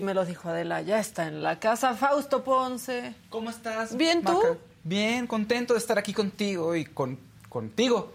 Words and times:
Me 0.00 0.14
lo 0.14 0.24
dijo 0.24 0.48
Adela, 0.48 0.80
ya 0.82 0.98
está 0.98 1.26
en 1.26 1.42
la 1.42 1.58
casa. 1.58 1.94
Fausto 1.94 2.42
Ponce. 2.44 3.14
¿Cómo 3.30 3.50
estás? 3.50 3.96
Bien, 3.96 4.22
¿tú? 4.22 4.32
Maca? 4.32 4.56
Bien, 4.84 5.26
contento 5.26 5.74
de 5.74 5.78
estar 5.80 5.98
aquí 5.98 6.12
contigo 6.12 6.74
y 6.74 6.84
con 6.84 7.18
contigo. 7.48 8.12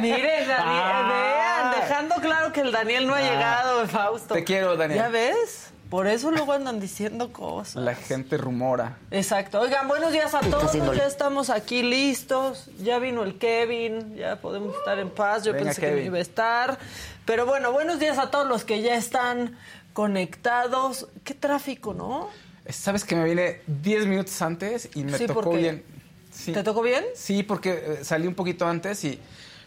Mire, 0.00 0.44
Daniel, 0.46 0.50
Ah. 0.58 1.70
vean, 1.72 1.80
dejando 1.80 2.14
claro 2.16 2.52
que 2.52 2.60
el 2.60 2.72
Daniel 2.72 3.06
no 3.06 3.14
ha 3.14 3.18
Ah. 3.18 3.22
llegado, 3.22 3.86
Fausto. 3.88 4.34
Te 4.34 4.44
quiero, 4.44 4.76
Daniel. 4.76 4.98
¿Ya 5.00 5.08
ves? 5.08 5.70
Por 5.90 6.06
eso 6.08 6.30
luego 6.32 6.52
andan 6.52 6.80
diciendo 6.80 7.32
cosas. 7.32 7.76
La 7.76 7.94
gente 7.94 8.36
rumora. 8.36 8.96
Exacto. 9.12 9.60
Oigan, 9.60 9.86
buenos 9.86 10.12
días 10.12 10.34
a 10.34 10.40
todos. 10.40 10.72
Ya 10.72 11.06
estamos 11.06 11.50
aquí 11.50 11.82
listos. 11.82 12.68
Ya 12.78 12.98
vino 12.98 13.22
el 13.22 13.38
Kevin. 13.38 14.16
Ya 14.16 14.36
podemos 14.36 14.74
estar 14.76 14.98
en 14.98 15.10
paz. 15.10 15.44
Yo 15.44 15.52
Venga, 15.52 15.66
pensé 15.66 15.80
que 15.82 15.90
no 15.92 15.98
iba 15.98 16.18
a 16.18 16.22
estar. 16.22 16.78
Pero 17.26 17.46
bueno, 17.46 17.70
buenos 17.70 18.00
días 18.00 18.18
a 18.18 18.30
todos 18.30 18.46
los 18.48 18.64
que 18.64 18.82
ya 18.82 18.96
están 18.96 19.56
conectados. 19.94 21.08
Qué 21.24 21.32
tráfico, 21.32 21.94
¿no? 21.94 22.28
Sabes 22.68 23.04
que 23.04 23.16
me 23.16 23.24
vine 23.24 23.62
10 23.66 24.06
minutos 24.06 24.40
antes 24.42 24.90
y 24.94 25.04
me 25.04 25.16
Sí, 25.16 25.26
tocó 25.26 25.50
bien. 25.50 25.82
Sí. 26.30 26.52
¿Te 26.52 26.62
tocó 26.62 26.82
bien? 26.82 27.04
Sí, 27.14 27.42
porque 27.42 27.70
eh, 28.00 28.04
salí 28.04 28.26
un 28.26 28.34
poquito 28.34 28.66
antes 28.68 29.02
y. 29.04 29.18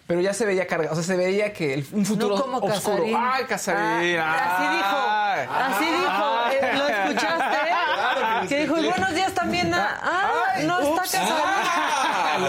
Pero 0.06 0.22
ya 0.22 0.34
se 0.34 0.46
veía 0.46 0.68
cargado. 0.68 0.94
O 0.94 0.96
sea, 0.96 1.04
se 1.04 1.18
veía 1.18 1.52
que 1.52 1.74
el- 1.74 1.86
un 1.92 2.06
futuro 2.06 2.38
no 2.38 2.42
como 2.42 2.58
oscuro. 2.60 2.98
Casarín. 2.98 3.16
¡Ay, 3.20 3.44
Casarín! 3.46 4.18
Ah, 4.22 4.56
así 4.56 4.66
dijo. 4.78 5.54
Así 5.54 5.86
dijo. 5.86 6.66
Eh, 6.66 6.78
¿Lo 6.78 6.88
escuchaste? 6.88 8.48
que 8.48 8.60
dijo, 8.62 8.78
y 8.78 8.86
buenos 8.88 9.14
días 9.16 9.34
también 9.34 9.74
a... 9.74 10.00
Ah, 10.02 10.62
no 10.64 10.80
está 10.80 11.02
Casarín. 11.02 12.48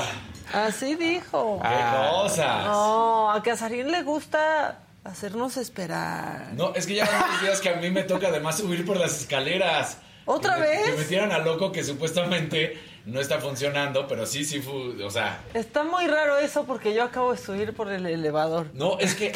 Así 0.54 0.94
dijo. 0.94 1.60
¡Qué 1.62 1.98
cosas! 2.00 2.64
No, 2.66 3.30
a 3.32 3.42
Casarín 3.42 3.90
le 3.90 4.02
gusta 4.02 4.78
hacernos 5.08 5.56
esperar. 5.56 6.50
No, 6.54 6.74
es 6.74 6.86
que 6.86 6.94
ya 6.94 7.04
van 7.06 7.24
unos 7.30 7.42
días 7.42 7.60
que 7.60 7.70
a 7.70 7.76
mí 7.76 7.90
me 7.90 8.02
toca 8.04 8.28
además 8.28 8.56
subir 8.58 8.84
por 8.84 8.96
las 8.98 9.20
escaleras. 9.20 9.98
¿Otra 10.24 10.54
Que 10.56 10.60
me- 10.60 10.66
vez? 10.68 10.82
Que 10.90 10.96
metieron 10.96 11.32
a 11.32 11.38
loco 11.38 11.72
que 11.72 11.82
supuestamente 11.84 12.78
no 13.06 13.20
está 13.20 13.38
funcionando, 13.40 14.06
pero 14.06 14.26
sí, 14.26 14.44
sí 14.44 14.60
fue, 14.60 15.02
o 15.04 15.10
sea, 15.10 15.40
Está 15.54 15.82
muy 15.84 16.06
raro 16.06 16.36
eso 16.38 16.64
porque 16.64 16.92
yo 16.94 17.02
acabo 17.04 17.32
de 17.32 17.38
subir 17.38 17.72
por 17.74 17.90
el 17.90 18.04
elevador. 18.06 18.66
no, 18.74 18.98
es 18.98 19.14
que 19.14 19.32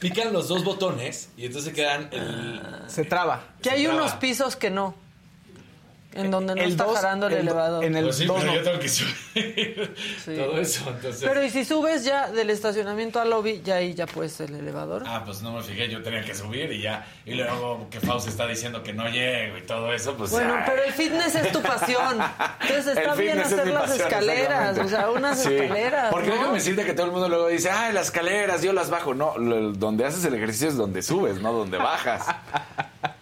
pican 0.00 0.32
los 0.32 0.48
dos 0.48 0.64
botones 0.64 1.30
y 1.36 1.46
entonces 1.46 1.72
quedan 1.72 2.08
el... 2.12 2.60
Se 2.88 3.04
traba. 3.04 3.44
Que 3.62 3.70
hay 3.70 3.86
unos 3.86 4.12
pisos 4.14 4.56
que 4.56 4.70
no. 4.70 4.94
En 6.16 6.30
donde 6.30 6.54
no 6.54 6.62
El 6.62 6.70
está 6.70 6.84
dos- 6.84 6.96
jalando 6.98 7.26
el, 7.26 7.34
el 7.34 7.44
do- 7.46 7.50
elevador. 7.52 7.84
en 7.84 7.96
el 7.96 8.04
Pues 8.04 8.16
sí, 8.16 8.26
dos 8.26 8.38
pero 8.40 8.52
no. 8.52 8.58
yo 8.58 8.62
tengo 8.64 8.78
que 8.80 8.88
subir 8.88 9.94
todo 10.24 10.58
eso, 10.60 10.84
entonces... 10.90 11.24
Pero 11.28 11.44
y 11.44 11.50
si 11.50 11.64
subes 11.64 12.04
ya 12.04 12.28
del 12.30 12.50
estacionamiento 12.50 13.20
al 13.20 13.30
lobby, 13.30 13.60
ya 13.64 13.76
ahí 13.76 13.94
ya 13.94 14.06
puedes 14.06 14.38
el 14.40 14.54
elevador. 14.54 15.02
Ah, 15.06 15.22
pues 15.24 15.42
no 15.42 15.52
me 15.52 15.62
fijé, 15.62 15.88
yo 15.88 16.02
tenía 16.02 16.22
que 16.24 16.34
subir 16.34 16.72
y 16.72 16.82
ya. 16.82 17.06
Y 17.24 17.34
luego 17.34 17.88
que 17.90 18.00
Faust 18.00 18.28
está 18.28 18.46
diciendo 18.46 18.82
que 18.82 18.92
no 18.92 19.08
llego 19.08 19.58
y 19.58 19.62
todo 19.62 19.92
eso, 19.92 20.14
pues... 20.16 20.30
Bueno, 20.30 20.54
ay. 20.56 20.62
pero 20.66 20.82
el 20.84 20.92
fitness 20.92 21.34
es 21.34 21.52
tu 21.52 21.60
pasión. 21.62 22.18
Entonces 22.62 22.86
está 22.96 23.12
El 23.12 23.18
bien 23.18 23.32
fitness 23.32 23.46
es 23.46 23.52
hacer 23.52 23.66
mi 23.66 23.72
las 23.72 23.82
pasión, 23.82 24.06
escaleras, 24.08 24.78
o 24.78 24.88
sea, 24.88 25.10
unas 25.10 25.42
Sí, 25.42 25.54
escaleras. 25.54 26.08
Porque 26.10 26.28
¿no? 26.28 26.34
déjame 26.34 26.54
decirte 26.54 26.84
que 26.84 26.92
todo 26.94 27.06
el 27.06 27.12
mundo 27.12 27.28
luego 27.28 27.48
dice, 27.48 27.70
ay, 27.70 27.92
las 27.92 28.06
escaleras, 28.06 28.62
yo 28.62 28.72
las 28.72 28.90
bajo. 28.90 29.14
No, 29.14 29.36
lo- 29.38 29.72
donde 29.72 30.04
haces 30.04 30.24
el 30.24 30.34
ejercicio 30.34 30.68
es 30.68 30.76
donde 30.76 31.02
subes, 31.02 31.40
no 31.40 31.52
donde 31.52 31.78
bajas. 31.78 32.24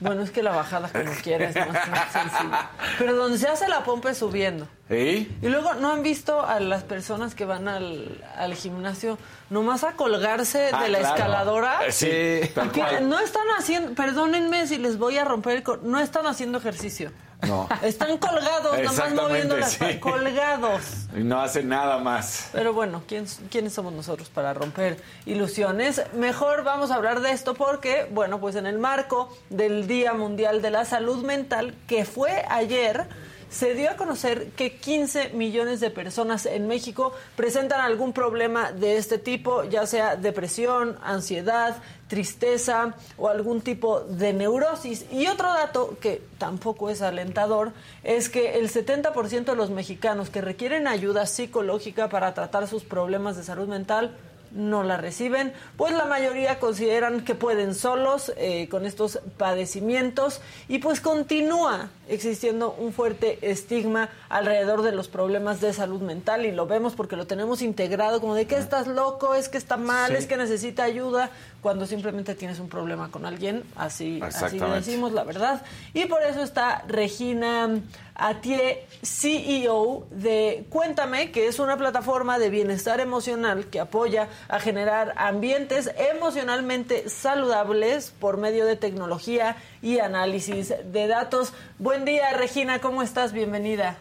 Bueno, 0.05 0.23
es 0.23 0.31
que 0.31 0.43
la 0.43 0.53
bajada 0.53 0.89
como 0.89 1.11
quiera 1.23 1.49
es 1.49 1.57
más 1.57 2.13
sencillo. 2.13 2.57
Pero 2.99 3.17
donde 3.17 3.39
se 3.39 3.49
hace 3.49 3.67
la 3.69 3.83
pompa 3.85 4.11
es 4.11 4.19
subiendo. 4.19 4.69
¿Sí? 4.89 5.35
Y 5.41 5.49
luego, 5.49 5.73
¿no 5.75 5.91
han 5.93 6.03
visto 6.03 6.45
a 6.45 6.61
las 6.61 6.83
personas 6.85 7.35
que 7.35 7.45
van 7.47 7.69
al, 7.69 8.23
al 8.37 8.55
gimnasio 8.55 9.17
nomás 9.49 9.83
a 9.83 9.93
colgarse 9.93 10.71
Ah, 10.73 10.83
de 10.83 10.89
la 10.91 10.99
claro. 10.99 11.15
escaladora? 11.17 11.79
Eh, 11.87 11.93
Sí, 11.93 12.53
tal 12.55 12.71
Que 12.71 12.81
cual. 12.81 13.09
no 13.09 13.19
están 13.19 13.47
haciendo, 13.59 13.95
perdónenme 13.95 14.67
si 14.67 14.77
les 14.77 14.99
voy 14.99 15.17
a 15.17 15.25
romper 15.25 15.57
el 15.57 15.63
cor- 15.63 15.83
no 15.83 15.99
están 15.99 16.27
haciendo 16.27 16.59
ejercicio. 16.59 17.11
No. 17.47 17.69
Están 17.83 18.19
colgados, 18.19 18.79
nomás 18.83 19.13
moviendo 19.15 19.57
las 19.57 19.73
sí. 19.73 19.99
colgados. 20.01 20.83
Y 21.17 21.21
no 21.25 21.41
hace 21.41 21.63
nada 21.63 21.99
más. 21.99 22.49
Pero 22.53 22.73
bueno, 22.73 23.03
¿quién- 23.07 23.27
¿quiénes 23.51 23.73
somos 23.73 23.93
nosotros 23.93 24.29
para 24.29 24.55
romper 24.55 25.01
ilusiones? 25.27 26.03
Mejor 26.15 26.65
vamos 26.65 26.91
a 26.91 26.97
hablar 26.97 27.21
de 27.21 27.33
esto 27.33 27.55
porque, 27.55 28.09
bueno, 28.11 28.41
pues 28.41 28.57
en 28.57 28.67
el 28.67 28.79
marco 28.79 29.29
del 29.51 29.87
Día 29.87 30.13
Mundial 30.15 30.63
de 30.63 30.71
la 30.71 30.85
Salud 30.85 31.25
Mental, 31.25 31.75
que 31.87 32.05
fue 32.05 32.45
ayer, 32.49 33.07
se 33.55 33.75
dio 33.75 33.89
a 33.89 33.97
conocer 33.97 34.51
que 34.57 34.79
15 34.79 35.29
millones 35.29 35.79
de 35.79 35.89
personas 35.89 36.45
en 36.45 36.67
México 36.67 37.15
presentan 37.37 37.81
algún 37.81 38.13
problema 38.13 38.73
de 38.73 38.97
este 38.97 39.17
tipo, 39.17 39.63
ya 39.63 39.87
sea 39.87 40.17
depresión, 40.17 40.99
ansiedad, 41.05 41.77
tristeza 42.09 42.95
o 43.17 43.29
algún 43.29 43.61
tipo 43.61 44.01
de 44.01 44.33
neurosis. 44.33 45.07
Y 45.13 45.29
otro 45.29 45.53
dato 45.53 45.97
que 46.01 46.21
tampoco 46.37 46.91
es 46.91 47.01
alentador 47.01 47.71
es 48.03 48.29
que 48.29 48.59
el 48.59 48.69
70% 48.69 49.45
de 49.45 49.55
los 49.55 49.71
mexicanos 49.71 50.31
que 50.31 50.41
requieren 50.41 50.89
ayuda 50.89 51.25
psicológica 51.25 52.09
para 52.09 52.35
tratar 52.35 52.67
sus 52.67 52.83
problemas 52.83 53.37
de 53.37 53.45
salud 53.45 53.69
mental 53.69 54.17
no 54.55 54.83
la 54.85 54.97
reciben, 54.97 55.53
pues 55.77 55.93
la 55.93 56.05
mayoría 56.05 56.59
consideran 56.61 57.25
que 57.25 57.35
pueden 57.35 57.75
solos 57.75 58.33
eh, 58.37 58.69
con 58.69 58.87
estos 58.87 59.19
padecimientos 59.37 60.41
y 60.69 60.79
pues 60.79 61.01
continúa 61.01 61.91
existiendo 62.09 62.73
un 62.79 62.93
fuerte 62.93 63.39
estigma 63.43 64.11
alrededor 64.29 64.83
de 64.83 64.93
los 64.93 65.09
problemas 65.09 65.61
de 65.61 65.73
salud 65.73 66.01
mental 66.03 66.45
y 66.47 66.53
lo 66.53 66.67
vemos 66.67 66.95
porque 66.95 67.17
lo 67.17 67.27
tenemos 67.27 67.63
integrado 67.63 68.21
como 68.21 68.35
de 68.35 68.47
que 68.47 68.57
estás 68.57 68.87
loco, 68.87 69.35
es 69.35 69.49
que 69.49 69.59
está 69.59 69.77
mal, 69.77 70.11
Sí. 70.13 70.17
es 70.19 70.27
que 70.27 70.37
necesita 70.37 70.85
ayuda, 70.85 71.31
cuando 71.63 71.87
simplemente 71.87 72.35
tienes 72.35 72.59
un 72.61 72.69
problema 72.69 73.11
con 73.11 73.25
alguien, 73.25 73.65
así, 73.75 74.21
así 74.23 74.59
decimos 74.59 75.13
la 75.13 75.25
verdad. 75.25 75.63
Y 75.95 76.05
por 76.07 76.23
eso 76.23 76.43
está 76.43 76.85
Regina 76.87 77.71
Atié, 78.17 78.87
CEO 79.03 80.07
de 80.11 80.67
Cuéntame, 80.71 81.33
que 81.33 81.49
es 81.49 81.59
una 81.59 81.77
plataforma 81.77 82.39
de 82.39 82.49
bienestar 82.49 83.01
emocional 83.01 83.67
que 83.67 83.81
apoya 83.81 84.29
a 84.49 84.61
generar 84.61 85.15
ambientes 85.17 85.91
emocionalmente 85.97 87.09
saludables 87.09 88.13
por 88.13 88.37
medio 88.37 88.67
de 88.67 88.77
tecnología 88.77 89.57
y 89.83 89.99
análisis 89.99 90.73
de 90.85 91.07
datos. 91.09 91.53
Buen 91.81 92.05
día, 92.05 92.33
Regina, 92.35 92.79
¿cómo 92.79 93.03
estás? 93.03 93.33
Bienvenida. 93.33 93.97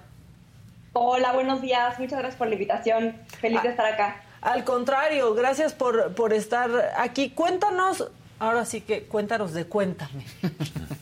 Hola, 0.94 1.34
buenos 1.34 1.62
días. 1.62 1.98
Muchas 1.98 2.20
gracias 2.20 2.38
por 2.38 2.48
la 2.48 2.54
invitación. 2.54 3.16
Feliz 3.40 3.64
de 3.64 3.70
estar 3.70 3.86
acá. 3.88 4.22
Al 4.42 4.64
contrario, 4.64 5.34
gracias 5.34 5.74
por, 5.74 6.14
por 6.14 6.34
estar 6.34 6.94
aquí. 6.98 7.32
Cuéntanos, 7.32 8.12
ahora 8.38 8.64
sí 8.66 8.82
que 8.82 9.06
cuéntanos 9.06 9.54
de 9.54 9.66
Cuéntame. 9.66 10.24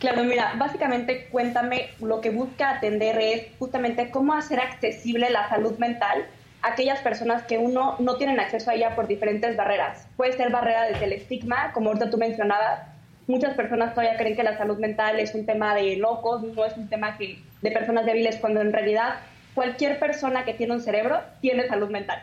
Claro, 0.00 0.24
mira, 0.24 0.54
básicamente 0.56 1.28
Cuéntame 1.30 1.90
lo 2.00 2.22
que 2.22 2.30
busca 2.30 2.70
atender 2.70 3.18
es 3.20 3.46
justamente 3.58 4.10
cómo 4.10 4.32
hacer 4.32 4.58
accesible 4.58 5.28
la 5.28 5.48
salud 5.50 5.78
mental 5.78 6.24
a 6.62 6.68
aquellas 6.68 7.00
personas 7.00 7.42
que 7.42 7.58
uno 7.58 7.96
no 7.98 8.16
tienen 8.16 8.40
acceso 8.40 8.70
a 8.70 8.74
ella 8.74 8.96
por 8.96 9.06
diferentes 9.06 9.56
barreras. 9.56 10.06
Puede 10.16 10.32
ser 10.32 10.50
barrera 10.50 10.84
desde 10.84 11.04
el 11.04 11.12
estigma, 11.12 11.72
como 11.72 11.90
ahorita 11.90 12.08
tú 12.08 12.16
mencionabas. 12.16 12.80
Muchas 13.26 13.54
personas 13.54 13.94
todavía 13.94 14.16
creen 14.16 14.36
que 14.36 14.42
la 14.42 14.56
salud 14.56 14.78
mental 14.78 15.20
es 15.20 15.34
un 15.34 15.44
tema 15.44 15.74
de 15.74 15.96
locos, 15.96 16.42
no 16.42 16.64
es 16.64 16.76
un 16.78 16.88
tema 16.88 17.18
que, 17.18 17.38
de 17.60 17.70
personas 17.70 18.06
débiles, 18.06 18.36
cuando 18.36 18.62
en 18.62 18.72
realidad 18.72 19.16
cualquier 19.54 19.98
persona 19.98 20.46
que 20.46 20.54
tiene 20.54 20.72
un 20.72 20.80
cerebro 20.80 21.20
tiene 21.42 21.68
salud 21.68 21.90
mental. 21.90 22.22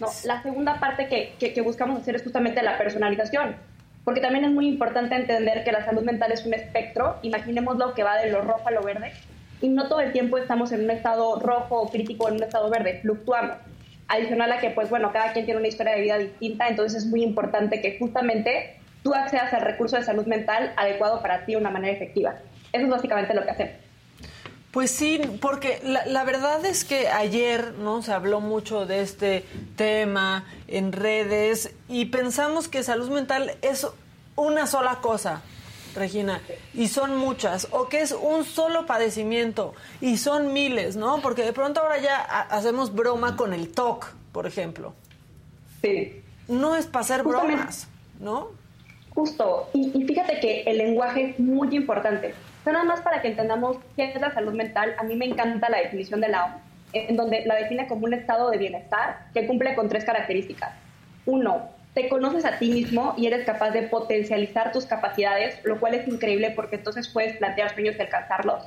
No, 0.00 0.08
la 0.24 0.42
segunda 0.42 0.80
parte 0.80 1.08
que, 1.08 1.34
que, 1.38 1.52
que 1.52 1.60
buscamos 1.60 2.00
hacer 2.00 2.16
es 2.16 2.22
justamente 2.22 2.62
la 2.62 2.78
personalización 2.78 3.54
porque 4.08 4.22
también 4.22 4.46
es 4.46 4.52
muy 4.52 4.66
importante 4.66 5.14
entender 5.14 5.64
que 5.64 5.70
la 5.70 5.84
salud 5.84 6.02
mental 6.02 6.32
es 6.32 6.46
un 6.46 6.54
espectro, 6.54 7.16
imaginemos 7.20 7.76
lo 7.76 7.92
que 7.92 8.04
va 8.04 8.16
de 8.16 8.30
lo 8.30 8.40
rojo 8.40 8.66
a 8.66 8.70
lo 8.70 8.80
verde, 8.80 9.12
y 9.60 9.68
no 9.68 9.86
todo 9.86 10.00
el 10.00 10.12
tiempo 10.12 10.38
estamos 10.38 10.72
en 10.72 10.82
un 10.84 10.90
estado 10.90 11.38
rojo 11.38 11.82
o 11.82 11.90
crítico 11.90 12.24
o 12.24 12.28
en 12.30 12.36
un 12.36 12.42
estado 12.42 12.70
verde, 12.70 13.00
fluctuamos. 13.02 13.58
Adicional 14.08 14.50
a 14.50 14.60
que, 14.60 14.70
pues 14.70 14.88
bueno, 14.88 15.12
cada 15.12 15.34
quien 15.34 15.44
tiene 15.44 15.60
una 15.60 15.68
historia 15.68 15.92
de 15.92 16.00
vida 16.00 16.16
distinta, 16.16 16.68
entonces 16.68 17.02
es 17.02 17.10
muy 17.10 17.22
importante 17.22 17.82
que 17.82 17.98
justamente 17.98 18.78
tú 19.02 19.12
accedas 19.12 19.52
al 19.52 19.60
recurso 19.60 19.96
de 19.96 20.04
salud 20.04 20.24
mental 20.24 20.72
adecuado 20.78 21.20
para 21.20 21.44
ti 21.44 21.52
de 21.52 21.58
una 21.58 21.68
manera 21.68 21.92
efectiva. 21.92 22.36
Eso 22.72 22.84
es 22.84 22.90
básicamente 22.90 23.34
lo 23.34 23.44
que 23.44 23.50
hacemos. 23.50 23.74
Pues 24.78 24.92
sí, 24.92 25.20
porque 25.40 25.80
la, 25.82 26.06
la, 26.06 26.22
verdad 26.22 26.64
es 26.64 26.84
que 26.84 27.08
ayer 27.08 27.74
no 27.80 28.00
se 28.00 28.12
habló 28.12 28.40
mucho 28.40 28.86
de 28.86 29.02
este 29.02 29.44
tema 29.74 30.44
en 30.68 30.92
redes 30.92 31.74
y 31.88 32.04
pensamos 32.04 32.68
que 32.68 32.84
salud 32.84 33.10
mental 33.10 33.56
es 33.60 33.88
una 34.36 34.68
sola 34.68 35.00
cosa, 35.00 35.42
Regina, 35.96 36.40
y 36.74 36.86
son 36.86 37.16
muchas, 37.16 37.66
o 37.72 37.88
que 37.88 38.02
es 38.02 38.12
un 38.12 38.44
solo 38.44 38.86
padecimiento 38.86 39.74
y 40.00 40.16
son 40.16 40.52
miles, 40.52 40.94
¿no? 40.94 41.20
Porque 41.22 41.42
de 41.42 41.52
pronto 41.52 41.80
ahora 41.80 41.98
ya 41.98 42.16
hacemos 42.48 42.94
broma 42.94 43.34
con 43.34 43.52
el 43.54 43.72
TOC, 43.72 44.06
por 44.30 44.46
ejemplo. 44.46 44.94
Sí. 45.82 46.22
No 46.46 46.76
es 46.76 46.86
para 46.86 47.00
hacer 47.00 47.24
bromas, 47.24 47.88
¿no? 48.20 48.50
Justo, 49.12 49.70
y, 49.74 49.90
y 50.00 50.06
fíjate 50.06 50.38
que 50.38 50.62
el 50.62 50.78
lenguaje 50.78 51.30
es 51.30 51.40
muy 51.40 51.74
importante 51.74 52.32
nada 52.72 52.84
más 52.84 53.00
para 53.00 53.22
que 53.22 53.28
entendamos 53.28 53.76
qué 53.96 54.04
es 54.04 54.20
la 54.20 54.32
salud 54.32 54.52
mental, 54.52 54.94
a 54.98 55.02
mí 55.02 55.16
me 55.16 55.26
encanta 55.26 55.68
la 55.68 55.78
definición 55.78 56.20
de 56.20 56.28
la 56.28 56.44
OMS, 56.44 56.62
en 56.92 57.16
donde 57.16 57.44
la 57.44 57.56
define 57.56 57.86
como 57.86 58.06
un 58.06 58.14
estado 58.14 58.50
de 58.50 58.58
bienestar 58.58 59.26
que 59.34 59.46
cumple 59.46 59.74
con 59.74 59.88
tres 59.88 60.04
características. 60.04 60.72
Uno, 61.26 61.68
te 61.94 62.08
conoces 62.08 62.44
a 62.44 62.58
ti 62.58 62.70
mismo 62.70 63.14
y 63.16 63.26
eres 63.26 63.44
capaz 63.44 63.70
de 63.70 63.82
potencializar 63.82 64.72
tus 64.72 64.86
capacidades, 64.86 65.58
lo 65.64 65.80
cual 65.80 65.94
es 65.94 66.06
increíble 66.06 66.52
porque 66.52 66.76
entonces 66.76 67.08
puedes 67.08 67.36
plantear 67.38 67.74
sueños 67.74 67.96
y 67.98 68.02
alcanzarlos. 68.02 68.64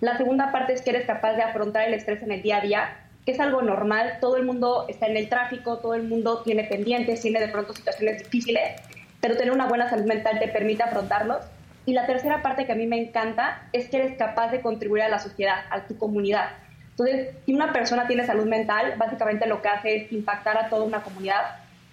La 0.00 0.16
segunda 0.16 0.52
parte 0.52 0.74
es 0.74 0.82
que 0.82 0.90
eres 0.90 1.06
capaz 1.06 1.34
de 1.34 1.42
afrontar 1.42 1.88
el 1.88 1.94
estrés 1.94 2.22
en 2.22 2.30
el 2.30 2.40
día 2.40 2.58
a 2.58 2.60
día, 2.60 2.96
que 3.26 3.32
es 3.32 3.40
algo 3.40 3.62
normal, 3.62 4.18
todo 4.20 4.36
el 4.36 4.44
mundo 4.44 4.86
está 4.88 5.06
en 5.06 5.16
el 5.16 5.28
tráfico, 5.28 5.78
todo 5.78 5.94
el 5.94 6.04
mundo 6.04 6.42
tiene 6.44 6.64
pendientes, 6.64 7.20
tiene 7.20 7.40
de 7.40 7.48
pronto 7.48 7.74
situaciones 7.74 8.18
difíciles, 8.22 8.80
pero 9.20 9.36
tener 9.36 9.52
una 9.52 9.66
buena 9.66 9.90
salud 9.90 10.06
mental 10.06 10.38
te 10.38 10.48
permite 10.48 10.84
afrontarlos. 10.84 11.38
Y 11.88 11.94
la 11.94 12.04
tercera 12.04 12.42
parte 12.42 12.66
que 12.66 12.72
a 12.72 12.74
mí 12.74 12.86
me 12.86 13.00
encanta 13.00 13.62
es 13.72 13.88
que 13.88 13.96
eres 13.96 14.18
capaz 14.18 14.50
de 14.50 14.60
contribuir 14.60 15.04
a 15.04 15.08
la 15.08 15.18
sociedad, 15.18 15.64
a 15.70 15.86
tu 15.86 15.96
comunidad. 15.96 16.50
Entonces, 16.90 17.30
si 17.46 17.54
una 17.54 17.72
persona 17.72 18.06
tiene 18.06 18.26
salud 18.26 18.44
mental, 18.44 18.96
básicamente 18.98 19.46
lo 19.46 19.62
que 19.62 19.68
hace 19.68 19.96
es 19.96 20.12
impactar 20.12 20.58
a 20.58 20.68
toda 20.68 20.82
una 20.82 21.02
comunidad 21.02 21.40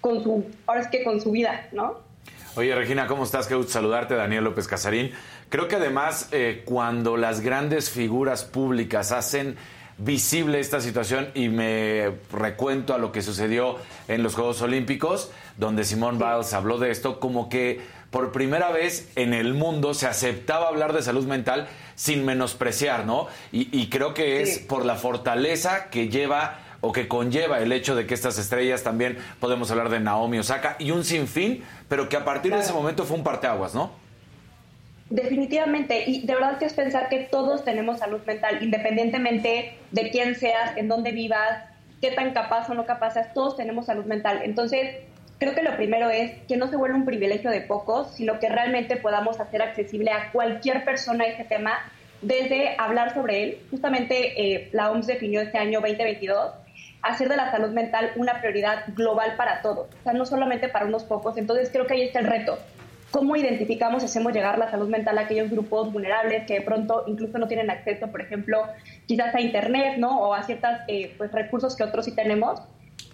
con 0.02 0.22
su, 0.22 0.52
ahora 0.68 0.82
es 0.82 0.88
que 0.90 1.02
con 1.02 1.22
su 1.22 1.32
vida, 1.32 1.68
¿no? 1.72 2.00
Oye, 2.58 2.76
Regina, 2.76 3.08
¿cómo 3.08 3.24
estás? 3.24 3.48
Qué 3.48 3.56
gusto 3.56 3.72
saludarte, 3.72 4.16
Daniel 4.16 4.44
López 4.44 4.68
Casarín. 4.68 5.12
Creo 5.48 5.70
que 5.70 5.78
además, 5.78 6.28
eh, 6.34 6.64
cuando 6.66 7.16
las 7.16 7.40
grandes 7.40 7.90
figuras 7.90 8.44
públicas 8.44 9.14
hacen 9.14 9.56
visible 9.98 10.60
esta 10.60 10.82
situación 10.82 11.30
y 11.34 11.48
me 11.48 12.12
recuento 12.34 12.94
a 12.94 12.98
lo 12.98 13.14
que 13.14 13.22
sucedió 13.22 13.78
en 14.10 14.24
los 14.24 14.36
Juegos 14.36 14.62
Olímpicos, 14.62 15.32
donde 15.58 15.86
Simón 15.86 16.18
Biles 16.18 16.54
habló 16.54 16.78
de 16.80 16.92
esto, 16.92 17.22
como 17.22 17.48
que 17.48 17.80
por 18.16 18.32
primera 18.32 18.72
vez 18.72 19.12
en 19.18 19.34
el 19.34 19.54
mundo 19.56 19.94
se 19.94 20.08
aceptaba 20.08 20.70
hablar 20.70 20.94
de 20.94 21.02
salud 21.02 21.26
mental 21.26 21.68
sin 21.96 22.24
menospreciar, 22.24 23.06
¿no? 23.06 23.28
Y, 23.52 23.90
creo 23.90 24.14
que 24.14 24.42
es 24.42 24.60
por 24.60 24.86
la 24.86 24.96
fortaleza 24.96 25.90
que 25.90 26.08
lleva 26.08 26.60
o 26.80 26.94
que 26.94 27.10
conlleva 27.10 27.60
el 27.60 27.74
hecho 27.74 27.94
de 27.94 28.08
que 28.08 28.14
estas 28.14 28.38
estrellas 28.38 28.84
también 28.84 29.18
podemos 29.42 29.70
hablar 29.70 29.90
de 29.90 30.00
Naomi 30.00 30.40
Osaka 30.40 30.78
y 30.80 30.92
un 30.92 31.04
sinfín, 31.04 31.66
pero 31.90 32.08
que 32.08 32.16
a 32.16 32.24
partir 32.24 32.54
de 32.54 32.62
ese 32.62 32.72
momento 32.72 33.04
fue 33.04 33.18
un 33.18 33.24
parteaguas, 33.26 33.76
¿no? 33.76 33.92
Definitivamente, 35.10 36.10
y 36.10 36.26
de 36.26 36.36
verdad 36.36 36.58
que 36.58 36.68
es 36.68 36.74
pensar 36.74 37.10
que 37.10 37.20
todos 37.20 37.66
tenemos 37.66 38.00
salud 38.00 38.22
mental, 38.26 38.64
independientemente 38.64 39.78
de 39.92 40.10
quién 40.10 40.36
seas, 40.36 40.78
en 40.78 40.88
dónde 40.88 41.12
vivas, 41.12 41.66
qué 42.00 42.12
tan 42.12 42.32
capaz 42.32 42.70
o 42.70 42.76
no 42.76 42.86
capaz 42.86 43.16
seas, 43.16 43.34
todos 43.34 43.58
tenemos 43.58 43.88
salud 43.88 44.06
mental. 44.06 44.40
Entonces, 44.46 45.04
creo 45.40 45.54
que 45.54 45.64
lo 45.64 45.76
primero 45.76 46.10
es 46.10 46.32
que 46.48 46.58
no 46.58 46.68
se 46.68 46.78
vuelva 46.78 46.98
un 46.98 47.06
privilegio 47.06 47.50
de 47.50 47.62
pocos, 47.62 48.16
sino 48.16 48.40
que 48.40 48.50
realmente 48.50 48.98
podamos 48.98 49.40
hacer 49.40 49.62
accesible 49.62 50.12
a 50.12 50.32
cualquier 50.32 50.86
persona 50.86 51.26
este 51.26 51.44
tema 51.44 51.80
desde 52.22 52.76
hablar 52.78 53.14
sobre 53.14 53.44
él. 53.44 53.58
Justamente 53.72 54.42
eh, 54.42 54.70
la 54.72 54.92
OMS 54.92 55.08
definió 55.08 55.42
este 55.42 55.58
año 55.58 55.80
2022 55.82 56.52
hacer 57.02 57.30
de 57.30 57.38
la 57.38 57.52
salud 57.52 57.70
mental 57.70 58.12
una 58.16 58.40
prioridad 58.42 58.86
global 58.96 59.36
para 59.38 59.62
todos, 59.62 59.88
o 59.88 60.04
sea, 60.04 60.14
no 60.14 60.26
solamente 60.26 60.70
para 60.70 60.86
unos 60.86 61.04
pocos. 61.04 61.38
Entonces 61.38 61.70
creo 61.72 61.86
que 61.86 61.94
ahí 61.94 62.02
está 62.02 62.20
el 62.20 62.26
reto. 62.26 62.58
¿Cómo 63.12 63.36
identificamos 63.36 64.02
y 64.02 64.08
hacemos 64.08 64.34
llegar 64.34 64.58
la 64.58 64.72
salud 64.72 64.90
mental 64.90 65.18
a 65.20 65.22
aquellos 65.22 65.50
grupos 65.50 65.94
vulnerables 65.94 66.46
que 66.48 66.56
de 66.56 66.62
pronto 66.62 67.04
incluso 67.08 67.38
no 67.38 67.48
tienen 67.48 67.70
acceso, 67.70 68.08
por 68.08 68.22
ejemplo, 68.22 68.64
quizás 69.06 69.34
a 69.36 69.40
Internet, 69.40 69.98
¿no? 70.00 70.20
O 70.20 70.34
a 70.34 70.44
ciertos 70.44 70.72
eh, 70.88 71.14
pues, 71.18 71.32
recursos 71.32 71.76
que 71.76 71.84
otros 71.84 72.06
sí 72.06 72.16
tenemos. 72.16 72.60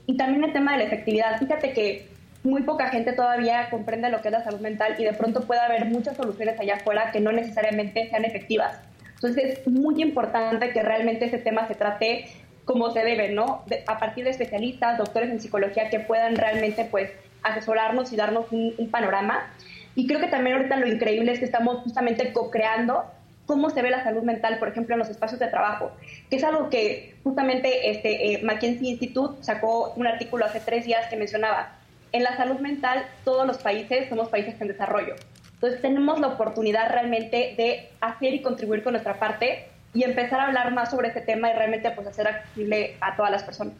Y 0.05 0.17
también 0.17 0.43
el 0.43 0.53
tema 0.53 0.73
de 0.73 0.79
la 0.79 0.83
efectividad. 0.85 1.39
Fíjate 1.39 1.73
que 1.73 2.07
muy 2.43 2.63
poca 2.63 2.89
gente 2.89 3.13
todavía 3.13 3.69
comprende 3.69 4.09
lo 4.09 4.21
que 4.21 4.29
es 4.29 4.31
la 4.31 4.43
salud 4.43 4.59
mental 4.59 4.95
y 4.97 5.03
de 5.03 5.13
pronto 5.13 5.41
puede 5.41 5.61
haber 5.61 5.85
muchas 5.85 6.17
soluciones 6.17 6.59
allá 6.59 6.75
afuera 6.75 7.11
que 7.11 7.19
no 7.19 7.31
necesariamente 7.31 8.09
sean 8.09 8.25
efectivas. 8.25 8.79
Entonces 9.15 9.59
es 9.59 9.67
muy 9.67 10.01
importante 10.01 10.71
que 10.71 10.81
realmente 10.81 11.25
ese 11.25 11.37
tema 11.37 11.67
se 11.67 11.75
trate 11.75 12.25
como 12.65 12.91
se 12.91 13.03
debe, 13.03 13.29
¿no? 13.29 13.63
a 13.87 13.99
partir 13.99 14.23
de 14.23 14.31
especialistas, 14.31 14.97
doctores 14.97 15.29
en 15.29 15.39
psicología 15.39 15.89
que 15.89 15.99
puedan 15.99 16.35
realmente 16.35 16.85
pues 16.89 17.11
asesorarnos 17.43 18.11
y 18.13 18.15
darnos 18.15 18.51
un, 18.51 18.73
un 18.77 18.89
panorama. 18.89 19.51
Y 19.93 20.07
creo 20.07 20.19
que 20.19 20.27
también 20.27 20.55
ahorita 20.55 20.77
lo 20.77 20.87
increíble 20.87 21.33
es 21.33 21.39
que 21.39 21.45
estamos 21.45 21.83
justamente 21.83 22.33
co-creando 22.33 23.03
cómo 23.51 23.69
se 23.69 23.81
ve 23.81 23.89
la 23.89 24.01
salud 24.01 24.23
mental, 24.23 24.59
por 24.59 24.69
ejemplo, 24.69 24.95
en 24.95 24.99
los 24.99 25.09
espacios 25.09 25.37
de 25.37 25.47
trabajo, 25.47 25.91
que 26.29 26.37
es 26.37 26.43
algo 26.45 26.69
que 26.69 27.15
justamente 27.21 27.91
este, 27.91 28.31
eh, 28.31 28.41
McKinsey 28.43 28.91
Institute 28.91 29.43
sacó 29.43 29.91
un 29.97 30.07
artículo 30.07 30.45
hace 30.45 30.61
tres 30.61 30.85
días 30.85 31.07
que 31.09 31.17
mencionaba, 31.17 31.75
en 32.13 32.23
la 32.23 32.37
salud 32.37 32.61
mental 32.61 33.05
todos 33.25 33.45
los 33.45 33.57
países 33.57 34.07
somos 34.07 34.29
países 34.29 34.55
en 34.61 34.69
desarrollo. 34.69 35.15
Entonces 35.55 35.81
tenemos 35.81 36.17
la 36.21 36.27
oportunidad 36.27 36.89
realmente 36.91 37.55
de 37.57 37.89
hacer 37.99 38.35
y 38.35 38.41
contribuir 38.41 38.83
con 38.83 38.93
nuestra 38.93 39.19
parte 39.19 39.67
y 39.93 40.03
empezar 40.03 40.39
a 40.39 40.47
hablar 40.47 40.73
más 40.73 40.91
sobre 40.91 41.09
este 41.09 41.19
tema 41.19 41.51
y 41.51 41.53
realmente 41.53 41.91
pues 41.91 42.07
hacer 42.07 42.29
accesible 42.29 42.95
a 43.01 43.17
todas 43.17 43.31
las 43.31 43.43
personas. 43.43 43.73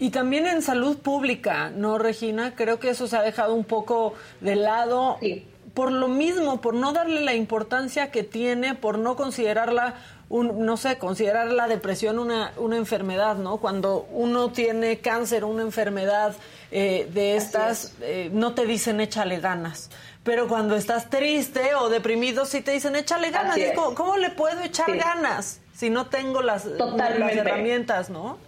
Y 0.00 0.10
también 0.10 0.48
en 0.48 0.60
salud 0.60 0.98
pública, 0.98 1.70
¿no, 1.70 1.98
Regina? 1.98 2.54
Creo 2.56 2.80
que 2.80 2.90
eso 2.90 3.06
se 3.06 3.16
ha 3.16 3.22
dejado 3.22 3.54
un 3.54 3.64
poco 3.64 4.14
de 4.40 4.56
lado. 4.56 5.18
Sí 5.20 5.46
por 5.74 5.90
lo 5.90 6.06
mismo, 6.06 6.60
por 6.60 6.74
no 6.74 6.92
darle 6.92 7.20
la 7.22 7.34
importancia 7.34 8.12
que 8.12 8.22
tiene, 8.22 8.76
por 8.76 8.96
no 8.96 9.16
considerarla, 9.16 9.94
un, 10.28 10.64
no 10.64 10.76
sé, 10.76 10.98
considerar 10.98 11.48
la 11.48 11.66
depresión 11.66 12.20
una, 12.20 12.52
una 12.56 12.76
enfermedad, 12.76 13.36
¿no? 13.36 13.56
Cuando 13.56 14.06
uno 14.12 14.50
tiene 14.50 14.98
cáncer, 14.98 15.44
una 15.44 15.62
enfermedad 15.62 16.34
eh, 16.70 17.08
de 17.12 17.36
estas, 17.36 17.94
eh, 18.00 18.30
no 18.32 18.54
te 18.54 18.66
dicen 18.66 19.00
échale 19.00 19.40
ganas. 19.40 19.90
Pero 20.22 20.46
cuando 20.46 20.76
estás 20.76 21.10
triste 21.10 21.74
o 21.74 21.90
deprimido, 21.90 22.46
sí 22.46 22.62
te 22.62 22.70
dicen 22.70 22.94
échale 22.94 23.30
ganas. 23.30 23.58
¿cómo, 23.74 24.16
le 24.16 24.30
puedo 24.30 24.60
echar 24.62 24.96
ganas 24.96 25.60
si 25.74 25.90
no 25.90 26.06
tengo 26.06 26.40
las, 26.40 26.64
las 26.66 27.36
herramientas, 27.36 28.10
no? 28.10 28.38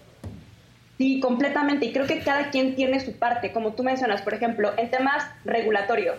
Sí, 0.97 1.21
completamente. 1.21 1.87
Y 1.87 1.92
creo 1.92 2.06
que 2.06 2.21
cada 2.21 2.50
quien 2.50 2.76
tiene 2.76 3.04
su 3.04 3.18
parte. 3.18 3.52
Como 3.52 3.75
tú 3.75 3.83
mencionas, 3.83 4.23
por 4.23 4.33
ejemplo, 4.33 4.73
en 4.78 4.90
temas 4.90 5.25
regulatorios 5.45 6.16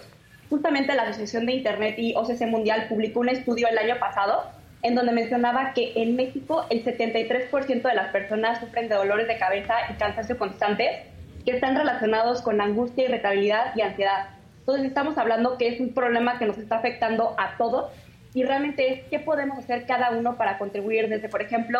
justamente 0.49 0.95
la 0.95 1.03
Asociación 1.03 1.45
de 1.45 1.53
Internet 1.53 1.95
y 1.97 2.13
OCC 2.15 2.47
Mundial 2.47 2.87
publicó 2.87 3.19
un 3.19 3.29
estudio 3.29 3.67
el 3.67 3.77
año 3.77 3.99
pasado 3.99 4.43
en 4.83 4.95
donde 4.95 5.11
mencionaba 5.11 5.73
que 5.73 5.93
en 5.95 6.15
México 6.15 6.65
el 6.69 6.83
73% 6.83 7.81
de 7.81 7.95
las 7.95 8.11
personas 8.11 8.59
sufren 8.59 8.87
de 8.87 8.95
dolores 8.95 9.27
de 9.27 9.37
cabeza 9.37 9.73
y 9.91 9.97
cansancio 9.97 10.37
constantes 10.37 10.89
que 11.45 11.51
están 11.51 11.75
relacionados 11.75 12.41
con 12.41 12.61
angustia, 12.61 13.05
irritabilidad 13.05 13.75
y 13.75 13.81
ansiedad. 13.81 14.29
Entonces 14.59 14.85
estamos 14.85 15.17
hablando 15.17 15.57
que 15.57 15.69
es 15.69 15.79
un 15.79 15.93
problema 15.93 16.37
que 16.37 16.45
nos 16.45 16.57
está 16.57 16.77
afectando 16.77 17.35
a 17.37 17.57
todos 17.57 17.91
y 18.33 18.43
realmente 18.43 18.93
es 18.93 19.03
qué 19.09 19.19
podemos 19.19 19.57
hacer 19.57 19.85
cada 19.85 20.11
uno 20.11 20.37
para 20.37 20.57
contribuir 20.57 21.09
desde, 21.09 21.29
por 21.29 21.41
ejemplo, 21.41 21.79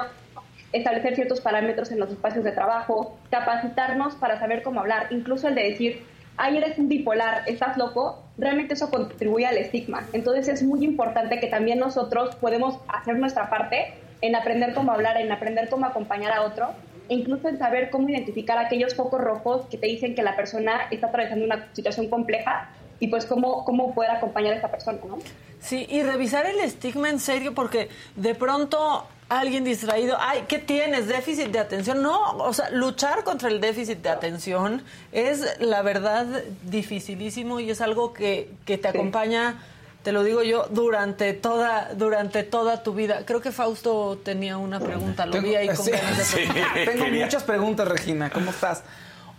establecer 0.71 1.15
ciertos 1.15 1.41
parámetros 1.41 1.91
en 1.91 1.99
los 1.99 2.09
espacios 2.11 2.43
de 2.43 2.51
trabajo, 2.51 3.17
capacitarnos 3.29 4.15
para 4.15 4.39
saber 4.39 4.63
cómo 4.63 4.79
hablar, 4.79 5.07
incluso 5.11 5.47
el 5.47 5.55
de 5.55 5.63
decir, 5.63 6.03
ay, 6.35 6.57
eres 6.57 6.77
un 6.77 6.87
bipolar, 6.87 7.43
estás 7.45 7.77
loco, 7.77 8.26
realmente 8.37 8.75
eso 8.75 8.89
contribuye 8.89 9.45
al 9.45 9.57
estigma. 9.57 10.07
Entonces 10.13 10.47
es 10.47 10.63
muy 10.63 10.83
importante 10.83 11.39
que 11.39 11.47
también 11.47 11.79
nosotros 11.79 12.35
podemos 12.35 12.79
hacer 12.87 13.17
nuestra 13.17 13.49
parte 13.49 13.93
en 14.21 14.35
aprender 14.35 14.73
cómo 14.73 14.91
hablar, 14.91 15.17
en 15.17 15.31
aprender 15.31 15.69
cómo 15.69 15.85
acompañar 15.85 16.33
a 16.33 16.41
otro, 16.41 16.69
e 17.09 17.15
incluso 17.15 17.47
en 17.47 17.57
saber 17.57 17.89
cómo 17.89 18.09
identificar 18.09 18.57
aquellos 18.57 18.95
focos 18.95 19.21
rojos 19.21 19.65
que 19.69 19.77
te 19.77 19.87
dicen 19.87 20.15
que 20.15 20.23
la 20.23 20.35
persona 20.35 20.87
está 20.91 21.07
atravesando 21.07 21.45
una 21.45 21.69
situación 21.73 22.09
compleja 22.09 22.69
y 22.99 23.07
pues 23.07 23.25
cómo, 23.25 23.63
cómo 23.63 23.93
poder 23.93 24.11
acompañar 24.11 24.53
a 24.53 24.57
esa 24.57 24.69
persona, 24.69 24.99
¿no? 25.07 25.17
Sí, 25.59 25.85
y 25.89 26.03
revisar 26.03 26.45
el 26.45 26.59
estigma 26.59 27.09
en 27.09 27.19
serio 27.19 27.53
porque 27.53 27.89
de 28.15 28.35
pronto 28.35 29.07
alguien 29.29 29.63
distraído, 29.63 30.15
ay, 30.19 30.45
¿qué 30.47 30.57
tienes? 30.59 31.07
¿Déficit 31.07 31.47
de 31.47 31.59
atención? 31.59 32.01
No, 32.01 32.37
o 32.37 32.53
sea, 32.53 32.69
luchar 32.69 33.23
contra 33.23 33.49
el 33.49 33.59
déficit 33.59 33.99
de 33.99 34.09
atención 34.09 34.83
es 35.11 35.57
la 35.59 35.81
verdad 35.81 36.25
dificilísimo 36.63 37.59
y 37.59 37.69
es 37.69 37.81
algo 37.81 38.13
que, 38.13 38.49
que 38.65 38.77
te 38.77 38.87
acompaña, 38.87 39.61
te 40.03 40.11
lo 40.13 40.23
digo 40.23 40.43
yo, 40.43 40.67
durante 40.69 41.33
toda, 41.33 41.93
durante 41.95 42.43
toda 42.43 42.83
tu 42.83 42.93
vida. 42.93 43.23
Creo 43.25 43.41
que 43.41 43.51
Fausto 43.51 44.17
tenía 44.23 44.57
una 44.57 44.79
pregunta, 44.79 45.25
lo 45.25 45.41
vi 45.41 45.55
ahí 45.55 45.67
con 45.67 45.77
Sí, 45.85 45.91
ganas 45.91 46.17
de 46.17 46.23
sí. 46.23 46.39
Tengo 46.85 47.03
Quería- 47.05 47.25
muchas 47.25 47.43
preguntas, 47.43 47.87
Regina. 47.87 48.29
¿Cómo 48.29 48.51
estás? 48.51 48.83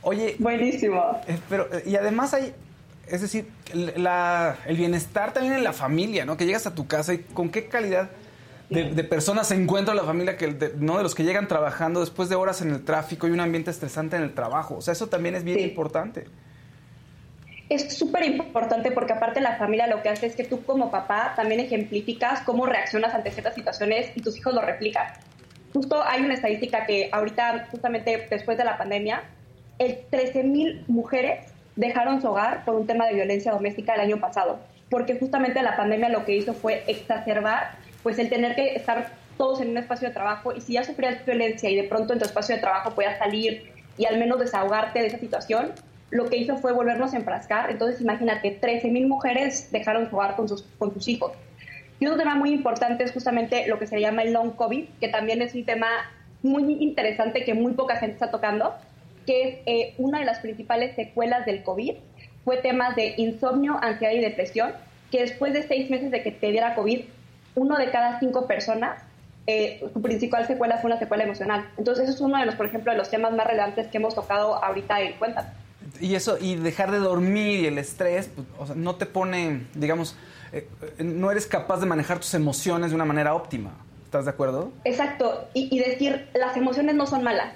Oye, 0.03 0.37
Buenísimo. 0.39 1.21
eh, 1.27 1.39
pero 1.49 1.67
y 1.87 1.97
además 1.97 2.35
hay, 2.35 2.53
es 3.07 3.23
decir, 3.23 3.49
el- 3.73 3.95
la- 4.03 4.57
el 4.67 4.77
bienestar 4.77 5.33
también 5.33 5.55
en 5.55 5.65
la 5.65 5.73
familia, 5.73 6.27
¿no? 6.27 6.37
Que 6.37 6.45
llegas 6.45 6.67
a 6.67 6.75
tu 6.75 6.87
casa 6.87 7.15
y 7.15 7.19
con 7.19 7.49
qué 7.49 7.69
calidad 7.69 8.11
de, 8.71 8.85
de 8.91 9.05
personas 9.05 9.49
se 9.49 9.55
encuentra 9.55 9.95
la 9.95 10.05
familia 10.05 10.37
que 10.37 10.47
de- 10.49 10.73
no 10.79 10.97
de 10.99 11.03
los 11.03 11.15
que 11.15 11.25
llegan 11.25 11.49
trabajando 11.49 12.01
después 12.01 12.29
de 12.29 12.35
horas 12.37 12.61
en 12.63 12.71
el 12.71 12.85
tráfico 12.85 13.27
y 13.27 13.31
un 13.31 13.41
ambiente 13.41 13.71
estresante 13.71 14.17
en 14.17 14.23
el 14.23 14.35
trabajo. 14.35 14.77
O 14.77 14.81
sea, 14.83 14.93
eso 14.93 15.07
también 15.09 15.35
es 15.35 15.45
bien 15.45 15.59
Sí. 15.59 15.65
importante. 15.65 16.27
Es 17.69 17.97
súper 17.99 18.25
importante 18.25 18.91
porque 18.93 19.13
aparte 19.13 19.41
la 19.43 19.57
familia 19.57 19.87
lo 19.87 20.03
que 20.03 20.09
hace 20.09 20.27
es 20.27 20.35
que 20.35 20.45
tú 20.45 20.63
como 20.65 20.91
papá 20.91 21.35
también 21.37 21.61
ejemplificas 21.61 22.41
cómo 22.41 22.65
reaccionas 22.65 23.15
ante 23.15 23.31
ciertas 23.31 23.55
situaciones 23.55 24.11
y 24.15 24.23
tus 24.23 24.39
hijos 24.39 24.55
lo 24.55 24.63
replican. 24.63 25.07
Justo 25.75 26.03
hay 26.03 26.23
una 26.23 26.33
estadística 26.35 26.87
que 26.87 27.11
ahorita, 27.13 27.69
justamente 27.71 28.27
después 28.31 28.57
de 28.57 28.65
la 28.65 28.79
pandemia, 28.79 29.23
el 29.79 29.99
13.000 30.11 30.85
mujeres 30.89 31.45
dejaron 31.77 32.23
su 32.23 32.29
hogar 32.29 32.65
por 32.65 32.75
un 32.75 32.87
tema 32.87 33.07
de 33.07 33.15
violencia 33.15 33.53
doméstica 33.53 33.95
el 33.95 34.01
año 34.01 34.19
pasado, 34.19 34.59
porque 34.89 35.19
justamente 35.19 35.63
la 35.63 35.77
pandemia 35.77 36.09
lo 36.09 36.25
que 36.25 36.37
hizo 36.37 36.55
fue 36.55 36.85
exacerbar 36.87 37.73
pues 38.03 38.19
el 38.19 38.29
tener 38.29 38.55
que 38.55 38.75
estar 38.75 39.13
todos 39.37 39.61
en 39.61 39.71
un 39.71 39.79
espacio 39.79 40.09
de 40.09 40.15
trabajo 40.15 40.53
y 40.55 40.61
si 40.61 40.75
ya 40.75 40.85
sufrías 40.85 41.25
violencia 41.25 41.71
y 41.71 41.77
de 41.77 41.85
pronto 41.85 42.13
en 42.13 42.19
tu 42.19 42.25
espacio 42.25 42.57
de 42.57 42.61
trabajo 42.61 42.95
podías 42.95 43.19
salir 43.19 43.73
y 43.97 44.07
al 44.07 44.19
menos 44.19 44.39
desahogarte 44.39 45.01
de 45.01 45.07
esa 45.07 45.19
situación, 45.19 45.73
lo 46.11 46.29
que 46.29 46.37
hizo 46.37 46.57
fue 46.57 46.73
volvernos 46.73 47.15
a 47.15 47.17
enfrascar. 47.17 47.71
Entonces 47.71 48.01
imagínate, 48.01 48.61
13.000 48.61 49.07
mujeres 49.07 49.71
dejaron 49.71 50.09
su 50.09 50.17
hogar 50.17 50.37
con 50.37 50.49
sus, 50.49 50.63
con 50.79 50.93
sus 50.95 51.09
hijos. 51.09 51.33
Y 52.01 52.07
otro 52.07 52.19
tema 52.19 52.37
muy 52.37 52.53
importante 52.53 53.05
es 53.05 53.13
justamente 53.13 53.67
lo 53.67 53.79
que 53.79 53.87
se 53.87 54.01
llama 54.01 54.23
el 54.23 54.33
long 54.33 54.53
COVID, 54.53 54.85
que 55.01 55.09
también 55.09 55.43
es 55.43 55.55
un 55.55 55.65
tema 55.65 55.89
muy 56.43 56.77
interesante 56.81 57.45
que 57.45 57.55
muy 57.55 57.73
poca 57.73 57.97
gente 57.97 58.15
está 58.15 58.31
tocando, 58.31 58.75
que 59.27 59.43
es 59.43 59.59
eh, 59.67 59.95
una 59.99 60.21
de 60.21 60.25
las 60.25 60.39
principales 60.39 60.95
secuelas 60.95 61.45
del 61.45 61.63
COVID, 61.65 61.95
fue 62.45 62.59
temas 62.59 62.95
de 62.95 63.15
insomnio, 63.17 63.79
ansiedad 63.83 64.15
y 64.15 64.21
depresión, 64.21 64.73
que 65.11 65.21
después 65.23 65.53
de 65.53 65.67
seis 65.67 65.91
meses 65.91 66.11
de 66.11 66.23
que 66.23 66.31
te 66.31 66.53
diera 66.53 66.75
COVID, 66.75 67.01
uno 67.59 67.77
de 67.77 67.91
cada 67.91 68.19
cinco 68.21 68.47
personas, 68.47 69.03
eh, 69.47 69.81
su 69.93 70.01
principal 70.01 70.47
secuela 70.47 70.79
fue 70.79 70.91
una 70.91 70.99
secuela 70.99 71.25
emocional. 71.25 71.69
Entonces, 71.77 72.05
eso 72.05 72.15
es 72.15 72.21
uno 72.21 72.39
de 72.39 72.47
los, 72.47 72.55
por 72.55 72.67
ejemplo, 72.67 72.93
de 72.93 72.99
los 72.99 73.11
temas 73.11 73.33
más 73.33 73.47
relevantes 73.47 73.89
que 73.89 73.97
hemos 73.97 74.15
tocado 74.15 74.63
ahorita 74.63 75.01
en 75.01 75.15
cuenta. 75.15 75.55
Y 76.01 76.15
eso, 76.15 76.37
y 76.41 76.55
dejar 76.57 76.91
de 76.91 76.99
dormir 76.99 77.61
y 77.61 77.67
el 77.67 77.79
estrés, 77.79 78.31
pues, 78.35 78.47
o 78.59 78.67
sea, 78.67 78.75
no 78.75 78.97
te 78.97 79.07
pone, 79.07 79.67
digamos, 79.75 80.17
eh, 80.53 80.69
eh, 80.99 81.03
no 81.03 81.31
eres 81.31 81.47
capaz 81.47 81.81
de 81.81 81.87
manejar 81.87 82.19
tus 82.19 82.35
emociones 82.35 82.91
de 82.91 82.95
una 82.95 83.05
manera 83.05 83.35
óptima. 83.35 83.73
¿Estás 84.05 84.25
de 84.25 84.31
acuerdo? 84.31 84.71
Exacto, 84.85 85.49
y, 85.55 85.75
y 85.75 85.81
decir, 85.81 86.29
las 86.35 86.57
emociones 86.57 86.95
no 86.95 87.07
son 87.07 87.23
malas. 87.23 87.55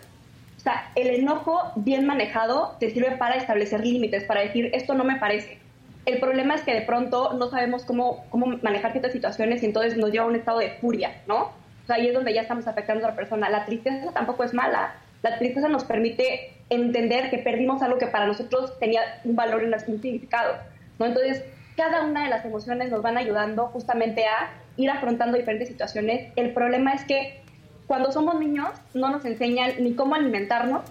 O 0.58 0.60
sea, 0.60 0.92
el 0.94 1.08
enojo 1.08 1.72
bien 1.76 2.06
manejado 2.06 2.76
te 2.78 2.90
sirve 2.90 3.12
para 3.16 3.36
establecer 3.36 3.84
límites, 3.84 4.24
para 4.24 4.42
decir, 4.42 4.70
esto 4.72 4.94
no 4.94 5.04
me 5.04 5.16
parece. 5.16 5.61
El 6.04 6.18
problema 6.18 6.54
es 6.54 6.62
que 6.62 6.74
de 6.74 6.82
pronto 6.82 7.34
no 7.34 7.48
sabemos 7.48 7.84
cómo, 7.84 8.24
cómo 8.30 8.58
manejar 8.62 8.92
ciertas 8.92 9.12
situaciones 9.12 9.62
y 9.62 9.66
entonces 9.66 9.96
nos 9.96 10.10
lleva 10.10 10.24
a 10.24 10.28
un 10.28 10.36
estado 10.36 10.58
de 10.58 10.70
furia, 10.80 11.22
¿no? 11.28 11.52
Ahí 11.88 12.08
es 12.08 12.14
donde 12.14 12.34
ya 12.34 12.42
estamos 12.42 12.66
afectando 12.66 13.06
a 13.06 13.10
la 13.10 13.16
persona. 13.16 13.50
La 13.50 13.64
tristeza 13.64 14.12
tampoco 14.12 14.44
es 14.44 14.54
mala. 14.54 14.94
La 15.22 15.38
tristeza 15.38 15.68
nos 15.68 15.84
permite 15.84 16.54
entender 16.70 17.30
que 17.30 17.38
perdimos 17.38 17.82
algo 17.82 17.98
que 17.98 18.06
para 18.06 18.26
nosotros 18.26 18.78
tenía 18.80 19.00
un 19.24 19.36
valor 19.36 19.62
y 19.62 19.66
un 19.66 20.00
significado, 20.00 20.54
¿no? 20.98 21.06
Entonces, 21.06 21.44
cada 21.76 22.04
una 22.04 22.24
de 22.24 22.30
las 22.30 22.44
emociones 22.44 22.90
nos 22.90 23.02
van 23.02 23.16
ayudando 23.16 23.66
justamente 23.68 24.24
a 24.24 24.50
ir 24.76 24.90
afrontando 24.90 25.36
diferentes 25.36 25.68
situaciones. 25.68 26.32
El 26.36 26.52
problema 26.52 26.94
es 26.94 27.04
que 27.04 27.40
cuando 27.86 28.10
somos 28.10 28.38
niños 28.38 28.70
no 28.94 29.10
nos 29.10 29.24
enseñan 29.24 29.72
ni 29.78 29.94
cómo 29.94 30.14
alimentarnos, 30.14 30.82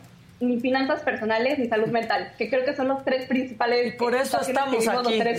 ni 0.41 0.59
finanzas 0.59 1.01
personales, 1.01 1.59
ni 1.59 1.67
salud 1.67 1.87
mental, 1.87 2.33
que 2.37 2.49
creo 2.49 2.65
que 2.65 2.75
son 2.75 2.87
los 2.87 3.03
tres 3.05 3.27
principales. 3.27 3.93
Y 3.93 3.97
por 3.97 4.15
eso 4.15 4.41
estamos 4.41 4.85
los 4.85 4.87
aquí. 4.87 5.21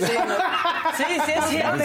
Sí, 0.97 1.03
sí, 1.25 1.31
es 1.31 1.45
cierto. 1.45 1.83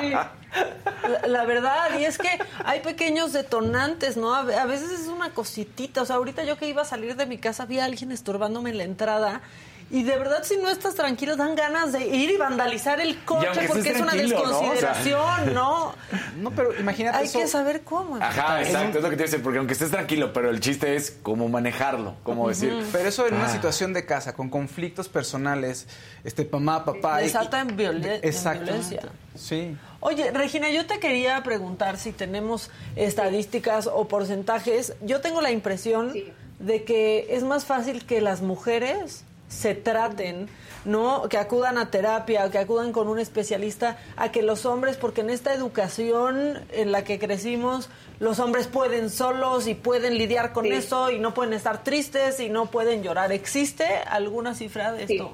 Sí. 0.00 0.10
La, 0.10 1.26
la 1.26 1.44
verdad, 1.44 1.98
y 1.98 2.04
es 2.04 2.18
que 2.18 2.28
hay 2.64 2.80
pequeños 2.80 3.32
detonantes, 3.32 4.16
¿no? 4.16 4.34
A, 4.34 4.40
a 4.40 4.66
veces 4.66 4.90
es 4.90 5.06
una 5.08 5.30
cositita. 5.30 6.02
O 6.02 6.04
sea, 6.04 6.16
ahorita 6.16 6.44
yo 6.44 6.56
que 6.56 6.68
iba 6.68 6.82
a 6.82 6.84
salir 6.84 7.16
de 7.16 7.26
mi 7.26 7.38
casa, 7.38 7.66
vi 7.66 7.78
a 7.78 7.84
alguien 7.84 8.12
estorbándome 8.12 8.70
en 8.70 8.78
la 8.78 8.84
entrada. 8.84 9.40
Y 9.92 10.04
de 10.04 10.16
verdad, 10.16 10.44
si 10.44 10.56
no 10.56 10.70
estás 10.70 10.94
tranquilo, 10.94 11.34
dan 11.36 11.56
ganas 11.56 11.90
de 11.92 12.06
ir 12.06 12.30
y 12.30 12.36
vandalizar 12.36 13.00
el 13.00 13.18
coche 13.24 13.48
porque 13.66 13.90
es 13.90 14.00
una 14.00 14.12
tranquilo, 14.12 14.36
¿no? 14.38 14.42
O 14.44 14.46
sea. 14.76 14.92
desconsideración, 14.92 15.54
¿no? 15.54 15.94
No, 16.36 16.50
pero 16.52 16.78
imagínate 16.78 17.18
Hay 17.18 17.26
eso. 17.26 17.40
que 17.40 17.48
saber 17.48 17.82
cómo. 17.82 18.16
Ajá, 18.16 18.62
exacto, 18.62 18.98
es 18.98 19.04
lo 19.04 19.10
que 19.10 19.16
te 19.16 19.24
dice, 19.24 19.40
porque 19.40 19.58
aunque 19.58 19.72
estés 19.74 19.90
tranquilo, 19.90 20.32
pero 20.32 20.48
el 20.50 20.60
chiste 20.60 20.94
es 20.94 21.18
cómo 21.22 21.48
manejarlo, 21.48 22.14
cómo 22.22 22.48
decir. 22.48 22.72
Pero 22.92 23.08
eso 23.08 23.26
en 23.26 23.34
una 23.34 23.46
Ah. 23.46 23.52
situación 23.52 23.92
de 23.92 24.06
casa, 24.06 24.32
con 24.34 24.48
conflictos 24.48 25.08
personales, 25.08 25.86
este 26.24 26.48
mamá, 26.50 26.84
papá. 26.84 27.20
y- 27.20 27.24
Desata 27.24 27.60
en 27.60 27.76
violen- 27.76 28.20
en 28.22 28.64
violencia. 28.64 29.02
Sí. 29.36 29.76
Oye, 29.98 30.30
Regina, 30.30 30.70
yo 30.70 30.86
te 30.86 30.98
quería 31.00 31.42
preguntar 31.42 31.98
si 31.98 32.12
tenemos 32.12 32.70
estadísticas 32.94 33.88
o 33.92 34.06
porcentajes. 34.08 34.94
Yo 35.02 35.20
tengo 35.20 35.40
la 35.40 35.50
impresión 35.50 36.12
Sí. 36.12 36.32
de 36.60 36.84
que 36.84 37.26
es 37.30 37.42
más 37.42 37.64
fácil 37.64 38.06
que 38.06 38.20
las 38.20 38.40
mujeres 38.40 39.24
se 39.50 39.74
traten, 39.74 40.48
¿no? 40.84 41.28
Que 41.28 41.36
acudan 41.36 41.76
a 41.76 41.90
terapia, 41.90 42.48
que 42.50 42.58
acudan 42.58 42.92
con 42.92 43.08
un 43.08 43.18
especialista, 43.18 43.98
a 44.16 44.30
que 44.30 44.42
los 44.42 44.64
hombres, 44.64 44.96
porque 44.96 45.20
en 45.20 45.28
esta 45.28 45.52
educación 45.52 46.60
en 46.72 46.92
la 46.92 47.02
que 47.04 47.18
crecimos, 47.18 47.90
los 48.20 48.38
hombres 48.38 48.68
pueden 48.68 49.10
solos 49.10 49.66
y 49.66 49.74
pueden 49.74 50.16
lidiar 50.16 50.52
con 50.52 50.64
Sí. 50.66 50.72
eso 50.72 51.10
y 51.10 51.18
no 51.18 51.34
pueden 51.34 51.52
estar 51.52 51.82
tristes 51.84 52.38
y 52.40 52.48
no 52.48 52.66
pueden 52.66 53.02
llorar. 53.02 53.32
¿Existe 53.32 53.84
alguna 54.06 54.54
cifra 54.54 54.92
de 54.92 55.06
Sí. 55.08 55.14
esto? 55.16 55.32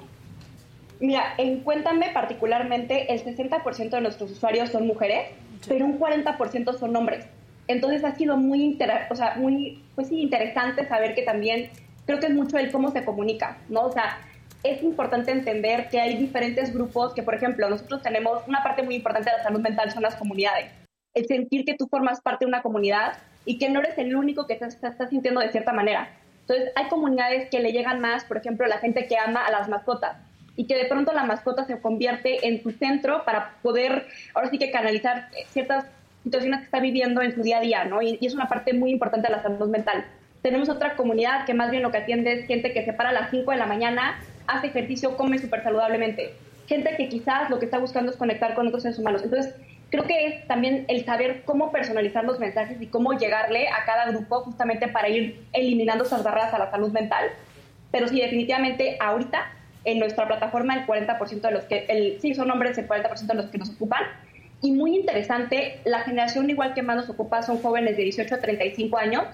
Mira, 0.98 1.34
en 1.36 1.60
Cuéntame 1.60 2.08
particularmente, 2.14 3.12
el 3.12 3.22
60% 3.22 3.96
de 3.96 4.02
nuestros 4.02 4.30
usuarios 4.30 4.70
son 4.70 4.86
mujeres, 4.86 5.28
pero 5.68 5.84
un 5.84 5.98
40% 5.98 6.72
son 6.78 6.96
hombres. 6.96 7.26
Entonces 7.68 8.02
ha 8.02 8.14
sido 8.14 8.36
muy, 8.38 8.62
intera- 8.64 9.08
o 9.10 9.14
sea, 9.14 9.34
muy 9.36 9.82
pues 9.94 10.10
interesante 10.10 10.88
saber 10.88 11.14
que 11.14 11.22
también 11.22 11.68
creo 12.06 12.20
que 12.20 12.26
es 12.26 12.34
mucho 12.34 12.56
el 12.56 12.70
cómo 12.70 12.90
se 12.90 13.04
comunica, 13.04 13.58
¿no? 13.68 13.82
O 13.82 13.92
sea, 13.92 14.18
es 14.62 14.82
importante 14.82 15.30
entender 15.30 15.88
que 15.90 16.00
hay 16.00 16.16
diferentes 16.16 16.72
grupos 16.72 17.12
que, 17.14 17.22
por 17.22 17.34
ejemplo, 17.34 17.68
nosotros 17.68 18.02
tenemos 18.02 18.42
una 18.46 18.62
parte 18.62 18.82
muy 18.82 18.94
importante 18.94 19.30
de 19.30 19.36
la 19.36 19.42
salud 19.42 19.60
mental 19.60 19.90
son 19.90 20.02
las 20.02 20.16
comunidades. 20.16 20.70
El 21.14 21.26
sentir 21.26 21.64
que 21.64 21.74
tú 21.74 21.86
formas 21.88 22.20
parte 22.20 22.44
de 22.44 22.48
una 22.48 22.62
comunidad 22.62 23.18
y 23.44 23.58
que 23.58 23.68
no 23.68 23.80
eres 23.80 23.96
el 23.98 24.14
único 24.14 24.46
que 24.46 24.58
se 24.58 24.66
está, 24.66 25.08
sintiendo 25.08 25.40
de 25.40 25.50
cierta 25.50 25.72
manera. 25.72 26.08
Entonces, 26.40 26.72
hay 26.76 26.88
comunidades 26.88 27.48
que 27.50 27.60
le 27.60 27.72
llegan 27.72 28.00
más, 28.00 28.24
por 28.24 28.36
ejemplo, 28.36 28.66
la 28.66 28.78
gente 28.78 29.06
que 29.06 29.18
ama 29.18 29.44
a 29.44 29.50
las 29.50 29.68
mascotas 29.68 30.16
y 30.56 30.66
que 30.66 30.76
de 30.76 30.86
pronto 30.86 31.12
la 31.12 31.24
mascota 31.24 31.64
se 31.64 31.80
convierte 31.80 32.46
en 32.48 32.62
su 32.62 32.70
centro 32.70 33.24
para 33.24 33.54
poder, 33.62 34.06
ahora 34.34 34.48
sí 34.48 34.58
que 34.58 34.70
canalizar 34.70 35.28
ciertas 35.48 35.86
situaciones 36.22 36.60
que 36.60 36.64
está 36.66 36.80
viviendo 36.80 37.20
en 37.20 37.34
su 37.34 37.42
día 37.42 37.58
a 37.58 37.60
día, 37.60 37.84
¿no? 37.84 38.00
Y, 38.00 38.18
y 38.20 38.26
es 38.26 38.34
una 38.34 38.48
parte 38.48 38.72
muy 38.72 38.90
importante 38.90 39.28
de 39.28 39.34
la 39.34 39.42
salud 39.42 39.68
mental. 39.68 40.04
Tenemos 40.46 40.68
otra 40.68 40.94
comunidad 40.94 41.44
que 41.44 41.54
más 41.54 41.72
bien 41.72 41.82
lo 41.82 41.90
que 41.90 41.98
atiende 41.98 42.32
es 42.32 42.46
gente 42.46 42.72
que 42.72 42.84
se 42.84 42.92
para 42.92 43.08
a 43.08 43.12
las 43.12 43.30
5 43.30 43.50
de 43.50 43.56
la 43.56 43.66
mañana, 43.66 44.20
hace 44.46 44.68
ejercicio, 44.68 45.16
come 45.16 45.40
súper 45.40 45.64
saludablemente. 45.64 46.34
Gente 46.68 46.94
que 46.96 47.08
quizás 47.08 47.50
lo 47.50 47.58
que 47.58 47.64
está 47.64 47.78
buscando 47.78 48.12
es 48.12 48.16
conectar 48.16 48.54
con 48.54 48.68
otros 48.68 48.84
seres 48.84 48.96
humanos. 48.96 49.24
Entonces, 49.24 49.56
creo 49.90 50.04
que 50.04 50.26
es 50.28 50.46
también 50.46 50.84
el 50.86 51.04
saber 51.04 51.42
cómo 51.44 51.72
personalizar 51.72 52.22
los 52.22 52.38
mensajes 52.38 52.80
y 52.80 52.86
cómo 52.86 53.14
llegarle 53.14 53.66
a 53.66 53.84
cada 53.86 54.12
grupo 54.12 54.42
justamente 54.42 54.86
para 54.86 55.08
ir 55.08 55.44
eliminando 55.52 56.04
esas 56.04 56.22
barreras 56.22 56.54
a 56.54 56.60
la 56.60 56.70
salud 56.70 56.92
mental. 56.92 57.26
Pero 57.90 58.06
sí, 58.06 58.20
definitivamente 58.20 58.98
ahorita 59.00 59.50
en 59.82 59.98
nuestra 59.98 60.28
plataforma 60.28 60.76
el 60.76 60.86
40% 60.86 61.40
de 61.40 61.50
los 61.50 61.64
que, 61.64 61.86
el, 61.88 62.20
sí, 62.20 62.36
son 62.36 62.52
hombres 62.52 62.78
el 62.78 62.86
40% 62.86 63.26
de 63.26 63.34
los 63.34 63.46
que 63.46 63.58
nos 63.58 63.70
ocupan. 63.70 64.04
Y 64.62 64.70
muy 64.70 64.94
interesante, 64.94 65.80
la 65.84 66.02
generación 66.02 66.48
igual 66.48 66.72
que 66.72 66.82
más 66.82 66.94
nos 66.94 67.10
ocupa 67.10 67.42
son 67.42 67.60
jóvenes 67.60 67.96
de 67.96 68.04
18 68.04 68.32
a 68.32 68.38
35 68.38 68.96
años. 68.96 69.24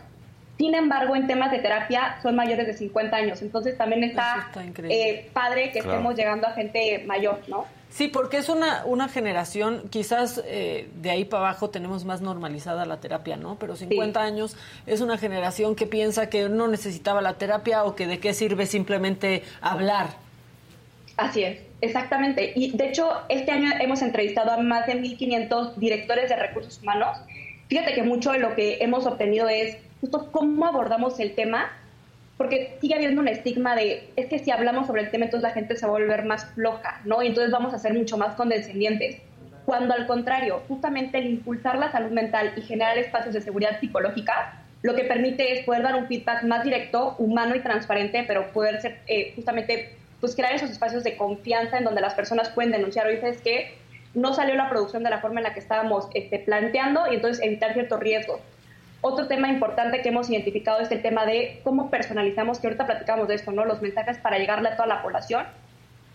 Sin 0.62 0.76
embargo, 0.76 1.16
en 1.16 1.26
temas 1.26 1.50
de 1.50 1.59
terapia 1.59 2.21
son 2.23 2.37
mayores 2.37 2.69
de 2.69 2.73
50 2.73 3.16
años. 3.16 3.42
Entonces 3.42 3.76
también 3.76 4.04
está, 4.04 4.49
eh, 4.88 5.28
padre 5.33 5.73
que 5.73 5.81
estemos 5.81 6.14
llegando 6.14 6.47
a 6.47 6.52
gente 6.52 7.02
mayor, 7.04 7.40
¿no? 7.49 7.64
Sí, 7.90 8.07
porque 8.07 8.37
es 8.37 8.49
una, 8.49 8.85
una 8.85 9.09
generación, 9.09 9.88
quizás 9.90 10.40
eh, 10.47 10.88
de 10.95 11.11
ahí 11.11 11.25
para 11.25 11.49
abajo 11.49 11.71
tenemos 11.71 12.04
más 12.04 12.21
normalizada 12.21 12.87
la 12.87 13.00
terapia, 13.00 13.37
¿no? 13.37 13.57
Pero 13.59 13.75
50 13.75 14.23
años 14.23 14.57
es 14.87 15.00
una 15.00 15.19
generación 15.19 15.75
que 15.75 15.88
piensa 15.88 16.31
que 16.31 16.49
no 16.49 16.69
necesitaba 16.69 17.21
la 17.23 17.35
terapia 17.38 17.83
o 17.83 17.97
que 17.97 18.07
de 18.07 18.21
qué 18.21 18.33
sirve 18.33 18.66
simplemente 18.66 19.42
hablar. 19.61 20.11
Así 21.16 21.42
es, 21.42 21.59
exactamente. 21.81 22.52
Y 22.54 22.76
de 22.76 22.87
hecho, 22.87 23.11
este 23.28 23.50
año 23.50 23.69
hemos 23.81 24.00
entrevistado 24.00 24.52
a 24.52 24.59
más 24.59 24.87
de 24.87 24.95
1.500 24.95 25.75
directores 25.75 26.28
de 26.28 26.37
recursos 26.37 26.81
humanos. 26.81 27.19
Fíjate 27.66 27.95
que 27.95 28.04
mucho 28.04 28.31
de 28.31 28.38
lo 28.38 28.54
que 28.54 28.78
hemos 28.81 29.07
obtenido 29.07 29.49
es 29.49 29.76
justo 30.02 30.30
cómo 30.30 30.66
abordamos 30.66 31.18
el 31.21 31.35
tema 31.35 31.71
porque 32.37 32.76
sigue 32.80 32.97
habiendo 32.97 33.21
un 33.21 33.28
estigma 33.28 33.76
de, 33.76 34.11
es 34.16 34.26
que 34.26 34.40
si 34.40 34.50
hablamos 34.50 34.88
sobre 34.88 35.02
el 35.02 35.11
tema, 35.12 35.26
entonces 35.26 35.49
la 35.49 35.54
gente 35.54 35.76
se 35.76 35.87
va 35.87 35.97
a 35.97 35.99
volver 36.00 36.25
más 36.25 36.44
floja, 36.54 37.00
¿no? 37.04 37.23
Y 37.23 37.28
entonces 37.28 37.52
vamos 37.52 37.73
a 37.73 37.78
ser 37.78 37.94
mucho 37.94 38.16
más 38.16 38.35
condescendientes. 38.35 39.18
Cuando 39.64 39.94
al 39.94 40.09
contrario, 40.09 40.61
justamente 40.66 41.18
el 41.18 41.26
impulsar 41.26 41.78
la 41.78 41.92
salud 41.92 42.11
mental 42.11 42.52
y 42.56 42.62
generar 42.62 42.99
espacios 42.99 43.35
de 43.35 43.42
seguridad 43.42 43.78
psicológica, 43.78 44.61
lo 44.82 44.97
que 44.97 45.04
permite 45.04 45.52
es 45.52 45.64
poder 45.64 45.82
dar 45.82 45.94
un 45.94 46.09
feedback 46.09 46.42
más 46.42 46.64
directo, 46.64 47.14
humano 47.18 47.54
y 47.54 47.61
transparente, 47.61 48.25
pero 48.26 48.50
poder 48.52 48.80
ser 48.80 48.99
eh, 49.06 49.32
justamente, 49.37 49.97
pues 50.21 50.35
crear 50.35 50.52
esos 50.52 50.71
espacios 50.71 51.04
de 51.04 51.16
confianza 51.16 51.78
en 51.78 51.85
donde 51.85 52.00
las 52.00 52.14
personas 52.14 52.49
pueden 52.49 52.73
denunciar, 52.73 53.06
oye, 53.06 53.21
es 53.23 53.40
que 53.40 53.75
no 54.14 54.35
salió 54.35 54.56
la 54.56 54.68
producción 54.68 55.04
de 55.04 55.11
la 55.11 55.21
forma 55.21 55.38
en 55.38 55.44
la 55.44 55.54
que 55.54 55.61
estábamos 55.61 56.09
este, 56.14 56.40
planteando 56.40 57.06
y 57.11 57.14
entonces 57.14 57.44
evitar 57.44 57.73
ciertos 57.73 58.00
riesgos. 58.00 58.40
Otro 59.04 59.26
tema 59.26 59.49
importante 59.49 60.00
que 60.00 60.11
hemos 60.11 60.30
identificado 60.30 60.80
es 60.80 60.92
el 60.92 61.02
tema 61.02 61.26
de 61.26 61.61
cómo 61.64 61.90
personalizamos, 61.90 62.61
que 62.61 62.68
ahorita 62.68 62.87
platicamos 62.87 63.26
de 63.26 63.35
esto, 63.35 63.50
¿no? 63.50 63.64
Los 63.64 63.82
mensajes 63.82 64.16
para 64.18 64.38
llegarle 64.38 64.68
a 64.68 64.76
toda 64.76 64.87
la 64.87 65.02
población. 65.02 65.44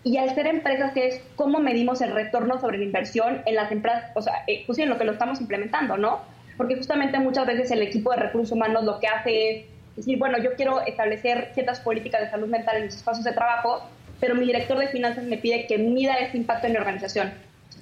Y 0.04 0.16
al 0.16 0.34
ser 0.34 0.46
empresas, 0.46 0.92
es 0.96 1.20
cómo 1.36 1.58
medimos 1.58 2.00
el 2.00 2.12
retorno 2.12 2.58
sobre 2.58 2.78
la 2.78 2.84
inversión 2.84 3.42
en 3.44 3.56
las 3.56 3.70
empresas, 3.72 4.10
o 4.14 4.22
sea, 4.22 4.42
eh, 4.46 4.64
en 4.66 4.88
lo 4.88 4.96
que 4.96 5.04
lo 5.04 5.12
estamos 5.12 5.38
implementando, 5.38 5.98
¿no? 5.98 6.22
Porque 6.56 6.76
justamente 6.76 7.18
muchas 7.18 7.46
veces 7.46 7.70
el 7.72 7.82
equipo 7.82 8.10
de 8.12 8.16
recursos 8.16 8.52
humanos 8.52 8.82
lo 8.84 8.98
que 9.00 9.06
hace 9.06 9.50
es 9.60 9.66
decir, 9.96 10.18
bueno, 10.18 10.38
yo 10.38 10.54
quiero 10.54 10.80
establecer 10.80 11.50
ciertas 11.52 11.80
políticas 11.80 12.22
de 12.22 12.30
salud 12.30 12.48
mental 12.48 12.78
en 12.78 12.84
mis 12.84 12.94
espacios 12.94 13.24
de 13.24 13.32
trabajo, 13.32 13.82
pero 14.18 14.34
mi 14.34 14.46
director 14.46 14.78
de 14.78 14.88
finanzas 14.88 15.24
me 15.24 15.36
pide 15.36 15.66
que 15.66 15.76
mida 15.76 16.14
ese 16.14 16.38
impacto 16.38 16.68
en 16.68 16.72
mi 16.72 16.78
organización. 16.78 17.34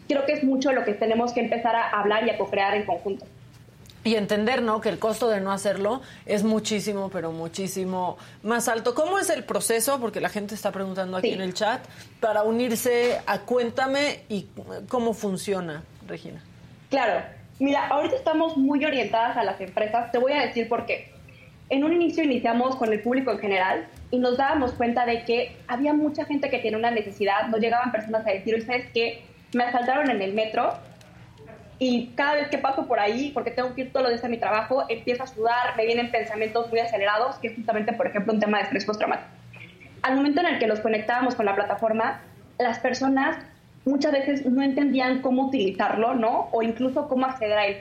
Creo 0.08 0.26
que 0.26 0.32
es 0.32 0.42
mucho 0.42 0.72
lo 0.72 0.84
que 0.84 0.94
tenemos 0.94 1.32
que 1.32 1.40
empezar 1.40 1.76
a 1.76 1.90
hablar 1.90 2.26
y 2.26 2.30
a 2.30 2.38
co-crear 2.38 2.74
en 2.74 2.86
conjunto 2.86 3.24
y 4.06 4.14
entender, 4.14 4.62
¿no? 4.62 4.80
Que 4.80 4.88
el 4.88 5.00
costo 5.00 5.28
de 5.28 5.40
no 5.40 5.50
hacerlo 5.50 6.00
es 6.26 6.44
muchísimo, 6.44 7.10
pero 7.10 7.32
muchísimo 7.32 8.16
más 8.44 8.68
alto. 8.68 8.94
¿Cómo 8.94 9.18
es 9.18 9.30
el 9.30 9.42
proceso? 9.42 9.98
Porque 10.00 10.20
la 10.20 10.28
gente 10.28 10.54
está 10.54 10.70
preguntando 10.70 11.16
aquí 11.16 11.32
en 11.32 11.40
el 11.40 11.54
chat 11.54 11.84
para 12.20 12.44
unirse 12.44 13.20
a 13.26 13.40
Cuéntame 13.40 14.20
y 14.28 14.46
cómo 14.88 15.12
funciona, 15.12 15.82
Regina. 16.06 16.40
Claro. 16.88 17.20
Mira, 17.58 17.88
ahorita 17.88 18.14
estamos 18.14 18.56
muy 18.56 18.84
orientadas 18.84 19.36
a 19.36 19.42
las 19.42 19.60
empresas. 19.60 20.12
Te 20.12 20.18
voy 20.18 20.32
a 20.34 20.42
decir 20.42 20.68
por 20.68 20.86
qué. 20.86 21.12
En 21.68 21.82
un 21.82 21.92
inicio 21.92 22.22
iniciamos 22.22 22.76
con 22.76 22.92
el 22.92 23.00
público 23.00 23.32
en 23.32 23.40
general 23.40 23.88
y 24.12 24.20
nos 24.20 24.36
dábamos 24.36 24.72
cuenta 24.74 25.04
de 25.04 25.24
que 25.24 25.56
había 25.66 25.92
mucha 25.92 26.26
gente 26.26 26.48
que 26.48 26.60
tiene 26.60 26.76
una 26.76 26.92
necesidad. 26.92 27.48
Nos 27.48 27.58
llegaban 27.58 27.90
personas 27.90 28.24
a 28.24 28.30
decir, 28.30 28.64
¿sabes 28.64 28.86
qué? 28.94 29.24
Me 29.52 29.64
asaltaron 29.64 30.10
en 30.10 30.22
el 30.22 30.32
metro 30.32 30.74
y 31.78 32.08
cada 32.14 32.34
vez 32.34 32.48
que 32.48 32.58
paso 32.58 32.86
por 32.86 32.98
ahí, 32.98 33.30
porque 33.34 33.50
tengo 33.50 33.74
que 33.74 33.82
ir 33.82 33.92
todos 33.92 34.04
los 34.04 34.12
días 34.12 34.24
a 34.24 34.28
mi 34.28 34.38
trabajo, 34.38 34.84
empiezo 34.88 35.24
a 35.24 35.26
sudar, 35.26 35.76
me 35.76 35.84
vienen 35.84 36.10
pensamientos 36.10 36.70
muy 36.70 36.80
acelerados, 36.80 37.36
que 37.36 37.48
es 37.48 37.54
justamente, 37.54 37.92
por 37.92 38.06
ejemplo, 38.06 38.32
un 38.32 38.40
tema 38.40 38.58
de 38.58 38.64
estrés 38.64 38.86
postraumático. 38.86 39.28
Al 40.02 40.16
momento 40.16 40.40
en 40.40 40.46
el 40.46 40.58
que 40.58 40.66
los 40.66 40.80
conectábamos 40.80 41.34
con 41.34 41.44
la 41.44 41.54
plataforma, 41.54 42.20
las 42.58 42.78
personas 42.78 43.36
muchas 43.84 44.12
veces 44.12 44.46
no 44.46 44.62
entendían 44.62 45.20
cómo 45.20 45.48
utilizarlo, 45.48 46.14
¿no? 46.14 46.48
O 46.52 46.62
incluso 46.62 47.08
cómo 47.08 47.26
acceder 47.26 47.58
a 47.58 47.66
él. 47.66 47.76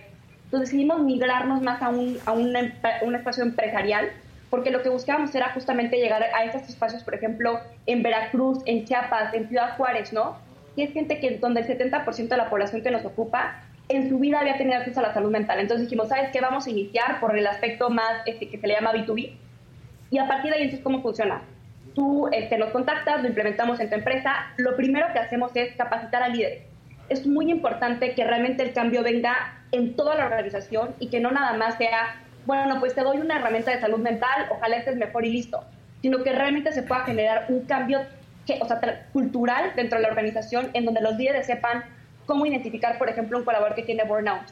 Entonces 0.46 0.70
decidimos 0.70 1.02
migrarnos 1.02 1.62
más 1.62 1.82
a 1.82 1.90
un, 1.90 2.18
a 2.26 2.34
un, 2.34 2.54
un 3.02 3.16
espacio 3.16 3.44
empresarial, 3.44 4.10
porque 4.50 4.72
lo 4.72 4.84
que 4.84 4.90
buscábamos 4.90 5.34
era 5.34 5.54
justamente 5.54 5.98
llegar 5.98 6.22
a 6.22 6.44
estos 6.44 6.68
espacios, 6.68 7.04
por 7.04 7.16
ejemplo, 7.16 7.60
en 7.86 8.04
Veracruz, 8.04 8.60
en 8.66 8.86
Chiapas, 8.86 9.34
en 9.34 9.48
Ciudad 9.48 9.78
Juárez, 9.78 10.12
¿no? 10.12 10.38
Y 10.76 10.84
es 10.84 10.92
gente 10.92 11.20
que 11.20 11.38
donde 11.38 11.62
el 11.62 11.68
70% 11.68 12.28
de 12.28 12.38
la 12.38 12.50
población 12.50 12.84
que 12.84 12.92
nos 12.92 13.06
ocupa 13.06 13.62
en 13.90 14.10
su 14.10 14.20
vida 14.20 14.40
había 14.40 14.58
tenido 14.58 14.78
acceso 14.78 15.00
a 15.00 15.04
la 15.04 15.14
salud 15.14 15.32
mental. 15.32 15.60
Entonces 15.60 15.88
dijimos, 15.88 16.10
¿sabes 16.10 16.30
qué? 16.32 16.42
Vamos 16.42 16.66
a 16.66 16.70
iniciar 16.70 17.20
por 17.20 17.38
el 17.38 17.46
aspecto 17.46 17.90
más 17.90 18.22
este, 18.26 18.50
que 18.50 18.58
se 18.58 18.68
le 18.68 18.74
llama 18.74 18.94
B2B. 18.94 19.34
Y 20.12 20.18
a 20.18 20.28
partir 20.28 20.52
de 20.52 20.58
ahí, 20.58 20.64
entonces, 20.64 20.84
¿cómo 20.84 21.02
funciona? 21.02 21.42
Tú 21.94 22.28
este, 22.32 22.58
nos 22.58 22.72
contactas, 22.72 23.22
lo 23.22 23.28
implementamos 23.28 23.80
en 23.80 23.90
tu 23.90 23.96
empresa. 23.96 24.48
Lo 24.58 24.76
primero 24.76 25.08
que 25.14 25.20
hacemos 25.20 25.52
es 25.56 25.76
capacitar 25.76 26.24
a 26.24 26.30
líderes. 26.30 26.64
Es 27.10 27.28
muy 27.28 27.52
importante 27.52 28.16
que 28.16 28.24
realmente 28.24 28.64
el 28.64 28.74
cambio 28.74 29.04
venga 29.04 29.62
en 29.72 29.96
toda 29.96 30.16
la 30.16 30.26
organización 30.26 30.96
y 31.00 31.10
que 31.10 31.20
no 31.20 31.32
nada 31.32 31.54
más 31.54 31.78
sea, 31.78 32.22
bueno, 32.46 32.80
pues 32.80 32.96
te 32.96 33.02
doy 33.02 33.18
una 33.18 33.38
herramienta 33.38 33.72
de 33.72 33.80
salud 33.80 34.00
mental, 34.00 34.48
ojalá 34.50 34.78
estés 34.78 34.96
mejor 34.96 35.26
y 35.26 35.32
listo, 35.32 35.64
sino 36.02 36.24
que 36.24 36.32
realmente 36.32 36.72
se 36.72 36.82
pueda 36.82 37.02
generar 37.02 37.46
un 37.50 37.62
cambio 37.66 38.02
que, 38.48 38.60
cultural 39.14 39.74
dentro 39.76 39.98
de 40.00 40.04
la 40.04 40.10
organización 40.10 40.70
en 40.74 40.86
donde 40.86 41.02
los 41.02 41.16
líderes 41.16 41.46
sepan 41.46 41.84
cómo 42.26 42.46
identificar, 42.46 42.98
por 42.98 43.10
ejemplo, 43.10 43.38
un 43.38 43.46
colaborador 43.46 43.76
que 43.76 43.84
tiene 43.84 44.04
burnout. 44.04 44.48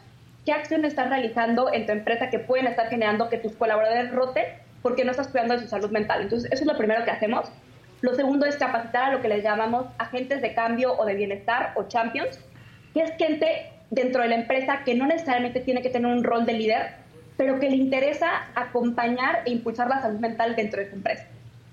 ¿Qué 0.46 0.52
acción 0.52 0.84
estás 0.86 1.10
realizando 1.10 1.74
en 1.74 1.86
tu 1.86 1.92
empresa 1.92 2.30
que 2.30 2.40
pueden 2.40 2.68
estar 2.68 2.88
generando 2.90 3.30
que 3.30 3.38
tus 3.38 3.54
colaboradores 3.54 4.12
roten 4.12 4.46
porque 4.82 5.06
no 5.06 5.12
estás 5.12 5.30
cuidando 5.30 5.56
de 5.56 5.62
su 5.62 5.68
salud 5.68 5.90
mental? 5.90 6.22
Entonces, 6.22 6.52
eso 6.52 6.64
es 6.64 6.68
lo 6.68 6.78
primero 6.78 7.06
que 7.06 7.12
hacemos. 7.12 7.50
Lo 8.02 8.14
segundo 8.16 8.46
es 8.46 8.58
capacitar 8.58 9.06
a 9.06 9.12
lo 9.14 9.22
que 9.22 9.30
les 9.30 9.44
llamamos 9.44 9.86
agentes 9.98 10.42
de 10.42 10.54
cambio 10.54 10.94
o 10.98 11.06
de 11.06 11.16
bienestar 11.16 11.72
o 11.76 11.84
champions, 11.84 12.38
que 12.94 13.02
es 13.02 13.12
gente 13.18 13.72
dentro 13.92 14.22
de 14.22 14.28
la 14.28 14.36
empresa 14.36 14.82
que 14.84 14.96
no 14.96 15.06
necesariamente 15.06 15.62
tiene 15.62 15.82
que 15.82 15.90
tener 15.90 16.12
un 16.12 16.24
rol 16.24 16.46
de 16.46 16.54
líder, 16.54 16.92
pero 17.38 17.60
que 17.60 17.70
le 17.70 17.78
interesa 17.78 18.48
acompañar 18.56 19.44
e 19.46 19.52
impulsar 19.52 19.88
la 19.88 20.02
salud 20.02 20.20
mental 20.20 20.56
dentro 20.56 20.82
de 20.82 20.90
su 20.90 20.96
empresa. 20.96 21.26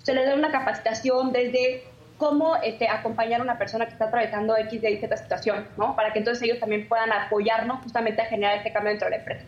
Se 0.02 0.14
les 0.14 0.26
da 0.26 0.34
una 0.34 0.52
capacitación 0.52 1.32
desde 1.32 1.82
cómo 2.20 2.56
este, 2.62 2.86
acompañar 2.86 3.40
a 3.40 3.44
una 3.44 3.56
persona 3.56 3.86
que 3.86 3.92
está 3.92 4.04
atravesando 4.04 4.54
X 4.54 4.82
de 4.82 4.90
Y 4.90 5.00
situación, 5.16 5.66
¿no? 5.78 5.96
Para 5.96 6.12
que 6.12 6.18
entonces 6.18 6.42
ellos 6.44 6.60
también 6.60 6.86
puedan 6.86 7.10
apoyarnos 7.10 7.82
justamente 7.82 8.20
a 8.20 8.26
generar 8.26 8.58
este 8.58 8.70
cambio 8.70 8.90
dentro 8.90 9.06
de 9.06 9.12
la 9.12 9.16
empresa. 9.16 9.46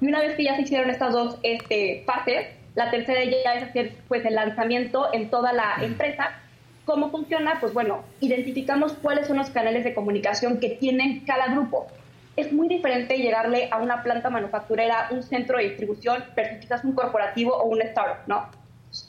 Y 0.00 0.06
una 0.06 0.20
vez 0.20 0.36
que 0.36 0.44
ya 0.44 0.54
se 0.54 0.62
hicieron 0.62 0.90
estas 0.90 1.12
dos 1.12 1.40
este, 1.42 2.04
fases, 2.06 2.46
la 2.76 2.92
tercera 2.92 3.24
ya 3.24 3.54
es 3.54 3.64
hacer 3.64 3.96
pues, 4.06 4.24
el 4.24 4.36
lanzamiento 4.36 5.12
en 5.12 5.28
toda 5.28 5.52
la 5.52 5.74
empresa. 5.82 6.30
¿Cómo 6.84 7.10
funciona? 7.10 7.58
Pues 7.60 7.74
bueno, 7.74 8.04
identificamos 8.20 8.92
cuáles 8.92 9.26
son 9.26 9.38
los 9.38 9.50
canales 9.50 9.82
de 9.82 9.92
comunicación 9.92 10.60
que 10.60 10.68
tienen 10.70 11.24
cada 11.26 11.48
grupo. 11.48 11.88
Es 12.36 12.52
muy 12.52 12.68
diferente 12.68 13.16
llegarle 13.16 13.68
a 13.72 13.78
una 13.78 14.04
planta 14.04 14.30
manufacturera, 14.30 15.08
un 15.10 15.24
centro 15.24 15.58
de 15.58 15.64
distribución, 15.64 16.24
pero 16.36 16.60
quizás 16.60 16.84
un 16.84 16.92
corporativo 16.92 17.56
o 17.56 17.64
un 17.64 17.82
startup, 17.82 18.28
¿no? 18.28 18.48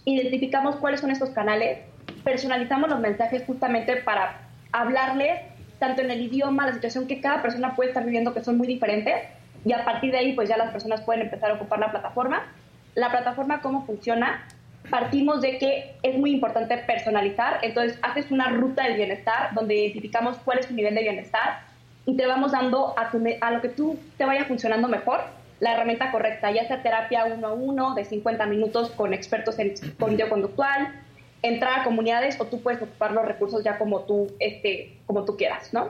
Identificamos 0.06 0.78
cuáles 0.78 1.02
son 1.02 1.12
estos 1.12 1.30
canales 1.30 1.80
personalizamos 2.26 2.90
los 2.90 3.00
mensajes 3.00 3.44
justamente 3.46 3.96
para 3.98 4.42
hablarles 4.74 5.40
tanto 5.80 6.02
en 6.02 6.12
el 6.12 6.22
idioma, 6.22 6.66
la 6.66 6.74
situación 6.74 7.08
que 7.08 7.22
cada 7.22 7.42
persona 7.42 7.76
puede 7.76 7.90
estar 7.90 8.04
viviendo, 8.04 8.34
que 8.34 8.44
son 8.44 8.58
muy 8.58 8.68
diferentes, 8.68 9.16
y 9.64 9.72
a 9.74 9.86
partir 9.86 10.12
de 10.12 10.18
ahí, 10.18 10.34
pues 10.34 10.50
ya 10.50 10.58
las 10.58 10.72
personas 10.72 11.02
pueden 11.02 11.22
empezar 11.24 11.52
a 11.52 11.54
ocupar 11.56 11.80
la 11.80 11.92
plataforma. 11.92 12.44
La 12.96 13.10
plataforma, 13.10 13.62
¿cómo 13.62 13.86
funciona? 13.86 14.46
Partimos 14.90 15.42
de 15.42 15.58
que 15.58 15.96
es 16.04 16.18
muy 16.18 16.32
importante 16.32 16.78
personalizar, 16.78 17.60
entonces 17.62 17.98
haces 18.02 18.30
una 18.32 18.50
ruta 18.50 18.84
del 18.84 18.98
bienestar 18.98 19.54
donde 19.54 19.76
identificamos 19.76 20.38
cuál 20.46 20.60
es 20.60 20.68
tu 20.68 20.74
nivel 20.76 20.94
de 20.94 21.02
bienestar 21.02 21.62
y 22.06 22.16
te 22.16 22.28
vamos 22.28 22.52
dando 22.52 22.94
a, 22.98 23.12
a 23.42 23.52
lo 23.52 23.62
que 23.62 23.70
tú 23.70 23.98
te 24.18 24.26
vaya 24.26 24.46
funcionando 24.46 24.88
mejor 24.88 25.22
la 25.60 25.74
herramienta 25.74 26.12
correcta, 26.12 26.52
ya 26.52 26.68
sea 26.68 26.84
terapia 26.84 27.26
uno 27.26 27.48
a 27.48 27.54
uno 27.54 27.96
de 27.96 28.06
50 28.06 28.46
minutos 28.46 28.92
con 28.92 29.14
expertos 29.14 29.58
en 29.58 29.74
cognitivo 29.98 30.30
conductual, 30.30 30.94
entrar 31.41 31.82
a 31.82 31.84
comunidades 31.84 32.39
o 32.39 32.45
tú 32.45 32.62
puedes 32.62 32.82
ocupar 32.82 33.12
los 33.12 33.26
recursos 33.26 33.63
ya 33.63 33.78
como 33.78 34.02
tú, 34.02 34.32
este, 34.39 34.98
como 35.06 35.26
tú 35.26 35.38
quieras, 35.38 35.74
¿no? 35.74 35.89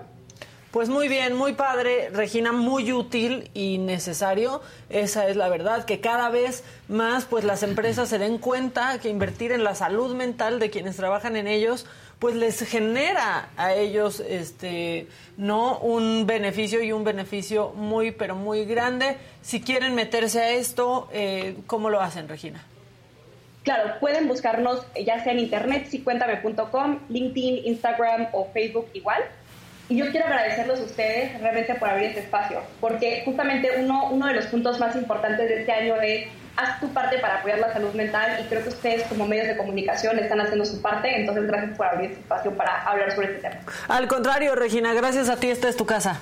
Pues 0.75 0.89
muy 0.89 1.07
bien, 1.07 1.37
muy 1.37 1.53
padre, 1.53 2.09
Regina, 2.09 2.51
muy 2.51 2.91
útil 2.91 3.49
y 3.53 3.77
necesario. 3.77 4.61
Esa 4.89 5.25
es 5.29 5.37
la 5.37 5.47
verdad, 5.47 5.85
que 5.85 6.01
cada 6.01 6.27
vez 6.27 6.65
más 6.89 7.23
pues 7.23 7.45
las 7.45 7.63
empresas 7.63 8.09
se 8.09 8.19
den 8.19 8.39
cuenta 8.39 8.99
que 8.99 9.07
invertir 9.07 9.53
en 9.53 9.63
la 9.63 9.73
salud 9.73 10.13
mental 10.15 10.59
de 10.59 10.69
quienes 10.69 10.97
trabajan 10.97 11.37
en 11.37 11.47
ellos 11.47 11.85
pues 12.19 12.35
les 12.35 12.59
genera 12.67 13.49
a 13.55 13.73
ellos 13.73 14.19
este 14.19 15.07
no 15.37 15.79
un 15.79 16.25
beneficio 16.25 16.81
y 16.83 16.91
un 16.91 17.05
beneficio 17.05 17.69
muy 17.69 18.11
pero 18.11 18.35
muy 18.35 18.65
grande. 18.65 19.15
Si 19.41 19.61
quieren 19.61 19.95
meterse 19.95 20.41
a 20.41 20.49
esto, 20.49 21.07
eh, 21.13 21.55
¿cómo 21.67 21.89
lo 21.89 22.01
hacen, 22.01 22.27
Regina? 22.27 22.65
Claro, 23.65 23.99
pueden 23.99 24.27
buscarnos 24.27 24.85
ya 25.03 25.23
sea 25.23 25.33
en 25.33 25.39
internet, 25.39 25.87
sicuéntame.com, 25.87 26.99
LinkedIn, 27.09 27.65
Instagram 27.65 28.27
o 28.31 28.47
Facebook 28.53 28.87
igual. 28.93 29.21
Y 29.89 29.97
yo 29.97 30.11
quiero 30.11 30.27
agradecerles 30.27 30.79
a 30.79 30.83
ustedes 30.83 31.41
realmente 31.41 31.73
por 31.75 31.89
abrir 31.89 32.09
este 32.09 32.21
espacio, 32.21 32.61
porque 32.79 33.23
justamente 33.25 33.71
uno, 33.77 34.09
uno 34.11 34.27
de 34.27 34.35
los 34.35 34.45
puntos 34.45 34.79
más 34.79 34.95
importantes 34.95 35.49
de 35.49 35.61
este 35.61 35.71
año 35.71 35.95
es 35.99 36.27
haz 36.57 36.79
tu 36.79 36.89
parte 36.93 37.17
para 37.17 37.39
apoyar 37.39 37.59
la 37.59 37.73
salud 37.73 37.93
mental 37.93 38.39
y 38.39 38.47
creo 38.47 38.61
que 38.63 38.69
ustedes 38.69 39.03
como 39.07 39.27
medios 39.27 39.47
de 39.47 39.57
comunicación 39.57 40.17
están 40.19 40.41
haciendo 40.41 40.63
su 40.63 40.81
parte, 40.81 41.19
entonces 41.19 41.47
gracias 41.47 41.75
por 41.75 41.87
abrir 41.87 42.11
este 42.11 42.21
espacio 42.21 42.55
para 42.55 42.83
hablar 42.83 43.13
sobre 43.13 43.27
este 43.27 43.49
tema. 43.49 43.61
Al 43.87 44.07
contrario, 44.07 44.55
Regina, 44.55 44.93
gracias 44.93 45.27
a 45.27 45.37
ti, 45.37 45.49
esta 45.49 45.69
es 45.69 45.75
tu 45.75 45.85
casa. 45.85 46.21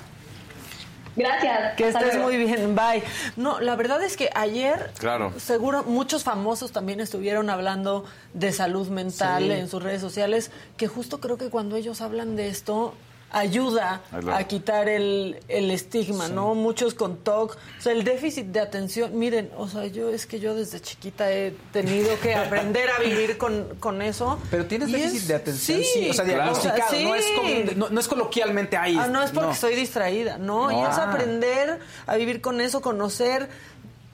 Gracias. 1.16 1.74
Que 1.76 1.88
estés 1.88 2.18
muy 2.18 2.36
bien, 2.36 2.74
bye. 2.74 3.02
No, 3.36 3.60
la 3.60 3.76
verdad 3.76 4.02
es 4.02 4.16
que 4.16 4.30
ayer, 4.34 4.90
claro. 4.98 5.32
seguro 5.38 5.84
muchos 5.84 6.24
famosos 6.24 6.72
también 6.72 7.00
estuvieron 7.00 7.50
hablando 7.50 8.04
de 8.32 8.52
salud 8.52 8.88
mental 8.88 9.50
en 9.50 9.68
sus 9.68 9.82
redes 9.82 10.00
sociales, 10.00 10.50
que 10.76 10.88
justo 10.88 11.20
creo 11.20 11.38
que 11.38 11.50
cuando 11.50 11.76
ellos 11.76 12.00
hablan 12.00 12.36
de 12.36 12.48
esto, 12.48 12.94
ayuda 13.30 14.00
a 14.32 14.44
quitar 14.44 14.88
el, 14.88 15.40
el 15.48 15.70
estigma, 15.70 16.28
¿no? 16.28 16.54
Muchos 16.54 16.94
con 16.94 17.16
TOC, 17.16 17.52
o 17.52 17.82
sea, 17.82 17.92
el 17.92 18.04
déficit 18.04 18.46
de 18.46 18.60
atención, 18.60 19.18
miren, 19.18 19.50
o 19.56 19.68
sea, 19.68 19.86
yo 19.86 20.10
es 20.10 20.26
que 20.26 20.38
yo 20.40 20.54
desde 20.54 20.80
chiquita 20.80 21.32
he 21.32 21.52
tenido 21.72 22.18
que 22.20 22.34
aprender 22.34 22.88
a 22.90 23.00
vivir 23.00 23.36
con, 23.36 23.76
con 23.80 24.02
eso. 24.02 24.38
Pero 24.50 24.66
tienes 24.66 24.92
déficit 24.92 25.22
es, 25.22 25.28
de 25.28 25.34
atención, 25.34 25.80
sí, 25.82 26.10
o 26.10 26.14
sea, 26.14 26.24
diagnosticado, 26.24 26.90
sí. 26.90 27.04
no, 27.04 27.14
es 27.14 27.26
como, 27.36 27.48
no, 27.76 27.88
no, 27.90 28.00
es 28.00 28.08
coloquialmente 28.08 28.76
ahí. 28.76 28.96
Ah, 28.98 29.08
no 29.08 29.22
es 29.22 29.30
porque 29.32 29.52
estoy 29.52 29.74
distraída, 29.74 30.38
no, 30.38 30.70
y 30.70 30.80
es 30.80 30.98
aprender 30.98 31.80
a 32.06 32.16
vivir 32.16 32.40
con 32.40 32.60
eso, 32.60 32.80
conocer, 32.80 33.48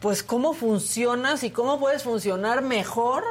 pues, 0.00 0.22
cómo 0.22 0.54
funcionas 0.54 1.44
y 1.44 1.50
cómo 1.50 1.78
puedes 1.78 2.02
funcionar 2.02 2.62
mejor 2.62 3.24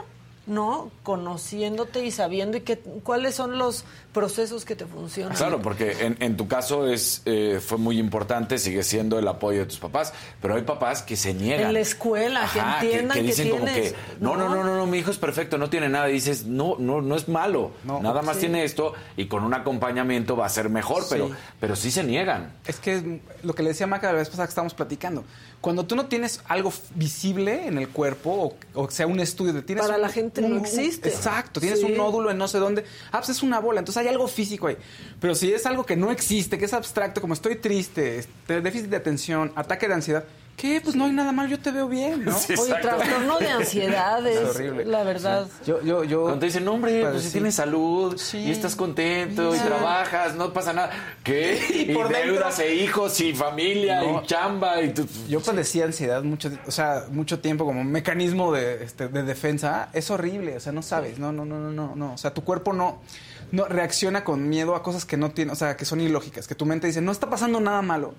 ¿no? 0.50 0.92
Conociéndote 1.04 2.04
y 2.06 2.12
sabiendo 2.12 2.58
y 2.58 2.62
qué, 2.62 2.78
cuáles 3.04 3.36
son 3.36 3.58
los 3.58 3.86
procesos 4.14 4.66
que 4.66 4.76
te 4.76 4.86
funcionan. 4.86 5.38
Claro, 5.38 5.62
porque 5.62 5.92
en, 6.06 6.18
en 6.20 6.36
tu 6.36 6.48
caso 6.48 6.88
es 6.88 7.22
eh, 7.26 7.62
fue 7.66 7.78
muy 7.78 8.00
importante, 8.00 8.58
sigue 8.58 8.84
siendo 8.84 9.20
el 9.20 9.28
apoyo 9.28 9.60
de 9.60 9.66
tus 9.68 9.78
papás, 9.78 10.12
pero 10.42 10.56
hay 10.56 10.64
papás 10.64 11.04
que 11.04 11.16
se 11.16 11.34
niegan. 11.34 11.68
En 11.68 11.74
la 11.74 11.80
escuela, 11.80 12.44
Ajá, 12.44 12.80
que 12.82 12.88
entiendan 12.88 13.16
que, 13.18 13.22
que 13.22 13.28
dicen 13.28 13.46
tienes, 13.52 13.60
como 13.60 13.74
que 13.76 13.96
no, 14.20 14.36
no, 14.36 14.50
no, 14.50 14.64
no, 14.64 14.76
no, 14.76 14.86
mi 14.88 14.98
hijo 14.98 15.12
es 15.12 15.18
perfecto, 15.18 15.58
no 15.58 15.70
tiene 15.70 15.88
nada. 15.88 16.10
Y 16.10 16.14
dices, 16.14 16.46
no, 16.46 16.76
no, 16.80 17.02
no 17.02 17.16
es 17.16 17.28
malo, 17.30 17.72
No, 17.84 18.02
nada 18.02 18.22
más 18.24 18.36
sí. 18.38 18.42
tiene 18.42 18.64
esto 18.64 18.94
y 19.16 19.28
con 19.28 19.44
un 19.44 19.54
acompañamiento 19.54 20.36
va 20.36 20.48
a 20.48 20.50
ser 20.50 20.70
mejor, 20.70 21.04
Sí. 21.04 21.10
pero, 21.12 21.30
pero 21.60 21.76
sí 21.76 21.92
se 21.92 22.04
niegan. 22.04 22.54
Es 22.66 22.78
que 22.80 23.22
lo 23.44 23.54
que 23.54 23.62
le 23.64 23.70
decía 23.70 23.86
Maca 23.88 24.08
la 24.08 24.18
vez 24.18 24.30
pasada 24.30 24.48
que 24.48 24.52
estábamos 24.52 24.74
platicando. 24.74 25.24
Cuando 25.62 25.86
tú 25.86 25.96
no 25.98 26.06
tienes 26.06 26.40
algo 26.48 26.72
visible 26.96 27.68
en 27.68 27.78
el 27.78 27.90
cuerpo, 27.90 28.56
o, 28.74 28.82
o 28.86 28.90
sea, 28.90 29.08
un 29.08 29.20
estudio 29.20 29.52
de 29.52 29.62
tienes 29.62 29.84
Para 29.84 29.96
un- 29.98 30.02
la 30.04 30.10
gente 30.10 30.42
no 30.42 30.58
existe. 30.58 31.10
Exacto, 31.10 31.60
tienes 31.60 31.80
Sí. 31.80 31.86
un 31.86 31.98
nódulo 31.98 32.32
en 32.32 32.38
no 32.38 32.48
sé 32.48 32.60
dónde. 32.60 32.86
Ah, 33.12 33.18
pues 33.20 33.30
es 33.30 33.44
una 33.44 33.60
bola, 33.60 33.80
entonces 33.80 34.02
hay 34.02 34.08
algo 34.08 34.28
físico 34.30 34.68
ahí. 34.68 34.78
Pero 35.20 35.36
si 35.36 35.52
es 35.52 35.66
algo 35.66 35.86
que 35.86 35.98
no 35.98 36.12
existe, 36.12 36.58
que 36.58 36.64
es 36.66 36.74
abstracto, 36.74 37.20
como 37.20 37.34
estoy 37.34 37.58
triste, 37.58 38.20
este, 38.20 38.62
déficit 38.62 38.88
de 38.90 38.96
atención, 38.98 39.52
ataque 39.56 39.88
de 39.90 39.96
ansiedad, 39.96 40.24
¿qué? 40.60 40.82
Pues 40.82 40.96
no 40.96 41.06
hay 41.06 41.12
nada 41.14 41.32
mal, 41.32 41.48
yo 41.48 41.58
te 41.58 41.72
veo 41.72 41.88
bien, 41.88 42.26
¿no? 42.26 42.38
Sí, 42.38 42.54
Oye, 42.60 42.74
trastorno 42.82 43.38
de 43.40 43.48
ansiedad 43.50 44.26
es, 44.28 44.38
Es 44.38 44.56
horrible. 44.56 44.86
la 44.86 45.04
verdad. 45.04 45.48
Yo, 45.66 45.82
yo, 45.82 46.04
yo. 46.04 46.24
Cuando 46.24 46.40
te 46.42 46.46
dicen, 46.48 46.66
no, 46.66 46.74
hombre, 46.74 47.02
Pues 47.10 47.22
si 47.22 47.28
sí. 47.28 47.34
tienes 47.34 47.56
salud 47.56 48.18
Sí. 48.18 48.38
y 48.40 48.52
estás 48.52 48.76
contento 48.76 49.56
y 49.56 49.60
trabajas, 49.60 50.36
no 50.36 50.52
pasa 50.52 50.74
nada. 50.74 50.92
¿Qué? 51.24 51.60
Y 51.74 51.92
Y, 51.92 51.94
por 51.94 52.10
dentro- 52.10 52.34
deudas 52.34 52.60
e 52.60 52.76
hijos 52.76 53.20
y 53.22 53.34
familia 53.34 54.02
No. 54.02 54.22
y 54.24 54.28
chamba 54.28 54.82
y 54.82 54.94
tu... 54.94 55.08
Yo 55.30 55.40
padecía 55.40 55.86
ansiedad 55.86 56.24
mucho, 56.24 56.52
o 56.68 56.72
sea, 56.72 57.06
mucho 57.10 57.40
tiempo 57.40 57.64
como 57.66 57.84
mecanismo 57.84 58.52
de, 58.52 58.84
este, 58.84 59.08
de 59.08 59.24
defensa. 59.24 59.90
Es 59.94 60.12
horrible, 60.12 60.58
o 60.58 60.60
sea, 60.60 60.72
no 60.74 60.82
sabes, 60.82 61.20
no, 61.20 61.32
no, 61.32 61.46
no, 61.46 61.58
no, 61.60 61.72
no, 61.72 61.96
no. 61.96 62.14
O 62.14 62.18
sea, 62.18 62.34
tu 62.34 62.44
cuerpo 62.44 62.74
no, 62.74 63.00
no 63.52 63.66
reacciona 63.66 64.24
con 64.24 64.48
miedo 64.50 64.76
a 64.76 64.84
cosas 64.84 65.06
que 65.06 65.18
no 65.18 65.32
tiene, 65.32 65.52
o 65.52 65.56
sea, 65.56 65.76
que 65.76 65.86
son 65.86 66.02
ilógicas, 66.02 66.48
que 66.48 66.56
tu 66.56 66.66
mente 66.66 66.88
dice, 66.88 67.02
no 67.02 67.12
está 67.12 67.30
pasando 67.30 67.60
nada 67.60 67.82
malo, 67.82 68.14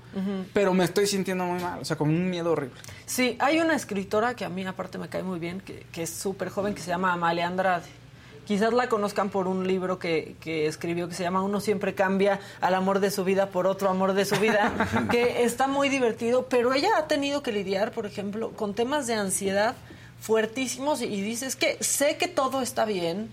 pero 0.52 0.74
me 0.74 0.84
estoy 0.84 1.06
sintiendo 1.06 1.44
muy 1.44 1.60
mal, 1.60 1.80
o 1.80 1.84
sea, 1.84 1.96
con 1.96 2.08
un 2.08 2.30
miedo 2.30 2.52
horrible. 2.52 2.80
Sí, 3.06 3.36
hay 3.38 3.60
una 3.60 3.74
escritora 3.74 4.34
que 4.34 4.44
a 4.44 4.48
mí 4.48 4.64
aparte 4.66 4.98
me 4.98 5.08
cae 5.08 5.22
muy 5.22 5.38
bien, 5.38 5.60
que, 5.60 5.86
que 5.92 6.02
es 6.02 6.10
súper 6.10 6.48
joven, 6.48 6.74
que 6.74 6.82
se 6.82 6.88
llama 6.88 7.12
Amalia 7.12 7.46
Andrade. 7.46 7.84
Quizás 8.46 8.72
la 8.72 8.88
conozcan 8.88 9.30
por 9.30 9.46
un 9.46 9.66
libro 9.66 10.00
que, 10.00 10.34
que 10.40 10.66
escribió 10.66 11.08
que 11.08 11.14
se 11.14 11.22
llama 11.22 11.42
Uno 11.42 11.60
siempre 11.60 11.94
cambia 11.94 12.40
al 12.60 12.74
amor 12.74 12.98
de 12.98 13.12
su 13.12 13.22
vida 13.22 13.50
por 13.50 13.68
otro 13.68 13.88
amor 13.88 14.12
de 14.12 14.24
su 14.24 14.36
vida, 14.36 14.72
que 15.10 15.44
está 15.44 15.68
muy 15.68 15.88
divertido, 15.88 16.46
pero 16.48 16.72
ella 16.72 16.88
ha 16.96 17.06
tenido 17.06 17.44
que 17.44 17.52
lidiar, 17.52 17.92
por 17.92 18.06
ejemplo, 18.06 18.50
con 18.50 18.74
temas 18.74 19.06
de 19.06 19.14
ansiedad 19.14 19.76
fuertísimos 20.20 21.00
y 21.00 21.20
dice, 21.22 21.46
es 21.46 21.56
que 21.56 21.78
sé 21.82 22.16
que 22.16 22.28
todo 22.28 22.60
está 22.60 22.84
bien 22.84 23.30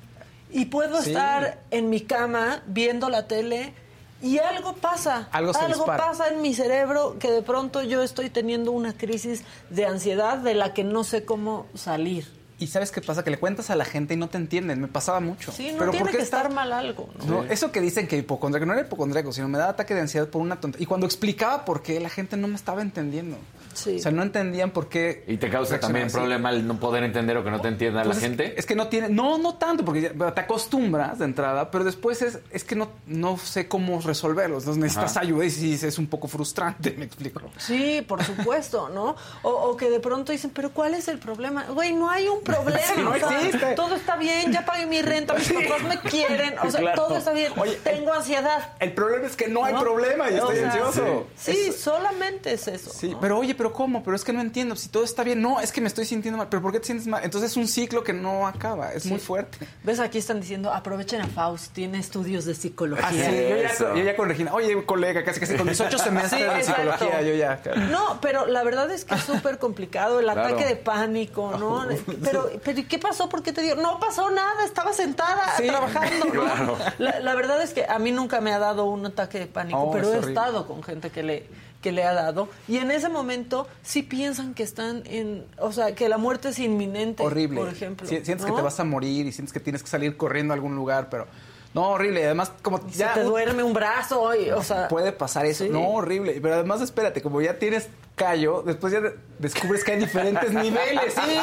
y 0.51 0.65
puedo 0.65 1.01
Sí. 1.01 1.09
estar 1.09 1.59
en 1.71 1.89
mi 1.89 2.01
cama 2.01 2.61
viendo 2.67 3.09
la 3.09 3.27
tele 3.27 3.73
y 4.21 4.39
algo 4.39 4.73
pasa. 4.73 5.27
Algo 5.31 5.53
se 5.53 5.67
dispara. 5.67 5.97
pasa 6.07 6.27
en 6.29 6.41
mi 6.41 6.53
cerebro 6.53 7.17
que 7.19 7.29
de 7.31 7.41
pronto 7.43 7.83
yo 7.83 8.01
estoy 8.01 8.29
teniendo 8.29 8.71
una 8.71 8.93
crisis 8.93 9.43
de 9.69 9.85
ansiedad 9.85 10.37
de 10.37 10.53
la 10.55 10.73
que 10.73 10.83
no 10.83 11.03
sé 11.03 11.23
cómo 11.25 11.67
salir. 11.75 12.35
Y 12.59 12.65
sabes 12.65 12.89
qué 12.89 13.01
pasa, 13.01 13.23
que 13.23 13.29
le 13.29 13.37
cuentas 13.37 13.69
a 13.69 13.75
la 13.75 13.85
gente 13.85 14.15
y 14.15 14.17
no 14.17 14.29
te 14.29 14.37
entienden, 14.39 14.81
me 14.81 14.87
pasaba 14.87 15.19
mucho. 15.19 15.51
Sí, 15.51 15.71
no 15.73 15.77
pero 15.77 15.91
tiene 15.91 16.05
¿por 16.05 16.11
qué 16.11 16.17
que 16.17 16.23
está- 16.23 16.37
estar 16.37 16.51
mal 16.51 16.73
algo. 16.73 17.07
¿no? 17.19 17.43
No, 17.43 17.43
eso 17.43 17.71
que 17.71 17.79
dicen 17.81 18.07
que 18.07 18.17
hipocondríaco, 18.17 18.65
no 18.65 18.73
era 18.73 18.81
hipocondríaco, 18.81 19.31
sino 19.31 19.47
me 19.47 19.59
daba 19.59 19.69
ataque 19.73 19.93
de 19.93 20.01
ansiedad 20.01 20.27
por 20.27 20.41
una 20.41 20.59
tontería. 20.59 20.83
Y 20.83 20.87
cuando 20.87 21.05
explicaba 21.05 21.65
por 21.65 21.83
qué, 21.83 21.99
la 21.99 22.09
gente 22.09 22.35
no 22.35 22.47
me 22.47 22.55
estaba 22.55 22.81
entendiendo. 22.81 23.37
Sí. 23.77 23.97
O 23.97 23.99
sea, 23.99 24.11
no 24.11 24.23
entendían 24.23 24.71
por 24.71 24.89
qué. 24.89 25.23
¿Y 25.27 25.37
te 25.37 25.49
causa 25.49 25.79
también 25.79 26.07
así. 26.07 26.15
problema 26.15 26.49
el 26.49 26.65
no 26.65 26.79
poder 26.79 27.03
entender 27.03 27.37
o 27.37 27.43
que 27.43 27.51
no 27.51 27.61
te 27.61 27.67
entienda 27.67 28.01
Pues 28.03 28.15
la 28.17 28.21
es- 28.23 28.27
gente? 28.27 28.55
Es 28.57 28.65
que 28.65 28.75
no 28.75 28.87
tiene, 28.87 29.09
no, 29.09 29.37
no 29.37 29.55
tanto, 29.55 29.85
porque 29.85 30.01
ya- 30.01 30.33
te 30.33 30.41
acostumbras 30.41 31.19
de 31.19 31.25
entrada, 31.25 31.69
pero 31.69 31.83
después 31.83 32.21
es, 32.21 32.39
es 32.51 32.63
que 32.63 32.75
no, 32.75 32.89
no 33.05 33.37
sé 33.37 33.67
cómo 33.67 34.01
resolverlos. 34.01 34.63
Entonces 34.63 34.81
necesitas 34.81 35.11
Ajá. 35.11 35.19
ayuda 35.25 35.45
y 35.45 35.51
sí, 35.51 35.73
es 35.73 35.97
un 35.99 36.07
poco 36.07 36.27
frustrante, 36.27 36.91
me 36.97 37.05
explico. 37.05 37.41
Sí, 37.57 38.03
por 38.07 38.23
supuesto, 38.23 38.89
¿no? 38.89 39.15
O, 39.43 39.49
o 39.51 39.77
que 39.77 39.89
de 39.89 39.99
pronto 39.99 40.31
dicen, 40.31 40.49
pero 40.53 40.71
¿cuál 40.71 40.95
es 40.95 41.07
el 41.07 41.19
problema? 41.19 41.65
Güey, 41.65 41.93
no 41.93 42.09
hay 42.09 42.27
un 42.27 42.41
problema. 42.41 42.79
Sí, 42.79 43.01
no 43.01 43.11
o 43.11 43.15
sea, 43.19 43.41
existe. 43.41 43.75
todo 43.75 43.95
está 43.95 44.15
bien, 44.17 44.51
ya 44.51 44.65
pagué 44.65 44.85
mi 44.87 45.01
renta, 45.01 45.33
mis 45.35 45.51
papás 45.53 45.83
me 45.83 45.99
quieren, 46.09 46.55
o 46.59 46.71
sea, 46.71 46.79
Claro. 46.81 47.03
todo 47.05 47.17
está 47.17 47.31
bien. 47.31 47.51
Oye, 47.57 47.77
Tengo 47.83 48.11
ansiedad. 48.13 48.73
El 48.79 48.93
problema 48.93 49.27
es 49.27 49.35
que 49.35 49.47
no 49.47 49.63
hay 49.65 49.73
problema 49.75 50.29
y 50.31 50.33
O 50.35 50.37
estoy 50.37 50.55
sea, 50.57 50.67
ansioso. 50.71 51.27
Sí, 51.37 51.71
solamente 51.71 52.53
es 52.53 52.67
eso. 52.67 52.91
Sí, 52.91 53.09
¿no? 53.09 53.19
pero 53.19 53.37
oye, 53.37 53.55
pero 53.55 53.66
¿cómo? 53.73 54.03
Pero 54.03 54.15
es 54.15 54.23
que 54.23 54.33
no 54.33 54.41
entiendo. 54.41 54.75
Si 54.75 54.89
todo 54.89 55.03
está 55.03 55.23
bien, 55.23 55.41
no, 55.41 55.59
es 55.59 55.71
que 55.71 55.81
me 55.81 55.87
estoy 55.87 56.05
sintiendo 56.05 56.37
mal. 56.37 56.47
¿Pero 56.49 56.61
por 56.61 56.71
qué 56.71 56.79
te 56.79 56.85
sientes 56.87 57.07
mal? 57.07 57.23
Entonces 57.23 57.51
es 57.51 57.57
un 57.57 57.67
ciclo 57.67 58.03
que 58.03 58.13
no 58.13 58.47
acaba. 58.47 58.93
Es 58.93 59.05
muy 59.05 59.19
fuerte. 59.19 59.67
¿Ves? 59.83 59.99
Aquí 59.99 60.17
están 60.17 60.39
diciendo, 60.41 60.71
aprovechen 60.73 61.21
a 61.21 61.27
Faust, 61.27 61.73
tiene 61.73 61.99
estudios 61.99 62.45
de 62.45 62.55
psicología. 62.55 63.05
Ah, 63.07 63.11
sí, 63.11 63.19
yo, 63.19 63.57
ya, 63.57 63.95
yo 63.95 64.03
ya 64.03 64.15
con 64.15 64.27
Regina. 64.29 64.53
Oye, 64.53 64.85
colega, 64.85 65.23
casi 65.23 65.39
casi 65.39 65.55
con 65.55 65.67
mis 65.67 65.79
ocho 65.81 65.97
semestres 65.97 66.41
Sí, 66.41 66.47
de 66.47 66.59
exacto. 66.59 66.81
psicología, 66.97 67.21
yo 67.21 67.33
ya. 67.35 67.61
No, 67.91 68.19
pero 68.21 68.45
la 68.45 68.63
verdad 68.63 68.89
es 68.91 69.05
que 69.05 69.15
es 69.15 69.21
súper 69.21 69.57
complicado 69.59 70.19
el 70.19 70.25
Claro. 70.27 70.41
ataque 70.41 70.65
de 70.65 70.75
pánico, 70.75 71.55
¿no? 71.57 71.85
Pero, 72.23 72.49
pero 72.63 72.79
¿y 72.79 72.83
¿qué 72.83 72.99
pasó? 72.99 73.29
¿Por 73.29 73.41
qué 73.43 73.53
te 73.53 73.61
dio? 73.61 73.75
No 73.75 73.99
pasó 73.99 74.29
nada, 74.29 74.65
estaba 74.65 74.93
sentada 74.93 75.53
Sí, 75.57 75.67
trabajando, 75.67 76.25
¿no? 76.25 76.31
claro. 76.31 76.77
La, 76.97 77.19
la 77.19 77.35
verdad 77.35 77.61
es 77.61 77.73
que 77.73 77.85
a 77.87 77.97
mí 77.99 78.11
nunca 78.11 78.41
me 78.41 78.51
ha 78.53 78.59
dado 78.59 78.85
un 78.85 79.05
ataque 79.05 79.39
de 79.39 79.47
pánico, 79.47 79.79
Oh, 79.79 79.91
pero 79.91 80.05
he 80.07 80.09
horrible. 80.11 80.27
estado 80.29 80.67
con 80.67 80.83
gente 80.83 81.09
que 81.09 81.23
le 81.23 81.47
que 81.81 81.91
le 81.91 82.03
ha 82.03 82.13
dado 82.13 82.49
y 82.67 82.77
en 82.77 82.89
ese 82.91 83.07
momento 83.09 83.67
sí 83.83 84.01
piensan 84.03 84.53
que 84.53 84.63
están 84.63 85.03
en, 85.05 85.45
o 85.59 85.71
sea, 85.71 85.93
que 85.95 86.09
la 86.09 86.17
muerte 86.17 86.49
es 86.49 86.59
inminente, 86.59 87.23
horrible. 87.23 87.59
por 87.61 87.69
ejemplo. 87.69 88.07
Si- 88.07 88.15
sientes 88.25 88.41
¿no? 88.47 88.47
que 88.47 88.57
te 88.57 88.61
vas 88.63 88.79
a 88.79 88.83
morir 88.83 89.25
y 89.27 89.31
sientes 89.31 89.53
que 89.53 89.59
tienes 89.59 89.83
que 89.83 89.89
salir 89.89 90.17
corriendo 90.17 90.53
a 90.53 90.55
algún 90.55 90.75
lugar, 90.75 91.09
pero 91.09 91.27
no, 91.73 91.89
horrible. 91.89 92.21
Y 92.21 92.23
además, 92.23 92.51
como 92.63 92.79
Se 92.89 92.97
ya 92.97 93.13
te 93.13 93.21
duerme 93.21 93.61
un 93.61 93.73
brazo 93.73 94.33
y, 94.35 94.49
o 94.49 94.63
sea, 94.63 94.87
puede 94.87 95.11
pasar 95.11 95.45
eso. 95.45 95.63
sí. 95.65 95.69
No, 95.69 95.87
horrible. 95.89 96.39
Pero 96.41 96.55
además, 96.55 96.81
espérate, 96.81 97.21
como 97.21 97.39
ya 97.41 97.59
tienes 97.59 97.87
callo, 98.15 98.63
después 98.65 98.91
ya 98.93 99.01
de- 99.01 99.13
descubres 99.37 99.83
que 99.83 99.91
hay 99.91 99.99
diferentes 99.99 100.51
niveles. 100.53 101.13
Sí, 101.13 101.35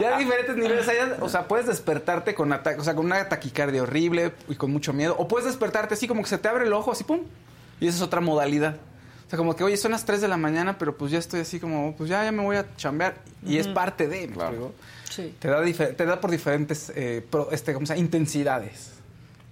ya 0.00 0.16
hay 0.16 0.24
diferentes 0.24 0.56
niveles. 0.56 0.80
O 0.80 0.84
sea, 0.90 0.94
ya- 0.94 1.16
o 1.24 1.28
sea, 1.28 1.46
puedes 1.46 1.66
despertarte 1.66 2.34
con, 2.34 2.52
ata- 2.52 2.74
o 2.76 2.82
sea, 2.82 2.96
con 2.96 3.06
una 3.06 3.28
taquicardia 3.28 3.82
horrible 3.84 4.32
y 4.48 4.56
con 4.56 4.72
mucho 4.72 4.92
miedo. 4.92 5.14
O 5.18 5.28
puedes 5.28 5.46
despertarte 5.46 5.94
así 5.94 6.08
como 6.08 6.22
que 6.22 6.28
se 6.30 6.38
te 6.38 6.48
abre 6.48 6.64
el 6.64 6.72
ojo, 6.72 6.90
así, 6.90 7.04
pum. 7.04 7.20
Y 7.78 7.86
esa 7.86 7.98
es 7.98 8.02
otra 8.02 8.20
modalidad. 8.20 8.76
O 9.26 9.28
sea, 9.30 9.36
como 9.36 9.56
que, 9.56 9.64
oye, 9.64 9.76
son 9.76 9.90
las 9.90 10.04
3 10.04 10.20
de 10.20 10.28
la 10.28 10.36
mañana, 10.36 10.78
pero 10.78 10.96
pues 10.96 11.10
ya 11.10 11.18
estoy 11.18 11.40
así 11.40 11.58
como, 11.58 11.96
pues 11.96 12.08
ya, 12.08 12.22
ya 12.22 12.30
me 12.32 12.42
voy 12.42 12.56
a 12.56 12.66
chambear. 12.76 13.16
Y 13.44 13.58
es 13.58 13.66
parte 13.68 14.06
de, 14.06 14.28
¿me 14.28 14.34
Claro. 14.34 14.50
explico? 14.50 14.74
Sí. 15.10 15.34
Te 15.40 15.48
da, 15.48 15.64
te 15.96 16.04
da 16.06 16.20
por 16.20 16.30
diferentes, 16.30 16.92
eh, 16.94 17.24
pro- 17.28 17.50
este, 17.50 17.72
¿cómo 17.74 17.86
se 17.86 17.94
llama? 17.94 18.00
Intensidades. 18.04 18.92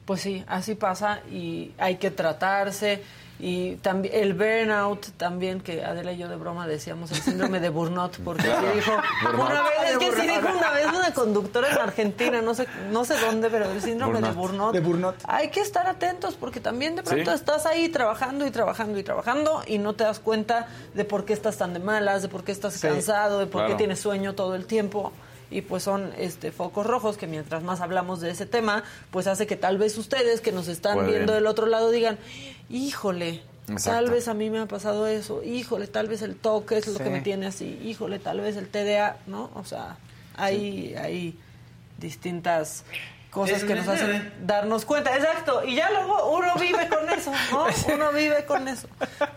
Pues 0.05 0.21
sí, 0.21 0.45
así 0.47 0.75
pasa 0.75 1.21
y 1.31 1.73
hay 1.79 1.97
que 1.97 2.11
tratarse 2.11 3.03
y 3.40 3.75
también 3.77 4.14
el 4.14 4.33
burnout 4.35 5.07
también 5.16 5.61
que 5.61 5.85
Adela 5.85 6.12
y 6.12 6.18
yo 6.18 6.29
de 6.29 6.37
broma 6.37 6.68
decíamos 6.68 7.11
el 7.11 7.18
síndrome 7.20 7.59
de 7.59 7.68
burnout 7.68 8.16
porque 8.25 8.42
sí 8.44 8.49
dijo 8.77 8.92
una 9.35 9.62
vez 9.62 9.90
es 9.90 9.99
que 9.99 10.12
sí 10.12 10.27
dijo 10.29 10.49
una 10.57 10.70
vez 10.70 10.87
una 10.87 11.12
conductora 11.12 11.68
en 11.73 11.79
Argentina 11.79 12.40
no 12.42 12.55
sé 12.55 12.68
no 12.92 13.05
sé 13.05 13.18
dónde 13.18 13.51
pero 13.51 13.68
el 13.70 13.83
síndrome 13.83 14.20
de 14.20 14.31
burnout. 14.31 14.73
De 14.73 14.81
burnout. 14.81 15.16
hay 15.27 15.49
que 15.51 15.61
estar 15.61 15.87
atentos 15.88 16.35
porque 16.38 16.61
también 16.61 16.94
de 16.94 17.03
pronto 17.03 17.33
estás 17.33 17.66
ahí 17.66 17.88
trabajando 17.88 18.47
y 18.47 18.53
trabajando 18.53 18.99
y 18.99 19.03
trabajando 19.03 19.62
y 19.66 19.79
no 19.79 19.94
te 19.94 20.05
das 20.05 20.20
cuenta 20.20 20.68
de 20.94 21.05
por 21.05 21.25
qué 21.25 21.33
estás 21.33 21.57
tan 21.57 21.73
de 21.75 21.81
malas 21.81 22.23
de 22.23 22.29
por 22.29 22.44
qué 22.44 22.53
estás 22.53 22.75
Sí, 22.75 22.87
cansado 22.87 23.40
de 23.40 23.47
por 23.47 23.62
qué 23.62 23.66
claro. 23.66 23.77
tienes 23.79 23.99
sueño 24.01 24.35
todo 24.35 24.55
el 24.55 24.66
tiempo 24.66 25.12
y 25.51 25.61
pues 25.63 25.83
son 25.83 26.13
este 26.19 26.53
focos 26.53 26.87
rojos 26.87 27.17
que 27.17 27.27
mientras 27.27 27.63
más 27.63 27.81
hablamos 27.81 28.21
de 28.21 28.31
ese 28.31 28.47
tema, 28.47 28.83
pues 29.11 29.27
hace 29.27 29.47
que 29.47 29.57
tal 29.57 29.79
vez 29.79 29.97
ustedes 29.99 30.41
que 30.41 30.53
nos 30.53 30.69
están 30.69 30.95
Pueden. 30.95 31.11
viendo 31.11 31.33
del 31.35 31.47
otro 31.47 31.67
lado 31.67 31.91
digan, 31.91 32.19
híjole, 32.71 33.43
Exacto. 33.69 33.91
tal 33.99 34.11
vez 34.11 34.29
a 34.29 34.35
mí 34.35 34.51
me 34.51 34.59
ha 34.59 34.67
pasado 34.67 35.07
eso, 35.07 35.43
híjole, 35.43 35.87
tal 35.87 36.09
vez 36.09 36.23
el 36.23 36.35
toque 36.37 36.79
es 36.79 36.87
lo 36.87 36.99
Sí. 36.99 37.05
que 37.05 37.11
me 37.11 37.21
tiene 37.21 37.47
así, 37.47 37.79
híjole, 37.85 38.19
tal 38.19 38.41
vez 38.41 38.57
el 38.57 38.69
TDA, 38.69 39.19
¿no? 39.27 39.51
O 39.55 39.65
sea, 39.65 39.97
hay, 40.37 40.95
hay 40.97 41.39
distintas 41.99 42.85
cosas 43.35 43.64
que 43.64 43.75
nos 43.75 43.87
hacen 43.88 44.33
darnos 44.47 44.85
cuenta, 44.85 45.14
exacto, 45.16 45.62
y 45.64 45.75
ya 45.75 45.90
luego 45.90 46.31
uno 46.38 46.55
vive 46.59 46.88
con 46.88 47.09
eso, 47.11 47.33
¿no? 47.51 47.66
Uno 47.94 48.12
vive 48.12 48.44
con 48.47 48.68
eso. 48.68 48.88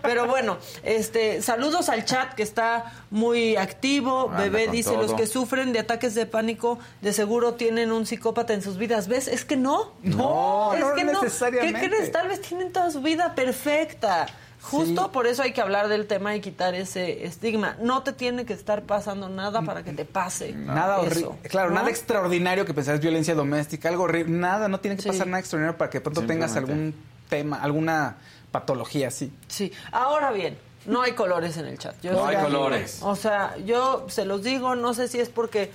Pero 0.04 0.28
bueno, 0.28 0.58
este, 0.84 1.42
saludos 1.42 1.90
al 1.90 2.06
chat 2.06 2.34
que 2.36 2.44
está 2.44 2.94
muy 3.10 3.56
activo, 3.58 4.30
Anda 4.30 4.44
Bebé 4.44 4.68
dice, 4.70 4.92
todo. 4.92 5.02
los 5.02 5.14
que 5.14 5.26
sufren 5.28 5.74
de 5.74 5.80
ataques 5.80 6.14
de 6.16 6.26
pánico 6.28 6.78
de 7.02 7.12
seguro 7.12 7.56
tienen 7.56 7.92
un 7.92 8.06
psicópata 8.06 8.54
en 8.54 8.62
sus 8.62 8.78
vidas, 8.78 9.08
¿ves? 9.08 9.28
Es 9.28 9.44
que 9.44 9.58
no, 9.58 9.92
No, 10.04 10.74
es 10.74 10.80
no 10.80 10.94
que 10.94 11.04
no, 11.04 11.20
¿qué 11.20 11.26
necesariamente. 11.26 11.90
crees? 11.90 12.12
Tal 12.12 12.28
vez 12.28 12.42
tienen 12.42 12.72
toda 12.72 12.92
su 12.92 13.02
vida 13.02 13.34
perfecta. 13.36 14.28
Justo 14.70 15.12
por 15.12 15.28
eso 15.28 15.44
hay 15.44 15.54
que 15.54 15.62
hablar 15.62 15.88
del 15.88 16.08
tema 16.08 16.36
y 16.36 16.42
quitar 16.42 16.76
ese 16.76 17.26
estigma. 17.26 17.76
No 17.82 18.04
te 18.04 18.14
tiene 18.14 18.46
que 18.46 18.54
estar 18.54 18.84
pasando 18.84 19.30
nada 19.30 19.62
para 19.62 19.84
que 19.84 19.94
te 19.94 20.06
pase. 20.06 20.54
Nada 20.54 21.00
horrible. 21.00 21.32
Claro, 21.50 21.70
¿no? 21.70 21.76
nada 21.76 21.90
extraordinario 21.90 22.66
que 22.66 22.74
pensar 22.74 22.96
es 22.96 23.02
violencia 23.02 23.34
doméstica, 23.36 23.90
algo 23.90 24.04
horrible. 24.04 24.38
Nada, 24.38 24.68
no 24.68 24.80
tiene 24.80 24.96
que 24.98 25.04
Sí. 25.04 25.08
pasar 25.10 25.28
nada 25.28 25.40
extraordinario 25.40 25.78
para 25.78 25.90
que 25.90 26.02
pronto 26.02 26.24
tengas 26.26 26.56
algún 26.56 26.94
tema, 27.30 27.62
alguna 27.62 28.18
patología 28.52 29.08
así. 29.10 29.32
Sí. 29.48 29.72
Ahora 29.92 30.32
bien, 30.32 30.58
no 30.86 31.02
hay 31.02 31.14
colores 31.14 31.58
en 31.58 31.66
el 31.66 31.78
chat. 31.78 31.96
Yo 32.02 32.12
No 32.14 32.26
hay 32.26 32.38
colores. 32.38 33.00
O 33.04 33.16
sea, 33.16 33.56
yo 33.66 34.06
se 34.10 34.26
los 34.26 34.44
digo, 34.44 34.76
no 34.76 34.94
sé 34.94 35.08
si 35.08 35.20
es 35.20 35.30
porque 35.30 35.72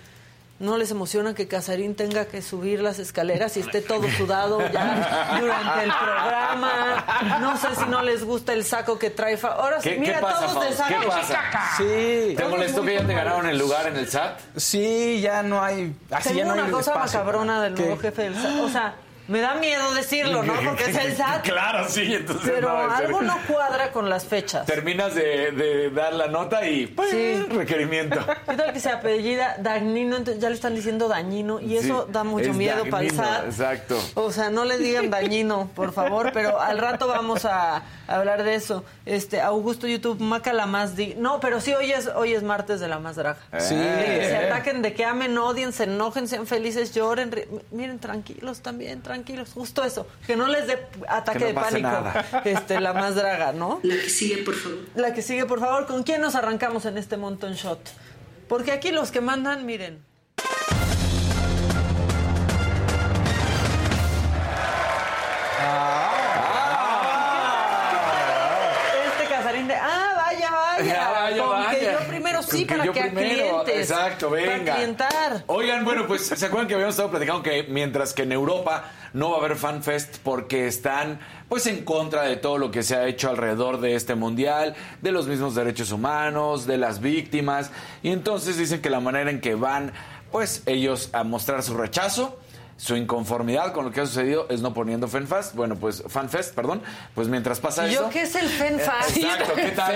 no 0.62 0.78
les 0.78 0.90
emociona 0.92 1.34
que 1.34 1.46
Casarín 1.48 1.94
tenga 1.94 2.24
que 2.26 2.40
subir 2.40 2.80
las 2.80 2.98
escaleras 2.98 3.56
y 3.56 3.60
esté 3.60 3.82
todo 3.82 4.08
sudado 4.16 4.60
ya 4.72 5.36
durante 5.40 5.84
el 5.84 5.92
programa. 5.92 7.38
No 7.40 7.56
sé 7.58 7.74
si 7.76 7.84
no 7.90 8.00
les 8.02 8.24
gusta 8.24 8.52
el 8.52 8.64
saco 8.64 8.98
que 8.98 9.10
trae. 9.10 9.36
Fa- 9.36 9.48
Ahora 9.54 9.80
sí, 9.80 9.90
¿Qué, 9.90 9.98
mira, 9.98 10.14
qué 10.16 10.20
pasa, 10.22 10.46
todos 10.46 10.68
de 10.70 10.72
saco. 10.74 11.00
¿Qué 11.00 11.06
pasa? 11.08 11.40
Sí, 11.76 12.34
¿Te 12.36 12.44
molestó 12.48 12.82
que 12.82 12.94
ya 12.94 13.06
te 13.06 13.12
ganaron 13.14 13.46
el 13.46 13.58
lugar 13.58 13.86
en 13.88 13.96
el 13.96 14.08
SAT? 14.08 14.38
sí, 14.56 15.20
ya 15.20 15.42
no 15.42 15.62
hay. 15.62 15.94
Así 16.10 16.28
Tengo 16.30 16.38
ya 16.38 16.44
no 16.46 16.52
hay 16.54 16.60
una 16.60 16.70
cosa 16.70 16.94
macabrona 16.94 17.62
del 17.62 17.74
¿Qué? 17.74 17.82
nuevo 17.82 18.00
jefe 18.00 18.22
del 18.22 18.34
SAT. 18.36 18.60
O 18.60 18.68
sea, 18.68 18.94
me 19.28 19.40
da 19.40 19.54
miedo 19.54 19.94
decirlo, 19.94 20.42
¿no? 20.42 20.54
Porque 20.64 20.84
es 20.84 20.96
el 20.96 21.16
SAT. 21.16 21.42
Claro, 21.44 21.88
sí, 21.88 22.14
entonces 22.14 22.50
Pero 22.54 22.68
no, 22.68 22.90
algo 22.90 23.22
no 23.22 23.38
cuadra 23.46 23.92
con 23.92 24.10
las 24.10 24.24
fechas. 24.24 24.66
Terminas 24.66 25.14
de, 25.14 25.52
de 25.52 25.90
dar 25.90 26.12
la 26.12 26.26
nota 26.26 26.66
y 26.66 26.86
¡pum! 26.86 27.04
Sí. 27.10 27.42
requerimiento. 27.50 28.18
¿Qué 28.48 28.56
tal 28.56 28.72
que 28.72 28.80
se 28.80 28.90
apellida 28.90 29.56
Dagnino? 29.58 30.16
Entonces 30.16 30.42
ya 30.42 30.48
le 30.48 30.54
están 30.54 30.74
diciendo 30.74 31.08
dañino 31.08 31.60
y 31.60 31.76
eso 31.76 32.04
Sí, 32.06 32.12
da 32.12 32.24
mucho 32.24 32.50
es 32.50 32.56
miedo 32.56 32.84
para 32.90 33.04
el 33.04 33.10
SAT. 33.12 33.46
exacto. 33.46 33.98
O 34.14 34.32
sea, 34.32 34.50
no 34.50 34.64
le 34.64 34.78
digan 34.78 35.10
dañino, 35.10 35.70
por 35.74 35.92
favor, 35.92 36.30
pero 36.32 36.60
al 36.60 36.78
rato 36.78 37.06
vamos 37.08 37.44
a 37.44 37.82
hablar 38.06 38.42
de 38.42 38.54
eso. 38.54 38.84
Este, 39.06 39.40
Augusto 39.40 39.86
YouTube, 39.86 40.20
Maca 40.20 40.52
la 40.52 40.66
más 40.66 40.96
di. 40.96 41.14
No, 41.16 41.40
pero 41.40 41.60
sí, 41.60 41.72
hoy 41.72 41.92
es, 41.92 42.08
hoy 42.08 42.34
es 42.34 42.42
martes 42.42 42.80
de 42.80 42.88
la 42.88 42.98
más 42.98 43.16
draga. 43.16 43.38
Sí. 43.58 43.74
De 43.74 44.04
que 44.04 44.24
se 44.26 44.32
eh. 44.32 44.46
ataquen, 44.50 44.82
de 44.82 44.92
que 44.94 45.04
amen, 45.04 45.36
odien, 45.38 45.72
se 45.72 45.84
enojen, 45.84 46.28
sean 46.28 46.46
felices, 46.46 46.92
lloren. 46.94 47.34
Miren, 47.70 47.98
tranquilos 47.98 48.60
también, 48.60 49.00
tranquilos. 49.02 49.21
Justo 49.54 49.84
eso. 49.84 50.06
Que 50.26 50.36
no 50.36 50.46
les 50.48 50.66
dé 50.66 50.86
ataque 51.08 51.38
Que 51.38 51.44
no 51.44 51.48
de 51.48 51.54
pase 51.54 51.70
pánico. 51.80 51.88
nada. 51.88 52.42
Este, 52.44 52.80
la 52.80 52.92
más 52.92 53.14
draga, 53.14 53.52
¿no? 53.52 53.80
La 53.82 53.94
que 53.96 54.08
sigue, 54.10 54.38
por 54.38 54.54
favor. 54.54 54.78
La 54.94 55.14
que 55.14 55.22
sigue, 55.22 55.46
por 55.46 55.60
favor, 55.60 55.86
¿con 55.86 56.02
quién 56.02 56.20
nos 56.20 56.34
arrancamos 56.34 56.84
en 56.86 56.98
este 56.98 57.16
montón 57.16 57.54
shot? 57.54 57.80
Porque 58.48 58.72
aquí 58.72 58.90
los 58.90 59.10
que 59.10 59.20
mandan, 59.20 59.64
miren. 59.66 60.04
Este 69.06 69.24
Casarín 69.34 69.68
de, 69.68 69.74
ah, 69.74 70.12
vaya, 70.16 70.50
vaya. 70.50 70.84
Ya, 70.84 71.10
vaya, 71.10 71.42
con 71.42 71.60
que 71.70 71.76
vaya. 71.86 71.92
yo 72.00 72.08
primero 72.08 72.41
sí, 72.58 72.64
para 72.64 72.84
yo 72.84 72.92
que 72.92 73.00
a 73.00 73.10
primero. 73.10 73.62
clientes. 73.64 73.90
Exacto, 73.90 74.30
venga. 74.30 74.76
Oigan, 75.46 75.84
bueno, 75.84 76.06
pues 76.06 76.22
se 76.26 76.46
acuerdan 76.46 76.68
que 76.68 76.74
habíamos 76.74 76.94
estado 76.94 77.10
platicando 77.10 77.42
que 77.42 77.64
mientras 77.64 78.12
que 78.12 78.22
en 78.22 78.32
Europa 78.32 78.90
no 79.12 79.30
va 79.30 79.36
a 79.36 79.38
haber 79.40 79.56
FanFest 79.56 80.18
porque 80.18 80.66
están 80.66 81.20
pues 81.48 81.66
en 81.66 81.84
contra 81.84 82.22
de 82.22 82.36
todo 82.36 82.58
lo 82.58 82.70
que 82.70 82.82
se 82.82 82.96
ha 82.96 83.06
hecho 83.06 83.30
alrededor 83.30 83.80
de 83.80 83.94
este 83.94 84.14
mundial, 84.14 84.74
de 85.00 85.12
los 85.12 85.26
mismos 85.26 85.54
derechos 85.54 85.92
humanos, 85.92 86.66
de 86.66 86.78
las 86.78 87.00
víctimas, 87.00 87.70
y 88.02 88.10
entonces 88.10 88.56
dicen 88.56 88.80
que 88.80 88.90
la 88.90 89.00
manera 89.00 89.30
en 89.30 89.40
que 89.40 89.54
van 89.54 89.92
pues 90.30 90.62
ellos 90.66 91.10
a 91.12 91.24
mostrar 91.24 91.62
su 91.62 91.74
rechazo 91.74 92.38
su 92.82 92.96
inconformidad 92.96 93.72
con 93.72 93.84
lo 93.84 93.92
que 93.92 94.00
ha 94.00 94.06
sucedido 94.06 94.46
es 94.48 94.60
no 94.60 94.74
poniendo 94.74 95.06
FanFest, 95.06 95.54
bueno, 95.54 95.76
pues 95.76 96.02
FanFest, 96.08 96.52
perdón, 96.52 96.82
pues 97.14 97.28
mientras 97.28 97.60
pasa 97.60 97.86
¿Y 97.86 97.92
eso 97.94 98.02
yo 98.02 98.10
qué 98.10 98.22
es 98.22 98.34
el 98.34 98.48
FENFAST? 98.48 99.16
Exacto, 99.18 99.52
¿qué 99.54 99.70
tal? 99.70 99.94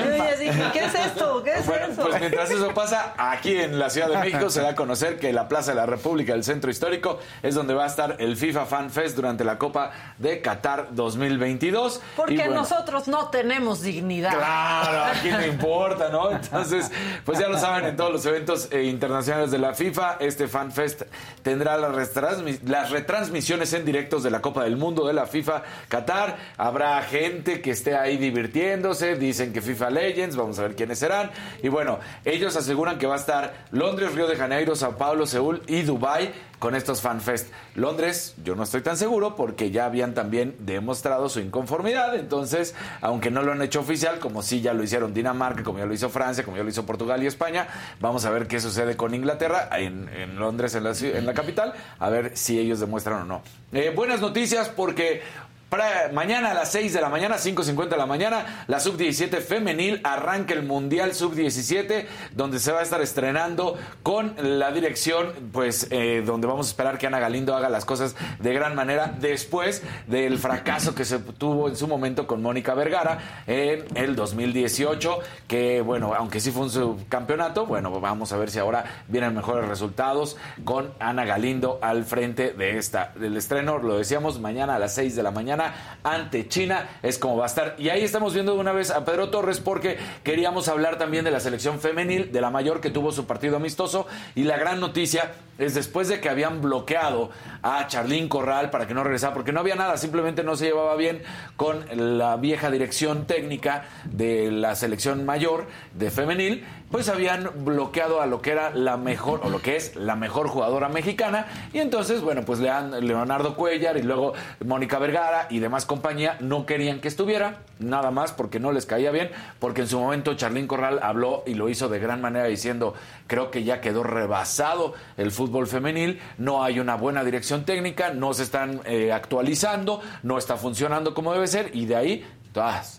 ¿qué 0.72 0.78
es 0.84 0.94
esto? 0.94 1.42
¿Qué 1.42 1.54
es 1.54 1.66
Bueno, 1.66 1.86
eso? 1.86 2.02
pues 2.08 2.20
mientras 2.20 2.48
eso 2.48 2.72
pasa, 2.74 3.14
aquí 3.18 3.56
en 3.56 3.80
la 3.80 3.90
Ciudad 3.90 4.08
de 4.08 4.18
México 4.18 4.50
se 4.50 4.60
da 4.60 4.68
a 4.70 4.74
conocer 4.76 5.18
que 5.18 5.32
la 5.32 5.48
Plaza 5.48 5.72
de 5.72 5.78
la 5.78 5.86
República, 5.86 6.32
el 6.32 6.44
centro 6.44 6.70
histórico, 6.70 7.18
es 7.42 7.56
donde 7.56 7.74
va 7.74 7.82
a 7.82 7.86
estar 7.88 8.18
el 8.20 8.36
FIFA 8.36 8.66
Fan 8.66 8.90
Fest 8.92 9.16
durante 9.16 9.42
la 9.42 9.58
Copa 9.58 9.90
de 10.18 10.40
Qatar 10.40 10.90
2022. 10.92 12.00
Porque 12.14 12.34
Y 12.34 12.36
bueno, 12.36 12.54
nosotros 12.54 13.08
no 13.08 13.30
tenemos 13.30 13.82
dignidad. 13.82 14.30
Claro, 14.32 15.12
aquí 15.12 15.30
no 15.30 15.44
importa, 15.44 16.08
¿no? 16.10 16.30
Entonces, 16.36 16.92
pues 17.24 17.40
ya 17.40 17.48
lo 17.48 17.58
saben, 17.58 17.84
en 17.86 17.96
todos 17.96 18.12
los 18.12 18.24
eventos 18.26 18.68
eh, 18.70 18.84
internacionales 18.84 19.50
de 19.50 19.58
la 19.58 19.74
FIFA, 19.74 20.18
este 20.20 20.46
Fan 20.46 20.70
Fest 20.70 21.02
tendrá 21.42 21.76
retransmi- 21.92 22.60
las 22.76 22.90
retransmisiones 22.90 23.72
en 23.72 23.86
directos 23.86 24.22
de 24.22 24.30
la 24.30 24.42
Copa 24.42 24.64
del 24.64 24.76
Mundo 24.76 25.06
de 25.06 25.14
la 25.14 25.26
FIFA 25.26 25.62
Qatar. 25.88 26.36
Habrá 26.58 27.00
gente 27.02 27.62
que 27.62 27.70
esté 27.70 27.96
ahí 27.96 28.18
divirtiéndose, 28.18 29.16
dicen 29.16 29.52
que 29.54 29.62
FIFA 29.62 29.88
Legends, 29.90 30.36
vamos 30.36 30.58
a 30.58 30.62
ver 30.62 30.76
quiénes 30.76 30.98
serán. 30.98 31.30
Y 31.62 31.68
bueno, 31.68 31.98
ellos 32.24 32.54
aseguran 32.54 32.98
que 32.98 33.06
va 33.06 33.14
a 33.14 33.18
estar 33.18 33.64
Londres, 33.70 34.14
Río 34.14 34.26
de 34.26 34.36
Janeiro, 34.36 34.76
Sao 34.76 34.98
Paulo, 34.98 35.26
Seúl 35.26 35.62
y 35.66 35.82
Dubai 35.82 36.34
con 36.58 36.74
estos 36.74 37.00
FanFest. 37.00 37.50
Londres, 37.74 38.34
yo 38.44 38.54
no 38.54 38.62
estoy 38.62 38.80
tan 38.80 38.96
seguro 38.96 39.36
porque 39.36 39.70
ya 39.70 39.86
habían 39.86 40.14
también 40.14 40.56
demostrado 40.60 41.28
su 41.28 41.40
inconformidad, 41.40 42.14
entonces, 42.14 42.74
aunque 43.00 43.30
no 43.30 43.42
lo 43.42 43.52
han 43.52 43.62
hecho 43.62 43.80
oficial, 43.80 44.18
como 44.18 44.42
sí 44.42 44.60
ya 44.60 44.72
lo 44.72 44.82
hicieron 44.82 45.12
Dinamarca, 45.12 45.62
como 45.62 45.78
ya 45.78 45.86
lo 45.86 45.94
hizo 45.94 46.08
Francia, 46.08 46.44
como 46.44 46.56
ya 46.56 46.62
lo 46.62 46.70
hizo 46.70 46.86
Portugal 46.86 47.22
y 47.22 47.26
España, 47.26 47.68
vamos 48.00 48.24
a 48.24 48.30
ver 48.30 48.46
qué 48.46 48.60
sucede 48.60 48.96
con 48.96 49.14
Inglaterra 49.14 49.68
en, 49.72 50.36
Londres, 50.38 50.74
en 50.74 50.84
la, 50.84 50.92
en 50.92 51.26
la 51.26 51.34
capital, 51.34 51.74
a 51.98 52.08
ver 52.08 52.36
si 52.36 52.58
ellos 52.58 52.80
demuestran 52.80 53.22
o 53.22 53.24
no. 53.24 53.42
Eh, 53.72 53.92
buenas 53.94 54.20
noticias 54.20 54.68
porque 54.68 55.22
para 55.68 56.10
mañana 56.12 56.52
a 56.52 56.54
las 56.54 56.70
6 56.70 56.92
de 56.92 57.00
la 57.00 57.08
mañana, 57.08 57.36
5.50 57.36 57.88
de 57.88 57.96
la 57.96 58.06
mañana, 58.06 58.64
la 58.68 58.78
Sub-17 58.78 59.40
femenil 59.40 60.00
arranca 60.04 60.54
el 60.54 60.62
Mundial 60.62 61.12
Sub-17, 61.12 62.06
donde 62.32 62.60
se 62.60 62.70
va 62.70 62.80
a 62.80 62.82
estar 62.82 63.00
estrenando 63.02 63.76
con 64.04 64.34
la 64.38 64.70
dirección, 64.70 65.32
pues, 65.52 65.88
eh, 65.90 66.22
donde 66.24 66.46
vamos 66.46 66.68
a 66.68 66.70
esperar 66.70 66.98
que 66.98 67.08
Ana 67.08 67.18
Galindo 67.18 67.56
haga 67.56 67.68
las 67.68 67.84
cosas 67.84 68.14
de 68.38 68.54
gran 68.54 68.76
manera 68.76 69.12
después 69.18 69.82
del 70.06 70.38
fracaso 70.38 70.94
que 70.94 71.04
se 71.04 71.18
tuvo 71.18 71.68
en 71.68 71.74
su 71.74 71.88
momento 71.88 72.28
con 72.28 72.42
Mónica 72.42 72.74
Vergara 72.74 73.42
en 73.48 73.84
el 73.96 74.14
2018, 74.14 75.18
que, 75.48 75.80
bueno, 75.80 76.14
aunque 76.14 76.38
sí 76.38 76.52
fue 76.52 76.62
un 76.62 76.70
subcampeonato, 76.70 77.66
bueno, 77.66 77.90
vamos 78.00 78.32
a 78.32 78.36
ver 78.36 78.50
si 78.50 78.60
ahora 78.60 79.02
vienen 79.08 79.34
mejores 79.34 79.68
resultados 79.68 80.36
con 80.64 80.92
Ana 81.00 81.24
Galindo 81.24 81.80
al 81.82 82.04
frente 82.04 82.52
de 82.52 82.78
esta, 82.78 83.12
del 83.16 83.36
estreno, 83.36 83.78
lo 83.78 83.98
decíamos, 83.98 84.38
mañana 84.38 84.76
a 84.76 84.78
las 84.78 84.94
6 84.94 85.16
de 85.16 85.22
la 85.24 85.32
mañana 85.32 85.55
ante 86.02 86.48
China 86.48 86.88
es 87.02 87.18
como 87.18 87.36
va 87.36 87.44
a 87.44 87.46
estar. 87.46 87.74
Y 87.78 87.88
ahí 87.88 88.02
estamos 88.02 88.34
viendo 88.34 88.54
de 88.54 88.60
una 88.60 88.72
vez 88.72 88.90
a 88.90 89.04
Pedro 89.04 89.30
Torres 89.30 89.60
porque 89.60 89.98
queríamos 90.22 90.68
hablar 90.68 90.98
también 90.98 91.24
de 91.24 91.30
la 91.30 91.40
selección 91.40 91.80
femenil, 91.80 92.32
de 92.32 92.40
la 92.40 92.50
mayor 92.50 92.80
que 92.80 92.90
tuvo 92.90 93.12
su 93.12 93.26
partido 93.26 93.56
amistoso. 93.56 94.06
Y 94.34 94.44
la 94.44 94.56
gran 94.56 94.80
noticia 94.80 95.32
es 95.58 95.74
después 95.74 96.08
de 96.08 96.20
que 96.20 96.28
habían 96.28 96.60
bloqueado 96.60 97.30
a 97.62 97.86
Charlín 97.86 98.28
Corral 98.28 98.70
para 98.70 98.86
que 98.86 98.94
no 98.94 99.02
regresara, 99.02 99.34
porque 99.34 99.52
no 99.52 99.60
había 99.60 99.74
nada, 99.74 99.96
simplemente 99.96 100.42
no 100.44 100.56
se 100.56 100.66
llevaba 100.66 100.96
bien 100.96 101.22
con 101.56 101.84
la 102.18 102.36
vieja 102.36 102.70
dirección 102.70 103.26
técnica 103.26 103.84
de 104.04 104.50
la 104.50 104.76
selección 104.76 105.24
mayor 105.24 105.66
de 105.94 106.10
femenil. 106.10 106.64
Pues 106.90 107.08
habían 107.08 107.50
bloqueado 107.64 108.20
a 108.20 108.26
lo 108.26 108.40
que 108.40 108.52
era 108.52 108.70
la 108.70 108.96
mejor, 108.96 109.40
o 109.42 109.50
lo 109.50 109.60
que 109.60 109.76
es 109.76 109.96
la 109.96 110.16
mejor 110.16 110.48
jugadora 110.48 110.88
mexicana, 110.88 111.46
y 111.72 111.78
entonces, 111.78 112.22
bueno, 112.22 112.42
pues 112.44 112.60
Leonardo 112.60 113.56
Cuellar 113.56 113.96
y 113.96 114.02
luego 114.02 114.34
Mónica 114.64 114.98
Vergara 114.98 115.46
y 115.50 115.58
demás 115.58 115.84
compañía 115.84 116.36
no 116.40 116.66
querían 116.66 117.00
que 117.00 117.08
estuviera, 117.08 117.62
nada 117.78 118.10
más 118.10 118.32
porque 118.32 118.60
no 118.60 118.72
les 118.72 118.86
caía 118.86 119.10
bien, 119.10 119.30
porque 119.58 119.82
en 119.82 119.88
su 119.88 119.98
momento 119.98 120.34
Charlín 120.34 120.66
Corral 120.66 121.00
habló 121.02 121.42
y 121.46 121.54
lo 121.54 121.68
hizo 121.68 121.88
de 121.88 121.98
gran 121.98 122.20
manera 122.20 122.46
diciendo, 122.46 122.94
creo 123.26 123.50
que 123.50 123.64
ya 123.64 123.80
quedó 123.80 124.02
rebasado 124.02 124.94
el 125.16 125.32
fútbol 125.32 125.66
femenil, 125.66 126.20
no 126.38 126.62
hay 126.62 126.78
una 126.78 126.94
buena 126.94 127.24
dirección 127.24 127.64
técnica, 127.64 128.12
no 128.12 128.32
se 128.32 128.44
están 128.44 128.80
eh, 128.84 129.12
actualizando, 129.12 130.00
no 130.22 130.38
está 130.38 130.56
funcionando 130.56 131.14
como 131.14 131.32
debe 131.32 131.46
ser, 131.46 131.70
y 131.74 131.86
de 131.86 131.96
ahí 131.96 132.26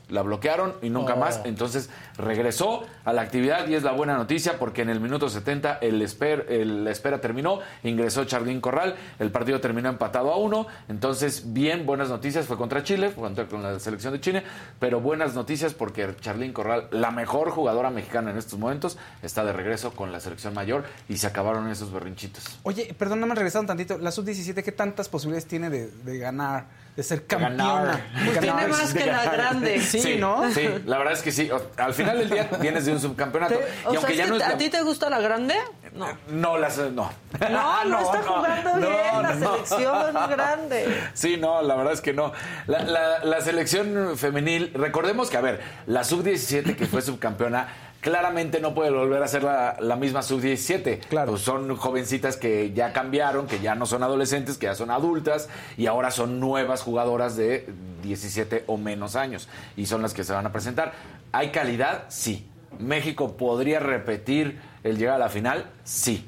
la 0.09 0.21
bloquearon 0.21 0.75
y 0.81 0.89
nunca 0.89 1.13
Oh. 1.15 1.17
más. 1.17 1.41
Entonces 1.45 1.89
regresó 2.17 2.85
a 3.05 3.13
la 3.13 3.21
actividad 3.21 3.67
y 3.67 3.75
es 3.75 3.83
la 3.83 3.91
buena 3.91 4.15
noticia 4.17 4.59
porque 4.59 4.81
en 4.81 4.89
el 4.89 4.99
minuto 4.99 5.29
70 5.29 5.79
el, 5.81 6.01
esper, 6.01 6.45
el 6.49 6.83
la 6.83 6.91
espera 6.91 7.21
terminó, 7.21 7.59
ingresó 7.83 8.25
Charlín 8.25 8.61
Corral, 8.61 8.95
el 9.19 9.31
partido 9.31 9.59
terminó 9.61 9.89
empatado 9.89 10.31
a 10.31 10.37
uno. 10.37 10.67
Entonces, 10.89 11.53
bien, 11.53 11.85
buenas 11.85 12.09
noticias. 12.09 12.45
Fue 12.45 12.57
contra 12.57 12.83
Chile, 12.83 13.09
fue 13.09 13.23
contra 13.23 13.45
con 13.47 13.63
la 13.63 13.79
selección 13.79 14.13
de 14.13 14.21
Chile, 14.21 14.43
pero 14.79 15.01
buenas 15.01 15.33
noticias 15.35 15.73
porque 15.73 16.15
Charlín 16.21 16.53
Corral, 16.53 16.87
la 16.91 17.11
mejor 17.11 17.49
jugadora 17.51 17.89
mexicana 17.89 18.31
en 18.31 18.37
estos 18.37 18.57
momentos, 18.59 18.97
está 19.23 19.43
de 19.43 19.53
regreso 19.53 19.91
con 19.91 20.11
la 20.11 20.19
selección 20.19 20.53
mayor 20.53 20.83
y 21.09 21.17
se 21.17 21.27
acabaron 21.27 21.69
esos 21.69 21.91
berrinchitos. 21.91 22.59
Oye, 22.63 22.93
perdón, 22.97 23.19
no 23.19 23.27
me 23.27 23.35
regresaron 23.35 23.65
tantito. 23.67 23.97
La 23.97 24.11
sub-17, 24.11 24.63
¿qué 24.63 24.71
tantas 24.71 25.09
posibilidades 25.09 25.47
tiene 25.47 25.69
de, 25.69 25.87
de 25.87 26.17
ganar, 26.17 26.65
de 26.97 27.03
ser 27.03 27.25
campeona? 27.27 28.01
Pues 28.25 28.39
tiene 28.39 28.47
ganar. 28.47 28.69
más 28.69 28.91
que 28.93 29.05
la 29.05 29.23
grande. 29.25 29.79
Sí, 29.88 30.17
¿no? 30.19 30.51
Sí, 30.51 30.67
la 30.86 30.97
verdad 30.97 31.13
es 31.13 31.21
que 31.21 31.31
sí. 31.31 31.49
Al 31.77 31.93
final 31.93 32.17
del 32.17 32.29
día 32.29 32.49
vienes 32.60 32.86
de 32.88 32.91
un 32.91 32.99
subcampeonato. 32.99 33.53
Y 33.53 33.57
o 33.57 33.91
sea, 33.91 33.99
aunque 33.99 34.13
es 34.13 34.17
ya 34.17 34.25
no 34.27 34.36
es 34.36 34.41
¿A 34.41 34.49
la- 34.49 34.57
ti 34.57 34.69
te 34.69 34.81
gusta 34.81 35.07
la 35.10 35.19
grande? 35.19 35.53
No. 35.93 36.07
No, 36.27 36.57
las, 36.57 36.77
no. 36.77 37.12
No, 37.49 37.83
no, 37.86 37.99
está 38.01 38.21
jugando 38.23 38.75
no, 38.77 38.79
bien 38.89 39.21
la 39.23 39.36
no. 39.36 39.51
selección 39.65 40.13
grande. 40.29 41.01
Sí, 41.13 41.38
no, 41.38 41.62
la 41.62 41.75
verdad 41.75 41.93
es 41.93 42.01
que 42.01 42.13
no. 42.13 42.33
La, 42.65 42.79
la- 42.83 43.23
la 43.23 43.41
selección 43.41 44.17
femenil, 44.17 44.71
recordemos 44.73 45.29
que, 45.29 45.38
a 45.38 45.41
ver, 45.41 45.62
la 45.86 46.03
sub-17 46.03 46.75
que 46.75 46.88
fue 46.88 47.01
subcampeona, 47.03 47.67
claramente 48.01 48.60
no 48.60 48.73
puede 48.73 48.91
volver 48.91 49.21
a 49.23 49.27
ser 49.27 49.43
la, 49.43 49.77
la 49.79 49.95
misma 49.95 50.21
sub-17. 50.21 50.99
Claro. 51.10 51.31
Pues 51.31 51.41
son 51.41 51.75
jovencitas 51.75 52.38
que 52.38 52.71
ya 52.73 52.93
cambiaron, 52.93 53.47
que 53.47 53.60
ya 53.60 53.75
no 53.75 53.86
son 53.86 54.03
adolescentes, 54.03 54.57
que 54.57 54.67
ya 54.67 54.75
son 54.75 54.91
adultas 54.91 55.49
y 55.77 55.88
ahora 55.88 56.12
son 56.12 56.39
nuevas 56.39 56.81
jugadoras 56.81 57.36
de 57.36 57.67
17 58.03 58.63
o 58.67 58.77
menos 58.77 59.15
años 59.15 59.49
y 59.75 59.86
son 59.86 60.01
las 60.01 60.13
que 60.13 60.23
se 60.23 60.33
van 60.33 60.45
a 60.45 60.51
presentar. 60.51 60.93
¿Hay 61.31 61.51
calidad? 61.51 62.05
Sí. 62.10 62.47
¿México 62.79 63.38
podría 63.38 63.79
repetir 63.79 64.60
el 64.83 64.97
llegar 64.97 65.15
a 65.15 65.19
la 65.19 65.29
final? 65.29 65.65
Sí 65.83 66.27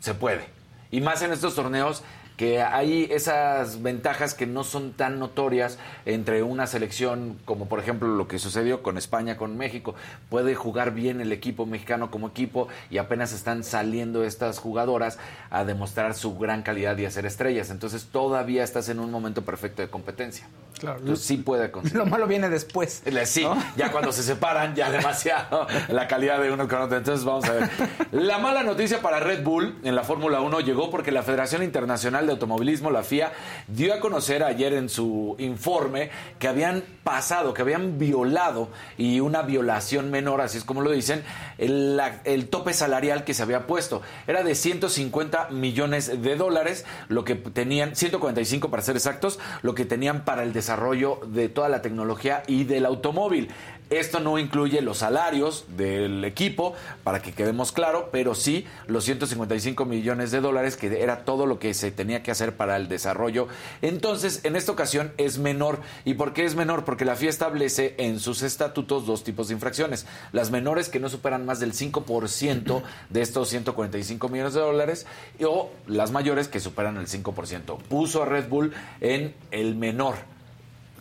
se 0.00 0.14
puede. 0.14 0.44
Y 0.90 1.00
más 1.00 1.22
en 1.22 1.32
estos 1.32 1.54
torneos 1.54 2.02
que 2.40 2.62
hay 2.62 3.06
esas 3.10 3.82
ventajas 3.82 4.32
que 4.32 4.46
no 4.46 4.64
son 4.64 4.92
tan 4.92 5.18
notorias 5.18 5.78
entre 6.06 6.42
una 6.42 6.66
selección 6.66 7.38
como 7.44 7.68
por 7.68 7.80
ejemplo 7.80 8.08
lo 8.08 8.28
que 8.28 8.38
sucedió 8.38 8.82
con 8.82 8.96
España, 8.96 9.36
con 9.36 9.58
México. 9.58 9.94
Puede 10.30 10.54
jugar 10.54 10.94
bien 10.94 11.20
el 11.20 11.32
equipo 11.32 11.66
mexicano 11.66 12.10
como 12.10 12.28
equipo 12.28 12.68
y 12.88 12.96
apenas 12.96 13.34
están 13.34 13.62
saliendo 13.62 14.24
estas 14.24 14.58
jugadoras 14.58 15.18
a 15.50 15.66
demostrar 15.66 16.14
su 16.14 16.38
gran 16.38 16.62
calidad 16.62 16.96
y 16.96 17.04
a 17.04 17.10
ser 17.10 17.26
estrellas. 17.26 17.68
Entonces 17.68 18.06
todavía 18.06 18.64
estás 18.64 18.88
en 18.88 19.00
un 19.00 19.10
momento 19.10 19.42
perfecto 19.42 19.82
de 19.82 19.90
competencia. 19.90 20.48
Claro. 20.78 21.00
Entonces 21.00 21.26
sí 21.26 21.36
puede 21.36 21.70
conseguir. 21.70 21.98
Lo 21.98 22.06
malo 22.06 22.26
viene 22.26 22.48
después. 22.48 23.02
Sí, 23.24 23.42
¿no? 23.44 23.62
ya 23.76 23.92
cuando 23.92 24.12
se 24.12 24.22
separan, 24.22 24.74
ya 24.74 24.90
demasiado 24.90 25.66
la 25.88 26.08
calidad 26.08 26.40
de 26.40 26.50
uno 26.50 26.66
con 26.66 26.80
otro. 26.80 26.96
Entonces 26.96 27.24
vamos 27.24 27.44
a 27.44 27.52
ver. 27.52 27.70
La 28.12 28.38
mala 28.38 28.62
noticia 28.62 29.02
para 29.02 29.20
Red 29.20 29.44
Bull 29.44 29.78
en 29.84 29.94
la 29.94 30.04
Fórmula 30.04 30.40
1 30.40 30.60
llegó 30.60 30.90
porque 30.90 31.12
la 31.12 31.22
Federación 31.22 31.62
Internacional 31.62 32.26
de 32.26 32.29
Automovilismo, 32.30 32.90
la 32.90 33.02
FIA, 33.02 33.32
dio 33.68 33.94
a 33.94 34.00
conocer 34.00 34.42
ayer 34.42 34.72
en 34.74 34.88
su 34.88 35.36
informe 35.38 36.10
que 36.38 36.48
habían 36.48 36.82
pasado, 37.04 37.54
que 37.54 37.62
habían 37.62 37.98
violado 37.98 38.68
y 38.96 39.20
una 39.20 39.42
violación 39.42 40.10
menor, 40.10 40.40
así 40.40 40.58
es 40.58 40.64
como 40.64 40.80
lo 40.80 40.90
dicen, 40.90 41.22
el, 41.58 42.00
el 42.24 42.48
tope 42.48 42.72
salarial 42.72 43.24
que 43.24 43.34
se 43.34 43.42
había 43.42 43.66
puesto. 43.66 44.02
Era 44.26 44.42
de 44.42 44.54
150 44.54 45.50
millones 45.50 46.22
de 46.22 46.36
dólares, 46.36 46.84
lo 47.08 47.24
que 47.24 47.34
tenían, 47.34 47.96
145 47.96 48.70
para 48.70 48.82
ser 48.82 48.96
exactos, 48.96 49.38
lo 49.62 49.74
que 49.74 49.84
tenían 49.84 50.24
para 50.24 50.42
el 50.42 50.52
desarrollo 50.52 51.20
de 51.26 51.48
toda 51.48 51.68
la 51.68 51.82
tecnología 51.82 52.42
y 52.46 52.64
del 52.64 52.86
automóvil. 52.86 53.48
Esto 53.90 54.20
no 54.20 54.38
incluye 54.38 54.80
los 54.82 54.98
salarios 54.98 55.64
del 55.76 56.24
equipo, 56.24 56.74
para 57.02 57.20
que 57.20 57.32
quedemos 57.32 57.72
claro, 57.72 58.08
pero 58.12 58.36
sí 58.36 58.64
los 58.86 59.04
155 59.04 59.84
millones 59.84 60.30
de 60.30 60.40
dólares, 60.40 60.76
que 60.76 61.02
era 61.02 61.24
todo 61.24 61.44
lo 61.44 61.58
que 61.58 61.74
se 61.74 61.90
tenía 61.90 62.22
que 62.22 62.30
hacer 62.30 62.56
para 62.56 62.76
el 62.76 62.88
desarrollo. 62.88 63.48
Entonces, 63.82 64.44
en 64.44 64.54
esta 64.54 64.72
ocasión 64.72 65.12
es 65.16 65.38
menor. 65.38 65.80
¿Y 66.04 66.14
por 66.14 66.32
qué 66.32 66.44
es 66.44 66.54
menor? 66.54 66.84
Porque 66.84 67.04
la 67.04 67.16
FIA 67.16 67.30
establece 67.30 67.96
en 67.98 68.20
sus 68.20 68.42
estatutos 68.42 69.06
dos 69.06 69.24
tipos 69.24 69.48
de 69.48 69.54
infracciones. 69.54 70.06
Las 70.32 70.50
menores 70.50 70.88
que 70.88 71.00
no 71.00 71.08
superan 71.08 71.44
más 71.44 71.58
del 71.58 71.72
5% 71.72 72.82
de 73.08 73.22
estos 73.22 73.48
145 73.48 74.28
millones 74.28 74.54
de 74.54 74.60
dólares 74.60 75.06
o 75.44 75.70
las 75.86 76.12
mayores 76.12 76.48
que 76.48 76.60
superan 76.60 76.96
el 76.96 77.08
5%. 77.08 77.78
Puso 77.88 78.22
a 78.22 78.26
Red 78.26 78.48
Bull 78.48 78.72
en 79.00 79.34
el 79.50 79.74
menor. 79.74 80.14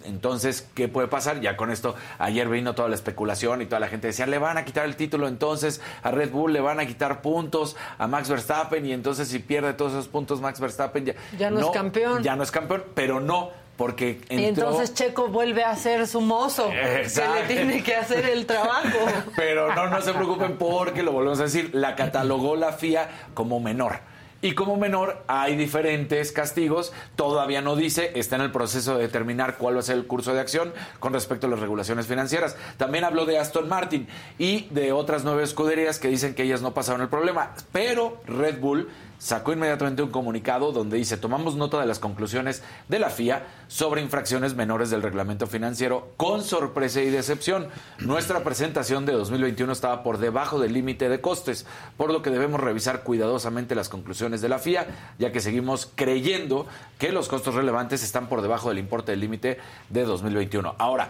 Entonces, 0.06 0.68
¿qué 0.74 0.88
puede 0.88 1.08
pasar? 1.08 1.42
Ya 1.42 1.58
con 1.58 1.72
esto, 1.72 1.96
ayer 2.18 2.48
vino 2.50 2.76
toda 2.76 2.90
la 2.90 2.96
especulación 2.96 3.62
y 3.62 3.66
toda 3.66 3.80
la 3.80 3.88
gente 3.88 4.08
decía, 4.08 4.26
le 4.26 4.38
van 4.38 4.58
a 4.58 4.66
quitar 4.66 4.86
el 4.86 4.96
título 4.96 5.28
entonces 5.28 5.82
a 6.04 6.12
Red 6.12 6.32
Bull, 6.32 6.54
le 6.54 6.62
van 6.62 6.80
a 6.80 6.86
quitar 6.86 7.22
puntos 7.22 7.76
a 7.98 8.08
Max 8.08 8.30
Verstappen 8.30 8.86
y 8.86 8.94
entonces 8.94 9.28
si 9.28 9.40
pierde 9.40 9.74
todos 9.74 9.94
esos 9.94 10.08
puntos 10.08 10.42
Max 10.42 10.60
Verstappen 10.60 11.06
ya, 11.06 11.14
Ya 11.38 11.50
no 11.50 11.60
es 11.60 11.70
campeón. 11.70 12.24
Ya 12.24 12.36
no 12.36 12.44
es 12.44 12.52
campeón, 12.52 12.84
pero 12.94 13.20
no, 13.20 13.52
porque 13.80 14.20
Y 14.30 14.44
entonces 14.44 14.94
Checo 14.94 15.30
vuelve 15.30 15.64
a 15.64 15.74
ser 15.76 16.06
su 16.06 16.20
mozo, 16.20 16.70
Exacto. 16.70 17.34
que 17.34 17.40
le 17.40 17.48
tiene 17.48 17.84
que 17.84 17.96
hacer 17.96 18.26
el 18.26 18.46
trabajo. 18.46 19.00
Pero 19.38 19.74
no, 19.74 19.88
no 19.88 20.02
se 20.02 20.14
preocupen 20.14 20.58
porque 20.58 21.02
lo 21.02 21.14
volvemos 21.14 21.40
a 21.40 21.44
decir, 21.44 21.70
la 21.74 21.96
catalogó 21.96 22.58
la 22.58 22.74
FIA 22.74 23.10
como 23.34 23.62
menor. 23.62 24.00
Y 24.42 24.54
como 24.54 24.78
menor 24.78 25.22
hay 25.28 25.58
diferentes 25.58 26.32
castigos, 26.32 26.94
todavía 27.18 27.62
no 27.62 27.76
dice, 27.76 28.14
está 28.16 28.38
en 28.38 28.44
el 28.44 28.52
proceso 28.52 28.96
de 28.96 29.04
determinar 29.04 29.58
cuál 29.58 29.76
va 29.76 29.80
a 29.82 29.84
ser 29.84 29.98
el 29.98 30.08
curso 30.08 30.34
de 30.34 30.40
acción 30.40 30.74
con 31.00 31.12
respecto 31.12 31.48
a 31.48 31.50
las 31.50 31.60
regulaciones 31.60 32.08
financieras. 32.08 32.56
También 32.78 33.04
habló 33.04 33.26
de 33.26 33.38
Aston 33.38 33.68
Martin 33.68 34.08
y 34.38 34.68
de 34.70 34.94
otras 34.94 35.26
nueve 35.26 35.44
escuderías 35.44 36.00
que 36.00 36.08
dicen 36.08 36.36
que 36.36 36.44
ellas 36.44 36.62
no 36.62 36.74
pasaron 36.74 37.02
el 37.02 37.10
problema, 37.10 37.52
pero 37.74 38.22
Red 38.26 38.60
Bull 38.60 38.90
sacó 39.20 39.54
inmediatamente 39.54 40.02
un 40.02 40.10
comunicado 40.10 40.72
donde 40.72 40.98
dice, 40.98 41.18
tomamos 41.18 41.56
nota 41.56 41.80
de 41.80 41.86
las 41.86 42.00
conclusiones 42.00 42.64
de 42.88 43.00
la 43.00 43.10
FIA 43.10 43.46
sobre 43.68 44.02
infracciones 44.02 44.56
menores 44.56 44.90
del 44.90 45.04
reglamento 45.04 45.46
financiero 45.46 46.14
con 46.18 46.44
sorpresa 46.44 47.02
y 47.02 47.10
decepción. 47.10 47.68
Nuestra 48.00 48.44
presentación 48.44 49.06
de 49.06 49.14
2021 49.14 49.72
estaba 49.72 50.02
por 50.02 50.18
debajo 50.18 50.60
del 50.60 50.74
límite 50.74 51.10
de 51.10 51.22
costes, 51.22 51.68
por 51.98 52.12
lo 52.12 52.24
que 52.24 52.32
debemos 52.32 52.60
revisar 52.60 53.04
cuidadosamente 53.04 53.76
las 53.76 53.90
conclusiones 53.90 54.42
de 54.42 54.50
la 54.50 54.58
FIA, 54.58 54.88
ya 55.20 55.32
que 55.32 55.42
seguimos 55.42 55.92
creyendo 55.94 56.66
que 56.98 57.12
los 57.12 57.28
costos 57.28 57.54
relevantes 57.56 58.04
están 58.04 58.30
por 58.30 58.42
debajo 58.42 58.70
del 58.70 58.80
importe 58.80 59.12
del 59.12 59.20
límite 59.20 59.60
de 59.90 60.04
2021. 60.06 60.76
Ahora, 60.80 61.10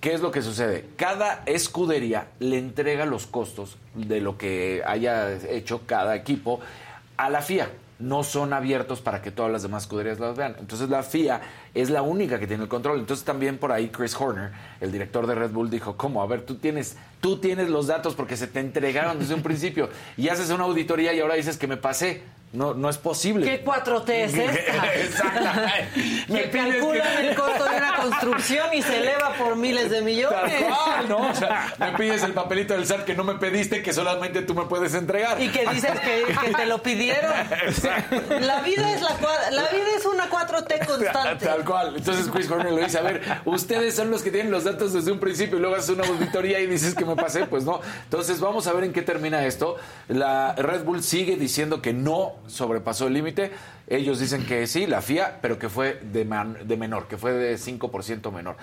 ¿Qué 0.00 0.14
es 0.14 0.22
lo 0.22 0.30
que 0.30 0.40
sucede? 0.40 0.86
Cada 0.96 1.42
escudería 1.44 2.28
le 2.38 2.56
entrega 2.56 3.04
los 3.04 3.26
costos 3.26 3.76
de 3.94 4.22
lo 4.22 4.38
que 4.38 4.82
haya 4.86 5.30
hecho 5.50 5.82
cada 5.84 6.16
equipo 6.16 6.60
a 7.24 7.30
la 7.30 7.42
FIA. 7.42 7.70
No 7.98 8.22
son 8.22 8.54
abiertos 8.54 9.02
para 9.02 9.20
que 9.20 9.30
todas 9.30 9.52
las 9.52 9.62
demás 9.62 9.82
escuderías 9.82 10.18
las 10.18 10.34
vean. 10.34 10.56
Entonces 10.58 10.88
la 10.88 11.02
FIA 11.02 11.42
es 11.74 11.90
la 11.90 12.02
única 12.02 12.38
que 12.38 12.46
tiene 12.46 12.62
el 12.64 12.68
control. 12.68 12.98
Entonces 13.00 13.24
también 13.24 13.58
por 13.58 13.72
ahí 13.72 13.88
Chris 13.88 14.14
Horner, 14.18 14.50
el 14.80 14.90
director 14.92 15.26
de 15.26 15.34
Red 15.34 15.50
Bull, 15.50 15.70
dijo, 15.70 15.96
¿cómo? 15.96 16.22
A 16.22 16.26
ver, 16.26 16.42
tú 16.42 16.56
tienes, 16.56 16.96
tú 17.20 17.38
tienes 17.38 17.68
los 17.68 17.86
datos 17.86 18.14
porque 18.14 18.36
se 18.36 18.46
te 18.46 18.60
entregaron 18.60 19.18
desde 19.18 19.34
un 19.34 19.42
principio 19.42 19.88
y 20.16 20.28
haces 20.28 20.50
una 20.50 20.64
auditoría 20.64 21.12
y 21.12 21.20
ahora 21.20 21.34
dices 21.34 21.56
que 21.56 21.66
me 21.66 21.76
pasé. 21.76 22.22
No, 22.52 22.74
no 22.74 22.90
es 22.90 22.98
posible. 22.98 23.46
¿Qué 23.46 23.64
4T 23.64 24.10
es 24.10 24.34
esta? 24.34 24.92
Exactamente. 24.94 26.24
Me 26.28 26.50
calculan 26.50 27.16
que- 27.16 27.28
el 27.28 27.36
costo 27.36 27.62
de 27.64 27.76
una 27.76 27.94
construcción 27.94 28.66
y 28.74 28.82
se 28.82 28.98
eleva 28.98 29.34
por 29.34 29.54
miles 29.54 29.88
de 29.88 30.02
millones. 30.02 30.64
cual, 30.64 31.08
¿no? 31.08 31.30
O 31.30 31.34
sea, 31.34 31.72
me 31.78 31.92
pides 31.92 32.24
el 32.24 32.32
papelito 32.32 32.74
del 32.74 32.86
SAT 32.86 33.04
que 33.04 33.14
no 33.14 33.22
me 33.22 33.34
pediste, 33.34 33.82
que 33.84 33.92
solamente 33.92 34.42
tú 34.42 34.54
me 34.56 34.64
puedes 34.64 34.94
entregar. 34.94 35.40
Y 35.40 35.48
que 35.50 35.64
dices 35.68 35.92
que, 36.00 36.24
que 36.44 36.52
te 36.54 36.66
lo 36.66 36.82
pidieron. 36.82 37.30
La 38.40 38.60
vida 38.62 38.94
es 38.94 39.00
la 39.02 39.10
la 39.52 39.62
vida 39.70 39.86
es 39.96 40.04
una 40.06 40.28
4T 40.28 40.86
constante. 40.86 41.46
Tal 41.46 41.59
Entonces 41.96 42.28
Chris 42.32 42.50
Horner 42.50 42.72
le 42.72 42.84
dice, 42.84 42.98
a 42.98 43.02
ver, 43.02 43.22
ustedes 43.44 43.94
son 43.94 44.10
los 44.10 44.22
que 44.22 44.30
tienen 44.30 44.50
los 44.50 44.64
datos 44.64 44.92
desde 44.92 45.12
un 45.12 45.18
principio 45.18 45.58
y 45.58 45.60
luego 45.60 45.76
haces 45.76 45.90
una 45.90 46.06
auditoría 46.06 46.60
y 46.60 46.66
dices 46.66 46.94
que 46.94 47.04
me 47.04 47.16
pasé, 47.16 47.46
pues 47.46 47.64
no. 47.64 47.80
Entonces 48.04 48.40
vamos 48.40 48.66
a 48.66 48.72
ver 48.72 48.84
en 48.84 48.92
qué 48.92 49.02
termina 49.02 49.44
esto. 49.44 49.76
La 50.08 50.54
Red 50.54 50.84
Bull 50.84 51.02
sigue 51.02 51.36
diciendo 51.36 51.82
que 51.82 51.92
no 51.92 52.34
sobrepasó 52.46 53.06
el 53.06 53.14
límite. 53.14 53.50
Ellos 53.90 54.18
dicen 54.20 54.46
que 54.46 54.66
sí, 54.66 54.86
la 54.86 55.02
FIA, 55.02 55.40
pero 55.42 55.58
que 55.58 55.68
fue 55.68 56.00
de, 56.00 56.24
man- 56.24 56.56
de 56.64 56.76
menor, 56.76 57.08
que 57.08 57.18
fue 57.18 57.32
de 57.32 57.56
5% 57.56 58.30
menor. 58.32 58.56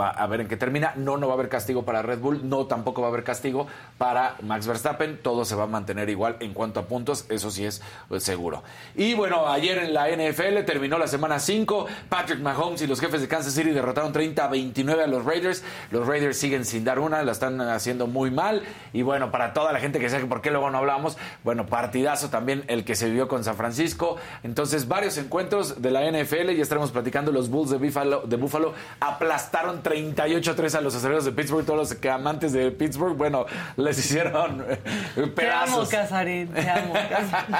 Va 0.00 0.08
a 0.10 0.26
ver 0.28 0.40
en 0.40 0.46
qué 0.48 0.56
termina. 0.56 0.92
No, 0.96 1.16
no 1.16 1.26
va 1.26 1.32
a 1.32 1.34
haber 1.34 1.48
castigo 1.48 1.84
para 1.84 2.00
Red 2.00 2.20
Bull, 2.20 2.48
no 2.48 2.66
tampoco 2.66 3.02
va 3.02 3.08
a 3.08 3.10
haber 3.10 3.24
castigo 3.24 3.66
para 3.98 4.36
Max 4.40 4.66
Verstappen. 4.68 5.18
Todo 5.20 5.44
se 5.44 5.56
va 5.56 5.64
a 5.64 5.66
mantener 5.66 6.08
igual 6.08 6.36
en 6.38 6.54
cuanto 6.54 6.78
a 6.78 6.84
puntos, 6.86 7.26
eso 7.28 7.50
sí 7.50 7.64
es 7.66 7.82
eh, 8.10 8.20
seguro. 8.20 8.62
Y 8.94 9.14
bueno, 9.14 9.48
ayer 9.48 9.78
en 9.78 9.92
la 9.92 10.08
NFL 10.08 10.64
terminó 10.64 10.96
la 10.96 11.08
semana 11.08 11.40
5. 11.40 11.86
Patrick 12.08 12.38
Mahomes 12.38 12.80
y 12.82 12.86
los 12.86 13.00
jefes 13.00 13.20
de 13.20 13.26
Kansas 13.26 13.52
City 13.52 13.70
derrotaron 13.70 14.12
30 14.12 14.44
a 14.44 14.48
29 14.48 15.02
a 15.02 15.06
los 15.08 15.24
Raiders. 15.24 15.64
Los 15.90 16.06
Raiders 16.06 16.36
siguen 16.38 16.64
sin 16.64 16.84
dar 16.84 17.00
una, 17.00 17.24
la 17.24 17.32
están 17.32 17.60
haciendo 17.60 18.06
muy 18.06 18.30
mal. 18.30 18.62
Y 18.92 19.02
bueno, 19.02 19.32
para 19.32 19.52
toda 19.54 19.72
la 19.72 19.80
gente 19.80 19.98
que 19.98 20.08
sabe 20.08 20.24
por 20.26 20.40
qué 20.40 20.52
luego 20.52 20.70
no 20.70 20.78
hablamos, 20.78 21.18
bueno, 21.42 21.66
partidazo 21.66 22.30
también 22.30 22.62
el 22.68 22.84
que 22.84 22.94
se 22.94 23.06
vivió 23.06 23.26
con 23.26 23.42
San 23.42 23.56
Francisco. 23.56 24.18
Entonces, 24.44 24.69
varios 24.88 25.16
encuentros 25.18 25.80
de 25.80 25.90
la 25.90 26.10
NFL. 26.10 26.50
Ya 26.50 26.62
estaremos 26.62 26.90
platicando. 26.90 27.32
Los 27.32 27.48
Bulls 27.48 27.70
de 27.70 27.78
Buffalo, 27.78 28.22
de 28.26 28.36
Buffalo 28.36 28.74
aplastaron 29.00 29.82
38-3 29.82 30.74
a 30.74 30.80
los 30.80 30.94
aceleros 30.94 31.24
de 31.24 31.32
Pittsburgh. 31.32 31.64
Todos 31.64 31.90
los 31.90 32.04
amantes 32.10 32.52
de 32.52 32.70
Pittsburgh, 32.70 33.16
bueno, 33.16 33.46
les 33.76 33.98
hicieron 33.98 34.64
eh, 34.68 34.78
Te 35.14 35.20
amo, 35.22 35.34
pedazos. 35.34 35.88
Casarín, 35.88 36.48
te 36.48 36.68
amo. 36.68 36.92
Casarín. 36.92 37.56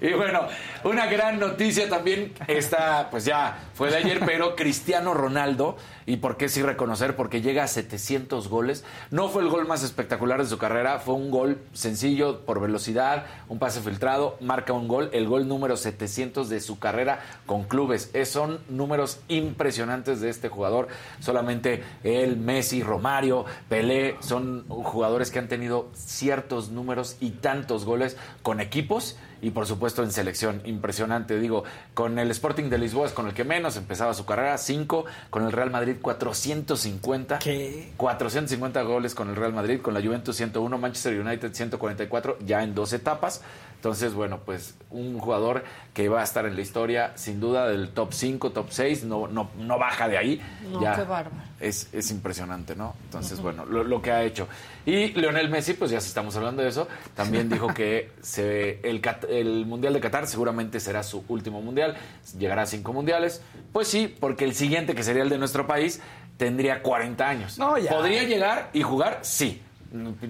y 0.00 0.12
bueno, 0.12 0.46
una 0.84 1.06
gran 1.06 1.38
noticia 1.38 1.88
también 1.88 2.32
está, 2.46 3.08
pues 3.10 3.24
ya 3.24 3.58
fue 3.74 3.90
de 3.90 3.98
ayer, 3.98 4.20
pero 4.24 4.56
Cristiano 4.56 5.14
Ronaldo, 5.14 5.76
y 6.10 6.16
por 6.16 6.36
qué 6.36 6.48
sí 6.48 6.60
reconocer, 6.60 7.14
porque 7.14 7.40
llega 7.40 7.62
a 7.62 7.68
700 7.68 8.48
goles. 8.48 8.84
No 9.12 9.28
fue 9.28 9.44
el 9.44 9.48
gol 9.48 9.68
más 9.68 9.84
espectacular 9.84 10.42
de 10.42 10.48
su 10.48 10.58
carrera, 10.58 10.98
fue 10.98 11.14
un 11.14 11.30
gol 11.30 11.60
sencillo 11.72 12.40
por 12.40 12.60
velocidad, 12.60 13.26
un 13.48 13.60
pase 13.60 13.80
filtrado, 13.80 14.36
marca 14.40 14.72
un 14.72 14.88
gol, 14.88 15.10
el 15.12 15.28
gol 15.28 15.46
número 15.46 15.76
700 15.76 16.48
de 16.48 16.58
su 16.58 16.80
carrera 16.80 17.20
con 17.46 17.62
clubes. 17.62 18.10
Es, 18.12 18.28
son 18.28 18.58
números 18.68 19.20
impresionantes 19.28 20.20
de 20.20 20.30
este 20.30 20.48
jugador. 20.48 20.88
Solamente 21.20 21.84
él, 22.02 22.36
Messi, 22.36 22.82
Romario, 22.82 23.44
Pelé, 23.68 24.16
son 24.18 24.66
jugadores 24.68 25.30
que 25.30 25.38
han 25.38 25.46
tenido 25.46 25.90
ciertos 25.94 26.70
números 26.70 27.18
y 27.20 27.30
tantos 27.30 27.84
goles 27.84 28.16
con 28.42 28.58
equipos 28.58 29.16
y 29.42 29.50
por 29.50 29.66
supuesto 29.66 30.02
en 30.02 30.12
selección. 30.12 30.62
Impresionante, 30.64 31.38
digo, 31.38 31.64
con 31.94 32.18
el 32.18 32.30
Sporting 32.30 32.64
de 32.64 32.78
Lisboa 32.78 33.06
es 33.06 33.12
con 33.12 33.26
el 33.26 33.34
que 33.34 33.44
menos 33.44 33.76
empezaba 33.76 34.14
su 34.14 34.24
carrera, 34.24 34.56
5, 34.58 35.04
con 35.30 35.44
el 35.44 35.52
Real 35.52 35.70
Madrid 35.70 35.96
450. 36.00 37.38
¿Qué? 37.38 37.92
450 37.96 38.82
goles 38.82 39.14
con 39.14 39.28
el 39.28 39.36
Real 39.36 39.52
Madrid, 39.52 39.80
con 39.80 39.94
la 39.94 40.00
Juventus 40.00 40.36
101, 40.36 40.78
Manchester 40.78 41.20
United 41.20 41.52
144, 41.52 42.38
ya 42.44 42.62
en 42.62 42.74
dos 42.74 42.92
etapas. 42.92 43.42
Entonces, 43.80 44.12
bueno, 44.12 44.40
pues 44.44 44.74
un 44.90 45.18
jugador 45.18 45.64
que 45.94 46.10
va 46.10 46.20
a 46.20 46.24
estar 46.24 46.44
en 46.44 46.54
la 46.54 46.60
historia, 46.60 47.12
sin 47.14 47.40
duda, 47.40 47.66
del 47.66 47.88
top 47.88 48.12
5, 48.12 48.50
top 48.52 48.66
6, 48.68 49.04
no, 49.04 49.26
no, 49.26 49.48
no 49.56 49.78
baja 49.78 50.06
de 50.06 50.18
ahí. 50.18 50.42
No, 50.70 50.82
ya 50.82 50.96
qué 50.96 51.02
bárbaro. 51.04 51.30
Es, 51.60 51.88
es 51.94 52.10
impresionante, 52.10 52.76
¿no? 52.76 52.94
Entonces, 53.04 53.40
bueno, 53.40 53.64
lo, 53.64 53.82
lo 53.82 54.02
que 54.02 54.10
ha 54.12 54.22
hecho. 54.22 54.48
Y 54.84 55.12
Leonel 55.12 55.48
Messi, 55.48 55.72
pues 55.72 55.90
ya 55.90 55.98
si 56.02 56.08
estamos 56.08 56.36
hablando 56.36 56.60
de 56.62 56.68
eso, 56.68 56.88
también 57.14 57.48
dijo 57.48 57.68
que 57.72 58.12
se, 58.20 58.80
el, 58.86 59.00
Cat- 59.00 59.24
el 59.30 59.64
Mundial 59.64 59.94
de 59.94 60.00
Qatar 60.00 60.26
seguramente 60.26 60.78
será 60.78 61.02
su 61.02 61.24
último 61.28 61.62
Mundial, 61.62 61.96
llegará 62.38 62.62
a 62.62 62.66
cinco 62.66 62.92
Mundiales. 62.92 63.40
Pues 63.72 63.88
sí, 63.88 64.14
porque 64.20 64.44
el 64.44 64.54
siguiente, 64.54 64.94
que 64.94 65.02
sería 65.02 65.22
el 65.22 65.30
de 65.30 65.38
nuestro 65.38 65.66
país, 65.66 66.02
tendría 66.36 66.82
40 66.82 67.26
años. 67.26 67.56
No, 67.58 67.78
ya. 67.78 67.90
¿Podría 67.92 68.24
llegar 68.24 68.68
y 68.74 68.82
jugar? 68.82 69.20
Sí. 69.22 69.62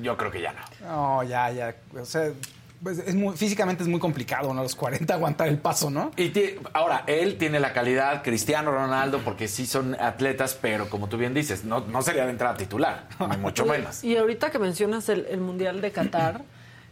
Yo 0.00 0.16
creo 0.16 0.30
que 0.30 0.40
ya 0.40 0.52
no. 0.52 0.86
No, 0.86 1.22
ya, 1.24 1.50
ya. 1.50 1.74
O 2.00 2.04
sea, 2.06 2.30
pues 2.82 2.98
es 2.98 3.14
muy, 3.14 3.36
físicamente 3.36 3.82
es 3.82 3.88
muy 3.88 4.00
complicado, 4.00 4.52
¿no? 4.54 4.60
A 4.60 4.62
los 4.62 4.74
40 4.74 5.12
aguantar 5.14 5.48
el 5.48 5.58
paso, 5.58 5.90
¿no? 5.90 6.10
Y 6.16 6.32
ahora, 6.72 7.04
él 7.06 7.36
tiene 7.38 7.60
la 7.60 7.72
calidad, 7.72 8.22
Cristiano 8.22 8.70
Ronaldo, 8.72 9.20
porque 9.24 9.48
sí 9.48 9.66
son 9.66 9.94
atletas, 10.00 10.58
pero 10.60 10.88
como 10.88 11.08
tú 11.08 11.16
bien 11.16 11.34
dices, 11.34 11.64
no, 11.64 11.80
no 11.80 12.02
sería 12.02 12.24
de 12.24 12.30
entrada 12.30 12.56
titular, 12.56 13.06
ni 13.30 13.36
mucho 13.36 13.66
menos. 13.66 14.02
Y 14.04 14.16
ahorita 14.16 14.50
que 14.50 14.58
mencionas 14.58 15.08
el, 15.08 15.26
el 15.30 15.40
Mundial 15.40 15.80
de 15.80 15.90
Qatar, 15.92 16.42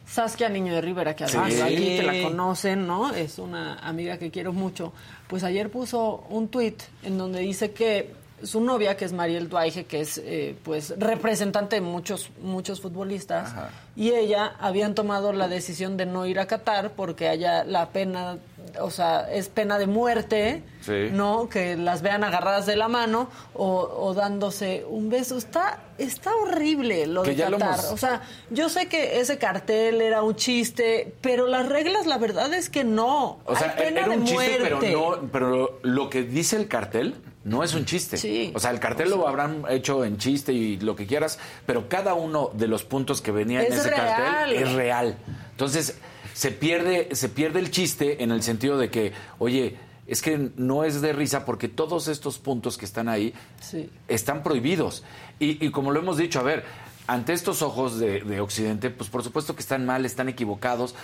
Saskia 0.07 0.49
Niño 0.49 0.75
de 0.75 0.81
Rivera, 0.81 1.15
que 1.15 1.25
además 1.25 1.53
Sí. 1.53 1.61
aquí 1.61 1.97
te 1.99 2.03
la 2.03 2.23
conocen, 2.23 2.87
¿no? 2.87 3.13
Es 3.15 3.39
una 3.39 3.79
amiga 3.81 4.17
que 4.19 4.31
quiero 4.31 4.53
mucho. 4.55 4.93
Pues 5.27 5.45
ayer 5.45 5.71
puso 5.71 6.25
un 6.31 6.49
tuit 6.49 6.83
en 7.03 7.19
donde 7.19 7.41
dice 7.41 7.73
que 7.73 8.15
su 8.43 8.61
novia, 8.61 8.97
que 8.97 9.05
es 9.05 9.13
Mariel 9.13 9.49
Duaige, 9.49 9.85
que 9.85 10.01
es 10.01 10.19
eh, 10.25 10.57
pues 10.65 10.95
representante 10.99 11.77
de 11.77 11.81
muchos, 11.83 12.31
muchos 12.41 12.81
futbolistas, 12.81 13.53
y 13.97 14.11
ella 14.13 14.55
habían 14.61 14.95
tomado 14.95 15.33
la 15.33 15.49
decisión 15.49 15.97
de 15.97 16.07
no 16.07 16.27
ir 16.27 16.39
a 16.39 16.47
Qatar 16.47 16.93
porque 16.93 17.29
haya 17.29 17.65
la 17.65 17.89
pena, 17.91 18.39
o 18.81 18.91
sea, 18.91 19.31
es 19.33 19.49
pena 19.49 19.79
de 19.79 19.87
muerte, 19.87 20.63
Sí. 20.81 21.09
¿no? 21.13 21.51
Que 21.51 21.77
las 21.77 22.01
vean 22.01 22.25
agarradas 22.25 22.65
de 22.65 22.75
la 22.77 22.89
mano 22.89 23.29
o, 23.53 23.67
o 23.81 24.15
dándose 24.15 24.87
un 24.89 25.11
beso. 25.11 25.37
Está, 25.37 25.81
está 25.99 26.35
horrible 26.35 27.07
lo 27.07 27.25
Que 27.25 27.35
de 27.35 27.51
lo 27.51 27.59
Qatar. 27.59 27.81
hemos- 27.81 27.93
O 27.93 27.97
sea, 27.99 28.23
yo 28.49 28.71
sé 28.71 28.87
que 28.89 29.21
ese 29.21 29.37
cartel 29.37 30.01
era 30.01 30.23
un 30.23 30.35
chiste, 30.37 31.13
pero 31.21 31.47
las 31.47 31.69
reglas, 31.69 32.07
la 32.07 32.17
verdad 32.17 32.55
es 32.55 32.71
que 32.71 32.85
no. 32.85 33.39
O 33.45 33.55
sea, 33.57 33.75
Hay 33.77 33.85
pena 33.85 34.01
era 34.01 34.09
de 34.09 34.17
un 34.19 34.25
chiste, 34.25 34.59
pero 34.63 34.81
no, 34.81 35.29
pero 35.31 35.79
lo 35.83 36.09
que 36.09 36.23
dice 36.23 36.57
el 36.57 36.69
cartel 36.69 37.17
no 37.49 37.65
es 37.65 37.75
un 37.75 37.85
chiste. 37.85 38.17
Sí. 38.17 38.53
O 38.55 38.61
sea, 38.61 38.71
el 38.71 38.81
cartel 38.81 39.11
lo 39.11 39.27
habrán 39.27 39.65
hecho 39.69 40.05
en 40.05 40.19
chiste 40.19 40.53
y 40.53 40.79
lo 40.79 40.95
que 40.95 41.07
quieras, 41.07 41.39
pero 41.67 41.89
cada 41.89 42.15
uno 42.15 42.51
de 42.55 42.69
los 42.69 42.85
puntos 42.85 43.21
que 43.21 43.33
venía 43.33 43.63
en 43.63 43.73
Es 43.73 43.81
ese 43.81 43.91
real. 43.91 44.07
cartel 44.17 44.57
es 44.57 44.73
real. 44.73 45.17
Entonces, 45.51 45.99
se 46.35 46.51
pierde, 46.53 47.09
se 47.15 47.29
pierde 47.29 47.59
el 47.61 47.71
chiste 47.71 48.23
en 48.23 48.31
el 48.31 48.43
sentido 48.43 48.79
de 48.79 48.91
que, 48.91 49.13
oye, 49.39 49.77
es 50.07 50.23
que 50.23 50.51
no 50.57 50.85
es 50.85 51.01
de 51.03 51.13
risa 51.13 51.45
porque 51.45 51.69
todos 51.69 52.09
estos 52.09 52.39
puntos 52.39 52.79
que 52.79 52.85
están 52.85 53.09
ahí 53.09 53.35
Sí. 53.61 53.91
están 54.07 54.43
prohibidos. 54.43 55.03
Y, 55.39 55.65
y 55.65 55.71
como 55.71 55.91
lo 55.91 56.01
hemos 56.01 56.17
dicho, 56.17 56.41
a 56.41 56.43
ver, 56.45 56.65
ante 57.07 57.33
estos 57.33 57.63
ojos 57.63 57.99
de, 57.99 58.21
de 58.21 58.41
Occidente, 58.41 58.91
pues 58.91 59.11
por 59.11 59.23
supuesto 59.25 59.55
que 59.55 59.61
están 59.61 59.85
mal, 59.85 60.05
están 60.07 60.29
equivocados. 60.29 60.95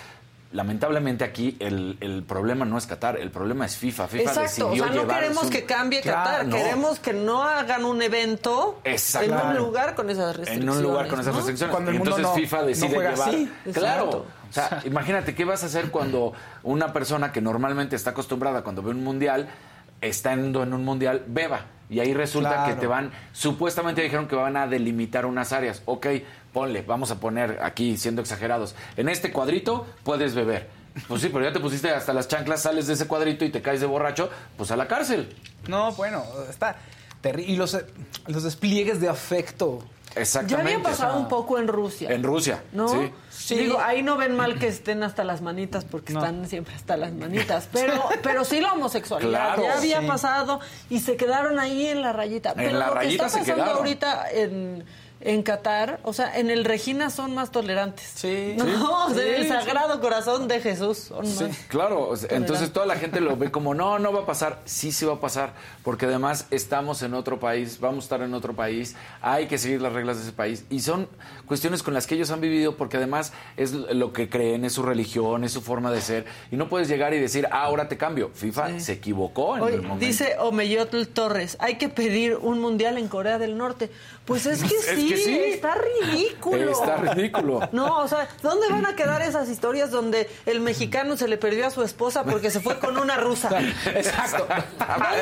Lamentablemente 0.55 1.25
aquí 1.25 1.57
el, 1.59 1.99
el 2.01 2.23
problema 2.23 2.65
no 2.65 2.79
es 2.79 2.87
Qatar, 2.87 3.19
el 3.19 3.31
problema 3.33 3.67
es 3.67 3.77
FIFA. 3.77 4.07
FIFA 4.07 4.23
Exacto, 4.31 4.69
o 4.69 4.71
decidió 4.71 4.85
sea, 4.87 5.03
no 5.03 5.09
queremos 5.09 5.43
su- 5.45 5.51
que 5.51 5.65
cambie 5.65 6.01
Claro, 6.01 6.25
Qatar, 6.31 6.47
no. 6.47 6.57
queremos 6.57 6.99
que 7.01 7.13
no 7.13 7.43
hagan 7.43 7.85
un 7.85 8.01
evento 8.01 8.81
Exacto. 8.85 9.35
en 9.35 9.47
un 9.49 9.57
lugar 9.57 9.95
con 9.97 10.11
esas 10.11 10.31
en 10.31 10.37
restricciones. 10.39 10.77
un 10.77 10.83
lugar 10.85 11.09
con 11.09 11.19
esas 11.21 11.33
¿no? 11.33 11.39
restricciones. 11.41 11.73
Cuando 11.75 11.91
el 11.91 11.97
y 11.97 11.99
mundo 11.99 12.17
entonces 12.17 12.31
no- 12.37 12.41
FIFA 12.41 12.59
no 12.61 12.67
decide 12.67 12.89
juega 12.95 13.11
llevar. 13.15 13.29
así. 13.29 13.53
Claro. 13.73 14.09
O 14.49 14.53
sea, 14.53 14.81
imagínate 14.85 15.35
qué 15.35 15.45
vas 15.45 15.65
a 15.65 15.67
hacer 15.67 15.91
cuando 15.91 16.33
una 16.63 16.93
persona 16.93 17.33
que 17.33 17.41
normalmente 17.41 17.97
está 17.97 18.11
acostumbrada 18.11 18.63
cuando 18.63 18.81
ve 18.81 18.91
un 18.91 19.03
mundial, 19.03 19.49
estando 20.01 20.63
en 20.63 20.73
un 20.73 20.85
mundial, 20.85 21.25
beba. 21.27 21.63
Y 21.91 22.01
ahí 22.01 22.15
resulta 22.15 22.51
Claro. 22.51 22.75
que 22.75 22.81
te 22.81 22.87
van, 22.87 23.11
supuestamente 23.33 24.03
dijeron 24.03 24.27
que 24.29 24.37
van 24.37 24.57
a 24.57 24.67
delimitar 24.67 25.27
unas 25.27 25.53
áreas. 25.53 25.83
Ok, 25.85 26.07
ponle, 26.55 26.81
vamos 26.81 27.11
a 27.11 27.21
poner 27.21 27.59
aquí, 27.63 27.99
siendo 27.99 28.23
exagerados, 28.23 28.75
en 28.97 29.11
este 29.11 29.31
cuadrito 29.33 29.87
puedes 30.05 30.35
beber. 30.35 30.71
Pues 31.09 31.21
sí, 31.23 31.29
pero 31.31 31.45
ya 31.45 31.53
te 31.53 31.59
pusiste 31.61 31.91
hasta 31.91 32.13
las 32.15 32.29
chanclas, 32.29 32.63
sales 32.63 32.87
de 32.87 32.95
ese 32.95 33.07
cuadrito 33.09 33.45
y 33.45 33.51
te 33.51 33.61
caes 33.61 33.81
de 33.81 33.87
borracho, 33.87 34.31
pues 34.57 34.71
a 34.71 34.77
la 34.77 34.87
cárcel. 34.89 35.37
No, 35.67 35.93
bueno, 35.93 36.25
está 36.49 36.77
terrible. 37.21 37.53
Y 37.53 37.57
los, 37.57 37.77
los 38.29 38.43
despliegues 38.45 39.01
de 39.01 39.09
afecto. 39.09 39.81
Ya 40.15 40.21
Exactamente. 40.21 40.75
había 40.75 40.83
pasado 40.85 41.19
un 41.19 41.27
poco 41.27 41.59
en 41.59 41.67
Rusia. 41.67 42.09
En 42.13 42.23
Rusia, 42.23 42.63
¿No? 42.71 42.87
sí. 42.87 43.11
Sí. 43.31 43.57
Digo, 43.57 43.81
ahí 43.81 44.05
no 44.05 44.17
ven 44.17 44.37
mal 44.37 44.61
que 44.61 44.69
estén 44.69 45.03
hasta 45.03 45.25
las 45.25 45.43
manitas 45.43 45.85
porque 45.85 46.13
están 46.13 46.49
siempre 46.49 46.73
hasta 46.77 46.97
las 46.97 47.13
manitas. 47.13 47.69
Pero, 47.73 48.01
pero 48.23 48.45
sí 48.45 48.61
la 48.61 48.73
homosexualidad 48.75 49.31
Claro, 49.57 49.63
ya 49.65 49.77
había 49.79 50.01
sí. 50.01 50.07
pasado 50.07 50.61
y 50.89 51.01
se 51.01 51.17
quedaron 51.17 51.59
ahí 51.59 51.87
en 51.89 52.01
la 52.01 52.13
rayita. 52.13 52.51
En 52.51 52.55
pero 52.57 52.79
la 52.79 52.87
lo 52.87 52.95
rayita 52.95 53.25
que 53.25 53.31
se 53.31 53.41
está 53.41 53.57
pasando 53.57 53.65
quedaron. 53.65 53.79
ahorita 53.79 54.31
en, 54.31 54.85
en 55.25 55.43
Qatar, 55.43 55.99
o 56.05 56.13
sea, 56.13 56.39
en 56.39 56.51
el 56.51 56.65
Regina 56.65 57.11
son 57.11 57.35
más 57.35 57.51
tolerantes. 57.51 58.13
Sí. 58.15 58.55
No, 58.65 59.09
Sí. 59.09 59.13
o 59.13 59.15
sea, 59.15 59.27
en 59.27 59.35
el 59.35 59.43
Sí, 59.45 59.49
Sagrado 59.49 60.01
Corazón 60.01 60.47
de 60.49 60.61
Jesús 60.61 60.99
son 60.99 61.27
más. 61.27 61.57
claro. 61.69 62.13
entonces 62.31 62.73
toda 62.73 62.87
la 62.87 62.97
gente 62.97 63.21
lo 63.21 63.37
ve 63.37 63.51
como, 63.53 63.75
no, 63.75 63.99
no 63.99 64.13
va 64.13 64.21
a 64.21 64.27
pasar. 64.27 64.61
Sí, 64.65 64.93
sí 64.93 65.05
va 65.05 65.15
a 65.15 65.21
pasar. 65.21 65.55
Porque 65.83 66.07
además 66.07 66.47
estamos 66.51 67.03
en 67.03 67.15
otro 67.15 67.41
país, 67.41 67.81
vamos 67.81 68.05
a 68.05 68.07
estar 68.07 68.23
en 68.23 68.35
otro 68.35 68.55
país, 68.55 68.95
hay 69.23 69.47
que 69.47 69.59
seguir 69.59 69.81
las 69.83 69.93
reglas 69.93 70.17
de 70.19 70.23
ese 70.25 70.33
país. 70.33 70.65
Y 70.71 70.81
son 70.81 71.09
cuestiones 71.47 71.83
con 71.83 71.95
las 71.95 72.07
que 72.07 72.15
ellos 72.15 72.31
han 72.31 72.41
vivido 72.41 72.77
porque 72.77 72.97
además 72.99 73.33
es 73.57 73.73
lo 73.73 74.13
que 74.13 74.29
creen, 74.29 74.65
es 74.65 74.75
su 74.75 74.83
religión, 74.83 75.45
es 75.45 75.53
su 75.53 75.63
forma 75.63 75.91
de 75.91 76.01
ser. 76.01 76.27
Y 76.51 76.57
no 76.57 76.69
puedes 76.69 76.89
llegar 76.89 77.15
y 77.15 77.19
decir, 77.19 77.47
ah, 77.51 77.63
ahora 77.65 77.89
te 77.89 77.97
cambio. 77.97 78.31
FIFA 78.35 78.79
se 78.81 78.93
equivocó 78.93 79.57
en 79.57 79.75
el 79.75 79.83
momento. 79.83 80.05
dice 80.05 80.37
Omeyotl 80.39 81.05
Torres, 81.07 81.57
hay 81.61 81.77
que 81.77 81.89
pedir 81.89 82.37
un 82.37 82.61
mundial 82.61 82.99
en 82.99 83.09
Corea 83.09 83.39
del 83.39 83.57
Norte. 83.57 83.91
Pues 84.25 84.47
es 84.47 84.63
que 84.63 84.69
sí, 84.69 84.77
sí, 84.97 85.09
que 85.11 85.17
sí. 85.19 85.39
está 85.45 85.75
ridículo. 85.75 86.71
Está 86.73 86.97
ridículo. 86.97 87.61
No, 87.73 87.99
o 87.99 88.09
sea, 88.09 88.27
¿dónde 88.43 88.69
van 88.71 88.87
a 88.87 88.95
quedar 88.97 89.21
esas 89.23 89.49
historias 89.49 89.91
donde 89.91 90.29
el 90.47 90.61
mexicano 90.61 91.17
se 91.17 91.29
le 91.29 91.37
perdió 91.37 91.67
a 91.67 91.71
su 91.71 91.83
esposa 91.83 92.25
porque 92.25 92.51
se 92.51 92.61
fue 92.61 92.79
con 92.79 92.97
una 92.99 93.17
rusa? 93.17 93.51
Exacto. 93.87 94.47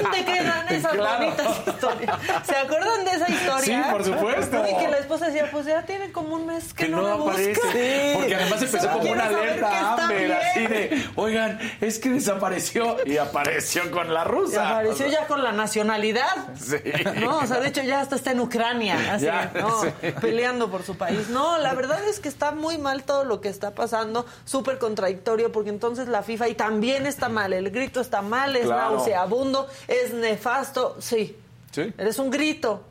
¿Dónde 0.03 0.24
quedan 0.24 0.68
esas 0.68 0.92
Claro. 0.92 1.24
bonitas 1.24 1.59
historias? 1.66 2.16
¿Se 2.44 2.57
acuerdan 2.57 3.05
de 3.05 3.11
esa 3.12 3.28
historia? 3.30 3.84
Sí, 3.84 3.90
por 3.90 4.05
supuesto. 4.05 4.64
Y 4.70 4.76
que 4.84 4.88
la 4.88 4.98
esposa 4.98 5.26
decía, 5.26 5.48
pues 5.50 5.66
ya 5.66 5.82
tiene 5.82 6.12
como 6.12 6.36
un 6.36 6.46
mes 6.46 6.72
que, 6.74 6.84
que 6.84 6.90
no, 6.90 7.03
no, 7.03 7.18
me 7.24 7.30
aparece. 7.30 7.50
busca. 7.55 7.68
Porque 8.14 8.34
además 8.36 8.62
empezó 8.62 8.86
Solo 8.88 8.98
como 9.00 9.12
una 9.12 9.24
alerta 9.26 9.94
Amber, 10.05 10.32
así 10.32 10.66
de, 10.66 11.07
oigan, 11.16 11.59
es 11.80 11.98
que 11.98 12.11
desapareció 12.11 12.96
y 13.07 13.16
apareció 13.16 13.90
con 13.90 14.12
la 14.12 14.22
Y 14.22 14.28
rusa. 14.28 14.68
apareció 14.70 15.07
ya 15.09 15.26
con 15.26 15.42
la 15.42 15.53
nacionalidad. 15.53 16.55
Sí. 16.57 16.76
No, 17.20 17.38
o 17.38 17.46
sea, 17.46 17.59
de 17.61 17.68
hecho 17.68 17.82
ya 17.82 18.00
hasta 18.00 18.16
está 18.16 18.30
en 18.32 18.40
Ucrania, 18.40 18.91
así, 19.11 19.24
Ya, 19.26 19.51
¿no? 19.55 19.82
sí. 19.82 19.88
peleando 20.20 20.70
por 20.70 20.82
su 20.82 20.97
país. 20.97 21.28
No, 21.28 21.59
la 21.59 21.74
verdad 21.74 22.03
es 22.09 22.20
que 22.20 22.28
está 22.28 22.53
muy 22.53 22.78
mal 22.78 23.05
todo 23.05 23.24
lo 23.24 23.40
que 23.40 23.49
está 23.49 23.72
pasando, 23.74 24.26
súper 24.45 24.78
contradictorio, 24.78 25.53
porque 25.53 25.70
entonces 25.70 26.09
la 26.09 26.22
FIFA, 26.22 26.49
y 26.49 26.55
también 26.55 27.07
está 27.07 27.28
mal, 27.28 27.53
el 27.53 27.70
grito 27.70 28.01
está 28.01 28.22
mal, 28.22 28.57
es 28.57 28.66
Claro. 28.66 28.97
nauseabundo, 28.97 29.66
es 29.88 30.12
nefasto, 30.14 30.97
sí, 31.01 31.36
Sí. 31.70 31.93
eres 31.99 32.18
un 32.18 32.30
grito. 32.30 32.84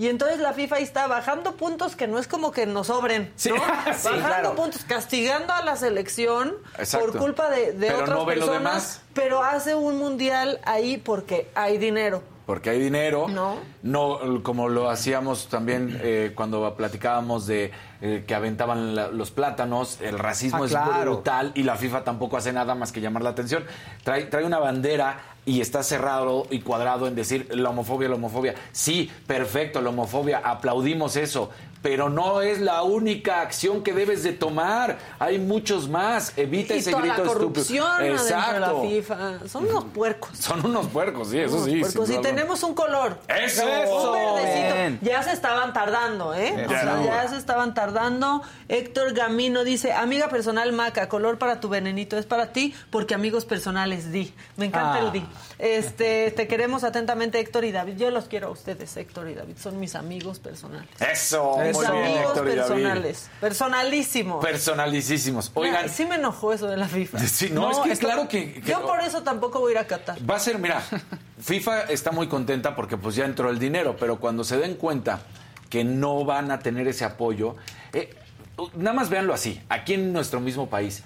Y 0.00 0.06
entonces 0.06 0.38
la 0.38 0.52
FIFA 0.52 0.78
está 0.78 1.08
bajando 1.08 1.56
puntos 1.56 1.96
que 1.96 2.06
no 2.06 2.20
es 2.20 2.28
como 2.28 2.52
que 2.52 2.66
nos 2.66 2.86
sobren, 2.86 3.32
Sí, 3.34 3.48
¿no? 3.48 3.56
sí, 3.96 4.04
bajando 4.04 4.18
claro. 4.28 4.54
puntos, 4.54 4.84
castigando 4.84 5.52
a 5.52 5.64
la 5.64 5.74
selección 5.74 6.54
Exacto. 6.78 7.08
por 7.10 7.18
culpa 7.18 7.50
de, 7.50 7.72
de 7.72 7.88
Pero 7.88 8.02
otras 8.02 8.18
no 8.18 8.24
personas, 8.24 9.00
pero 9.12 9.42
hace 9.42 9.74
un 9.74 9.98
mundial 9.98 10.60
ahí 10.64 10.98
porque 10.98 11.50
hay 11.56 11.78
dinero. 11.78 12.22
Porque 12.48 12.70
hay 12.70 12.80
dinero. 12.80 13.26
No. 13.28 13.56
No, 13.82 14.42
como 14.42 14.70
lo 14.70 14.88
hacíamos 14.88 15.48
también 15.48 16.00
eh, 16.02 16.32
cuando 16.34 16.74
platicábamos 16.74 17.46
de 17.46 17.70
eh, 18.00 18.24
que 18.26 18.34
aventaban 18.34 18.94
la- 18.94 19.08
los 19.08 19.30
plátanos, 19.30 20.00
el 20.00 20.18
racismo 20.18 20.62
Ah, 20.62 20.66
es 20.66 20.70
claro. 20.70 21.12
brutal 21.16 21.52
y 21.54 21.62
la 21.64 21.76
FIFA 21.76 22.04
tampoco 22.04 22.38
hace 22.38 22.50
nada 22.54 22.74
más 22.74 22.90
que 22.90 23.02
llamar 23.02 23.22
la 23.22 23.30
atención. 23.30 23.64
Trae, 24.02 24.24
trae 24.24 24.44
una 24.46 24.58
bandera 24.58 25.20
y 25.44 25.60
está 25.60 25.82
cerrado 25.82 26.46
y 26.50 26.60
cuadrado 26.60 27.06
en 27.06 27.14
decir 27.14 27.48
la 27.54 27.68
homofobia, 27.68 28.08
la 28.08 28.14
homofobia. 28.14 28.54
Sí, 28.72 29.10
perfecto, 29.26 29.82
la 29.82 29.90
homofobia, 29.90 30.40
aplaudimos 30.42 31.16
eso. 31.16 31.50
Pero 31.82 32.08
no 32.08 32.42
es 32.42 32.60
la 32.60 32.82
única 32.82 33.40
acción 33.40 33.82
que 33.84 33.92
debes 33.92 34.22
de 34.24 34.32
tomar. 34.32 34.98
Hay 35.18 35.38
muchos 35.38 35.88
más. 35.88 36.32
Evita 36.36 36.74
y 36.74 36.78
ese 36.78 36.90
toda 36.90 37.02
grito 37.02 37.16
la 37.18 37.22
estúpido. 37.30 37.48
corrupción 37.48 37.86
adentro 37.86 38.24
de 38.24 38.30
la 38.60 38.66
Exacto. 38.66 38.82
FIFA. 38.82 39.48
Son 39.48 39.68
unos 39.68 39.84
puercos. 39.84 40.30
Son 40.38 40.66
unos 40.66 40.86
puercos, 40.88 41.28
sí, 41.30 41.38
eso 41.38 41.64
sí. 41.64 41.78
puercos. 41.80 42.10
Y 42.10 42.18
tenemos 42.20 42.62
un 42.64 42.74
color. 42.74 43.18
¡Eso! 43.28 43.62
Un 43.64 44.12
verdecito. 44.12 44.74
Bien. 44.74 44.98
Ya 45.02 45.22
se 45.22 45.32
estaban 45.32 45.72
tardando, 45.72 46.34
¿eh? 46.34 46.52
O 46.66 46.70
Ya 46.70 46.80
sea, 46.80 47.04
ya 47.04 47.28
se 47.28 47.36
estaban 47.36 47.74
tardando. 47.74 48.42
Héctor 48.68 49.12
Gamino 49.14 49.62
dice, 49.64 49.92
amiga 49.92 50.28
personal 50.28 50.72
Maca, 50.72 51.08
color 51.08 51.38
para 51.38 51.60
tu 51.60 51.68
venenito 51.68 52.18
es 52.18 52.26
para 52.26 52.52
ti, 52.52 52.74
porque 52.90 53.14
amigos 53.14 53.44
personales 53.44 54.10
di. 54.10 54.34
Me 54.56 54.66
encanta 54.66 54.94
Ah. 54.94 54.98
el 55.00 55.12
di. 55.12 55.24
Este, 55.58 56.30
te 56.30 56.46
queremos 56.46 56.84
atentamente, 56.84 57.40
Héctor 57.40 57.64
y 57.64 57.72
David. 57.72 57.96
Yo 57.96 58.10
los 58.10 58.26
quiero 58.26 58.46
a 58.46 58.50
ustedes, 58.50 58.96
Héctor 58.96 59.28
y 59.28 59.34
David. 59.34 59.56
Son 59.58 59.78
mis 59.80 59.94
amigos 59.96 60.38
personales. 60.38 60.88
Eso, 61.00 61.56
Mis 61.58 61.74
muy 61.76 61.84
bien, 61.86 61.96
amigos 62.04 62.24
Héctor 62.28 62.48
y 62.48 62.54
David. 62.54 62.68
personales. 62.74 63.30
Personalísimos. 63.40 64.44
Personalicísimos. 64.44 65.50
Oigan, 65.54 65.88
sí 65.88 66.06
me 66.06 66.14
enojó 66.14 66.52
eso 66.52 66.66
de 66.68 66.76
la 66.76 66.86
FIFA. 66.88 67.18
Sí, 67.26 67.50
no, 67.50 67.70
es 67.70 67.78
que 67.78 67.96
claro 68.06 68.28
que- 68.28 68.54
que- 68.54 68.70
Yo 68.70 68.82
por 68.86 69.00
eso 69.00 69.22
tampoco 69.22 69.60
voy 69.60 69.70
a 69.70 69.74
ir 69.74 69.78
a 69.78 69.86
Qatar. 69.86 70.18
va 70.28 70.36
a 70.36 70.40
ser, 70.40 70.58
mira, 70.58 70.80
FIFA 71.40 71.82
está 71.84 72.12
muy 72.12 72.28
contenta 72.28 72.74
porque 72.76 72.96
pues 72.96 73.16
ya 73.16 73.24
entró 73.24 73.50
el 73.50 73.58
dinero, 73.58 73.96
pero 73.98 74.18
cuando 74.20 74.44
se 74.44 74.56
den 74.58 74.74
cuenta 74.76 75.20
que 75.70 75.84
no 75.84 76.24
van 76.24 76.50
a 76.50 76.60
tener 76.60 76.86
ese 76.88 77.04
apoyo, 77.04 77.56
eh, 77.92 78.14
nada 78.74 78.94
más 78.94 79.10
véanlo 79.10 79.34
así, 79.34 79.60
aquí 79.68 79.94
en 79.94 80.12
nuestro 80.12 80.40
mismo 80.40 80.68
país. 80.68 81.02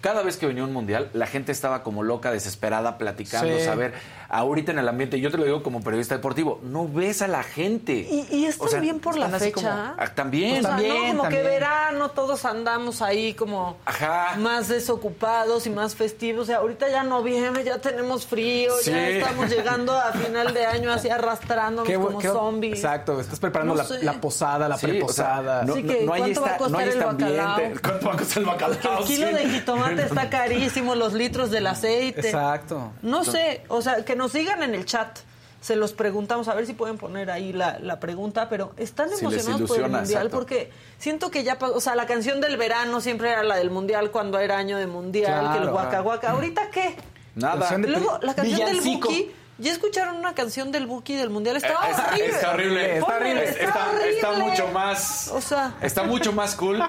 Cada 0.00 0.22
vez 0.22 0.36
que 0.36 0.46
venía 0.46 0.62
un 0.64 0.72
mundial, 0.72 1.10
la 1.12 1.26
gente 1.26 1.50
estaba 1.52 1.82
como 1.82 2.02
loca, 2.04 2.30
desesperada, 2.30 2.98
platicando, 2.98 3.58
Sí. 3.58 3.64
saber. 3.64 3.94
Ahorita 4.30 4.72
en 4.72 4.78
el 4.78 4.88
ambiente, 4.88 5.18
yo 5.20 5.30
te 5.30 5.38
lo 5.38 5.44
digo 5.44 5.62
como 5.62 5.82
periodista 5.82 6.14
deportivo, 6.14 6.60
no 6.62 6.86
ves 6.86 7.22
a 7.22 7.28
la 7.28 7.42
gente. 7.42 7.92
Y, 7.94 8.26
y 8.30 8.44
es 8.46 8.56
O 8.60 8.64
sea, 8.68 8.72
también 8.78 9.00
por 9.00 9.16
la 9.16 9.28
fecha. 9.30 9.52
como- 9.54 9.68
ah, 9.68 10.10
también. 10.14 10.58
O 10.58 10.60
sea, 10.60 10.70
También, 10.72 10.94
no 10.94 11.06
como 11.08 11.22
también. 11.22 11.42
que 11.42 11.48
verano, 11.48 12.10
todos 12.10 12.44
andamos 12.44 13.00
ahí 13.02 13.32
como 13.34 13.76
Ajá. 13.86 14.36
más 14.38 14.68
desocupados 14.68 15.66
y 15.66 15.70
más 15.70 15.94
festivos. 15.94 16.42
O 16.42 16.46
sea, 16.46 16.58
ahorita 16.58 16.88
ya 16.90 17.02
noviembre, 17.04 17.64
ya 17.64 17.78
tenemos 17.78 18.26
frío, 18.26 18.72
Sí. 18.82 18.90
ya 18.90 19.08
estamos 19.08 19.48
llegando 19.50 19.98
a 19.98 20.12
final 20.12 20.52
de 20.52 20.66
año 20.66 20.92
así 20.92 21.08
arrastrándonos 21.08 21.88
Qué 21.88 21.94
como 21.94 22.18
qué- 22.18 22.28
zombies. 22.28 22.74
Exacto, 22.78 23.20
estás 23.20 23.40
preparando 23.40 23.74
No 23.74 23.78
la, 23.82 23.88
sé. 23.88 24.02
la 24.04 24.12
posada, 24.20 24.68
la 24.68 24.76
Sí, 24.76 24.84
o 24.86 24.88
sea, 24.88 24.94
preposada. 24.98 25.62
no, 25.64 25.72
Así 25.72 25.82
no- 25.82 25.92
que, 25.92 26.02
no 26.04 26.12
hay 26.12 26.20
¿cuánto 26.20 26.40
va 26.42 26.48
a 26.48 26.52
esta- 26.52 26.68
no 26.68 26.78
hay 26.78 26.84
costar 26.84 26.88
este 26.88 26.98
el 26.98 27.04
bacalao? 27.06 27.50
ambiente. 27.54 27.80
¿Cuánto 27.82 28.06
va 28.08 28.12
a 28.12 28.16
costar 28.18 28.38
el 28.38 28.44
bacalao? 28.44 28.98
El 28.98 29.04
kilo 29.06 29.26
Sí. 29.28 29.34
de 29.34 29.48
jitomate 29.48 29.87
está 29.96 30.28
carísimo, 30.30 30.94
los 30.94 31.12
litros 31.12 31.50
del 31.50 31.66
aceite. 31.66 32.20
Exacto. 32.20 32.92
No 33.02 33.24
sé, 33.24 33.62
o 33.68 33.80
sea, 33.82 34.04
que 34.04 34.16
nos 34.16 34.32
sigan 34.32 34.62
en 34.62 34.74
el 34.74 34.84
chat. 34.84 35.18
Se 35.60 35.74
los 35.74 35.92
preguntamos, 35.92 36.46
a 36.46 36.54
ver 36.54 36.66
si 36.66 36.72
pueden 36.72 36.98
poner 36.98 37.32
ahí 37.32 37.52
la, 37.52 37.80
la 37.80 37.98
pregunta, 37.98 38.48
pero 38.48 38.72
están 38.76 39.10
Si 39.10 39.24
emocionados 39.24 39.68
por 39.68 39.76
el 39.78 39.82
mundial 39.90 40.04
exacto. 40.26 40.30
porque 40.30 40.70
siento 40.98 41.32
que 41.32 41.42
ya 41.42 41.58
pasó, 41.58 41.74
o 41.74 41.80
sea, 41.80 41.96
la 41.96 42.06
canción 42.06 42.40
del 42.40 42.56
verano 42.56 43.00
siempre 43.00 43.30
era 43.32 43.42
la 43.42 43.56
del 43.56 43.70
mundial 43.70 44.12
cuando 44.12 44.38
era 44.38 44.56
año 44.56 44.78
de 44.78 44.86
mundial, 44.86 45.40
que 45.40 45.56
el 45.56 45.62
Claro. 45.62 45.72
guaca 45.72 46.00
guaca. 46.00 46.30
¿Ahorita 46.30 46.70
qué? 46.70 46.94
Nada. 47.34 47.76
Luego, 47.76 48.20
la 48.22 48.36
canción 48.36 48.66
del. 48.66 48.80
Buki, 48.80 49.32
¿ya 49.58 49.72
escucharon 49.72 50.14
una 50.14 50.32
canción 50.32 50.70
del 50.70 50.86
Buki 50.86 51.16
del 51.16 51.30
mundial? 51.30 51.56
Está 51.56 51.70
Eh, 51.70 51.90
está- 51.90 52.06
horrible. 52.08 52.28
Está 52.30 52.50
horrible. 52.52 52.96
Está 52.98 53.16
horrible. 53.16 53.44
Está, 53.48 53.64
está- 53.64 53.90
horrible. 53.90 54.10
está 54.14 54.32
mucho 54.34 54.68
más. 54.68 55.28
O 55.32 55.40
sea, 55.40 55.74
Está 55.82 56.02
mucho 56.04 56.32
más 56.32 56.54
cool. 56.54 56.80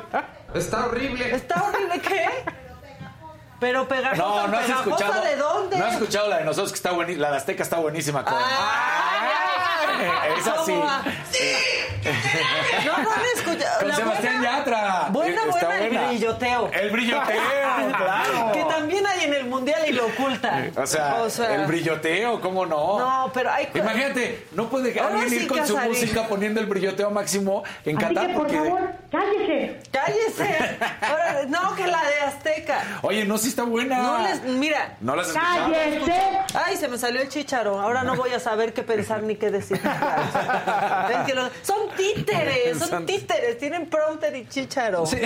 Está 0.53 0.85
horrible. 0.85 1.35
¿está 1.35 1.63
horrible 1.63 2.01
qué? 2.01 2.25
Pero 3.59 3.87
pegajosa, 3.87 4.21
No, 4.23 4.47
no 4.47 4.57
has 4.57 4.65
pegajosa 4.65 4.89
escuchado. 5.05 5.21
¿de 5.23 5.35
dónde? 5.35 5.77
No 5.77 5.85
has 5.85 5.93
escuchado 5.93 6.29
la 6.29 6.37
de 6.37 6.43
nosotros 6.45 6.71
que 6.71 6.75
está 6.77 6.91
buenísima. 6.91 7.21
La 7.23 7.31
de 7.31 7.37
Azteca 7.37 7.63
está 7.63 7.77
buenísima. 7.77 8.23
Con... 8.23 8.33
Ah, 8.37 9.78
sí. 10.43 10.49
¿Cómo 10.71 10.79
va? 10.85 11.03
No, 12.85 12.97
no 13.03 13.11
han 13.11 13.21
escuchado. 13.35 13.79
Con 13.79 13.87
La 13.89 13.95
Sebastián 13.95 14.37
buena- 14.39 14.57
Yatra. 14.57 15.07
Buena, 15.11 15.41
Está 15.41 15.51
buena, 15.67 15.83
el 15.83 15.89
buena. 15.89 16.07
brilloteo. 16.07 16.71
El 16.73 16.89
brilloteo, 16.91 17.41
claro. 17.97 18.51
Que 18.53 18.63
también 18.63 19.05
hay 19.05 19.25
en 19.25 19.33
el 19.33 19.45
mundial 19.45 19.81
y 19.87 19.91
lo 19.91 20.05
ocultan. 20.07 20.71
O 20.77 20.87
sea, 20.87 21.17
el 21.53 21.65
brilloteo, 21.65 22.39
¿cómo 22.41 22.65
no? 22.65 22.99
No, 22.99 23.31
pero 23.33 23.51
hay- 23.51 23.67
Imagínate, 23.73 24.47
no 24.53 24.69
puede 24.69 24.97
Ahora 24.99 25.13
alguien 25.21 25.29
sí, 25.29 25.35
ir 25.37 25.47
con 25.47 25.65
su 25.67 25.75
Casarín. 25.75 25.91
música 25.99 26.23
poniendo 26.27 26.59
el 26.61 26.65
brilloteo 26.67 27.11
máximo 27.11 27.63
en 27.85 27.97
Así 27.97 28.05
Qatar 28.07 28.27
que, 28.27 28.33
por 28.33 28.41
porque. 28.43 28.57
favor, 28.57 28.81
cállese. 29.11 29.79
Cállese. 29.91 30.77
Ahora, 31.01 31.41
no, 31.47 31.75
que 31.75 31.87
la 31.87 32.01
de 32.03 32.19
Azteca. 32.21 32.83
Oye, 33.01 33.25
no, 33.25 33.37
sí 33.37 33.49
está 33.49 33.63
buena. 33.63 33.97
No 33.99 34.17
les, 34.23 34.41
mira. 34.43 34.95
No 35.01 35.15
las 35.15 35.27
escuchamos. 35.27 35.71
¡Cállese! 35.77 36.39
Ay, 36.65 36.77
se 36.77 36.87
me 36.87 36.97
salió 36.97 37.21
el 37.21 37.29
chicharo. 37.29 37.79
Ahora 37.79 38.03
no 38.03 38.15
voy 38.15 38.31
a 38.31 38.39
saber 38.39 38.73
qué 38.73 38.83
pensar 38.83 39.21
ni 39.23 39.35
qué 39.35 39.51
decir. 39.51 39.79
Son 41.63 41.89
títeres, 41.95 42.77
son 42.79 42.89
Son- 42.89 43.05
títeres. 43.05 43.57
Tienen 43.57 43.87
prompter 43.89 44.35
y 44.35 44.47
chicharo. 44.47 45.05
Sí, 45.05 45.17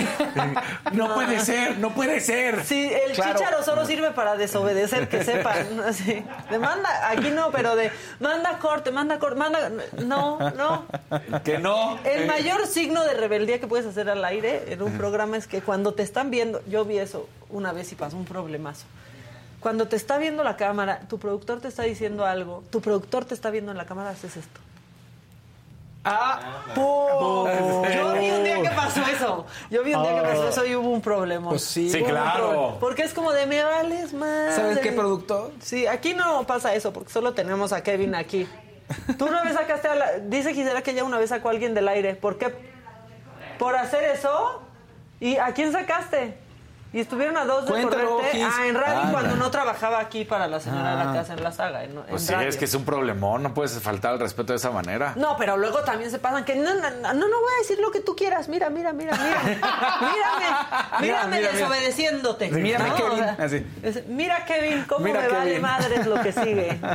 No 0.92 1.14
puede 1.14 1.40
ser, 1.40 1.78
no 1.78 1.90
puede 1.94 2.20
ser. 2.20 2.60
el 2.70 3.12
Claro. 3.14 3.38
chicharo 3.38 3.62
solo 3.62 3.86
sirve 3.86 4.10
para 4.12 4.36
desobedecer, 4.36 5.08
que 5.08 5.22
sepan. 5.24 5.80
Así. 5.86 6.24
De 6.50 6.58
manda, 6.58 7.10
aquí 7.10 7.30
no, 7.30 7.50
pero 7.50 7.76
de 7.76 7.90
manda 8.20 8.58
corte, 8.58 8.90
manda 8.90 9.18
corte, 9.18 9.36
manda. 9.38 9.70
No, 10.04 10.38
no. 10.52 10.86
Que 11.44 11.58
no. 11.58 11.98
El 12.04 12.26
mayor 12.26 12.66
signo 12.66 13.04
de 13.04 13.14
rebeldía 13.14 13.60
que 13.60 13.66
puedes 13.66 13.86
hacer 13.86 14.08
al 14.10 14.24
aire 14.24 14.64
en 14.72 14.82
un 14.82 14.96
programa 14.98 15.36
es 15.36 15.46
que 15.46 15.60
cuando 15.62 15.92
te 15.94 16.02
están 16.02 16.30
viendo, 16.30 16.62
yo 16.66 16.84
vi 16.84 16.98
eso 16.98 17.28
una 17.50 17.72
vez 17.72 17.92
y 17.92 17.94
pasó 17.94 18.16
un 18.16 18.24
problemazo. 18.24 18.84
Cuando 19.64 19.88
te 19.88 19.96
está 19.96 20.18
viendo 20.18 20.44
la 20.44 20.58
cámara, 20.58 21.00
tu 21.08 21.18
productor 21.18 21.58
te 21.58 21.68
está 21.68 21.84
diciendo 21.84 22.26
algo, 22.26 22.62
tu 22.68 22.82
productor 22.82 23.24
te 23.24 23.32
está 23.32 23.48
viendo 23.48 23.72
en 23.72 23.78
la 23.78 23.86
cámara, 23.86 24.10
haces 24.10 24.36
esto. 24.36 24.60
Ah, 26.04 26.64
¡Pum! 26.74 27.48
Yo 27.90 28.12
vi 28.12 28.30
un 28.30 28.44
día 28.44 28.60
que 28.60 28.68
pasó 28.68 29.00
eso. 29.10 29.46
Yo 29.70 29.82
vi 29.82 29.94
un 29.94 30.02
día 30.02 30.16
que 30.16 30.20
pasó 30.20 30.48
eso 30.50 30.66
y 30.66 30.76
hubo 30.76 30.90
un 30.90 31.00
problema. 31.00 31.48
Pues 31.48 31.64
sí. 31.64 31.88
Sí, 31.88 32.02
claro. 32.02 32.76
Porque 32.78 33.04
es 33.04 33.14
como 33.14 33.32
de 33.32 33.46
me 33.46 33.64
vales 33.64 34.12
más. 34.12 34.54
¿Sabes 34.54 34.80
qué 34.80 34.92
productor? 34.92 35.52
Sí, 35.60 35.86
aquí 35.86 36.12
no 36.12 36.46
pasa 36.46 36.74
eso 36.74 36.92
porque 36.92 37.10
solo 37.10 37.32
tenemos 37.32 37.72
a 37.72 37.82
Kevin 37.82 38.14
aquí. 38.14 38.46
Tú 39.16 39.24
una 39.24 39.44
vez 39.44 39.54
sacaste 39.54 39.88
a 39.88 39.94
la... 39.94 40.18
Dice 40.18 40.52
Gisela 40.52 40.82
que 40.82 40.90
ella 40.90 41.04
una 41.04 41.16
vez 41.16 41.30
sacó 41.30 41.48
a 41.48 41.52
alguien 41.52 41.72
del 41.72 41.88
aire. 41.88 42.16
¿Por 42.16 42.36
qué? 42.36 42.54
¿Por 43.58 43.76
hacer 43.76 44.04
eso? 44.10 44.60
¿Y 45.20 45.38
a 45.38 45.54
quién 45.54 45.72
sacaste? 45.72 46.43
Y 46.94 47.00
estuvieron 47.00 47.36
a 47.36 47.44
dos 47.44 47.64
de 47.66 47.72
Cuéntalo, 47.72 48.16
correrte. 48.18 48.38
Gis. 48.38 48.46
Ah, 48.56 48.66
en 48.68 48.74
radio 48.76 49.00
Anda. 49.00 49.12
cuando 49.12 49.34
no 49.36 49.50
trabajaba 49.50 49.98
aquí 49.98 50.24
para 50.24 50.46
la 50.46 50.60
señora 50.60 50.90
de 50.92 51.04
la 51.04 51.10
Ah. 51.10 51.14
casa 51.14 51.32
en 51.32 51.42
la 51.42 51.50
saga. 51.50 51.82
En, 51.82 51.90
en 51.90 52.02
Pues 52.04 52.22
sí, 52.22 52.32
radio. 52.32 52.48
es 52.48 52.56
que 52.56 52.66
es 52.66 52.74
un 52.74 52.84
problemón, 52.84 53.42
no 53.42 53.52
puedes 53.52 53.72
faltar 53.80 54.12
al 54.12 54.20
respeto 54.20 54.52
de 54.52 54.58
esa 54.58 54.70
manera. 54.70 55.12
No, 55.16 55.36
pero 55.36 55.56
luego 55.56 55.80
también 55.82 56.10
se 56.12 56.20
pasan 56.20 56.44
que 56.44 56.54
no, 56.54 56.72
no, 56.72 56.90
no, 57.12 57.26
voy 57.40 57.52
a 57.56 57.58
decir 57.62 57.80
lo 57.80 57.90
que 57.90 57.98
tú 57.98 58.14
quieras. 58.14 58.48
Mira, 58.48 58.70
mira, 58.70 58.92
mira, 58.92 59.12
mira. 59.16 59.40
Mírame, 60.00 61.00
mírame 61.00 61.36
mira, 61.36 61.50
mira. 61.50 61.52
desobedeciéndote. 61.52 62.50
Mírame, 62.52 62.88
¿no? 62.90 62.94
Kevin, 62.96 63.24
así. 63.38 63.66
es- 63.82 64.06
mira, 64.06 64.44
Kevin, 64.44 64.84
cómo 64.88 65.04
Mira, 65.04 65.20
me 65.22 65.28
vale 65.28 65.44
Kevin. 65.50 65.62
madres 65.62 66.06
lo 66.06 66.22
que 66.22 66.32
sigue. 66.32 66.78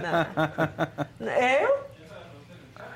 No. 1.19 1.27
¿Eh? 1.29 1.65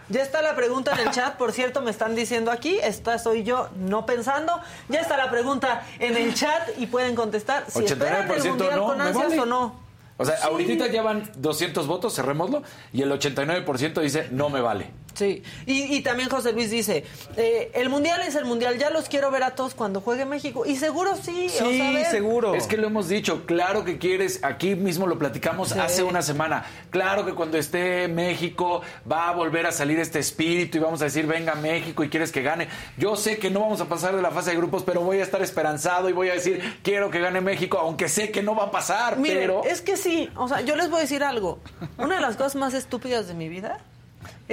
Ya 0.09 0.21
está 0.21 0.41
la 0.41 0.55
pregunta 0.55 0.91
en 0.93 0.99
el 1.07 1.11
chat, 1.11 1.35
por 1.37 1.51
cierto, 1.51 1.81
me 1.81 1.89
están 1.91 2.13
diciendo 2.15 2.51
aquí, 2.51 2.77
esta 2.83 3.17
soy 3.19 3.43
yo 3.43 3.69
no 3.75 4.05
pensando. 4.05 4.59
Ya 4.89 4.99
está 4.99 5.17
la 5.17 5.29
pregunta 5.31 5.83
en 5.99 6.17
el 6.17 6.33
chat 6.33 6.69
y 6.77 6.87
pueden 6.87 7.15
contestar 7.15 7.65
si 7.69 7.85
esperan 7.85 8.29
el 8.29 8.37
89% 8.41 8.47
mundial 8.49 8.75
no, 8.75 8.85
con 8.87 8.97
me 8.97 9.03
ansias 9.05 9.29
vale. 9.29 9.41
o 9.41 9.45
no. 9.45 9.79
O 10.17 10.25
sea, 10.25 10.37
Sí. 10.37 10.43
ahorita 10.45 10.87
ya 10.87 11.01
van 11.01 11.31
200 11.37 11.87
votos, 11.87 12.13
cerrémoslo, 12.15 12.61
y 12.91 13.01
el 13.01 13.11
89% 13.11 14.01
dice 14.01 14.27
no 14.31 14.49
me 14.49 14.61
vale. 14.61 14.91
Sí, 15.13 15.43
y, 15.65 15.95
y 15.95 16.01
también 16.01 16.29
José 16.29 16.53
Luis 16.53 16.71
dice, 16.71 17.05
eh, 17.37 17.71
el 17.75 17.89
mundial 17.89 18.21
es 18.21 18.35
el 18.35 18.45
mundial, 18.45 18.77
ya 18.79 18.89
los 18.89 19.09
quiero 19.09 19.29
ver 19.31 19.43
a 19.43 19.51
todos 19.55 19.75
cuando 19.75 20.01
juegue 20.01 20.25
México. 20.25 20.65
Y 20.65 20.75
seguro 20.75 21.15
sí, 21.15 21.47
o 21.47 21.49
sea, 21.49 21.67
a 21.67 21.69
Sí, 21.69 21.93
ver, 21.93 22.05
seguro. 22.07 22.55
Es 22.55 22.65
que 22.67 22.77
lo 22.77 22.87
hemos 22.87 23.07
dicho, 23.07 23.45
claro 23.45 23.83
que 23.85 23.97
quieres, 23.97 24.39
aquí 24.43 24.75
mismo 24.75 25.05
lo 25.07 25.19
platicamos 25.19 25.69
Sí. 25.69 25.79
hace 25.79 26.03
una 26.03 26.21
semana, 26.21 26.65
claro 26.89 27.25
que 27.25 27.33
cuando 27.33 27.57
esté 27.57 28.07
México 28.07 28.81
va 29.09 29.29
a 29.29 29.33
volver 29.33 29.65
a 29.67 29.71
salir 29.71 29.99
este 29.99 30.19
espíritu 30.19 30.77
y 30.77 30.81
vamos 30.81 31.01
a 31.01 31.05
decir, 31.05 31.25
venga 31.27 31.55
México 31.55 32.03
y 32.03 32.09
quieres 32.09 32.31
que 32.31 32.41
gane. 32.41 32.67
Yo 32.97 33.15
sé 33.15 33.37
que 33.37 33.49
no 33.49 33.59
vamos 33.59 33.81
a 33.81 33.85
pasar 33.85 34.15
de 34.15 34.21
la 34.21 34.31
fase 34.31 34.51
de 34.51 34.57
grupos, 34.57 34.83
pero 34.83 35.01
voy 35.01 35.19
a 35.19 35.23
estar 35.23 35.41
esperanzado 35.41 36.09
y 36.09 36.13
voy 36.13 36.29
a 36.29 36.33
decir, 36.33 36.79
quiero 36.83 37.11
que 37.11 37.19
gane 37.19 37.39
México, 37.41 37.77
aunque 37.77 38.09
sé 38.09 38.31
que 38.31 38.41
no 38.41 38.55
va 38.55 38.65
a 38.65 38.71
pasar, 38.71 39.17
Miren, 39.17 39.37
pero... 39.39 39.63
es 39.63 39.81
que 39.81 39.95
sí, 39.97 40.29
o 40.35 40.47
sea, 40.47 40.61
yo 40.61 40.75
les 40.75 40.89
voy 40.89 40.99
a 40.99 41.01
decir 41.01 41.23
algo. 41.23 41.59
Una 41.97 42.15
de 42.15 42.21
las 42.21 42.35
cosas 42.35 42.55
más 42.55 42.73
estúpidas 42.73 43.27
de 43.27 43.33
mi 43.33 43.49
vida 43.49 43.79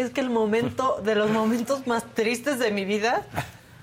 es 0.00 0.10
que 0.10 0.20
el 0.20 0.30
momento, 0.30 1.00
de 1.04 1.14
los 1.14 1.30
momentos 1.30 1.86
más 1.86 2.04
tristes 2.14 2.58
de 2.58 2.70
mi 2.70 2.84
vida 2.84 3.22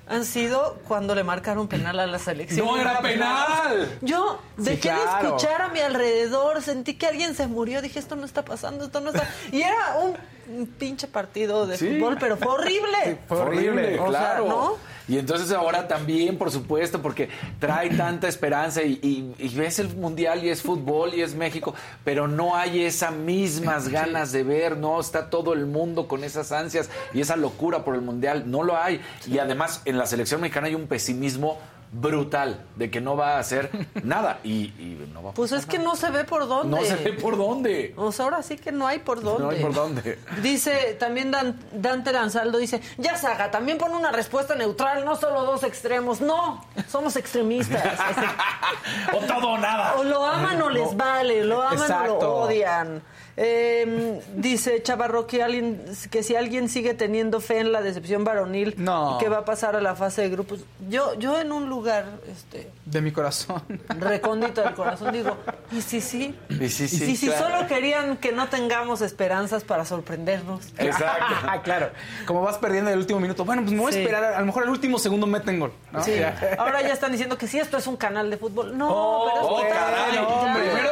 han 0.09 0.23
sido 0.23 0.79
cuando 0.87 1.15
le 1.15 1.23
marcaron 1.25 1.67
penal 1.67 1.99
a 1.99 2.07
la 2.07 2.17
selección. 2.17 2.65
¡No 2.65 2.77
era 2.77 3.01
penal! 3.01 3.97
Yo 4.01 4.39
dejé 4.55 4.79
claro. 4.79 5.01
de 5.03 5.27
escuchar 5.27 5.61
a 5.63 5.67
mi 5.67 5.79
alrededor, 5.81 6.61
sentí 6.61 6.93
que 6.93 7.07
alguien 7.07 7.35
se 7.35 7.47
murió, 7.47 7.81
dije, 7.81 7.99
esto 7.99 8.15
no 8.15 8.25
está 8.25 8.45
pasando, 8.45 8.85
esto 8.85 9.01
no 9.01 9.09
está... 9.09 9.27
Y 9.51 9.61
era 9.63 9.97
un, 10.01 10.57
un 10.59 10.65
pinche 10.67 11.07
partido 11.07 11.67
de 11.67 11.77
Sí. 11.77 11.89
fútbol, 11.97 12.15
pero 12.19 12.37
fue 12.37 12.53
horrible. 12.53 13.19
Fue 13.27 13.37
horrible, 13.37 13.99
O 13.99 14.09
sea, 14.11 14.19
claro. 14.19 14.47
¿no? 14.47 14.96
Y 15.07 15.17
entonces 15.17 15.51
ahora 15.51 15.87
también, 15.87 16.37
por 16.37 16.51
supuesto, 16.51 17.01
porque 17.01 17.29
trae 17.59 17.89
tanta 17.91 18.27
esperanza 18.27 18.83
y, 18.83 18.99
y- 19.01 19.33
y 19.39 19.49
ves 19.55 19.79
el 19.79 19.95
mundial 19.95 20.43
y 20.43 20.49
es 20.49 20.61
fútbol 20.61 21.13
y 21.13 21.21
es 21.21 21.33
México, 21.33 21.73
pero 22.03 22.27
no 22.27 22.55
hay 22.55 22.83
esas 22.83 23.13
mismas 23.13 23.87
ganas 23.87 24.31
de 24.31 24.43
ver, 24.43 24.77
no 24.77 24.99
está 24.99 25.29
todo 25.29 25.53
el 25.53 25.65
mundo 25.65 26.07
con 26.07 26.23
esas 26.23 26.51
ansias 26.51 26.89
y 27.13 27.21
esa 27.21 27.35
locura 27.37 27.85
por 27.85 27.95
el 27.95 28.01
mundial, 28.01 28.51
no 28.51 28.63
lo 28.63 28.77
hay. 28.77 28.99
Y 29.27 29.37
además 29.39 29.81
en 29.85 29.97
la 29.97 30.05
selección 30.05 30.41
mexicana 30.41 30.67
hay 30.67 30.75
un 30.75 30.87
pesimismo 30.87 31.57
brutal 31.91 32.65
de 32.75 32.91
que 32.91 32.99
no 33.01 33.15
va 33.15 33.35
a 33.35 33.39
hacer 33.39 33.69
nada 34.03 34.39
y, 34.43 34.65
y 34.77 35.09
no 35.13 35.23
va 35.23 35.29
a 35.31 35.33
Pues 35.33 35.51
es 35.51 35.65
que 35.65 35.79
no 35.79 35.95
se 35.95 36.09
ve 36.11 36.23
por 36.25 36.47
dónde. 36.47 36.77
no 36.77 36.83
se 36.85 36.95
ve 36.97 37.13
por 37.13 37.37
dónde. 37.37 37.93
O 37.97 38.11
sea, 38.11 38.25
ahora 38.25 38.43
sí 38.43 38.57
que 38.57 38.71
no 38.71 38.85
hay 38.87 38.99
por 38.99 39.21
dónde. 39.21 39.43
No 39.43 39.49
hay 39.49 39.61
por 39.61 39.73
dónde. 39.73 40.19
Dice, 40.41 40.95
también 40.99 41.31
Dan- 41.31 41.59
Dante 41.71 42.11
Lanzaldo 42.11 42.57
dice, 42.57 42.81
ya 42.97 43.15
Saga, 43.17 43.51
también 43.51 43.77
pone 43.77 43.95
una 43.95 44.11
respuesta 44.11 44.55
neutral, 44.55 45.05
no 45.05 45.15
solo 45.15 45.43
dos 45.43 45.63
extremos. 45.63 46.19
No, 46.21 46.65
somos 46.89 47.15
extremistas. 47.15 47.83
o 49.13 49.17
todo 49.25 49.51
o 49.51 49.57
nada. 49.57 49.95
o 49.95 50.03
lo 50.03 50.25
aman 50.25 50.61
o 50.61 50.69
les 50.69 50.95
vale, 50.95 51.43
lo 51.43 51.61
aman 51.61 51.91
o 51.91 52.05
lo 52.07 52.19
odian. 52.37 53.01
Eh, 53.39 54.19
dice 54.35 54.81
Chavarro 54.81 55.27
que, 55.27 55.43
alguien, 55.43 55.79
que 56.09 56.23
si 56.23 56.35
alguien 56.35 56.69
sigue 56.69 56.95
teniendo 56.95 57.39
fe 57.39 57.59
en 57.59 57.71
la 57.71 57.81
decepción 57.83 58.23
varonil 58.23 58.73
No. 58.77 59.15
y 59.15 59.23
que 59.23 59.29
va 59.29 59.37
a 59.39 59.45
pasar 59.45 59.75
a 59.75 59.81
la 59.81 59.93
fase 59.95 60.23
de 60.23 60.29
grupos. 60.29 60.61
Yo, 60.89 61.13
yo 61.19 61.39
en 61.39 61.51
un 61.51 61.69
lugar 61.69 62.05
este, 62.31 62.71
De 62.85 62.99
mi 62.99 63.11
corazón. 63.11 63.61
recóndito 63.99 64.63
del 64.63 64.73
corazón 64.73 65.13
digo, 65.13 65.37
y 65.71 65.81
sí, 65.81 66.01
sí. 66.01 66.35
Y 66.49 66.67
sí, 66.69 66.87
sí, 66.87 67.11
y 67.11 67.15
si 67.15 67.27
claro. 67.27 67.45
solo 67.57 67.67
querían 67.67 68.17
que 68.17 68.31
no 68.31 68.47
tengamos 68.49 69.01
esperanzas 69.01 69.63
para 69.63 69.85
sorprendernos. 69.85 70.65
Exacto. 70.77 71.25
Ah, 71.49 71.61
claro. 71.61 71.91
Como 72.25 72.41
vas 72.41 72.57
perdiendo 72.57 72.89
en 72.89 72.93
el 72.95 72.99
último 72.99 73.19
minuto. 73.19 73.45
Bueno, 73.45 73.61
pues 73.61 73.71
me 73.73 73.79
voy 73.81 73.93
Sí. 73.93 73.99
a 73.99 74.01
esperar. 74.01 74.33
A 74.33 74.39
lo 74.39 74.45
mejor 74.47 74.63
el 74.63 74.69
último 74.69 74.97
segundo 74.99 75.27
meten 75.27 75.59
gol. 75.59 75.71
¿no? 75.91 76.03
Sí. 76.03 76.13
Ahora 76.57 76.81
ya 76.81 76.93
están 76.93 77.11
diciendo 77.11 77.37
que 77.37 77.47
sí, 77.47 77.59
esto 77.59 77.77
es 77.77 77.85
un 77.87 77.95
canal 77.97 78.29
de 78.31 78.37
fútbol. 78.37 78.75
No, 78.77 78.87
Oh, 78.89 79.29
pero 79.31 79.41
es 79.41 79.47
oh, 79.49 79.61
que 79.61 79.69
caray. 79.69 80.15
ya- 80.15 80.53
Primero, 80.53 80.89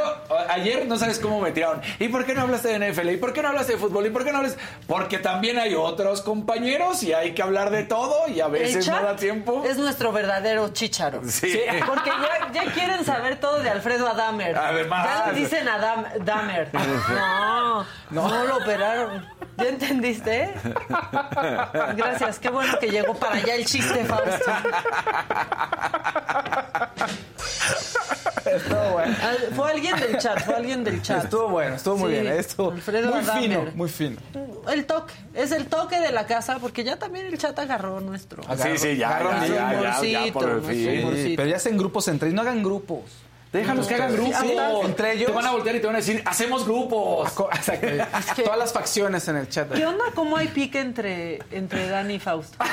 ayer 0.50 0.86
no 0.88 0.98
sabes 0.98 1.18
cómo 1.20 1.42
me 1.42 1.52
tiraron. 1.52 1.82
¿Y 2.00 2.08
por 2.10 2.24
qué 2.26 2.35
no 2.36 2.44
hablaste 2.44 2.78
de 2.78 2.92
NFL? 2.92 3.10
¿Y 3.10 3.18
por 3.18 3.34
qué 3.34 3.42
no 3.42 3.50
hablaste 3.50 3.74
de 3.74 3.80
fútbol? 3.80 4.06
¿Y 4.06 4.10
por 4.10 4.24
qué 4.24 4.32
no 4.32 4.40
hablas? 4.40 4.58
Porque 4.88 5.20
también 5.20 5.58
hay 5.58 5.76
otros 5.76 6.22
compañeros 6.22 7.04
y 7.04 7.14
hay 7.14 7.34
que 7.34 7.42
hablar 7.42 7.72
de 7.72 7.84
todo 7.84 8.28
y 8.28 8.42
a 8.42 8.48
veces 8.48 8.88
no 8.88 9.02
da 9.02 9.16
tiempo. 9.16 9.64
Es 9.66 9.78
nuestro 9.78 10.12
verdadero 10.12 10.70
chícharo. 10.70 11.22
Sí. 11.28 11.60
Porque 11.88 12.10
ya, 12.10 12.52
ya 12.52 12.72
quieren 12.72 13.04
saber 13.06 13.40
todo 13.40 13.60
de 13.60 13.70
Alfredo 13.70 14.08
Adamer. 14.08 14.58
Además. 14.58 15.06
Ya 15.06 15.32
le 15.32 15.40
dicen 15.40 15.68
Adam, 15.68 16.06
Dahmer. 16.24 16.70
No, 18.12 18.30
no, 18.30 18.44
lo 18.46 18.58
operaron. 18.58 19.26
¿Ya 19.58 19.66
entendiste? 19.66 20.54
Gracias, 21.96 22.40
qué 22.40 22.50
bueno 22.50 22.78
que 22.80 22.90
llegó 22.90 23.16
para 23.16 23.36
allá 23.36 23.56
el 23.56 23.66
chiste, 23.66 24.06
Fausto. 24.06 24.46
Estuvo 28.56 28.90
bueno. 28.92 29.16
Fue 29.56 29.72
alguien 29.72 29.96
del 30.00 30.18
chat, 30.18 30.40
fue 30.44 30.56
alguien 30.56 30.84
del 30.84 31.02
chat. 31.02 31.24
Estuvo 31.26 31.50
bueno, 31.50 31.76
estuvo 31.76 31.98
muy 31.98 32.14
Sí, 32.14 32.20
bien. 32.22 32.34
Estuvo 32.34 32.72
Alfredo 32.72 33.12
muy 33.14 33.24
fino, 33.24 33.66
muy 33.76 33.90
fino. 33.90 34.18
El 34.72 34.86
toque, 34.86 35.14
es 35.34 35.52
el 35.52 35.68
toque 35.68 36.00
de 36.00 36.12
la 36.12 36.26
casa, 36.26 36.58
porque 36.60 36.84
ya 36.84 36.98
también 36.98 37.28
el 37.28 37.38
chat 37.38 37.58
agarró 37.60 38.00
nuestro. 38.00 38.44
Sí, 38.58 38.78
sí, 38.78 38.98
ya, 38.98 39.10
Agarró 39.18 39.32
ya, 39.32 39.48
ya, 39.48 39.74
ya, 39.74 39.82
ya. 39.82 39.94
Sí, 40.00 40.34
Sí, 41.16 41.34
pero 41.36 41.50
ya 41.50 41.58
hacen 41.58 41.78
grupos 41.78 42.08
entre. 42.08 42.32
No 42.32 42.42
hagan 42.42 42.64
grupos. 42.64 43.02
Déjalos 43.56 43.88
que 43.88 43.96
hagan 43.96 44.14
grupos. 44.14 44.36
Sí, 44.42 44.56
entre 44.84 45.14
ellos. 45.14 45.28
Te 45.28 45.32
van 45.34 45.46
a 45.46 45.52
voltear 45.52 45.76
y 45.76 45.80
te 45.80 45.88
van 45.88 45.96
a 45.96 46.00
decir, 46.00 46.22
hacemos 46.26 46.66
grupos. 46.66 47.32
Que- 48.36 48.44
Todas 48.44 48.60
las 48.60 48.74
facciones 48.74 49.28
en 49.28 49.38
el 49.38 49.50
chat. 49.50 49.72
¿Qué 49.72 49.86
onda? 49.86 50.04
¿Cómo 50.14 50.36
hay 50.38 50.48
pique 50.50 50.80
entre, 50.80 51.40
entre 51.52 51.88
Dani 51.88 52.16
y 52.16 52.20
Fausto? 52.20 52.58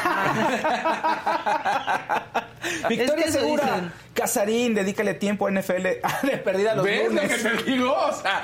Victoria 2.89 3.15
Es 3.15 3.23
que 3.25 3.29
eso 3.31 3.39
Segura. 3.41 3.65
dicen. 3.65 3.93
Casarín, 4.15 4.75
dedícale 4.75 5.15
tiempo 5.15 5.47
a 5.47 5.51
NFL. 5.51 5.83
de 5.83 6.37
perdida 6.45 6.75
los 6.75 6.85
¿Ves 6.85 7.13
lo 7.13 7.21
que 7.21 7.27
lunes. 7.29 7.43
te 7.43 7.71
digo? 7.71 7.93
O 7.95 8.13
sea, 8.13 8.43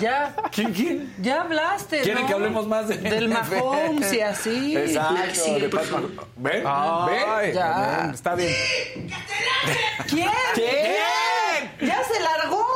Ya, 0.00 0.34
¿quién, 0.50 0.72
quién? 0.72 1.14
ya 1.20 1.42
hablaste, 1.42 2.00
¿Quieren 2.00 2.22
¿no? 2.22 2.28
que 2.28 2.34
hablemos 2.34 2.66
más 2.66 2.88
de 2.88 2.96
Del? 2.96 3.28
Mahomes 3.30 4.12
y 4.12 4.20
así. 4.20 4.76
Exacto. 4.76 5.44
de. 5.44 6.28
¿Ven? 6.36 6.64
¿Ven? 6.64 7.54
Ya. 7.54 8.10
Está 8.12 8.34
bien. 8.34 8.52
¿Quién? 10.08 10.30
¿Quién? 10.54 10.96
¡Ya 11.80 12.02
se 12.04 12.20
largó! 12.20 12.66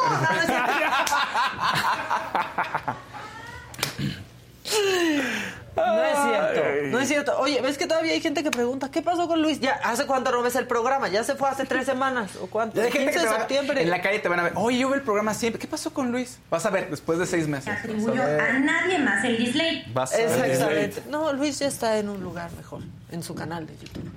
No, 5.77 6.03
es 6.03 6.19
cierto. 6.23 6.89
No 6.89 7.01
es 7.01 7.09
cierto. 7.09 7.39
Oye, 7.39 7.61
¿ves 7.61 7.77
que 7.77 7.87
todavía 7.87 8.13
hay 8.13 8.21
gente 8.21 8.43
que 8.43 8.51
pregunta 8.51 8.91
qué 8.91 9.03
pasó 9.03 9.29
con 9.29 9.43
Luis? 9.43 9.61
Ya, 9.61 9.73
¿hace 9.85 10.07
cuánto 10.07 10.31
no 10.31 10.43
ves 10.43 10.57
el 10.57 10.67
programa? 10.67 11.09
¿Ya 11.09 11.23
se 11.23 11.35
fue 11.35 11.49
hace 11.49 11.65
tres 11.65 11.87
semanas? 11.87 12.37
¿O 12.41 12.47
cuánto? 12.47 12.77
Ya 12.77 12.85
hay 12.85 12.93
gente 12.93 13.13
15 13.13 13.19
que 13.27 13.31
de 13.31 13.39
septiembre. 13.39 13.83
en 13.83 13.91
la 13.91 14.01
calle 14.01 14.19
te 14.19 14.29
van 14.29 14.41
a 14.41 14.43
ver. 14.45 14.53
Oye, 14.57 14.79
yo 14.79 14.89
veo 14.89 14.97
el 14.97 15.03
programa 15.03 15.35
siempre. 15.35 15.61
¿Qué 15.61 15.67
pasó 15.67 15.93
con 15.93 16.11
Luis? 16.11 16.39
Vas 16.51 16.65
a 16.67 16.71
ver 16.71 16.91
después 16.91 17.19
de 17.19 17.27
seis 17.27 17.47
meses. 17.47 17.69
atribuyó 17.69 18.15
Vas 18.15 18.29
a 18.29 18.47
a 18.47 18.59
nadie 18.59 18.99
más 18.99 19.25
el 19.25 19.37
dislike. 19.39 19.93
Vas 19.93 20.15
a 20.15 20.17
ver. 20.17 20.51
Exactamente. 20.51 21.03
No, 21.11 21.33
Luis 21.33 21.59
ya 21.59 21.67
está 21.67 21.99
en 21.99 22.09
un 22.09 22.23
lugar 22.23 22.51
mejor, 22.53 22.81
en 23.11 23.23
su 23.23 23.35
canal 23.35 23.67
de 23.67 23.77
YouTube. 23.77 24.11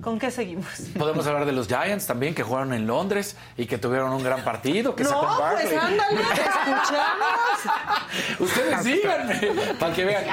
¿Con 0.00 0.18
qué 0.18 0.30
seguimos? 0.30 0.66
Podemos 0.98 1.26
hablar 1.26 1.44
de 1.44 1.52
los 1.52 1.66
Giants 1.68 2.06
también, 2.06 2.34
que 2.34 2.42
jugaron 2.42 2.72
en 2.72 2.86
Londres 2.86 3.36
y 3.56 3.66
que 3.66 3.76
tuvieron 3.78 4.12
un 4.12 4.22
gran 4.24 4.42
partido. 4.42 4.94
Que 4.96 5.04
No, 5.04 5.10
sacó 5.10 5.26
pues 5.52 5.76
ándale, 5.76 6.16
te 6.16 6.40
escuchamos. 6.40 7.60
Ustedes 8.40 8.84
díganme, 8.84 9.34
para 9.78 9.94
que 9.94 10.04
vean. 10.04 10.24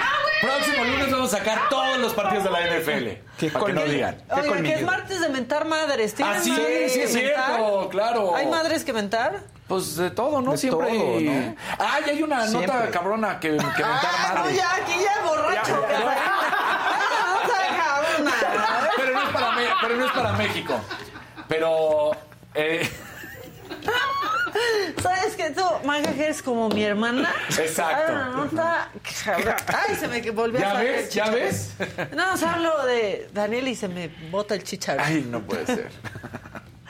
Próximo 0.41 0.83
lunes 0.85 1.11
vamos 1.11 1.33
a 1.33 1.37
sacar 1.37 1.69
todos 1.69 1.97
los 1.97 2.13
partidos 2.13 2.43
de 2.45 2.49
la 2.51 2.59
NFL. 2.61 3.07
Qué 3.37 3.49
Para 3.49 3.65
que 3.65 3.73
no 3.73 3.83
digan. 3.83 4.17
Que 4.63 4.73
es 4.75 4.81
martes 4.83 5.19
de 5.21 5.29
mentar 5.29 5.65
madres. 5.65 6.13
¿Tienen 6.15 6.35
Ah, 6.35 6.41
sí, 6.41 6.51
madres 6.51 6.93
sí, 6.93 7.01
es 7.01 7.11
cierto, 7.11 7.41
mentar? 7.79 7.89
claro. 7.89 8.35
¿Hay 8.35 8.47
madres 8.47 8.83
que 8.85 8.93
mentar? 8.93 9.39
Pues 9.67 9.95
de 9.95 10.11
todo, 10.11 10.41
¿no? 10.41 10.51
De 10.51 10.57
Siempre. 10.57 10.87
todo, 10.89 11.17
hay- 11.17 11.23
¿no? 11.25 11.55
Ah, 11.79 11.99
y 12.05 12.09
hay 12.09 12.23
una 12.23 12.47
Siempre. 12.47 12.67
nota 12.73 12.89
cabrona 12.91 13.39
que, 13.39 13.49
que 13.49 13.55
mentar 13.55 13.83
Ah, 13.83 14.33
no, 14.43 14.49
ya, 14.49 14.75
aquí 14.75 14.93
ya 15.03 15.25
borracho. 15.25 15.85
Ya, 15.89 15.99
ya, 15.99 16.05
ya. 16.05 16.15
Ah, 17.13 17.39
no 17.43 17.49
sea 17.49 17.67
cabrona. 17.77 18.33
Pero 18.97 19.13
no 19.13 19.21
es 19.23 19.29
para, 19.29 19.51
Me- 19.53 19.67
pero 19.81 19.95
no 19.95 20.05
es 20.05 20.11
para 20.11 20.33
México. 20.33 20.79
Pero. 21.47 22.11
eh, 22.55 22.89
¿Sabes 25.01 25.35
qué? 25.35 25.49
Tú, 25.51 25.63
Manga, 25.85 26.11
que 26.13 26.23
eres 26.25 26.41
como 26.41 26.69
mi 26.69 26.83
hermana. 26.83 27.33
Exacto. 27.49 28.13
Ah, 28.13 28.31
no, 28.35 28.49
cabrón. 29.25 29.55
Ay, 29.67 29.95
se 29.95 30.07
me 30.07 30.31
volvió 30.31 30.59
a 30.59 30.61
¿Ya 30.61 30.71
salir 30.73 30.91
ves? 30.91 31.13
¿Ya 31.13 31.29
ves? 31.29 31.73
No, 32.15 32.33
o 32.33 32.37
sea, 32.37 32.53
hablo 32.53 32.85
de 32.85 33.29
Daniel 33.33 33.67
y 33.69 33.75
se 33.75 33.87
me 33.87 34.09
bota 34.29 34.55
el 34.55 34.63
chicharo. 34.63 35.01
Ay, 35.03 35.25
no 35.27 35.41
puede 35.41 35.65
ser. 35.65 35.89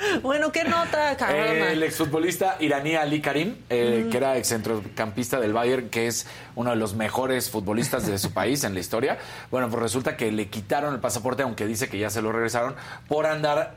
Bueno, 0.22 0.52
¿qué 0.52 0.64
nota, 0.64 1.16
cabrona? 1.18 1.72
El 1.72 1.84
exfutbolista 1.84 2.58
iraní 2.60 2.96
Ali 2.96 3.22
Karim, 3.22 3.56
eh, 3.70 4.08
que 4.10 4.18
era 4.18 4.38
excentrocampista 4.38 5.40
del 5.40 5.54
Bayern, 5.54 5.90
que 5.90 6.08
es 6.08 6.28
uno 6.56 6.72
de 6.72 6.76
los 6.76 6.96
mejores 6.96 7.50
futbolistas 7.50 8.08
de 8.08 8.18
su 8.18 8.34
país 8.34 8.64
en 8.64 8.74
la 8.74 8.80
historia. 8.80 9.18
Bueno, 9.50 9.70
pues 9.70 9.82
resulta 9.82 10.18
que 10.18 10.32
le 10.32 10.48
quitaron 10.48 10.94
el 10.94 11.00
pasaporte, 11.00 11.44
aunque 11.44 11.66
dice 11.66 11.90
que 11.90 11.98
ya 11.98 12.10
se 12.10 12.22
lo 12.22 12.32
regresaron, 12.32 12.76
por 13.08 13.26
andar 13.26 13.76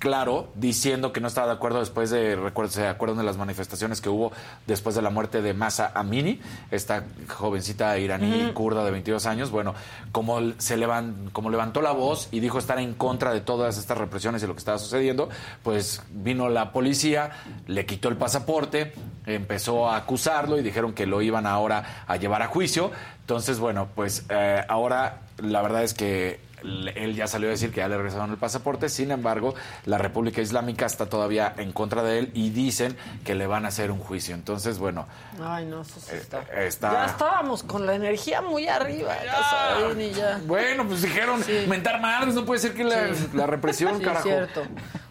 claro 0.00 0.48
diciendo 0.56 1.12
que 1.12 1.20
no 1.20 1.28
estaba 1.28 1.46
de 1.46 1.52
acuerdo 1.52 1.78
después 1.78 2.10
de, 2.10 2.34
recuerdo, 2.34 2.72
se 2.72 2.88
acuerdan 2.88 3.18
de 3.18 3.22
las 3.24 3.36
manifestaciones 3.36 4.00
que 4.00 4.08
hubo 4.08 4.32
después 4.66 4.96
de 4.96 5.02
la 5.02 5.10
muerte 5.10 5.42
de 5.42 5.54
Masa 5.54 5.92
Amini, 5.94 6.40
esta 6.72 7.04
jovencita 7.28 7.96
iraní 7.98 8.50
kurda 8.54 8.82
de 8.84 8.90
22 8.90 9.26
años. 9.26 9.50
Bueno, 9.50 9.74
como, 10.10 10.40
se 10.58 10.76
levan- 10.76 11.30
como 11.32 11.50
levantó 11.50 11.82
la 11.82 11.92
voz 11.92 12.28
y 12.32 12.40
dijo 12.40 12.58
estar 12.58 12.78
en 12.78 12.94
contra 12.94 13.32
de 13.32 13.42
todas 13.42 13.78
estas 13.78 13.98
represiones 13.98 14.42
y 14.42 14.46
lo 14.46 14.54
que 14.54 14.58
estaba 14.60 14.78
sucediendo, 14.78 15.28
pues 15.62 16.02
vino 16.10 16.48
la 16.48 16.72
policía, 16.72 17.30
le 17.66 17.84
quitó 17.86 18.08
el 18.08 18.16
pasaporte, 18.16 18.94
empezó 19.26 19.88
a 19.88 19.96
acusarlo 19.98 20.58
y 20.58 20.62
dijeron 20.62 20.94
que 20.94 21.04
lo 21.06 21.20
iban 21.22 21.46
ahora 21.46 22.04
a 22.08 22.16
llevar 22.16 22.42
a 22.42 22.46
juicio. 22.48 22.90
Entonces, 23.20 23.58
bueno, 23.60 23.88
pues 23.94 24.24
eh, 24.30 24.64
ahora 24.68 25.20
la 25.42 25.62
verdad 25.62 25.84
es 25.84 25.94
que 25.94 26.40
él 26.62 27.14
ya 27.14 27.26
salió 27.26 27.48
a 27.48 27.50
decir 27.52 27.70
que 27.70 27.78
ya 27.78 27.88
le 27.88 27.96
regresaron 27.96 28.30
el 28.30 28.36
pasaporte, 28.36 28.88
sin 28.88 29.10
embargo, 29.10 29.54
la 29.86 29.98
República 29.98 30.40
Islámica 30.40 30.86
está 30.86 31.06
todavía 31.06 31.54
en 31.56 31.72
contra 31.72 32.02
de 32.02 32.18
él 32.18 32.30
y 32.34 32.50
dicen 32.50 32.96
que 33.24 33.34
le 33.34 33.46
van 33.46 33.64
a 33.64 33.68
hacer 33.68 33.90
un 33.90 33.98
juicio. 33.98 34.34
Entonces, 34.34 34.78
bueno, 34.78 35.06
Ay, 35.42 35.66
no, 35.66 35.82
eso 35.82 36.00
sí 36.00 36.14
está. 36.14 36.40
Eh, 36.52 36.66
está- 36.66 36.92
Ya 36.92 37.04
estábamos 37.06 37.62
con 37.62 37.86
la 37.86 37.94
energía 37.94 38.40
muy 38.42 38.68
arriba. 38.68 39.14
Casarín, 39.24 40.00
y 40.00 40.10
ya. 40.12 40.40
bueno, 40.46 40.86
pues 40.86 41.02
dijeron 41.02 41.42
Sí. 41.42 41.64
mentar 41.68 42.00
madres, 42.00 42.34
no 42.34 42.44
puede 42.44 42.60
ser 42.60 42.74
que 42.74 42.84
la, 42.84 43.14
Sí. 43.14 43.28
la 43.34 43.46
represión, 43.46 43.98
Sí, 43.98 44.04
carajo. 44.04 44.24
cierto. 44.28 44.62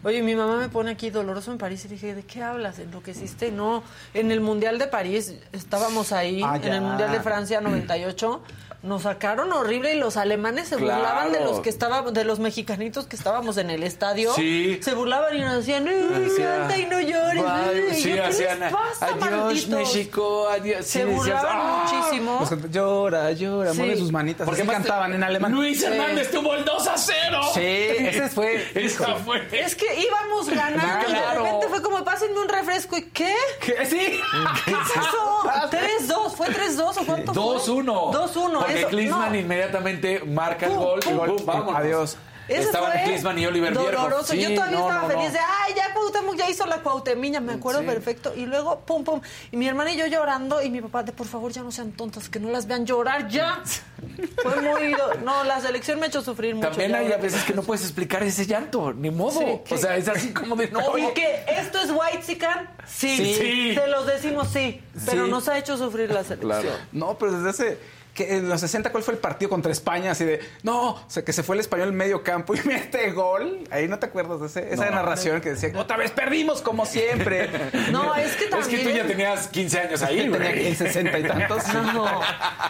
Oye, 0.02 0.22
mi 0.22 0.34
mamá 0.34 0.56
me 0.56 0.68
pone 0.68 0.90
aquí 0.92 1.10
doloroso 1.10 1.52
en 1.52 1.58
París 1.58 1.84
y 1.84 1.88
dije, 1.88 2.14
¿de 2.14 2.22
qué 2.22 2.42
hablas? 2.42 2.78
¿Enloqueciste? 2.78 3.52
No, 3.52 3.82
en 4.14 4.30
el 4.32 4.40
Mundial 4.40 4.78
de 4.78 4.86
París 4.86 5.34
estábamos 5.52 6.12
ahí, 6.12 6.42
Ah, 6.44 6.56
en 6.56 6.62
ya. 6.62 6.74
el 6.76 6.80
Mundial 6.80 7.12
de 7.12 7.20
Francia 7.20 7.60
98. 7.60 8.42
Nos 8.82 9.02
sacaron 9.02 9.52
horrible 9.52 9.94
y 9.94 9.98
los 9.98 10.16
alemanes 10.16 10.68
se 10.68 10.76
Claro. 10.76 11.00
burlaban 11.00 11.32
de 11.32 11.40
los 11.40 11.60
que 11.60 11.68
estaban, 11.68 12.14
de 12.14 12.24
los 12.24 12.38
mexicanitos 12.38 13.06
que 13.06 13.14
estábamos 13.14 13.58
en 13.58 13.68
el 13.68 13.82
estadio. 13.82 14.32
Sí. 14.32 14.80
Se 14.82 14.94
burlaban 14.94 15.36
y 15.36 15.40
nos 15.42 15.56
decían, 15.56 15.86
¡ay, 15.86 16.20
Decía, 16.22 16.56
canta 16.60 16.78
y 16.78 16.86
no 16.86 16.98
llores! 16.98 17.42
"Bye". 17.42 17.50
ay". 17.68 17.88
Y 17.90 17.94
Sí, 18.00 18.08
yo, 18.08 18.14
¿Qué 18.16 18.20
hacían, 18.22 18.60
les 18.60 18.72
pasa, 18.72 19.06
adiós 19.08 19.20
malditos? 19.30 19.68
México, 19.68 20.48
adiós. 20.48 20.86
Sí, 20.86 20.92
Se 20.92 21.04
decías, 21.04 21.18
burlaban 21.18 21.56
"Ah". 21.60 21.84
muchísimo. 21.92 22.38
Los 22.40 22.70
llora, 22.70 23.32
llora, 23.32 23.72
Sí. 23.72 23.78
mueve 23.80 23.96
sus 23.98 24.12
manitas. 24.12 24.46
Porque 24.46 24.62
además 24.62 24.76
cantaban 24.76 25.12
en 25.12 25.24
alemán. 25.24 25.52
Luis 25.52 25.82
Hernández 25.82 26.30
tuvo 26.30 26.54
el 26.54 26.64
2 26.64 26.86
a 26.88 26.96
0. 26.96 27.40
Sí, 27.52 27.60
ese 27.60 28.28
fue. 28.30 28.66
Esa 28.74 29.14
fue. 29.16 29.46
Es 29.52 29.74
que 29.76 29.84
íbamos 30.00 30.48
ganando 30.48 30.86
y 31.06 31.12
de 31.12 31.18
Claro. 31.18 31.44
repente 31.44 31.68
fue 31.68 31.82
como, 31.82 32.02
pásenme 32.02 32.40
un 32.40 32.48
refresco. 32.48 32.96
¿Y 32.96 33.02
qué? 33.10 33.34
¿Qué? 33.60 33.84
Sí. 33.84 34.20
¿Qué 34.64 34.72
pasó? 34.72 35.68
3-2, 35.70 36.34
¿fue 36.34 36.46
3-2 36.48 36.96
o 36.96 37.04
cuánto 37.04 37.34
fue? 37.34 37.42
2-1. 37.42 38.10
2-1. 38.12 38.69
Porque 38.82 39.06
no. 39.06 39.34
inmediatamente 39.34 40.20
marca 40.24 40.66
el 40.66 40.72
Pum, 40.72 40.82
gol 40.82 41.00
y 41.04 41.08
pum. 41.08 41.16
gol, 41.16 41.36
vámonos. 41.44 41.76
Adiós. 41.76 42.16
Ese 42.48 42.62
Estaban 42.62 42.90
fue 42.90 43.02
Klinsmann 43.04 43.38
y 43.38 43.46
Oliver 43.46 43.72
doloroso. 43.72 44.32
Sí, 44.32 44.40
Yo 44.40 44.52
todavía 44.56 44.76
no, 44.80 44.88
estaba 44.88 45.02
no, 45.06 45.08
feliz 45.14 45.32
de, 45.32 45.38
ay, 45.38 45.72
ya 45.76 45.94
Cuauhtémoc 45.94 46.34
ya 46.34 46.50
hizo 46.50 46.66
la 46.66 46.78
Cuauhtemiña, 46.82 47.38
me 47.38 47.52
acuerdo 47.52 47.84
perfecto. 47.84 48.32
Y 48.34 48.44
luego, 48.44 48.80
pum, 48.80 49.04
pum. 49.04 49.20
Y 49.52 49.56
mi 49.56 49.68
hermana 49.68 49.92
y 49.92 49.96
yo 49.96 50.06
llorando 50.08 50.60
y 50.60 50.68
mi 50.68 50.80
papá, 50.80 51.04
de 51.04 51.12
por 51.12 51.28
favor, 51.28 51.52
ya 51.52 51.62
no 51.62 51.70
sean 51.70 51.92
tontas, 51.92 52.28
que 52.28 52.40
no 52.40 52.50
las 52.50 52.66
vean 52.66 52.84
llorar 52.86 53.28
ya. 53.28 53.62
Fue 54.42 54.56
muy... 54.62 54.96
No, 55.24 55.44
la 55.44 55.60
selección 55.60 56.00
me 56.00 56.06
ha 56.06 56.08
hecho 56.08 56.22
sufrir 56.22 56.56
mucho. 56.56 56.70
También 56.70 56.90
ya 56.90 56.98
hay 56.98 57.12
a 57.12 57.18
veces 57.18 57.44
que 57.44 57.52
no 57.54 57.62
puedes 57.62 57.84
explicar 57.84 58.24
ese 58.24 58.44
llanto, 58.44 58.92
ni 58.94 59.12
modo. 59.12 59.62
O 59.70 59.76
sea, 59.78 59.96
es 59.96 60.08
así 60.08 60.32
como 60.32 60.56
de 60.56 60.68
no. 60.72 60.98
¿Y 60.98 61.06
que 61.12 61.44
esto 61.46 61.78
es 61.78 61.90
White 61.92 62.22
Sican? 62.24 62.68
Sí. 62.84 63.16
Sí. 63.16 63.72
Te 63.76 63.86
los 63.86 64.08
decimos 64.08 64.48
sí. 64.52 64.82
Pero 65.06 65.26
Sí. 65.26 65.30
nos 65.30 65.46
ha 65.48 65.56
hecho 65.56 65.76
sufrir 65.76 66.10
la 66.10 66.24
selección. 66.24 66.50
Claro. 66.62 66.76
No, 66.90 67.16
pero 67.16 67.30
desde 67.30 67.50
hace. 67.50 67.99
Que 68.14 68.36
en 68.36 68.48
los 68.48 68.60
60, 68.60 68.90
¿cuál 68.90 69.02
fue 69.04 69.14
el 69.14 69.20
partido 69.20 69.48
contra 69.48 69.70
España? 69.70 70.10
Así 70.10 70.24
de, 70.24 70.40
no, 70.64 70.90
o 70.90 71.04
sea, 71.06 71.24
que 71.24 71.32
se 71.32 71.42
fue 71.42 71.54
el 71.56 71.60
español 71.60 71.88
en 71.90 71.94
medio 71.94 72.22
campo 72.22 72.54
y 72.54 72.60
mete 72.66 73.12
gol. 73.12 73.60
Ahí 73.70 73.86
no 73.88 73.98
te 73.98 74.06
acuerdas 74.06 74.40
de 74.40 74.46
ese- 74.46 74.74
esa 74.74 74.90
narración 74.90 75.40
que 75.40 75.50
decía, 75.50 75.70
otra 75.76 75.96
vez 75.96 76.10
perdimos 76.10 76.60
como 76.62 76.86
siempre. 76.86 77.48
No, 77.90 78.14
es 78.14 78.34
que 78.36 78.44
Es 78.44 78.50
también... 78.50 78.80
que 78.84 78.90
tú 78.90 78.96
ya 78.96 79.06
tenías 79.06 79.48
15 79.48 79.78
años 79.80 80.02
ahí, 80.02 80.16
Tenía 80.30 80.38
güey. 80.38 80.66
en 80.68 80.76
60 80.76 81.18
y 81.18 81.22
tantos. 81.24 81.62
No, 81.94 82.20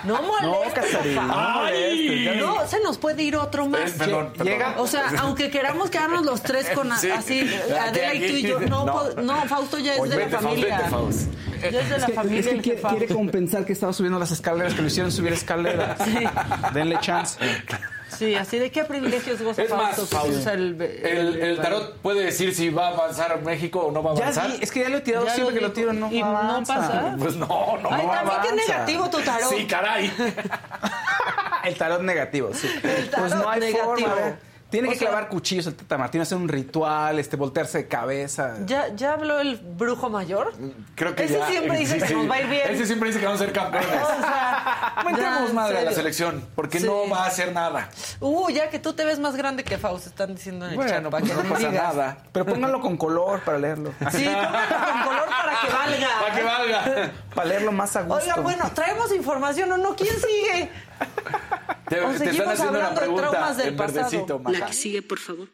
no 0.05 0.22
molestes, 0.22 0.72
Casarín, 0.74 1.14
por 1.16 1.24
no 1.24 1.55
molestes, 1.55 2.36
No, 2.36 2.66
se 2.66 2.80
nos 2.80 2.99
puede 2.99 3.22
ir 3.22 3.36
otro 3.36 3.66
más. 3.66 3.91
Eh, 3.91 3.95
perdón, 3.99 4.30
perdón. 4.36 4.47
Llega- 4.47 4.74
O 4.80 4.86
sea, 4.86 5.11
aunque 5.18 5.51
queramos 5.51 5.91
quedarnos 5.91 6.24
los 6.24 6.43
tres 6.43 6.68
con 6.70 6.91
a- 6.93 6.99
Sí. 6.99 7.11
así, 7.11 7.51
Adela 7.78 8.14
y 8.14 8.20
tú 8.28 8.36
y 8.36 8.43
yo, 8.43 8.61
no, 8.61 8.84
No. 8.84 9.11
no, 9.22 9.43
Fausto 9.47 9.78
ya 9.78 9.95
es 9.95 10.01
Oye, 10.01 10.16
de 10.16 10.24
la 10.26 10.28
Faust, 10.28 10.45
familia. 10.45 10.76
vete, 10.78 10.91
Faust. 10.91 11.20
Ya 11.61 11.80
es 11.80 11.91
de 11.91 11.99
la 11.99 12.09
familia. 12.09 12.51
el 12.53 12.62
quiere, 12.62 12.76
jefazo. 12.78 12.97
quiere 12.97 13.14
compensar 13.14 13.64
que 13.66 13.72
estaba 13.74 13.93
subiendo 13.93 14.18
las 14.18 14.30
escaleras, 14.30 14.72
que 14.74 14.80
lo 14.80 14.88
hicieron 14.88 15.12
subir 15.12 15.30
escaleras. 15.33 15.99
Denle 16.74 16.99
chance. 17.01 17.39
Sí, 18.09 18.35
así 18.35 18.59
de 18.59 18.70
qué 18.70 18.85
privilegios 18.85 19.41
goza 19.41 19.62
Es 19.62 19.70
más, 19.70 19.95
Fausto. 19.97 20.24
usa 20.28 20.53
el, 20.53 20.81
El, 20.83 21.41
el 21.41 21.59
tarot 21.61 21.97
puede 21.99 22.24
decir 22.24 22.55
si 22.55 22.68
va 22.68 22.89
a 22.89 22.91
avanzar 22.91 23.41
México 23.43 23.81
o 23.87 23.93
no 23.93 24.03
va 24.03 24.11
a 24.12 24.14
Ya 24.16 24.22
avanzar. 24.24 24.49
vi, 24.51 24.59
es 24.62 24.70
que 24.72 24.81
ya 24.81 24.89
lo 24.89 24.99
he 24.99 25.01
tirado 25.01 25.26
Ya 25.26 25.35
siempre 25.35 25.55
lo 25.55 25.61
que 25.61 25.66
lo 25.68 25.72
tiro, 25.72 25.93
no, 25.93 26.12
¿Y 26.12 26.20
no 26.22 26.62
pasa? 26.66 27.14
Pues 27.18 27.37
no, 27.37 27.47
no. 27.81 27.89
Ay, 27.91 28.07
no 28.07 28.12
también 28.12 28.41
que 28.43 28.49
es 28.62 28.68
negativo 28.68 29.09
tu 29.11 29.20
tarot. 29.20 29.49
Sí, 29.51 29.66
caray. 29.66 30.12
El 31.64 31.74
tarot 31.76 32.03
negativo, 32.03 32.53
sí. 32.53 32.68
El 32.83 33.11
tarot 33.11 33.28
pues 33.28 33.35
no 33.41 33.49
hay 33.49 33.61
negativo. 33.61 33.85
forma. 33.97 34.37
Tiene 34.70 34.88
O 34.88 34.92
que 34.92 34.98
sea- 34.98 35.08
clavar 35.08 35.28
cuchillos 35.28 35.66
el 35.66 35.74
Tata 35.74 35.98
Martino, 35.98 36.22
hacer 36.22 36.38
un 36.38 36.48
ritual, 36.48 37.18
este, 37.18 37.36
voltearse 37.36 37.78
de 37.78 37.88
cabeza. 37.88 38.54
¿Ya, 38.66 38.88
¿Ya 38.94 39.14
habló 39.14 39.40
el 39.40 39.56
brujo 39.56 40.08
mayor? 40.10 40.52
Creo 40.94 41.14
que 41.16 41.24
Ese 41.24 41.38
ya- 41.38 41.46
siempre 41.48 41.78
dice 41.78 42.00
sí, 42.00 42.06
que 42.06 42.14
nos 42.14 42.30
va 42.30 42.34
a 42.36 42.40
ir 42.40 42.46
bien. 42.48 42.70
Ese 42.70 42.86
siempre 42.86 43.08
dice 43.08 43.18
que 43.20 43.26
vamos 43.26 43.40
a 43.40 43.44
ser 43.44 43.52
campeones. 43.52 43.88
O 44.00 44.20
sea, 44.22 44.94
No 45.02 45.10
entremos 45.10 45.48
ya, 45.48 45.54
madre 45.54 45.78
a 45.78 45.82
la 45.82 45.92
selección, 45.92 46.46
porque 46.54 46.78
Sí. 46.80 46.86
no 46.86 47.08
va 47.08 47.24
a 47.24 47.26
hacer 47.26 47.52
nada. 47.52 47.88
Uh, 48.20 48.50
ya 48.50 48.68
que 48.70 48.78
tú 48.78 48.92
te 48.92 49.04
ves 49.04 49.18
más 49.18 49.34
grande 49.36 49.64
que 49.64 49.78
Faust, 49.78 50.06
están 50.06 50.34
diciendo 50.34 50.66
en 50.66 50.72
el 50.72 50.76
Bueno, 50.76 50.90
chat, 50.90 51.02
para 51.04 51.10
pues 51.10 51.30
que 51.30 51.36
no 51.36 51.42
no 51.42 51.54
pasa 51.54 51.68
digas. 51.68 51.94
nada. 51.94 52.16
Pero 52.32 52.46
pónganlo 52.46 52.80
con 52.80 52.96
color 52.96 53.40
para 53.40 53.58
leerlo. 53.58 53.92
Sí, 54.12 54.24
póngalo 54.24 54.76
con 54.92 55.02
color 55.04 55.28
para 55.28 55.60
que 55.60 55.72
valga. 55.72 56.08
Para 56.20 56.34
que 56.34 56.42
valga. 56.42 57.10
Para 57.34 57.48
leerlo 57.48 57.72
más 57.72 57.96
a 57.96 58.02
gusto. 58.02 58.22
Oiga, 58.22 58.34
bueno, 58.40 58.70
traemos 58.74 59.12
información 59.14 59.72
o 59.72 59.76
no, 59.78 59.96
¿quién 59.96 60.14
sigue? 60.16 60.70
Te, 61.91 62.01
O 62.01 62.07
te 62.07 62.12
están 62.12 62.28
seguimos 62.28 62.49
haciendo 62.55 62.78
una 62.78 62.86
hablando 62.88 63.01
de 63.01 63.07
pregunta 63.07 63.30
traumas 63.30 63.57
del 63.57 63.74
pasado. 63.74 64.38
Maja. 64.38 64.72
sigue, 64.72 65.03
por 65.03 65.18
favor. 65.18 65.49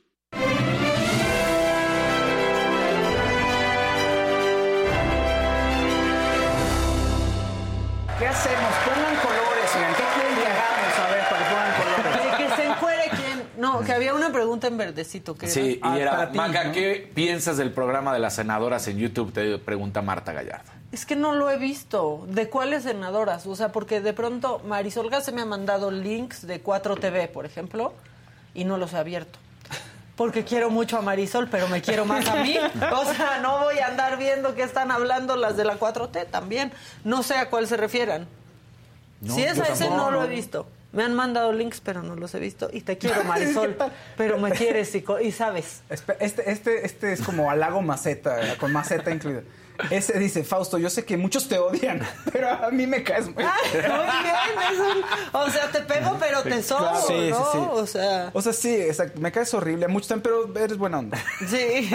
¿Qué 8.19 8.27
hacemos? 8.27 8.73
Pongan 8.85 9.17
colores, 9.17 9.69
oigan. 9.77 9.95
¿Qué 9.95 10.05
quieren 10.15 10.35
que 10.37 10.47
hagamos? 10.47 10.99
A 10.99 11.11
ver, 11.13 11.25
para 11.29 11.39
que 11.39 11.51
pongan 11.53 11.73
colores. 11.77 12.39
De 12.39 12.45
que 12.49 12.57
se 12.57 12.65
encuere 12.67 13.05
quién. 13.17 13.49
No, 13.81 13.87
que 13.87 13.93
había 13.93 14.15
una 14.15 14.33
pregunta 14.33 14.67
en 14.67 14.77
verdecito. 14.77 15.35
que 15.35 15.49
Sí, 15.49 15.79
Ah, 15.83 15.97
y 15.97 16.01
era, 16.01 16.11
para 16.13 16.31
ti, 16.31 16.37
Maca, 16.39 16.65
¿no? 16.65 16.73
¿qué 16.73 17.11
piensas 17.15 17.57
del 17.57 17.73
programa 17.73 18.13
de 18.13 18.19
las 18.19 18.35
senadoras 18.35 18.87
en 18.89 18.99
YouTube? 18.99 19.33
Te 19.33 19.59
pregunta 19.59 20.03
Marta 20.03 20.33
Gallardo. 20.33 20.71
Es 20.93 21.05
que 21.05 21.17
no 21.17 21.35
lo 21.35 21.51
he 21.51 21.59
visto. 21.59 22.25
¿De 22.29 22.49
cuáles 22.49 22.85
senadoras? 22.85 23.47
O 23.47 23.57
sea, 23.57 23.73
porque 23.73 24.01
de 24.01 24.13
pronto 24.13 24.61
Marisol 24.65 25.11
se 25.23 25.33
me 25.33 25.43
ha 25.43 25.47
mandado 25.47 25.91
links 25.91 26.47
de 26.47 26.63
4TV, 26.63 27.29
por 27.29 27.45
ejemplo, 27.45 27.93
y 28.55 28.65
no 28.65 28.79
los 28.79 28.93
he 28.93 28.97
abierto. 28.97 29.39
Porque 30.17 30.45
quiero 30.45 30.71
mucho 30.71 30.97
a 30.97 31.03
Marisol, 31.03 31.49
pero 31.49 31.69
me 31.69 31.83
quiero 31.83 32.07
más 32.07 32.27
a 32.27 32.37
mí. 32.43 32.57
O 32.59 33.05
sea, 33.15 33.41
no 33.43 33.59
voy 33.65 33.79
a 33.81 33.89
andar 33.89 34.17
viendo 34.17 34.55
qué 34.55 34.63
están 34.63 34.91
hablando 34.91 35.37
las 35.37 35.57
de 35.59 35.65
la 35.65 35.79
4T 35.79 36.31
también. 36.31 36.73
No 37.05 37.23
sé 37.23 37.37
a 37.37 37.51
cuál 37.51 37.67
se 37.67 37.77
refieran. 37.77 38.27
si 39.29 39.43
es 39.43 39.59
a 39.61 39.65
ese, 39.65 39.91
no 39.91 40.11
lo 40.11 40.25
he 40.25 40.29
visto. 40.29 40.67
Me 40.97 41.05
han 41.05 41.15
mandado 41.15 41.53
links, 41.53 41.81
pero 41.81 42.03
no 42.03 42.17
los 42.17 42.35
he 42.35 42.41
visto. 42.41 42.71
Y 42.73 42.81
te 42.81 42.97
quiero, 42.97 43.23
Marisol. 43.29 43.77
Pero 44.17 44.39
me 44.39 44.51
quieres 44.51 44.95
y, 44.95 45.05
y 45.23 45.31
sabes. 45.31 45.83
Este, 45.91 46.17
este, 46.49 46.87
este 46.87 47.13
es 47.13 47.21
como 47.21 47.51
halago 47.51 47.83
maceta, 47.83 48.57
con 48.59 48.73
maceta 48.73 49.11
incluida. 49.11 49.43
Ese 49.91 50.19
dice, 50.19 50.45
Fausto, 50.45 50.79
yo 50.79 50.91
sé 50.91 51.05
que 51.05 51.17
muchos 51.17 51.49
te 51.49 51.59
odian, 51.59 52.01
pero 52.33 52.51
a 52.51 52.71
mí 52.71 52.87
me 52.87 53.03
caes 53.03 53.27
muy 53.33 53.45
Ay, 53.45 53.51
muy 53.75 53.83
bien, 53.83 53.93
es 54.73 54.79
un- 54.79 55.05
o 55.41 55.51
sea, 55.51 55.71
te 55.71 55.81
pego, 55.83 56.17
pero 56.19 56.43
te 56.43 56.63
sobo, 56.63 56.97
sí, 57.07 57.31
¿no? 57.31 57.53
sí. 57.53 57.59
O 57.73 57.87
sea, 57.87 58.31
O 58.33 58.43
sea, 58.43 58.53
sí, 58.53 58.75
exacto. 58.75 59.21
Me 59.21 59.31
caes 59.33 59.53
horrible. 59.55 59.89
Muchos 59.89 60.09
también, 60.09 60.35
pero 60.53 60.65
eres 60.65 60.79
buena 60.79 60.99
onda. 60.99 61.19
sí. 61.49 61.91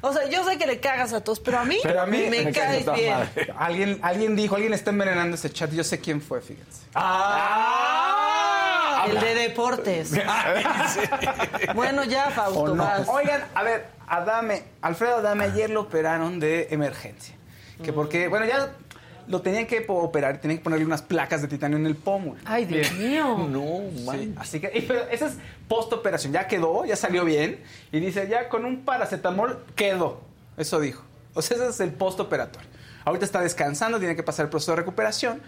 O 0.00 0.12
sea, 0.12 0.28
yo 0.28 0.44
sé 0.44 0.58
que 0.58 0.66
le 0.66 0.80
cagas 0.80 1.12
a 1.12 1.22
todos, 1.22 1.40
pero 1.40 1.58
a 1.58 1.64
mí, 1.64 1.78
Pero 1.82 2.00
a 2.00 2.06
mí 2.06 2.18
me, 2.28 2.44
me 2.44 2.52
caes 2.52 2.84
caes 2.84 2.98
bien. 3.00 3.14
madre. 3.18 3.54
Alguien, 3.58 3.98
alguien 4.02 4.36
dijo, 4.36 4.54
alguien 4.56 4.74
está 4.74 4.90
envenenando 4.90 5.34
ese 5.36 5.50
chat. 5.50 5.70
Yo 5.70 5.84
sé 5.84 6.00
quién 6.00 6.20
fue, 6.20 6.40
fíjense. 6.40 6.82
¡Ah! 6.94 9.06
El 9.08 9.20
de 9.20 9.34
deportes. 9.34 10.12
Bueno, 11.74 12.04
ya, 12.04 12.28
¿O 12.28 12.30
Fausto, 12.30 12.74
no? 12.74 12.82
vas. 12.84 13.08
Oigan, 13.08 13.44
a 13.54 13.62
ver, 13.62 13.86
Adame, 14.12 14.62
Alfredo 14.82 15.16
Adame 15.16 15.44
ayer 15.44 15.70
lo 15.70 15.80
operaron 15.80 16.38
de 16.38 16.68
emergencia. 16.70 17.34
Que 17.82 17.94
porque, 17.94 18.28
bueno, 18.28 18.44
ya 18.44 18.74
lo 19.26 19.40
tenían 19.40 19.66
que 19.66 19.86
operar, 19.88 20.38
tenían 20.38 20.58
que 20.58 20.64
ponerle 20.64 20.84
unas 20.84 21.00
placas 21.00 21.40
de 21.40 21.48
titanio 21.48 21.78
en 21.78 21.86
el 21.86 21.96
pómulo. 21.96 22.38
Ay, 22.44 22.66
Dios 22.66 22.92
mío. 22.92 23.38
No, 23.50 24.12
Sí, 24.12 24.34
así 24.36 24.60
que, 24.60 24.70
y, 24.74 24.82
pero 24.82 25.08
esa 25.10 25.28
es 25.28 25.38
post-operación, 25.66 26.30
ya 26.30 26.46
quedó, 26.46 26.84
ya 26.84 26.94
salió 26.94 27.24
bien. 27.24 27.62
Y 27.90 28.00
dice, 28.00 28.28
ya 28.28 28.50
con 28.50 28.66
un 28.66 28.84
paracetamol 28.84 29.64
quedó. 29.74 30.20
Eso 30.58 30.78
dijo. 30.78 31.02
O 31.32 31.40
sea, 31.40 31.56
ese 31.56 31.68
es 31.68 31.80
el 31.80 31.92
post-operatorio. 31.92 32.68
Ahorita 33.06 33.24
está 33.24 33.40
descansando, 33.40 33.98
tiene 33.98 34.14
que 34.14 34.22
pasar 34.22 34.44
el 34.44 34.50
proceso 34.50 34.72
de 34.72 34.76
recuperación. 34.76 35.40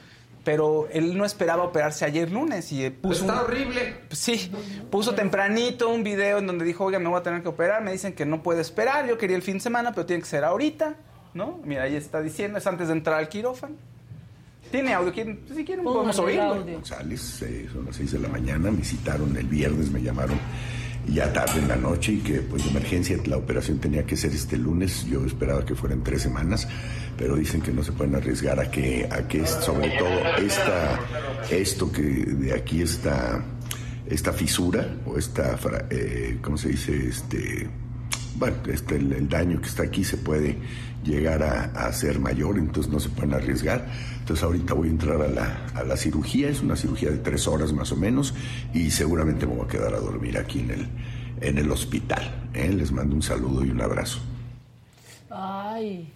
Pero 0.45 0.87
él 0.93 1.17
no 1.17 1.25
esperaba 1.25 1.65
operarse 1.65 2.05
ayer 2.05 2.31
lunes 2.31 2.71
y 2.73 2.91
puso 2.91 3.23
Está 3.23 3.33
un- 3.35 3.39
horrible. 3.41 3.97
Sí, 4.11 4.51
puso 4.91 5.15
tempranito 5.15 5.89
un 5.89 6.05
video 6.05 6.39
en 6.39 6.47
donde 6.47 6.65
dijo, 6.65 6.85
oiga, 6.85 6.99
me 6.99 7.09
voy 7.09 7.19
a 7.19 7.23
tener 7.23 7.43
que 7.43 7.49
operar, 7.49 7.83
me 7.83 7.91
dicen 7.93 8.13
que 8.13 8.25
no 8.27 8.43
puede 8.43 8.61
esperar, 8.61 9.07
yo 9.09 9.17
quería 9.19 9.37
el 9.37 9.43
fin 9.43 9.55
de 9.55 9.61
semana, 9.61 9.93
pero 9.93 10.07
tiene 10.07 10.23
que 10.23 10.29
ser 10.29 10.45
ahorita, 10.45 10.97
¿no? 11.33 11.61
Mira, 11.65 11.85
ahí 11.85 11.97
está 11.97 12.21
diciendo, 12.21 12.59
es 12.59 12.67
antes 12.67 12.89
de 12.89 12.93
entrar 12.95 13.19
al 13.19 13.29
quirófano. 13.29 13.75
Tiene 14.71 14.93
audio, 14.95 15.13
¿quieren? 15.13 15.41
Si 15.55 15.65
quieren 15.65 15.85
podemos 15.85 16.19
oírlo. 16.19 16.43
audio. 16.55 16.75
González, 16.75 17.43
eh, 17.43 17.69
son 17.73 17.85
las 17.87 17.97
6 17.97 18.13
de 18.13 18.19
la 18.19 18.29
mañana, 18.29 18.71
me 18.71 18.83
citaron 18.85 19.37
el 19.37 19.47
viernes, 19.47 19.91
me 19.91 20.03
llamaron 20.03 20.39
ya 21.09 21.33
tarde 21.33 21.61
en 21.61 21.69
la 21.69 21.77
noche 21.77 22.13
y 22.13 22.19
que 22.19 22.41
pues 22.41 22.65
de 22.65 22.71
emergencia 22.71 23.19
la 23.27 23.37
operación 23.37 23.79
tenía 23.79 24.05
que 24.05 24.17
ser 24.17 24.33
este 24.33 24.57
lunes, 24.57 25.05
yo 25.07 25.25
esperaba 25.25 25.65
que 25.65 25.75
fueran 25.75 26.03
tres 26.03 26.23
semanas, 26.23 26.67
pero 27.17 27.37
dicen 27.37 27.61
que 27.61 27.73
no 27.73 27.83
se 27.83 27.93
pueden 27.93 28.15
arriesgar 28.15 28.59
a 28.59 28.71
que, 28.71 29.07
a 29.11 29.27
que 29.29 29.47
sobre 29.47 29.91
todo 29.99 30.37
esta, 30.39 31.01
esto 31.51 31.91
que 31.93 32.03
de 32.03 32.55
aquí 32.55 32.83
está, 32.83 33.45
esta 34.07 34.33
fisura 34.33 34.97
o 35.07 35.19
esta, 35.19 35.59
eh, 35.91 36.39
¿cómo 36.43 36.57
se 36.57 36.71
dice? 36.71 37.09
Este, 37.09 37.69
bueno, 38.37 38.57
este, 38.67 38.97
el 38.97 39.29
daño 39.29 39.61
que 39.61 39.69
está 39.69 39.85
aquí 39.85 40.05
se 40.05 40.17
puede 40.17 40.57
llegar 41.05 41.43
a, 41.43 41.65
a 41.87 41.93
ser 41.93 42.19
mayor, 42.19 42.59
entonces 42.59 42.91
no 42.93 42.99
se 42.99 43.09
pueden 43.11 43.35
arriesgar. 43.35 43.87
Entonces 44.21 44.43
ahorita 44.43 44.75
voy 44.75 44.89
a 44.89 44.91
entrar 44.91 45.21
a 45.21 45.29
la, 45.29 45.67
a 45.75 45.85
la 45.85 45.97
cirugía, 45.97 46.49
es 46.49 46.61
una 46.63 46.77
cirugía 46.77 47.11
de 47.11 47.19
tres 47.19 47.47
horas 47.47 47.73
más 47.73 47.93
o 47.93 47.97
menos, 47.97 48.35
y 48.73 48.91
seguramente 48.91 49.47
me 49.47 49.55
voy 49.55 49.67
a 49.67 49.69
quedar 49.69 49.95
a 49.95 49.99
dormir 50.01 50.39
aquí 50.39 50.61
en 50.61 50.71
el, 50.71 50.89
en 51.41 51.59
el 51.59 51.71
hospital. 51.71 52.49
¿eh? 52.55 52.69
Les 52.71 52.91
mando 52.91 53.15
un 53.15 53.23
saludo 53.23 53.65
y 53.65 53.71
un 53.71 53.81
abrazo. 53.81 54.19
Ay, 55.31 56.11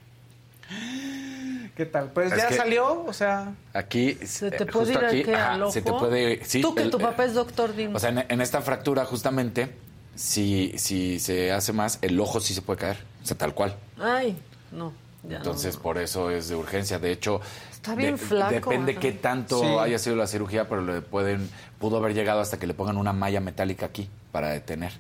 ¿Qué 1.77 1.87
tal? 1.87 2.11
Pues 2.13 2.33
Es 2.33 2.39
ya 2.39 2.51
salió, 2.53 3.05
o 3.05 3.13
sea... 3.13 3.55
Aquí, 3.73 4.15
¿se 4.25 4.49
eh, 4.49 4.51
te 4.51 4.67
puede 4.67 4.87
justo 4.95 4.99
ir 5.01 5.05
aquí, 5.05 5.23
¿qué, 5.23 5.35
ajá, 5.35 5.55
al 5.55 5.63
ojo? 5.63 5.73
se 5.73 5.83
te 5.83 5.93
puede, 5.93 6.45
sí, 6.45 6.61
Tú 6.61 6.75
que 6.75 6.83
el- 6.83 6.91
tu 6.91 6.99
papá 6.99 7.25
es 7.25 7.35
doctor, 7.35 7.75
dime. 7.75 7.95
O 7.95 7.99
sea, 8.01 8.11
en, 8.11 8.25
en 8.29 8.41
esta 8.41 8.61
fractura 8.63 9.05
justamente, 9.05 9.71
si, 10.17 10.73
si 10.77 11.21
se 11.21 11.53
hace 11.53 11.73
más, 11.73 11.99
el 12.03 12.19
ojo 12.19 12.41
sí 12.41 12.53
se 12.53 12.63
puede 12.63 12.81
caer, 12.81 12.97
o 13.23 13.27
sea, 13.27 13.39
tal 13.39 13.55
cual. 13.55 13.77
Ay, 14.01 14.37
no, 14.73 14.93
ya 15.29 15.39
Entonces, 15.39 15.77
no. 15.77 15.83
por 15.83 15.99
eso 15.99 16.31
es 16.31 16.49
de 16.49 16.57
urgencia. 16.57 16.99
De 16.99 17.11
hecho, 17.13 17.41
Está 17.73 17.95
bien 17.95 18.13
de- 18.13 18.19
flaco, 18.19 18.53
depende 18.71 18.93
ajá. 18.93 19.01
qué 19.01 19.13
tanto 19.13 19.61
Sí. 19.61 19.67
haya 19.81 19.99
sido 19.99 20.17
la 20.17 20.27
cirugía, 20.27 20.69
pero 20.69 20.83
le 20.83 21.01
pueden, 21.03 21.49
pudo 21.79 21.97
haber 21.99 22.15
llegado 22.15 22.41
hasta 22.41 22.59
que 22.59 22.67
le 22.67 22.75
pongan 22.75 22.97
una 22.97 23.13
malla 23.13 23.41
metálica 23.41 23.87
aquí 23.87 24.09
para 24.33 24.49
detener. 24.51 24.93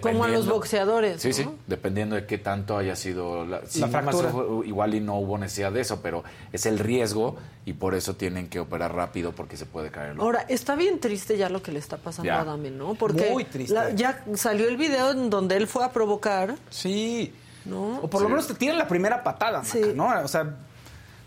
Como 0.00 0.24
a 0.24 0.28
los 0.28 0.46
boxeadores, 0.48 1.20
Sí, 1.20 1.28
¿no? 1.28 1.34
sí, 1.34 1.46
dependiendo 1.66 2.16
de 2.16 2.24
qué 2.24 2.38
tanto 2.38 2.78
haya 2.78 2.96
sido 2.96 3.44
la, 3.44 3.66
sí, 3.66 3.80
La 3.80 3.88
más 3.88 4.02
fractura. 4.16 4.30
fue- 4.30 4.66
igual 4.66 4.94
y 4.94 5.00
no 5.00 5.18
hubo 5.18 5.36
necesidad 5.36 5.72
de 5.72 5.82
eso, 5.82 6.00
pero 6.00 6.24
es 6.54 6.64
el 6.64 6.78
riesgo 6.78 7.36
y 7.66 7.74
por 7.74 7.94
eso 7.94 8.16
tienen 8.16 8.48
que 8.48 8.60
operar 8.60 8.94
rápido 8.94 9.32
porque 9.32 9.58
se 9.58 9.66
puede 9.66 9.90
caer. 9.90 10.12
el. 10.12 10.20
Ahora, 10.20 10.46
está 10.48 10.74
bien 10.74 11.00
triste 11.00 11.36
ya 11.36 11.50
lo 11.50 11.62
que 11.62 11.70
le 11.70 11.80
está 11.80 11.98
pasando 11.98 12.26
Ya. 12.28 12.38
a 12.38 12.40
Adame, 12.40 12.70
¿no? 12.70 12.94
Porque 12.94 13.28
Muy 13.30 13.44
triste. 13.44 13.74
la- 13.74 13.90
ya 13.90 14.24
salió 14.36 14.68
el 14.70 14.78
video 14.78 15.10
en 15.10 15.28
donde 15.28 15.58
él 15.58 15.66
fue 15.66 15.84
a 15.84 15.90
provocar, 15.92 16.54
Sí. 16.70 17.34
¿No? 17.64 18.00
O 18.00 18.08
por 18.10 18.22
lo 18.22 18.28
menos 18.28 18.46
te 18.46 18.54
tiran 18.54 18.78
la 18.78 18.88
primera 18.88 19.22
patada, 19.22 19.58
Maca, 19.58 19.70
Sí. 19.70 19.82
¿no? 19.94 20.08
O 20.22 20.28
sea, 20.28 20.54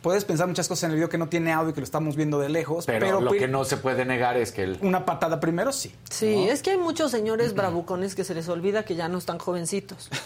puedes 0.01 0.23
pensar 0.25 0.47
muchas 0.47 0.67
cosas 0.67 0.83
en 0.85 0.91
el 0.91 0.95
video 0.97 1.09
que 1.09 1.17
no 1.17 1.27
tiene 1.27 1.51
audio 1.51 1.71
y 1.71 1.73
que 1.73 1.81
lo 1.81 1.83
estamos 1.85 2.15
viendo 2.15 2.39
de 2.39 2.47
lejos, 2.49 2.85
pero, 2.85 3.05
pero, 3.05 3.21
lo 3.21 3.31
que 3.31 3.47
no 3.47 3.65
se 3.65 3.77
puede 3.77 4.05
negar 4.05 4.37
es 4.37 4.51
que 4.51 4.63
el, 4.63 4.77
una 4.81 5.05
patada 5.05 5.39
primero 5.39 5.73
sí. 5.73 5.93
Sí, 6.09 6.47
es 6.47 6.61
que 6.61 6.71
hay 6.71 6.77
muchos 6.77 7.11
señores 7.11 7.53
bravucones 7.55 8.15
que 8.15 8.23
se 8.23 8.33
les 8.33 8.47
olvida 8.47 8.83
que 8.85 8.95
ya 8.95 9.07
no 9.09 9.17
están 9.17 9.39
jovencitos. 9.39 10.09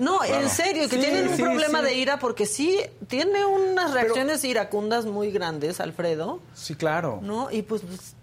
No, 0.00 0.24
en 0.24 0.48
serio, 0.48 0.88
que 0.88 0.96
Sí, 0.96 1.02
tienen 1.02 1.28
un 1.28 1.36
sí, 1.36 1.42
problema 1.42 1.80
sí. 1.80 1.84
de 1.84 1.94
ira 1.94 2.18
porque 2.18 2.46
sí 2.46 2.80
tiene 3.08 3.44
unas 3.44 3.92
reacciones 3.92 4.42
iracundas 4.42 5.04
muy 5.04 5.30
grandes, 5.30 5.80
Alfredo, 5.80 6.40
Sí, 6.54 6.74
claro. 6.76 7.20
¿no? 7.22 7.50
Y 7.50 7.60
pues 7.60 7.82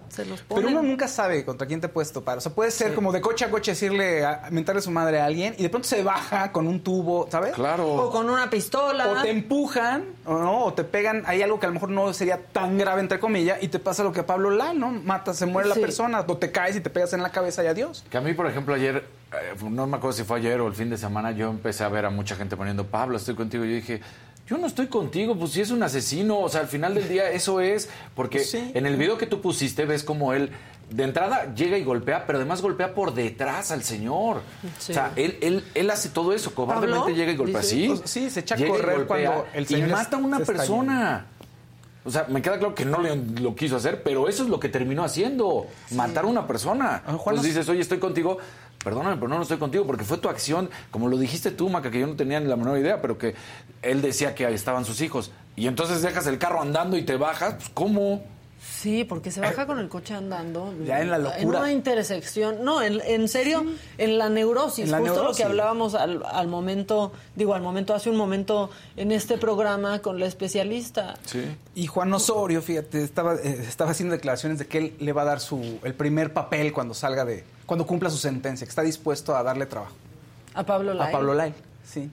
se 0.09 0.25
los 0.25 0.41
ponen. 0.41 0.65
Pero 0.65 0.79
uno 0.79 0.87
nunca 0.87 1.07
sabe 1.07 1.45
contra 1.45 1.67
quién 1.67 1.81
te 1.81 1.87
puedes 1.87 2.11
topar. 2.11 2.37
O 2.37 2.41
sea, 2.41 2.53
puede 2.53 2.71
ser 2.71 2.93
como 2.93 3.11
de 3.11 3.21
coche 3.21 3.45
a 3.45 3.49
coche 3.49 3.71
decirle, 3.71 4.25
a, 4.25 4.47
mentarle 4.51 4.81
su 4.81 4.91
madre 4.91 5.19
a 5.19 5.25
alguien 5.25 5.55
y 5.57 5.63
de 5.63 5.69
pronto 5.69 5.87
se 5.87 6.03
baja 6.03 6.51
con 6.51 6.67
un 6.67 6.81
tubo, 6.81 7.27
¿sabes? 7.31 7.53
claro. 7.53 7.87
O 7.87 8.11
con 8.11 8.29
una 8.29 8.49
pistola. 8.49 9.07
O 9.09 9.21
te 9.21 9.29
empujan, 9.29 10.03
o 10.25 10.37
no, 10.37 10.65
o 10.65 10.73
te 10.73 10.83
pegan, 10.83 11.23
hay 11.25 11.41
algo 11.41 11.59
que 11.59 11.65
a 11.65 11.69
lo 11.69 11.73
mejor 11.73 11.89
no 11.89 12.13
sería 12.13 12.37
tan 12.37 12.77
grave, 12.77 13.01
entre 13.01 13.19
comillas, 13.19 13.61
y 13.61 13.67
te 13.67 13.79
pasa 13.79 14.03
lo 14.03 14.11
que 14.11 14.21
a 14.21 14.25
Pablo 14.25 14.49
Lal, 14.49 14.79
¿no? 14.79 14.91
Mata, 14.91 15.33
se 15.33 15.45
muere 15.45 15.69
Sí. 15.69 15.75
la 15.75 15.81
persona, 15.81 16.25
o 16.27 16.37
te 16.37 16.51
caes 16.51 16.75
y 16.75 16.81
te 16.81 16.89
pegas 16.89 17.13
en 17.13 17.21
la 17.21 17.31
cabeza 17.31 17.63
y 17.63 17.67
adiós. 17.67 18.03
Que 18.09 18.17
a 18.17 18.21
mí, 18.21 18.33
por 18.33 18.47
ejemplo, 18.47 18.73
ayer, 18.73 19.05
eh, 19.33 19.55
no 19.69 19.87
me 19.87 19.97
acuerdo 19.97 20.17
si 20.17 20.23
fue 20.23 20.37
ayer 20.37 20.59
o 20.61 20.67
el 20.67 20.73
fin 20.73 20.89
de 20.89 20.97
semana, 20.97 21.31
yo 21.31 21.49
empecé 21.49 21.83
a 21.83 21.89
ver 21.89 22.05
a 22.05 22.09
mucha 22.09 22.35
gente 22.35 22.57
poniendo, 22.57 22.85
Pablo, 22.87 23.17
estoy 23.17 23.35
contigo. 23.35 23.63
Yo 23.65 23.75
dije, 23.75 24.01
yo 24.49 24.57
no 24.57 24.67
estoy 24.67 24.87
contigo, 24.87 25.35
pues 25.37 25.51
si 25.51 25.61
es 25.61 25.71
un 25.71 25.83
asesino, 25.83 26.39
o 26.39 26.49
sea, 26.49 26.61
al 26.61 26.67
final 26.67 26.95
del 26.95 27.07
día 27.07 27.29
eso 27.31 27.59
es, 27.61 27.89
porque 28.15 28.39
Sí. 28.39 28.71
en 28.73 28.85
el 28.85 28.95
video 28.97 29.17
que 29.17 29.27
tú 29.27 29.41
pusiste 29.41 29.85
ves 29.85 30.03
como 30.03 30.33
él, 30.33 30.49
de 30.89 31.03
entrada 31.03 31.53
llega 31.53 31.77
y 31.77 31.83
golpea, 31.83 32.25
pero 32.25 32.39
además 32.39 32.63
golpea 32.63 32.95
por 32.95 33.13
detrás 33.13 33.69
al 33.69 33.83
señor. 33.83 34.41
Sí. 34.79 34.91
O 34.91 34.95
sea, 34.95 35.11
él, 35.15 35.37
él, 35.41 35.63
él 35.75 35.89
hace 35.91 36.09
todo 36.09 36.33
eso, 36.33 36.55
cobardemente 36.55 37.13
llega 37.13 37.31
y 37.31 37.35
golpea. 37.37 37.61
Dice. 37.61 37.75
Sí, 37.75 37.87
Pues, 37.89 38.01
sí, 38.09 38.29
se 38.31 38.39
echa 38.39 38.55
a 38.55 38.59
y 38.59 38.67
correr 38.67 39.05
cuando 39.05 39.45
el 39.53 39.63
y 39.63 39.67
señor 39.67 39.89
mata 39.89 40.17
a 40.17 40.19
una 40.19 40.39
persona. 40.39 41.25
O 42.05 42.09
sea, 42.11 42.25
me 42.29 42.41
queda 42.41 42.57
claro 42.57 42.73
que 42.73 42.85
no 42.85 43.01
le- 43.01 43.15
lo 43.41 43.53
quiso 43.55 43.75
hacer, 43.75 44.01
pero 44.01 44.27
eso 44.29 44.41
es 44.43 44.49
lo 44.49 44.59
que 44.59 44.69
terminó 44.69 45.03
haciendo, 45.03 45.67
matar 45.91 46.23
a 46.23 46.27
una 46.27 46.47
persona. 46.47 47.03
Juan, 47.05 47.35
Entonces 47.35 47.43
dices, 47.53 47.69
oye, 47.69 47.81
estoy 47.81 47.99
contigo, 47.99 48.37
perdóname, 48.83 49.15
pero 49.15 49.27
no, 49.27 49.35
no 49.35 49.41
estoy 49.41 49.57
contigo, 49.57 49.85
porque 49.85 50.03
fue 50.03 50.17
tu 50.17 50.29
acción, 50.29 50.69
como 50.91 51.07
lo 51.07 51.17
dijiste 51.17 51.51
tú, 51.51 51.69
Maca, 51.69 51.91
que 51.91 51.99
yo 51.99 52.07
no 52.07 52.15
tenía 52.15 52.39
ni 52.39 52.47
la 52.47 52.55
menor 52.55 52.77
idea, 52.77 53.01
pero 53.01 53.17
que 53.17 53.35
él 53.81 54.01
decía 54.01 54.35
que 54.35 54.45
ahí 54.45 54.53
estaban 54.53 54.85
sus 54.85 55.01
hijos. 55.01 55.31
Y 55.55 55.67
entonces 55.67 56.01
dejas 56.01 56.27
el 56.27 56.37
carro 56.37 56.61
andando 56.61 56.97
y 56.97 57.03
te 57.03 57.17
bajas, 57.17 57.55
pues 57.55 57.69
¿cómo? 57.73 58.23
Sí, 58.61 59.05
porque 59.05 59.31
se 59.31 59.39
baja 59.39 59.65
con 59.65 59.79
el 59.79 59.87
coche 59.87 60.13
andando. 60.13 60.73
Ya 60.85 61.01
en 61.01 61.09
la 61.09 61.17
locura. 61.17 61.41
En 61.41 61.47
una 61.47 61.71
intersección. 61.71 62.63
No, 62.63 62.81
en, 62.81 62.99
en 63.05 63.29
serio, 63.29 63.65
en 63.97 64.17
la 64.17 64.29
neurosis. 64.29 64.85
En 64.85 64.91
la 64.91 64.99
justo 64.99 65.23
lo 65.23 65.33
que 65.33 65.43
hablábamos 65.43 65.95
al, 65.95 66.23
al 66.25 66.47
momento, 66.47 67.13
digo, 67.35 67.53
al 67.53 67.61
momento, 67.61 67.93
hace 67.93 68.09
un 68.09 68.17
momento 68.17 68.69
en 68.97 69.13
este 69.13 69.37
programa 69.37 69.99
con 69.99 70.19
la 70.19 70.25
especialista. 70.25 71.15
Sí. 71.25 71.45
Y 71.75 71.87
Juan 71.87 72.13
Osorio, 72.13 72.61
fíjate, 72.61 73.01
estaba, 73.01 73.35
eh, 73.35 73.63
estaba 73.67 73.91
haciendo 73.91 74.13
declaraciones 74.13 74.59
de 74.59 74.67
que 74.67 74.77
él 74.77 74.95
le 74.99 75.13
va 75.13 75.21
a 75.21 75.25
dar 75.25 75.39
su 75.39 75.79
el 75.83 75.93
primer 75.93 76.33
papel 76.33 76.73
cuando 76.73 76.93
salga 76.93 77.23
de, 77.23 77.45
cuando 77.69 77.85
cumpla 77.85 78.09
su 78.09 78.17
sentencia, 78.17 78.65
que 78.65 78.69
está 78.69 78.81
dispuesto 78.81 79.35
a 79.35 79.43
darle 79.43 79.65
trabajo. 79.67 79.93
A 80.55 80.63
Pablo 80.63 80.93
Lai. 80.93 81.07
A 81.07 81.11
Pablo 81.11 81.33
Lai, 81.35 81.53
sí. 81.85 82.09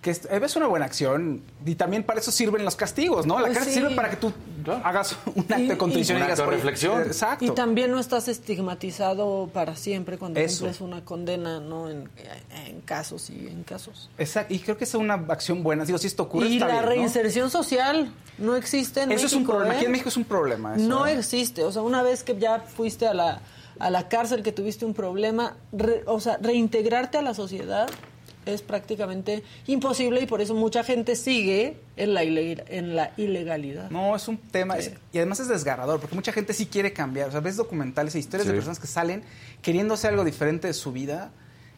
Que 0.00 0.10
es, 0.12 0.24
es 0.24 0.56
una 0.56 0.66
buena 0.66 0.86
acción 0.86 1.42
y 1.66 1.74
también 1.74 2.04
para 2.04 2.20
eso 2.20 2.30
sirven 2.32 2.64
los 2.64 2.74
castigos, 2.74 3.26
¿no? 3.26 3.34
La 3.38 3.46
Pues 3.48 3.58
cárcel 3.58 3.74
sí. 3.74 3.80
sirve 3.80 3.94
para 3.94 4.08
que 4.08 4.16
tú 4.16 4.32
Claro. 4.64 4.80
hagas 4.84 5.14
un 5.34 5.42
acto 5.42 5.58
Y- 5.58 5.66
de 5.68 5.76
contrición 5.76 6.16
y- 6.16 6.20
y, 6.20 6.22
Un 6.22 6.26
digas, 6.28 6.38
acto 6.40 6.42
de 6.42 6.48
"Oye, 6.48 6.56
reflexión". 6.62 7.00
eh, 7.02 7.06
Exacto. 7.06 7.44
Y 7.44 7.50
también 7.50 7.90
no 7.90 7.98
estás 7.98 8.28
estigmatizado 8.28 9.50
para 9.52 9.76
siempre 9.76 10.16
cuando 10.16 10.40
Eso. 10.40 10.60
cumples 10.60 10.80
una 10.80 11.04
condena, 11.04 11.60
¿no? 11.60 11.90
En, 11.90 12.08
en 12.66 12.80
casos 12.82 13.28
y 13.28 13.48
en 13.48 13.62
casos. 13.64 14.08
Exacto. 14.16 14.54
Y 14.54 14.60
creo 14.60 14.78
que 14.78 14.84
es 14.84 14.94
una 14.94 15.14
acción 15.14 15.62
buena. 15.62 15.84
Digo, 15.84 15.98
si 15.98 16.06
esto 16.06 16.22
ocurre, 16.22 16.48
y 16.48 16.54
está 16.54 16.66
la 16.66 16.72
bien, 16.74 16.84
¿no? 16.84 16.88
reinserción 16.90 17.50
social 17.50 18.10
no 18.38 18.56
existe 18.56 19.02
en 19.02 19.12
Eso 19.12 19.26
es 19.26 19.32
un 19.32 19.40
México, 19.40 19.52
problema. 19.52 19.74
¿eh? 19.74 19.76
Aquí 19.76 19.84
en 19.86 19.92
México 19.92 20.08
es 20.08 20.16
un 20.16 20.24
problema. 20.24 20.76
eso, 20.76 20.88
No 20.88 21.06
¿eh? 21.06 21.18
existe. 21.18 21.62
O 21.64 21.72
sea, 21.72 21.82
una 21.82 22.02
vez 22.02 22.22
que 22.22 22.38
ya 22.38 22.60
fuiste 22.60 23.06
a 23.06 23.12
la, 23.12 23.40
a 23.80 23.90
la 23.90 24.08
cárcel, 24.08 24.42
que 24.42 24.52
tuviste 24.52 24.84
un 24.84 24.94
problema, 24.94 25.56
re- 25.72 26.02
o 26.06 26.20
sea, 26.20 26.36
reintegrarte 26.40 27.18
a 27.18 27.22
la 27.22 27.34
sociedad 27.34 27.88
es 28.46 28.62
prácticamente 28.62 29.42
imposible 29.66 30.22
y 30.22 30.26
por 30.26 30.40
eso 30.40 30.54
mucha 30.54 30.82
gente 30.82 31.14
sigue 31.14 31.76
en 31.96 32.14
la, 32.14 32.24
ile- 32.24 32.64
en 32.68 32.96
la 32.96 33.12
ilegalidad. 33.18 33.90
No, 33.90 34.16
es 34.16 34.28
un 34.28 34.38
tema, 34.38 34.76
es- 34.78 34.92
y 35.12 35.18
además 35.18 35.40
es 35.40 35.48
desgarrador, 35.48 36.00
porque 36.00 36.14
mucha 36.14 36.32
gente 36.32 36.52
sí 36.54 36.66
quiere 36.66 36.92
cambiar. 36.92 37.28
O 37.28 37.32
sea, 37.32 37.40
ves 37.40 37.56
documentales 37.56 38.14
e 38.14 38.18
historias 38.18 38.44
Sí. 38.46 38.48
de 38.52 38.54
personas 38.54 38.78
que 38.78 38.86
salen 38.86 39.22
queriendo 39.62 39.94
hacer 39.94 40.10
algo 40.10 40.24
diferente 40.24 40.68
de 40.68 40.74
su 40.74 40.90
vida, 40.92 41.30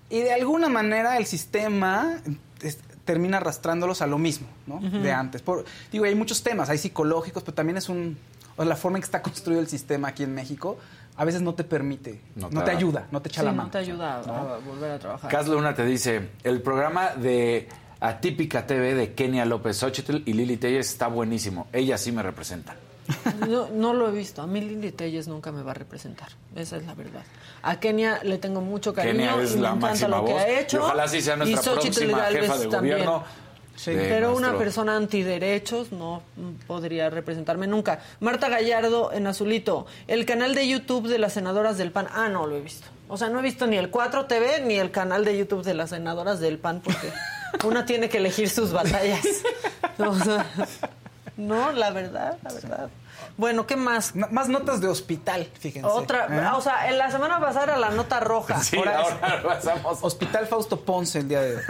y 0.09 0.21
de 0.21 0.33
alguna 0.33 0.69
manera 0.69 1.17
el 1.17 1.27
sistema 1.27 2.21
es- 2.63 2.79
termina 3.05 3.39
arrastrándolos 3.39 4.01
a 4.01 4.07
lo 4.07 4.19
mismo, 4.19 4.47
¿no? 4.69 4.79
De 4.81 5.11
antes. 5.11 5.43
Por, 5.43 5.65
digo, 5.91 6.05
hay 6.05 6.15
muchos 6.15 6.43
temas, 6.45 6.69
hay 6.71 6.79
psicológicos, 6.79 7.43
pero 7.43 7.55
también 7.55 7.77
es 7.77 7.89
un... 7.89 8.17
o 8.57 8.65
la 8.65 8.77
forma 8.77 8.99
en 8.99 9.03
que 9.03 9.07
está 9.07 9.21
construido 9.23 9.61
el 9.61 9.67
sistema 9.67 10.09
aquí 10.09 10.23
en 10.23 10.33
México, 10.35 10.79
a 11.17 11.25
veces 11.25 11.43
no 11.43 11.55
te 11.55 11.65
permite, 11.65 12.21
No 12.37 12.49
no, 12.51 12.61
te 12.61 12.65
te 12.67 12.71
da. 12.73 12.77
ayuda, 12.79 13.07
no 13.11 13.21
te 13.23 13.29
echa 13.29 13.41
Sí, 13.41 13.45
la 13.47 13.53
no 13.53 13.57
mano. 13.59 13.71
te 13.71 13.79
ayuda 13.79 14.15
a, 14.17 14.19
a 14.21 14.59
volver 14.59 14.91
a 14.93 14.99
trabajar. 14.99 15.31
Cas 15.31 15.47
Luna 15.49 15.75
te 15.75 15.85
dice, 15.85 16.31
el 16.43 16.63
programa 16.63 17.11
de 17.11 17.69
Atípica 18.01 18.67
TV 18.67 18.95
de 18.95 19.15
Kenia 19.15 19.45
López 19.45 19.77
Xochitl 19.77 20.23
y 20.27 20.33
Lili 20.33 20.57
Telles 20.57 20.89
está 20.91 21.07
buenísimo. 21.09 21.69
Ella 21.73 21.97
sí 21.99 22.13
me 22.13 22.23
representa. 22.23 22.75
No, 23.49 23.69
no 23.69 23.93
lo 23.95 24.09
he 24.09 24.13
visto. 24.13 24.43
A 24.43 24.47
mí 24.47 24.61
Lili 24.61 24.93
Telles 24.93 25.27
nunca 25.29 25.51
me 25.53 25.63
va 25.63 25.73
a 25.73 25.75
representar. 25.75 26.29
Esa 26.55 26.77
es 26.79 26.87
la 26.87 26.95
verdad. 26.95 27.23
A 27.63 27.79
Kenia 27.81 28.21
le 28.23 28.39
tengo 28.39 28.61
mucho 28.61 28.95
cariño 28.95 29.15
Kenia 29.37 29.43
es 29.43 29.53
y 29.53 29.55
me 29.57 29.61
la 29.63 29.69
encanta 29.71 29.87
máxima 29.89 30.17
lo 30.19 30.25
que 30.25 30.33
voz. 30.33 30.43
ha 30.43 30.49
hecho. 30.61 30.77
Y 30.77 30.81
ojalá 30.81 31.09
sí 31.09 31.21
sea 31.21 31.37
nuestra 31.37 31.61
Y 31.61 31.75
próxima 31.77 32.19
jefa 32.25 32.59
de 32.59 32.67
también. 32.69 32.95
gobierno. 32.99 33.25
Sí. 33.83 33.91
Pero 33.97 34.37
una 34.37 34.57
persona 34.57 34.97
antiderechos 34.97 35.91
no 35.91 36.23
podría 36.69 37.11
representarme 37.11 37.67
nunca. 37.67 37.99
Marta 38.21 38.49
Gallardo 38.49 39.13
en 39.13 39.27
Azulito, 39.27 39.87
el 40.07 40.25
canal 40.25 40.55
de 40.55 40.69
YouTube 40.69 41.09
de 41.09 41.19
las 41.19 41.33
senadoras 41.33 41.79
del 41.79 41.91
PAN. 41.91 42.07
Ah, 42.13 42.29
no 42.29 42.47
lo 42.47 42.57
he 42.57 42.61
visto. 42.61 42.87
O 43.09 43.17
sea, 43.17 43.29
no 43.29 43.41
he 43.41 43.43
visto 43.43 43.67
ni 43.67 43.77
el 43.77 43.91
4 43.91 44.27
TV 44.27 44.61
ni 44.61 44.77
el 44.77 44.93
canal 44.93 45.25
de 45.25 45.37
YouTube 45.37 45.65
de 45.65 45.75
las 45.75 45.91
senadoras 45.91 46.39
del 46.39 46.59
PAN 46.59 46.81
porque 46.81 47.13
una 47.67 47.85
tiene 47.85 48.09
que 48.09 48.19
elegir 48.19 48.49
sus 48.49 48.73
batallas. 48.73 49.27
O 49.99 50.15
sea, 50.15 50.47
no, 51.37 51.71
la 51.73 51.91
verdad, 51.91 52.39
la 52.43 52.53
verdad. 52.53 52.91
Bueno, 53.37 53.67
¿qué 53.67 53.77
más? 53.77 54.15
No- 54.15 54.29
más 54.31 54.49
notas 54.49 54.81
de 54.81 54.89
hospital, 54.89 55.49
fíjense. 55.59 55.89
Otra, 55.89 56.27
¿eh? 56.31 56.51
o 56.55 56.61
sea, 56.61 56.89
en 56.91 56.99
la 56.99 57.11
semana 57.11 57.41
pasada 57.41 57.65
era 57.65 57.77
la 57.79 57.91
nota 57.91 58.21
roja. 58.21 58.63
Sí, 58.63 58.77
Ahora 58.77 58.99
ahora, 59.01 59.43
pasamos. 59.47 59.99
Hospital 60.03 60.47
Fausto 60.47 60.81
Ponce 60.81 61.21
el 61.21 61.29
día 61.29 61.41
de 61.41 61.57
hoy. 61.57 61.63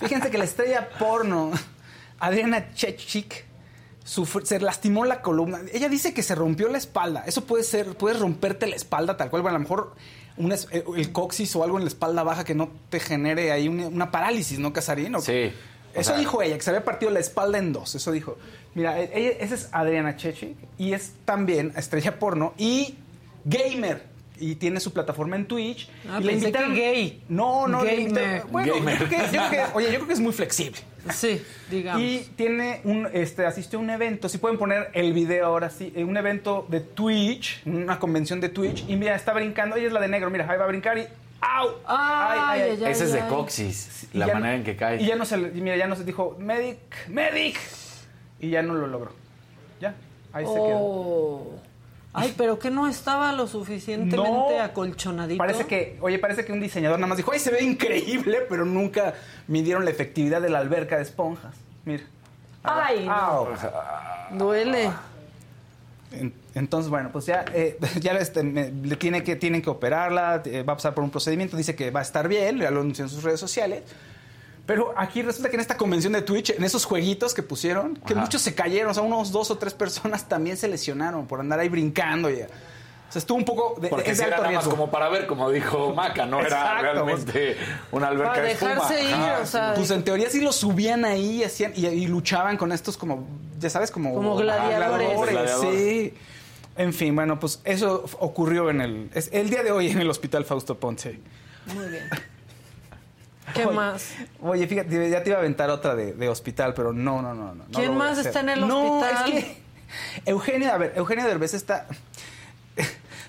Fíjense 0.00 0.30
que 0.30 0.38
la 0.38 0.44
estrella 0.44 0.88
porno, 0.98 1.50
Adriana 2.18 2.72
Chechik, 2.74 3.44
sufre- 4.04 4.44
se 4.44 4.60
lastimó 4.60 5.04
la 5.04 5.22
columna. 5.22 5.60
Ella 5.72 5.88
dice 5.88 6.12
que 6.14 6.22
se 6.22 6.34
rompió 6.34 6.68
la 6.68 6.78
espalda. 6.78 7.24
Eso 7.26 7.44
puede 7.44 7.64
ser, 7.64 7.96
puedes 7.96 8.18
romperte 8.20 8.66
la 8.66 8.76
espalda 8.76 9.16
tal 9.16 9.30
cual. 9.30 9.42
Bueno, 9.42 9.56
a 9.56 9.58
lo 9.58 9.62
mejor 9.62 9.94
una 10.36 10.54
eh, 10.54 10.84
el 10.96 11.12
coxis 11.12 11.54
o 11.56 11.64
algo 11.64 11.78
en 11.78 11.84
la 11.84 11.88
espalda 11.88 12.22
baja 12.22 12.44
que 12.44 12.54
no 12.54 12.68
te 12.90 13.00
genere 13.00 13.52
ahí 13.52 13.68
una, 13.68 13.88
una 13.88 14.10
parálisis, 14.10 14.58
¿no, 14.58 14.72
Casarín? 14.72 15.20
Sí. 15.22 15.52
Eso 15.94 16.10
sea- 16.10 16.18
dijo 16.18 16.42
ella, 16.42 16.56
que 16.56 16.62
se 16.62 16.70
había 16.70 16.84
partido 16.84 17.10
la 17.10 17.20
espalda 17.20 17.58
en 17.58 17.72
dos. 17.72 17.94
Eso 17.94 18.12
dijo. 18.12 18.36
Mira, 18.74 19.00
e- 19.00 19.10
ella, 19.14 19.30
esa 19.40 19.54
es 19.54 19.68
Adriana 19.72 20.16
Chechik 20.16 20.56
y 20.78 20.92
es 20.92 21.12
también 21.24 21.72
estrella 21.76 22.18
porno 22.18 22.54
y 22.58 22.96
gamer. 23.44 24.12
Y 24.36 24.56
tiene 24.56 24.80
su 24.80 24.92
plataforma 24.92 25.36
en 25.36 25.46
Twitch. 25.46 25.88
Ah, 26.10 26.18
y 26.20 26.24
le 26.24 26.32
invitaron- 26.32 26.74
gay. 26.74 27.22
No, 27.28 27.68
no, 27.68 27.84
Gamer. 27.84 28.42
Bueno, 28.50 28.74
Gamer. 28.74 28.98
Yo 28.98 29.06
creo 29.06 29.20
que, 29.30 29.36
yo 29.36 29.42
creo 29.48 29.50
que- 29.68 29.74
oye, 29.74 29.86
yo 29.86 29.94
creo 29.94 30.06
que 30.08 30.12
es 30.14 30.20
muy 30.20 30.32
flexible. 30.32 30.80
Sí, 31.14 31.40
digamos. 31.70 32.02
Y 32.02 32.28
tiene 32.34 32.80
un, 32.82 33.06
este, 33.12 33.46
asistió 33.46 33.78
a 33.78 33.82
un 33.82 33.90
evento, 33.90 34.28
si 34.28 34.38
pueden 34.38 34.58
poner 34.58 34.90
el 34.94 35.12
video 35.12 35.46
ahora 35.46 35.70
sí, 35.70 35.92
eh, 35.94 36.02
un 36.02 36.16
evento 36.16 36.66
de 36.68 36.80
Twitch, 36.80 37.62
una 37.66 38.00
convención 38.00 38.40
de 38.40 38.48
Twitch, 38.48 38.84
y 38.88 38.96
mira, 38.96 39.14
está 39.14 39.32
brincando, 39.34 39.76
ella 39.76 39.86
es 39.86 39.92
la 39.92 40.00
de 40.00 40.08
negro, 40.08 40.30
mira, 40.30 40.50
ahí 40.50 40.58
va 40.58 40.64
a 40.64 40.68
brincar 40.68 40.98
y 40.98 41.06
¡au! 41.44 41.70
Ay, 41.86 42.60
ay, 42.60 42.60
ay. 42.84 42.90
Ese 42.92 43.04
es 43.04 43.12
de 43.12 43.20
ay. 43.20 43.28
coxis, 43.28 44.08
la 44.12 44.26
ya 44.26 44.34
manera 44.34 44.52
no- 44.52 44.58
en 44.58 44.64
que 44.64 44.76
cae. 44.76 45.02
Y 45.02 45.06
ya 45.06 45.16
no 45.16 45.24
se, 45.24 45.36
mira, 45.36 45.76
ya 45.76 45.86
no 45.86 45.96
se 45.96 46.04
dijo, 46.04 46.36
medic, 46.38 47.08
medic, 47.08 47.58
y 48.40 48.50
ya 48.50 48.62
no 48.62 48.74
lo 48.74 48.86
logró. 48.86 49.12
Ya, 49.80 49.94
ahí 50.32 50.44
se 50.46 50.52
quedó. 50.52 50.78
Oh. 50.78 51.60
Ay, 52.16 52.32
pero 52.38 52.60
que 52.60 52.70
no 52.70 52.86
estaba 52.86 53.32
lo 53.32 53.48
suficientemente 53.48 54.56
No. 54.56 54.62
acolchonadito. 54.62 55.36
Parece 55.38 55.66
que, 55.66 55.98
oye, 56.00 56.18
parece 56.20 56.44
que 56.44 56.52
un 56.52 56.60
diseñador 56.60 56.98
nada 57.00 57.08
más 57.08 57.16
dijo, 57.16 57.32
ay, 57.32 57.40
se 57.40 57.50
ve 57.50 57.62
increíble, 57.64 58.38
pero 58.48 58.64
nunca 58.64 59.14
midieron 59.48 59.84
la 59.84 59.90
efectividad 59.90 60.40
de 60.40 60.48
la 60.48 60.60
alberca 60.60 60.96
de 60.96 61.02
esponjas. 61.02 61.56
Mira. 61.84 62.04
Ay, 62.62 63.04
no. 63.06 63.12
Au. 63.12 63.48
Duele. 64.30 64.90
En- 66.20 66.34
Entonces, 66.54 66.90
bueno, 66.90 67.10
pues 67.12 67.26
ya, 67.26 67.44
eh, 67.54 67.78
ya 68.00 68.12
este, 68.12 68.42
me- 68.42 68.70
le 68.70 68.96
tiene 68.96 69.22
que, 69.22 69.36
tienen 69.36 69.60
que 69.62 69.70
operarla, 69.70 70.42
eh, 70.44 70.62
va 70.62 70.74
a 70.74 70.76
pasar 70.76 70.94
por 70.94 71.04
un 71.04 71.10
procedimiento, 71.10 71.56
dice 71.56 71.74
que 71.74 71.90
va 71.90 72.00
a 72.00 72.02
estar 72.04 72.28
bien, 72.28 72.58
ya 72.58 72.70
lo 72.70 72.80
anunció 72.80 73.04
en 73.04 73.10
sus 73.10 73.22
redes 73.22 73.40
sociales. 73.40 73.82
Pero 74.66 74.94
aquí 74.96 75.20
resulta 75.20 75.50
que 75.50 75.56
en 75.56 75.60
esta 75.60 75.76
convención 75.76 76.14
de 76.14 76.22
Twitch, 76.22 76.50
en 76.50 76.64
esos 76.64 76.86
jueguitos 76.86 77.34
que 77.34 77.42
pusieron, 77.42 77.96
que 77.96 78.14
Ajá. 78.14 78.22
muchos 78.22 78.40
se 78.40 78.54
cayeron, 78.54 78.90
o 78.92 78.94
sea, 78.94 79.02
unos 79.02 79.30
dos 79.30 79.50
o 79.50 79.58
tres 79.58 79.74
personas 79.74 80.26
también 80.26 80.56
se 80.56 80.68
lesionaron 80.68 81.26
por 81.26 81.40
andar 81.40 81.58
ahí 81.60 81.68
brincando. 81.68 82.30
Y, 82.30 82.40
o 82.40 82.46
sea, 83.14 83.20
estuvo 83.20 83.38
un 83.38 83.44
poco 83.44 83.74
de, 83.80 83.88
Porque 83.88 84.10
es 84.10 84.18
si 84.18 84.22
de 84.24 84.28
era 84.28 84.40
más 84.40 84.48
riesgo. 84.50 84.70
como 84.70 84.90
para 84.90 85.08
ver, 85.08 85.26
como 85.26 85.50
dijo 85.50 85.94
Maca, 85.94 86.26
no 86.26 86.40
era 86.40 86.48
Exacto. 86.48 86.82
realmente 86.82 87.56
una 87.92 88.08
alberca 88.08 88.32
Para 88.32 88.42
de 88.44 88.52
espuma. 88.52 88.74
dejarse 88.74 89.04
ir, 89.04 89.14
Ajá. 89.14 89.38
o 89.42 89.46
sea, 89.46 89.74
Pues 89.74 89.90
en 89.90 90.04
teoría 90.04 90.28
sí 90.30 90.40
los 90.40 90.56
subían 90.56 91.04
ahí 91.04 91.40
y 91.40 91.44
hacían, 91.44 91.72
y, 91.74 91.86
y 91.86 92.06
luchaban 92.06 92.56
con 92.56 92.72
estos 92.72 92.96
como, 92.96 93.26
ya 93.58 93.70
sabes, 93.70 93.90
como... 93.90 94.14
Como 94.14 94.36
gladiadores. 94.36 94.76
gladiadores, 94.88 95.32
Gladiador. 95.32 95.74
Sí. 95.74 96.14
En 96.76 96.92
fin, 96.92 97.14
bueno, 97.14 97.38
pues 97.38 97.60
eso 97.64 98.04
ocurrió 98.18 98.68
en 98.68 98.80
el, 98.80 99.10
es- 99.14 99.30
el 99.32 99.48
día 99.48 99.62
de 99.62 99.70
hoy 99.70 99.90
en 99.90 100.00
el 100.00 100.10
Hospital 100.10 100.44
Fausto 100.44 100.78
Ponce. 100.78 101.20
Muy 101.72 101.86
bien. 101.88 102.08
¿Qué 103.54 103.66
Oye, 103.66 103.76
más? 103.76 104.08
Oye, 104.42 104.66
fíjate, 104.66 105.10
ya 105.10 105.22
te 105.22 105.28
iba 105.28 105.36
a 105.36 105.40
aventar 105.40 105.70
otra 105.70 105.94
de, 105.94 106.14
de 106.14 106.28
hospital, 106.28 106.72
pero 106.74 106.92
no, 106.92 107.20
no, 107.22 107.34
no. 107.34 107.54
no 107.54 107.64
no 107.64 107.64
¿Quién 107.72 107.88
lo 107.92 107.92
más 107.98 108.18
está 108.18 108.40
en 108.40 108.48
el 108.48 108.66
no, 108.66 108.98
hospital? 109.00 109.32
es 109.32 109.44
que 109.44 109.56
Eugenia, 110.26 110.74
a 110.74 110.78
ver, 110.78 110.94
Eugenia 110.96 111.26
Derbez 111.26 111.54
está... 111.54 111.86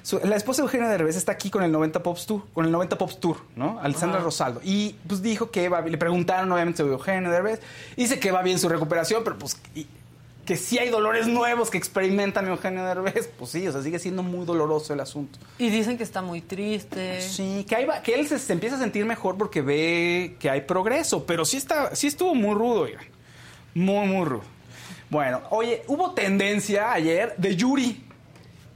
su- 0.05 0.19
la 0.23 0.35
esposa 0.35 0.61
de 0.61 0.65
Eugenio 0.67 0.87
Derbez 0.87 1.15
está 1.15 1.31
aquí 1.31 1.49
con 1.49 1.63
el 1.63 1.71
90 1.71 2.03
Pops 2.03 2.27
Tour, 2.27 2.43
con 2.53 2.63
el 2.65 2.71
90 2.71 2.97
Pops 2.97 3.19
Tour, 3.19 3.37
¿no? 3.55 3.79
Alessandra 3.81 4.19
Rosaldo. 4.19 4.61
Y 4.63 4.95
pues 5.07 5.21
dijo 5.23 5.49
que 5.49 5.67
va, 5.67 5.81
le 5.81 5.97
preguntaron 5.97 6.51
obviamente 6.51 6.77
sobre 6.77 6.93
Eugenio 6.93 7.31
Derbez, 7.31 7.59
dice 7.97 8.19
que 8.19 8.29
va 8.31 8.43
bien 8.43 8.59
su 8.59 8.69
recuperación, 8.69 9.23
pero 9.23 9.37
pues 9.39 9.57
y- 9.73 9.87
que 10.45 10.57
sí 10.57 10.77
hay 10.77 10.89
dolores 10.91 11.25
nuevos 11.25 11.71
que 11.71 11.79
experimentan 11.79 12.47
Eugenio 12.47 12.85
Derbez, 12.85 13.27
pues 13.39 13.49
sí, 13.49 13.67
o 13.67 13.71
sea, 13.71 13.81
sigue 13.81 13.97
siendo 13.97 14.21
muy 14.21 14.45
doloroso 14.45 14.93
el 14.93 14.99
asunto. 14.99 15.39
Y 15.57 15.69
dicen 15.71 15.97
que 15.97 16.03
está 16.03 16.21
muy 16.21 16.39
triste. 16.41 17.19
Sí, 17.21 17.65
que, 17.67 18.13
él 18.13 18.27
se, 18.27 18.37
se 18.37 18.53
empieza 18.53 18.75
a 18.75 18.79
sentir 18.79 19.05
mejor 19.05 19.37
porque 19.39 19.63
ve 19.63 20.35
que 20.39 20.51
hay 20.51 20.61
progreso, 20.61 21.25
pero 21.25 21.45
sí, 21.45 21.57
está, 21.57 21.95
sí 21.95 22.05
estuvo 22.05 22.35
muy 22.35 22.53
rudo, 22.53 22.81
oigan. 22.81 23.03
Muy, 23.73 24.05
muy 24.05 24.23
rudo. 24.23 24.43
Bueno, 25.09 25.41
oye, 25.49 25.81
hubo 25.87 26.11
tendencia 26.11 26.91
ayer 26.91 27.33
de 27.37 27.55
Yuri. 27.55 28.04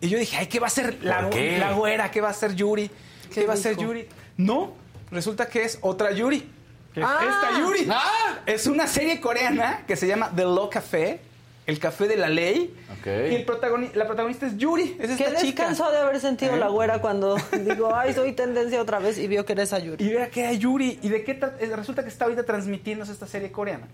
Y 0.02 0.10
yo 0.10 0.18
dije, 0.18 0.38
ay, 0.38 0.48
¿qué 0.48 0.60
va 0.60 0.68
a 0.68 0.70
ser 0.72 0.98
la, 1.04 1.22
¿Por 1.22 1.32
qué? 1.32 1.58
la 1.58 1.74
güera? 1.74 2.10
¿Qué 2.12 2.22
va 2.22 2.30
a 2.30 2.32
hacer 2.32 2.56
Yuri? 2.56 2.90
¿Qué, 3.34 3.42
¿Qué 3.42 3.46
va 3.46 3.54
a 3.54 3.56
hacer 3.56 3.76
dijo? 3.76 3.90
Yuri? 3.90 4.08
No, 4.38 4.74
resulta 5.12 5.48
que 5.48 5.64
es 5.64 5.78
otra 5.82 6.12
Yuri. 6.12 6.50
Que 6.94 7.02
es 7.02 7.06
Ah. 7.08 7.20
esta 7.22 7.60
Yuri. 7.60 7.88
Ah. 7.92 8.40
Es 8.46 8.66
una 8.68 8.88
serie 8.88 9.20
coreana 9.20 9.84
que 9.88 9.96
se 9.96 10.08
llama 10.08 10.32
The 10.36 10.44
Law 10.44 10.70
Café, 10.70 11.20
el 11.68 11.78
café 11.80 12.08
de 12.08 12.16
la 12.18 12.30
ley. 12.30 12.74
Y 13.06 13.36
el 13.36 13.46
protagoni- 13.46 13.94
la 13.94 14.08
protagonista 14.08 14.48
es 14.48 14.58
Yuri, 14.58 14.98
es 15.00 15.12
Qué 15.18 15.24
esta 15.26 15.40
chica. 15.40 15.64
descanso 15.68 15.92
de 15.92 15.98
haber 16.00 16.20
sentido 16.20 16.56
¿Eh? 16.56 16.60
la 16.60 16.68
güera 16.70 17.00
cuando 17.00 17.38
digo, 17.64 17.94
ay, 17.96 18.14
soy 18.14 18.32
tendencia 18.34 18.82
otra 18.82 19.00
vez 19.00 19.18
y 19.20 19.28
vio 19.28 19.46
que 19.46 19.54
eres 19.54 19.72
Ayuri. 19.74 20.04
Y 20.04 20.14
vea 20.14 20.30
que 20.30 20.46
hay 20.48 20.58
Yuri. 20.58 21.00
¿Y 21.02 21.10
de 21.10 21.24
qué 21.24 21.34
resulta 21.76 22.04
que 22.04 22.10
está 22.10 22.26
ahorita 22.26 22.44
transmitiéndose 22.44 23.12
esta 23.12 23.28
serie 23.28 23.52
coreana? 23.52 23.88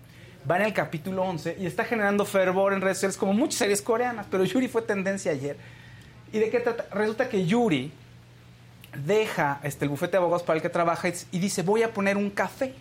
Va 0.50 0.56
en 0.56 0.62
el 0.62 0.72
capítulo 0.72 1.22
11 1.24 1.56
y 1.58 1.66
está 1.66 1.84
generando 1.84 2.24
fervor 2.24 2.72
en 2.72 2.80
redes 2.80 2.98
sociales 2.98 3.16
como 3.16 3.32
muchas 3.32 3.58
series 3.58 3.82
coreanas, 3.82 4.26
pero 4.30 4.44
Yuri 4.44 4.68
fue 4.68 4.82
tendencia 4.82 5.32
ayer. 5.32 5.56
¿Y 6.32 6.38
de 6.38 6.50
qué 6.50 6.60
trata? 6.60 6.86
Resulta 6.92 7.28
que 7.28 7.46
Yuri 7.46 7.92
deja 9.04 9.60
este, 9.62 9.84
el 9.84 9.90
bufete 9.90 10.12
de 10.12 10.18
abogados 10.18 10.42
para 10.42 10.56
el 10.56 10.62
que 10.62 10.68
trabaja 10.68 11.08
y, 11.08 11.14
y 11.32 11.38
dice, 11.38 11.62
voy 11.62 11.82
a 11.82 11.92
poner 11.92 12.16
un 12.16 12.30
café. 12.30 12.74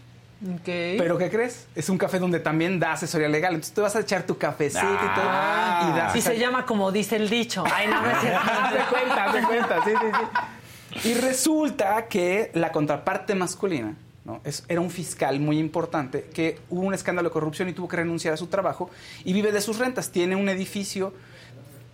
¿Pero 0.66 1.18
qué 1.18 1.30
crees? 1.30 1.66
Es 1.76 1.90
un 1.90 1.98
café 1.98 2.20
donde 2.20 2.40
también 2.40 2.80
da 2.80 2.94
asesoría 2.94 3.30
legal. 3.30 3.54
Entonces 3.54 3.74
tú 3.74 3.82
vas 3.82 3.96
a 3.96 4.02
echar 4.02 4.24
tu 4.24 4.38
cafecito 4.38 4.84
y 4.84 5.16
todo. 5.16 5.26
Ah. 5.28 5.90
Y 5.90 5.98
das 5.98 6.16
y 6.16 6.22
se 6.22 6.38
llama 6.38 6.66
como 6.66 6.92
dice 6.92 7.16
el 7.16 7.30
dicho. 7.30 7.64
Ay, 7.74 7.88
no, 7.88 8.02
de 8.04 8.84
cuenta, 8.90 9.32
de 9.32 9.44
cuenta, 9.44 9.84
sí, 9.84 9.92
sí, 9.92 10.08
sí. 11.02 11.10
Y 11.10 11.14
resulta 11.16 12.08
que 12.08 12.52
la 12.54 12.72
contraparte 12.72 13.36
masculina 13.36 13.96
¿no? 14.24 14.42
es, 14.44 14.64
era 14.68 14.82
un 14.82 14.90
fiscal 14.90 15.40
muy 15.40 15.58
importante 15.58 16.30
que 16.34 16.60
hubo 16.70 16.82
un 16.82 16.94
escándalo 16.94 17.30
de 17.30 17.34
corrupción 17.34 17.70
y 17.70 17.74
tuvo 17.74 17.88
que 17.88 17.98
renunciar 17.98 18.34
a 18.34 18.38
su 18.38 18.48
trabajo 18.48 18.90
y 19.24 19.34
vive 19.34 19.52
de 19.52 19.62
sus 19.62 19.78
rentas. 19.80 20.12
Tiene 20.12 20.36
un 20.36 20.48
edificio 20.48 21.14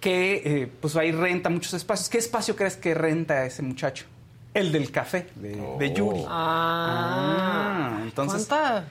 que 0.01 0.41
eh, 0.43 0.71
pues 0.81 0.97
ahí 0.97 1.11
renta 1.13 1.49
muchos 1.49 1.73
espacios. 1.73 2.09
¿Qué 2.09 2.17
espacio 2.17 2.55
crees 2.57 2.75
que 2.75 2.93
renta 2.93 3.45
ese 3.45 3.61
muchacho? 3.61 4.05
El 4.53 4.73
del 4.73 4.91
café, 4.91 5.27
de, 5.35 5.55
de 5.79 5.93
Yuri. 5.93 6.25
Ah, 6.27 7.91
Ah, 7.93 7.99
entonces- 8.03 8.47
¿Cuánta? 8.47 8.83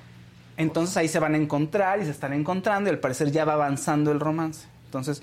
Entonces 0.56 0.96
ahí 0.96 1.08
se 1.08 1.18
van 1.18 1.34
a 1.34 1.36
encontrar 1.38 2.00
y 2.00 2.04
se 2.04 2.10
están 2.10 2.32
encontrando 2.32 2.88
y 2.90 2.92
al 2.92 2.98
parecer 2.98 3.30
ya 3.30 3.44
va 3.44 3.54
avanzando 3.54 4.12
el 4.12 4.20
romance. 4.20 4.66
Entonces, 4.86 5.22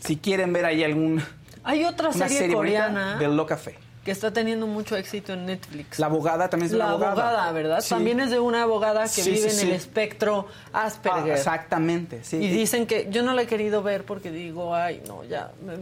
si 0.00 0.16
quieren 0.16 0.52
ver 0.52 0.64
ahí 0.64 0.84
algún 0.84 1.20
Hay 1.64 1.84
otra 1.84 2.12
serie, 2.12 2.38
bonita 2.40 2.54
coreana 2.56 3.18
del 3.18 3.36
Lo 3.36 3.44
Café. 3.46 3.76
Que 4.04 4.10
está 4.12 4.32
teniendo 4.32 4.66
mucho 4.66 4.96
éxito 4.96 5.32
en 5.34 5.46
Netflix. 5.46 5.98
La 5.98 6.06
abogada 6.06 6.48
también 6.48 6.66
es 6.66 6.72
de 6.72 6.78
La 6.78 6.86
una 6.86 6.94
abogada. 6.94 7.12
abogada, 7.30 7.52
¿verdad? 7.52 7.80
Sí. 7.80 7.90
También 7.90 8.20
es 8.20 8.30
de 8.30 8.38
una 8.40 8.62
abogada 8.62 9.02
que 9.04 9.08
Sí, 9.22 9.30
vive 9.32 9.50
sí, 9.50 9.60
en 9.62 9.68
el 9.68 9.74
espectro 9.74 10.46
Ah, 10.72 10.84
Asperger. 10.86 11.32
exactamente, 11.36 12.24
sí. 12.24 12.36
Y 12.36 12.48
dicen 12.48 12.86
que 12.86 13.08
yo 13.10 13.22
no 13.22 13.34
la 13.34 13.42
he 13.42 13.46
querido 13.46 13.82
ver 13.82 14.04
porque 14.04 14.30
digo, 14.30 14.74
ay, 14.74 15.02
no, 15.06 15.24
ya 15.24 15.50
me 15.64 15.74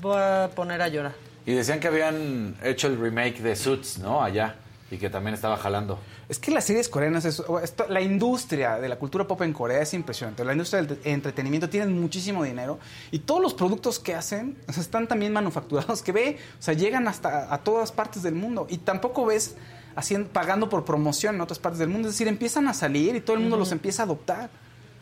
voy 0.00 0.16
a 0.18 0.50
poner 0.54 0.82
a 0.82 0.88
llorar. 0.88 1.12
Y 1.46 1.54
decían 1.54 1.80
que 1.80 1.88
habían 1.88 2.54
hecho 2.62 2.86
el 2.86 3.00
remake 3.00 3.40
de 3.40 3.56
Suits, 3.56 3.98
¿no? 3.98 4.22
Allá. 4.22 4.56
Y 4.90 4.98
que 4.98 5.08
también 5.08 5.34
estaba 5.34 5.56
jalando. 5.56 6.00
Es 6.28 6.40
que 6.40 6.50
las 6.50 6.64
series 6.64 6.88
coreanas, 6.88 7.24
es- 7.24 7.42
esto- 7.62 7.86
la 7.88 8.00
industria 8.00 8.76
de 8.78 8.88
la 8.88 8.96
cultura 8.96 9.24
pop 9.26 9.40
en 9.42 9.52
Corea 9.52 9.80
es 9.82 9.94
impresionante. 9.94 10.44
La 10.44 10.52
industria 10.52 10.82
del 10.82 10.98
te- 10.98 11.12
entretenimiento 11.12 11.68
tienen 11.68 12.00
muchísimo 12.00 12.42
dinero 12.42 12.80
y 13.12 13.20
todos 13.20 13.40
los 13.40 13.54
productos 13.54 14.00
que 14.00 14.16
hacen 14.16 14.56
o 14.68 14.72
sea, 14.72 14.82
están 14.82 15.06
también 15.06 15.32
manufacturados, 15.32 16.02
que 16.02 16.10
ve, 16.10 16.38
o 16.58 16.62
sea, 16.62 16.74
llegan 16.74 17.06
hasta 17.06 17.54
a 17.54 17.58
todas 17.58 17.92
partes 17.92 18.22
del 18.24 18.34
mundo 18.34 18.66
y 18.68 18.78
tampoco 18.78 19.24
ves 19.26 19.54
haciendo, 19.94 20.28
pagando 20.30 20.68
por 20.68 20.84
promoción 20.84 21.36
en 21.36 21.40
otras 21.40 21.60
partes 21.60 21.78
del 21.78 21.88
mundo. 21.88 22.08
Es 22.08 22.14
decir, 22.14 22.26
empiezan 22.26 22.66
a 22.66 22.74
salir 22.74 23.14
y 23.14 23.20
todo 23.20 23.36
el 23.36 23.42
mundo 23.42 23.56
los 23.56 23.70
empieza 23.70 24.02
a 24.02 24.06
adoptar. 24.06 24.50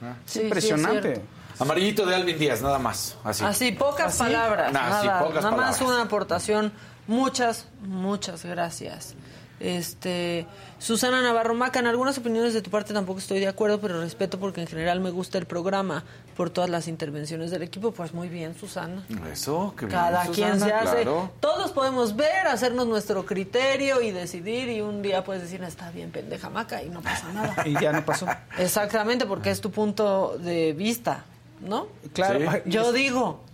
Sí, 0.00 0.06
es 0.06 0.32
sí, 0.32 0.38
es 0.40 0.44
impresionante. 0.44 1.22
Amarillito 1.58 2.04
de 2.06 2.14
Alvin 2.14 2.38
Díaz, 2.38 2.60
nada 2.62 2.78
más. 2.78 3.16
Así. 3.24 3.42
Así, 3.42 3.72
pocas 3.72 4.08
¿Así? 4.08 4.18
palabras. 4.18 4.70
Nah, 4.72 4.88
nada, 4.90 5.02
sí, 5.02 5.08
pocas 5.26 5.42
nada 5.44 5.56
más 5.56 5.80
una 5.80 6.02
aportación. 6.02 6.72
Muchas, 7.08 7.66
muchas 7.82 8.44
gracias. 8.44 9.14
Este, 9.60 10.46
Susana 10.78 11.20
Navarro 11.22 11.54
Maca, 11.54 11.80
en 11.80 11.86
algunas 11.86 12.16
opiniones 12.18 12.54
de 12.54 12.62
tu 12.62 12.70
parte 12.70 12.94
tampoco 12.94 13.18
estoy 13.18 13.40
de 13.40 13.48
acuerdo, 13.48 13.80
pero 13.80 14.00
respeto 14.00 14.38
porque 14.38 14.60
en 14.60 14.66
general 14.66 15.00
me 15.00 15.10
gusta 15.10 15.38
el 15.38 15.46
programa 15.46 16.04
por 16.36 16.50
todas 16.50 16.70
las 16.70 16.86
intervenciones 16.86 17.50
del 17.50 17.62
equipo. 17.62 17.90
Pues 17.90 18.14
muy 18.14 18.28
bien, 18.28 18.54
Susana. 18.54 19.04
Eso, 19.32 19.74
que 19.76 19.86
bien, 19.86 19.98
Cada 19.98 20.26
Susana, 20.26 20.34
quien 20.50 20.60
se 20.60 20.72
hace. 20.72 21.02
claro. 21.02 21.30
Todos 21.40 21.72
podemos 21.72 22.14
ver, 22.14 22.46
hacernos 22.46 22.86
nuestro 22.86 23.26
criterio 23.26 24.00
y 24.00 24.12
decidir. 24.12 24.68
Y 24.68 24.80
un 24.80 25.02
día 25.02 25.24
puedes 25.24 25.42
decir, 25.42 25.62
está 25.64 25.90
bien, 25.90 26.10
pendeja 26.10 26.48
maca, 26.50 26.82
y 26.82 26.88
no 26.88 27.00
pasa 27.00 27.32
nada. 27.32 27.56
Y 27.66 27.74
ya 27.80 27.92
no 27.92 28.04
pasó. 28.04 28.26
Exactamente, 28.58 29.26
porque 29.26 29.50
es 29.50 29.60
tu 29.60 29.70
punto 29.70 30.38
de 30.38 30.72
vista, 30.72 31.24
¿no? 31.60 31.88
Claro. 32.12 32.38
Sí. 32.38 32.58
Yo 32.66 32.92
digo. 32.92 33.47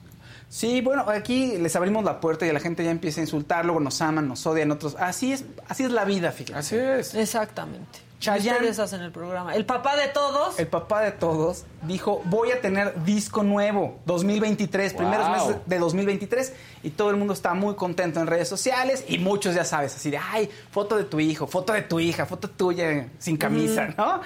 Sí, 0.55 0.80
bueno, 0.82 1.05
aquí 1.09 1.57
les 1.59 1.74
abrimos 1.74 2.05
la 2.05 2.20
puerta 2.20 2.46
y 2.46 2.52
la 2.52 2.61
gente 2.61 2.84
ya 2.84 2.92
empieza 2.92 3.20
a 3.20 3.24
insultar, 3.24 3.64
luego 3.64 3.80
nos 3.80 4.00
aman, 4.00 4.28
nos 4.28 4.46
odian, 4.46 4.70
otros. 4.70 4.94
Así 5.00 5.32
es, 5.32 5.44
así 5.66 5.82
es 5.82 5.90
la 5.90 6.05
vida, 6.05 6.30
fíjate. 6.30 6.57
Así 6.57 6.76
es. 6.76 7.12
Exactamente. 7.16 7.98
Chayanne. 8.20 8.59
Ustedes 8.59 8.78
hacen 8.78 9.00
el 9.00 9.11
programa. 9.11 9.52
El 9.57 9.66
papá 9.66 9.96
de 9.96 10.07
todos. 10.07 10.57
El 10.61 10.68
papá 10.68 11.00
de 11.00 11.11
todos 11.11 11.64
dijo, 11.82 12.22
voy 12.26 12.52
a 12.52 12.61
tener 12.61 13.02
disco 13.05 13.42
nuevo, 13.42 13.98
2023, 14.07 14.92
Wow. 14.92 14.98
primeros 15.02 15.28
meses 15.28 15.57
de 15.66 15.78
2023, 15.80 16.52
y 16.84 16.90
todo 16.90 17.11
el 17.11 17.16
mundo 17.16 17.32
está 17.32 17.52
muy 17.55 17.74
contento 17.74 18.20
en 18.20 18.28
redes 18.28 18.48
sociales, 18.48 19.05
y 19.09 19.18
muchos 19.18 19.57
ya 19.57 19.64
sabes, 19.64 19.96
así 19.96 20.12
de, 20.12 20.18
ay, 20.18 20.48
foto 20.70 20.96
de 20.96 21.02
tu 21.02 21.18
hijo, 21.18 21.48
foto 21.48 21.72
de 21.72 21.82
tu 21.82 21.98
hija, 21.98 22.26
foto 22.26 22.48
tuya 22.48 23.09
sin 23.18 23.36
camisa, 23.36 23.88
¿no? 23.98 24.20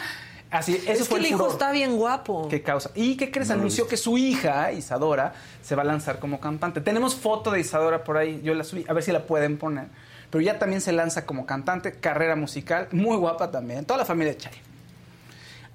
Así, 0.50 0.76
eso 0.76 0.90
es 0.92 0.98
que 1.00 1.04
fue 1.04 1.18
el 1.18 1.24
el 1.26 1.30
hijo 1.32 1.38
furor. 1.40 1.52
está 1.52 1.72
bien 1.72 1.96
guapo. 1.96 2.48
¿Qué 2.48 2.62
causa? 2.62 2.90
¿Y 2.94 3.16
qué 3.16 3.30
crees? 3.30 3.50
Anunció 3.50 3.86
que 3.86 3.96
su 3.98 4.16
hija, 4.16 4.72
Isadora, 4.72 5.34
se 5.62 5.74
va 5.74 5.82
a 5.82 5.84
lanzar 5.84 6.18
como 6.18 6.40
cantante. 6.40 6.80
Tenemos 6.80 7.14
foto 7.14 7.50
de 7.50 7.60
Isadora 7.60 8.02
por 8.02 8.16
ahí, 8.16 8.40
yo 8.42 8.54
la 8.54 8.64
subí, 8.64 8.84
a 8.88 8.92
ver 8.94 9.02
si 9.02 9.12
la 9.12 9.24
pueden 9.26 9.58
poner. 9.58 9.86
Pero 10.30 10.42
ya 10.42 10.58
también 10.58 10.80
se 10.80 10.92
lanza 10.92 11.26
como 11.26 11.44
cantante, 11.46 11.92
carrera 12.00 12.34
musical, 12.36 12.88
muy 12.92 13.16
guapa 13.16 13.50
también. 13.50 13.84
Toda 13.84 13.98
la 13.98 14.04
familia 14.06 14.32
de 14.32 14.38
Chayanne. 14.38 14.62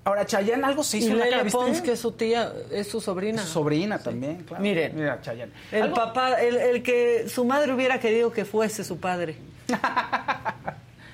Ahora, 0.06 0.26
Chayanne 0.26 0.64
algo 0.66 0.84
se 0.84 0.98
hizo 0.98 1.10
Y 1.10 1.12
en 1.14 1.20
la 1.20 1.24
cara, 1.26 1.38
Lele 1.38 1.44
¿viste? 1.46 1.58
Pons, 1.58 1.82
que 1.82 1.92
es 1.94 2.00
su 2.00 2.12
tía, 2.12 2.52
es 2.72 2.88
su 2.88 3.00
sobrina. 3.00 3.42
Su 3.44 3.48
sobrina 3.54 4.00
también, 4.00 4.44
claro. 4.44 4.62
Miren. 4.62 4.96
Mira, 4.96 5.22
Chayanne. 5.22 5.54
El 5.72 5.84
Algo- 5.84 5.96
papá, 5.96 6.42
el, 6.42 6.58
el 6.58 6.84
que 6.84 7.30
su 7.30 7.46
madre 7.46 7.74
hubiera 7.74 8.00
querido 8.00 8.32
que 8.32 8.44
fuese 8.44 8.84
su 8.84 9.00
padre. 9.00 9.38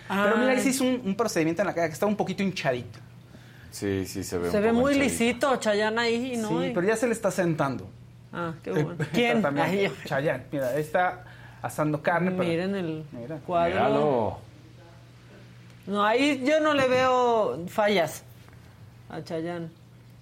Pero 0.08 0.38
mira, 0.38 0.52
ahí 0.54 0.60
se 0.62 0.70
hizo 0.70 0.84
un, 0.84 1.02
un 1.06 1.16
procedimiento 1.16 1.62
en 1.62 1.68
la 1.68 1.74
cara 1.76 1.88
que 1.88 1.94
estaba 1.94 2.10
un 2.10 2.16
poquito 2.18 2.42
hinchadito. 2.42 3.00
Sí, 3.72 4.06
sí, 4.06 4.24
se 4.24 4.38
ve 4.38 4.50
Se 4.50 4.58
un 4.58 4.64
ve 4.64 4.70
poco 4.70 4.82
muy 4.82 4.96
lisito 4.96 5.56
Chayanne 5.58 6.02
ahí, 6.02 6.38
¿no? 6.38 6.50
Sí, 6.62 6.72
pero 6.74 6.88
ya 6.88 6.96
se 6.96 7.06
le 7.08 7.14
está 7.14 7.30
sentando. 7.32 7.88
Ah, 8.34 8.54
qué 8.64 8.72
El- 8.72 8.84
bueno. 8.84 9.06
¿Quién? 9.14 9.42
yo- 9.42 9.92
Chayanne, 10.06 10.44
mira, 10.52 10.70
ahí 10.70 10.82
está 10.82 11.24
asando 11.62 12.02
carne. 12.02 12.32
pero- 12.32 12.44
Miren 12.44 12.76
el 12.76 13.04
Mira. 13.12 13.38
cuadro. 13.46 13.74
Míralo. 13.74 14.38
No, 15.88 16.04
ahí 16.06 16.44
yo 16.46 16.60
no 16.60 16.74
le 16.74 16.88
veo 16.88 17.66
fallas 17.68 18.24
a 19.10 19.24
Chayanne. 19.24 19.70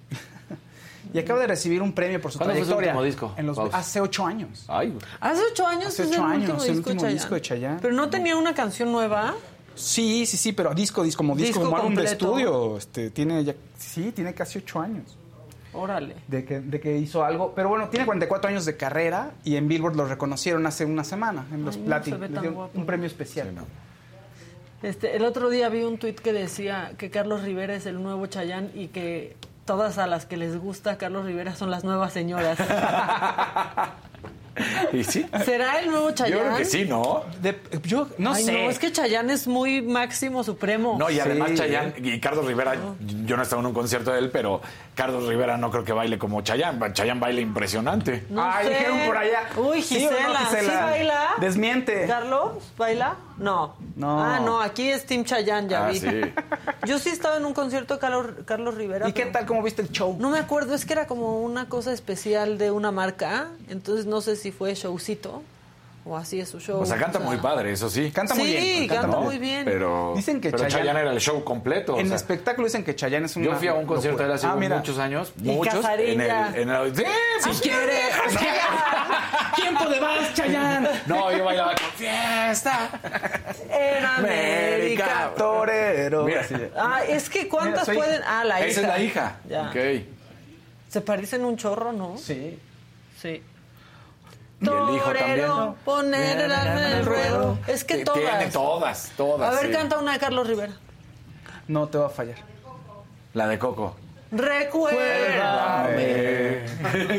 Y 1.13 1.19
acaba 1.19 1.39
de 1.39 1.47
recibir 1.47 1.81
un 1.81 1.93
premio 1.93 2.19
por 2.21 2.31
su 2.33 2.37
¿Cuándo 2.37 2.53
fue 2.55 2.63
su 2.65 2.67
trayectoria. 2.75 2.91
último 2.91 3.03
disco? 3.03 3.33
En 3.37 3.47
los- 3.47 3.57
hace 3.73 4.01
ocho 4.01 4.25
años. 4.25 4.65
Ay. 4.67 4.93
Hace 5.21 5.41
ocho 5.51 5.65
años 5.65 5.87
Hace 5.87 6.03
es 6.03 6.09
ocho 6.09 6.17
el 6.25 6.31
años, 6.31 6.49
último, 6.49 6.63
el 6.63 6.75
disco, 6.75 6.89
último 6.89 7.07
de 7.07 7.13
disco 7.13 7.35
de 7.35 7.41
Chayanne. 7.41 7.79
Pero 7.81 7.93
no 7.93 8.09
tenía 8.09 8.35
una 8.35 8.53
canción 8.53 8.91
nueva. 8.91 9.33
Sí, 9.77 10.25
sí, 10.25 10.37
sí, 10.37 10.51
pero 10.53 10.73
disco, 10.73 11.03
disco, 11.03 11.17
como 11.19 11.35
disco, 11.35 11.59
Disco 11.59 11.63
como 11.65 11.77
álbum 11.77 11.95
de 11.95 12.03
estudio. 12.05 12.77
Este, 12.77 13.09
tiene 13.11 13.43
ya, 13.43 13.55
sí, 13.77 14.11
tiene 14.11 14.33
casi 14.33 14.59
ocho 14.59 14.79
años 14.79 15.17
Órale. 15.73 16.15
de 16.27 16.43
que, 16.45 16.59
de 16.59 16.79
que 16.79 16.97
hizo 16.97 17.23
algo. 17.23 17.53
Pero 17.55 17.69
bueno, 17.69 17.89
tiene 17.89 18.05
44 18.05 18.49
años 18.49 18.65
de 18.65 18.75
carrera 18.77 19.31
y 19.43 19.55
en 19.55 19.67
Billboard 19.67 19.95
lo 19.95 20.05
reconocieron 20.07 20.65
hace 20.65 20.85
una 20.85 21.03
semana 21.03 21.45
en 21.53 21.63
los 21.65 21.75
Ay, 21.75 21.81
no 21.83 21.89
Latin. 21.89 22.13
se 22.13 22.19
ve 22.19 22.27
Le 22.29 22.33
tan 22.33 22.41
dieron 22.43 22.55
guapo. 22.55 22.79
un 22.79 22.85
premio 22.85 23.05
especial. 23.07 23.51
Este, 24.83 25.15
el 25.15 25.23
otro 25.25 25.49
día 25.49 25.69
vi 25.69 25.83
un 25.83 25.97
tuit 25.97 26.19
que 26.19 26.33
decía 26.33 26.93
que 26.97 27.09
Carlos 27.09 27.43
Rivera 27.43 27.75
es 27.75 27.85
el 27.85 28.01
nuevo 28.01 28.25
Chayanne 28.27 28.69
y 28.75 28.87
que 28.89 29.35
todas 29.65 29.97
a 29.97 30.07
las 30.07 30.25
que 30.25 30.37
les 30.37 30.57
gusta 30.57 30.97
Carlos 30.97 31.25
Rivera 31.25 31.55
son 31.55 31.69
las 31.71 31.83
nuevas 31.83 32.13
señoras. 32.13 32.57
¿Y 34.93 35.03
sí? 35.03 35.25
¿Será 35.45 35.79
el 35.79 35.89
nuevo 35.91 36.09
Yo 36.09 36.15
Chayanne? 36.15 36.41
creo 36.41 36.57
que 36.57 36.65
sí, 36.65 36.85
¿no? 36.85 37.23
De- 37.41 37.59
yo 37.83 38.07
no 38.17 38.33
Ay, 38.33 38.43
sé. 38.43 38.51
no, 38.51 38.69
es 38.69 38.79
que 38.79 38.91
Chayanne 38.91 39.33
es 39.33 39.47
muy 39.47 39.81
máximo 39.81 40.43
supremo. 40.43 40.95
No, 40.99 41.09
y 41.09 41.19
además 41.19 41.49
Sí. 41.51 41.55
Chayanne 41.57 41.93
y 41.97 42.19
Carlos 42.19 42.45
Rivera, 42.45 42.75
yo 43.25 43.35
no 43.35 43.41
he 43.41 43.43
estado 43.43 43.61
en 43.61 43.67
un 43.67 43.73
concierto 43.73 44.11
de 44.11 44.19
él, 44.19 44.31
pero 44.31 44.61
Carlos 44.95 45.27
Rivera 45.27 45.57
no 45.57 45.69
creo 45.71 45.83
que 45.83 45.93
baile 45.93 46.17
como 46.17 46.41
Chayanne. 46.41 46.93
Chayanne 46.93 47.19
baila 47.19 47.41
impresionante. 47.41 48.25
No 48.29 48.43
Ay, 48.43 48.65
sé. 48.67 48.73
dijeron 48.73 48.99
por 49.05 49.17
allá. 49.17 49.39
Uy, 49.57 49.81
¿Sí 49.81 50.05
o 50.05 50.11
no, 50.11 50.17
Gisela. 50.17 50.39
¿Sí, 50.49 50.55
Gisela? 50.57 50.85
baila? 50.85 51.27
Desmiente. 51.39 52.05
¿Carlos 52.07 52.51
baila? 52.77 53.15
No. 53.37 53.75
No. 53.95 54.19
Ah, 54.23 54.39
no, 54.39 54.59
aquí 54.61 54.89
es 54.89 55.05
Team 55.05 55.23
Chayanne, 55.23 55.69
ya 55.69 55.85
Ah, 55.87 55.91
vi. 55.91 55.99
sí. 55.99 56.07
Yo 56.85 56.97
sí 56.99 57.09
estaba 57.09 57.37
en 57.37 57.45
un 57.45 57.53
concierto 57.53 57.95
de 57.95 57.99
Carlos, 57.99 58.27
Carlos 58.45 58.75
Rivera. 58.75 59.07
¿Y 59.07 59.13
qué 59.13 59.25
tal? 59.27 59.45
¿Cómo 59.45 59.61
viste 59.61 59.81
el 59.81 59.89
show? 59.91 60.15
No 60.19 60.29
me 60.29 60.39
acuerdo, 60.39 60.73
es 60.73 60.85
que 60.85 60.93
era 60.93 61.05
como 61.07 61.41
una 61.41 61.69
cosa 61.69 61.93
especial 61.93 62.57
de 62.57 62.71
una 62.71 62.91
marca, 62.91 63.49
entonces 63.69 64.05
no 64.05 64.21
sé 64.21 64.35
si 64.35 64.51
fue 64.51 64.73
showcito 64.75 65.43
o 66.07 66.15
así 66.17 66.39
es 66.39 66.49
su 66.49 66.59
show. 66.59 66.81
O 66.81 66.85
sea, 66.85 66.97
canta 66.97 67.17
o 67.19 67.21
sea. 67.21 67.29
muy 67.29 67.37
padre, 67.37 67.71
eso 67.73 67.89
sí. 67.89 68.11
Canta 68.11 68.33
sí, 68.35 68.41
muy 68.41 68.49
bien. 68.51 68.87
canta 68.87 69.07
¿no? 69.07 69.21
muy 69.21 69.37
bien. 69.37 69.65
Pero, 69.65 70.13
Dicen 70.15 70.39
que 70.41 70.49
pero 70.51 70.63
Chayanne- 70.63 70.71
Chayanne 70.79 70.99
era 71.01 71.11
el 71.11 71.19
show 71.19 71.43
completo. 71.43 71.95
o 71.95 71.99
En 71.99 72.07
sea, 72.07 72.15
espectáculo 72.15 72.65
dicen 72.67 72.83
que 72.83 72.95
Chayanne 72.95 73.25
es 73.25 73.35
un 73.35 73.43
yo 73.43 73.55
fui 73.55 73.67
a 73.67 73.73
un 73.73 73.85
concierto 73.85 74.19
de 74.19 74.25
él 74.25 74.31
hace 74.31 74.47
ah, 74.47 74.55
mira. 74.55 74.77
muchos 74.77 74.97
años, 74.99 75.33
Y 75.43 75.49
muchos. 75.51 75.85
En 75.85 76.21
el, 76.21 76.55
en 76.55 76.69
el- 76.69 76.95
sí, 76.95 77.03
Si 77.39 77.45
pues, 77.49 77.61
quiere. 77.61 77.99
Tiempo 79.55 79.89
de 79.89 79.99
vals, 79.99 80.33
Chayanne. 80.33 80.89
No, 81.07 81.31
yo 81.35 81.43
bailaba 81.45 81.71
con 81.75 81.89
fiesta. 81.95 82.89
En 83.69 84.05
América. 84.05 85.31
Torero. 85.37 86.23
Mira. 86.25 86.41
Ah, 86.77 87.01
es 87.07 87.29
que 87.29 87.47
¿cuántas 87.47 87.71
Mira, 87.71 87.85
soy- 87.85 87.97
pueden? 87.97 88.21
Ah, 88.25 88.43
la 88.43 88.59
hija. 88.59 88.67
Esa 88.69 88.81
es 88.81 88.87
la 88.87 88.99
hija. 88.99 89.35
Ya. 89.49 89.69
Ok. 89.69 89.75
Se 90.89 91.01
parecen 91.01 91.43
un 91.43 91.57
chorro, 91.57 91.91
¿no? 91.91 92.17
Sí. 92.17 92.57
Sí. 93.21 93.41
Y 94.59 94.67
el 94.67 94.95
hijo 94.95 95.05
Torero, 95.05 95.55
también. 95.55 95.75
poner 95.85 96.37
el 96.39 96.51
alma 96.51 96.87
en 96.87 96.93
el 96.97 97.05
ruedo. 97.05 97.57
Es 97.67 97.83
que 97.83 98.03
todas. 98.03 98.19
Tiene 98.19 98.47
todas, 98.51 99.11
todas. 99.15 99.53
A 99.53 99.55
ver, 99.59 99.67
sí. 99.67 99.71
canta 99.71 99.99
una 99.99 100.13
de 100.13 100.19
Carlos 100.19 100.47
Rivera. 100.47 100.73
No 101.67 101.87
te 101.87 101.97
va 101.97 102.07
a 102.07 102.09
fallar. 102.09 102.37
La 103.33 103.47
de 103.47 103.59
Coco. 103.59 103.95
Recuérdame. 104.31 106.67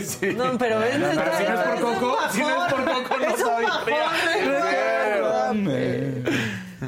sí. 0.04 0.34
No, 0.34 0.58
pero 0.58 0.82
es, 0.82 0.98
no, 0.98 1.10
si 1.10 1.16
no 1.16 1.22
es 1.22 1.60
por 1.60 1.80
Coco, 1.80 2.16
si 2.30 2.40
no 2.40 2.66
es 2.66 2.72
por 2.72 2.84
Coco, 2.84 3.16
no 3.16 3.24
Es 3.24 3.44
bajón, 3.44 3.86
recuérdame. 4.36 6.22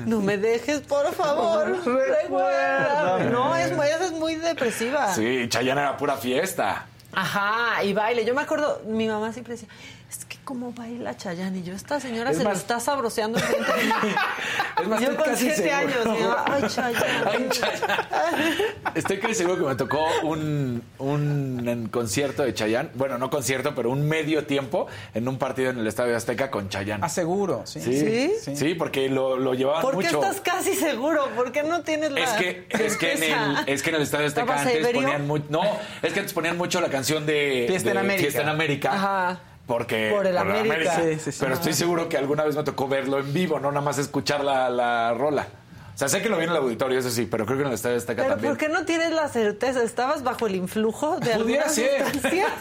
No 0.06 0.20
me 0.20 0.36
dejes, 0.36 0.80
por 0.80 1.12
favor. 1.14 1.68
Recuérdame. 1.84 3.30
No, 3.30 3.54
es, 3.56 3.70
es 3.70 4.12
muy 4.12 4.34
depresiva. 4.34 5.14
Sí, 5.14 5.46
Chayanne 5.48 5.80
era 5.80 5.96
pura 5.96 6.16
fiesta. 6.16 6.86
Ajá, 7.12 7.82
y 7.82 7.92
baile. 7.92 8.24
Yo 8.24 8.34
me 8.34 8.42
acuerdo, 8.42 8.82
mi 8.86 9.08
mamá 9.08 9.32
siempre 9.32 9.54
decía, 9.54 9.68
es 10.08 10.24
que 10.24 10.36
cómo 10.50 10.72
baila 10.72 11.16
Chayanne. 11.16 11.58
Y 11.58 11.62
yo, 11.62 11.74
esta 11.74 12.00
señora 12.00 12.32
Es 12.32 12.38
se 12.38 12.42
más- 12.42 12.54
lo 12.54 12.58
está 12.58 12.80
sabroseando 12.80 13.38
enfrente 13.38 13.72
de 13.72 13.84
mí. 13.84 13.92
Es 14.80 14.88
más, 14.88 15.00
yo 15.00 15.10
estoy 15.10 15.16
con 15.24 15.24
casi 15.34 15.44
siete 15.50 15.70
seguro. 15.70 16.38
años, 16.38 16.46
ay, 16.46 16.62
Chayanne. 16.68 17.30
Ay, 17.30 17.48
Chayanne. 17.50 18.54
Estoy 18.96 19.18
casi 19.20 19.34
seguro 19.34 19.58
que 19.58 19.64
me 19.64 19.74
tocó 19.76 20.04
un, 20.24 20.82
un 20.98 21.88
concierto 21.92 22.42
de 22.42 22.52
Chayanne. 22.54 22.88
Bueno, 22.94 23.16
no 23.18 23.28
concierto, 23.30 23.74
pero 23.76 23.90
un 23.90 24.08
medio 24.08 24.46
tiempo 24.46 24.86
en 25.14 25.28
un 25.28 25.38
partido 25.38 25.70
en 25.70 25.78
el 25.78 25.86
Estadio 25.86 26.16
Azteca 26.16 26.50
con 26.50 26.68
Chayanne. 26.68 27.04
Aseguro, 27.04 27.62
sí. 27.66 27.80
¿Sí? 27.80 28.32
Sí, 28.42 28.56
Sí. 28.56 28.74
porque 28.74 29.08
lo, 29.08 29.36
lo 29.36 29.54
llevaban 29.54 29.82
¿Por 29.82 29.98
qué 29.98 30.06
mucho. 30.06 30.20
estás 30.24 30.40
casi 30.40 30.74
seguro? 30.74 31.28
¿Por 31.36 31.52
qué 31.52 31.62
no 31.62 31.82
tienes 31.82 32.10
la 32.10 32.20
Es 32.20 32.30
que, 32.32 32.66
es, 32.70 32.96
que 32.96 33.12
en 33.12 33.22
el, 33.22 33.56
es 33.66 33.82
que 33.82 33.90
en 33.90 33.96
el 33.96 34.02
Estadio 34.02 34.26
Azteca 34.26 34.42
¿Estaba 34.56 34.62
antes 34.62 34.88
ponían 34.94 35.26
mucho. 35.28 35.44
No, 35.50 35.62
es 36.02 36.12
que 36.12 36.20
antes 36.20 36.32
ponían 36.32 36.56
mucho 36.56 36.80
la 36.80 36.88
canción 36.88 37.24
de 37.26 37.66
Fiesta 37.68 37.90
en 37.92 37.98
América. 37.98 38.20
Fiesta 38.22 38.42
en 38.42 38.48
América. 38.48 38.92
Ajá. 38.94 39.40
Porque. 39.66 40.10
Por 40.14 40.26
el 40.26 40.36
América. 40.36 40.96
Sí, 40.96 41.18
sí, 41.18 41.32
sí. 41.32 41.38
Pero 41.40 41.54
estoy 41.54 41.72
seguro 41.74 42.08
que 42.08 42.16
alguna 42.16 42.44
vez 42.44 42.56
me 42.56 42.64
tocó 42.64 42.88
verlo 42.88 43.18
en 43.18 43.32
vivo, 43.32 43.60
no 43.60 43.70
nada 43.70 43.84
más 43.84 43.98
escuchar 43.98 44.42
la, 44.42 44.68
la 44.70 45.14
rola. 45.14 45.46
O 45.94 45.98
sea, 46.00 46.08
sé 46.08 46.22
que 46.22 46.28
lo 46.30 46.38
vi 46.38 46.44
en 46.44 46.50
el 46.50 46.56
auditorio, 46.56 46.98
eso 46.98 47.10
sí, 47.10 47.26
pero 47.30 47.44
creo 47.44 47.58
que 47.58 47.62
en 47.62 47.68
el 47.68 47.74
Estadio 47.74 47.98
Azteca 47.98 48.22
Pero 48.22 48.34
también. 48.34 48.52
¿por 48.52 48.58
qué 48.58 48.68
no 48.70 48.84
tienes 48.86 49.10
la 49.12 49.28
certeza? 49.28 49.82
¿Estabas 49.82 50.22
bajo 50.22 50.46
el 50.46 50.54
influjo 50.54 51.20
de 51.20 51.34
alguna 51.34 51.68
sustancia? 51.68 52.46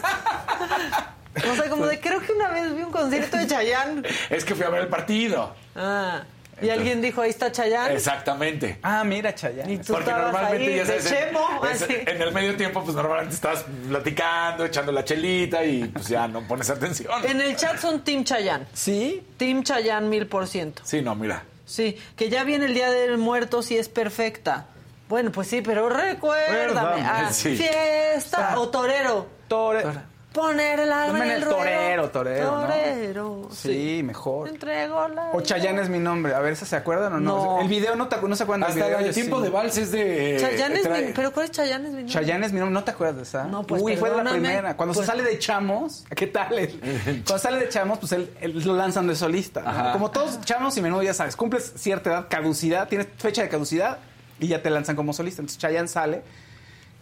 O 1.36 1.54
sea, 1.54 1.70
como 1.70 1.86
de 1.86 2.00
creo 2.00 2.20
que 2.20 2.32
una 2.32 2.48
vez 2.48 2.74
vi 2.74 2.82
un 2.82 2.90
concierto 2.90 3.36
de 3.36 3.46
Chayanne. 3.46 4.02
Es 4.30 4.44
que 4.44 4.54
fui 4.54 4.64
a 4.64 4.68
ver 4.68 4.82
el 4.82 4.88
partido. 4.88 5.54
Ah, 5.76 6.22
y 6.62 6.70
alguien 6.70 7.00
dijo, 7.00 7.22
ahí 7.22 7.30
está 7.30 7.50
Chayanne. 7.52 7.94
Exactamente. 7.94 8.78
Ah, 8.82 9.02
mira, 9.04 9.34
Chayanne. 9.34 9.72
Y 9.72 9.78
tú 9.78 9.92
Porque 9.94 10.10
normalmente 10.10 10.70
ahí 10.72 10.76
ya 10.76 10.86
sabes, 10.86 11.06
en- 11.12 11.12
chemo, 11.28 11.64
es- 11.72 11.86
en 11.90 12.22
el 12.22 12.32
medio 12.32 12.56
tiempo, 12.56 12.82
pues 12.84 12.94
normalmente 12.96 13.34
estás 13.34 13.64
platicando, 13.88 14.64
echando 14.64 14.92
la 14.92 15.04
chelita 15.04 15.64
y 15.64 15.84
pues 15.84 16.08
ya 16.08 16.26
no 16.28 16.46
pones 16.46 16.70
atención. 16.70 17.10
En 17.24 17.40
el 17.40 17.56
chat 17.56 17.78
son 17.78 18.02
Team 18.02 18.24
Chayanne. 18.24 18.66
¿Sí? 18.72 19.26
Team 19.36 19.62
Chayanne 19.62 20.08
mil 20.08 20.26
por 20.26 20.46
ciento. 20.46 20.82
Sí, 20.84 21.02
no, 21.02 21.14
mira. 21.14 21.44
Sí, 21.66 21.96
que 22.16 22.28
ya 22.28 22.42
viene 22.44 22.66
el 22.66 22.74
Día 22.74 22.90
del 22.90 23.16
Muerto 23.18 23.62
si 23.62 23.76
es 23.78 23.88
perfecta. 23.88 24.66
Bueno, 25.08 25.30
pues 25.32 25.48
sí, 25.48 25.60
pero 25.62 25.88
recuérdame. 25.88 27.02
Ah, 27.04 27.30
Sí. 27.32 27.56
Fiesta 27.56 28.58
o 28.58 28.68
torero. 28.68 29.26
Tore... 29.48 29.84
Poner 30.32 30.78
el 30.78 30.92
alma 30.92 31.24
en 31.24 31.30
el 31.32 31.42
ruedo. 31.42 31.56
torero, 31.58 32.10
torero, 32.10 32.52
¿no? 32.52 32.60
Torero, 32.68 33.48
Sí, 33.50 34.00
mejor. 34.04 34.48
Entrego 34.48 35.08
la... 35.08 35.30
O 35.32 35.40
Chayanne 35.40 35.82
es 35.82 35.88
mi 35.88 35.98
nombre. 35.98 36.34
A 36.34 36.38
ver, 36.38 36.54
¿se 36.54 36.76
acuerdan 36.76 37.14
o 37.14 37.20
no? 37.20 37.56
No. 37.56 37.60
El 37.60 37.66
video 37.68 37.96
no, 37.96 38.06
te, 38.06 38.14
acu- 38.14 38.28
no 38.28 38.36
se 38.36 38.44
acuerdan 38.44 38.70
del 38.72 38.80
Hasta 38.82 38.96
video. 38.96 39.08
el 39.08 39.14
tiempo 39.14 39.38
sí. 39.38 39.42
de 39.42 39.50
vals 39.50 39.76
es 39.76 39.90
de. 39.90 40.36
Chayanne 40.40 40.76
es 40.78 40.88
mi... 40.88 41.12
¿Pero 41.12 41.32
cuál 41.32 41.46
es 41.46 41.50
Chayanne 41.50 41.86
es 41.86 41.90
mi 41.90 41.96
nombre? 42.02 42.12
Chayanne 42.14 42.46
es 42.46 42.52
mi 42.52 42.60
nombre, 42.60 42.74
¿no 42.74 42.84
te 42.84 42.92
acuerdas 42.92 43.16
de 43.16 43.22
esa? 43.22 43.44
No, 43.44 43.66
pues, 43.66 43.82
Uy, 43.82 43.96
fue 43.96 44.08
de 44.10 44.22
la 44.22 44.30
primera. 44.30 44.76
Cuando 44.76 44.94
Pues- 44.94 45.04
se 45.04 45.10
sale 45.12 45.24
de 45.24 45.36
Chamos, 45.40 46.04
¿qué 46.14 46.28
tal? 46.28 46.56
él? 46.56 46.80
Cuando 47.26 47.38
sale 47.38 47.58
de 47.58 47.68
Chamos, 47.68 47.98
pues 47.98 48.12
él, 48.12 48.30
él 48.40 48.62
lo 48.64 48.76
lanzan 48.76 49.08
de 49.08 49.16
solista. 49.16 49.90
Como 49.92 50.12
todos 50.12 50.40
Chamos 50.42 50.76
y 50.76 50.82
Menudo, 50.82 51.02
ya 51.02 51.12
sabes, 51.12 51.34
cumples 51.34 51.72
cierta 51.76 52.10
edad, 52.10 52.26
caducidad, 52.30 52.86
tienes 52.88 53.08
fecha 53.18 53.42
de 53.42 53.48
caducidad 53.48 53.98
y 54.38 54.46
ya 54.46 54.62
te 54.62 54.70
lanzan 54.70 54.94
como 54.94 55.12
solista. 55.12 55.42
Entonces 55.42 55.58
Chayanne 55.60 55.88
sale 55.88 56.22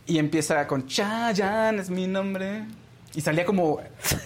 y 0.06 0.18
empieza 0.18 0.66
con 0.66 0.86
Chayanne 0.86 1.82
es 1.82 1.90
mi 1.90 2.06
nombre. 2.06 2.64
Y 3.14 3.20
salía 3.20 3.44
como. 3.44 3.80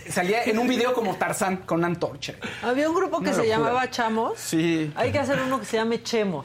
Salía 0.08 0.44
en 0.44 0.58
un 0.58 0.66
video 0.66 0.92
como 0.92 1.14
Tarzán 1.16 1.58
con 1.58 1.78
una 1.78 1.86
antorcha. 1.86 2.34
Había 2.62 2.88
un 2.88 2.94
grupo 2.96 3.20
que 3.20 3.32
se 3.32 3.46
llamaba 3.46 3.88
Chamos. 3.90 4.38
Sí. 4.38 4.92
Hay 4.96 5.12
que 5.12 5.18
hacer 5.18 5.40
uno 5.40 5.60
que 5.60 5.66
se 5.66 5.76
llame 5.76 6.02
Chemos. 6.02 6.44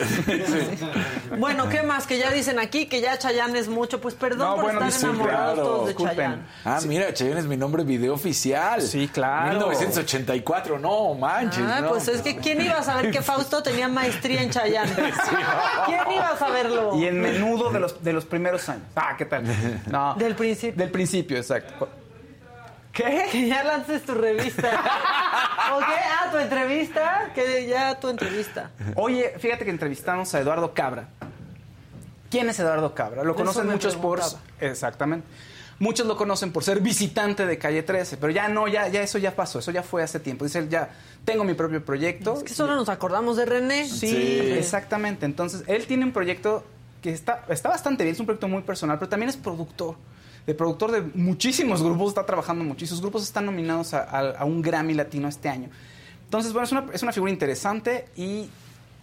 Bueno, 1.37 1.67
¿qué 1.69 1.81
más? 1.83 2.07
Que 2.07 2.17
ya 2.17 2.31
dicen 2.31 2.59
aquí 2.59 2.85
que 2.85 3.01
ya 3.01 3.17
Chayanne 3.17 3.57
es 3.59 3.67
mucho. 3.67 3.99
Pues 3.99 4.15
perdón 4.15 4.49
No, 4.49 4.55
por 4.55 4.63
bueno, 4.65 4.85
estar 4.87 5.09
enamorados 5.09 5.53
claro, 5.53 5.67
todos 5.67 5.81
de 5.81 5.87
disculpen. 5.93 6.15
Chayanne. 6.15 6.41
Ah, 6.63 6.79
mira, 6.87 7.13
Cheyenne 7.13 7.39
es 7.39 7.45
mi 7.47 7.57
nombre 7.57 7.83
video 7.83 8.13
oficial. 8.13 8.81
Sí, 8.81 9.07
claro. 9.07 9.51
1984, 9.51 10.79
no 10.79 11.13
manches. 11.15 11.63
Ah, 11.67 11.81
no. 11.81 11.89
pues 11.89 12.07
es 12.07 12.21
que 12.21 12.37
¿quién 12.37 12.61
iba 12.61 12.77
a 12.77 12.83
saber 12.83 13.11
que 13.11 13.21
Fausto 13.21 13.61
tenía 13.63 13.87
maestría 13.87 14.41
en 14.41 14.49
Chayanne? 14.51 14.91
¿Quién 15.85 16.11
iba 16.13 16.29
a 16.29 16.37
saberlo? 16.37 16.95
Y 16.95 17.05
en 17.07 17.19
menudo 17.19 17.71
de 17.71 17.79
los, 17.79 18.03
de 18.03 18.13
los 18.13 18.25
primeros 18.25 18.69
años. 18.69 18.83
Ah, 18.95 19.15
¿qué 19.17 19.25
tal? 19.25 19.43
No. 19.87 20.15
Del 20.15 20.35
principio. 20.35 20.77
Del 20.77 20.91
principio, 20.91 21.37
exacto. 21.37 21.89
¿Qué? 22.97 23.27
Que 23.31 23.47
ya 23.47 23.63
lances 23.63 24.01
tu 24.01 24.15
revista. 24.15 24.69
¿O 25.75 25.77
qué? 25.77 25.85
Ah, 25.85 26.31
tu 26.31 26.37
entrevista. 26.39 27.31
Que 27.35 27.67
ya 27.67 27.99
tu 27.99 28.09
entrevista. 28.09 28.71
Oye, 28.95 29.35
fíjate 29.37 29.65
que 29.65 29.69
entrevistamos 29.69 30.33
a 30.33 30.39
Eduardo 30.39 30.73
Cabra. 30.73 31.09
¿Quién 32.31 32.49
es 32.49 32.59
Eduardo 32.59 32.95
Cabra? 32.95 33.23
Lo 33.23 33.33
Eso 33.33 33.37
conocen 33.37 33.67
me 33.67 33.73
muchos 33.73 33.95
por... 33.95 34.19
Exactamente. 34.59 35.27
Muchos 35.77 36.07
lo 36.07 36.17
conocen 36.17 36.51
por 36.51 36.63
ser 36.63 36.81
visitante 36.81 37.45
de 37.45 37.59
Calle 37.59 37.83
13, 37.83 38.17
pero 38.17 38.31
ya 38.31 38.47
no, 38.47 38.67
ya, 38.67 38.87
ya 38.87 39.03
eso 39.03 39.19
ya 39.19 39.35
pasó, 39.35 39.59
eso 39.59 39.69
ya 39.69 39.83
fue 39.83 40.01
hace 40.01 40.19
tiempo. 40.19 40.43
Dice 40.43 40.57
él, 40.57 40.69
ya 40.69 40.89
tengo 41.23 41.43
mi 41.43 41.53
propio 41.53 41.85
proyecto. 41.85 42.33
Es 42.37 42.43
que 42.43 42.55
solo 42.55 42.75
nos 42.75 42.89
acordamos 42.89 43.37
de 43.37 43.45
René. 43.45 43.87
Sí, 43.87 44.39
exactamente. 44.57 45.27
Entonces, 45.27 45.63
él 45.67 45.85
tiene 45.85 46.03
un 46.03 46.13
proyecto 46.13 46.65
que 47.03 47.11
está, 47.11 47.45
está 47.49 47.69
bastante 47.69 48.03
bien, 48.03 48.15
es 48.15 48.19
un 48.19 48.25
proyecto 48.25 48.47
muy 48.47 48.63
personal, 48.63 48.97
pero 48.97 49.07
también 49.07 49.29
es 49.29 49.37
productor. 49.37 49.97
De 50.47 50.55
productor 50.55 50.91
de 50.91 51.01
muchísimos 51.13 51.83
grupos, 51.83 52.07
está 52.09 52.25
trabajando 52.25 52.63
sus 52.87 53.01
grupos 53.01 53.21
están 53.23 53.45
nominados 53.45 53.93
a, 53.93 53.99
a- 54.03 54.31
a 54.39 54.45
un 54.45 54.61
Grammy 54.63 54.93
Latino 54.95 55.27
este 55.27 55.49
año. 55.49 55.69
Entonces, 56.23 56.53
bueno, 56.53 56.65
es 56.65 56.71
una, 56.71 56.85
es 56.93 57.03
una 57.03 57.11
figura 57.11 57.31
interesante 57.31 58.07
y 58.15 58.49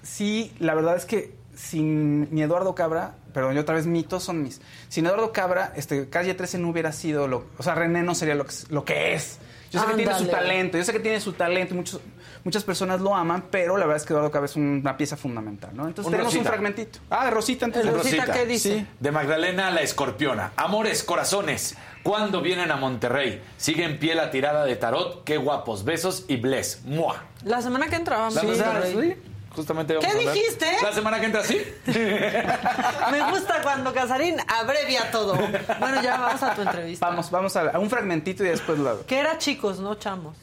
sí, 0.03 0.53
la 0.59 0.75
verdad 0.75 0.97
es 0.97 1.05
que 1.05 1.33
sin 1.55 2.35
mi 2.35 2.43
Eduardo 2.43 2.75
Cabra, 2.75 3.15
perdón, 3.33 3.55
yo 3.55 3.61
otra 3.61 3.75
vez 3.77 3.87
mitos 3.87 4.25
son 4.25 4.43
mis. 4.43 4.61
Sin 4.89 5.07
Eduardo 5.07 5.33
Cabra, 5.33 5.73
este, 5.77 6.09
Calle 6.09 6.35
13 6.35 6.59
no 6.59 6.71
hubiera 6.71 6.91
sido 6.93 7.29
lo. 7.29 7.45
O 7.59 7.63
sea, 7.63 7.75
René 7.75 8.03
no 8.03 8.15
sería 8.15 8.35
lo 8.35 8.45
que, 8.47 8.55
lo 8.71 8.85
que 8.85 9.15
es. 9.15 9.39
Yo 9.71 9.81
sé 9.81 9.87
que 9.87 9.95
tiene 9.97 10.15
su 10.19 10.27
talento, 10.29 10.79
yo 10.79 10.85
sé 10.85 10.93
que 10.93 11.01
tiene 11.01 11.21
su 11.21 11.33
talento 11.33 11.75
y 11.75 11.77
muchos, 11.77 12.01
muchas 12.45 12.63
personas 12.65 13.01
lo 13.01 13.15
aman, 13.15 13.45
pero 13.51 13.77
la 13.77 13.87
verdad 13.87 14.03
es 14.03 14.07
que 14.07 14.13
Eduardo 14.13 14.31
Cabra 14.31 14.47
es 14.47 14.57
una 14.57 14.97
pieza 14.97 15.17
fundamental, 15.17 15.71
¿no? 15.75 15.87
Entonces 15.89 16.07
Un 16.07 16.13
tenemos 16.13 16.33
un 16.33 16.39
Rosita. 16.39 16.51
fragmentito. 16.51 16.99
Ah, 17.11 17.25
de 17.25 17.31
Rosita 17.31 17.65
antes 17.67 17.81
¿El 17.85 17.91
de 17.91 17.97
Rosita 17.97 18.33
qué 18.33 18.47
dice? 18.47 18.79
Sí. 18.81 18.87
De 19.01 19.11
Magdalena 19.11 19.71
la 19.71 19.81
Escorpiona. 19.81 20.53
Amores, 20.57 21.03
corazones. 21.03 21.75
¿Cuándo 22.03 22.43
vienen 22.43 22.71
a 22.71 22.77
Monterrey? 22.77 23.43
Sigue 23.57 23.85
en 23.85 23.99
pie 23.99 24.15
la 24.15 24.31
tirada 24.31 24.65
de 24.67 24.77
tarot. 24.77 25.25
Qué 25.25 25.39
guapos. 25.39 25.85
Besos 25.85 26.27
y 26.29 26.37
bless. 26.37 26.83
Mua. 26.85 27.23
La 27.45 27.63
semana 27.63 27.89
que 27.89 27.97
entra 27.97 28.19
vamos 28.19 28.35
sí, 28.35 29.17
Justamente 29.55 29.95
vamos 29.95 30.13
¿Qué 30.13 30.19
dijiste? 30.19 30.67
La 30.83 30.93
semana 30.93 31.21
que 31.21 31.27
entra, 31.27 31.45
sí. 31.45 31.63
Me 31.87 33.31
gusta 33.31 33.63
cuando 33.63 33.93
Casarín 33.95 34.37
abrevia 34.49 35.11
todo. 35.11 35.35
Bueno, 35.35 36.03
ya 36.03 36.19
vamos 36.19 36.43
a 36.43 36.55
tu 36.55 36.63
entrevista. 36.63 37.07
Vamos, 37.09 37.31
vamos 37.31 37.57
a, 37.57 37.71
a 37.71 37.79
un 37.79 37.89
fragmentito 37.89 38.45
y 38.45 38.49
después 38.49 38.79
lo 38.79 38.91
hago. 38.91 39.07
Que 39.07 39.19
era 39.19 39.39
chicos, 39.39 39.79
no 39.79 39.95
chamos. 39.95 40.37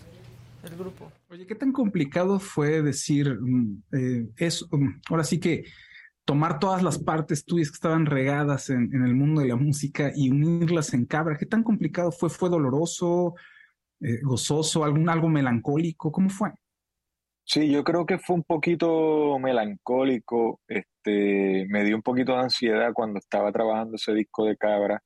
El 0.64 0.78
grupo. 0.78 1.12
Oye, 1.32 1.48
¿qué 1.48 1.56
tan 1.56 1.72
complicado 1.72 2.42
fue 2.42 2.82
decir 2.82 3.40
mm, 3.40 3.84
eh, 3.94 4.28
eso? 4.36 4.68
mm, 4.70 5.00
ahora 5.10 5.24
sí 5.24 5.40
que 5.40 5.64
tomar 6.26 6.60
todas 6.60 6.84
las 6.84 7.00
partes 7.00 7.46
tuyas 7.46 7.70
que 7.70 7.76
estaban 7.76 8.06
regadas 8.06 8.70
en, 8.70 8.92
el 8.94 9.16
mundo 9.16 9.40
de 9.40 9.48
la 9.48 9.56
música 9.56 10.12
y 10.14 10.30
unirlas 10.30 10.94
en 10.94 11.06
cabra. 11.06 11.38
¿Qué 11.38 11.46
tan 11.46 11.64
complicado 11.64 12.12
fue? 12.12 12.30
¿Fue 12.30 12.50
doloroso, 12.50 13.36
eh, 14.02 14.20
gozoso, 14.22 14.84
algún 14.84 15.08
algo 15.08 15.30
melancólico? 15.30 16.12
¿Cómo 16.12 16.30
fue? 16.30 16.52
Sí, 17.46 17.72
yo 17.72 17.86
creo 17.86 18.06
que 18.06 18.20
fue 18.20 18.36
un 18.36 18.44
poquito 18.44 19.40
melancólico, 19.40 20.60
este, 20.68 21.66
me 21.70 21.86
dio 21.86 21.96
un 21.96 22.02
poquito 22.02 22.34
de 22.34 22.40
ansiedad 22.40 22.92
cuando 22.94 23.20
estaba 23.20 23.54
trabajando 23.54 23.96
ese 23.96 24.14
disco 24.14 24.44
de 24.44 24.58
Cabra, 24.58 25.02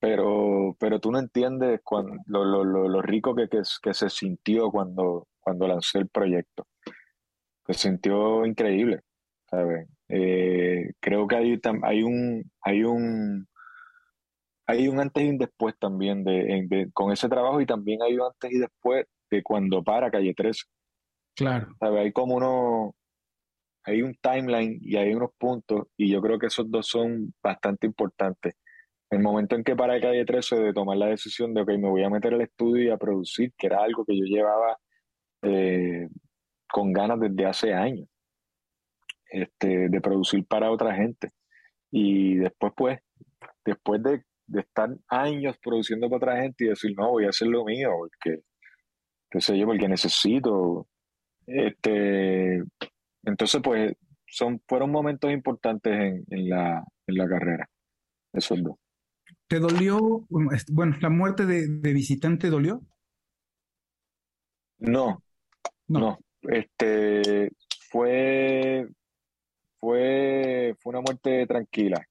pero, 0.00 0.76
pero 0.80 0.98
tú 0.98 1.12
no 1.12 1.20
entiendes 1.20 1.80
lo, 2.26 3.02
rico 3.02 3.36
que, 3.36 3.48
que 3.48 3.94
se 3.94 4.10
sintió 4.10 4.70
cuando, 4.70 5.28
cuando 5.44 5.68
lancé 5.68 5.98
el 5.98 6.08
proyecto. 6.08 6.66
Se 7.66 7.74
sintió 7.74 8.44
increíble, 8.44 9.00
¿sabes? 9.48 9.86
Eh, 10.08 10.92
creo 11.00 11.26
que 11.26 11.36
hay, 11.36 11.52
un, 12.02 12.50
hay 12.62 12.82
un, 12.84 13.46
hay 14.66 14.88
un 14.88 15.00
antes 15.00 15.22
y 15.24 15.28
un 15.28 15.38
después 15.38 15.74
también 15.78 16.24
de, 16.24 16.66
de- 16.68 16.90
con 16.92 17.12
ese 17.12 17.28
trabajo 17.28 17.60
y 17.60 17.66
también 17.66 18.02
hay 18.02 18.14
un 18.14 18.22
antes 18.26 18.50
y 18.52 18.58
después 18.58 19.06
de 19.30 19.42
cuando 19.42 19.82
para 19.82 20.10
Calle 20.10 20.34
13. 20.34 20.62
Claro. 21.36 21.68
¿Sabe? 21.80 22.00
Hay 22.00 22.12
como 22.12 22.36
uno, 22.36 22.94
hay 23.84 24.02
un 24.02 24.14
timeline 24.20 24.78
y 24.80 24.96
hay 24.96 25.14
unos 25.14 25.30
puntos 25.38 25.86
y 25.96 26.10
yo 26.10 26.20
creo 26.22 26.38
que 26.38 26.46
esos 26.46 26.70
dos 26.70 26.86
son 26.86 27.34
bastante 27.42 27.86
importantes. 27.86 28.54
El 29.10 29.20
momento 29.20 29.54
en 29.56 29.64
que 29.64 29.76
para 29.76 30.00
Calle 30.00 30.24
13 30.24 30.56
de 30.56 30.72
tomar 30.72 30.96
la 30.96 31.06
decisión 31.06 31.54
de, 31.54 31.62
ok, 31.62 31.68
me 31.78 31.88
voy 31.88 32.02
a 32.02 32.10
meter 32.10 32.34
al 32.34 32.40
estudio 32.42 32.84
y 32.84 32.90
a 32.90 32.96
producir, 32.96 33.52
que 33.56 33.66
era 33.68 33.82
algo 33.82 34.04
que 34.04 34.16
yo 34.16 34.24
llevaba 34.24 34.76
eh, 35.44 36.08
con 36.70 36.92
ganas 36.92 37.20
desde 37.20 37.46
hace 37.46 37.74
años, 37.74 38.08
este, 39.30 39.88
de 39.88 40.00
producir 40.00 40.46
para 40.46 40.70
otra 40.70 40.94
gente. 40.94 41.30
Y 41.90 42.36
después, 42.36 42.72
pues, 42.76 42.98
después 43.64 44.02
de, 44.02 44.22
de 44.46 44.60
estar 44.60 44.90
años 45.08 45.56
produciendo 45.62 46.08
para 46.08 46.16
otra 46.16 46.42
gente 46.42 46.64
y 46.64 46.68
decir, 46.68 46.94
no, 46.96 47.10
voy 47.10 47.26
a 47.26 47.30
hacer 47.30 47.48
lo 47.48 47.64
mío, 47.64 47.90
porque, 47.98 48.42
qué 49.30 49.40
sé 49.40 49.58
yo, 49.58 49.66
porque 49.66 49.88
necesito. 49.88 50.88
Este, 51.46 52.62
entonces, 53.24 53.60
pues, 53.62 53.92
son, 54.26 54.60
fueron 54.68 54.90
momentos 54.90 55.32
importantes 55.32 55.92
en, 55.92 56.24
en 56.30 56.48
la, 56.48 56.84
en 57.06 57.14
la 57.16 57.28
carrera, 57.28 57.68
esos 58.32 58.62
dos. 58.62 58.76
¿Te 59.46 59.58
dolió, 59.58 60.26
bueno, 60.28 60.96
la 61.00 61.10
muerte 61.10 61.46
de, 61.46 61.68
de 61.68 61.92
visitante 61.92 62.50
dolió? 62.50 62.82
No, 64.78 65.23
No. 65.88 66.00
no. 66.00 66.18
Este, 66.42 67.50
fue, 67.90 68.86
fue, 69.78 70.74
fue 70.80 70.90
una 70.90 71.00
muerte 71.00 71.46
tranquila. 71.46 72.06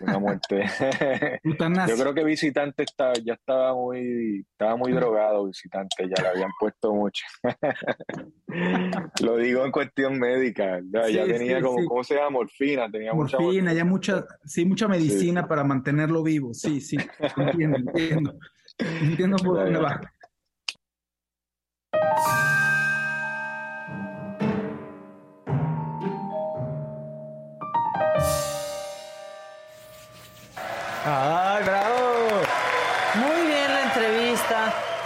Una 0.00 0.18
muerte. 0.18 0.64
Yo 1.88 1.96
creo 1.96 2.14
que 2.14 2.24
visitante 2.24 2.84
estaba, 2.84 3.14
ya 3.14 3.34
estaba 3.34 3.74
muy, 3.74 4.46
estaba 4.50 4.76
muy 4.76 4.92
drogado, 4.92 5.46
visitante, 5.46 6.08
ya 6.08 6.22
le 6.22 6.28
habían 6.28 6.50
puesto 6.58 6.94
mucho. 6.94 7.24
Lo 9.22 9.36
digo 9.36 9.64
en 9.64 9.72
cuestión 9.72 10.18
médica, 10.18 10.80
ya, 10.92 11.08
ya 11.08 11.24
tenía 11.26 11.58
sí, 11.58 11.62
como, 11.62 11.78
sí. 11.80 11.86
¿cómo 11.86 12.04
se 12.04 12.14
llama? 12.14 12.30
Morfina, 12.30 12.90
tenía 12.90 13.12
mucha 13.12 13.38
Morfina, 13.38 13.72
ya 13.72 13.84
mucha, 13.84 14.24
sí, 14.44 14.64
mucha 14.64 14.88
medicina 14.88 15.46
para 15.46 15.64
mantenerlo 15.64 16.22
vivo. 16.22 16.54
Sí, 16.54 16.80
sí, 16.80 16.96
entiendo, 17.36 17.78
entiendo. 17.78 18.38
Entiendo 18.78 19.36
por 19.38 19.56
dónde 19.56 19.78
va. 19.80 20.00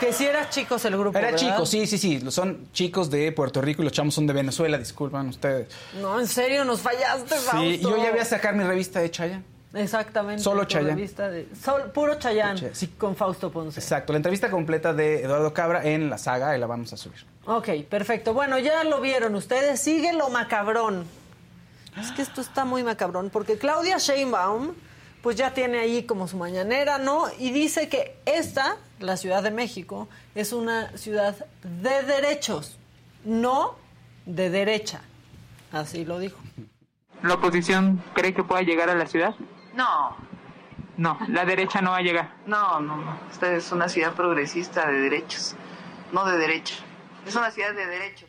Que 0.06 0.12
si 0.12 0.24
eras 0.24 0.50
chicos 0.50 0.84
el 0.84 0.96
grupo. 0.96 1.18
Era 1.18 1.32
¿verdad? 1.32 1.40
chicos, 1.40 1.68
sí, 1.68 1.86
sí, 1.86 1.98
sí. 1.98 2.30
Son 2.30 2.68
chicos 2.72 3.10
de 3.10 3.32
Puerto 3.32 3.60
Rico 3.60 3.82
y 3.82 3.84
los 3.84 3.92
chamos 3.92 4.14
son 4.14 4.26
de 4.26 4.32
Venezuela, 4.32 4.78
disculpan 4.78 5.28
ustedes. 5.28 5.68
No, 6.00 6.20
en 6.20 6.26
serio, 6.28 6.64
nos 6.64 6.80
fallaste, 6.80 7.34
Fausto. 7.34 7.60
Sí, 7.60 7.78
yo 7.80 7.96
ya 7.96 8.10
voy 8.10 8.20
a 8.20 8.24
sacar 8.24 8.54
mi 8.54 8.62
revista 8.64 9.00
de 9.00 9.10
Chaya. 9.10 9.42
Exactamente. 9.74 10.42
Solo 10.42 10.64
revista 10.64 11.28
de- 11.28 11.48
sol- 11.62 11.90
puro 11.92 12.14
Chayán. 12.18 12.56
Chayanne, 12.56 12.74
sí. 12.74 12.86
Con 12.96 13.14
Fausto 13.16 13.50
Ponce. 13.50 13.78
Exacto, 13.80 14.12
la 14.12 14.18
entrevista 14.18 14.48
completa 14.50 14.94
de 14.94 15.22
Eduardo 15.24 15.52
Cabra 15.52 15.84
en 15.84 16.08
la 16.08 16.16
saga 16.18 16.56
y 16.56 16.60
la 16.60 16.66
vamos 16.66 16.92
a 16.92 16.96
subir. 16.96 17.26
Ok, 17.44 17.68
perfecto. 17.90 18.32
Bueno, 18.32 18.58
ya 18.58 18.84
lo 18.84 19.00
vieron 19.00 19.34
ustedes. 19.34 19.80
Sigue 19.80 20.12
lo 20.12 20.30
macabrón. 20.30 21.04
Es 22.00 22.10
que 22.12 22.22
esto 22.22 22.40
está 22.40 22.64
muy 22.64 22.84
macabrón 22.84 23.28
porque 23.30 23.58
Claudia 23.58 23.98
Sheinbaum 23.98 24.72
pues 25.22 25.34
ya 25.36 25.52
tiene 25.52 25.80
ahí 25.80 26.04
como 26.04 26.28
su 26.28 26.36
mañanera, 26.36 26.98
¿no? 26.98 27.24
Y 27.38 27.50
dice 27.50 27.88
que 27.88 28.16
esta, 28.24 28.76
la 28.98 29.16
Ciudad 29.16 29.42
de 29.42 29.50
México, 29.50 30.08
es 30.34 30.52
una 30.52 30.96
ciudad 30.96 31.36
de 31.62 32.02
derechos, 32.02 32.78
no 33.24 33.76
de 34.24 34.50
derecha. 34.50 35.00
Así 35.72 36.04
lo 36.04 36.18
dijo. 36.18 36.38
¿La 37.22 37.34
oposición 37.34 38.02
cree 38.14 38.32
que 38.34 38.44
pueda 38.44 38.62
llegar 38.62 38.88
a 38.90 38.94
la 38.94 39.06
ciudad? 39.06 39.34
No, 39.74 40.16
No, 40.96 41.18
la 41.28 41.44
derecha 41.44 41.82
no 41.82 41.90
va 41.90 41.98
a 41.98 42.02
llegar. 42.02 42.32
no, 42.46 42.80
no, 42.80 42.96
no. 42.96 43.18
Esta 43.30 43.52
es 43.52 43.70
una 43.72 43.88
ciudad 43.88 44.14
progresista 44.14 44.86
de 44.90 45.00
derechos, 45.00 45.54
no 46.12 46.24
de 46.24 46.38
derecha. 46.38 46.76
Es 47.26 47.34
una 47.36 47.50
ciudad 47.50 47.74
de 47.74 47.86
derechos. 47.86 48.28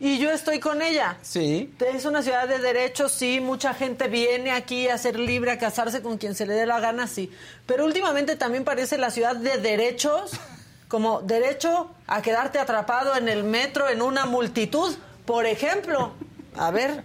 Y 0.00 0.18
yo 0.18 0.30
estoy 0.30 0.58
con 0.58 0.82
ella. 0.82 1.16
Sí. 1.22 1.72
Es 1.80 2.04
una 2.04 2.22
ciudad 2.22 2.48
de 2.48 2.58
derechos, 2.58 3.12
sí. 3.12 3.40
Mucha 3.40 3.74
gente 3.74 4.08
viene 4.08 4.50
aquí 4.50 4.88
a 4.88 4.98
ser 4.98 5.18
libre, 5.18 5.52
a 5.52 5.58
casarse 5.58 6.02
con 6.02 6.18
quien 6.18 6.34
se 6.34 6.46
le 6.46 6.54
dé 6.54 6.66
la 6.66 6.80
gana, 6.80 7.06
sí. 7.06 7.32
Pero 7.66 7.84
últimamente 7.84 8.36
también 8.36 8.64
parece 8.64 8.98
la 8.98 9.10
ciudad 9.10 9.36
de 9.36 9.58
derechos, 9.58 10.32
como 10.88 11.20
derecho 11.22 11.90
a 12.06 12.22
quedarte 12.22 12.58
atrapado 12.58 13.16
en 13.16 13.28
el 13.28 13.44
metro 13.44 13.88
en 13.88 14.02
una 14.02 14.26
multitud, 14.26 14.94
por 15.24 15.46
ejemplo. 15.46 16.12
A 16.56 16.70
ver. 16.70 17.04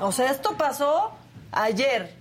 O 0.00 0.12
sea, 0.12 0.30
esto 0.30 0.56
pasó 0.56 1.12
ayer. 1.52 2.16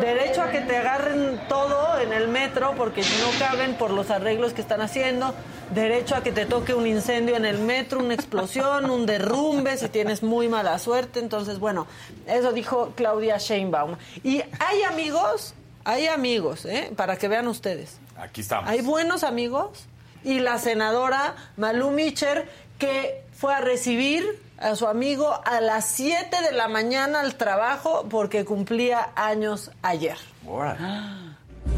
Derecho 0.00 0.42
a 0.42 0.50
que 0.50 0.60
te 0.60 0.76
agarren 0.76 1.40
todo 1.48 2.00
en 2.00 2.12
el 2.12 2.28
metro 2.28 2.74
porque 2.76 3.02
no 3.02 3.38
caben 3.38 3.74
por 3.74 3.90
los 3.90 4.10
arreglos 4.10 4.52
que 4.52 4.60
están 4.60 4.80
haciendo. 4.80 5.34
Derecho 5.74 6.16
a 6.16 6.22
que 6.22 6.32
te 6.32 6.46
toque 6.46 6.74
un 6.74 6.86
incendio 6.86 7.36
en 7.36 7.44
el 7.44 7.58
metro, 7.58 8.00
una 8.00 8.14
explosión, 8.14 8.90
un 8.90 9.06
derrumbe 9.06 9.76
si 9.76 9.88
tienes 9.88 10.22
muy 10.22 10.48
mala 10.48 10.78
suerte. 10.78 11.20
Entonces, 11.20 11.58
bueno, 11.58 11.86
eso 12.26 12.52
dijo 12.52 12.92
Claudia 12.96 13.38
Sheinbaum. 13.38 13.96
Y 14.22 14.42
hay 14.58 14.82
amigos, 14.82 15.54
hay 15.84 16.06
amigos, 16.06 16.64
¿eh? 16.64 16.90
para 16.96 17.16
que 17.16 17.28
vean 17.28 17.46
ustedes. 17.48 17.98
Aquí 18.16 18.40
estamos. 18.40 18.68
Hay 18.68 18.80
buenos 18.80 19.24
amigos 19.24 19.86
y 20.24 20.40
la 20.40 20.58
senadora 20.58 21.36
Malú 21.56 21.90
Micher 21.90 22.48
que 22.78 23.22
fue 23.36 23.54
a 23.54 23.60
recibir 23.60 24.43
a 24.58 24.76
su 24.76 24.86
amigo 24.86 25.40
a 25.44 25.60
las 25.60 25.86
7 25.90 26.42
de 26.42 26.52
la 26.52 26.68
mañana 26.68 27.20
al 27.20 27.34
trabajo 27.36 28.06
porque 28.08 28.44
cumplía 28.44 29.10
años 29.16 29.70
ayer. 29.82 30.16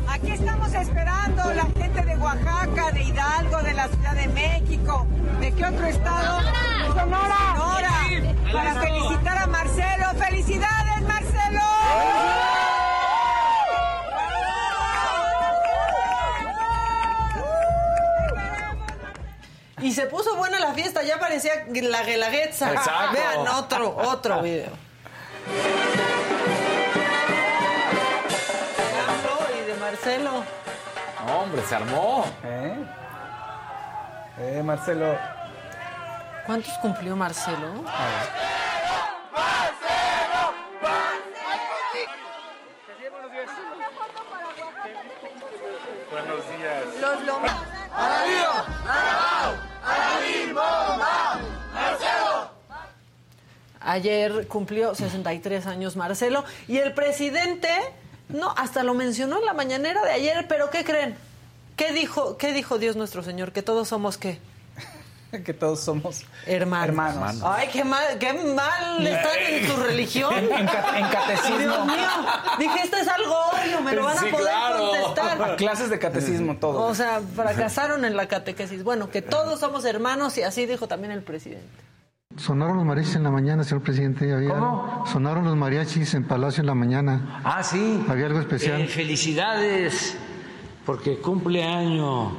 Aquí 0.09 0.31
estamos 0.31 0.73
esperando 0.75 1.55
la 1.55 1.65
gente 1.65 2.03
de 2.03 2.17
Oaxaca, 2.17 2.91
de 2.93 3.03
Hidalgo, 3.03 3.63
de 3.63 3.75
la 3.75 3.89
Ciudad 3.89 4.15
de 4.15 4.29
México. 4.29 5.07
¿De 5.41 5.53
qué 5.53 5.65
otro 5.65 5.87
estado? 5.87 6.41
Sonora. 6.89 7.37
Sonora. 7.57 7.91
Para 8.53 8.75
felicitar 8.81 9.39
a 9.39 9.47
Marcelo. 9.47 10.07
¡Felicidades, 10.19 11.03
Marcelo! 11.03 12.56
Y 19.87 19.93
se 19.93 20.07
puso 20.07 20.35
buena 20.35 20.59
la 20.59 20.75
fiesta, 20.75 21.05
ya 21.05 21.21
parecía 21.21 21.65
la 21.69 22.03
guelaguetza. 22.03 22.73
Exacto. 22.73 23.13
Vean 23.13 23.47
otro, 23.47 23.97
otro 23.97 24.43
video. 24.43 24.71
Y 29.57 29.65
de 29.65 29.75
Marcelo. 29.75 30.43
No, 31.25 31.39
hombre, 31.39 31.63
se 31.69 31.77
armó. 31.77 32.27
¿Eh? 32.43 32.75
Eh, 34.41 34.63
Marcelo. 34.65 35.17
¿Cuántos 36.47 36.77
cumplió 36.79 37.15
Marcelo? 37.15 37.85
Buenos 46.11 46.49
días. 46.59 47.01
Los 47.01 47.25
lomos. 47.25 47.66
Ayer 53.87 54.47
cumplió 54.49 54.95
63 54.95 55.67
años 55.67 55.95
Marcelo 55.97 56.45
y 56.67 56.79
el 56.79 56.93
presidente, 56.93 57.69
no, 58.29 58.53
hasta 58.57 58.83
lo 58.83 58.95
mencionó 58.95 59.39
en 59.39 59.45
la 59.47 59.55
mañanera 59.55 60.03
de 60.05 60.11
ayer, 60.11 60.47
pero 60.49 60.71
¿qué 60.71 60.85
creen? 60.85 61.17
¿Qué 61.77 61.93
dijo, 61.93 62.37
qué 62.37 62.53
dijo 62.53 62.79
Dios 62.79 62.97
nuestro 62.97 63.23
Señor? 63.23 63.53
Que 63.53 63.63
todos 63.63 63.87
somos 63.89 64.19
qué? 64.19 64.41
que 65.45 65.53
todos 65.55 65.81
somos 65.81 66.25
hermanos. 66.47 66.89
hermanos. 66.89 67.43
Ay, 67.45 67.69
qué 67.73 67.85
mal, 67.85 68.19
qué 68.19 68.33
mal 68.33 69.07
están 69.07 69.39
en 69.49 69.67
tu 69.69 69.77
religión. 69.83 70.35
En, 70.35 70.45
en 70.53 70.67
ca- 70.67 70.99
en 70.99 71.09
catecismo. 71.09 71.59
Dios 71.59 71.87
mío, 71.87 72.09
dije, 72.59 72.79
esto 72.83 72.97
es 72.97 73.07
algo 73.09 73.35
obvio, 73.53 73.81
me 73.83 73.93
lo 73.93 74.05
van 74.05 74.17
a 74.17 74.21
Sí, 74.21 74.27
poder 74.31 74.47
claro. 74.49 74.79
contestar. 74.91 75.43
A 75.53 75.57
clases 75.57 75.91
de 75.91 75.99
catecismo, 75.99 76.57
todo. 76.57 76.81
O 76.87 76.95
sea, 76.95 77.21
fracasaron 77.37 78.05
en 78.05 78.17
la 78.17 78.27
catequesis. 78.27 78.83
Bueno, 78.83 79.11
que 79.11 79.23
todos 79.23 79.61
somos 79.61 79.85
hermanos 79.85 80.37
y 80.39 80.43
así 80.43 80.67
dijo 80.67 80.89
también 80.89 81.13
el 81.13 81.23
presidente. 81.23 81.69
Sonaron 82.37 82.77
los 82.77 82.85
mariachis 82.85 83.17
en 83.17 83.23
la 83.23 83.31
mañana, 83.31 83.65
señor 83.65 83.83
presidente. 83.83 84.33
Había, 84.33 84.51
¿Cómo? 84.51 85.05
Sonaron 85.07 85.45
los 85.45 85.57
mariachis 85.57 86.15
en 86.15 86.25
Palacio 86.25 86.61
en 86.61 86.67
la 86.67 86.75
mañana. 86.75 87.41
Ah, 87.45 87.63
sí. 87.63 88.05
Había 88.09 88.27
algo 88.27 88.41
especial. 88.41 88.81
Eh, 88.81 88.87
felicidades, 88.89 90.17
porque 90.85 91.19
cumple 91.19 91.65
año 91.65 92.33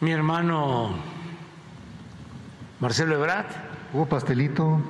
mi 0.00 0.10
hermano 0.12 0.90
Marcelo 2.80 3.14
Ebrard. 3.16 3.46
Hubo 3.92 4.06
pastelito. 4.06 4.80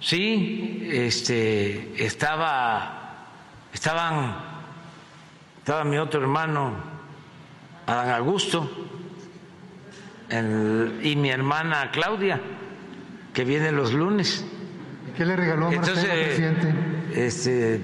Sí, 0.00 0.88
este, 0.90 2.04
estaba, 2.04 3.28
estaban, 3.72 4.36
estaba 5.58 5.84
mi 5.84 5.96
otro 5.96 6.20
hermano, 6.20 6.74
Adán 7.86 8.10
Augusto, 8.10 8.68
el- 10.32 11.00
y 11.02 11.14
mi 11.16 11.30
hermana 11.30 11.90
Claudia, 11.92 12.40
que 13.32 13.44
viene 13.44 13.70
los 13.72 13.92
lunes. 13.92 14.44
¿Qué 15.16 15.24
le 15.24 15.36
regaló 15.36 15.66
a 15.66 15.70
Marcelo, 15.70 15.98
Entonces, 16.00 16.24
presidente? 16.26 16.74
este, 17.14 17.80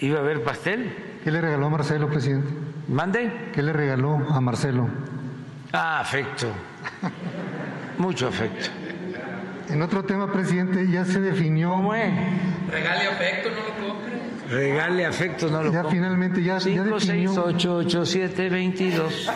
iba 0.00 0.18
a 0.18 0.22
haber 0.22 0.42
pastel. 0.42 0.92
¿Qué 1.24 1.30
le 1.30 1.40
regaló 1.40 1.66
a 1.66 1.70
Marcelo, 1.70 2.08
presidente? 2.08 2.48
¿Mande? 2.88 3.50
¿Qué 3.52 3.62
le 3.62 3.72
regaló 3.72 4.16
a 4.30 4.40
Marcelo? 4.40 4.88
Ah, 5.72 6.00
afecto. 6.00 6.48
Mucho 7.98 8.26
afecto. 8.28 8.66
En 9.68 9.80
otro 9.80 10.04
tema, 10.04 10.30
presidente, 10.32 10.86
ya 10.90 11.04
se 11.04 11.20
definió. 11.20 11.70
¿Cómo 11.70 11.94
es? 11.94 12.12
Regale 12.70 13.06
afecto, 13.06 13.48
no 13.50 13.56
lo 13.56 13.88
compre. 13.94 14.12
Regale 14.50 15.06
afecto, 15.06 15.48
no 15.48 15.62
lo 15.62 15.72
Ya 15.72 15.82
compre. 15.82 15.98
finalmente 15.98 16.42
ya, 16.42 16.54
ya 16.54 16.60
5, 16.60 16.84
6, 17.00 17.06
definió. 17.08 17.44
8, 17.44 17.74
8, 17.76 18.04
7, 18.04 18.48
22. 18.50 19.30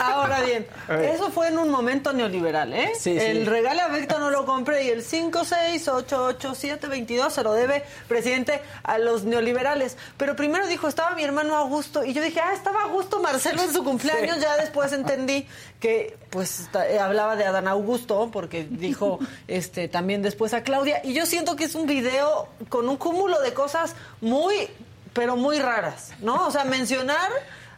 Ahora 0.00 0.40
bien, 0.42 0.66
eso 0.88 1.30
fue 1.30 1.48
en 1.48 1.58
un 1.58 1.70
momento 1.70 2.12
neoliberal, 2.12 2.72
¿eh? 2.72 2.92
Sí, 2.94 3.18
sí. 3.18 3.18
El 3.18 3.46
regalo 3.46 3.82
afecto 3.82 4.18
no 4.18 4.30
lo 4.30 4.44
compré 4.44 4.84
y 4.84 4.90
el 4.90 5.04
5688722 5.04 7.30
se 7.30 7.42
lo 7.42 7.52
debe, 7.52 7.84
presidente, 8.08 8.60
a 8.82 8.98
los 8.98 9.24
neoliberales. 9.24 9.96
Pero 10.16 10.36
primero 10.36 10.66
dijo, 10.66 10.88
estaba 10.88 11.14
mi 11.14 11.24
hermano 11.24 11.56
Augusto 11.56 12.04
y 12.04 12.12
yo 12.12 12.22
dije, 12.22 12.40
ah, 12.40 12.52
estaba 12.54 12.82
Augusto 12.82 13.20
Marcelo 13.20 13.62
en 13.62 13.72
su 13.72 13.84
cumpleaños. 13.84 14.40
Ya 14.40 14.56
después 14.56 14.92
entendí 14.92 15.46
que, 15.80 16.16
pues, 16.30 16.68
eh, 16.88 16.98
hablaba 16.98 17.36
de 17.36 17.44
Adán 17.44 17.68
Augusto 17.68 18.30
porque 18.32 18.66
dijo 18.68 19.18
este 19.48 19.88
también 19.88 20.22
después 20.22 20.54
a 20.54 20.62
Claudia. 20.62 21.00
Y 21.04 21.14
yo 21.14 21.26
siento 21.26 21.56
que 21.56 21.64
es 21.64 21.74
un 21.74 21.86
video 21.86 22.48
con 22.68 22.88
un 22.88 22.96
cúmulo 22.96 23.40
de 23.40 23.52
cosas 23.52 23.94
muy, 24.20 24.68
pero 25.12 25.36
muy 25.36 25.58
raras, 25.58 26.12
¿no? 26.20 26.46
O 26.46 26.50
sea, 26.50 26.64
mencionar 26.64 27.30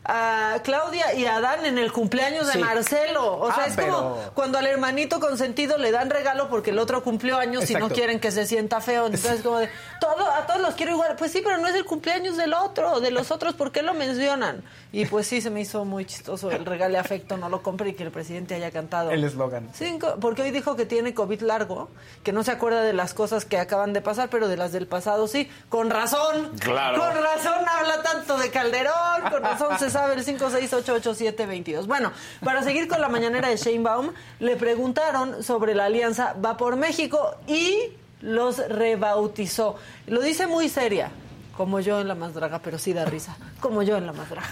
a 0.03 0.59
Claudia 0.65 1.13
y 1.15 1.27
a 1.27 1.37
Adán 1.37 1.67
en 1.67 1.77
el 1.79 1.93
cumpleaños 1.93 2.47
de 2.47 2.55
Sí. 2.55 2.59
Marcelo. 2.59 3.39
O 3.39 3.53
sea, 3.53 3.65
Ah, 3.65 3.67
es 3.69 3.77
pero- 3.77 3.93
como 3.95 4.17
cuando 4.35 4.59
al 4.59 4.67
hermanito 4.67 5.21
consentido 5.21 5.77
le 5.77 5.91
dan 5.91 6.09
regalo 6.09 6.49
porque 6.49 6.71
el 6.71 6.79
otro 6.79 7.05
cumplió 7.05 7.37
años 7.39 7.69
y 7.71 7.75
no 7.75 7.89
quieren 7.91 8.19
que 8.19 8.31
se 8.31 8.47
sienta 8.47 8.81
feo. 8.81 9.07
Entonces, 9.07 9.43
como 9.43 9.59
de, 9.59 9.69
todo, 10.01 10.25
a 10.31 10.47
todos 10.47 10.61
los 10.61 10.75
quiero 10.75 10.93
igual. 10.93 11.17
Pues 11.17 11.33
sí, 11.33 11.43
pero 11.45 11.59
no 11.59 11.69
es 11.69 11.75
el 11.75 11.85
cumpleaños 11.85 12.37
del 12.39 12.55
otro, 12.55 13.01
de 13.01 13.11
los 13.11 13.31
otros, 13.31 13.55
¿por 13.55 13.73
qué 13.73 13.83
lo 13.83 13.93
mencionan? 13.93 14.65
Y 14.91 15.05
pues 15.05 15.27
sí, 15.29 15.41
se 15.43 15.51
me 15.51 15.61
hizo 15.61 15.85
muy 15.85 16.07
chistoso 16.07 16.51
el 16.51 16.65
regale 16.65 16.99
afecto, 16.99 17.37
no 17.37 17.49
lo 17.49 17.63
compré 17.63 17.91
y 17.91 17.95
que 17.95 18.03
el 18.03 18.11
presidente 18.11 18.55
haya 18.55 18.71
cantado. 18.71 19.11
El 19.11 19.23
eslogan. 19.23 19.69
Cinco, 19.75 20.17
porque 20.21 20.43
hoy 20.43 20.51
dijo 20.51 20.75
que 20.77 20.87
tiene 20.87 21.13
COVID 21.15 21.43
largo, 21.43 21.91
que 22.25 22.33
no 22.33 22.43
se 22.43 22.51
acuerda 22.51 22.81
de 22.83 22.95
las 22.95 23.13
cosas 23.15 23.45
que 23.45 23.59
acaban 23.59 23.93
de 23.93 24.01
pasar, 24.01 24.31
pero 24.31 24.49
de 24.49 24.57
las 24.57 24.73
del 24.73 24.87
pasado 24.87 25.29
sí. 25.29 25.49
Con 25.69 25.91
razón. 25.91 26.53
Claro. 26.59 26.99
Con 26.99 27.23
razón 27.23 27.69
habla 27.69 28.03
tanto 28.03 28.39
de 28.39 28.51
Calderón, 28.51 29.31
con 29.31 29.43
razón 29.43 29.79
se 29.79 29.90
sabe 29.91 30.15
el 30.15 30.25
5688722. 30.25 31.87
Bueno, 31.87 32.13
para 32.45 32.63
seguir 32.63 32.89
con 32.89 33.01
la 33.01 33.09
mañanera 33.09 33.49
de 33.49 33.57
Sheinbaum, 33.57 34.11
le 34.39 34.57
preguntaron 34.57 35.43
sobre 35.43 35.75
la 35.75 35.87
alianza 35.87 36.35
Va 36.45 36.57
por 36.57 36.77
México 36.77 37.37
y 37.47 37.93
los 38.21 38.59
rebautizó. 38.69 39.77
Lo 40.07 40.21
dice 40.21 40.47
muy 40.47 40.69
seria, 40.69 41.11
como 41.57 41.81
yo 41.81 42.01
en 42.01 42.09
la 42.09 42.15
más 42.15 42.35
draga, 42.35 42.61
pero 42.61 42.79
sí 42.79 42.93
da 42.93 43.05
risa, 43.05 43.37
como 43.61 43.83
yo 43.83 43.97
en 43.97 44.07
la 44.07 44.13
más 44.13 44.31
draga. 44.31 44.49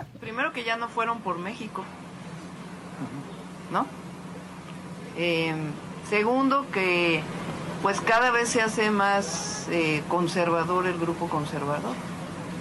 Primero 0.20 0.52
que 0.52 0.64
ya 0.64 0.76
no 0.76 0.88
fueron 0.88 1.20
por 1.20 1.38
México, 1.38 1.84
¿no? 3.70 3.86
Eh, 5.16 5.54
segundo 6.08 6.66
que 6.72 7.22
pues 7.82 8.00
cada 8.00 8.30
vez 8.30 8.48
se 8.48 8.62
hace 8.62 8.90
más 8.90 9.66
eh, 9.70 10.02
conservador 10.08 10.86
el 10.86 10.98
grupo 10.98 11.28
conservador, 11.28 11.94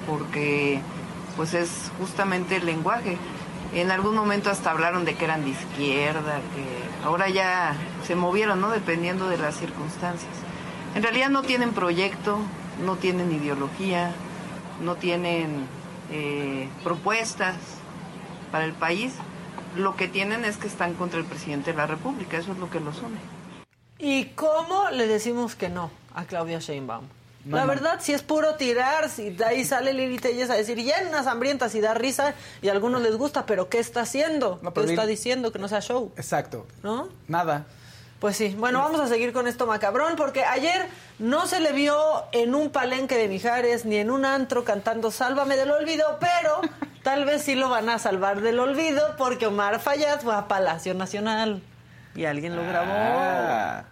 porque 0.06 0.82
pues 1.36 1.54
es 1.54 1.92
justamente 2.00 2.58
el 2.58 2.66
lenguaje. 2.66 3.18
En 3.74 3.92
algún 3.92 4.16
momento 4.16 4.50
hasta 4.50 4.72
hablaron 4.72 5.04
de 5.06 5.16
que 5.16 5.26
eran 5.26 5.44
de 5.44 5.52
izquierda, 5.52 6.42
que 6.56 7.06
ahora 7.06 7.30
ya 7.30 7.76
se 8.06 8.16
movieron, 8.16 8.62
¿no? 8.62 8.70
Dependiendo 8.70 9.28
de 9.30 9.38
las 9.38 9.56
circunstancias. 9.58 10.32
En 10.96 11.02
realidad 11.02 11.30
no 11.30 11.42
tienen 11.42 11.74
proyecto, 11.74 12.38
no 12.86 12.98
tienen 12.98 13.32
ideología, 13.32 14.14
no 14.82 14.96
tienen 14.96 15.66
eh, 16.12 16.70
propuestas 16.84 17.56
para 18.52 18.66
el 18.66 18.74
país, 18.74 19.14
lo 19.76 19.96
que 19.96 20.08
tienen 20.08 20.46
es 20.46 20.58
que 20.58 20.68
están 20.68 20.94
contra 20.94 21.20
el 21.20 21.26
presidente 21.26 21.72
de 21.72 21.78
la 21.78 21.88
República, 21.88 22.38
eso 22.38 22.52
es 22.52 22.60
lo 22.60 22.70
que 22.70 22.80
los 22.80 23.02
une. 23.02 23.18
¿Y 23.98 24.26
cómo 24.36 24.90
le 24.92 25.08
decimos 25.08 25.56
que 25.56 25.70
no 25.70 25.90
a 26.14 26.26
Claudia 26.26 26.60
Sheinbaum? 26.60 27.06
No, 27.46 27.58
la 27.58 27.66
verdad, 27.66 28.00
si 28.02 28.14
es 28.14 28.22
puro 28.22 28.56
tirar, 28.56 29.10
si 29.10 29.32
de 29.32 29.44
ahí 29.44 29.66
sale 29.66 29.94
Lili 29.94 30.18
Telles 30.18 30.50
a 30.50 30.54
decir 30.54 30.78
llenas 30.78 31.28
hambrientas 31.28 31.76
y 31.76 31.82
da 31.82 31.94
risa 31.94 32.34
y 32.62 32.70
a 32.70 32.72
algunos 32.72 33.02
les 33.02 33.18
gusta, 33.18 33.46
pero 33.46 33.68
¿qué 33.70 33.80
está 33.80 34.02
haciendo? 34.02 34.60
No, 34.62 34.74
¿Qué 34.74 34.84
está 34.86 35.06
diciendo? 35.06 35.52
Que 35.52 35.60
no 35.60 35.68
sea 35.68 35.82
show, 35.82 36.14
Exacto. 36.16 36.66
¿no? 36.84 37.10
Nada. 37.28 37.66
Pues 38.20 38.38
sí, 38.38 38.56
bueno, 38.58 38.80
vamos 38.80 39.02
a 39.02 39.08
seguir 39.08 39.34
con 39.34 39.48
esto 39.48 39.68
macabrón, 39.68 40.16
porque 40.16 40.46
ayer 40.46 40.88
no 41.20 41.46
se 41.46 41.60
le 41.60 41.74
vio 41.74 41.98
en 42.32 42.56
un 42.56 42.70
palenque 42.70 43.18
de 43.18 43.28
Mijares 43.28 43.84
ni 43.84 43.98
en 43.98 44.10
un 44.10 44.24
antro 44.24 44.64
cantando 44.64 45.12
Sálvame 45.12 45.58
del 45.58 45.72
olvido, 45.72 46.18
pero 46.22 46.62
tal 47.04 47.26
vez 47.26 47.42
sí 47.42 47.56
lo 47.56 47.68
van 47.68 47.90
a 47.90 48.00
salvar 48.00 48.40
del 48.40 48.60
olvido, 48.60 49.16
porque 49.18 49.48
Omar 49.48 49.82
Fayad 49.82 50.22
fue 50.22 50.34
a 50.34 50.48
Palacio 50.48 50.94
Nacional 50.94 51.62
y 52.16 52.24
alguien 52.24 52.56
lo 52.56 52.62
grabó. 52.66 52.94
Ah. 52.96 53.84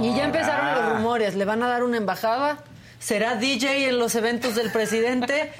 Y 0.00 0.14
ya 0.14 0.24
empezaron 0.24 0.74
los 0.74 0.92
rumores, 0.96 1.34
¿le 1.34 1.44
van 1.44 1.62
a 1.62 1.68
dar 1.68 1.82
una 1.82 1.96
embajada? 1.96 2.58
¿Será 3.00 3.36
DJ 3.36 3.88
en 3.90 3.98
los 3.98 4.16
eventos 4.16 4.56
del 4.56 4.72
presidente? 4.72 5.52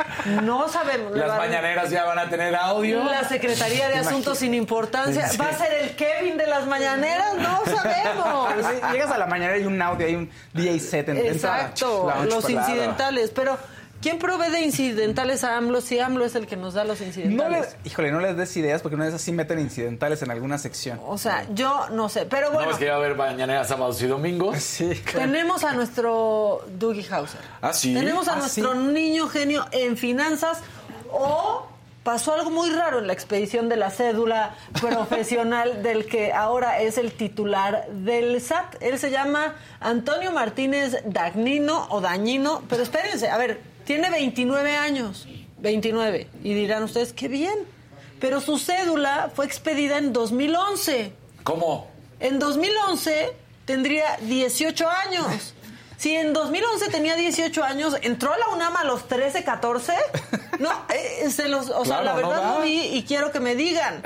No 0.42 0.68
sabemos. 0.68 1.16
Las 1.16 1.38
mañaneras 1.38 1.88
ya 1.88 2.04
van 2.04 2.18
a 2.18 2.28
tener 2.28 2.56
audio. 2.56 3.04
La 3.04 3.28
Secretaría 3.28 3.88
de 3.88 3.94
Asuntos 3.94 4.38
sin 4.38 4.54
Importancia. 4.54 5.30
¿Va 5.40 5.50
a 5.50 5.52
ser 5.52 5.72
el 5.82 5.94
Kevin 5.94 6.36
de 6.36 6.48
las 6.48 6.66
mañaneras? 6.66 7.34
No 7.36 7.62
sabemos. 7.76 8.50
Llegas 8.92 9.10
a 9.12 9.18
la 9.18 9.26
mañana 9.26 9.56
y 9.56 9.60
hay 9.60 9.66
un 9.66 9.80
audio, 9.80 10.06
hay 10.06 10.16
un 10.16 10.30
DJ 10.52 10.80
set 10.80 11.08
en 11.10 11.18
en 11.18 11.26
Exacto, 11.26 12.06
la 12.08 12.24
los 12.24 12.50
incidentales. 12.50 13.30
Pero, 13.32 13.56
¿quién 14.00 14.18
provee 14.18 14.50
de 14.50 14.60
incidentales 14.60 15.44
a 15.44 15.56
AMLO 15.56 15.80
si 15.80 15.98
AMLO 15.98 16.24
es 16.24 16.34
el 16.34 16.46
que 16.46 16.56
nos 16.56 16.74
da 16.74 16.84
los 16.84 17.00
No 17.00 17.06
incidentales? 17.06 17.76
les, 17.82 17.86
híjole, 17.92 18.10
no 18.12 18.20
les 18.20 18.36
des 18.36 18.56
ideas 18.56 18.80
porque 18.82 18.94
una 18.96 19.04
vez 19.06 19.14
así 19.14 19.32
meten 19.32 19.58
incidentales 19.58 20.22
en 20.22 20.30
alguna 20.30 20.58
sección. 20.58 21.00
O 21.06 21.18
sea, 21.18 21.46
yo 21.54 21.88
no 21.90 22.08
sé. 22.08 22.26
Pero 22.26 22.50
bueno, 22.50 22.66
No, 22.66 22.72
es 22.72 22.78
que 22.78 22.88
va 22.88 22.94
a 22.94 22.98
haber 22.98 23.14
mañaneras, 23.16 23.68
sábados 23.68 24.00
y 24.02 24.06
domingos. 24.06 24.56
Sí, 24.78 24.90
tenemos 25.12 25.64
a 25.64 25.72
nuestro 25.72 26.64
Dougie 26.78 27.06
Hauser. 27.12 27.40
Ah, 27.60 27.72
sí. 27.72 27.94
Tenemos 27.94 28.28
a 28.28 28.34
Ah, 28.34 28.36
nuestro 28.36 28.72
sí. 28.72 28.78
niño 28.78 29.28
genio 29.28 29.66
en 29.72 29.96
finanzas 29.96 30.60
o 31.10 31.66
pasó 32.04 32.32
algo 32.34 32.50
muy 32.50 32.70
raro 32.70 33.00
en 33.00 33.06
la 33.06 33.12
expedición 33.12 33.68
de 33.68 33.76
la 33.76 33.90
cédula 33.90 34.54
profesional 34.80 35.82
del 35.82 36.06
que 36.06 36.32
ahora 36.32 36.80
es 36.80 36.96
el 36.98 37.12
titular 37.12 37.86
del 37.90 38.40
SAT. 38.40 38.76
Él 38.80 38.98
se 38.98 39.10
llama 39.10 39.54
Antonio 39.80 40.32
Martínez 40.32 40.96
Dagnino 41.04 41.86
o 41.90 42.00
Dañino, 42.00 42.62
pero 42.68 42.82
espérense, 42.82 43.28
a 43.28 43.36
ver, 43.36 43.60
tiene 43.88 44.10
29 44.10 44.76
años, 44.76 45.26
29, 45.60 46.28
y 46.44 46.52
dirán 46.52 46.82
ustedes, 46.82 47.14
qué 47.14 47.26
bien, 47.26 47.54
pero 48.20 48.42
su 48.42 48.58
cédula 48.58 49.32
fue 49.34 49.46
expedida 49.46 49.96
en 49.96 50.12
2011. 50.12 51.10
¿Cómo? 51.42 51.88
En 52.20 52.38
2011 52.38 53.32
tendría 53.64 54.18
18 54.18 54.86
años. 54.90 55.54
Si 55.98 56.14
en 56.14 56.32
2011 56.32 56.88
tenía 56.90 57.16
18 57.16 57.62
años, 57.64 57.96
¿entró 58.02 58.32
a 58.32 58.38
la 58.38 58.48
UNAM 58.48 58.76
a 58.76 58.84
los 58.84 59.06
13, 59.08 59.42
14? 59.44 59.92
No, 60.60 60.70
eh, 60.94 61.28
se 61.30 61.48
los, 61.48 61.70
o 61.70 61.84
sea, 61.84 62.02
la 62.02 62.14
verdad 62.14 62.54
no 62.54 62.62
vi 62.62 62.78
y 62.96 63.02
quiero 63.02 63.30
que 63.32 63.40
me 63.40 63.54
digan. 63.56 64.00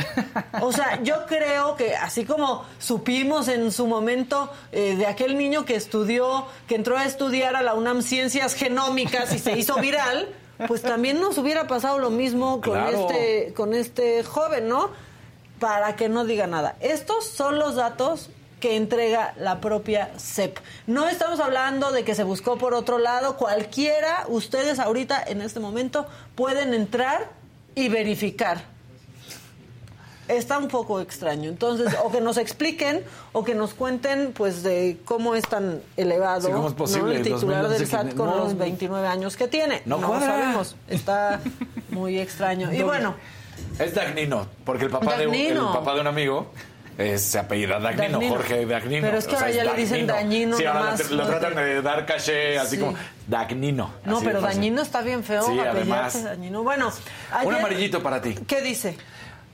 O 0.63 0.73
sea, 0.73 1.03
yo 1.03 1.27
creo 1.27 1.77
que 1.77 1.95
así 1.95 2.25
como 2.25 2.65
supimos 2.79 3.49
en 3.49 3.71
su 3.73 3.87
momento 3.87 4.51
eh, 4.73 4.97
de 4.97 5.07
aquel 5.07 5.37
niño 5.39 5.65
que 5.67 5.77
estudió, 5.77 6.47
que 6.67 6.75
entró 6.77 6.97
a 6.97 7.05
estudiar 7.05 7.57
a 7.57 7.63
la 7.63 7.75
UNAM 7.75 8.03
Ciencias 8.03 8.55
Genómicas 8.55 9.33
y 9.35 9.39
se 9.39 9.53
hizo 9.59 9.77
viral, 9.77 10.29
pues 10.69 10.81
también 10.83 11.21
nos 11.21 11.37
hubiera 11.39 11.67
pasado 11.67 11.99
lo 11.99 12.11
mismo 12.11 12.61
con 12.61 12.73
Claro. 12.75 13.07
este 13.11 13.53
con 13.55 13.75
este 13.75 14.23
joven, 14.25 14.69
¿no? 14.69 14.91
Para 15.59 15.95
que 15.97 16.09
no 16.09 16.25
diga 16.25 16.47
nada. 16.47 16.77
Estos 16.81 17.27
son 17.27 17.59
los 17.59 17.77
datos 17.77 18.29
que 18.63 18.77
entrega 18.77 19.35
la 19.39 19.61
propia 19.61 20.13
CEP. 20.19 20.57
No 20.87 21.09
estamos 21.09 21.41
hablando 21.41 21.91
de 21.91 22.05
que 22.05 22.15
se 22.15 22.23
buscó 22.23 22.59
por 22.59 22.75
otro 22.75 22.99
lado. 22.99 23.37
Cualquiera, 23.37 24.25
ustedes 24.29 24.79
ahorita 24.79 25.21
en 25.27 25.43
este 25.43 25.59
momento 25.59 26.07
pueden 26.37 26.73
entrar 26.73 27.29
y 27.75 27.89
verificar. 27.89 28.63
Está 30.29 30.59
un 30.59 30.69
poco 30.69 31.01
extraño. 31.01 31.49
Entonces, 31.51 31.93
o 32.05 32.13
que 32.13 32.21
nos 32.21 32.37
expliquen 32.37 33.03
o 33.33 33.43
que 33.43 33.57
nos 33.57 33.75
cuenten, 33.75 34.33
pues, 34.33 34.63
de 34.63 34.99
cómo 35.05 35.35
es 35.35 35.43
tan 35.43 35.83
elevado 35.97 36.47
Sí, 36.47 36.53
¿cómo 36.53 36.69
es 36.69 36.75
posible? 36.75 37.15
¿no? 37.15 37.19
el 37.19 37.23
titular 37.25 37.63
2011 37.65 37.79
del 37.79 37.89
SAT 37.89 38.15
con 38.17 38.27
no. 38.31 38.37
los 38.37 38.57
29 38.57 39.09
años 39.09 39.37
que 39.37 39.49
tiene. 39.49 39.83
No 39.87 39.99
lo 39.99 40.07
cuadra. 40.07 40.27
sabemos. 40.29 40.77
Está 40.89 41.41
muy 41.91 42.21
extraño. 42.21 42.73
Y 42.73 42.83
bueno, 42.83 43.17
Es 43.81 43.93
Dagnino, 43.97 44.47
porque 44.65 44.85
el 44.85 44.91
papá, 44.91 45.17
de 45.17 45.27
un, 45.27 45.35
el 45.35 45.59
papá 45.59 45.95
de 45.95 46.01
un 46.01 46.07
amigo 46.07 46.53
eh, 46.99 47.19
se 47.19 47.39
apellida 47.39 47.79
Dagnino, 47.81 48.13
Dagnino. 48.13 48.35
Jorge 48.35 48.67
Dagnino. 48.67 49.07
Pero 49.07 49.19
es 49.19 49.27
que 49.27 49.35
ahora 49.35 49.49
es 49.51 49.57
ya 49.57 49.65
le 49.65 49.75
dicen 49.75 50.07
Dagnino 50.07 50.57
Sí, 50.57 50.65
ahora 50.65 50.81
nomás, 50.85 51.11
lo 51.11 51.27
tratan 51.27 51.55
de 51.57 51.83
dar 51.83 52.07
caché 52.07 52.59
así 52.59 52.77
Sí. 52.77 52.83
como 52.83 52.97
Dagnino. 53.27 53.93
no, 54.05 54.21
pero 54.21 54.41
dañino 54.41 54.83
está 54.83 55.01
bien 55.03 55.25
feo. 55.25 55.43
Sí, 55.45 55.59
además. 55.59 56.23
Dañino. 56.25 56.63
Bueno, 56.63 56.93
Un 57.45 57.55
amarillito 57.55 58.03
para 58.03 58.21
ti. 58.21 58.35
¿Qué 58.47 58.61
dice? 58.61 58.97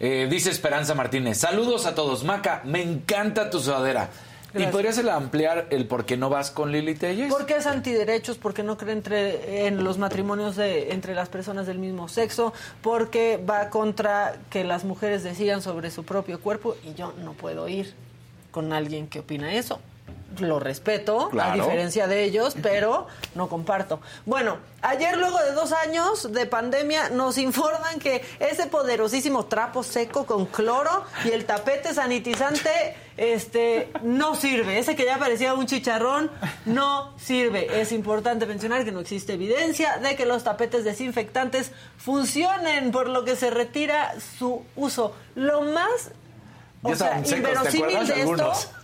Eh, 0.01 0.28
dice 0.31 0.51
Esperanza 0.51 0.94
Martínez. 0.94 1.39
Saludos 1.39 1.86
a 1.86 1.94
todos. 1.94 2.23
Maca, 2.24 2.62
me 2.65 2.82
encanta 2.82 3.51
tu 3.51 3.60
sudadera. 3.60 4.09
Gracias. 4.53 4.70
¿Y 4.70 4.73
podrías 4.73 4.99
ampliar 4.99 5.66
el 5.70 5.87
por 5.87 6.07
qué 6.07 6.16
no 6.16 6.31
vas 6.31 6.51
con 6.51 6.73
Lili 6.73 6.95
Telles? 6.95 7.31
Porque 7.31 7.57
es 7.57 7.66
antiderechos, 7.66 8.39
porque 8.39 8.62
no 8.62 8.79
cree 8.79 8.93
entre, 8.93 9.66
en 9.66 9.85
los 9.85 9.99
matrimonios 9.99 10.57
de, 10.57 10.93
entre 10.93 11.15
las 11.15 11.29
personas 11.29 11.66
del 11.66 11.79
mismo 11.79 12.09
sexo, 12.09 12.55
porque 12.81 13.43
va 13.49 13.69
contra 13.69 14.37
que 14.51 14.65
las 14.65 14.85
mujeres 14.85 15.23
decidan 15.23 15.61
sobre 15.61 15.91
su 15.91 16.05
propio 16.05 16.41
cuerpo 16.41 16.77
y 16.83 16.95
yo 16.95 17.12
no 17.23 17.35
puedo 17.35 17.69
ir 17.69 17.95
con 18.51 18.73
alguien 18.73 19.07
que 19.07 19.20
opina 19.20 19.53
eso. 19.53 19.81
Lo 20.40 20.60
respeto, 20.60 21.30
a 21.40 21.55
diferencia 21.55 22.06
de 22.06 22.22
ellos, 22.22 22.55
pero 22.62 23.06
no 23.34 23.48
comparto. 23.48 24.00
Bueno, 24.26 24.59
ayer 24.82 25.16
luego 25.16 25.38
de 25.38 25.52
dos 25.52 25.72
años 25.72 26.30
de 26.32 26.44
pandemia 26.44 27.09
nos 27.09 27.38
informan 27.38 27.98
que 27.98 28.22
ese 28.38 28.66
poderosísimo 28.66 29.46
trapo 29.46 29.82
seco 29.82 30.26
con 30.26 30.44
cloro 30.46 31.05
y 31.24 31.30
el 31.30 31.46
tapete 31.46 31.94
sanitizante 31.94 32.70
este, 33.16 33.90
no 34.02 34.34
sirve. 34.34 34.78
Ese 34.78 34.94
que 34.94 35.06
ya 35.06 35.18
parecía 35.18 35.55
un 35.55 35.66
chicharrón 35.66 36.30
no 36.66 37.18
sirve. 37.18 37.80
Es 37.80 37.90
importante 37.90 38.44
mencionar 38.44 38.84
que 38.84 38.92
no 38.92 39.00
existe 39.00 39.32
evidencia 39.32 39.96
de 39.96 40.14
que 40.14 40.26
los 40.26 40.44
tapetes 40.44 40.84
desinfectantes 40.84 41.72
funcionen, 41.96 42.92
por 42.92 43.09
lo 43.09 43.24
que 43.24 43.34
se 43.34 43.50
retira 43.50 44.14
su 44.38 44.62
uso. 44.76 45.14
Lo 45.34 45.62
más 45.62 46.10
Ya 46.82 46.92
o 46.92 46.94
sea, 46.94 47.18
estaban 47.18 47.26
secos, 47.26 47.62
¿te 47.70 47.78
inverosímil 47.78 48.06
de 48.06 48.22
esto. 48.22 48.77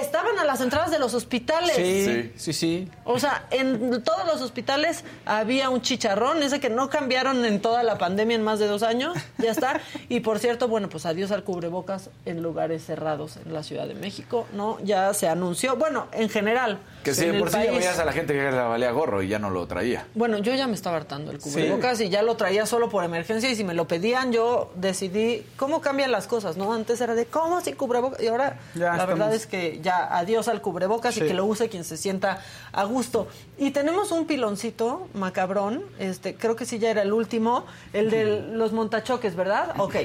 Estaban 0.00 0.38
a 0.38 0.44
las 0.44 0.60
entradas 0.60 0.90
de 0.90 0.98
los 0.98 1.14
hospitales. 1.14 1.76
Sí, 1.76 2.32
sí, 2.36 2.52
sí. 2.52 2.90
O 3.04 3.18
sea, 3.18 3.46
en 3.50 4.02
todos 4.02 4.26
los 4.26 4.40
hospitales 4.42 5.04
había 5.26 5.70
un 5.70 5.80
chicharrón, 5.82 6.42
ese 6.42 6.60
que 6.60 6.70
no 6.70 6.88
cambiaron 6.90 7.44
en 7.44 7.60
toda 7.60 7.82
la 7.82 7.98
pandemia 7.98 8.36
en 8.36 8.42
más 8.42 8.58
de 8.58 8.66
dos 8.66 8.82
años, 8.82 9.16
ya 9.38 9.50
está. 9.50 9.80
Y 10.08 10.20
por 10.20 10.38
cierto, 10.38 10.68
bueno, 10.68 10.88
pues 10.88 11.06
adiós 11.06 11.30
al 11.30 11.44
cubrebocas 11.44 12.10
en 12.26 12.42
lugares 12.42 12.84
cerrados 12.84 13.36
en 13.44 13.52
la 13.52 13.62
Ciudad 13.62 13.86
de 13.88 13.94
México, 13.94 14.46
¿no? 14.52 14.78
Ya 14.84 15.12
se 15.14 15.28
anunció, 15.28 15.76
bueno, 15.76 16.06
en 16.12 16.28
general. 16.28 16.78
Que 17.02 17.14
si 17.14 17.26
de 17.26 17.38
por 17.38 17.48
sí 17.50 17.56
ya 17.58 17.64
país- 17.66 17.78
veías 17.78 17.98
a 17.98 18.04
la 18.04 18.12
gente 18.12 18.32
que 18.34 18.40
le 18.42 18.50
valía 18.50 18.90
gorro 18.92 19.22
y 19.22 19.28
ya 19.28 19.38
no 19.38 19.50
lo 19.50 19.66
traía. 19.66 20.06
Bueno, 20.14 20.38
yo 20.38 20.54
ya 20.54 20.66
me 20.66 20.74
estaba 20.74 20.96
hartando 20.96 21.30
el 21.30 21.38
cubrebocas 21.38 22.00
y 22.00 22.08
ya 22.08 22.22
lo 22.22 22.36
traía 22.36 22.66
solo 22.66 22.88
por 22.88 23.04
emergencia 23.04 23.50
y 23.50 23.56
si 23.56 23.64
me 23.64 23.74
lo 23.74 23.86
pedían 23.88 24.32
yo 24.32 24.72
decidí 24.76 25.44
cómo 25.56 25.80
cambian 25.80 26.10
las 26.12 26.26
cosas, 26.26 26.56
¿no? 26.56 26.72
Antes 26.72 27.00
era 27.00 27.14
de 27.14 27.26
cómo 27.26 27.60
sin 27.60 27.74
cubrebocas 27.76 28.22
y 28.22 28.28
ahora 28.28 28.58
Ya 28.74 28.80
la 28.86 28.90
estamos- 28.92 29.06
verdad 29.18 29.34
es 29.34 29.46
que 29.46 29.80
ya 29.84 30.16
adiós 30.18 30.48
al 30.48 30.60
cubrebocas 30.60 31.16
y 31.16 31.20
que 31.20 31.34
lo 31.34 31.44
use 31.44 31.68
quien 31.68 31.84
se 31.84 31.96
sienta 31.96 32.42
a 32.72 32.82
gusto. 32.82 33.28
Y 33.56 33.70
tenemos 33.70 34.10
un 34.10 34.26
piloncito 34.26 35.06
macabrón, 35.14 35.84
este 36.00 36.34
creo 36.34 36.56
que 36.56 36.64
sí 36.64 36.80
ya 36.80 36.90
era 36.90 37.02
el 37.02 37.12
último, 37.12 37.64
el 37.92 38.10
de 38.10 38.40
los 38.40 38.72
montachoques, 38.72 39.36
¿verdad? 39.36 39.74
Ok. 39.78 39.96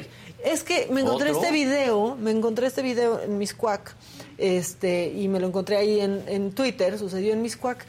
Es 0.43 0.63
que 0.63 0.87
me 0.91 1.01
encontré 1.01 1.31
¿Otro? 1.31 1.41
este 1.41 1.51
video, 1.51 2.15
me 2.15 2.31
encontré 2.31 2.67
este 2.67 2.81
video 2.81 3.19
en 3.21 3.39
Miscuac, 3.39 3.95
este, 4.37 5.07
y 5.07 5.27
me 5.27 5.39
lo 5.39 5.47
encontré 5.47 5.77
ahí 5.77 5.99
en, 5.99 6.23
en 6.27 6.51
Twitter, 6.51 6.99
sucedió 6.99 7.33
en 7.33 7.41
Miscuac. 7.41 7.85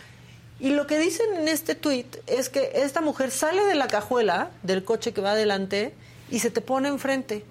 Y 0.58 0.70
lo 0.70 0.86
que 0.86 0.98
dicen 0.98 1.26
en 1.36 1.48
este 1.48 1.74
tweet 1.74 2.06
es 2.26 2.48
que 2.48 2.72
esta 2.74 3.00
mujer 3.00 3.30
sale 3.30 3.64
de 3.64 3.74
la 3.74 3.88
cajuela 3.88 4.50
del 4.62 4.84
coche 4.84 5.12
que 5.12 5.20
va 5.20 5.32
adelante 5.32 5.94
y 6.30 6.40
se 6.40 6.50
te 6.50 6.60
pone 6.60 6.88
enfrente 6.88 7.44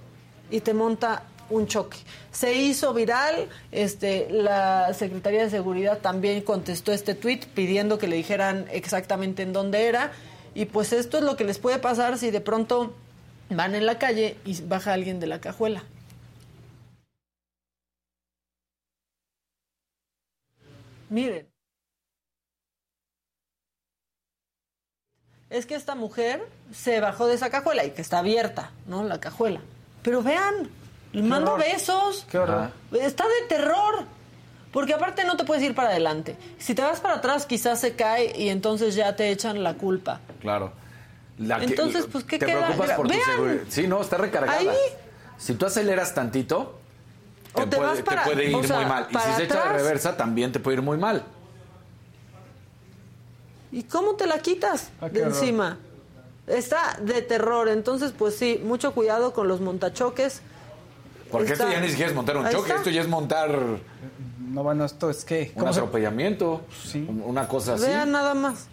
y 0.52 0.62
te 0.62 0.74
monta 0.74 1.24
un 1.50 1.68
choque. 1.68 1.98
Se 2.32 2.54
hizo 2.54 2.94
viral, 2.94 3.50
este, 3.72 4.28
la 4.32 4.94
Secretaría 4.94 5.44
de 5.44 5.50
Seguridad 5.50 6.00
también 6.00 6.42
contestó 6.42 6.92
este 6.92 7.16
tuit 7.16 7.46
pidiendo 7.46 7.98
que 7.98 8.08
le 8.08 8.16
dijeran 8.16 8.66
exactamente 8.72 9.44
en 9.44 9.54
dónde 9.54 9.88
era. 9.88 10.12
Y 10.56 10.66
pues 10.66 10.94
esto 10.94 11.18
es 11.18 11.24
lo 11.24 11.36
que 11.36 11.44
les 11.44 11.60
puede 11.60 11.80
pasar 11.80 12.18
si 12.18 12.32
de 12.32 12.42
pronto 12.42 12.94
van 13.50 13.76
en 13.76 13.86
la 13.86 13.98
calle 13.98 14.38
y 14.46 14.62
baja 14.62 14.94
alguien 14.94 15.20
de 15.20 15.28
la 15.28 15.40
cajuela. 15.42 15.84
Miren. 21.10 21.48
Es 25.50 25.66
que 25.66 25.74
esta 25.74 25.96
mujer 25.96 26.48
se 26.72 27.00
bajó 27.00 27.26
de 27.26 27.34
esa 27.34 27.50
cajuela 27.50 27.84
y 27.84 27.92
que 27.92 28.02
está 28.02 28.20
abierta, 28.20 28.72
¿no? 28.86 29.04
La 29.04 29.20
cajuela. 29.20 29.62
Pero 30.04 30.22
vean, 30.22 30.70
mando 31.14 31.54
horror. 31.54 31.66
besos. 31.66 32.26
Qué 32.30 32.38
horror. 32.38 32.72
Está 32.94 33.26
de 33.26 33.48
terror. 33.48 34.06
Porque 34.72 34.94
aparte 34.94 35.24
no 35.24 35.36
te 35.36 35.46
puedes 35.46 35.64
ir 35.64 35.74
para 35.74 35.90
adelante. 35.90 36.36
Si 36.60 36.76
te 36.76 36.84
vas 36.84 37.00
para 37.00 37.16
atrás, 37.16 37.46
quizás 37.48 37.80
se 37.80 37.96
cae 37.96 38.38
y 38.40 38.50
entonces 38.50 38.94
ya 38.94 39.16
te 39.16 39.32
echan 39.32 39.64
la 39.64 39.74
culpa. 39.74 40.20
Claro. 40.42 40.72
La 41.40 41.58
que- 41.58 41.66
Entonces, 41.66 42.06
pues, 42.12 42.24
¿qué 42.24 42.38
te 42.38 42.46
queda? 42.46 42.66
preocupas 42.68 42.92
por 42.92 43.08
tu 43.08 43.14
Vean. 43.14 43.26
seguridad. 43.26 43.64
Sí, 43.70 43.88
no, 43.88 44.00
está 44.02 44.18
recargada. 44.18 44.60
Ahí. 44.60 44.70
Si 45.40 45.56
tú 45.56 45.66
aceleras 45.66 46.14
tantito, 46.14 46.78
te, 47.56 47.64
O 47.64 47.68
te 47.68 47.78
puede, 47.78 47.90
vas 47.90 48.02
para- 48.04 48.24
te 48.26 48.30
puede 48.32 48.46
ir 48.50 48.56
o 48.56 48.64
sea, 48.64 48.76
muy 48.76 48.86
mal. 48.86 49.08
Y 49.10 49.18
si 49.18 49.34
se 49.38 49.44
echa 49.46 49.64
de 49.64 49.70
reversa, 49.74 50.16
también 50.18 50.52
te 50.52 50.60
puede 50.60 50.78
ir 50.78 50.84
muy 50.84 50.98
mal. 50.98 51.24
¿Y 53.72 53.84
cómo 53.84 54.16
te 54.16 54.26
la 54.28 54.40
quitas 54.40 54.90
Ah, 55.02 55.10
de 55.10 55.22
horror. 55.22 55.34
encima? 55.36 55.78
Está 56.48 56.98
de 57.02 57.22
terror. 57.22 57.70
Entonces, 57.70 58.14
pues 58.18 58.36
sí, 58.36 58.60
mucho 58.64 58.94
cuidado 58.94 59.34
con 59.34 59.48
los 59.48 59.62
montachoques. 59.62 60.42
Porque 61.32 61.54
Está- 61.54 61.66
esto 61.66 61.76
ya 61.76 61.82
ni 61.82 61.90
siquiera 61.90 62.10
es 62.10 62.16
montar 62.16 62.38
un 62.38 62.46
Ahí 62.46 62.54
choque, 62.54 62.68
está. 62.70 62.78
esto 62.80 62.90
ya 62.90 63.02
es 63.02 63.08
montar 63.08 63.50
No, 64.40 64.64
bueno, 64.64 64.84
esto 64.86 65.10
es 65.10 65.24
que. 65.26 65.52
un 65.56 65.68
atropellamiento, 65.68 66.62
un- 66.96 67.24
una 67.26 67.48
cosa 67.48 67.76
así. 67.76 67.86
Vean 67.86 68.12
nada 68.12 68.34
más. 68.34 68.68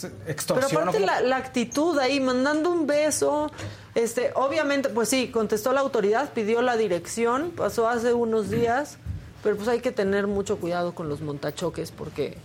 Pero 0.00 0.14
Extorsión. 0.28 0.82
aparte 0.82 1.00
¿no? 1.00 1.06
la, 1.06 1.20
la 1.20 1.36
actitud 1.36 1.98
ahí, 1.98 2.20
mandando 2.20 2.70
un 2.70 2.86
beso, 2.86 3.50
este, 3.94 4.30
obviamente, 4.34 4.88
pues 4.88 5.08
sí, 5.08 5.28
contestó 5.28 5.72
la 5.72 5.80
autoridad, 5.80 6.32
pidió 6.32 6.62
la 6.62 6.76
dirección, 6.76 7.50
pasó 7.50 7.88
hace 7.88 8.12
unos 8.14 8.50
días, 8.50 8.98
pero 9.42 9.56
pues 9.56 9.68
hay 9.68 9.80
que 9.80 9.90
tener 9.90 10.26
mucho 10.26 10.58
cuidado 10.58 10.94
con 10.94 11.08
los 11.08 11.20
montachoques 11.22 11.90
porque 11.90 12.36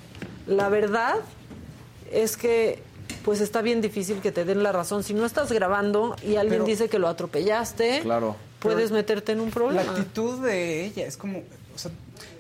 la 0.48 0.70
verdad 0.70 1.16
es 2.12 2.36
que 2.38 2.82
pues 3.24 3.42
está 3.42 3.62
bien 3.62 3.82
difícil 3.82 4.20
que 4.22 4.32
te 4.32 4.44
den 4.46 4.64
la 4.64 4.72
razón. 4.72 5.04
Si 5.04 5.14
no 5.14 5.26
estás 5.26 5.52
grabando 5.52 6.16
y 6.24 6.36
alguien 6.38 6.62
Pero- 6.62 6.66
dice 6.66 6.90
que 6.90 7.00
lo 7.00 7.08
atropellaste, 7.08 8.02
Claro. 8.02 8.36
Puedes 8.74 8.92
meterte 8.92 9.32
en 9.32 9.40
un 9.40 9.48
La 9.48 9.54
problema. 9.54 9.92
actitud 9.92 10.40
de 10.46 10.86
ella 10.86 11.06
es 11.06 11.18
como. 11.18 11.40
o 11.40 11.78
sea, 11.78 11.92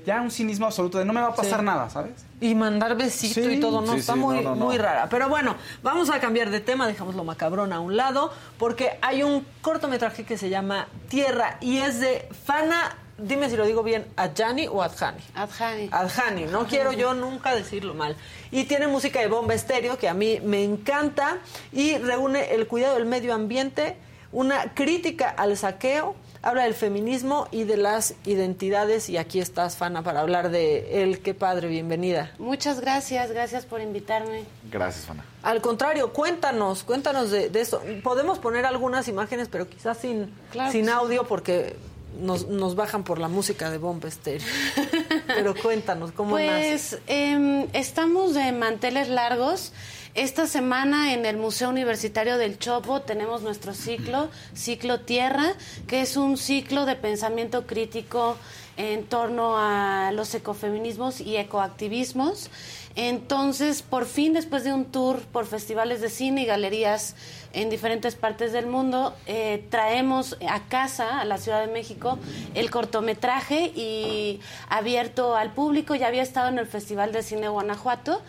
ya 0.06 0.22
un 0.22 0.30
cinismo 0.30 0.68
absoluto 0.68 1.00
de 1.00 1.06
no 1.06 1.14
me 1.14 1.22
va 1.22 1.28
a 1.30 1.36
pasar 1.36 1.60
Sí. 1.62 1.66
nada, 1.66 1.90
¿sabes? 1.90 2.12
Y 2.40 2.54
mandar 2.54 2.96
besito 2.96 3.42
Sí. 3.42 3.54
y 3.56 3.60
todo, 3.60 3.82
no, 3.82 3.94
Sí, 3.94 4.00
está 4.00 4.14
sí, 4.14 4.20
muy, 4.20 4.36
no, 4.38 4.42
no, 4.52 4.56
no. 4.56 4.66
muy 4.66 4.78
rara. 4.78 5.08
Pero 5.10 5.30
bueno, 5.30 5.56
vamos 5.82 6.10
a 6.12 6.20
cambiar 6.20 6.52
de 6.52 6.60
tema, 6.60 6.86
dejamos 6.88 7.16
lo 7.16 7.24
macabrón 7.24 7.74
a 7.74 7.80
un 7.80 7.98
lado, 7.98 8.32
porque 8.60 8.98
hay 9.02 9.24
un 9.24 9.46
cortometraje 9.62 10.24
que 10.24 10.38
se 10.38 10.50
llama 10.50 10.88
Tierra 11.10 11.58
y 11.60 11.78
es 11.80 12.00
de 12.00 12.30
Fana, 12.46 12.96
dime 13.18 13.50
si 13.50 13.58
lo 13.58 13.66
digo 13.66 13.82
bien, 13.82 14.06
Adjani 14.16 14.68
o 14.68 14.84
Adjani. 14.84 15.24
Adjani. 15.34 15.90
Adjani, 15.92 16.46
no 16.46 16.68
quiero 16.68 16.92
yo 16.94 17.16
nunca 17.16 17.56
decirlo 17.56 17.96
mal. 17.96 18.16
Y 18.52 18.66
tiene 18.66 18.86
música 18.88 19.20
de 19.22 19.28
bomba 19.28 19.56
estéreo 19.56 19.98
que 19.98 20.08
a 20.08 20.14
mí 20.14 20.40
me 20.44 20.64
encanta 20.64 21.38
y 21.74 21.98
reúne 21.98 22.54
el 22.54 22.68
cuidado 22.68 22.94
del 22.96 23.06
medio 23.06 23.34
ambiente, 23.34 23.98
una 24.36 24.74
crítica 24.74 25.30
al 25.30 25.56
saqueo, 25.56 26.14
habla 26.42 26.64
del 26.64 26.74
feminismo 26.74 27.48
y 27.52 27.64
de 27.64 27.78
las 27.78 28.16
identidades 28.26 29.10
y 29.10 29.16
aquí 29.16 29.40
estás, 29.40 29.78
Fana, 29.78 30.04
para 30.04 30.20
hablar 30.20 30.50
de 30.50 31.02
él. 31.02 31.20
Qué 31.22 31.34
padre, 31.34 31.70
bienvenida. 31.70 32.34
Muchas 32.38 32.82
gracias, 32.82 33.32
gracias 33.32 33.66
por 33.66 33.80
invitarme. 33.80 34.44
Gracias, 34.70 35.06
Fana. 35.06 35.24
Al 35.42 35.62
contrario, 35.62 36.12
cuéntanos, 36.12 36.84
cuéntanos 36.84 37.32
de, 37.32 37.50
de 37.50 37.62
eso. 37.62 37.82
Podemos 38.04 38.38
poner 38.38 38.66
algunas 38.66 39.08
imágenes, 39.08 39.48
pero 39.50 39.70
quizás 39.70 40.00
sin, 40.00 40.30
Claro 40.52 40.70
sin 40.70 40.86
sí. 40.86 40.92
audio 40.92 41.26
porque 41.26 41.78
nos, 42.20 42.50
nos 42.50 42.76
bajan 42.76 43.06
por 43.06 43.20
la 43.20 43.30
música 43.30 43.72
de 43.72 43.78
bomba 43.78 44.10
estéreo. 44.10 44.46
pero 45.28 45.56
cuéntanos, 45.56 46.12
¿cómo 46.12 46.38
nace? 46.38 46.70
Pues 46.70 46.98
em, 47.08 47.68
estamos 47.72 48.34
de 48.34 48.52
manteles 48.52 49.08
largos. 49.08 49.72
Esta 50.16 50.48
semana 50.48 51.12
en 51.14 51.26
el 51.26 51.36
Museo 51.36 51.68
Universitario 51.68 52.38
del 52.38 52.58
Chopo 52.58 53.02
tenemos 53.02 53.42
nuestro 53.42 53.74
ciclo, 53.74 54.30
Ciclo 54.54 55.02
Tierra, 55.02 55.56
que 55.88 56.00
es 56.00 56.16
un 56.16 56.38
ciclo 56.38 56.86
de 56.86 56.96
pensamiento 56.96 57.68
crítico 57.68 58.38
en 58.78 59.04
torno 59.06 59.58
a 59.58 60.14
los 60.14 60.34
ecofeminismos 60.34 61.20
y 61.20 61.36
ecoactivismos. 61.36 62.50
Entonces, 62.98 63.82
por 63.82 64.06
fin, 64.06 64.32
después 64.32 64.64
de 64.64 64.72
un 64.72 64.86
tour 64.86 65.20
por 65.20 65.46
festivales 65.46 66.00
de 66.00 66.10
cine 66.10 66.44
y 66.44 66.46
galerías 66.46 67.16
en 67.52 67.70
diferentes 67.70 68.16
partes 68.16 68.54
del 68.54 68.68
mundo, 68.68 69.14
eh, 69.26 69.66
traemos 69.70 70.38
a 70.48 70.62
casa, 70.68 71.20
a 71.20 71.26
la 71.26 71.38
Ciudad 71.38 71.60
de 71.60 71.72
México, 71.72 72.18
el 72.54 72.72
cortometraje 72.72 73.66
y 73.76 74.40
abierto 74.70 75.36
al 75.36 75.54
público. 75.54 75.94
Ya 75.96 76.08
había 76.08 76.24
estado 76.24 76.48
en 76.48 76.58
el 76.58 76.68
Festival 76.68 77.12
de 77.12 77.22
Cine 77.22 77.50
Guanajuato, 77.50 78.22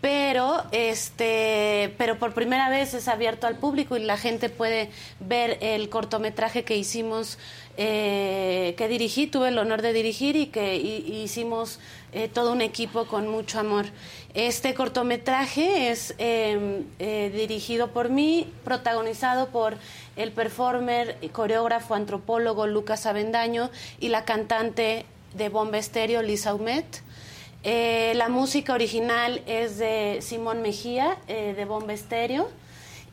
pero 0.00 0.62
este 0.70 1.92
pero 1.98 2.18
por 2.18 2.32
primera 2.32 2.68
vez 2.70 2.94
es 2.94 3.08
abierto 3.08 3.46
al 3.48 3.56
público 3.56 3.96
y 3.96 4.00
la 4.04 4.16
gente 4.16 4.48
puede 4.48 4.90
ver 5.18 5.58
el 5.60 5.88
cortometraje 5.88 6.62
que 6.64 6.76
hicimos 6.76 7.38
eh, 7.76 8.74
que 8.76 8.88
dirigí. 8.88 9.26
Tuve 9.26 9.48
el 9.48 9.58
honor 9.58 9.82
de 9.82 9.92
dirigir 9.92 10.36
y 10.36 10.46
que 10.46 10.76
hi- 10.76 11.22
hicimos 11.22 11.78
eh, 12.12 12.28
todo 12.28 12.52
un 12.52 12.60
equipo 12.60 13.06
con 13.06 13.28
mucho 13.28 13.58
amor. 13.60 13.86
Este 14.34 14.74
cortometraje 14.74 15.90
es 15.90 16.14
eh, 16.18 16.82
eh, 16.98 17.32
dirigido 17.34 17.88
por 17.88 18.08
mí 18.08 18.52
protagonizado 18.64 19.48
por 19.48 19.76
el 20.16 20.32
performer 20.32 21.16
coreógrafo 21.32 21.94
antropólogo 21.94 22.66
Lucas 22.66 23.06
Avendaño 23.06 23.70
y 24.00 24.08
la 24.08 24.24
cantante 24.24 25.06
de 25.34 25.48
bomba 25.48 25.78
estéreo 25.78 26.22
Lisa 26.22 26.54
Humet 26.54 27.02
eh, 27.64 28.12
la 28.14 28.28
música 28.28 28.72
original 28.72 29.42
es 29.46 29.78
de 29.78 30.18
Simón 30.22 30.62
Mejía, 30.62 31.18
eh, 31.26 31.54
de 31.56 31.64
Bomba 31.64 31.92
Estéreo. 31.92 32.48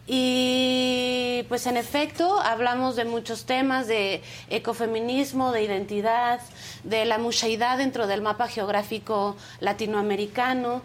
Y 0.08 1.44
pues 1.50 1.66
en 1.66 1.78
efecto 1.78 2.40
hablamos 2.40 2.96
de 2.96 3.06
muchos 3.06 3.46
temas, 3.46 3.88
de 3.88 4.22
ecofeminismo, 4.50 5.52
de 5.52 5.64
identidad, 5.64 6.40
de 6.84 7.06
la 7.06 7.18
mushaidad 7.18 7.80
dentro 7.80 8.06
del 8.06 8.22
mapa 8.22 8.48
geográfico 8.48 9.36
latinoamericano. 9.60 10.84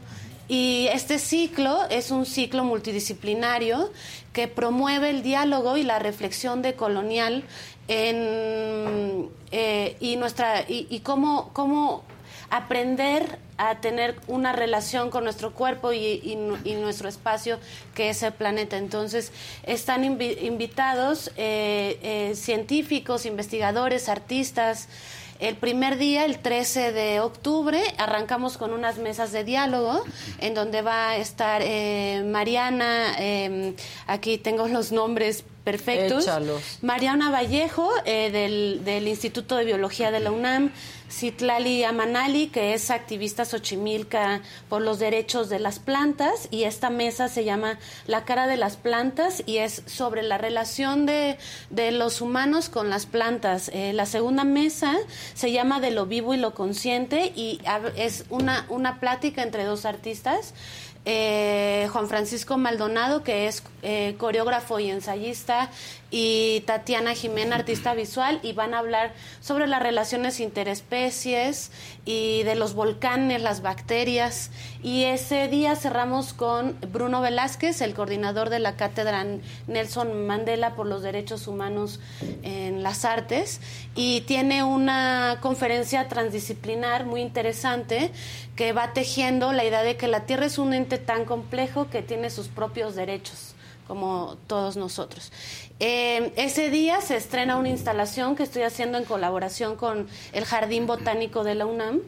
Y 0.49 0.89
este 0.93 1.19
ciclo 1.19 1.85
es 1.91 2.11
un 2.11 2.25
ciclo 2.25 2.65
multidisciplinario 2.65 3.93
que 4.33 4.49
promueve 4.49 5.11
el 5.11 5.23
diálogo 5.23 5.77
y 5.77 5.83
la 5.83 5.99
reflexión 5.99 6.63
decolonial 6.63 7.45
en, 7.89 9.29
eh, 9.53 9.97
y, 10.01 10.17
nuestra, 10.17 10.63
y, 10.63 10.87
y 10.89 11.01
cómo, 11.01 11.51
cómo 11.53 12.05
aprender 12.49 13.39
a 13.69 13.81
tener 13.81 14.17
una 14.27 14.53
relación 14.53 15.11
con 15.11 15.25
nuestro 15.25 15.53
cuerpo 15.53 15.93
y, 15.93 16.21
y 16.25 16.37
nu- 16.37 16.59
y 16.65 16.75
nuestro 16.75 17.09
espacio 17.09 17.59
que 17.95 18.09
es 18.09 18.23
el 18.23 18.33
planeta. 18.33 18.79
Entonces, 18.79 19.33
están 19.65 20.03
invi- 20.05 20.43
invitados 20.43 21.31
eh, 21.37 21.99
eh, 22.03 22.35
científicos, 22.35 23.27
investigadores, 23.27 24.09
artistas. 24.09 24.89
El 25.41 25.57
primer 25.57 25.97
día, 25.99 26.25
el 26.27 26.39
13 26.39 26.93
de 26.93 27.21
octubre, 27.21 27.83
arrancamos 27.99 28.59
con 28.59 28.73
unas 28.73 28.99
mesas 28.99 29.33
de 29.33 29.43
diálogo 29.45 30.05
en 30.39 30.55
donde 30.55 30.83
va 30.83 31.11
a 31.11 31.17
estar 31.17 31.63
eh, 31.65 32.23
Mariana, 32.27 33.15
aquí 34.07 34.37
tengo 34.39 34.69
los 34.69 34.93
nombres 34.93 35.45
perfectos. 35.65 36.25
Échalos. 36.25 36.79
Mariana 36.83 37.31
Vallejo, 37.31 37.91
eh, 38.05 38.31
del, 38.31 38.83
del 38.85 39.09
Instituto 39.09 39.57
de 39.57 39.65
Biología 39.65 40.11
de 40.11 40.21
la 40.21 40.31
UNAM, 40.31 40.73
Citlali 41.11 41.83
Amanali, 41.83 42.47
que 42.47 42.73
es 42.73 42.91
activista 42.91 43.45
xochimilca 43.45 44.43
por 44.69 44.81
los 44.81 44.99
derechos 44.99 45.49
de 45.49 45.59
las 45.59 45.81
plantas, 45.81 46.49
y 46.51 46.65
esta 46.65 46.89
mesa 46.89 47.29
se 47.29 47.45
llama 47.45 47.79
La 48.07 48.25
cara 48.25 48.47
de 48.47 48.57
las 48.57 48.77
plantas 48.77 49.43
y 49.45 49.59
es 49.59 49.83
sobre 49.87 50.23
la 50.23 50.39
relación 50.39 51.07
de, 51.07 51.37
de 51.71 51.91
los 51.91 52.21
humanos 52.21 52.69
con 52.69 52.91
las 52.91 53.07
plantas. 53.07 53.71
Eh, 53.75 53.93
la 53.93 54.07
segunda 54.07 54.45
mesa 54.45 54.97
se 55.35 55.51
llama 55.51 55.81
De 55.81 55.91
lo 55.91 56.07
vivo 56.07 56.33
y 56.33 56.37
lo 56.37 56.55
consciente 56.55 57.33
y 57.35 57.61
es 57.97 58.25
una, 58.31 58.67
una 58.69 59.01
plática 59.01 59.43
entre 59.43 59.65
dos 59.65 59.85
artistas 59.85 60.55
eh, 61.05 61.89
Juan 61.93 62.09
Francisco 62.09 62.59
Maldonado, 62.59 63.23
que 63.23 63.47
es 63.47 63.63
eh, 63.83 64.15
coreógrafo 64.19 64.79
y 64.81 64.91
ensayista, 64.91 65.71
y 66.11 66.63
Tatiana 66.67 67.15
Jimena, 67.15 67.57
artista 67.57 67.95
visual, 67.95 68.41
y 68.43 68.53
van 68.53 68.75
a 68.75 68.79
hablar 68.79 69.13
sobre 69.41 69.67
las 69.67 69.83
relaciones 69.83 70.41
interespecies 70.41 71.71
y 72.05 72.43
de 72.43 72.57
los 72.57 72.75
volcanes, 72.75 73.43
las 73.43 73.63
bacterias. 73.63 74.51
Y 74.83 75.05
ese 75.05 75.49
día 75.49 75.77
cerramos 75.77 76.33
con 76.33 76.77
Bruno 76.93 77.21
Velázquez, 77.21 77.81
el 77.81 77.95
coordinador 77.95 78.51
de 78.51 78.59
la 78.59 78.77
cátedra 78.77 79.25
Nelson 79.69 80.27
Mandela 80.27 80.75
por 80.75 80.87
los 80.87 81.03
Derechos 81.03 81.47
Humanos 81.47 82.01
en 82.43 82.83
las 82.83 83.05
Artes, 83.05 83.61
y 83.95 84.23
tiene 84.23 84.65
una 84.65 85.39
conferencia 85.41 86.09
transdisciplinar 86.09 87.07
muy 87.07 87.21
interesante 87.21 88.11
que 88.57 88.73
va 88.73 88.93
tejiendo 88.93 89.53
la 89.53 89.65
idea 89.65 89.83
de 89.83 89.97
que 89.97 90.09
la 90.09 90.27
Tierra 90.27 90.47
es 90.47 90.59
un 90.59 90.75
ente 90.75 90.99
tan 90.99 91.25
complejo 91.25 91.89
que 91.89 92.03
tiene 92.03 92.31
sus 92.31 92.49
propios 92.49 92.97
derechos 92.97 93.55
como 93.91 94.37
todos 94.47 94.77
nosotros. 94.77 95.33
Eh, 95.81 96.33
ese 96.37 96.71
día 96.71 97.01
se 97.01 97.17
estrena 97.17 97.57
una 97.57 97.71
instalación 97.71 98.37
que 98.37 98.45
estoy 98.45 98.63
haciendo 98.63 98.99
en 98.99 99.05
colaboración 99.05 99.75
con 99.75 100.07
el 100.33 100.45
Jardín 100.45 100.87
Botánico 100.87 101.43
de 101.43 101.57
la 101.57 101.67
UNAM. 101.67 101.99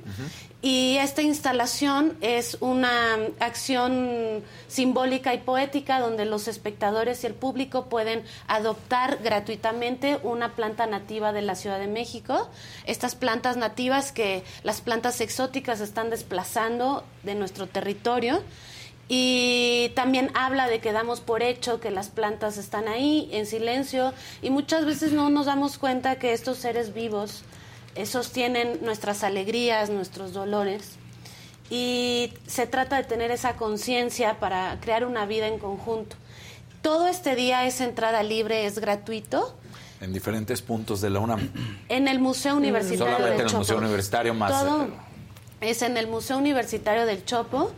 Y 0.61 0.99
esta 0.99 1.23
instalación 1.23 2.17
es 2.21 2.57
una 2.61 3.17
acción 3.41 4.45
simbólica 4.69 5.35
y 5.35 5.39
poética 5.39 5.99
donde 5.99 6.25
los 6.25 6.47
espectadores 6.47 7.25
y 7.25 7.27
el 7.27 7.35
público 7.35 7.87
pueden 7.87 8.23
adoptar 8.47 9.19
gratuitamente 9.21 10.21
una 10.23 10.55
planta 10.55 10.87
nativa 10.87 11.33
de 11.33 11.43
la 11.43 11.57
Ciudad 11.57 11.81
de 11.81 11.89
México. 11.89 12.49
Estas 12.87 13.17
plantas 13.17 13.57
nativas 13.57 14.13
que 14.13 14.45
las 14.63 14.83
plantas 14.83 15.21
exóticas 15.21 15.81
están 15.81 16.11
desplazando 16.11 17.03
de 17.25 17.35
nuestro 17.35 17.67
territorio 17.67 18.41
y 19.09 19.91
también 19.95 20.31
habla 20.35 20.69
de 20.69 20.81
que 20.81 20.93
damos 20.93 21.21
por 21.21 21.43
hecho 21.43 21.81
que 21.81 21.91
las 21.91 22.09
plantas 22.09 22.57
están 22.57 22.89
ahí 22.89 23.29
en 23.33 23.47
silencio 23.47 24.15
y 24.41 24.51
muchas 24.51 24.87
veces 24.87 25.13
no 25.13 25.29
nos 25.29 25.47
damos 25.47 25.79
cuenta 25.79 26.17
que 26.17 26.33
estos 26.33 26.59
seres 26.59 26.95
vivos 26.95 27.43
eh, 27.95 28.07
sostienen 28.07 28.79
nuestras 28.83 29.23
alegrías, 29.23 29.91
nuestros 29.91 30.33
dolores. 30.33 30.97
Y 31.69 32.33
se 32.47 32.67
trata 32.67 32.97
de 32.97 33.05
tener 33.05 33.31
esa 33.31 33.57
conciencia 33.57 34.39
para 34.39 34.79
crear 34.81 35.05
una 35.05 35.27
vida 35.27 35.47
en 35.47 35.59
conjunto. 35.59 36.17
Todo 36.83 37.07
este 37.07 37.35
día 37.35 37.67
es 37.67 37.81
entrada 37.81 38.23
libre, 38.23 38.67
es 38.67 38.79
gratuito. 38.79 39.57
En 40.01 40.13
diferentes 40.13 40.61
puntos 40.63 41.01
de 41.01 41.11
la 41.11 41.21
UNAM. 41.21 41.51
En 41.89 42.09
el 42.09 42.19
Museo 42.19 42.57
Universitario 42.57 43.15
Solamente 43.15 43.31
del 43.31 43.35
en 43.35 43.41
el 43.41 43.47
Chopo. 43.47 43.59
Museo 43.59 43.79
Universitario 43.79 44.35
más. 44.35 44.51
Todo 44.51 44.89
es 45.63 45.83
en 45.83 45.97
el 45.97 46.09
Museo 46.09 46.39
Universitario 46.39 47.07
del 47.07 47.25
Chopo. 47.25 47.73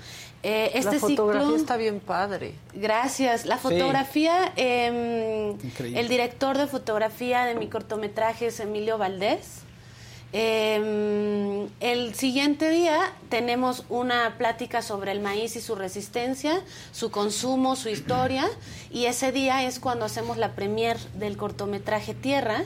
Eh, 0.47 0.73
este 0.75 0.93
la 0.93 1.01
fotografía 1.01 1.47
ciclo- 1.49 1.57
está 1.57 1.77
bien 1.79 2.01
padre. 2.01 2.55
Gracias. 2.75 3.47
La 3.47 3.57
fotografía, 3.57 4.53
em, 4.57 5.57
el 5.97 6.09
director 6.09 6.59
de 6.59 6.67
fotografía 6.67 7.47
de 7.47 7.55
mi 7.55 7.69
cortometraje 7.69 8.49
es 8.49 8.61
Emilio 8.61 8.99
Valdés. 8.99 9.63
Em, 10.37 11.69
el 11.81 12.15
siguiente 12.15 12.69
día 12.69 12.99
tenemos 13.29 13.85
una 13.89 14.35
plática 14.37 14.83
sobre 14.83 15.13
el 15.13 15.21
maíz 15.21 15.57
y 15.57 15.61
su 15.61 15.77
resistencia, 15.77 16.61
su 16.93 17.11
consumo, 17.11 17.77
su 17.77 17.89
historia, 17.89 18.45
y 18.91 19.07
ese 19.07 19.33
día 19.33 19.63
es 19.65 19.79
cuando 19.79 20.05
hacemos 20.05 20.37
la 20.37 20.55
premier 20.55 20.99
del 21.15 21.37
cortometraje 21.37 22.15
Tierra, 22.15 22.65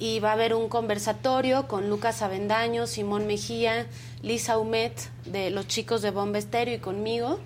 y 0.00 0.18
va 0.18 0.30
a 0.30 0.32
haber 0.32 0.54
un 0.54 0.68
conversatorio 0.68 1.68
con 1.68 1.88
Lucas 1.88 2.20
Avendaño, 2.20 2.88
Simón 2.88 3.28
Mejía, 3.28 3.86
Lisa 4.24 4.58
Humet, 4.58 4.92
de 5.26 5.50
los 5.50 5.68
chicos 5.68 6.02
de 6.02 6.10
Bomba 6.10 6.38
Estéreo 6.38 6.74
y 6.76 6.78
conmigo. 6.78 7.38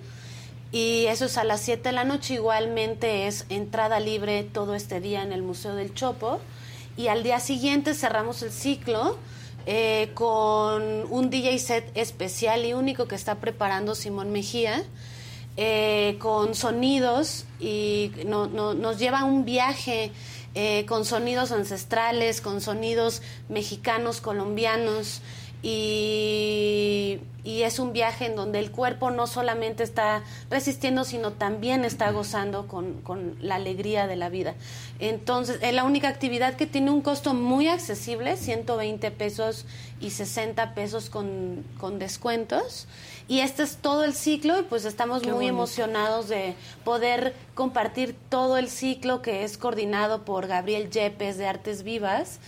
Y 0.71 1.07
eso 1.07 1.25
es 1.27 1.37
a 1.39 1.45
las 1.45 1.61
7 1.61 1.83
de 1.89 1.93
la 1.93 2.05
noche. 2.05 2.35
Igualmente 2.35 3.27
es 3.27 3.47
entrada 3.49 4.01
libre 4.01 4.45
todo 4.45 4.75
este 4.75 5.01
día 5.01 5.23
en 5.23 5.33
el 5.33 5.43
Museo 5.43 5.75
del 5.75 5.93
Chopo. 5.95 6.41
Y 6.97 7.09
al 7.09 7.23
día 7.23 7.41
siguiente 7.41 7.95
cerramos 7.95 8.43
el 8.43 8.51
ciclo 8.53 9.19
eh, 9.67 10.11
con 10.15 10.83
un 11.11 11.31
DJ 11.31 11.59
set 11.59 11.91
especial 11.95 12.65
y 12.65 12.73
único 12.75 13.07
que 13.07 13.15
está 13.15 13.37
preparando 13.37 13.95
Simón 13.95 14.31
Mejía. 14.33 14.83
eh, 15.61 16.17
con 16.21 16.55
sonidos 16.55 17.45
y 17.59 18.13
no- 18.27 18.47
no- 18.47 18.75
nos 18.75 18.97
lleva 19.01 19.21
a 19.21 19.25
un 19.25 19.45
viaje 19.45 20.13
eh, 20.55 20.87
con 20.87 21.05
sonidos 21.05 21.51
ancestrales, 21.51 22.41
con 22.41 22.61
sonidos 22.61 23.23
mexicanos, 23.49 24.21
colombianos, 24.21 25.21
y, 25.63 27.19
y 27.43 27.63
es 27.63 27.79
un 27.79 27.93
viaje 27.93 28.27
en 28.27 28.37
donde 28.37 28.59
el 28.61 28.71
cuerpo 28.71 29.11
no 29.11 29.27
solamente 29.27 29.83
está 29.83 30.23
resistiendo, 30.51 31.05
sino 31.05 31.33
también 31.33 31.85
está 31.85 32.11
gozando 32.13 32.69
con, 32.69 33.01
con 33.03 33.37
la 33.41 33.57
alegría 33.57 34.07
de 34.07 34.17
la 34.17 34.29
vida. 34.29 34.55
Entonces, 35.01 35.59
es 35.63 35.75
la 35.75 35.85
única 35.85 36.09
actividad 36.09 36.55
que 36.55 36.67
tiene 36.67 36.91
un 36.91 37.01
costo 37.01 37.35
muy 37.35 37.69
accesible, 37.69 38.37
120 38.37 39.11
pesos 39.11 39.67
y 40.01 40.11
60 40.11 40.75
pesos 40.75 41.11
con, 41.11 41.65
con 41.79 41.99
descuentos. 41.99 42.87
Y 43.27 43.41
este 43.41 43.63
es 43.65 43.77
todo 43.77 44.05
el 44.05 44.15
ciclo 44.15 44.59
y 44.61 44.63
pues 44.63 44.85
estamos 44.85 45.23
Qué 45.23 45.27
muy 45.27 45.47
bonito. 45.47 45.55
emocionados 45.55 46.29
de 46.29 46.55
poder 46.85 47.35
compartir 47.55 48.15
todo 48.29 48.57
el 48.59 48.69
ciclo 48.69 49.23
que 49.23 49.43
es 49.45 49.59
coordinado 49.59 50.25
por 50.25 50.47
Gabriel 50.47 50.89
Yepes 50.91 51.37
de 51.37 51.47
Artes 51.47 51.83
Vivas 51.83 52.39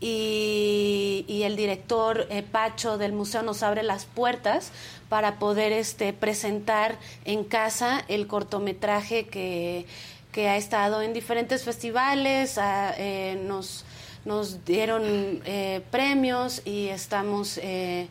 y, 0.00 1.24
y 1.26 1.42
el 1.42 1.56
director 1.56 2.26
eh, 2.30 2.42
Pacho 2.42 2.98
del 2.98 3.12
museo 3.12 3.42
nos 3.42 3.62
abre 3.62 3.82
las 3.82 4.04
puertas 4.04 4.70
para 5.08 5.38
poder 5.38 5.72
este 5.72 6.12
presentar 6.12 6.98
en 7.24 7.44
casa 7.44 8.04
el 8.08 8.26
cortometraje 8.26 9.26
que, 9.26 9.86
que 10.32 10.48
ha 10.48 10.56
estado 10.56 11.02
en 11.02 11.12
diferentes 11.12 11.64
festivales, 11.64 12.58
eh, 12.62 13.40
nos, 13.46 13.84
nos 14.24 14.64
dieron 14.64 15.02
eh, 15.44 15.82
premios 15.90 16.62
y 16.64 16.88
estamos 16.88 17.58
eh, 17.58 18.08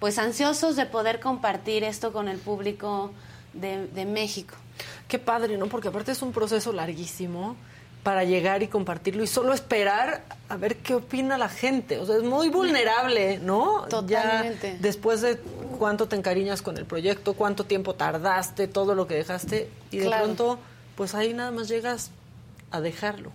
pues 0.00 0.18
ansiosos 0.18 0.76
de 0.76 0.86
poder 0.86 1.20
compartir 1.20 1.84
esto 1.84 2.12
con 2.12 2.28
el 2.28 2.38
público 2.38 3.12
de, 3.52 3.86
de 3.88 4.06
México. 4.06 4.54
Qué 5.06 5.18
padre, 5.18 5.56
¿no? 5.56 5.66
Porque 5.66 5.88
aparte 5.88 6.12
es 6.12 6.22
un 6.22 6.32
proceso 6.32 6.72
larguísimo 6.72 7.56
para 8.08 8.24
llegar 8.24 8.62
y 8.62 8.68
compartirlo 8.68 9.22
y 9.22 9.26
solo 9.26 9.52
esperar 9.52 10.22
a 10.48 10.56
ver 10.56 10.76
qué 10.78 10.94
opina 10.94 11.36
la 11.36 11.50
gente. 11.50 11.98
O 11.98 12.06
sea, 12.06 12.16
es 12.16 12.22
muy 12.22 12.48
vulnerable, 12.48 13.38
¿no? 13.38 13.82
Totalmente. 13.90 14.72
Ya 14.72 14.78
después 14.80 15.20
de 15.20 15.36
cuánto 15.78 16.08
te 16.08 16.16
encariñas 16.16 16.62
con 16.62 16.78
el 16.78 16.86
proyecto, 16.86 17.34
cuánto 17.34 17.64
tiempo 17.64 17.94
tardaste, 17.96 18.66
todo 18.66 18.94
lo 18.94 19.06
que 19.06 19.12
dejaste 19.12 19.68
y 19.90 19.98
de 19.98 20.06
Claro. 20.06 20.24
pronto, 20.24 20.58
pues 20.96 21.14
ahí 21.14 21.34
nada 21.34 21.50
más 21.50 21.68
llegas 21.68 22.10
a 22.70 22.80
dejarlo. 22.80 23.30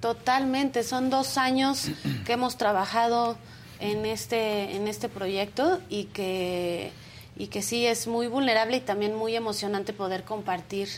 Totalmente, 0.00 0.84
son 0.84 1.10
dos 1.10 1.36
años 1.36 1.88
que 2.24 2.32
hemos 2.32 2.56
trabajado 2.56 3.36
en 3.78 4.06
este, 4.06 4.74
en 4.74 4.88
este 4.88 5.10
proyecto 5.10 5.80
y 5.90 6.04
que, 6.04 6.92
y 7.36 7.48
que 7.48 7.60
sí 7.60 7.84
es 7.86 8.06
muy 8.06 8.26
vulnerable 8.26 8.78
y 8.78 8.80
también 8.80 9.14
muy 9.14 9.36
emocionante 9.36 9.92
poder 9.92 10.24
compartir 10.24 10.88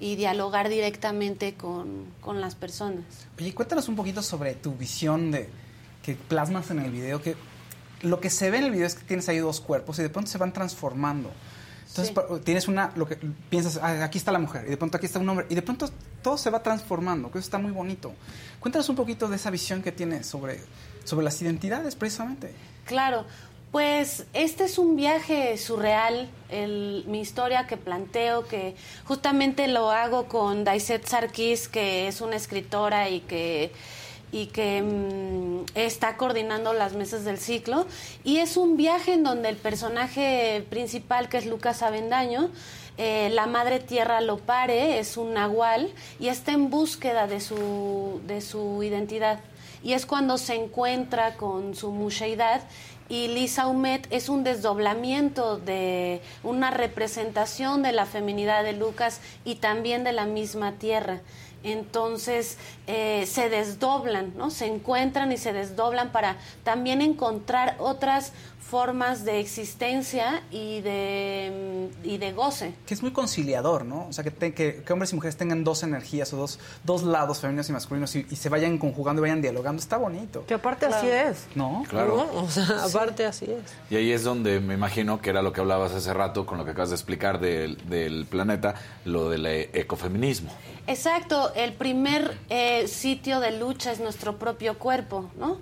y 0.00 0.16
dialogar 0.16 0.68
directamente 0.68 1.54
con, 1.54 2.04
con 2.20 2.40
las 2.40 2.54
personas. 2.54 3.04
Oye, 3.38 3.52
cuéntanos 3.54 3.88
un 3.88 3.96
poquito 3.96 4.22
sobre 4.22 4.54
tu 4.54 4.74
visión 4.74 5.30
de 5.30 5.48
que 6.02 6.14
plasmas 6.14 6.70
en 6.70 6.78
el 6.80 6.90
video, 6.90 7.20
que 7.20 7.34
lo 8.02 8.20
que 8.20 8.30
se 8.30 8.50
ve 8.50 8.58
en 8.58 8.64
el 8.64 8.70
video 8.70 8.86
es 8.86 8.94
que 8.94 9.04
tienes 9.04 9.28
ahí 9.28 9.38
dos 9.38 9.60
cuerpos 9.60 9.98
y 9.98 10.02
de 10.02 10.08
pronto 10.08 10.30
se 10.30 10.38
van 10.38 10.52
transformando. 10.52 11.30
Entonces 11.88 12.12
pa- 12.12 12.26
tienes 12.44 12.68
una, 12.68 12.92
lo 12.96 13.06
que 13.08 13.16
piensas, 13.16 13.78
"Ah, 13.82 14.04
aquí 14.04 14.18
está 14.18 14.30
la 14.30 14.38
mujer, 14.38 14.64
y 14.66 14.70
de 14.70 14.76
pronto 14.76 14.96
aquí 14.98 15.06
está 15.06 15.18
un 15.18 15.28
hombre, 15.28 15.46
y 15.48 15.54
de 15.54 15.62
pronto 15.62 15.90
todo 16.22 16.36
se 16.38 16.50
va 16.50 16.62
transformando, 16.62 17.30
que 17.30 17.38
eso 17.38 17.46
está 17.46 17.58
muy 17.58 17.72
bonito. 17.72 18.12
Cuéntanos 18.60 18.88
un 18.90 18.96
poquito 18.96 19.26
de 19.28 19.36
esa 19.36 19.50
visión 19.50 19.82
que 19.82 19.90
tienes 19.90 20.26
sobre, 20.26 20.60
sobre 21.04 21.24
las 21.24 21.40
identidades, 21.42 21.94
precisamente. 21.96 22.52
Claro, 22.84 23.24
pues 23.70 24.24
este 24.32 24.64
es 24.64 24.78
un 24.78 24.96
viaje 24.96 25.56
surreal, 25.58 26.28
el- 26.48 27.04
mi 27.06 27.20
historia 27.20 27.66
que 27.66 27.76
planteo, 27.76 28.46
que 28.46 28.74
justamente 29.04 29.68
lo 29.68 29.90
hago 29.90 30.24
con 30.26 30.64
Daiset 30.64 31.04
Sarkis, 31.06 31.68
que 31.68 32.08
es 32.08 32.20
una 32.20 32.36
escritora 32.36 33.08
y 33.10 33.20
que 33.20 33.70
y 34.30 34.46
que 34.48 34.82
mm, 34.82 35.64
está 35.74 36.18
coordinando 36.18 36.74
las 36.74 36.92
mesas 36.92 37.24
del 37.24 37.38
ciclo. 37.38 37.86
Y 38.24 38.38
es 38.38 38.58
un 38.58 38.76
viaje 38.76 39.14
en 39.14 39.22
donde 39.24 39.48
el 39.48 39.56
personaje 39.56 40.66
principal 40.68 41.30
que 41.30 41.38
es 41.38 41.46
Lucas 41.46 41.82
Avendaño 41.82 42.50
eh, 42.98 43.30
la 43.32 43.46
madre 43.46 43.78
tierra 43.80 44.20
lo 44.20 44.36
pare 44.38 44.98
es 44.98 45.16
un 45.16 45.32
nahual 45.32 45.90
y 46.20 46.28
está 46.28 46.52
en 46.52 46.68
búsqueda 46.68 47.26
de 47.26 47.40
su 47.40 48.20
de 48.26 48.40
su 48.42 48.82
identidad. 48.82 49.40
Y 49.82 49.92
es 49.94 50.04
cuando 50.04 50.36
se 50.36 50.56
encuentra 50.56 51.36
con 51.36 51.74
su 51.76 51.92
musheidad 51.92 52.60
y 53.08 53.28
Lisa 53.28 53.66
Humet 53.66 54.06
es 54.10 54.28
un 54.28 54.44
desdoblamiento 54.44 55.56
de 55.58 56.20
una 56.42 56.70
representación 56.70 57.82
de 57.82 57.92
la 57.92 58.04
feminidad 58.04 58.62
de 58.64 58.74
Lucas 58.74 59.20
y 59.44 59.56
también 59.56 60.04
de 60.04 60.12
la 60.12 60.26
misma 60.26 60.72
tierra. 60.72 61.20
Entonces 61.64 62.56
eh, 62.86 63.26
se 63.26 63.48
desdoblan, 63.50 64.32
¿no? 64.36 64.50
Se 64.50 64.66
encuentran 64.66 65.32
y 65.32 65.36
se 65.38 65.52
desdoblan 65.52 66.12
para 66.12 66.36
también 66.64 67.02
encontrar 67.02 67.76
otras 67.78 68.32
formas 68.60 69.24
de 69.24 69.40
existencia 69.40 70.42
y 70.50 70.82
de, 70.82 71.88
mm, 72.02 72.06
y 72.06 72.18
de 72.18 72.32
goce. 72.34 72.74
Que 72.84 72.92
es 72.92 73.00
muy 73.00 73.12
conciliador, 73.12 73.86
¿no? 73.86 74.06
O 74.08 74.12
sea, 74.12 74.22
que, 74.22 74.30
te- 74.30 74.52
que, 74.52 74.82
que 74.84 74.92
hombres 74.92 75.10
y 75.12 75.14
mujeres 75.14 75.38
tengan 75.38 75.64
dos 75.64 75.82
energías 75.82 76.30
o 76.34 76.36
dos, 76.36 76.58
dos 76.84 77.02
lados, 77.02 77.40
femeninos 77.40 77.66
y 77.70 77.72
masculinos, 77.72 78.14
y, 78.14 78.26
y 78.30 78.36
se 78.36 78.50
vayan 78.50 78.76
conjugando 78.76 79.20
y 79.20 79.22
vayan 79.22 79.40
dialogando. 79.40 79.80
Está 79.80 79.96
bonito. 79.96 80.44
Que 80.46 80.52
aparte 80.52 80.84
así 80.84 81.08
es. 81.08 81.46
¿No? 81.54 81.82
Claro. 81.88 82.28
¿no? 82.30 82.42
O 82.42 82.50
sea, 82.50 82.84
aparte 82.84 83.24
así 83.24 83.46
es. 83.46 83.62
Y 83.90 83.96
ahí 83.96 84.12
es 84.12 84.22
donde 84.22 84.60
me 84.60 84.74
imagino 84.74 85.18
que 85.22 85.30
era 85.30 85.40
lo 85.40 85.50
que 85.54 85.62
hablabas 85.62 85.92
hace 85.92 86.12
rato 86.12 86.44
con 86.44 86.58
lo 86.58 86.66
que 86.66 86.72
acabas 86.72 86.90
de 86.90 86.96
explicar 86.96 87.40
del, 87.40 87.78
del 87.88 88.26
planeta, 88.26 88.74
lo 89.06 89.30
del 89.30 89.46
ecofeminismo. 89.46 90.50
Exacto, 90.86 91.47
el 91.54 91.72
primer 91.72 92.36
eh, 92.48 92.88
sitio 92.88 93.40
de 93.40 93.52
lucha 93.52 93.92
es 93.92 94.00
nuestro 94.00 94.38
propio 94.38 94.78
cuerpo, 94.78 95.30
¿no? 95.38 95.58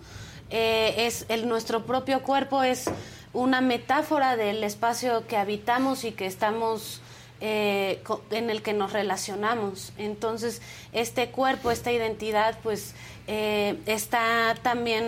Eh, 0.51 1.07
es 1.07 1.27
el 1.29 1.49
nuestro 1.49 1.87
propio 1.87 2.23
cuerpo 2.23 2.63
es 2.63 2.85
una 3.33 3.61
metáfora 3.61 4.37
del 4.37 4.63
espacio 4.65 5.27
que 5.27 5.37
habitamos 5.37 6.05
y 6.05 6.13
que 6.13 6.27
estamos 6.27 7.01
eh, 7.41 8.03
en 8.31 8.49
el 8.49 8.63
que 8.63 8.73
nos 8.73 8.95
relacionamos. 8.95 9.93
Entonces, 9.99 10.63
este 10.93 11.29
cuerpo, 11.29 11.71
esta 11.71 11.93
identidad, 11.93 12.59
pues 12.63 12.95
eh, 13.27 13.79
está 13.85 14.55
también 14.63 15.05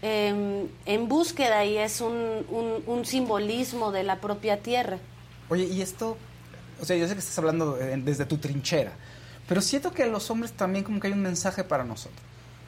em, 0.00 0.68
en 0.84 1.08
búsqueda 1.08 1.64
y 1.64 1.76
es 1.76 2.00
un, 2.00 2.84
un, 2.86 3.04
simbolismo 3.04 3.90
de 3.90 4.04
la 4.04 4.20
propia 4.20 4.58
tierra. 4.62 4.98
Oye, 5.48 5.64
y 5.64 5.82
esto, 5.82 6.16
o 6.80 6.84
sea, 6.84 6.96
yo 6.96 7.08
sé 7.08 7.14
que 7.14 7.18
estás 7.18 7.38
hablando 7.38 7.76
eh, 7.80 7.96
desde 7.96 8.26
tu 8.26 8.38
trinchera, 8.38 8.92
pero 9.48 9.60
siento 9.60 9.92
que 9.92 10.02
a 10.02 10.06
los 10.06 10.30
hombres 10.30 10.52
también 10.52 10.84
como 10.84 11.00
que 11.00 11.06
hay 11.08 11.12
un 11.12 11.22
mensaje 11.22 11.64
para 11.64 11.84
nosotros. 11.84 12.20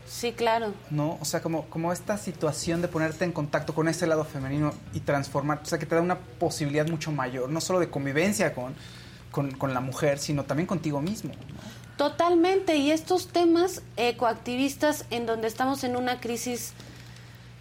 Sí, 0.08 0.32
claro. 0.32 0.72
¿No? 0.90 1.18
O 1.20 1.24
sea, 1.24 1.42
como, 1.42 1.66
como 1.66 1.92
esta 1.92 2.16
situación 2.16 2.80
de 2.80 2.88
ponerte 2.88 3.24
en 3.24 3.32
contacto 3.32 3.74
con 3.74 3.88
ese 3.88 4.06
lado 4.06 4.24
femenino 4.24 4.72
y 4.94 5.00
transformar, 5.00 5.60
o 5.62 5.66
sea, 5.66 5.78
que 5.78 5.86
te 5.86 5.94
da 5.94 6.00
una 6.00 6.18
posibilidad 6.18 6.86
mucho 6.86 7.12
mayor, 7.12 7.50
no 7.50 7.60
solo 7.60 7.78
de 7.78 7.90
convivencia 7.90 8.54
con, 8.54 8.74
con, 9.30 9.74
la 9.74 9.80
mujer, 9.80 10.18
sino 10.18 10.44
también 10.44 10.66
contigo 10.66 11.02
mismo. 11.02 11.32
Totalmente, 11.96 12.76
y 12.76 12.90
estos 12.90 13.28
temas 13.28 13.82
ecoactivistas 13.96 15.04
en 15.10 15.26
donde 15.26 15.48
estamos 15.48 15.84
en 15.84 15.96
una 15.96 16.20
crisis 16.20 16.72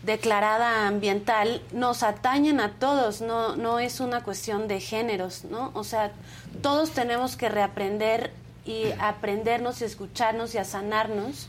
declarada 0.03 0.87
ambiental 0.87 1.61
nos 1.73 2.03
atañen 2.03 2.61
a 2.61 2.73
todos, 2.75 3.19
no, 3.19 3.55
no 3.55 3.79
es 3.79 3.99
una 3.99 4.23
cuestión 4.23 4.67
de 4.67 4.79
géneros, 4.79 5.43
¿no? 5.45 5.71
O 5.73 5.83
sea, 5.83 6.13
todos 6.61 6.91
tenemos 6.91 7.35
que 7.35 7.49
reaprender 7.49 8.31
y 8.67 8.91
aprendernos 8.99 9.81
y 9.81 9.85
escucharnos 9.85 10.53
y 10.53 10.57
a 10.57 10.65
sanarnos 10.65 11.47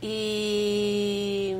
y, 0.00 1.54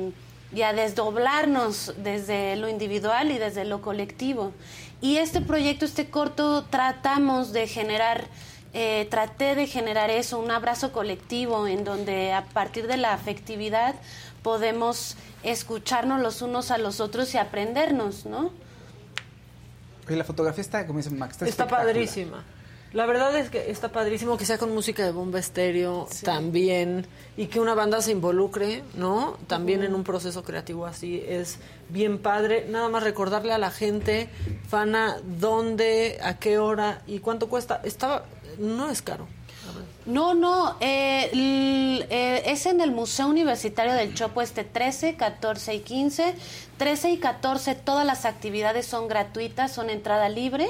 a 0.63 0.71
desdoblarnos 0.71 1.93
desde 1.97 2.55
lo 2.55 2.69
individual 2.69 3.31
y 3.31 3.37
desde 3.37 3.65
lo 3.65 3.81
colectivo. 3.81 4.53
Y 5.01 5.17
este 5.17 5.41
proyecto, 5.41 5.83
este 5.83 6.09
corto, 6.09 6.63
tratamos 6.63 7.51
de 7.51 7.67
generar, 7.67 8.27
eh, 8.73 9.07
traté 9.11 9.55
de 9.55 9.67
generar 9.67 10.09
eso, 10.09 10.39
un 10.39 10.51
abrazo 10.51 10.93
colectivo 10.93 11.67
en 11.67 11.83
donde 11.83 12.31
a 12.31 12.45
partir 12.45 12.87
de 12.87 12.95
la 12.95 13.13
afectividad 13.13 13.95
podemos 14.41 15.17
escucharnos 15.43 16.21
los 16.21 16.41
unos 16.41 16.71
a 16.71 16.77
los 16.77 17.01
otros 17.01 17.33
y 17.33 17.37
aprendernos, 17.37 18.25
¿no? 18.25 18.51
Y 20.07 20.15
la 20.15 20.23
fotografía 20.23 20.61
está, 20.61 20.87
como 20.87 20.99
dice 20.99 21.09
Max, 21.09 21.33
está, 21.33 21.45
está 21.45 21.67
padrísima. 21.67 22.43
La 22.93 23.07
verdad 23.07 23.35
es 23.35 23.49
que 23.49 23.71
está 23.71 23.91
padrísimo 23.91 24.37
que 24.37 24.45
sea 24.45 24.59
con 24.59 24.71
música 24.71 25.03
de 25.03 25.11
bomba 25.11 25.39
estéreo 25.39 26.07
también 26.23 27.07
y 27.35 27.47
que 27.47 27.59
una 27.59 27.73
banda 27.73 28.01
se 28.03 28.11
involucre, 28.11 28.83
¿no? 28.93 29.35
También 29.47 29.81
en 29.81 29.95
un 29.95 30.03
proceso 30.03 30.43
creativo 30.43 30.85
así 30.85 31.23
es 31.27 31.57
bien 31.89 32.19
padre. 32.19 32.67
Nada 32.69 32.89
más 32.89 33.01
recordarle 33.01 33.51
a 33.51 33.57
la 33.57 33.71
gente, 33.71 34.29
Fana, 34.69 35.17
dónde, 35.39 36.19
a 36.21 36.37
qué 36.37 36.59
hora 36.59 37.01
y 37.07 37.17
cuánto 37.17 37.49
cuesta. 37.49 37.81
Estaba, 37.83 38.25
no 38.59 38.91
es 38.91 39.01
caro. 39.01 39.27
No, 40.05 40.33
no, 40.33 40.75
eh, 40.81 41.29
eh, 41.33 42.43
es 42.45 42.65
en 42.65 42.81
el 42.81 42.91
Museo 42.91 43.27
Universitario 43.27 43.93
del 43.93 44.13
Chopo 44.13 44.41
este 44.41 44.65
13, 44.65 45.15
14 45.15 45.75
y 45.75 45.79
15. 45.79 46.35
13 46.77 47.11
y 47.11 47.17
14 47.17 47.75
todas 47.75 48.05
las 48.05 48.25
actividades 48.25 48.85
son 48.85 49.07
gratuitas, 49.07 49.71
son 49.71 49.89
entrada 49.89 50.27
libre. 50.27 50.67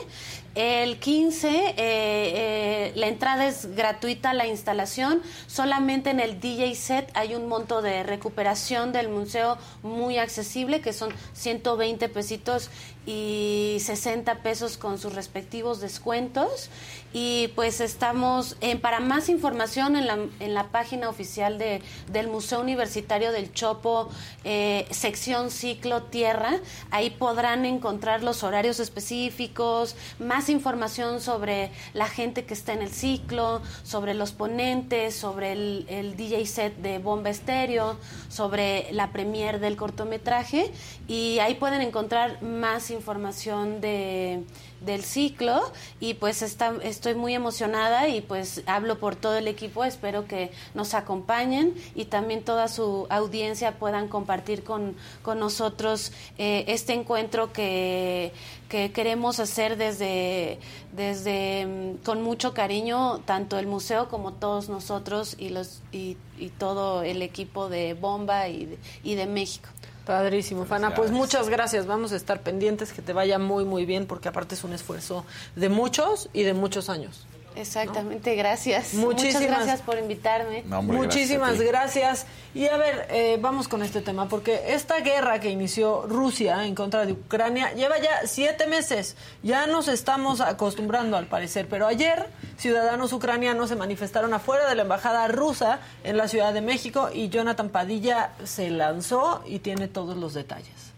El 0.56 1.00
15 1.00 1.74
eh, 1.78 2.92
la 2.96 3.08
entrada 3.08 3.48
es 3.48 3.76
gratuita, 3.76 4.36
la 4.36 4.46
instalación. 4.46 5.24
Solamente 5.48 6.12
en 6.12 6.20
el 6.20 6.40
DJ 6.40 6.76
set 6.76 7.10
hay 7.16 7.34
un 7.34 7.48
monto 7.48 7.82
de 7.82 8.04
recuperación 8.04 8.92
del 8.92 9.10
museo 9.10 9.58
muy 9.82 10.20
accesible, 10.20 10.80
que 10.82 10.94
son 10.94 11.12
120 11.34 12.08
pesitos 12.10 12.70
y 13.08 13.78
60 13.80 14.44
pesos 14.44 14.78
con 14.78 15.00
sus 15.00 15.16
respectivos 15.16 15.82
descuentos. 15.82 16.70
Y 17.14 17.50
pues 17.50 17.80
estamos, 17.80 18.58
para 18.82 19.00
más 19.00 19.30
información 19.30 19.96
en 19.96 20.08
la, 20.08 20.18
en 20.40 20.54
la 20.54 20.70
página 20.70 21.10
oficial 21.10 21.60
de, 21.60 21.82
del 22.12 22.28
Museo 22.28 22.60
Universitario 22.60 23.32
del 23.32 23.54
Chopo, 23.54 24.10
eh, 24.44 24.88
sección 24.90 25.52
ciclo 25.52 26.04
tierra, 26.04 26.60
ahí 26.90 27.12
podrán 27.12 27.66
encontrar 27.66 28.24
los 28.24 28.44
horarios 28.44 28.80
específicos, 28.80 29.96
más 30.20 30.50
información 30.50 31.22
sobre 31.22 31.72
la 31.94 32.08
gente 32.08 32.46
que 32.46 32.56
está 32.56 32.74
en 32.74 32.82
el 32.82 32.90
ciclo, 32.90 33.62
sobre 33.84 34.16
los 34.16 34.32
ponentes, 34.32 35.16
sobre 35.16 35.52
el, 35.52 35.86
el 35.90 36.18
DJ 36.18 36.46
set 36.48 36.78
de 36.78 36.98
Bomba 36.98 37.30
Estéreo, 37.30 37.98
sobre 38.30 38.92
la 38.92 39.12
premier 39.12 39.60
del 39.60 39.76
cortometraje 39.76 40.72
y 41.08 41.40
ahí 41.40 41.56
pueden 41.56 41.82
encontrar 41.82 42.42
más 42.42 42.90
información 42.90 43.82
de, 43.82 44.44
del 44.86 45.04
ciclo 45.04 45.72
y 46.00 46.16
pues 46.16 46.42
está, 46.42 46.74
estoy 46.82 47.16
muy 47.16 47.34
emocionada 47.34 48.08
y 48.08 48.22
pues 48.22 48.64
hablo 48.66 49.00
por 49.00 49.16
todo 49.16 49.38
el 49.38 49.48
equipo, 49.48 49.84
espero 49.84 50.28
que 50.28 50.52
nos 50.74 50.94
acompañen 50.94 51.76
y 51.96 52.06
también 52.06 52.44
toda 52.44 52.68
su 52.68 53.08
audiencia 53.10 53.74
puedan 53.74 54.08
compartir 54.08 54.64
con, 54.64 54.96
con 55.22 55.40
nosotros 55.40 56.12
eh, 56.38 56.66
este 56.68 56.94
encuentro 56.94 57.54
que, 57.54 58.32
que 58.70 58.92
queremos 58.92 59.40
hacer 59.40 59.78
desde, 59.78 60.60
desde 60.96 61.66
mm, 61.66 62.04
con 62.04 62.22
mucho 62.22 62.54
cariño, 62.54 63.20
tanto 63.26 63.60
el 63.60 63.68
museo 63.68 64.10
como 64.10 64.34
todos 64.34 64.70
nosotros 64.70 65.36
y, 65.38 65.50
los, 65.50 65.82
y, 65.92 66.18
y 66.40 66.50
todo 66.50 67.04
el 67.04 67.22
equipo 67.22 67.70
de 67.70 67.94
Bomba 67.94 68.48
y 68.50 68.64
y 69.04 69.16
de 69.16 69.26
México. 69.26 69.70
Padrísimo, 70.06 70.66
Fana. 70.66 70.94
Pues 70.94 71.12
muchas 71.12 71.48
gracias. 71.50 71.88
Vamos 71.88 72.12
a 72.12 72.18
estar 72.18 72.42
pendientes 72.42 72.92
que 72.92 73.02
te 73.02 73.14
vaya 73.14 73.40
muy, 73.40 73.64
muy 73.64 73.86
bien, 73.86 74.06
porque 74.06 74.28
aparte 74.28 74.56
es 74.56 74.64
un 74.64 74.74
esfuerzo 74.74 75.26
de 75.56 75.70
muchos 75.70 76.30
y 76.34 76.44
de 76.44 76.54
muchos 76.54 76.90
años. 76.90 77.26
Exactamente, 77.56 78.36
gracias. 78.36 78.94
Muchísimas 78.94 79.42
Muchas 79.42 79.58
gracias 79.58 79.82
por 79.82 79.98
invitarme. 79.98 80.64
Muchísimas 80.64 81.60
gracias, 81.62 82.26
Y 82.54 82.68
a 82.68 82.78
ver, 82.78 83.08
eh, 83.10 83.38
vamos 83.42 83.68
con 83.68 83.82
este 83.82 84.02
tema, 84.02 84.30
porque 84.30 84.74
esta 84.74 85.00
guerra 85.00 85.40
que 85.40 85.50
inició 85.50 86.06
Rusia 86.08 86.66
en 86.66 86.76
contra 86.76 87.06
de 87.06 87.14
Ucrania 87.14 87.74
lleva 87.74 87.98
ya 88.00 88.28
siete 88.28 88.68
meses. 88.68 89.16
Ya 89.42 89.66
nos 89.68 89.88
estamos 89.88 90.40
acostumbrando 90.42 91.18
al 91.18 91.26
parecer, 91.26 91.68
pero 91.70 91.88
ayer 91.88 92.28
ciudadanos 92.58 93.12
ucranianos 93.14 93.70
se 93.70 93.76
manifestaron 93.76 94.34
afuera 94.34 94.70
de 94.70 94.76
la 94.76 94.84
embajada 94.84 95.28
rusa 95.28 95.80
en 96.04 96.18
la 96.18 96.28
Ciudad 96.28 96.54
de 96.54 96.62
México 96.62 97.10
y 97.14 97.30
Jonathan 97.30 97.70
Padilla 97.70 98.32
se 98.44 98.70
lanzó 98.70 99.44
y 99.46 99.60
tiene 99.60 99.88
todos 99.88 100.18
los 100.18 100.34
detalles. 100.34 100.94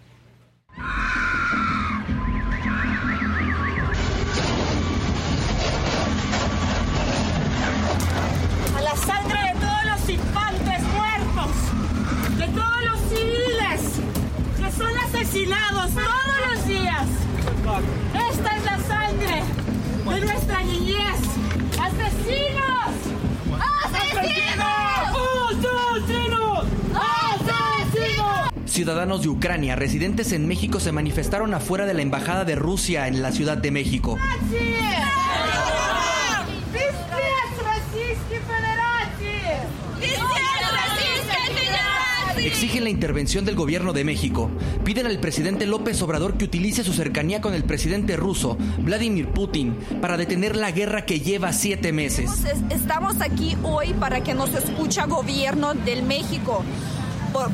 Sangre 8.98 9.40
de 9.54 9.60
todos 9.60 9.86
los 9.86 10.10
infantes 10.10 10.82
muertos, 10.94 11.52
de 12.38 12.48
todos 12.48 12.84
los 12.86 13.00
civiles 13.10 13.82
que 14.58 14.72
son 14.72 14.98
asesinados 14.98 15.92
todos 15.94 16.52
los 16.52 16.68
días. 16.68 17.08
Esta 18.32 18.58
es 18.58 18.66
la 18.66 18.80
sangre 18.80 19.44
de 20.06 20.26
nuestra 20.26 20.64
niñez. 20.64 21.20
¡Asesinos! 21.80 22.92
¡Asesinos! 23.84 24.66
¡Asesinos! 25.86 26.66
¡Asesinos! 26.96 28.50
Ciudadanos 28.66 29.22
de 29.22 29.30
Ucrania 29.30 29.76
residentes 29.76 30.32
en 30.32 30.48
México 30.48 30.80
se 30.80 30.92
manifestaron 30.92 31.54
afuera 31.54 31.86
de 31.86 31.94
la 31.94 32.02
Embajada 32.02 32.46
de 32.46 32.56
Rusia 32.56 33.08
en 33.08 33.22
la 33.22 33.32
Ciudad 33.32 33.58
de 33.58 33.72
México. 33.72 34.18
Exigen 42.46 42.84
la 42.84 42.92
intervención 42.92 43.44
del 43.44 43.56
gobierno 43.56 43.92
de 43.92 44.04
México. 44.04 44.52
Piden 44.84 45.08
al 45.08 45.20
presidente 45.20 45.66
López 45.66 46.00
Obrador 46.04 46.38
que 46.38 46.46
utilice 46.46 46.84
su 46.84 46.94
cercanía 46.94 47.42
con 47.42 47.56
el 47.56 47.64
presidente 47.64 48.16
ruso, 48.18 48.56
Vladimir 48.78 49.30
Putin, 49.30 49.76
para 50.00 50.16
detener 50.16 50.56
la 50.56 50.70
guerra 50.70 51.08
que 51.08 51.20
lleva 51.20 51.52
siete 51.54 51.92
meses. 51.92 52.30
Estamos 52.70 53.20
aquí 53.20 53.58
hoy 53.64 53.94
para 53.94 54.22
que 54.24 54.36
nos 54.36 54.54
escuche 54.54 55.02
el 55.02 55.08
gobierno 55.08 55.74
del 55.74 56.04
México 56.04 56.64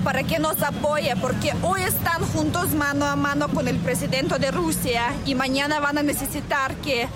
para 0.03 0.23
que 0.23 0.37
nos 0.39 0.61
apoye, 0.61 1.15
porque 1.21 1.53
hoy 1.63 1.81
están 1.81 2.21
juntos 2.21 2.71
mano 2.73 3.05
a 3.05 3.15
mano 3.15 3.47
con 3.47 3.67
el 3.67 3.77
presidente 3.77 4.37
de 4.37 4.51
Rusia 4.51 5.13
y 5.25 5.35
mañana 5.35 5.79
van 5.79 5.97
a 5.97 6.03
necesitar 6.03 6.75
que 6.75 7.07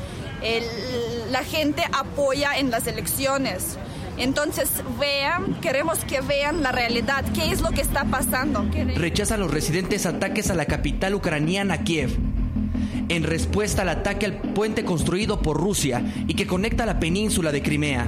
la 1.30 1.44
gente 1.44 1.84
apoya 1.92 2.58
en 2.58 2.72
las 2.72 2.88
elecciones. 2.88 3.78
Entonces 4.18 4.70
vean, 5.00 5.56
queremos 5.62 6.00
que 6.06 6.22
vean 6.22 6.64
la 6.64 6.72
realidad, 6.72 7.26
qué 7.34 7.52
es 7.52 7.62
lo 7.62 7.70
que 7.72 7.82
está 7.82 8.06
pasando. 8.06 8.66
Rechazan 8.96 9.40
los 9.40 9.52
residentes 9.52 10.06
ataques 10.06 10.50
a 10.50 10.56
la 10.56 10.66
capital 10.66 11.16
ucraniana 11.16 11.84
Kiev. 11.84 12.18
En 13.08 13.24
respuesta 13.24 13.84
al 13.84 13.90
ataque 13.90 14.26
al 14.26 14.38
puente 14.38 14.84
construido 14.84 15.42
por 15.42 15.58
Rusia 15.58 16.04
y 16.28 16.34
que 16.34 16.48
conecta 16.48 16.86
la 16.86 17.00
península 17.00 17.52
de 17.52 17.62
Crimea, 17.62 18.08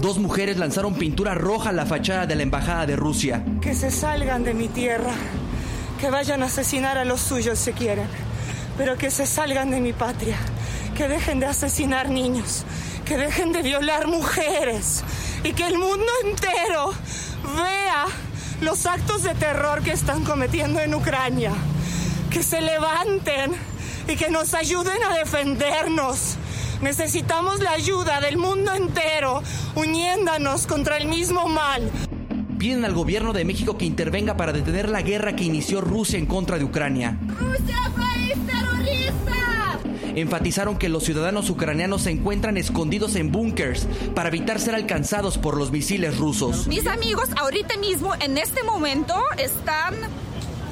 dos 0.00 0.18
mujeres 0.18 0.56
lanzaron 0.56 0.94
pintura 0.94 1.34
roja 1.34 1.70
a 1.70 1.72
la 1.72 1.86
fachada 1.86 2.26
de 2.26 2.36
la 2.36 2.42
embajada 2.42 2.86
de 2.86 2.96
Rusia. 2.96 3.44
Que 3.60 3.74
se 3.74 3.90
salgan 3.90 4.44
de 4.44 4.54
mi 4.54 4.68
tierra, 4.68 5.12
que 6.00 6.08
vayan 6.08 6.42
a 6.42 6.46
asesinar 6.46 6.96
a 6.96 7.04
los 7.04 7.20
suyos 7.20 7.58
si 7.58 7.72
quieren, 7.72 8.06
pero 8.78 8.96
que 8.96 9.10
se 9.10 9.26
salgan 9.26 9.70
de 9.70 9.80
mi 9.80 9.92
patria 9.92 10.38
que 10.92 11.08
dejen 11.08 11.40
de 11.40 11.46
asesinar 11.46 12.10
niños, 12.10 12.64
que 13.04 13.16
dejen 13.16 13.52
de 13.52 13.62
violar 13.62 14.06
mujeres 14.06 15.02
y 15.44 15.52
que 15.52 15.66
el 15.66 15.78
mundo 15.78 16.06
entero 16.24 16.92
vea 17.56 18.06
los 18.60 18.86
actos 18.86 19.22
de 19.22 19.34
terror 19.34 19.82
que 19.82 19.92
están 19.92 20.24
cometiendo 20.24 20.80
en 20.80 20.94
Ucrania. 20.94 21.52
Que 22.30 22.42
se 22.42 22.60
levanten 22.60 23.52
y 24.08 24.16
que 24.16 24.30
nos 24.30 24.54
ayuden 24.54 25.02
a 25.02 25.14
defendernos. 25.14 26.36
Necesitamos 26.80 27.60
la 27.60 27.72
ayuda 27.72 28.20
del 28.20 28.38
mundo 28.38 28.72
entero, 28.72 29.42
uniéndonos 29.74 30.66
contra 30.66 30.96
el 30.96 31.06
mismo 31.06 31.48
mal. 31.48 31.90
Piden 32.58 32.84
al 32.84 32.94
gobierno 32.94 33.32
de 33.32 33.44
México 33.44 33.76
que 33.76 33.84
intervenga 33.84 34.36
para 34.36 34.52
detener 34.52 34.88
la 34.88 35.02
guerra 35.02 35.34
que 35.34 35.44
inició 35.44 35.80
Rusia 35.80 36.18
en 36.18 36.26
contra 36.26 36.58
de 36.58 36.64
Ucrania. 36.64 37.18
¡Rusia 37.38 37.90
país 37.96 38.36
terrorista! 38.46 39.41
Enfatizaron 40.14 40.78
que 40.78 40.88
los 40.88 41.04
ciudadanos 41.04 41.48
ucranianos 41.50 42.02
se 42.02 42.10
encuentran 42.10 42.56
escondidos 42.56 43.16
en 43.16 43.32
búnkers 43.32 43.86
para 44.14 44.28
evitar 44.28 44.60
ser 44.60 44.74
alcanzados 44.74 45.38
por 45.38 45.56
los 45.56 45.70
misiles 45.70 46.18
rusos. 46.18 46.66
Mis 46.66 46.86
amigos 46.86 47.28
ahorita 47.36 47.76
mismo, 47.78 48.14
en 48.20 48.38
este 48.38 48.62
momento, 48.62 49.14
están 49.38 49.94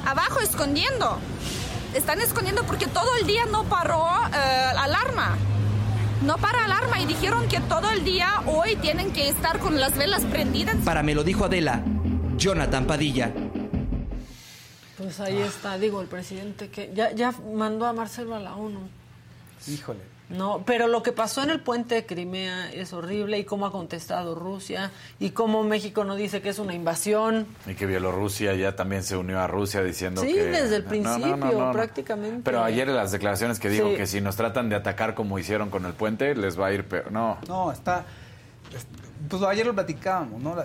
abajo 0.05 0.39
escondiendo. 0.39 1.17
Están 1.95 2.21
escondiendo 2.21 2.63
porque 2.63 2.87
todo 2.87 3.09
el 3.19 3.27
día 3.27 3.45
no 3.51 3.63
paró 3.65 4.05
eh, 4.33 4.37
alarma. 4.77 5.37
No 6.25 6.37
para 6.37 6.65
alarma 6.65 7.01
y 7.01 7.05
dijeron 7.05 7.47
que 7.47 7.59
todo 7.61 7.89
el 7.89 8.03
día 8.03 8.43
hoy 8.45 8.75
tienen 8.75 9.11
que 9.11 9.27
estar 9.29 9.59
con 9.59 9.79
las 9.79 9.97
velas 9.97 10.23
prendidas. 10.25 10.75
Para 10.85 11.01
me 11.01 11.15
lo 11.15 11.23
dijo 11.23 11.45
Adela, 11.45 11.83
Jonathan 12.37 12.85
Padilla. 12.85 13.33
Pues 14.97 15.19
ahí 15.19 15.39
está, 15.39 15.79
digo, 15.79 15.99
el 15.99 16.07
presidente 16.07 16.69
que 16.69 16.91
ya, 16.93 17.11
ya 17.11 17.33
mandó 17.55 17.87
a 17.87 17.93
Marcelo 17.93 18.35
a 18.35 18.39
la 18.39 18.55
ONU. 18.55 19.00
Híjole. 19.67 19.99
No, 20.29 20.63
pero 20.65 20.87
lo 20.87 21.03
que 21.03 21.11
pasó 21.11 21.43
en 21.43 21.49
el 21.49 21.59
puente 21.59 21.95
de 21.95 22.05
Crimea 22.05 22.71
es 22.71 22.93
horrible 22.93 23.37
y 23.37 23.43
cómo 23.43 23.65
ha 23.65 23.71
contestado 23.73 24.33
Rusia 24.33 24.89
y 25.19 25.31
cómo 25.31 25.61
México 25.63 26.05
no 26.05 26.15
dice 26.15 26.41
que 26.41 26.47
es 26.47 26.57
una 26.59 26.73
invasión. 26.73 27.47
Y 27.67 27.73
que 27.75 27.85
Bielorrusia 27.85 28.53
ya 28.55 28.73
también 28.77 29.03
se 29.03 29.17
unió 29.17 29.41
a 29.41 29.47
Rusia 29.47 29.83
diciendo 29.83 30.21
Sí, 30.21 30.33
que... 30.33 30.43
desde 30.45 30.77
el 30.77 30.83
principio, 30.85 31.35
no, 31.35 31.47
no, 31.47 31.51
no, 31.51 31.65
no. 31.67 31.71
prácticamente. 31.73 32.43
Pero 32.45 32.63
ayer 32.63 32.87
las 32.87 33.11
declaraciones 33.11 33.59
que 33.59 33.67
digo 33.69 33.89
Sí. 33.89 33.97
que 33.97 34.07
si 34.07 34.21
nos 34.21 34.37
tratan 34.37 34.69
de 34.69 34.75
atacar 34.77 35.15
como 35.15 35.37
hicieron 35.37 35.69
con 35.69 35.85
el 35.85 35.91
puente, 35.93 36.33
les 36.33 36.57
va 36.57 36.67
a 36.67 36.71
ir 36.73 36.85
peor. 36.85 37.11
No. 37.11 37.37
No, 37.49 37.69
está. 37.69 38.05
es- 38.73 38.87
Pues 39.27 39.43
ayer 39.43 39.65
lo 39.65 39.73
platicábamos, 39.73 40.41
¿no? 40.41 40.55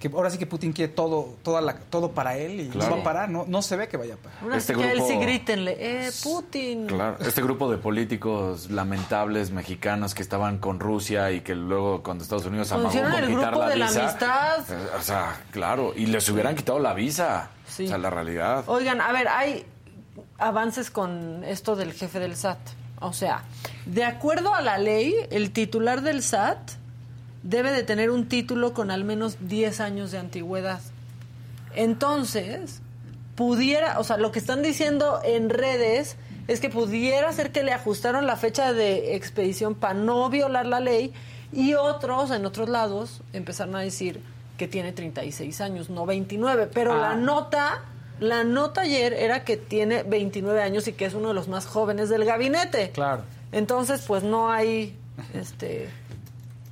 Que 0.00 0.08
ahora 0.08 0.30
sí 0.30 0.38
que 0.38 0.46
Putin 0.46 0.72
quiere 0.72 0.90
todo, 0.92 1.36
toda 1.42 1.60
la, 1.60 1.74
todo 1.76 2.12
para 2.12 2.36
él 2.38 2.58
y 2.60 2.68
Claro. 2.70 2.88
no 2.88 2.96
va 2.96 3.00
a 3.02 3.04
parar, 3.04 3.28
no, 3.28 3.44
no 3.46 3.60
se 3.60 3.76
ve 3.76 3.86
que 3.86 3.98
vaya 3.98 4.14
a 4.14 4.16
parar. 4.16 4.38
Ahora 4.42 4.56
Este 4.56 4.72
sí 4.72 4.80
que 4.80 4.86
a 4.86 4.92
él 4.92 4.98
grupo- 4.98 5.08
sí 5.12 5.18
grítenle, 5.18 5.76
eh, 5.78 6.10
Putin. 6.24 6.86
Claro, 6.86 7.16
este 7.20 7.42
grupo 7.42 7.70
de 7.70 7.76
políticos 7.76 8.70
lamentables 8.70 9.50
mexicanos 9.50 10.14
que 10.14 10.22
estaban 10.22 10.56
con 10.56 10.80
Rusia 10.80 11.30
y 11.32 11.42
que 11.42 11.54
luego 11.54 12.02
cuando 12.02 12.24
Estados 12.24 12.46
Unidos 12.46 12.72
amagó 12.72 12.88
con 12.90 13.12
el 13.12 13.26
quitar 13.28 13.50
grupo 13.50 13.58
la 13.60 13.68
de 13.68 13.76
la 13.76 13.86
visa. 13.88 14.02
amistad. 14.08 14.58
eh, 14.72 14.88
O 14.98 15.02
sea, 15.02 15.40
claro, 15.50 15.92
y 15.94 16.06
les 16.06 16.26
hubieran 16.30 16.56
quitado 16.56 16.78
la 16.78 16.94
visa. 16.94 17.50
Sí. 17.68 17.84
O 17.84 17.88
sea, 17.88 17.98
la 17.98 18.08
realidad. 18.08 18.64
Oigan, 18.68 19.02
a 19.02 19.12
ver, 19.12 19.28
hay 19.28 19.66
avances 20.38 20.90
con 20.90 21.44
esto 21.44 21.76
del 21.76 21.92
jefe 21.92 22.18
del 22.20 22.36
SAT. 22.36 22.58
O 23.00 23.12
sea, 23.12 23.44
de 23.86 24.04
acuerdo 24.04 24.54
a 24.54 24.60
la 24.62 24.78
ley, 24.78 25.14
el 25.30 25.52
titular 25.52 26.00
del 26.02 26.22
SAT 26.22 26.58
debe 27.42 27.72
de 27.72 27.82
tener 27.82 28.10
un 28.10 28.28
título 28.28 28.74
con 28.74 28.90
al 28.90 29.04
menos 29.04 29.36
10 29.40 29.80
años 29.80 30.10
de 30.10 30.18
antigüedad. 30.18 30.80
Entonces, 31.74 32.80
pudiera, 33.36 33.98
o 33.98 34.04
sea, 34.04 34.16
lo 34.16 34.32
que 34.32 34.38
están 34.38 34.62
diciendo 34.62 35.20
en 35.24 35.50
redes 35.50 36.16
es 36.48 36.60
que 36.60 36.68
pudiera 36.68 37.32
ser 37.32 37.52
que 37.52 37.62
le 37.62 37.72
ajustaron 37.72 38.26
la 38.26 38.36
fecha 38.36 38.72
de 38.72 39.14
expedición 39.14 39.74
para 39.74 39.94
no 39.94 40.28
violar 40.30 40.66
la 40.66 40.80
ley 40.80 41.12
y 41.52 41.74
otros, 41.74 42.30
en 42.32 42.44
otros 42.44 42.68
lados, 42.68 43.22
empezaron 43.32 43.76
a 43.76 43.80
decir 43.80 44.20
que 44.58 44.68
tiene 44.68 44.92
36 44.92 45.60
años, 45.60 45.90
no 45.90 46.06
29, 46.06 46.68
pero 46.72 46.96
la 47.00 47.12
Ah. 47.12 47.16
nota, 47.16 47.82
la 48.18 48.44
nota 48.44 48.82
ayer 48.82 49.12
era 49.14 49.44
que 49.44 49.56
tiene 49.56 50.02
29 50.02 50.60
años 50.62 50.86
y 50.88 50.92
que 50.92 51.06
es 51.06 51.14
uno 51.14 51.28
de 51.28 51.34
los 51.34 51.48
más 51.48 51.66
jóvenes 51.66 52.08
del 52.08 52.24
gabinete. 52.24 52.90
Claro. 52.90 53.22
Entonces, 53.52 54.02
pues 54.06 54.22
no 54.22 54.50
hay, 54.50 54.96
este, 55.34 55.88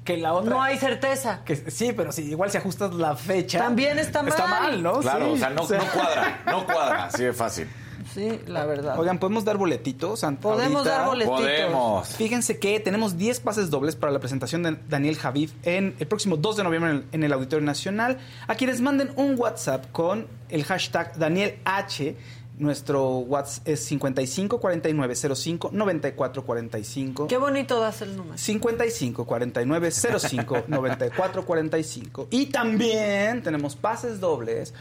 Que 0.08 0.16
la 0.16 0.32
otra. 0.32 0.50
no 0.50 0.62
hay 0.62 0.78
certeza. 0.78 1.42
Que, 1.44 1.54
sí, 1.70 1.92
pero 1.94 2.12
si 2.12 2.22
igual 2.22 2.50
si 2.50 2.56
ajustas 2.56 2.94
la 2.94 3.14
fecha. 3.14 3.58
También 3.58 3.98
está 3.98 4.20
Está 4.26 4.46
mal. 4.46 4.62
mal, 4.72 4.82
¿no? 4.82 5.00
Claro, 5.00 5.26
Sí. 5.26 5.32
o 5.32 5.36
sea, 5.36 5.50
no, 5.50 5.62
no 5.62 5.92
cuadra, 5.92 6.42
no 6.46 6.64
cuadra, 6.66 7.04
así 7.04 7.24
de 7.24 7.32
fácil. 7.34 7.68
Sí, 8.14 8.40
la 8.46 8.64
verdad. 8.64 8.98
Oigan, 8.98 9.18
¿podemos 9.18 9.44
dar 9.44 9.58
boletitos? 9.58 10.24
Ant- 10.24 10.38
Podemos 10.38 10.78
ahorita? 10.78 10.96
dar 10.96 11.06
boletitos. 11.08 11.40
Podemos. 11.40 12.08
Fíjense 12.16 12.58
que 12.58 12.80
tenemos 12.80 13.18
10 13.18 13.40
pases 13.40 13.68
dobles 13.68 13.96
para 13.96 14.10
la 14.12 14.18
presentación 14.18 14.62
de 14.62 14.78
Daniel 14.88 15.16
Javif 15.18 15.52
en 15.62 15.94
el 15.98 16.06
próximo 16.06 16.38
2 16.38 16.56
de 16.56 16.64
noviembre 16.64 16.90
en 16.92 16.96
el, 16.96 17.04
en 17.12 17.22
el 17.24 17.32
Auditorio 17.34 17.66
Nacional. 17.66 18.16
A 18.46 18.54
quienes 18.54 18.80
manden 18.80 19.12
un 19.16 19.38
WhatsApp 19.38 19.92
con 19.92 20.26
el 20.48 20.64
hashtag 20.64 21.18
Daniel 21.18 21.58
H. 21.66 22.16
Nuestro 22.58 23.18
WhatsApp 23.18 23.68
es 23.68 23.84
554905 23.84 25.70
9445. 25.72 27.26
Qué 27.28 27.36
bonito 27.36 27.80
das 27.80 28.02
el 28.02 28.16
número. 28.16 28.36
55 28.36 29.24
49 29.24 29.90
05 29.90 30.64
94 30.66 31.44
45. 31.44 32.28
Y 32.30 32.46
también 32.46 33.42
tenemos 33.42 33.76
pases 33.76 34.18
dobles 34.18 34.74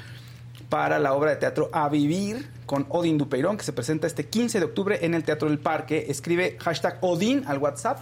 para 0.70 0.99
la 0.99 1.14
obra 1.14 1.32
de 1.32 1.38
teatro 1.38 1.70
A 1.72 1.88
Vivir 1.90 2.49
con 2.66 2.86
Odín 2.90 3.18
Dupeirón, 3.18 3.58
que 3.58 3.64
se 3.64 3.74
presenta 3.74 4.08
este 4.08 4.26
15 4.26 4.60
de 4.60 4.66
octubre 4.66 5.06
en 5.06 5.14
el 5.14 5.24
Teatro 5.24 5.48
del 5.48 5.60
Parque. 5.60 6.08
Escribe 6.10 6.58
hashtag 6.60 6.98
Odín 7.02 7.44
al 7.48 7.60
WhatsApp, 7.60 7.99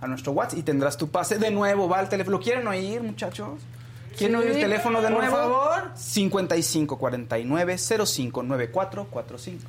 a 0.00 0.06
nuestro 0.06 0.32
WhatsApp, 0.32 0.58
y 0.58 0.62
tendrás 0.62 0.96
tu 0.96 1.08
pase. 1.08 1.38
De 1.38 1.50
nuevo, 1.50 1.88
va 1.88 1.98
al 1.98 2.08
teléfono. 2.08 2.38
¿Lo 2.38 2.42
quieren 2.42 2.66
oír, 2.68 3.02
muchachos? 3.02 3.58
¿Quieren 4.16 4.40
Sí, 4.40 4.46
oír 4.46 4.56
el 4.56 4.60
teléfono 4.62 5.00
de 5.02 5.08
por 5.08 5.18
nuevo? 5.18 5.36
favor. 5.36 5.90
55 5.94 6.98
49 6.98 7.76
05 7.78 8.42
94 8.42 9.06
45. 9.10 9.64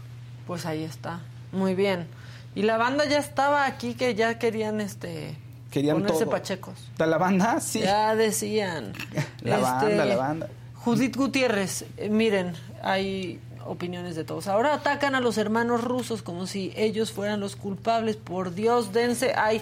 Pues 0.48 0.66
ahí 0.66 0.84
está. 0.84 1.22
Muy 1.52 1.76
bien. 1.76 2.08
Y 2.54 2.62
la 2.64 2.78
banda 2.78 3.06
ya 3.06 3.18
estaba 3.20 3.66
aquí 3.66 3.96
que 3.96 4.16
ya 4.16 4.40
querían 4.40 4.80
este 4.82 5.36
Querían 5.72 5.98
ponerse 5.98 6.24
todo. 6.24 6.32
pachecos. 6.32 6.76
¿De 6.98 7.08
la 7.08 7.18
banda? 7.18 7.60
Sí. 7.60 7.82
Ya 7.82 8.16
decían. 8.16 8.94
La 9.42 9.58
banda, 9.58 9.90
Este, 9.92 10.06
la 10.06 10.16
banda. 10.16 10.50
Judith 10.76 11.16
Gutiérrez, 11.16 11.86
eh, 11.98 12.10
miren, 12.10 12.54
hay 12.84 13.40
opiniones 13.66 14.16
de 14.16 14.24
todos. 14.24 14.48
Ahora 14.48 14.74
atacan 14.76 15.16
a 15.16 15.20
los 15.20 15.38
hermanos 15.38 15.84
rusos 15.84 16.22
como 16.22 16.46
si 16.48 16.72
ellos 16.76 17.12
fueran 17.12 17.40
los 17.40 17.56
culpables. 17.56 18.16
Por 18.16 18.54
Dios, 18.54 18.94
dense. 18.94 19.34
Ay, 19.36 19.62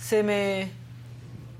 se 0.00 0.22
me 0.22 0.70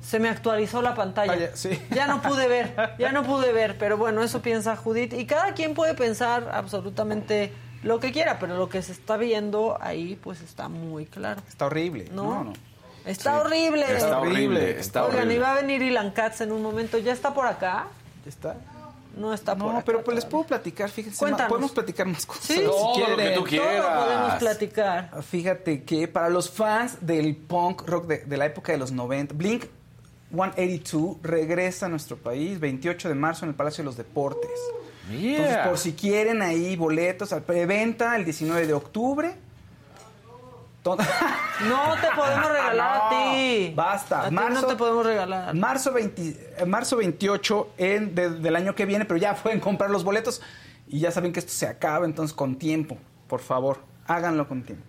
se 0.08 0.18
me 0.18 0.28
actualizó 0.30 0.80
la 0.80 0.94
pantalla. 0.94 1.32
Vaya, 1.32 1.50
sí. 1.54 1.70
Ya 1.90 2.06
no 2.06 2.22
pude 2.22 2.48
ver, 2.48 2.94
ya 2.98 3.12
no 3.12 3.24
pude 3.24 3.52
ver, 3.52 3.76
pero 3.76 3.98
bueno, 3.98 4.22
eso 4.22 4.40
piensa 4.40 4.74
Judith 4.76 5.12
y 5.12 5.26
cada 5.26 5.52
quien 5.52 5.74
puede 5.74 5.92
pensar 5.94 6.48
absolutamente 6.50 7.52
lo 7.82 8.00
que 8.00 8.10
quiera, 8.10 8.38
pero 8.38 8.56
lo 8.56 8.68
que 8.70 8.80
se 8.82 8.92
está 8.92 9.16
viendo 9.18 9.76
ahí 9.80 10.18
pues 10.22 10.40
está 10.40 10.68
muy 10.68 11.04
claro. 11.04 11.42
Está 11.46 11.66
horrible. 11.66 12.08
¿No? 12.12 12.22
No, 12.36 12.44
no. 12.44 12.52
Está 13.04 13.34
Sí. 13.34 13.46
horrible. 13.46 13.84
Está 13.96 14.20
horrible, 14.20 14.78
está 14.80 15.04
Oigan, 15.04 15.16
horrible. 15.18 15.34
iba 15.34 15.52
a 15.52 15.54
venir 15.56 15.82
Ilan 15.82 16.10
Katz 16.10 16.40
en 16.40 16.52
un 16.52 16.62
momento. 16.62 16.96
¿Ya 16.98 17.12
está 17.12 17.34
por 17.34 17.46
acá? 17.46 17.86
¿Ya 18.24 18.28
está? 18.30 18.56
No 19.16 19.32
está 19.34 19.56
por 19.56 19.66
No, 19.72 19.76
acá. 19.78 19.82
pero 19.86 20.04
pues 20.04 20.14
les 20.14 20.24
puedo 20.24 20.44
platicar, 20.44 20.88
fíjense. 20.90 21.18
Cuéntanos. 21.18 21.48
Podemos 21.50 21.70
platicar 21.72 22.06
más 22.06 22.24
cosas. 22.26 22.44
Sí, 22.44 22.54
si 22.54 22.64
Todo 22.64 22.88
lo 22.88 22.94
que 22.94 23.14
quieren. 23.14 23.34
tú 23.34 23.44
quieras. 23.44 23.82
Todo 23.86 24.04
podemos 24.04 24.34
platicar. 24.34 25.22
Fíjate 25.22 25.82
que 25.84 26.08
para 26.08 26.28
los 26.28 26.50
fans 26.50 26.98
del 27.00 27.36
punk 27.36 27.82
rock 27.86 28.06
de, 28.06 28.18
de 28.18 28.36
la 28.36 28.46
época 28.46 28.72
de 28.72 28.78
los 28.78 28.92
90, 28.92 29.34
Blink 29.34 29.64
182 30.30 31.16
regresa 31.22 31.86
a 31.86 31.88
nuestro 31.88 32.16
país 32.16 32.60
28 32.60 33.08
de 33.08 33.14
marzo 33.14 33.44
en 33.44 33.50
el 33.50 33.54
Palacio 33.54 33.82
de 33.82 33.86
los 33.86 33.96
Deportes. 33.96 34.50
Entonces, 35.10 35.38
Yeah. 35.48 35.64
por 35.64 35.78
si 35.78 35.94
quieren 35.94 36.42
ahí 36.42 36.76
boletos 36.76 37.32
al 37.32 37.42
preventa 37.42 38.14
el 38.16 38.24
19 38.26 38.66
de 38.66 38.74
octubre. 38.74 39.34
No 40.88 41.94
te 42.00 42.06
podemos 42.16 42.50
regalar 42.50 43.00
a 43.02 43.08
ti. 43.10 43.72
Basta. 43.74 44.22
A 44.22 44.28
ti 44.30 44.34
Marzo- 44.34 44.62
no 44.62 44.66
te 44.68 44.76
podemos 44.76 45.04
regalar. 45.04 45.54
Marzo, 45.54 45.92
20 45.92 46.54
eh, 46.58 46.64
marzo 46.64 46.96
28 46.96 47.70
en, 47.76 48.14
de- 48.14 48.30
del 48.30 48.56
año 48.56 48.74
que 48.74 48.86
viene, 48.86 49.04
pero 49.04 49.18
ya 49.18 49.34
pueden 49.34 49.60
comprar 49.60 49.90
los 49.90 50.02
boletos 50.04 50.40
y 50.86 51.00
ya 51.00 51.10
saben 51.10 51.32
que 51.32 51.40
esto 51.40 51.52
se 51.52 51.66
acaba, 51.66 52.06
entonces 52.06 52.34
con 52.34 52.56
tiempo, 52.56 52.96
por 53.26 53.40
favor, 53.40 53.80
háganlo 54.06 54.48
con 54.48 54.62
tiempo. 54.62 54.84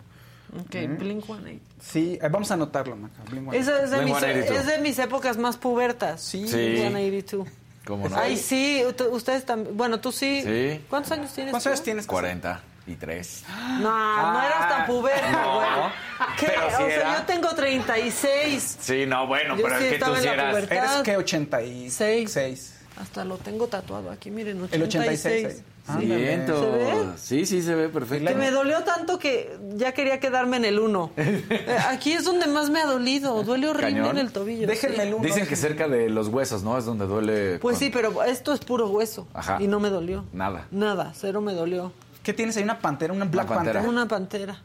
Ok, 0.61 0.71
Blink 0.99 1.25
182. 1.25 1.59
Sí, 1.81 2.19
eh, 2.21 2.27
vamos 2.29 2.51
a 2.51 2.55
anotarlo, 2.55 2.95
Maca. 2.95 3.21
Esa 3.53 3.83
es 3.83 3.91
de, 3.91 4.01
mis, 4.01 4.17
182. 4.17 4.57
es 4.59 4.65
de 4.67 4.77
mis 4.79 4.99
épocas 4.99 5.37
más 5.37 5.57
pubertas. 5.57 6.21
Sí. 6.21 6.47
Sí. 6.47 6.55
Blink 6.55 6.77
182. 6.79 7.47
¿Cómo 7.85 8.09
no? 8.09 8.17
Ay, 8.17 8.37
sí, 8.37 8.83
ustedes 9.11 9.45
también. 9.45 9.75
Bueno, 9.75 9.99
tú 9.99 10.11
sí. 10.11 10.41
Sí. 10.43 10.81
¿Cuántos 10.89 11.11
años 11.13 11.33
tienes? 11.33 11.51
¿Cuántos 11.51 11.67
años 11.67 11.81
tienes? 11.83 12.05
43. 12.05 13.43
No, 13.79 14.31
no 14.33 14.41
eras 14.43 14.69
tan 14.69 14.85
puberto, 14.85 15.31
No, 15.31 15.55
güey. 15.55 15.67
¿Qué? 16.37 16.45
pero 16.47 16.61
sí 16.69 16.83
o 16.83 16.87
sea, 16.87 16.95
era. 16.95 17.17
yo 17.19 17.23
tengo 17.25 17.49
36. 17.55 18.77
Sí, 18.79 19.05
no, 19.07 19.25
bueno, 19.27 19.55
Yo 19.55 19.63
pero 19.63 19.77
sí 19.79 19.83
es 19.83 19.89
que 19.89 19.95
estaba 19.95 20.11
tú 20.11 20.15
en 20.17 20.21
sí 20.21 20.27
la 20.27 20.33
eras... 20.33 20.51
pubertad. 20.51 20.77
¿Eres 20.77 20.91
qué? 21.03 21.17
86. 21.17 22.31
Seis. 22.31 22.78
Hasta 22.99 23.23
lo 23.23 23.37
tengo 23.37 23.67
tatuado 23.67 24.11
aquí, 24.11 24.29
miren, 24.29 24.61
86. 24.61 24.73
El 25.25 25.45
86. 25.45 25.63
Sí. 25.99 26.05
Viento. 26.05 26.61
¿Se 26.61 26.69
ve? 26.69 26.93
Sí, 27.15 27.45
sí, 27.45 27.61
se 27.63 27.73
ve 27.73 27.87
perfecto. 27.89 28.27
Que 28.27 28.35
me 28.35 28.51
dolió 28.51 28.83
tanto 28.83 29.17
que 29.17 29.57
ya 29.75 29.93
quería 29.93 30.19
quedarme 30.19 30.57
en 30.57 30.65
el 30.65 30.79
1. 30.79 31.11
aquí 31.89 32.11
es 32.11 32.25
donde 32.25 32.47
más 32.47 32.69
me 32.69 32.81
ha 32.81 32.85
dolido. 32.85 33.41
Duele 33.43 33.69
horrible 33.69 34.01
Cañón. 34.01 34.17
en 34.17 34.25
el 34.25 34.31
tobillo. 34.33 34.67
Déjenme 34.67 34.95
sí. 34.97 35.01
el 35.03 35.13
uno. 35.13 35.23
Dicen 35.23 35.47
que 35.47 35.55
cerca 35.55 35.87
de 35.87 36.09
los 36.09 36.27
huesos, 36.27 36.61
¿no? 36.61 36.77
Es 36.77 36.85
donde 36.85 37.05
duele. 37.07 37.57
Pues 37.59 37.75
con- 37.75 37.79
sí, 37.79 37.89
pero 37.89 38.21
esto 38.23 38.53
es 38.53 38.59
puro 38.59 38.89
hueso. 38.89 39.27
Ajá. 39.33 39.57
Y 39.61 39.67
no 39.67 39.79
me 39.79 39.89
dolió. 39.89 40.25
Nada. 40.33 40.67
Nada, 40.69 41.13
cero 41.15 41.39
me 41.41 41.53
dolió. 41.53 41.93
¿Qué 42.21 42.33
tienes 42.33 42.57
ahí? 42.57 42.63
¿Una 42.63 42.79
pantera? 42.79 43.13
¿Una 43.13 43.25
Black 43.25 43.47
pantera. 43.47 43.79
Panther? 43.79 43.89
Una 43.89 44.07
pantera. 44.07 44.61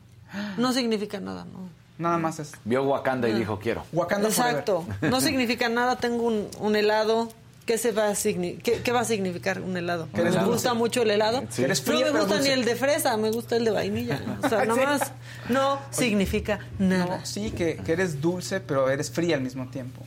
No 0.59 0.73
significa 0.73 1.21
nada, 1.21 1.45
no. 1.45 1.69
Nada 1.97 2.19
más 2.19 2.41
es. 2.41 2.53
Vio 2.65 2.83
Wakanda 2.83 3.29
y 3.29 3.33
dijo, 3.33 3.61
quiero. 3.61 3.85
Wakanda 3.93 4.29
Exacto. 4.29 4.83
Forever. 4.83 5.11
No 5.11 5.21
significa 5.21 5.69
nada. 5.69 5.97
Tengo 5.97 6.25
un, 6.25 6.49
un 6.59 6.75
helado. 6.75 7.29
¿Qué, 7.67 7.79
se 7.79 7.93
va 7.93 8.09
a 8.11 8.15
qué, 8.15 8.81
qué 8.85 8.93
va 8.93 9.01
a 9.01 9.05
significar 9.05 9.61
un 9.61 9.77
helado? 9.77 10.09
Que 10.15 10.21
eres 10.21 10.35
¿Me 10.35 10.41
dulce. 10.41 10.53
gusta 10.53 10.75
mucho 10.75 11.03
el 11.03 11.11
helado? 11.11 11.45
Sí. 11.49 11.63
No 11.63 12.13
me 12.13 12.21
gusta 12.21 12.41
ni 12.41 12.49
el 12.49 12.65
de 12.65 12.77
fresa, 12.77 13.17
me 13.17 13.31
gusta 13.31 13.57
el 13.57 13.65
de 13.65 13.71
vainilla. 13.71 14.21
O 14.43 14.49
sea, 14.49 14.65
nomás 14.67 15.13
no 15.49 15.79
significa 15.91 16.61
nada. 16.79 17.19
No, 17.19 17.27
sí, 17.27 17.53
que, 17.53 17.77
que 17.77 17.93
eres 17.93 18.21
dulce, 18.21 18.61
pero 18.61 18.91
eres 18.91 19.11
fría 19.11 19.37
al 19.37 19.43
mismo 19.43 19.69
tiempo. 19.69 20.03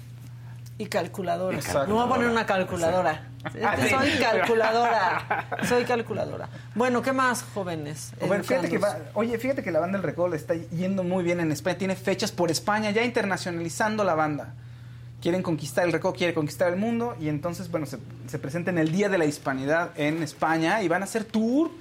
Y 0.79 0.85
calculadora. 0.85 1.57
Me 1.87 1.93
voy 1.93 2.05
a 2.05 2.07
poner 2.07 2.29
una 2.29 2.45
calculadora. 2.45 3.29
Sí. 3.51 3.89
Soy 3.89 4.09
calculadora. 4.21 5.47
Soy 5.67 5.83
calculadora. 5.85 6.49
Bueno, 6.75 7.01
¿qué 7.01 7.13
más, 7.13 7.43
jóvenes? 7.55 8.11
Bueno, 8.27 8.43
fíjate 8.43 8.69
que 8.69 8.77
va, 8.77 8.89
Educandos. 8.89 9.11
oye, 9.15 9.39
fíjate 9.39 9.63
que 9.63 9.71
la 9.71 9.79
banda 9.79 9.97
del 9.97 10.03
Recodo 10.05 10.27
le 10.29 10.35
está 10.37 10.53
yendo 10.53 11.03
muy 11.03 11.23
bien 11.23 11.39
en 11.39 11.51
España. 11.51 11.79
Tiene 11.79 11.95
fechas 11.95 12.31
por 12.31 12.51
España, 12.51 12.91
ya 12.91 13.03
internacionalizando 13.03 14.03
la 14.03 14.13
banda. 14.13 14.53
Quieren 15.21 15.41
conquistar 15.41 15.85
el 15.85 15.91
Recodo, 15.91 16.13
quiere 16.13 16.33
conquistar 16.33 16.71
el 16.71 16.77
mundo. 16.79 17.15
Y 17.19 17.27
entonces, 17.29 17.69
bueno, 17.71 17.85
se, 17.85 17.97
se 18.27 18.37
presenta 18.39 18.69
en 18.71 18.77
el 18.77 18.91
Día 18.91 19.09
de 19.09 19.17
la 19.17 19.25
Hispanidad 19.25 19.91
en 19.99 20.21
España 20.21 20.81
y 20.83 20.87
van 20.87 21.01
a 21.01 21.05
hacer 21.05 21.23
tour. 21.25 21.71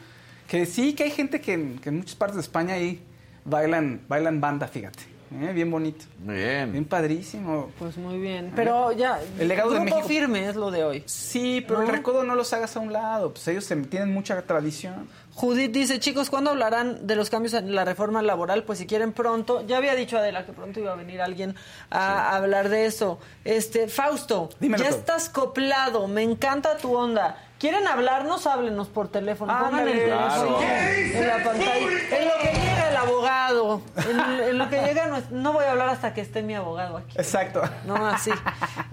Que 0.49 0.65
sí, 0.65 0.95
que 0.95 1.03
hay 1.05 1.11
gente 1.11 1.41
que, 1.41 1.53
en- 1.55 1.79
que 1.79 1.89
en 1.91 1.97
muchas 1.99 2.15
partes 2.15 2.37
de 2.37 2.43
España 2.43 2.75
ahí 2.75 3.03
bailan, 3.45 4.01
bailan 4.09 4.41
banda, 4.41 4.69
fíjate. 4.69 5.01
¿eh? 5.43 5.53
Bien 5.53 5.69
bonito. 5.71 6.05
Bien. 6.21 6.71
Bien 6.73 6.85
padrísimo. 6.85 7.71
Pues 7.79 7.97
muy 7.99 8.19
bien. 8.19 8.53
Pero 8.55 8.93
ya, 8.93 9.19
El 9.39 9.49
legado 9.49 9.73
de 9.73 9.81
México. 9.81 10.03
firme 10.07 10.49
es 10.49 10.55
lo 10.57 10.71
de 10.71 10.85
hoy. 10.85 11.03
Sí, 11.07 11.65
pero 11.67 11.81
el 11.83 11.89
¿No? 11.89 11.93
Recodo 11.93 12.23
no 12.23 12.37
los 12.37 12.53
hagas 12.53 12.77
a 12.77 12.81
un 12.81 12.93
lado. 12.93 13.33
Pues 13.33 13.47
ellos 13.49 13.65
se- 13.65 13.77
tienen 13.77 14.13
mucha 14.15 14.41
tradición. 14.43 15.09
Judith 15.37 15.71
dice, 15.71 16.01
chicos, 16.01 16.31
¿cuándo 16.31 16.49
hablarán 16.51 17.07
de 17.07 17.15
los 17.15 17.29
cambios 17.29 17.53
en 17.53 17.75
la 17.75 17.85
reforma 17.85 18.23
laboral? 18.23 18.65
Pues 18.65 18.79
si 18.79 18.87
quieren 18.87 19.13
pronto. 19.13 19.67
Ya 19.67 19.77
había 19.77 19.95
dicho 19.95 20.17
Adela 20.17 20.47
que 20.47 20.53
pronto 20.55 20.81
iba 20.81 20.93
a 20.93 20.97
venir 20.97 21.21
alguien 21.21 21.55
a 21.91 22.35
hablar 22.35 22.71
de 22.71 22.87
eso. 22.87 23.19
Este, 23.45 23.87
Fausto, 23.89 24.49
Dímelo 24.61 24.83
ya 24.83 24.89
todo. 24.89 24.99
estás 24.99 25.29
coplado, 25.29 26.09
me 26.09 26.23
encanta 26.23 26.79
tu 26.79 26.97
onda. 26.97 27.37
¿Quieren 27.59 27.87
hablarnos? 27.87 28.47
Háblenos 28.47 28.89
por 28.89 29.09
teléfono. 29.09 29.53
Pongan 29.59 29.87
el 29.89 30.05
Claro. 30.07 30.59
en 30.63 31.27
la 31.29 31.45
pantalla. 31.45 31.77
En 31.77 32.29
lo 32.29 32.35
que 32.41 32.53
llega 32.59 32.89
el 32.91 32.97
abogado. 32.97 33.83
En, 34.11 34.21
en 34.21 34.59
lo 34.59 34.69
que 34.71 34.81
llega, 34.83 35.07
no, 35.07 35.23
no 35.31 35.53
voy 35.53 35.65
a 35.65 35.71
hablar 35.73 35.89
hasta 35.91 36.15
que 36.15 36.23
esté 36.23 36.43
mi 36.43 36.55
abogado 36.55 36.97
aquí. 36.99 37.17
Exacto. 37.19 37.63
No, 37.87 38.07
así. 38.07 38.31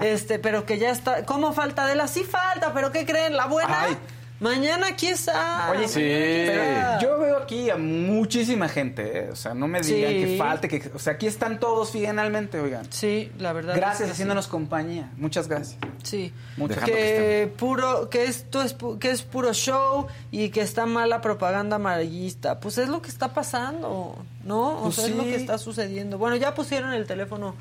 Este, 0.01 0.39
pero 0.39 0.65
que 0.65 0.77
ya 0.77 0.91
está. 0.91 1.25
¿Cómo 1.25 1.53
falta 1.53 1.83
Adela? 1.83 2.07
Sí 2.07 2.23
falta, 2.25 2.73
pero 2.73 2.91
¿qué 2.91 3.05
creen? 3.05 3.35
La 3.37 3.45
buena. 3.47 3.81
Ay. 3.83 3.97
Mañana 4.43 4.87
aquí 4.87 5.07
está. 5.07 5.71
Oye, 5.71 5.87
Sí. 5.87 6.01
pero 6.01 6.99
yo 7.01 7.17
veo 7.17 7.37
aquí 7.37 7.69
a 7.69 7.77
muchísima 7.77 8.67
gente, 8.67 9.19
¿eh? 9.19 9.29
o 9.31 9.35
sea, 9.37 9.53
no 9.53 9.69
me 9.69 9.79
digan 9.79 10.11
Sí. 10.11 10.19
que 10.25 10.37
falte, 10.37 10.67
que, 10.67 10.91
o 10.93 10.99
sea, 10.99 11.13
aquí 11.13 11.27
están 11.27 11.61
todos 11.61 11.91
finalmente, 11.91 12.59
oigan. 12.59 12.85
Sí, 12.91 13.31
la 13.39 13.53
verdad. 13.53 13.73
Gracias, 13.73 14.01
es 14.01 14.05
que 14.07 14.11
haciéndonos 14.11 14.47
compañía. 14.47 15.09
Muchas 15.15 15.47
gracias. 15.47 15.77
Sí. 16.03 16.33
Muchas 16.57 16.75
Dejando 16.75 16.93
Que 16.95 17.53
puro, 17.57 18.09
que 18.09 18.25
esto 18.25 18.61
es, 18.61 18.77
pu- 18.77 18.99
que 18.99 19.11
es 19.11 19.21
puro 19.21 19.53
show 19.53 20.07
y 20.29 20.49
que 20.49 20.59
está 20.59 20.85
mala 20.85 21.21
propaganda 21.21 21.77
amarillista. 21.77 22.59
Pues 22.59 22.77
es 22.77 22.89
lo 22.89 23.01
que 23.01 23.07
está 23.09 23.33
pasando, 23.33 24.17
¿no? 24.43 24.79
O 24.79 24.83
Pues 24.83 24.95
sea, 24.95 25.05
es 25.05 25.15
lo 25.15 25.23
sí. 25.23 25.29
que 25.29 25.35
está 25.35 25.57
sucediendo. 25.57 26.17
Bueno, 26.17 26.35
ya 26.35 26.53
pusieron 26.53 26.91
el 26.91 27.05
teléfono 27.07 27.55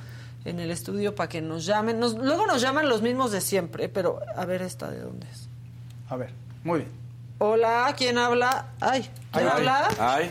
en 0.44 0.58
el 0.58 0.72
estudio 0.72 1.14
para 1.14 1.28
que 1.28 1.40
nos 1.40 1.64
llamen. 1.64 2.00
Nos- 2.00 2.14
luego 2.16 2.44
nos 2.46 2.60
llaman 2.60 2.88
los 2.88 3.02
mismos 3.02 3.30
de 3.30 3.40
siempre, 3.40 3.88
pero 3.88 4.18
a 4.34 4.44
ver 4.46 4.62
esta 4.62 4.90
de 4.90 4.98
dónde 5.00 5.28
es. 5.30 5.48
A 6.08 6.16
ver, 6.16 6.30
muy 6.64 6.80
bien. 6.80 6.92
Hola, 7.38 7.94
¿quién 7.96 8.18
habla? 8.18 8.66
Ay, 8.80 9.02
¿quién 9.32 9.46
Ay, 9.46 9.52
habla? 9.52 9.88
Ay. 9.98 10.30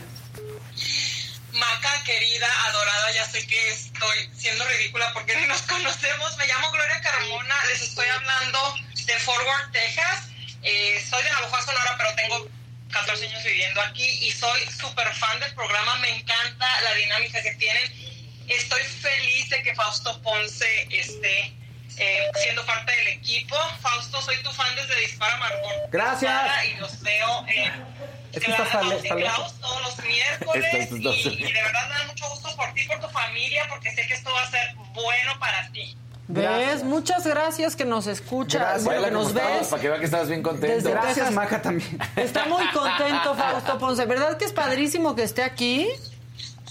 Maca, 1.52 2.04
querida, 2.06 2.48
adorada, 2.68 3.12
ya 3.12 3.26
sé 3.26 3.46
que 3.46 3.70
estoy 3.72 4.30
siendo 4.34 4.64
ridícula 4.66 5.12
porque 5.14 5.36
ni 5.36 5.46
nos 5.48 5.62
conocemos. 5.64 6.38
Me 6.38 6.48
llamo 6.48 6.72
Gloria 6.72 7.02
Carmona, 7.02 7.56
les 7.66 7.82
estoy 7.82 8.08
hablando 8.08 8.76
de 9.06 9.14
Fort 9.20 9.46
Worth, 9.46 9.72
Texas. 9.74 10.30
Eh, 10.64 11.06
soy 11.10 11.22
de 11.24 11.30
Navajo, 11.32 11.62
Sonora, 11.66 11.96
pero 11.98 12.16
tengo 12.16 12.48
14 12.92 13.28
años 13.28 13.44
viviendo 13.44 13.82
aquí 13.82 14.08
y 14.26 14.32
soy 14.32 14.62
súper 14.68 15.14
fan 15.16 15.40
del 15.42 15.54
programa. 15.54 15.98
Me 15.98 16.18
encanta 16.18 16.82
la 16.82 16.94
dinámica 16.94 17.42
que 17.42 17.56
tienen. 17.56 17.92
Estoy 18.48 18.84
feliz 18.84 19.50
de 19.50 19.64
que 19.64 19.76
Fausto 19.76 20.22
Ponce 20.22 20.88
esté 20.92 21.54
eh, 21.98 22.30
siendo 22.42 22.66
parte 22.66 22.92
del 22.96 23.08
equipo. 23.10 23.56
Fausto, 23.82 24.22
soy 24.22 24.42
tu 24.44 24.52
fan 24.52 24.74
desde 24.76 25.00
Dispara 25.02 25.38
Margot. 25.38 25.90
Gracias. 25.92 26.42
Y 26.66 26.80
los 26.80 27.02
veo 27.02 27.46
en 27.48 27.72
Es 28.34 28.44
que 28.44 28.52
todos 28.54 29.82
los 29.82 30.06
miércoles. 30.06 30.92
Y, 30.92 30.96
y 31.30 31.52
de 31.54 31.64
verdad 31.64 31.88
me 31.90 31.96
da 32.00 32.06
mucho 32.08 32.30
gusto 32.30 32.56
por 32.56 32.74
ti, 32.74 32.84
por 32.86 33.00
tu 33.00 33.08
familia, 33.10 33.66
porque 33.70 33.92
sé 33.92 34.08
que 34.08 34.14
esto 34.14 34.32
va 34.34 34.44
a 34.44 34.50
ser 34.52 34.76
bueno 34.94 35.40
para 35.40 35.70
ti. 35.72 35.98
¿Ves? 36.28 36.44
Gracias. 36.46 36.84
Muchas 36.84 37.28
gracias 37.28 37.76
que 37.76 37.84
nos 37.84 38.08
escuchas, 38.08 38.62
Gracias. 38.62 38.84
bueno, 38.86 39.04
que 39.04 39.12
nos 39.12 39.28
estabas, 39.30 39.60
ves. 39.60 39.68
Para 39.68 39.82
que 39.82 39.90
vea 39.90 40.00
que 40.00 40.06
estabas 40.06 40.28
bien 40.30 40.42
contento. 40.42 40.76
Desde- 40.76 40.92
Gracias, 40.92 41.16
Texas. 41.16 41.34
Maca, 41.34 41.62
también. 41.62 42.00
Está 42.16 42.46
muy 42.46 42.66
contento 42.70 43.36
Fausto 43.38 43.78
Ponce. 43.78 44.06
¿Verdad 44.06 44.38
que 44.38 44.46
es 44.46 44.54
padrísimo 44.54 45.14
que 45.14 45.24
esté 45.24 45.44
aquí? 45.44 45.90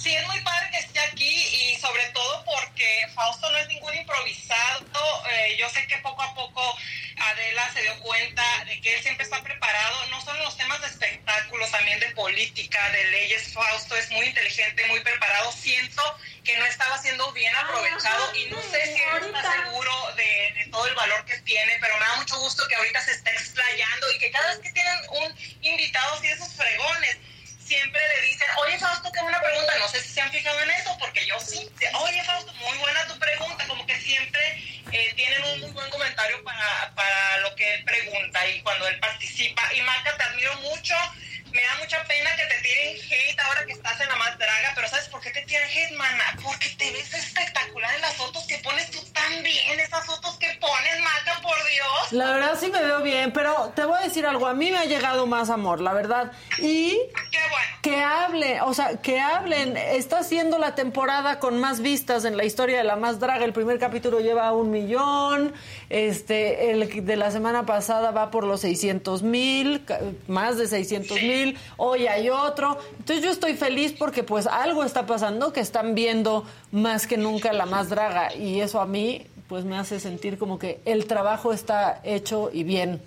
Sí, 0.01 0.15
es 0.15 0.27
muy 0.29 0.41
padre 0.41 0.71
que 0.71 0.79
esté 0.79 0.99
aquí 0.99 1.29
y 1.29 1.77
sobre 1.79 2.03
todo 2.15 2.43
porque 2.47 3.07
Fausto 3.15 3.51
no 3.51 3.59
es 3.59 3.69
ningún 3.69 3.95
improvisado. 3.95 4.87
Eh, 5.31 5.57
yo 5.59 5.69
sé 5.69 5.87
que 5.87 5.99
poco 5.99 6.23
a 6.23 6.35
poco 6.35 6.75
Adela 7.17 7.71
se 7.75 7.83
dio 7.83 7.99
cuenta 8.01 8.65
de 8.65 8.81
que 8.81 8.95
él 8.95 9.03
siempre 9.03 9.25
está 9.25 9.43
preparado, 9.43 10.07
no 10.07 10.19
solo 10.23 10.39
en 10.39 10.45
los 10.45 10.57
temas 10.57 10.81
de 10.81 10.87
espectáculos, 10.87 11.71
también 11.71 12.01
de 12.01 12.09
política, 12.13 12.91
de 12.93 13.05
leyes. 13.11 13.53
Fausto 13.53 13.95
es 13.95 14.11
muy 14.11 14.25
inteligente, 14.25 14.87
muy 14.87 15.01
preparado. 15.01 15.53
Siento 15.53 16.03
que 16.45 16.57
no 16.57 16.65
estaba 16.65 16.97
siendo 16.97 17.31
bien 17.33 17.55
aprovechado 17.57 18.35
y 18.37 18.47
no 18.47 18.63
sé 18.63 18.83
si 18.87 19.03
él 19.03 19.35
está 19.35 19.65
seguro 19.65 20.15
de, 20.17 20.53
de 20.57 20.67
todo 20.71 20.87
el 20.87 20.95
valor 20.95 21.27
que 21.27 21.37
tiene, 21.41 21.77
pero 21.79 21.99
me 21.99 22.07
da 22.07 22.17
mucho 22.17 22.39
gusto 22.39 22.67
que 22.69 22.75
ahorita 22.75 23.03
se 23.03 23.13
esté 23.13 23.33
explayando 23.33 24.13
y 24.13 24.19
que 24.19 24.31
cada 24.31 24.49
vez 24.49 24.61
que 24.61 24.73
tienen 24.73 24.99
un 25.11 25.37
invitado 25.61 26.21
de 26.21 26.33
esos 26.33 26.55
fregones, 26.55 27.19
siempre 27.71 28.01
le 28.17 28.27
dicen, 28.27 28.49
oye 28.65 28.77
Fausto, 28.81 29.13
qué 29.13 29.21
buena 29.21 29.41
pregunta, 29.41 29.79
no 29.79 29.87
sé 29.87 30.01
si 30.01 30.09
se 30.09 30.21
han 30.21 30.33
fijado 30.33 30.61
en 30.61 30.71
eso, 30.71 30.97
porque 30.99 31.25
yo 31.25 31.39
sí, 31.39 31.71
oye 32.01 32.25
Fausto, 32.25 32.53
muy 32.55 32.77
buena 32.79 33.07
tu 33.07 33.17
pregunta, 33.17 33.65
como 33.69 33.87
que 33.87 33.97
siempre 34.01 34.41
eh, 34.91 35.13
tienen 35.15 35.45
un 35.45 35.61
muy 35.61 35.71
buen 35.71 35.89
comentario 35.89 36.43
para, 36.43 36.93
para 36.97 37.39
lo 37.39 37.55
que 37.55 37.75
él 37.75 37.85
pregunta 37.85 38.45
y 38.49 38.61
cuando 38.63 38.89
él 38.89 38.99
participa. 38.99 39.73
Y 39.73 39.83
Maca, 39.83 40.17
te 40.17 40.23
admiro 40.25 40.53
mucho, 40.57 40.97
me 41.53 41.63
da 41.63 41.75
mucha 41.81 42.05
pena 42.05 42.31
que 42.37 42.45
te 42.55 42.61
tiren 42.63 42.97
hate 42.97 43.41
ahora 43.41 43.65
que 43.67 43.73
estás 43.73 44.01
en 44.01 44.09
la 44.09 44.17
más 44.17 44.39
draga, 44.39 44.73
pero 44.75 44.89
¿sabes 44.89 45.09
por 45.09 45.21
qué 45.21 45.31
te 45.31 45.43
tiran 45.43 45.69
hate, 45.69 45.97
mana? 45.97 46.25
Porque 46.43 46.69
te 46.79 46.91
ves 46.93 47.13
espectacular 47.13 47.95
en 47.95 48.01
las 48.01 48.15
fotos 48.15 48.45
que 48.47 48.59
pones 48.59 48.91
tú 48.91 48.99
tan 49.13 49.43
bien, 49.43 49.81
esas 49.81 50.05
fotos 50.07 50.37
que 50.39 50.49
pones, 50.61 51.01
Maca, 51.01 51.41
por 51.43 51.57
Dios. 51.57 52.13
La 52.13 52.33
verdad 52.33 52.57
sí 52.59 52.71
me 52.71 52.83
veo 52.83 53.03
bien, 53.03 53.33
pero 53.33 53.73
te 53.75 53.85
voy 53.85 53.99
a 53.99 54.03
decir 54.03 54.27
algo, 54.27 54.47
a 54.47 54.55
mí 54.55 54.71
me 54.71 54.79
ha 54.79 54.85
llegado 54.85 55.27
más 55.27 55.51
amor, 55.51 55.81
la 55.81 55.93
verdad. 55.93 56.33
Y 56.59 56.99
Qué 57.31 57.39
bueno. 57.51 57.79
que 57.83 58.03
hable, 58.03 58.61
o 58.63 58.75
sea, 58.75 58.97
que 59.01 59.21
hablen. 59.21 59.77
Está 59.77 60.23
siendo 60.23 60.59
la 60.59 60.75
temporada 60.75 61.39
con 61.39 61.61
más 61.61 61.81
vistas 61.81 62.25
en 62.25 62.37
la 62.37 62.45
historia 62.45 62.79
de 62.79 62.85
La 62.85 62.97
Más 62.97 63.19
Draga. 63.21 63.45
El 63.45 63.53
primer 63.53 63.79
capítulo 63.79 64.21
lleva 64.21 64.53
un 64.53 64.71
millón, 64.71 65.55
este, 65.91 66.71
el 66.71 67.05
de 67.05 67.17
la 67.17 67.33
semana 67.33 67.67
pasada 67.67 68.13
va 68.13 68.31
por 68.31 68.45
los 68.45 68.61
600 68.61 69.23
mil, 69.25 69.85
más 70.29 70.57
de 70.57 70.69
600 70.69 71.21
mil, 71.21 71.59
hoy 71.77 72.07
hay 72.07 72.31
otro. 72.31 72.79
Entonces 72.99 73.25
yo 73.25 73.33
estoy 73.33 73.55
feliz 73.55 73.93
porque 73.99 74.23
pues 74.23 74.47
algo 74.47 74.85
está 74.85 75.05
pasando 75.05 75.53
que 75.53 75.61
están 75.61 75.97
viendo 75.97 76.49
más 76.71 77.09
que 77.09 77.17
nunca 77.17 77.53
La 77.53 77.67
Más 77.67 77.89
Draga. 77.89 78.35
Y 78.35 78.61
eso 78.61 78.81
a 78.81 78.87
mí 78.87 79.27
pues 79.49 79.65
me 79.65 79.77
hace 79.77 79.99
sentir 79.99 80.39
como 80.39 80.61
que 80.61 80.81
el 80.85 81.07
trabajo 81.07 81.53
está 81.53 82.01
hecho 82.05 82.51
y 82.53 82.63
bien. 82.63 83.03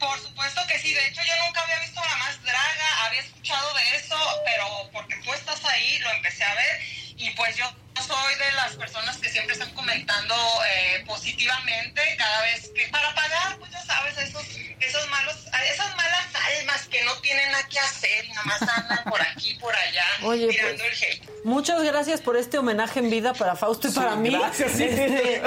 Por 0.00 0.18
supuesto 0.18 0.60
que 0.68 0.78
sí, 0.80 0.92
de 0.92 1.06
hecho 1.06 1.22
yo 1.22 1.46
nunca 1.46 1.62
había 1.62 1.80
visto 1.80 2.00
a 2.00 2.04
la 2.04 2.16
más 2.16 2.42
draga, 2.42 3.06
había 3.06 3.20
escuchado 3.20 3.68
de 3.74 3.96
eso, 3.96 4.16
pero 4.44 4.90
porque 4.92 5.14
tú 5.24 5.32
estás 5.32 5.64
ahí 5.64 5.98
lo 6.00 6.10
empecé 6.10 6.42
a 6.42 6.54
ver 6.54 6.80
y 7.16 7.30
pues 7.30 7.56
yo 7.56 7.64
soy 8.06 8.34
de 8.34 8.52
las 8.52 8.74
personas 8.76 9.16
que 9.18 9.28
siempre 9.30 9.54
están 9.54 9.72
comentando 9.74 10.34
eh, 10.68 11.02
positivamente 11.06 12.00
cada 12.18 12.42
vez 12.42 12.70
que 12.74 12.86
para 12.88 13.14
pagar, 13.14 13.56
pues 13.58 13.70
ya 13.72 13.82
sabes, 13.84 14.16
esos, 14.18 14.44
esos 14.80 15.08
malos, 15.08 15.36
esas 15.72 15.96
malas 15.96 16.26
almas 16.58 16.86
que 16.88 17.02
no 17.04 17.14
tienen 17.20 17.50
nada 17.50 17.66
que 17.68 17.78
hacer 17.78 18.24
y 18.24 18.28
nada 18.28 18.44
más 18.44 18.62
andan 18.62 19.04
por 19.04 19.20
aquí, 19.22 19.54
por 19.54 19.74
allá, 19.74 20.04
Oye, 20.22 20.48
tirando 20.48 20.84
pues, 20.84 21.02
el 21.02 21.08
hate. 21.10 21.30
Muchas 21.44 21.82
gracias 21.82 22.20
por 22.20 22.36
este 22.36 22.58
homenaje 22.58 23.00
en 23.00 23.10
vida 23.10 23.32
para 23.32 23.56
Fausto 23.56 23.88
y 23.88 23.90
Sí, 23.90 23.96
para 23.96 24.16
mí. 24.16 24.30
gracias, 24.30 24.72
sí. 24.72 24.84
Este, 24.84 25.42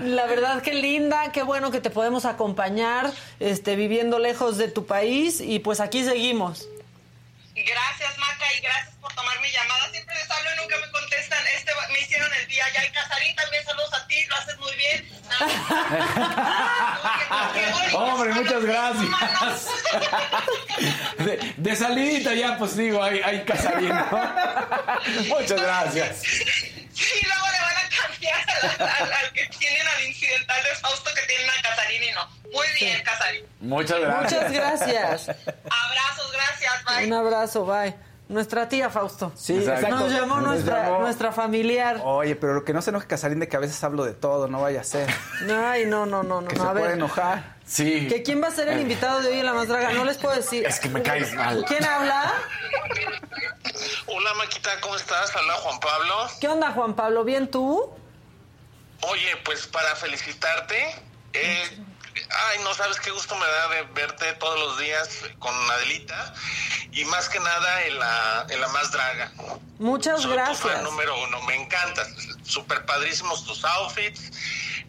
la 0.00 0.26
verdad 0.26 0.62
que 0.62 0.74
linda, 0.74 1.32
qué 1.32 1.42
bueno 1.42 1.70
que 1.70 1.80
te 1.80 1.90
podemos 1.90 2.24
acompañar, 2.24 3.10
este, 3.40 3.74
viviendo 3.76 4.18
lejos 4.18 4.58
de 4.58 4.68
tu 4.68 4.86
país 4.86 5.40
y 5.40 5.60
pues 5.60 5.80
aquí 5.80 6.04
seguimos. 6.04 6.68
Gracias, 7.54 8.18
Maca, 8.18 8.52
y 8.54 8.60
gracias 8.60 8.94
por 9.00 9.14
tomar 9.14 9.40
mi 9.40 9.50
llamada. 9.50 9.90
Siempre 9.90 10.14
les 10.14 10.30
hablo 10.30 10.50
y 10.52 10.56
nunca 10.60 10.76
me 10.76 10.90
contestan. 10.92 11.42
Este 11.56 11.72
me 11.90 12.00
hicieron 12.00 12.30
el 12.34 12.46
día 12.48 12.54
ya. 12.74 12.84
Y 12.84 12.90
Casarín 12.92 13.34
también 13.36 13.64
saludos 13.64 13.94
a 13.94 14.06
ti, 14.06 14.22
lo 14.26 14.36
haces 14.36 14.58
muy 14.58 14.74
bien. 14.76 15.08
Hombre, 17.94 18.34
muchas 18.34 18.62
gracias. 18.64 19.08
De, 21.18 21.54
de 21.56 21.76
salidita 21.76 22.34
ya, 22.34 22.56
pues 22.58 22.76
digo, 22.76 23.02
hay, 23.02 23.20
hay 23.24 23.42
Casarín, 23.44 23.88
¿no? 23.88 24.06
Muchas 25.28 25.60
gracias. 25.60 26.18
Sí, 26.20 27.20
luego 27.24 27.46
le 27.50 27.58
van 27.60 27.76
a 27.76 27.88
cambiar 27.88 28.50
al, 28.50 28.70
al- 28.88 29.12
al 29.12 29.32
que 29.32 29.46
tienen 29.58 29.86
al 29.88 30.02
incidental 30.04 30.62
de 30.62 30.74
Fausto 30.76 31.10
que 31.14 31.22
tienen 31.22 31.48
a 31.50 31.62
Casarín 31.62 32.02
y 32.04 32.10
no. 32.12 32.28
Muy 32.52 32.66
bien, 32.78 33.02
Casarín. 33.02 33.44
Muchas 33.60 33.98
gracias. 34.00 34.42
Muchas 34.42 34.52
gracias. 34.52 35.28
Abrazos, 35.28 36.30
gracias, 36.32 36.84
bye. 36.84 37.06
Un 37.06 37.12
abrazo, 37.14 37.64
bye. 37.66 37.94
Nuestra 38.28 38.68
tía 38.68 38.90
Fausto. 38.90 39.30
Sí, 39.36 39.56
exacto. 39.56 39.88
Nos 39.88 40.10
llamó 40.12 40.36
Nos 40.40 40.44
nuestra, 40.54 40.86
llamó. 40.86 40.98
nuestra 41.00 41.30
familiar. 41.30 42.00
Oye, 42.04 42.34
pero 42.34 42.54
lo 42.54 42.64
que 42.64 42.72
no 42.72 42.82
se 42.82 42.90
enoje 42.90 43.06
Casarín 43.06 43.38
de 43.38 43.48
que 43.48 43.56
a 43.56 43.60
veces 43.60 43.82
hablo 43.84 44.04
de 44.04 44.14
todo, 44.14 44.48
no 44.48 44.60
vaya 44.60 44.80
a 44.80 44.84
ser. 44.84 45.08
Ay, 45.48 45.86
no, 45.86 46.06
no, 46.06 46.24
no, 46.24 46.40
no. 46.40 46.48
Que 46.48 46.56
no, 46.56 46.62
se 46.64 46.68
a 46.68 46.72
ver. 46.72 46.82
puede 46.82 46.94
enojar. 46.94 47.56
Sí. 47.64 48.08
¿Que 48.08 48.22
quién 48.24 48.42
va 48.42 48.48
a 48.48 48.50
ser 48.50 48.68
el 48.68 48.80
invitado 48.80 49.20
de 49.22 49.28
hoy 49.28 49.38
en 49.38 49.46
La 49.46 49.52
Más 49.54 49.68
Draga? 49.68 49.92
No 49.92 50.04
les 50.04 50.18
puedo 50.18 50.34
decir. 50.34 50.66
Es 50.66 50.80
que 50.80 50.88
me 50.88 51.02
caes 51.02 51.34
mal. 51.34 51.64
¿Quién 51.68 51.84
habla? 51.84 52.32
Hola 54.06 54.34
Maquita, 54.34 54.70
¿cómo 54.80 54.96
estás? 54.96 55.34
Habla 55.36 55.54
Juan 55.54 55.78
Pablo. 55.80 56.14
¿Qué 56.40 56.48
onda, 56.48 56.70
Juan 56.72 56.94
Pablo? 56.94 57.24
¿Bien 57.24 57.48
tú? 57.50 57.90
Oye, 59.02 59.36
pues 59.44 59.66
para 59.68 59.94
felicitarte, 59.94 60.76
eh, 61.32 61.78
ay, 62.30 62.58
no 62.64 62.74
sabes 62.74 62.98
qué 63.00 63.10
gusto 63.10 63.34
me 63.36 63.46
da 63.46 63.68
de 63.68 63.82
verte 63.94 64.32
todos 64.34 64.58
los 64.58 64.78
días 64.78 65.08
con 65.38 65.54
Adelita 65.70 66.34
y 66.92 67.04
más 67.06 67.28
que 67.28 67.38
nada 67.40 67.84
en 67.84 67.98
la, 67.98 68.46
en 68.48 68.60
la 68.60 68.68
más 68.68 68.92
draga. 68.92 69.32
Muchas 69.78 70.22
Soy 70.22 70.32
gracias. 70.32 70.82
número 70.82 71.18
uno, 71.22 71.42
me 71.42 71.54
encantas, 71.54 72.08
súper 72.42 72.84
padrísimos 72.86 73.44
tus 73.44 73.64
outfits. 73.64 74.30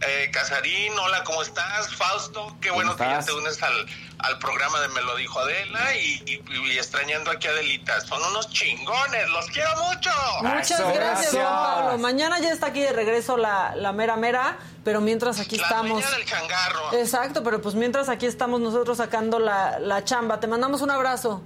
Eh, 0.02 0.30
Casarín, 0.32 0.94
hola, 1.00 1.24
¿cómo 1.24 1.42
estás? 1.42 1.94
Fausto, 1.96 2.56
qué 2.62 2.70
bueno 2.72 2.96
que 2.96 3.04
ya 3.04 3.20
te 3.20 3.32
unes 3.32 3.62
al, 3.64 3.88
al 4.20 4.40
programa 4.40 4.80
de 4.82 4.88
Me 4.90 5.02
lo 5.02 5.16
dijo 5.16 5.40
Adela 5.40 5.96
y, 5.96 6.24
y- 6.26 6.44
y 6.72 6.78
extrañando 6.78 7.30
aquí 7.32 7.48
a 7.48 7.52
Adelita. 7.52 8.02
Son 8.02 8.22
unos 8.32 8.50
chingones, 8.50 9.30
los 9.30 9.46
quiero 9.48 9.70
mucho. 9.86 10.10
Muchas 10.42 10.72
Eso, 10.72 10.84
gracias, 10.92 10.96
gracias. 10.96 11.32
Juan 11.34 11.46
Pablo. 11.46 11.98
Mañana 12.00 12.40
ya 12.40 12.52
está 12.52 12.68
aquí 12.68 12.82
de 12.82 12.94
regreso 12.94 13.38
la, 13.38 13.76
la 13.76 13.92
mera 13.92 14.16
mera, 14.16 14.58
pero 14.84 15.02
mientras 15.02 15.40
aquí 15.40 15.58
La 15.58 15.64
estamos. 15.68 16.12
del 16.12 16.26
changarro. 16.26 16.94
Exacto, 16.94 17.44
pero 17.44 17.62
pues 17.62 17.76
mientras 17.76 18.10
aquí 18.10 18.26
estamos 18.26 18.60
nosotros 18.60 18.98
sacando 18.98 19.38
la, 19.40 19.78
la 19.80 20.04
chamba. 20.04 20.40
Te 20.40 20.48
mandamos 20.48 20.82
un 20.82 20.90
abrazo. 20.92 21.44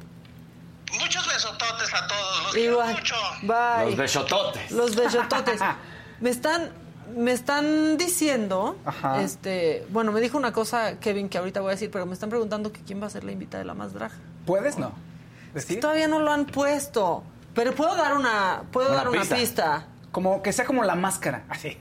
Muchos 0.93 1.25
besototes 1.27 1.93
a 1.93 2.07
todos, 2.07 2.43
los 2.43 2.51
quiero 2.53 2.71
Igual. 2.73 2.93
mucho. 2.93 3.15
Bye. 3.43 3.85
Los 3.87 3.95
besototes. 3.95 4.71
Los 4.71 4.95
besototes. 4.95 5.61
me 6.19 6.29
están, 6.29 6.73
me 7.15 7.31
están 7.31 7.97
diciendo, 7.97 8.77
Ajá. 8.85 9.21
este, 9.21 9.85
bueno, 9.89 10.11
me 10.11 10.21
dijo 10.21 10.37
una 10.37 10.51
cosa 10.53 10.99
Kevin 10.99 11.29
que 11.29 11.37
ahorita 11.37 11.59
voy 11.61 11.69
a 11.69 11.71
decir, 11.71 11.91
pero 11.91 12.05
me 12.05 12.13
están 12.13 12.29
preguntando 12.29 12.71
que 12.71 12.81
quién 12.81 13.01
va 13.01 13.07
a 13.07 13.09
ser 13.09 13.23
la 13.23 13.31
invitada 13.31 13.59
de 13.59 13.65
la 13.65 13.73
más 13.73 13.93
draga. 13.93 14.15
¿Puedes? 14.45 14.77
No. 14.77 14.91
¿Decir? 15.53 15.79
Todavía 15.79 16.07
no 16.07 16.19
lo 16.19 16.31
han 16.31 16.45
puesto, 16.45 17.23
pero 17.53 17.73
puedo 17.75 17.95
dar 17.95 18.13
una, 18.13 18.63
puedo 18.71 18.87
Una 18.89 18.97
dar 18.97 19.09
una 19.09 19.19
pista. 19.21 19.35
pista. 19.35 19.85
Como 20.11 20.41
que 20.41 20.51
sea 20.53 20.65
como 20.65 20.83
la 20.83 20.95
máscara. 20.95 21.43
Así. 21.49 21.77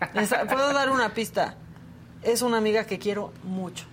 Puedo 0.49 0.73
dar 0.73 0.91
una 0.91 1.15
pista. 1.15 1.55
Es 2.23 2.43
una 2.43 2.59
amiga 2.59 2.85
que 2.85 2.99
quiero 2.99 3.33
mucho, 3.45 3.87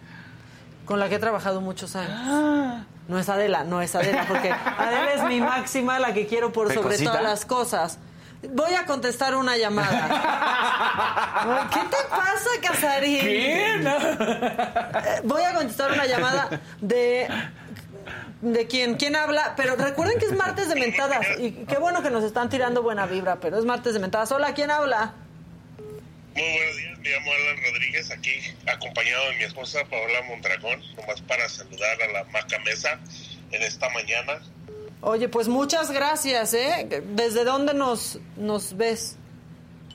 con 0.86 1.00
la 1.00 1.08
que 1.10 1.16
he 1.16 1.20
trabajado 1.20 1.62
muchos 1.62 1.96
años. 1.96 2.84
No 3.08 3.18
es 3.18 3.30
Adela, 3.30 3.64
no 3.64 3.82
es 3.82 3.96
Adela, 3.96 4.26
porque 4.28 4.52
Adela 4.52 5.14
es 5.14 5.24
mi 5.24 5.40
máxima, 5.40 5.98
la 5.98 6.14
que 6.14 6.28
quiero 6.28 6.52
por 6.52 6.74
sobre 6.74 6.98
todas 6.98 7.24
las 7.24 7.46
cosas. 7.46 8.00
Voy 8.52 8.74
a 8.74 8.86
contestar 8.86 9.36
una 9.36 9.58
llamada. 9.58 11.70
¿Qué 11.74 11.80
te 11.80 12.10
pasa, 12.10 12.50
Casarín? 12.62 13.22
¿Qué? 13.22 13.76
No. 13.80 13.98
Eh, 13.98 15.22
Voy 15.24 15.44
a 15.44 15.54
contestar 15.54 15.92
una 15.92 16.06
llamada 16.06 16.62
de 16.82 17.28
de 18.42 18.68
quién, 18.68 18.96
quién 18.96 19.16
habla, 19.16 19.54
pero 19.58 19.76
recuerden 19.76 20.20
que 20.20 20.26
es 20.26 20.34
martes 20.34 20.70
de 20.70 20.76
mentadas 20.76 21.26
y 21.40 21.52
qué 21.66 21.78
bueno 21.78 22.04
que 22.04 22.12
nos 22.12 22.24
están 22.24 22.50
tirando 22.50 22.84
buena 22.84 23.08
vibra, 23.08 23.40
pero 23.40 23.58
es 23.58 23.66
martes 23.66 23.94
de 23.94 24.00
mentadas. 24.00 24.32
Hola, 24.32 24.54
¿quién 24.54 24.70
habla? 24.70 25.14
Muy 26.36 26.44
buenos 26.44 26.78
días, 26.78 27.00
me 27.00 27.10
llamo 27.10 27.32
Alan 27.32 27.58
Rodríguez, 27.64 28.12
aquí 28.12 28.32
acompañado 28.68 29.30
de 29.32 29.38
mi 29.38 29.44
esposa 29.44 29.80
Paola 29.90 30.22
Mondragón, 30.28 30.80
nomás 30.96 31.20
para 31.22 31.50
saludar 31.50 32.00
a 32.04 32.08
la 32.12 32.24
Maca 32.26 32.60
Mesa 32.60 33.00
en 33.52 33.62
esta 33.64 33.90
mañana. 33.90 34.40
Oye, 35.02 35.30
pues 35.30 35.48
muchas 35.48 35.92
gracias, 35.92 36.54
¿eh? 36.54 37.04
¿Desde 37.14 37.44
dónde 37.44 37.74
nos, 37.74 38.20
nos 38.36 38.76
ves? 38.76 39.16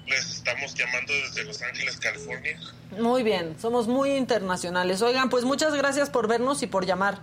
Les 0.07 0.31
estamos 0.37 0.75
llamando 0.75 1.13
desde 1.13 1.45
Los 1.45 1.61
Ángeles, 1.63 1.97
California. 1.97 2.59
Muy 2.99 3.23
bien, 3.23 3.57
somos 3.61 3.89
muy 3.89 4.13
internacionales. 4.13 5.03
Oigan, 5.03 5.29
pues 5.31 5.45
muchas 5.45 5.75
gracias 5.75 6.11
por 6.11 6.29
vernos 6.29 6.63
y 6.63 6.67
por 6.67 6.87
llamar. 6.87 7.21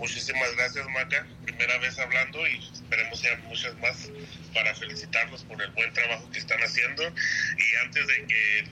Muchísimas 0.00 0.56
gracias, 0.56 0.86
Maca. 0.88 1.26
Primera 1.44 1.76
vez 1.76 1.98
hablando 1.98 2.38
y 2.46 2.70
esperemos 2.72 3.20
ya 3.20 3.36
muchas 3.44 3.76
más 3.80 4.08
para 4.54 4.74
felicitarlos 4.74 5.44
por 5.44 5.60
el 5.60 5.70
buen 5.72 5.92
trabajo 5.92 6.28
que 6.30 6.38
están 6.38 6.58
haciendo. 6.60 7.02
Y 7.02 7.76
antes 7.84 8.06
de 8.06 8.26
que, 8.26 8.68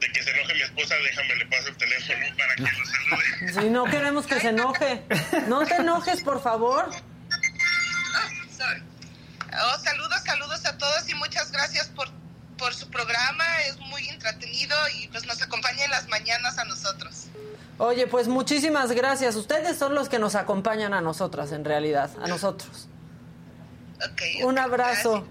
de 0.00 0.12
que 0.12 0.22
se 0.22 0.30
enoje 0.30 0.54
mi 0.54 0.62
esposa, 0.62 0.94
déjame 0.96 1.36
le 1.36 1.46
paso 1.46 1.68
el 1.68 1.76
teléfono 1.76 2.36
para 2.38 2.56
que 2.56 2.62
lo 2.62 2.86
salude. 2.86 3.52
Si 3.60 3.68
no 3.68 3.84
queremos 3.84 4.26
que 4.26 4.40
se 4.40 4.48
enoje. 4.48 5.02
No 5.46 5.66
te 5.66 5.74
enojes, 5.74 6.22
por 6.22 6.42
favor. 6.42 6.90
Oh, 9.54 9.78
saludos, 9.78 10.22
saludos 10.24 10.64
a 10.64 10.78
todos 10.78 11.06
y 11.06 11.14
muchas 11.16 11.52
gracias 11.52 11.88
por, 11.88 12.08
por 12.56 12.72
su 12.72 12.88
programa. 12.88 13.44
Es 13.68 13.76
muy 13.78 14.08
entretenido 14.08 14.74
y 14.94 15.08
pues 15.08 15.26
nos 15.26 15.42
acompaña 15.42 15.84
en 15.84 15.90
las 15.90 16.08
mañanas 16.08 16.56
a 16.56 16.64
nosotros. 16.64 17.26
Oye, 17.84 18.06
pues 18.06 18.28
muchísimas 18.28 18.92
gracias. 18.92 19.34
Ustedes 19.34 19.76
son 19.76 19.96
los 19.96 20.08
que 20.08 20.20
nos 20.20 20.36
acompañan 20.36 20.94
a 20.94 21.00
nosotras, 21.00 21.50
en 21.50 21.64
realidad, 21.64 22.10
a 22.22 22.28
nosotros. 22.28 22.86
Un 24.44 24.56
abrazo. 24.56 25.26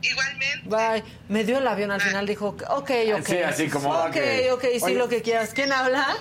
Igualmente. 0.00 0.68
Bye. 0.68 1.02
Me 1.28 1.42
dio 1.42 1.58
el 1.58 1.66
avión 1.66 1.90
al 1.90 2.00
final, 2.00 2.28
dijo, 2.28 2.54
ok, 2.68 2.90
ok. 3.18 3.26
Sí, 3.26 3.38
así 3.38 3.68
como, 3.68 3.90
Ok, 3.90 4.06
ok. 4.06 4.52
ok, 4.52 4.64
sí, 4.74 4.82
Oye. 4.82 4.94
lo 4.94 5.08
que 5.08 5.20
quieras. 5.20 5.50
¿Quién 5.52 5.72
habla? 5.72 6.16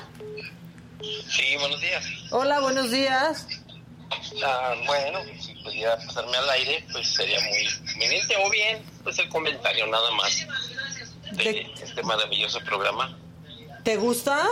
Sí, 1.28 1.56
buenos 1.60 1.80
días. 1.82 2.04
Hola, 2.32 2.62
buenos 2.62 2.90
días. 2.90 3.46
Ah, 4.44 4.74
bueno, 4.88 5.20
si 5.40 5.54
pudiera 5.64 5.98
pasarme 5.98 6.36
al 6.36 6.50
aire, 6.50 6.84
pues 6.91 7.14
sería 7.14 7.40
muy 7.41 7.68
conveniente. 7.91 8.36
O 8.44 8.50
bien, 8.50 8.84
pues 9.04 9.20
el 9.20 9.30
comentario 9.30 9.86
nada 9.86 10.10
más 10.14 10.48
de 11.34 11.72
este 11.80 12.02
maravilloso 12.02 12.60
programa. 12.62 13.16
¿Te 13.84 13.98
gusta? 13.98 14.48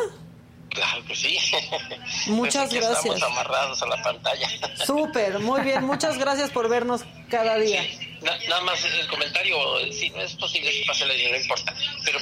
Claro 0.78 1.04
que 1.06 1.16
sí. 1.16 1.38
Muchas 2.28 2.70
Pues 2.70 2.78
aquí 2.84 2.86
gracias. 2.86 3.16
Estamos 3.16 3.24
amarrados 3.24 3.82
a 3.82 3.88
la 3.88 4.04
pantalla. 4.04 4.48
Súper, 4.86 5.40
muy 5.40 5.62
bien. 5.62 5.84
Muchas 5.86 6.18
gracias 6.24 6.52
por 6.52 6.70
vernos 6.70 7.02
cada 7.32 7.58
día. 7.58 7.84
Na- 8.22 8.38
nada 8.48 8.62
más 8.62 8.86
el 8.86 9.08
comentario, 9.08 9.58
si 9.92 10.12
no 10.12 10.22
es 10.22 10.36
posible 10.36 10.70
que 10.72 10.84
pase 10.86 11.04
el 11.06 11.12
aire, 11.12 11.32
no 11.32 11.38
importa. 11.38 11.74
Pero, 12.06 12.20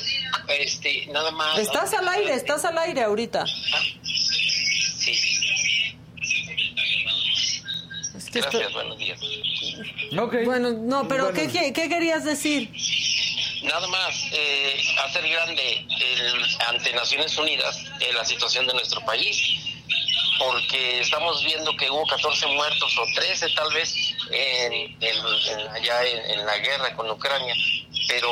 este, 0.57 1.05
nada 1.07 1.31
más. 1.31 1.59
Estás 1.59 1.93
al 1.93 2.07
aire, 2.07 2.33
estás 2.33 2.63
al 2.63 2.77
aire 2.77 3.03
ahorita. 3.03 3.45
Sí. 3.45 5.11
Es 8.15 8.29
que 8.31 8.39
Gracias, 8.39 8.73
buenos 8.73 8.97
días. 8.97 9.19
Bueno, 10.45 10.71
no, 10.71 11.07
pero 11.09 11.25
Bueno. 11.31 11.37
¿qué, 11.39 11.47
qué, 11.49 11.73
qué 11.73 11.89
querías 11.89 12.23
decir? 12.23 12.71
Nada 13.65 13.87
más, 13.87 14.15
eh, 14.31 14.79
hacer 15.05 15.27
grande 15.27 15.85
el- 15.99 16.57
ante 16.67 16.93
Naciones 16.93 17.37
Unidas 17.37 17.77
eh, 17.99 18.11
la 18.13 18.23
situación 18.23 18.67
de 18.67 18.73
nuestro 18.73 19.01
país, 19.05 19.37
porque 20.37 20.99
estamos 20.99 21.43
viendo 21.43 21.75
que 21.77 21.89
hubo 21.89 22.05
14 22.05 22.45
muertos 22.47 22.97
o 22.97 23.05
13 23.15 23.49
tal 23.55 23.71
vez 23.73 23.93
en, 24.31 24.97
allá 25.73 26.03
en, 26.05 26.39
en 26.39 26.45
la 26.45 26.57
guerra 26.59 26.95
con 26.95 27.09
Ucrania, 27.09 27.55
pero 28.07 28.29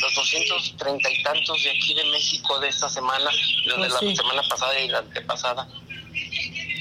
los 0.00 0.14
230 0.14 1.10
y 1.10 1.22
tantos 1.22 1.62
de 1.62 1.70
aquí 1.70 1.94
de 1.94 2.04
México 2.04 2.58
de 2.60 2.68
esta 2.68 2.88
semana, 2.88 3.30
los 3.64 3.76
de 3.76 3.88
Pues 3.88 3.92
la 3.92 3.98
sí. 4.00 4.16
semana 4.16 4.42
pasada 4.48 4.80
y 4.80 4.88
la 4.88 4.98
antepasada, 4.98 5.68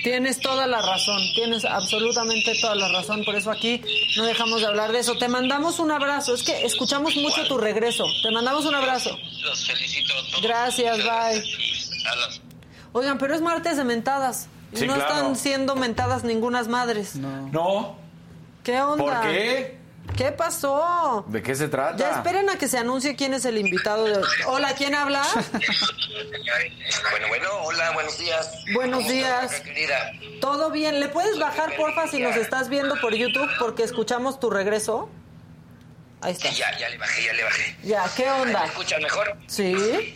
Tienes 0.05 0.39
toda 0.39 0.67
la 0.67 0.83
razón, 0.83 1.19
tienes 1.33 1.65
absolutamente 1.65 2.53
toda 2.61 2.75
la 2.75 2.89
razón, 2.89 3.25
por 3.25 3.33
eso 3.33 3.49
aquí 3.49 3.81
no 4.15 4.23
dejamos 4.25 4.61
de 4.61 4.67
hablar 4.67 4.91
de 4.91 4.99
eso. 4.99 5.17
Te 5.17 5.27
mandamos 5.27 5.79
un 5.79 5.89
abrazo, 5.89 6.35
es 6.35 6.43
que 6.43 6.63
escuchamos 6.63 7.15
mucho 7.15 7.47
tu 7.47 7.57
regreso. 7.57 8.03
Te 8.21 8.29
mandamos 8.29 8.65
un 8.65 8.75
abrazo. 8.75 9.17
los 9.43 9.65
felicito 9.65 10.13
a 10.13 10.29
todos. 10.29 10.41
Gracias, 10.43 10.97
bye. 10.99 11.43
Oigan, 12.93 13.17
pero 13.17 13.33
es 13.33 13.41
martes 13.41 13.77
de 13.77 13.83
mentadas. 13.83 14.47
Y 14.71 14.77
Sí, 14.77 14.85
no 14.85 14.93
claro. 14.93 15.11
están 15.15 15.35
siendo 15.35 15.75
mentadas 15.75 16.23
ningunas 16.23 16.67
madres. 16.67 17.15
No. 17.15 17.95
¿Qué 18.63 18.79
onda? 18.79 19.03
¿Por 19.03 19.21
qué? 19.21 19.79
¿Qué 20.17 20.31
pasó? 20.31 21.25
¿De 21.27 21.43
qué 21.43 21.55
se 21.55 21.67
trata? 21.67 21.97
Ya 21.97 22.11
esperen 22.11 22.49
a 22.49 22.57
que 22.57 22.67
se 22.69 22.77
anuncie 22.77 23.15
quién 23.17 23.33
es 23.33 23.43
el 23.43 23.57
invitado 23.57 24.05
de 24.05 24.17
hoy. 24.17 24.23
Hola, 24.45 24.73
¿quién 24.75 24.95
habla? 24.95 25.21
Bueno, 27.11 27.27
bueno, 27.27 27.49
hola, 27.63 27.91
buenos 27.91 28.17
días. 28.17 28.49
Buenos 28.73 28.99
¿Cómo 28.99 29.11
días. 29.11 29.59
querida? 29.61 30.11
¿Todo 30.39 30.71
bien? 30.71 31.01
¿Le 31.01 31.09
puedes 31.09 31.37
bajar, 31.37 31.75
porfa, 31.75 32.07
si 32.07 32.19
nos 32.19 32.35
estás 32.37 32.69
viendo 32.69 32.95
por 33.01 33.13
YouTube? 33.13 33.49
Porque 33.59 33.83
escuchamos 33.83 34.39
tu 34.39 34.49
regreso. 34.49 35.09
Ahí 36.21 36.31
está. 36.31 36.49
Sí, 36.49 36.55
ya, 36.55 36.77
ya 36.77 36.89
le 36.89 36.97
bajé, 36.97 37.23
ya 37.25 37.33
le 37.33 37.43
bajé. 37.43 37.77
Ya, 37.83 38.03
¿qué 38.15 38.29
onda? 38.29 38.61
¿Me 38.61 38.67
escuchan 38.67 39.01
mejor? 39.03 39.37
Sí. 39.47 40.15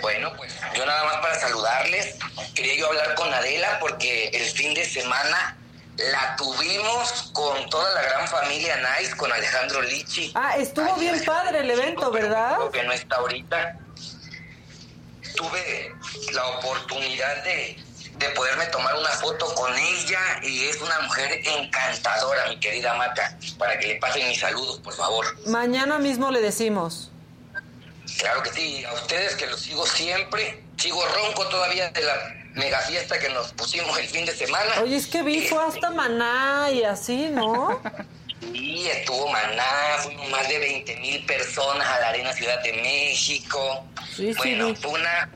Bueno, 0.00 0.32
pues 0.36 0.52
yo 0.74 0.84
nada 0.84 1.04
más 1.04 1.16
para 1.18 1.38
saludarles. 1.38 2.16
Quería 2.54 2.74
yo 2.76 2.88
hablar 2.88 3.14
con 3.14 3.32
Adela 3.32 3.78
porque 3.78 4.28
el 4.28 4.44
fin 4.44 4.74
de 4.74 4.84
semana 4.84 5.56
la 5.98 6.36
tuvimos 6.36 7.30
con 7.32 7.68
toda 7.68 7.92
la 7.94 8.02
gran 8.02 8.28
familia 8.28 8.76
Nice, 8.76 9.14
con 9.16 9.32
Alejandro 9.32 9.82
Lichi. 9.82 10.32
Ah, 10.34 10.56
estuvo 10.56 10.94
bien 10.96 11.22
padre 11.24 11.60
el 11.60 11.70
evento, 11.70 12.10
¿verdad? 12.10 12.56
Creo 12.56 12.70
que 12.70 12.82
no 12.84 12.92
está 12.92 13.16
ahorita. 13.16 13.78
Tuve 15.36 15.94
la 16.32 16.46
oportunidad 16.46 17.42
de, 17.44 17.82
de 18.18 18.28
poderme 18.30 18.66
tomar 18.66 18.94
una 18.96 19.08
foto 19.10 19.54
con 19.54 19.74
ella 19.76 20.20
y 20.42 20.64
es 20.64 20.80
una 20.80 21.00
mujer 21.00 21.40
encantadora, 21.46 22.48
mi 22.48 22.58
querida 22.58 22.94
Mata. 22.94 23.36
Para 23.58 23.78
que 23.78 23.88
le 23.88 23.94
pasen 23.96 24.28
mis 24.28 24.40
saludos, 24.40 24.80
por 24.80 24.94
favor. 24.94 25.26
Mañana 25.46 25.98
mismo 25.98 26.30
le 26.30 26.40
decimos. 26.40 27.10
Claro 28.18 28.42
que 28.42 28.52
sí, 28.52 28.84
a 28.84 28.92
ustedes 28.94 29.36
que 29.36 29.46
los 29.46 29.60
sigo 29.60 29.86
siempre. 29.86 30.61
Sigo 30.76 31.04
ronco 31.06 31.46
todavía 31.48 31.90
de 31.90 32.02
la 32.02 32.34
mega 32.54 32.80
fiesta 32.80 33.18
que 33.18 33.28
nos 33.30 33.52
pusimos 33.52 33.96
el 33.98 34.06
fin 34.08 34.24
de 34.24 34.32
semana. 34.32 34.80
Oye, 34.82 34.96
es 34.96 35.06
que 35.06 35.22
vi, 35.22 35.46
fue 35.46 35.62
hasta 35.64 35.90
Maná 35.90 36.70
y 36.72 36.82
así, 36.84 37.28
¿no? 37.30 37.80
Y 38.52 38.88
estuvo 38.88 39.28
Maná, 39.28 39.98
fuimos 40.02 40.28
más 40.30 40.48
de 40.48 40.58
20 40.58 40.96
mil 40.96 41.24
personas 41.26 41.86
a 41.86 42.00
la 42.00 42.08
Arena 42.08 42.32
Ciudad 42.32 42.60
de 42.62 42.72
México. 42.72 43.84
Sí, 44.16 44.32
sí, 44.32 44.34
bueno, 44.36 44.66
vi. 44.66 44.76
fue 44.76 44.90
una 44.90 45.30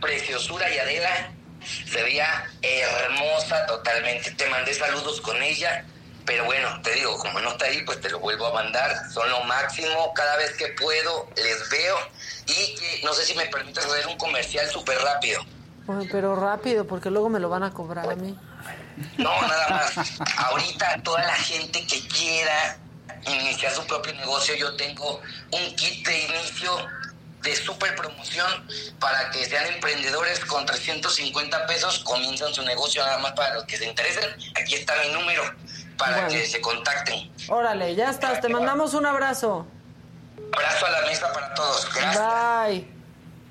preciosura 0.00 0.68
y 0.68 0.78
Adela 0.78 1.32
se 1.64 2.02
veía 2.02 2.44
hermosa 2.60 3.64
totalmente. 3.66 4.32
Te 4.32 4.46
mandé 4.46 4.74
saludos 4.74 5.20
con 5.20 5.40
ella, 5.40 5.84
pero 6.24 6.44
bueno, 6.44 6.80
te 6.82 6.92
digo, 6.94 7.18
como 7.18 7.40
no 7.40 7.50
está 7.50 7.66
ahí, 7.66 7.82
pues 7.82 8.00
te 8.00 8.10
lo 8.10 8.20
vuelvo 8.20 8.46
a 8.46 8.52
mandar. 8.52 9.10
Son 9.12 9.28
lo 9.30 9.42
máximo, 9.44 10.12
cada 10.14 10.36
vez 10.36 10.52
que 10.52 10.68
puedo 10.68 11.28
les 11.36 11.68
veo. 11.70 11.96
Y 12.46 12.74
que 12.74 13.00
no 13.04 13.12
sé 13.12 13.24
si 13.24 13.34
me 13.34 13.46
permites 13.46 13.84
hacer 13.84 14.06
un 14.06 14.18
comercial 14.18 14.68
súper 14.70 14.98
rápido. 14.98 15.44
Pero 16.10 16.36
rápido, 16.36 16.86
porque 16.86 17.10
luego 17.10 17.28
me 17.28 17.40
lo 17.40 17.48
van 17.48 17.64
a 17.64 17.72
cobrar 17.72 18.08
a 18.10 18.14
mí. 18.14 18.38
No, 19.16 19.42
nada 19.42 19.68
más. 19.68 20.20
Ahorita 20.36 21.00
toda 21.02 21.22
la 21.22 21.34
gente 21.34 21.84
que 21.86 22.06
quiera 22.08 22.78
iniciar 23.26 23.72
su 23.72 23.84
propio 23.86 24.12
negocio, 24.14 24.54
yo 24.54 24.76
tengo 24.76 25.20
un 25.50 25.76
kit 25.76 26.06
de 26.06 26.20
inicio 26.20 26.88
de 27.42 27.56
super 27.56 27.94
promoción 27.96 28.68
para 29.00 29.30
que 29.30 29.44
sean 29.44 29.66
emprendedores 29.66 30.38
con 30.44 30.64
350 30.64 31.66
pesos, 31.66 31.98
comienzan 32.00 32.54
su 32.54 32.62
negocio 32.62 33.04
nada 33.04 33.18
más 33.18 33.32
para 33.32 33.54
los 33.54 33.64
que 33.64 33.76
se 33.76 33.86
interesen. 33.86 34.24
Aquí 34.60 34.76
está 34.76 34.94
mi 35.02 35.12
número 35.12 35.42
para 35.98 36.12
Bueno. 36.22 36.28
que 36.30 36.46
se 36.46 36.60
contacten. 36.60 37.30
Órale, 37.48 37.94
ya 37.94 38.10
estás, 38.10 38.40
te 38.40 38.48
mandamos 38.48 38.94
un 38.94 39.06
abrazo. 39.06 39.66
Abrazo 40.52 40.86
a 40.86 40.90
la 40.90 41.06
mesa 41.06 41.32
para 41.32 41.54
todos. 41.54 41.88
Gracias. 41.94 42.18
Bye. 42.68 42.86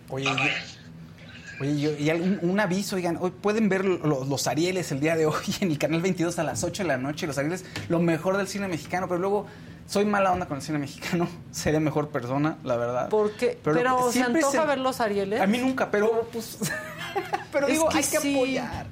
Oye, 0.09 0.26
yo- 0.26 1.61
oye, 1.61 1.80
yo- 1.81 1.91
y 1.97 2.09
algún- 2.09 2.39
un, 2.41 2.59
aviso, 2.59 2.95
oigan, 2.95 3.18
hoy 3.22 3.31
pueden 3.31 3.69
ver 3.69 3.85
lo- 3.85 4.26
los 4.26 4.47
Arieles 4.47 4.91
el 4.91 4.99
día 4.99 5.15
de 5.15 5.26
hoy 5.26 5.35
en 5.61 5.72
el 5.72 5.77
canal 5.80 6.01
22 6.01 6.38
a 6.39 6.43
las 6.43 6.63
8 6.63 6.84
de 6.84 6.88
la 6.89 6.97
noche. 6.97 7.27
Los 7.27 7.38
Arieles, 7.38 7.65
lo 7.89 7.99
mejor 7.99 8.38
del 8.38 8.47
cine 8.47 8.68
mexicano, 8.68 9.07
pero 9.07 9.19
luego 9.19 9.47
soy 9.88 10.05
mala 10.05 10.31
onda 10.31 10.47
con 10.47 10.57
el 10.57 10.63
cine 10.63 10.80
mexicano. 10.80 11.27
Seré 11.51 11.80
mejor 11.80 12.09
persona, 12.09 12.57
la 12.63 12.76
verdad. 12.76 13.09
¿Por 13.09 13.31
qué? 13.34 13.57
Pero 13.63 13.76
Pero, 13.77 14.11
¿se 14.11 14.22
antoja 14.23 14.51
se- 14.61 14.68
ver 14.68 14.77
los 14.80 14.99
Arieles? 15.01 15.39
A 15.41 15.47
mí 15.47 15.57
nunca, 15.57 15.89
pero 15.89 16.27
pues. 16.31 16.57
pero 17.51 17.68
Es 17.68 17.73
digo, 17.73 17.89
que 17.89 17.97
hay 17.97 18.03
que 18.03 18.19
sí. 18.19 18.35
apoyar. 18.35 18.85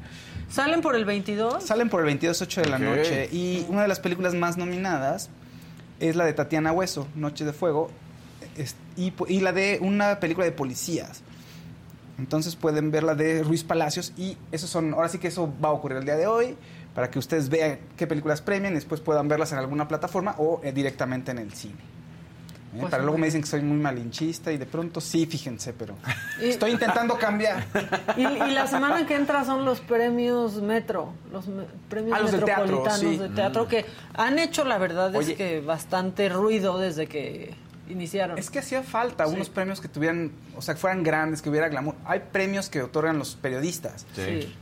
¿Salen 0.49 0.81
por 0.81 0.95
el 0.95 1.05
22? 1.05 1.63
Salen 1.63 1.89
por 1.89 1.99
el 2.01 2.05
22, 2.07 2.41
8 2.41 2.61
de 2.61 2.69
la 2.69 2.79
noche. 2.79 3.29
Y 3.31 3.65
una 3.69 3.83
de 3.83 3.87
las 3.87 3.99
películas 3.99 4.33
más 4.33 4.57
nominadas 4.57 5.29
es 5.99 6.15
la 6.15 6.25
de 6.25 6.33
Tatiana 6.33 6.71
Hueso, 6.71 7.07
Noche 7.15 7.45
de 7.45 7.53
Fuego. 7.53 7.89
es- 8.57 8.75
y, 8.97 9.13
y 9.27 9.39
la 9.41 9.53
de 9.53 9.79
una 9.81 10.19
película 10.19 10.45
de 10.45 10.51
policías. 10.51 11.21
Entonces 12.17 12.55
pueden 12.57 12.91
ver 12.91 13.03
la 13.03 13.15
de 13.15 13.43
Ruiz 13.43 13.63
Palacios. 13.63 14.11
Y 14.17 14.37
eso 14.51 14.67
son, 14.67 14.93
ahora 14.93 15.07
sí 15.07 15.19
que 15.19 15.27
eso 15.29 15.53
va 15.63 15.69
a 15.69 15.71
ocurrir 15.71 15.97
el 15.99 16.05
día 16.05 16.15
de 16.17 16.27
hoy. 16.27 16.55
Para 16.95 17.09
que 17.11 17.19
ustedes 17.19 17.47
vean 17.49 17.79
qué 17.95 18.07
películas 18.07 18.41
premian 18.41 18.73
y 18.73 18.75
después 18.75 18.99
puedan 18.99 19.27
verlas 19.27 19.51
en 19.53 19.59
alguna 19.59 19.87
plataforma 19.87 20.35
o 20.39 20.59
eh, 20.63 20.71
directamente 20.73 21.31
en 21.31 21.37
el 21.37 21.53
cine. 21.53 21.75
¿Eh? 22.71 22.77
Pues 22.81 22.91
Para 22.91 23.01
luego 23.03 23.17
me 23.17 23.25
dicen 23.25 23.41
que 23.41 23.47
soy 23.47 23.61
muy 23.61 23.77
malinchista 23.77 24.51
y 24.51 24.57
de 24.57 24.65
pronto 24.67 25.01
sí, 25.01 25.25
fíjense, 25.25 25.73
pero 25.73 25.95
Y- 26.41 26.49
estoy 26.49 26.71
intentando 26.71 27.17
cambiar. 27.17 27.65
Y, 28.17 28.21
y 28.21 28.51
la 28.51 28.67
semana 28.67 29.05
que 29.07 29.15
entra 29.15 29.43
son 29.45 29.65
los 29.65 29.79
premios 29.79 30.61
Metro, 30.61 31.13
los 31.31 31.47
me- 31.47 31.63
premios 31.89 32.17
Ah, 32.17 32.21
los 32.21 32.31
del 32.31 32.43
teatro, 32.43 32.65
metropolitanos 32.65 32.99
sí. 33.13 33.17
de 33.17 33.29
teatro 33.29 33.67
que 33.67 33.85
han 34.13 34.37
hecho, 34.39 34.65
la 34.65 34.77
verdad, 34.77 35.15
Oye. 35.15 35.31
es 35.31 35.37
que 35.37 35.61
bastante 35.61 36.29
ruido 36.29 36.77
desde 36.77 37.07
que 37.07 37.55
iniciaron. 37.89 38.37
Es 38.37 38.51
que 38.51 38.59
hacía 38.59 38.83
falta 38.83 39.25
unos 39.25 39.49
premios 39.49 39.81
que 39.81 39.87
tuvieran, 39.87 40.31
o 40.55 40.61
sea, 40.61 40.75
que 40.75 40.79
fueran 40.79 41.01
grandes, 41.01 41.41
que 41.41 41.49
hubiera 41.49 41.69
glamour. 41.69 41.95
Hay 42.05 42.21
premios 42.31 42.69
que 42.69 42.83
otorgan 42.83 43.17
los 43.17 43.35
periodistas. 43.35 44.05
Sí. 44.15 44.53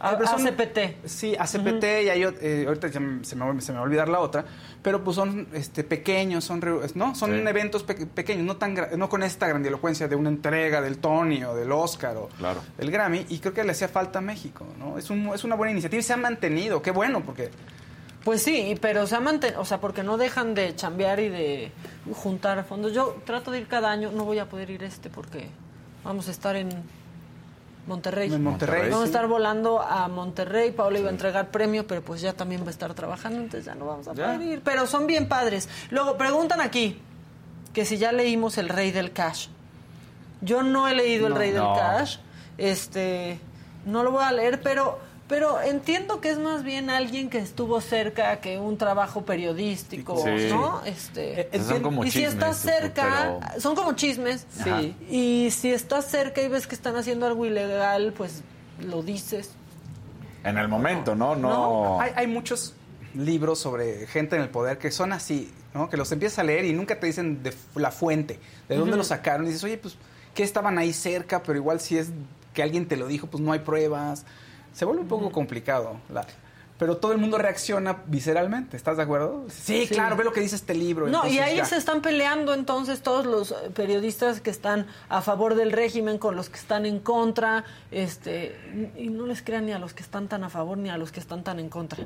Ah, 0.00 0.14
pero 0.18 0.28
son- 0.30 0.46
ACPT. 0.46 1.06
Sí, 1.06 1.34
ACPT 1.38 1.84
y 2.04 2.08
hay, 2.10 2.22
eh, 2.42 2.64
ahorita 2.66 2.88
ya 2.88 3.00
se 3.22 3.34
me, 3.36 3.44
va- 3.44 3.60
se 3.60 3.72
me 3.72 3.78
va 3.78 3.80
a 3.80 3.86
olvidar 3.86 4.08
la 4.08 4.20
otra, 4.20 4.44
pero 4.82 5.02
pues 5.02 5.16
son 5.16 5.48
este, 5.54 5.84
pequeños, 5.84 6.44
son, 6.44 6.60
no, 6.94 7.14
son 7.14 7.30
Sí. 7.32 7.36
eventos 7.48 7.82
pe- 7.82 8.06
pequeños, 8.06 8.44
no 8.44 8.56
tan 8.56 8.74
no 8.96 9.08
con 9.08 9.22
esta 9.22 9.46
grandilocuencia 9.48 10.08
de 10.08 10.16
una 10.16 10.28
entrega 10.28 10.80
del 10.80 10.98
Tony 10.98 11.42
o 11.44 11.54
del 11.54 11.72
Oscar 11.72 12.16
o 12.16 12.28
Claro. 12.38 12.62
del 12.76 12.90
Grammy, 12.90 13.26
y 13.28 13.38
creo 13.38 13.54
que 13.54 13.64
le 13.64 13.72
hacía 13.72 13.88
falta 13.88 14.18
a 14.18 14.22
México, 14.22 14.66
¿no? 14.78 14.98
Es, 14.98 15.08
un, 15.10 15.28
es 15.34 15.44
una 15.44 15.54
buena 15.56 15.72
iniciativa 15.72 15.98
y 16.00 16.02
se 16.02 16.12
ha 16.12 16.16
mantenido, 16.18 16.82
qué 16.82 16.90
bueno, 16.90 17.22
porque 17.24 17.50
Pues 18.24 18.42
sí, 18.42 18.74
pero 18.80 19.06
se 19.06 19.14
ha 19.14 19.20
mantenido, 19.20 19.60
o 19.60 19.64
sea, 19.64 19.78
porque 19.80 20.02
no 20.02 20.16
dejan 20.16 20.54
de 20.54 20.74
chambear 20.74 21.20
y 21.20 21.28
de 21.28 21.70
juntar 22.12 22.64
fondos. 22.64 22.92
Yo 22.92 23.16
trato 23.24 23.52
de 23.52 23.60
ir 23.60 23.68
cada 23.68 23.90
año, 23.90 24.10
no 24.10 24.24
voy 24.24 24.40
a 24.40 24.48
poder 24.48 24.68
ir 24.70 24.82
este 24.82 25.10
porque 25.10 25.48
vamos 26.02 26.26
a 26.26 26.32
estar 26.32 26.56
en 26.56 26.68
Monterrey. 27.86 28.32
En 28.32 28.42
Monterrey, 28.42 28.90
Vamos 28.90 29.02
a 29.04 29.06
estar 29.06 29.26
volando 29.28 29.80
a 29.80 30.08
Monterrey. 30.08 30.72
Paula 30.72 30.98
iba 30.98 31.08
a 31.08 31.12
entregar 31.12 31.50
premio, 31.50 31.86
pero 31.86 32.02
pues 32.02 32.20
ya 32.20 32.32
también 32.32 32.62
va 32.62 32.68
a 32.68 32.70
estar 32.70 32.92
trabajando, 32.94 33.38
entonces 33.38 33.64
ya 33.64 33.74
no 33.74 33.86
vamos 33.86 34.08
a 34.08 34.12
poder 34.12 34.40
ir. 34.42 34.62
Pero 34.64 34.86
son 34.86 35.06
bien 35.06 35.28
padres. 35.28 35.68
Luego 35.90 36.16
preguntan 36.16 36.60
aquí 36.60 37.00
que 37.72 37.84
si 37.84 37.98
ya 37.98 38.10
leímos 38.12 38.58
El 38.58 38.68
Rey 38.68 38.90
del 38.90 39.12
Cash. 39.12 39.48
Yo 40.40 40.62
no 40.62 40.88
he 40.88 40.94
leído 40.94 41.26
El 41.28 41.34
No. 41.34 41.38
Rey 41.38 41.52
del. 41.52 41.62
Cash. 41.62 42.18
Este, 42.58 43.38
no 43.84 44.02
lo 44.02 44.10
voy 44.10 44.24
a 44.24 44.32
leer, 44.32 44.60
pero 44.62 44.98
pero 45.28 45.60
entiendo 45.60 46.20
que 46.20 46.30
es 46.30 46.38
más 46.38 46.62
bien 46.62 46.88
alguien 46.90 47.28
que 47.30 47.38
estuvo 47.38 47.80
cerca 47.80 48.36
que 48.40 48.58
un 48.58 48.78
trabajo 48.78 49.24
periodístico, 49.24 50.16
Sí. 50.22 50.48
¿no? 50.50 50.84
Este, 50.84 51.48
Esos 51.56 51.68
son 51.68 51.82
como 51.82 52.04
y 52.04 52.10
si 52.10 52.18
chismes, 52.20 52.34
estás 52.34 52.56
cerca, 52.58 53.38
pero- 53.48 53.60
son 53.60 53.74
como 53.74 53.92
chismes, 53.94 54.46
Ajá. 54.60 54.80
sí. 54.80 54.94
Y 55.10 55.50
si 55.50 55.72
estás 55.72 56.06
cerca 56.06 56.40
y 56.42 56.48
ves 56.48 56.66
que 56.66 56.74
están 56.74 56.96
haciendo 56.96 57.26
algo 57.26 57.44
ilegal, 57.44 58.12
pues 58.16 58.42
lo 58.80 59.02
dices. 59.02 59.50
En 60.44 60.58
el 60.58 60.68
momento, 60.68 61.16
¿no? 61.16 61.34
No. 61.34 61.48
No, 61.48 62.00
hay, 62.00 62.12
hay 62.14 62.26
muchos 62.28 62.74
libros 63.14 63.58
sobre 63.58 64.06
gente 64.06 64.36
en 64.36 64.42
el 64.42 64.48
poder 64.48 64.78
que 64.78 64.90
son 64.92 65.12
así, 65.12 65.52
¿no? 65.74 65.88
Que 65.90 65.96
los 65.96 66.12
empiezas 66.12 66.38
a 66.38 66.44
leer 66.44 66.64
y 66.66 66.72
nunca 66.72 67.00
te 67.00 67.06
dicen 67.06 67.42
de 67.42 67.52
la 67.74 67.90
fuente, 67.90 68.38
de 68.68 68.76
dónde 68.76 68.90
Ujú. 68.92 68.98
lo 68.98 69.04
sacaron. 69.04 69.44
Y 69.46 69.48
dices, 69.48 69.64
oye, 69.64 69.78
pues, 69.78 69.96
que 70.34 70.44
estaban 70.44 70.78
ahí 70.78 70.92
cerca, 70.92 71.42
pero 71.42 71.58
igual 71.58 71.80
si 71.80 71.98
es 71.98 72.10
que 72.54 72.62
alguien 72.62 72.86
te 72.86 72.96
lo 72.96 73.06
dijo, 73.08 73.26
pues 73.26 73.42
no 73.42 73.50
hay 73.52 73.58
pruebas. 73.60 74.24
Se 74.76 74.84
vuelve 74.84 75.00
un 75.02 75.08
poco 75.08 75.30
complicado. 75.32 75.96
la- 76.12 76.26
pero 76.78 76.98
todo 76.98 77.12
el 77.12 77.16
mundo 77.18 77.38
reacciona 77.38 78.02
visceralmente, 78.06 78.76
¿estás 78.76 78.98
de 78.98 79.04
acuerdo? 79.04 79.46
Sí, 79.48 79.86
Sí. 79.86 79.94
claro, 79.94 80.14
ve 80.14 80.24
lo 80.24 80.32
que 80.34 80.40
dice 80.42 80.56
este 80.56 80.74
libro. 80.74 81.06
No, 81.08 81.26
y 81.26 81.38
ahí 81.38 81.56
ya. 81.56 81.64
se 81.64 81.78
están 81.78 82.02
peleando 82.02 82.52
entonces 82.52 83.00
todos 83.00 83.24
los 83.24 83.52
eh, 83.52 83.70
periodistas 83.74 84.42
que 84.42 84.50
están 84.50 84.86
a 85.08 85.22
favor 85.22 85.54
del 85.54 85.72
régimen 85.72 86.18
con 86.18 86.36
los 86.36 86.50
que 86.50 86.58
están 86.58 86.84
en 86.84 86.98
contra, 86.98 87.64
este, 87.90 88.54
y 88.98 89.08
no 89.08 89.24
les 89.24 89.40
crean 89.40 89.64
ni 89.64 89.72
a 89.72 89.78
los 89.78 89.94
que 89.94 90.02
están 90.02 90.28
tan 90.28 90.44
a 90.44 90.50
favor 90.50 90.76
ni 90.76 90.90
a 90.90 90.98
los 90.98 91.12
que 91.12 91.20
están 91.20 91.42
tan 91.42 91.58
en 91.60 91.70
contra. 91.70 92.04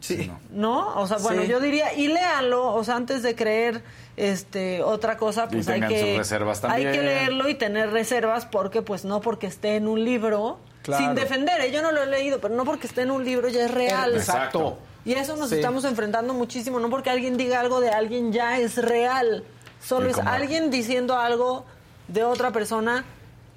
Sí. 0.00 0.30
¿No? 0.52 0.94
O 1.00 1.06
sea, 1.08 1.16
bueno, 1.18 1.42
Sí. 1.42 1.48
yo 1.48 1.58
diría, 1.58 1.92
y 1.94 2.06
léanlo, 2.06 2.74
o 2.74 2.84
sea, 2.84 2.94
antes 2.94 3.24
de 3.24 3.34
creer 3.34 3.82
este 4.16 4.84
otra 4.84 5.16
cosa, 5.16 5.48
pues 5.48 5.66
hay 5.66 5.74
tengan 5.80 5.90
que 5.90 6.00
sus 6.10 6.18
reservas 6.18 6.62
hay 6.62 6.70
también. 6.84 6.92
que 6.92 7.02
leerlo 7.02 7.48
y 7.48 7.54
tener 7.56 7.90
reservas 7.90 8.46
porque 8.46 8.82
pues 8.82 9.04
no 9.04 9.20
porque 9.20 9.48
esté 9.48 9.74
en 9.74 9.88
un 9.88 10.04
libro 10.04 10.58
Claro. 10.86 11.04
sin 11.04 11.14
defender, 11.14 11.60
¿eh? 11.60 11.70
yo 11.72 11.82
no 11.82 11.92
lo 11.92 12.02
he 12.02 12.06
leído, 12.06 12.40
pero 12.40 12.54
no 12.54 12.64
porque 12.64 12.86
esté 12.86 13.02
en 13.02 13.10
un 13.10 13.24
libro 13.24 13.48
ya 13.48 13.64
es 13.64 13.70
real. 13.70 14.14
Exacto. 14.16 14.78
Y 15.04 15.14
a 15.14 15.20
eso 15.20 15.36
nos 15.36 15.50
Sí. 15.50 15.56
estamos 15.56 15.84
enfrentando 15.84 16.32
muchísimo, 16.32 16.80
no 16.80 16.88
porque 16.88 17.10
alguien 17.10 17.36
diga 17.36 17.60
algo 17.60 17.80
de 17.80 17.90
alguien 17.90 18.32
ya 18.32 18.58
es 18.58 18.76
real, 18.78 19.44
solo 19.82 20.08
es 20.08 20.18
alguien 20.18 20.70
diciendo 20.70 21.16
algo 21.16 21.64
de 22.08 22.24
otra 22.24 22.50
persona 22.52 23.04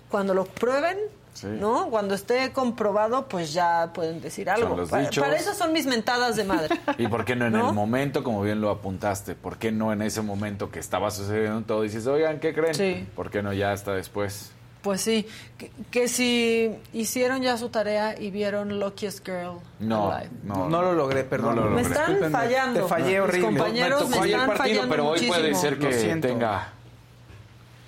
cuando 0.09 0.33
lo 0.33 0.45
prueben 0.45 0.97
Sí. 1.31 1.47
¿no? 1.47 1.89
Cuando 1.89 2.15
esté 2.15 2.51
comprobado, 2.51 3.27
pues 3.29 3.53
ya 3.53 3.91
pueden 3.93 4.19
decir 4.19 4.49
algo. 4.49 4.75
los 4.75 4.89
para, 4.89 5.03
dichos. 5.03 5.23
para 5.23 5.37
eso 5.37 5.53
son 5.53 5.71
mis 5.71 5.85
mentadas 5.85 6.35
de 6.35 6.43
madre. 6.43 6.77
¿Y 6.97 7.07
por 7.07 7.23
qué 7.23 7.35
no 7.37 7.45
en 7.45 7.53
¿No? 7.53 7.69
el 7.69 7.73
momento, 7.75 8.25
como 8.25 8.41
bien 8.41 8.59
lo 8.59 8.69
apuntaste? 8.71 9.35
¿Por 9.35 9.57
qué 9.57 9.71
no 9.71 9.93
en 9.93 10.01
ese 10.01 10.21
momento 10.21 10.69
que 10.69 10.79
estaba 10.79 11.11
sucediendo 11.11 11.61
todo? 11.61 11.83
Dices, 11.83 12.07
oigan, 12.07 12.39
¿qué 12.41 12.53
creen? 12.53 12.73
Sí. 12.75 13.07
¿Por 13.15 13.29
qué 13.29 13.41
no 13.41 13.53
ya 13.53 13.71
hasta 13.71 13.93
después? 13.93 14.51
Pues 14.81 15.01
sí, 15.01 15.27
que, 15.57 15.71
que 15.91 16.07
si 16.07 16.73
hicieron 16.93 17.41
ya 17.41 17.57
su 17.57 17.67
tarea 17.67 18.17
y 18.17 18.31
vieron 18.31 18.79
Luckiest 18.79 19.25
Girl 19.25 19.57
No, 19.81 20.09
Alive. 20.11 20.31
no, 20.43 20.69
No 20.69 20.81
lo 20.81 20.93
logré, 20.93 21.25
perdón. 21.25 21.57
No 21.57 21.63
lo 21.65 21.69
Me 21.71 21.81
logré. 21.83 21.89
están 21.89 22.05
Discúlpenme, 22.13 22.31
fallando. 22.37 22.81
Te 22.83 22.87
fallé 22.87 23.11
Mis 23.11 23.19
horrible. 23.19 23.47
compañeros 23.57 24.03
me 24.03 24.09
me 24.09 24.15
están 24.15 24.29
el 24.41 24.47
partido, 24.47 24.57
fallando 24.57 24.89
pero 24.89 25.07
hoy 25.09 25.19
puede 25.27 25.41
muchísimo. 25.49 25.61
ser 25.61 25.77
que 25.79 25.85
Lo 25.85 25.91
siento. 25.91 26.27
tenga... 26.29 26.73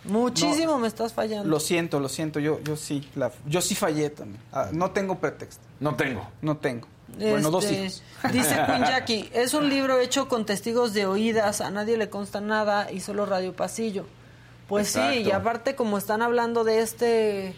Muchísimo 0.04 0.80
me 0.80 0.88
estás 0.88 1.14
fallando. 1.14 1.48
Lo 1.48 1.60
siento, 1.60 2.00
lo 2.00 2.10
siento, 2.10 2.40
yo, 2.40 2.60
yo 2.64 2.76
sí, 2.76 3.08
la- 3.16 3.32
yo 3.46 3.62
sí 3.62 3.76
fallé 3.76 4.10
también. 4.10 4.42
Ah, 4.52 4.70
no 4.72 4.90
tengo 4.92 5.20
pretexto, 5.20 5.62
No 5.80 5.96
tengo. 5.96 6.28
no 6.42 6.58
tengo. 6.58 6.88
Bueno, 7.20 7.52
dos 7.52 7.66
Este, 7.66 7.76
hijos. 7.86 8.04
Dice 8.34 8.56
Queen 8.66 8.82
Jackie, 8.84 9.30
es 9.34 9.54
un 9.54 9.70
libro 9.70 10.00
hecho 10.00 10.28
con 10.28 10.46
testigos 10.46 10.94
de 10.94 11.06
oídas, 11.06 11.62
a 11.62 11.70
nadie 11.70 11.98
le 11.98 12.10
consta 12.10 12.42
nada 12.42 12.92
y 12.92 13.00
solo 13.02 13.26
Radio 13.28 13.54
Pasillo. 13.56 14.06
Pues 14.72 14.90
sí, 14.90 15.00
y 15.26 15.32
aparte 15.32 15.76
como 15.76 15.98
están 15.98 16.22
hablando 16.22 16.64
de 16.64 16.80
este 16.80 17.56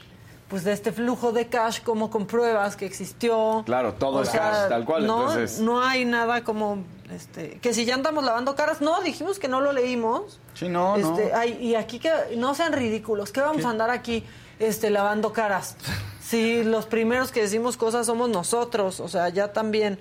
pues 0.49 0.63
de 0.63 0.73
este 0.73 0.91
flujo 0.91 1.31
de 1.31 1.47
cash 1.47 1.81
como 1.81 2.09
con 2.11 2.27
pruebas 2.27 2.75
que 2.75 2.85
existió. 2.85 3.63
Claro, 3.65 3.93
todo 3.93 4.17
O 4.19 4.21
es 4.23 4.29
sea, 4.29 4.41
cash, 4.41 4.69
tal 4.69 4.85
cual, 4.85 5.07
No, 5.07 5.21
entonces- 5.31 5.59
no 5.59 5.81
hay 5.81 6.05
nada 6.05 6.43
como 6.43 6.83
este 7.11 7.59
que 7.59 7.73
si 7.73 7.85
ya 7.85 7.93
andamos 7.95 8.23
lavando 8.23 8.55
caras, 8.55 8.81
no, 8.81 9.01
dijimos 9.01 9.39
que 9.39 9.47
no 9.47 9.61
lo 9.61 9.71
leímos. 9.73 10.39
Sí, 10.53 10.69
no, 10.69 10.97
no. 10.97 11.17
Este, 11.17 11.33
ay, 11.33 11.57
y 11.61 11.75
aquí 11.75 11.99
que 11.99 12.11
no 12.37 12.53
sean 12.55 12.73
ridículos, 12.73 13.31
¿qué 13.31 13.41
vamos 13.41 13.63
a 13.65 13.69
andar 13.69 13.89
aquí 13.89 14.23
este 14.59 14.89
lavando 14.89 15.31
caras? 15.33 15.77
Si 16.23 16.63
los 16.63 16.87
primeros 16.87 17.31
que 17.31 17.41
decimos 17.41 17.77
cosas 17.77 18.07
somos 18.07 18.27
nosotros, 18.29 18.99
o 19.01 19.07
sea, 19.07 19.29
ya 19.29 19.53
también. 19.53 19.99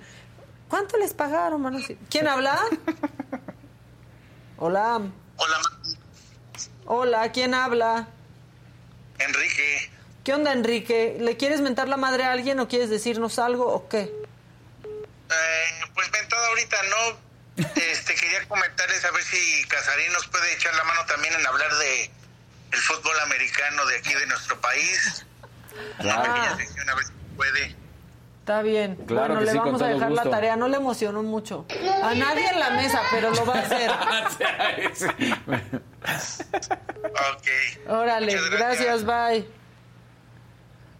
¿Cuánto 0.67 0.97
les 0.97 1.13
pagaron? 1.13 1.61
decir? 1.75 1.99
¿Quién 2.09 2.27
habla? 2.27 2.57
Hola. 4.57 5.01
Hola, 5.37 5.55
Hola, 6.85 7.31
¿quién 7.31 7.53
habla? 7.53 8.07
Enrique. 9.19 9.89
¿Qué 10.23 10.33
onda, 10.33 10.51
Enrique? 10.53 11.17
¿Le 11.19 11.37
quieres 11.37 11.61
mentar 11.61 11.87
la 11.87 11.97
madre 11.97 12.23
a 12.23 12.31
alguien 12.31 12.59
o 12.59 12.67
quieres 12.67 12.89
decirnos 12.89 13.39
algo 13.39 13.67
o 13.67 13.87
qué? 13.87 13.99
Eh, 14.01 15.85
pues 15.93 16.11
mentada 16.11 16.47
ahorita 16.47 16.77
no. 16.83 17.17
Este, 17.75 18.15
quería 18.19 18.45
comentarles 18.47 19.03
a 19.05 19.11
ver 19.11 19.23
si 19.23 19.65
Casarín 19.67 20.11
nos 20.13 20.27
puede 20.27 20.53
echar 20.53 20.73
la 20.75 20.83
mano 20.83 21.05
también 21.05 21.33
en 21.33 21.45
hablar 21.45 21.71
de 21.75 22.05
el 22.71 22.79
fútbol 22.79 23.19
americano 23.21 23.85
de 23.85 23.97
aquí 23.97 24.13
de 24.13 24.25
nuestro 24.27 24.59
país. 24.59 25.25
Una 25.99 26.15
Claro. 26.15 26.33
pequeña 26.33 26.57
sección, 26.57 26.89
a 26.89 26.95
ver 26.95 27.05
si 27.05 27.11
puede. 27.35 27.75
Está 28.39 28.61
bien. 28.61 28.95
Claro 29.07 29.35
bueno, 29.35 29.39
que 29.39 29.45
le 29.45 29.51
sí, 29.51 29.57
vamos 29.57 29.81
a 29.81 29.87
dejar 29.87 30.11
la 30.11 30.23
tarea. 30.29 30.55
No 30.57 30.67
le 30.67 30.77
emocionó 30.77 31.23
mucho. 31.23 31.65
A 32.03 32.13
nadie 32.13 32.45
en 32.49 32.59
la 32.59 32.71
mesa, 32.71 33.01
pero 33.11 33.29
lo 33.31 33.45
va 33.45 33.53
a 33.55 33.59
hacer. 33.59 33.91
Ok. 36.03 37.89
Órale, 37.89 38.35
gracias, 38.51 39.03
bye. 39.05 39.47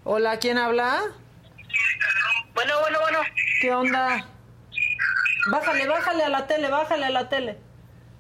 Hola, 0.03 0.37
¿quién 0.39 0.57
habla? 0.57 1.01
Bueno, 2.53 2.79
bueno, 2.81 2.99
bueno. 3.01 3.19
¿Qué 3.61 3.71
onda? 3.73 4.25
Bájale, 5.51 5.87
bájale 5.87 6.23
a 6.23 6.29
la 6.29 6.47
tele, 6.47 6.69
bájale 6.69 7.05
a 7.05 7.09
la 7.09 7.29
tele. 7.29 7.57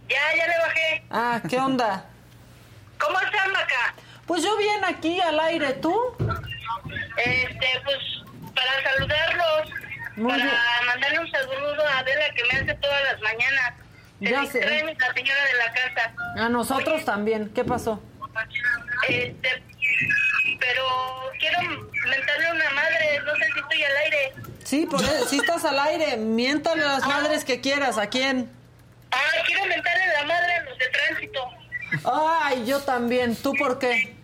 Ya, 0.09 0.35
ya 0.37 0.47
le 0.47 0.57
bajé. 0.59 1.03
Ah, 1.09 1.41
¿qué 1.49 1.57
onda? 1.59 2.05
¿Cómo 2.99 3.19
están, 3.19 3.51
Maca? 3.51 3.95
Pues 4.25 4.43
yo 4.43 4.55
bien 4.57 4.83
aquí 4.85 5.19
al 5.21 5.39
aire, 5.39 5.73
¿tú? 5.73 5.97
Este, 7.17 7.67
pues, 7.83 7.97
para 8.55 8.83
saludarlos, 8.83 9.69
Muy 10.15 10.31
para 10.31 10.43
bien. 10.43 10.55
mandarle 10.87 11.19
un 11.19 11.31
saludo 11.31 11.87
a 11.87 11.99
Adela 11.99 12.25
que 12.35 12.43
me 12.45 12.59
hace 12.61 12.73
todas 12.75 13.03
las 13.11 13.21
mañanas. 13.21 13.73
Se 14.19 14.29
Ya 14.29 14.41
distrae 14.41 14.79
sé. 14.79 14.95
la 14.99 15.13
señora 15.13 15.43
de 15.45 15.53
la 15.53 15.73
casa. 15.73 16.13
A 16.45 16.49
nosotros 16.49 17.05
también. 17.05 17.49
¿Qué 17.53 17.63
pasó? 17.63 18.01
Este, 19.09 19.63
pero 20.59 20.85
quiero 21.39 21.59
mentarle 21.61 22.47
a 22.47 22.51
una 22.53 22.69
madre, 22.71 23.19
no 23.25 23.35
sé 23.35 23.45
si 23.53 23.59
estoy 23.59 23.83
al 23.83 23.97
aire. 23.97 24.33
Sí, 24.63 24.85
por 24.85 25.01
eso, 25.01 25.27
si 25.27 25.37
estás 25.37 25.65
al 25.65 25.77
aire, 25.79 26.17
miéntale 26.17 26.83
a 26.83 26.87
las 26.87 27.05
madres 27.07 27.43
que 27.43 27.59
quieras. 27.61 27.97
¿A 27.97 28.07
quién? 28.07 28.49
Ah, 29.11 29.19
quiero 29.45 29.65
mentarle 29.65 30.03
a 30.03 30.13
la 30.21 30.23
madre 30.25 30.55
a 30.55 30.63
los 30.63 30.77
de 30.79 30.85
tránsito. 30.89 31.49
Ay, 32.11 32.65
yo 32.65 32.79
también. 32.81 33.35
¿Tú 33.35 33.53
por 33.55 33.77
qué? 33.77 34.15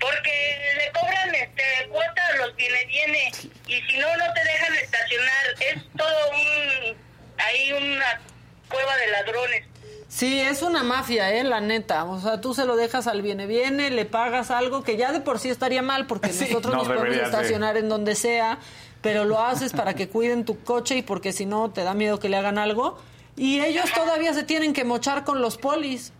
Porque 0.00 0.76
le 0.78 0.92
cobran 0.98 1.34
este 1.34 1.62
cuota 1.90 2.26
a 2.32 2.36
los 2.38 2.56
viene 2.56 2.84
viene 2.86 3.32
y 3.66 3.80
si 3.82 3.98
no 3.98 4.16
no 4.16 4.32
te 4.34 4.44
dejan 4.44 4.74
estacionar. 4.74 5.44
Es 5.60 5.82
todo 5.96 6.30
un 6.30 6.96
ahí 7.38 7.72
una 7.72 8.20
cueva 8.68 8.96
de 8.96 9.08
ladrones. 9.08 9.64
Sí, 10.08 10.40
es 10.40 10.62
una 10.62 10.82
mafia, 10.82 11.32
eh, 11.34 11.44
la 11.44 11.60
neta. 11.60 12.04
O 12.04 12.20
sea, 12.20 12.40
tú 12.40 12.54
se 12.54 12.64
lo 12.64 12.76
dejas 12.76 13.06
al 13.06 13.22
viene 13.22 13.46
viene, 13.46 13.90
le 13.90 14.04
pagas 14.04 14.50
algo 14.50 14.82
que 14.84 14.96
ya 14.96 15.12
de 15.12 15.20
por 15.20 15.38
sí 15.38 15.50
estaría 15.50 15.82
mal 15.82 16.06
porque 16.06 16.28
nosotros 16.40 16.74
No 16.74 16.84
nos 16.84 16.88
podemos 16.88 17.16
estacionar 17.16 17.76
en 17.76 17.88
donde 17.88 18.14
sea, 18.14 18.58
pero 19.02 19.24
lo 19.24 19.40
haces 19.42 19.72
para 19.72 19.94
que 19.94 20.08
cuiden 20.08 20.44
tu 20.44 20.62
coche 20.62 20.96
y 20.96 21.02
porque 21.02 21.32
si 21.32 21.44
no 21.44 21.70
te 21.70 21.82
da 21.82 21.94
miedo 21.94 22.18
que 22.20 22.28
le 22.28 22.36
hagan 22.36 22.58
algo. 22.58 22.98
Y 23.36 23.60
ellos 23.60 23.92
todavía 23.92 24.32
se 24.32 24.44
tienen 24.44 24.72
que 24.72 24.84
mochar 24.84 25.24
con 25.24 25.42
los 25.42 25.58
polis. 25.58 26.12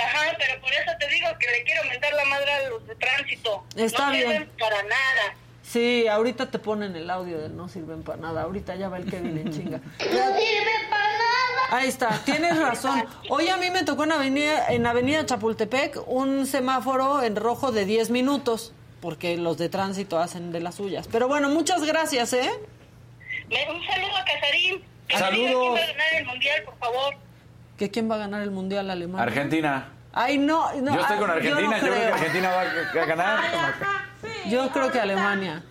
Ajá, 0.00 0.36
pero 0.38 0.60
por 0.60 0.72
eso 0.72 0.90
te 0.98 1.08
digo 1.08 1.26
que 1.38 1.46
le 1.50 1.64
quiero 1.64 1.84
mentar 1.88 2.12
la 2.12 2.24
madre 2.26 2.52
a 2.52 2.68
los 2.68 2.86
de 2.86 2.94
tránsito. 2.96 3.64
Está 3.76 4.06
no 4.06 4.12
bien. 4.12 4.28
sirven 4.28 4.50
para 4.58 4.82
nada. 4.82 5.36
Sí, 5.64 6.06
ahorita 6.06 6.50
te 6.50 6.58
ponen 6.58 6.94
el 6.94 7.08
audio 7.10 7.38
del 7.38 7.56
no 7.56 7.68
sirven 7.68 8.02
para 8.02 8.20
nada. 8.20 8.42
Ahorita 8.42 8.74
ya 8.76 8.88
va 8.88 8.98
el 8.98 9.10
Kevin 9.10 9.38
en 9.38 9.52
chinga. 9.52 9.78
No 9.98 10.04
sirven 10.04 10.90
para 10.90 11.02
nada. 11.02 11.34
Ahí 11.70 11.88
está, 11.88 12.20
tienes 12.24 12.58
razón. 12.58 13.04
Hoy 13.30 13.48
a 13.48 13.56
mí 13.56 13.70
me 13.70 13.82
tocó 13.82 14.04
en 14.04 14.12
Avenida, 14.12 14.68
en 14.68 14.86
Avenida 14.86 15.24
Chapultepec 15.24 16.06
un 16.06 16.46
semáforo 16.46 17.22
en 17.22 17.34
rojo 17.34 17.72
de 17.72 17.86
10 17.86 18.10
minutos, 18.10 18.74
porque 19.00 19.36
los 19.36 19.56
de 19.56 19.70
tránsito 19.70 20.18
hacen 20.18 20.52
de 20.52 20.60
las 20.60 20.76
suyas. 20.76 21.08
Pero 21.10 21.28
bueno, 21.28 21.48
muchas 21.48 21.82
gracias, 21.82 22.34
¿eh? 22.34 22.50
Un 23.48 23.86
saludo 23.86 24.16
a 24.16 24.24
Casarín. 24.24 24.84
Que 25.08 25.18
Saludos. 25.18 25.50
quién 25.50 25.74
va 25.74 25.76
a 25.76 25.86
ganar 25.86 26.14
el 26.14 26.26
mundial, 26.26 26.62
por 26.64 26.78
favor. 26.78 27.14
¿Que 27.78 27.90
quién 27.90 28.10
va 28.10 28.14
a 28.14 28.18
ganar 28.18 28.42
el 28.42 28.50
Mundial 28.50 28.90
Alemania? 28.90 29.22
Argentina. 29.24 29.88
Ay, 30.12 30.38
no, 30.38 30.72
no. 30.80 30.94
yo 30.94 31.00
estoy 31.00 31.16
ah, 31.16 31.20
con 31.20 31.30
Argentina, 31.30 31.60
yo, 31.60 31.70
no 31.70 31.80
creo 31.80 31.92
que 31.92 32.00
creo. 32.00 32.14
Argentina 32.14 32.50
va 32.50 32.60
a 32.60 32.62
a 32.62 34.13
Yo 34.48 34.70
creo 34.70 34.90
que 34.90 35.00
Alemania. 35.00 35.62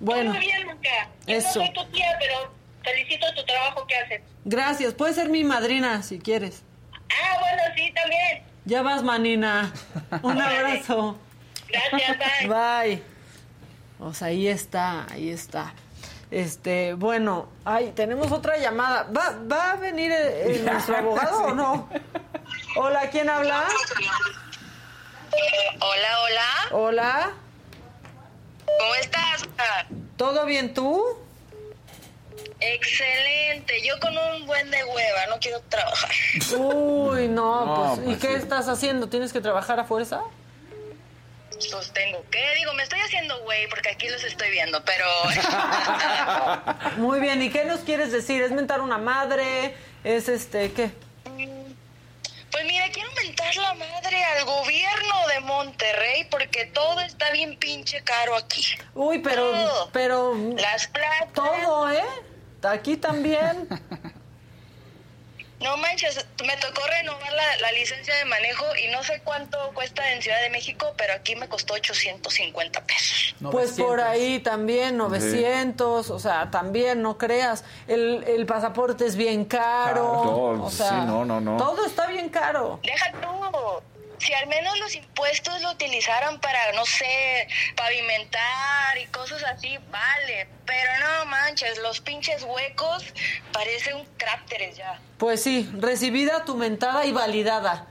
Bueno, 0.00 0.30
Muy 0.32 0.40
bien, 0.40 0.62
Luca. 0.62 1.08
Yo 1.26 1.34
Eso. 1.36 1.60
no 1.60 1.66
soy 1.66 1.72
tu 1.72 1.84
tía, 1.92 2.06
pero 2.18 2.52
felicito 2.82 3.26
tu 3.34 3.44
trabajo 3.44 3.86
que 3.86 3.96
haces. 3.96 4.22
gracias. 4.44 4.92
Puedes 4.94 5.16
ser 5.16 5.28
mi 5.28 5.44
madrina 5.44 6.02
si 6.02 6.18
quieres. 6.18 6.62
Ah, 6.92 7.38
bueno, 7.40 7.62
sí, 7.76 7.92
también. 7.94 8.42
Ya 8.64 8.82
vas, 8.82 9.02
manina. 9.02 9.72
Un 10.22 10.40
abrazo. 10.42 11.18
Gracias, 11.68 12.18
bye. 12.18 12.48
Bye. 12.88 13.02
O 14.00 14.12
sea, 14.12 14.28
ahí 14.28 14.48
está, 14.48 15.06
ahí 15.10 15.30
está. 15.30 15.72
Este, 16.30 16.94
bueno, 16.94 17.48
ay, 17.64 17.92
tenemos 17.94 18.32
otra 18.32 18.56
llamada. 18.58 19.04
¿Va, 19.16 19.38
va 19.50 19.70
a 19.72 19.76
venir 19.76 20.10
eh, 20.12 20.60
nuestro 20.70 20.96
abogado 20.98 21.44
o 21.44 21.54
no? 21.54 21.88
Hola, 22.76 23.08
¿quién 23.10 23.28
habla? 23.30 23.64
Hola, 25.80 26.08
hola. 26.22 26.46
Hola, 26.72 27.32
¿Cómo 28.66 28.94
estás? 28.96 29.44
¿todo 30.16 30.46
bien 30.46 30.74
tú? 30.74 31.02
Excelente. 32.60 33.82
Yo 33.82 33.98
con 34.00 34.16
un 34.16 34.46
buen 34.46 34.70
de 34.70 34.82
hueva, 34.84 35.26
no 35.28 35.38
quiero 35.38 35.60
trabajar. 35.68 36.10
Uy, 36.56 37.28
no, 37.28 37.66
No, 37.66 37.94
pues, 37.96 38.00
¿y 38.00 38.04
pues 38.04 38.18
qué 38.18 38.28
sí. 38.28 38.34
estás 38.34 38.68
haciendo? 38.68 39.08
¿Tienes 39.08 39.32
que 39.32 39.40
trabajar 39.40 39.78
a 39.80 39.84
fuerza? 39.84 40.22
Sostengo. 41.58 42.24
¿Qué? 42.30 42.42
Digo, 42.56 42.72
me 42.74 42.82
estoy 42.82 43.00
haciendo 43.00 43.38
güey 43.42 43.68
porque 43.68 43.90
aquí 43.90 44.08
los 44.08 44.22
estoy 44.24 44.50
viendo, 44.50 44.82
pero... 44.84 45.04
Muy 46.96 47.20
bien, 47.20 47.42
¿y 47.42 47.50
qué 47.50 47.64
nos 47.64 47.80
quieres 47.80 48.12
decir? 48.12 48.42
¿Es 48.42 48.50
mentar 48.50 48.80
una 48.80 48.98
madre? 48.98 49.74
¿Es 50.02 50.28
este, 50.28 50.72
qué? 50.72 50.90
Pues 52.54 52.66
mira, 52.66 52.88
quiero 52.92 53.10
mentar 53.20 53.56
la 53.56 53.74
madre 53.74 54.22
al 54.22 54.44
gobierno 54.44 55.26
de 55.26 55.40
Monterrey 55.40 56.24
porque 56.30 56.66
todo 56.66 57.00
está 57.00 57.32
bien 57.32 57.58
pinche 57.58 58.00
caro 58.04 58.36
aquí. 58.36 58.64
Uy, 58.94 59.18
pero, 59.18 59.50
Todo. 59.50 59.90
pero... 59.92 60.34
Las 60.56 60.86
placas. 60.86 61.32
Todo, 61.32 61.90
¿eh? 61.90 62.04
Aquí 62.62 62.96
también. 62.96 63.66
No 65.64 65.78
manches, 65.78 66.26
me 66.44 66.54
tocó 66.58 66.86
renovar 66.86 67.32
la, 67.32 67.56
la 67.62 67.72
licencia 67.72 68.14
de 68.16 68.26
manejo 68.26 68.66
y 68.76 68.92
no 68.92 69.02
sé 69.02 69.22
cuánto 69.24 69.56
cuesta 69.72 70.12
en 70.12 70.20
Ciudad 70.20 70.42
de 70.42 70.50
México, 70.50 70.92
pero 70.98 71.14
aquí 71.14 71.34
me 71.36 71.48
costó 71.48 71.72
850 71.72 72.84
pesos. 72.84 73.34
Pues 73.50 73.72
por 73.72 73.98
ahí 73.98 74.40
también, 74.40 74.98
900, 74.98 76.10
o 76.10 76.18
sea, 76.18 76.50
también, 76.50 77.00
no 77.00 77.16
creas. 77.16 77.64
El, 77.88 78.24
el 78.26 78.44
pasaporte 78.44 79.06
es 79.06 79.16
bien 79.16 79.46
caro. 79.46 79.94
Claro, 79.94 80.64
o 80.64 80.70
sea, 80.70 80.90
sí, 80.90 80.96
no, 81.06 81.24
no, 81.24 81.40
no. 81.40 81.56
Todo 81.56 81.86
está 81.86 82.08
bien 82.08 82.28
caro. 82.28 82.78
Deja 82.82 83.10
tú. 83.12 83.93
Si 84.18 84.32
al 84.32 84.46
menos 84.46 84.78
los 84.78 84.94
impuestos 84.94 85.60
lo 85.62 85.70
utilizaran 85.70 86.40
para, 86.40 86.72
no 86.72 86.84
sé, 86.84 87.48
pavimentar 87.76 88.98
y 89.02 89.06
cosas 89.06 89.42
así, 89.44 89.78
vale. 89.90 90.48
Pero 90.66 90.90
no 91.00 91.26
manches, 91.26 91.78
los 91.78 92.00
pinches 92.00 92.42
huecos 92.42 93.04
parecen 93.52 94.04
cráteres 94.16 94.76
ya. 94.76 95.00
Pues 95.18 95.42
sí, 95.42 95.70
recibida 95.78 96.44
tu 96.44 96.56
mentada 96.56 97.04
y 97.04 97.12
validada. 97.12 97.86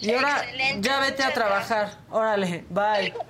Y 0.00 0.12
ahora 0.12 0.38
Excelente, 0.38 0.88
ya 0.88 1.00
vete 1.00 1.22
a 1.22 1.32
trabajar. 1.32 1.92
Órale, 2.10 2.64
bye. 2.68 3.14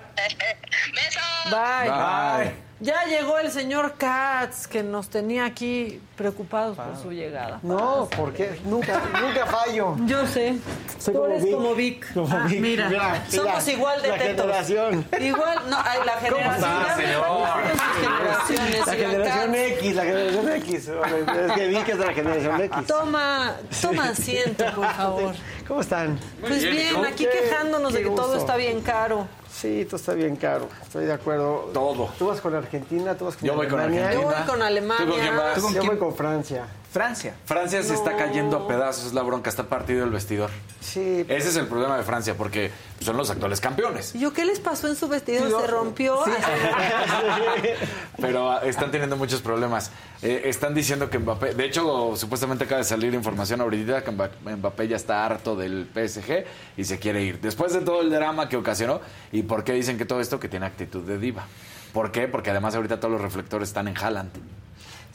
Bye. 1.51 1.89
Bye. 1.89 2.72
Ya 2.83 3.05
llegó 3.05 3.37
el 3.39 3.49
señor 3.49 3.93
Katz, 3.97 4.67
que 4.67 4.83
nos 4.83 5.07
tenía 5.07 5.45
aquí 5.45 6.01
preocupados 6.17 6.75
por 6.77 6.97
su 7.01 7.11
llegada. 7.13 7.59
No, 7.63 8.09
porque 8.17 8.59
nunca, 8.65 9.01
nunca 9.21 9.45
fallo. 9.45 9.95
Yo 10.05 10.27
sé. 10.27 10.57
Soy 10.99 11.13
Tú 11.13 11.19
como 11.21 11.31
eres 11.31 11.43
Vic. 11.45 11.53
como 11.55 11.75
Vic. 11.75 12.13
Como 12.13 12.27
Ah, 12.35 12.45
Vic. 12.47 12.59
Mira, 12.59 12.89
Mira, 12.89 13.25
somos 13.29 13.65
mira, 13.65 13.71
igual 13.77 14.01
de 14.01 14.07
la 14.09 14.17
tetos. 14.17 14.45
generación. 14.45 15.05
Igual, 15.19 15.59
no, 15.69 15.77
ay, 15.81 15.99
la 16.05 16.13
generación. 16.13 16.55
está, 16.55 16.95
señor? 16.97 17.25
La 18.85 18.93
generación. 18.93 19.55
X, 19.55 19.95
la 19.95 20.03
generación 20.03 20.49
X. 20.49 20.87
Es 20.89 21.51
que 21.53 21.67
vi 21.67 21.77
que 21.83 21.91
es 21.93 21.97
de 21.99 22.05
la 22.05 22.13
generación 22.13 22.61
X. 22.61 22.85
Toma, 22.87 23.55
toma 23.81 24.09
asiento, 24.09 24.65
por 24.75 24.87
favor. 24.93 25.33
¿Cómo 25.67 25.81
están? 25.81 26.19
Pues 26.41 26.61
bien, 26.69 26.97
aquí 27.05 27.23
Qué- 27.25 27.39
quejándonos 27.49 27.93
de 27.93 28.03
que 28.03 28.09
todo 28.09 28.35
está 28.35 28.57
bien 28.57 28.81
caro. 28.81 29.27
Sí, 29.63 29.85
todo 29.85 29.95
está 29.95 30.13
bien 30.13 30.35
caro. 30.35 30.67
Estoy 30.81 31.05
de 31.05 31.13
acuerdo. 31.13 31.71
Todo. 31.73 32.09
Tú 32.19 32.27
vas 32.27 32.41
con 32.41 32.53
Argentina, 32.53 33.15
tú 33.15 33.23
vas 33.23 33.37
con 33.37 33.47
Yo 33.47 33.55
voy 33.55 33.69
con 33.69 33.79
Alemania. 33.79 34.07
Argentina. 34.09 34.31
Yo 34.33 34.37
voy 34.37 34.47
con 34.51 34.61
Alemania. 34.61 35.05
¿Tú 35.05 35.11
con 35.13 35.21
quién 35.21 35.37
vas? 35.37 35.47
Yo 35.47 35.55
¿Tú 35.55 35.61
con 35.61 35.73
voy 35.73 35.85
quién? 35.87 35.97
con 35.99 36.15
Francia. 36.15 36.65
Francia. 36.93 37.33
Francia 37.45 37.81
se 37.81 37.95
está 37.95 38.15
cayendo 38.15 38.55
a 38.55 38.67
pedazos, 38.67 39.07
es 39.07 39.13
la 39.13 39.23
bronca, 39.23 39.49
está 39.49 39.63
partido 39.63 40.03
el 40.05 40.11
vestidor. 40.11 40.51
Sí. 40.79 41.25
Ese 41.27 41.49
es 41.49 41.55
el 41.55 41.65
problema 41.67 41.97
de 41.97 42.03
Francia, 42.03 42.35
porque 42.37 42.69
son 43.01 43.17
los 43.17 43.31
actuales 43.31 43.59
campeones. 43.59 44.13
¿Y 44.13 44.19
yo 44.19 44.31
qué 44.31 44.45
les 44.45 44.59
pasó 44.59 44.87
en 44.87 44.95
su 44.95 45.07
vestido? 45.07 45.59
¿Se 45.59 45.67
rompió? 45.67 46.19
Pero 48.21 48.51
ah, 48.51 48.61
están 48.63 48.91
teniendo 48.91 49.17
muchos 49.17 49.41
problemas. 49.41 49.91
Eh, 50.21 50.43
están 50.45 50.73
diciendo 50.73 51.09
que 51.09 51.19
Mbappé, 51.19 51.55
de 51.55 51.65
hecho, 51.65 52.15
supuestamente 52.15 52.65
acaba 52.65 52.79
de 52.79 52.85
salir 52.85 53.13
información 53.13 53.59
ahorita 53.61 54.03
que 54.03 54.11
Mba- 54.11 54.29
Mbappé 54.57 54.87
ya 54.87 54.95
está 54.95 55.25
harto 55.25 55.55
del 55.55 55.87
PSG 55.93 56.45
y 56.77 56.83
se 56.85 56.99
quiere 56.99 57.23
ir. 57.23 57.41
Después 57.41 57.73
de 57.73 57.81
todo 57.81 58.01
el 58.01 58.09
drama 58.11 58.47
que 58.49 58.55
ocasionó, 58.57 59.01
¿y 59.31 59.41
por 59.43 59.63
qué 59.63 59.73
dicen 59.73 59.97
que 59.97 60.05
todo 60.05 60.21
esto? 60.21 60.39
Que 60.39 60.47
tiene 60.47 60.65
actitud 60.65 61.01
de 61.01 61.17
diva. 61.17 61.45
¿Por 61.91 62.11
qué? 62.11 62.27
Porque 62.27 62.51
además 62.51 62.75
ahorita 62.75 62.99
todos 62.99 63.11
los 63.13 63.21
reflectores 63.21 63.69
están 63.69 63.87
en 63.87 63.97
Haaland, 63.97 64.31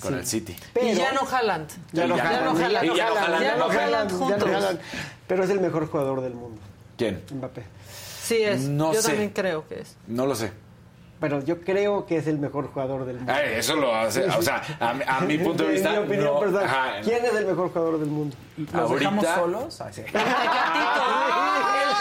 con 0.01 0.15
el 0.15 0.27
City. 0.27 0.57
y 0.81 0.95
ya 0.95 1.13
no 1.13 1.21
Haaland. 1.31 1.69
Ya 1.93 2.07
no 2.07 2.15
Y 2.15 2.19
ya- 2.19 2.25
Haaland. 2.29 2.47
no 4.19 4.29
Ya 4.31 4.37
no. 4.37 4.79
Pero 5.27 5.45
es 5.45 5.51
el 5.51 5.61
mejor 5.61 5.89
jugador 5.91 6.21
del 6.23 6.35
mundo, 6.35 6.61
¿Quién? 6.97 7.23
Mbappé. 7.31 7.63
Sí 8.23 8.43
es. 8.43 8.61
No 8.63 8.93
yo 8.93 9.01
sé. 9.03 9.09
también 9.09 9.31
creo 9.31 9.67
que 9.69 9.81
es. 9.81 9.97
No 10.07 10.27
lo 10.27 10.35
sé. 10.35 10.53
Bueno, 11.21 11.43
yo 11.45 11.61
creo 11.63 12.07
que 12.07 12.17
es 12.19 12.29
el 12.29 12.39
mejor 12.39 12.69
jugador 12.73 13.05
del 13.05 13.17
mundo. 13.17 13.33
Ay, 13.33 13.55
eso 13.57 13.75
lo 13.75 13.93
hace, 13.95 14.25
o 14.27 14.41
sea, 14.41 14.63
a, 14.79 14.95
mi- 14.95 15.03
a 15.05 15.21
mi 15.23 15.37
punto 15.45 15.65
de 15.65 15.73
vista, 15.73 15.91
mi 15.91 15.99
opinión 15.99 16.27
no, 16.27 16.39
personal. 16.39 16.65
ajá, 16.65 17.01
¿Quién 17.03 17.25
es 17.25 17.35
el 17.35 17.47
mejor 17.47 17.69
jugador 17.71 17.99
del 17.99 18.09
mundo? 18.09 18.37
¿Los 18.57 18.69
dejamos 19.01 19.25
Ahorita- 19.25 19.35
solos? 19.35 19.81
Ay, 19.81 19.93
sí. 19.95 20.03
El 20.03 20.13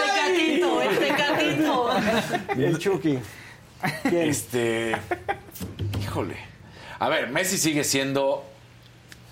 tecatito, 0.03 0.82
el 0.82 0.99
tecatito. 0.99 1.90
El 2.56 2.78
Chucky. 2.78 3.19
Este. 4.11 4.95
Híjole. 6.02 6.36
A 6.99 7.10
ver, 7.10 7.30
Messi 7.30 7.57
sigue 7.57 7.84
siendo 7.84 8.44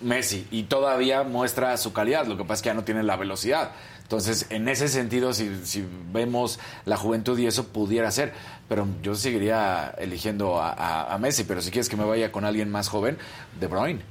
Messi 0.01 0.47
y 0.51 0.63
todavía 0.63 1.23
muestra 1.23 1.75
su 1.77 1.93
calidad. 1.93 2.25
Lo 2.27 2.37
que 2.37 2.43
pasa 2.43 2.53
es 2.55 2.61
que 2.61 2.67
ya 2.67 2.73
no 2.73 2.83
tiene 2.83 3.03
la 3.03 3.15
velocidad. 3.15 3.71
Entonces, 4.03 4.45
en 4.51 4.67
ese 4.69 4.87
sentido, 4.87 5.33
si, 5.33 5.65
si 5.65 5.83
vemos 6.13 6.59
la 6.85 6.95
juventud 6.95 7.39
y 7.39 7.47
eso 7.47 7.67
pudiera 7.69 8.11
ser. 8.11 8.33
Pero 8.69 8.87
yo 9.01 9.15
seguiría 9.15 9.95
eligiendo 9.97 10.61
a, 10.61 10.71
a- 10.73 11.13
a 11.13 11.17
Messi. 11.17 11.43
Pero 11.43 11.61
si 11.61 11.71
quieres 11.71 11.89
que 11.89 11.95
me 11.97 12.03
vaya 12.05 12.31
con 12.31 12.45
alguien 12.45 12.69
más 12.69 12.87
joven, 12.87 13.17
De 13.59 13.65
Bruyne. 13.67 14.01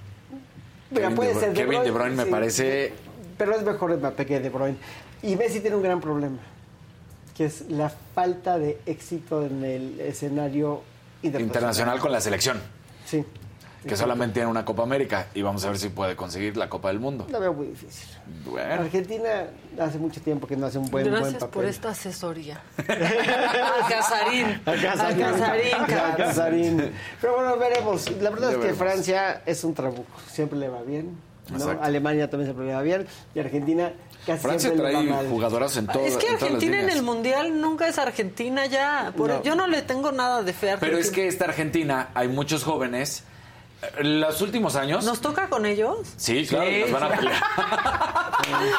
Mira, 0.91 1.03
Kevin 1.05 1.17
puede 1.17 1.29
De 1.31 1.35
Bru- 1.37 1.41
ser 1.41 1.53
Kevin 1.55 1.83
De 1.85 1.91
Bruyne 1.93 2.17
me 2.17 2.25
sí. 2.25 2.31
parece. 2.31 2.93
Pero 3.39 3.55
es 3.57 3.63
mejor 3.63 3.97
Mbappé 3.97 4.27
que 4.27 4.41
De 4.41 4.51
Bruyne. 4.51 4.77
Y 5.23 5.37
Messi 5.37 5.61
tiene 5.61 5.77
un 5.77 5.83
gran 5.83 6.01
problema, 6.01 6.39
que 7.37 7.47
es 7.47 7.63
la 7.71 7.89
falta 8.15 8.59
de 8.59 8.81
éxito 8.87 9.45
en 9.45 9.65
el 9.65 10.01
escenario 10.01 10.83
internacional 11.23 11.99
con 12.01 12.11
la 12.13 12.21
selección. 12.21 12.61
Sí. 13.07 13.25
Que 13.89 13.97
solamente 13.97 14.35
tiene 14.35 14.49
una 14.49 14.65
Copa 14.65 14.83
América. 14.83 15.27
Y 15.35 15.43
vamos 15.43 15.65
a 15.65 15.69
ver 15.69 15.79
si 15.79 15.89
puede 15.89 16.17
conseguir 16.17 16.57
la 16.57 16.69
Copa 16.69 16.89
del 16.89 17.01
Mundo. 17.01 17.27
La 17.31 17.39
veo 17.39 17.53
muy 17.53 17.67
difícil. 17.67 18.09
Bueno. 18.47 18.83
Argentina 18.83 19.29
hace 19.79 19.99
mucho 19.99 20.21
tiempo 20.21 20.47
que 20.47 20.57
no 20.57 20.67
hace 20.67 20.79
un 20.79 20.91
buen, 20.91 21.05
buen 21.05 21.15
Gracias 21.21 21.41
papel. 21.41 21.53
por 21.53 21.65
esta 21.67 21.91
asesoría. 21.91 22.61
Al 22.89 23.89
Casarín. 23.89 24.61
Al 24.65 24.81
Casarín. 24.83 25.23
Al 25.25 25.39
Casarín. 25.39 26.17
Casarín. 26.17 26.93
Pero 27.21 27.37
bueno, 27.37 27.57
veremos. 27.59 28.11
La 28.21 28.31
verdad 28.31 28.49
Ya 28.49 28.53
es 28.53 28.55
que 28.57 28.61
veremos. 28.73 28.79
Francia 28.79 29.43
es 29.47 29.65
un 29.65 29.75
trabuco. 29.75 30.19
Siempre 30.31 30.59
le 30.59 30.69
va 30.69 30.83
bien. 30.83 31.17
Alemania 31.83 32.31
también 32.31 32.47
siempre 32.49 32.67
le 32.67 32.75
va 32.75 32.83
bien. 32.83 33.07
Y 33.35 33.39
Argentina 33.41 33.93
casi 34.25 34.41
Francia 34.41 34.71
siempre 34.71 34.89
le 34.89 34.95
va 34.95 35.01
trae 35.03 35.13
mal. 35.13 35.29
jugadoras 35.29 35.77
en, 35.77 35.87
todo, 35.87 36.03
es 36.07 36.17
que 36.17 36.27
en 36.29 36.35
Argentina 36.35 36.81
en 36.81 36.89
el 36.89 37.03
Mundial 37.03 37.61
nunca 37.61 37.87
es 37.87 37.99
Argentina 37.99 38.65
ya. 38.67 39.13
Por- 39.15 39.29
No. 39.29 39.43
Yo 39.43 39.55
no 39.55 39.67
le 39.67 39.83
tengo 39.83 40.11
nada 40.11 40.43
de 40.43 40.53
fe 40.55 40.71
a 40.73 40.79
Pero 40.79 40.93
es 40.93 41.09
Argentina. 41.09 41.15
que 41.23 41.29
esta 41.29 41.45
Argentina, 41.45 42.09
hay 42.15 42.29
muchos 42.29 42.65
jóvenes. 42.65 43.25
Los 44.03 44.41
últimos 44.41 44.77
años. 44.77 45.05
¿Nos 45.05 45.21
toca 45.21 45.49
con 45.49 45.67
ellos? 45.67 45.99
Sí, 46.17 46.47
claro, 46.47 46.67
Sí, 46.71 46.81
nos 46.83 46.91
van 46.93 47.03
a 47.05 47.11
sí. 47.11 47.17
pelear. 47.17 47.43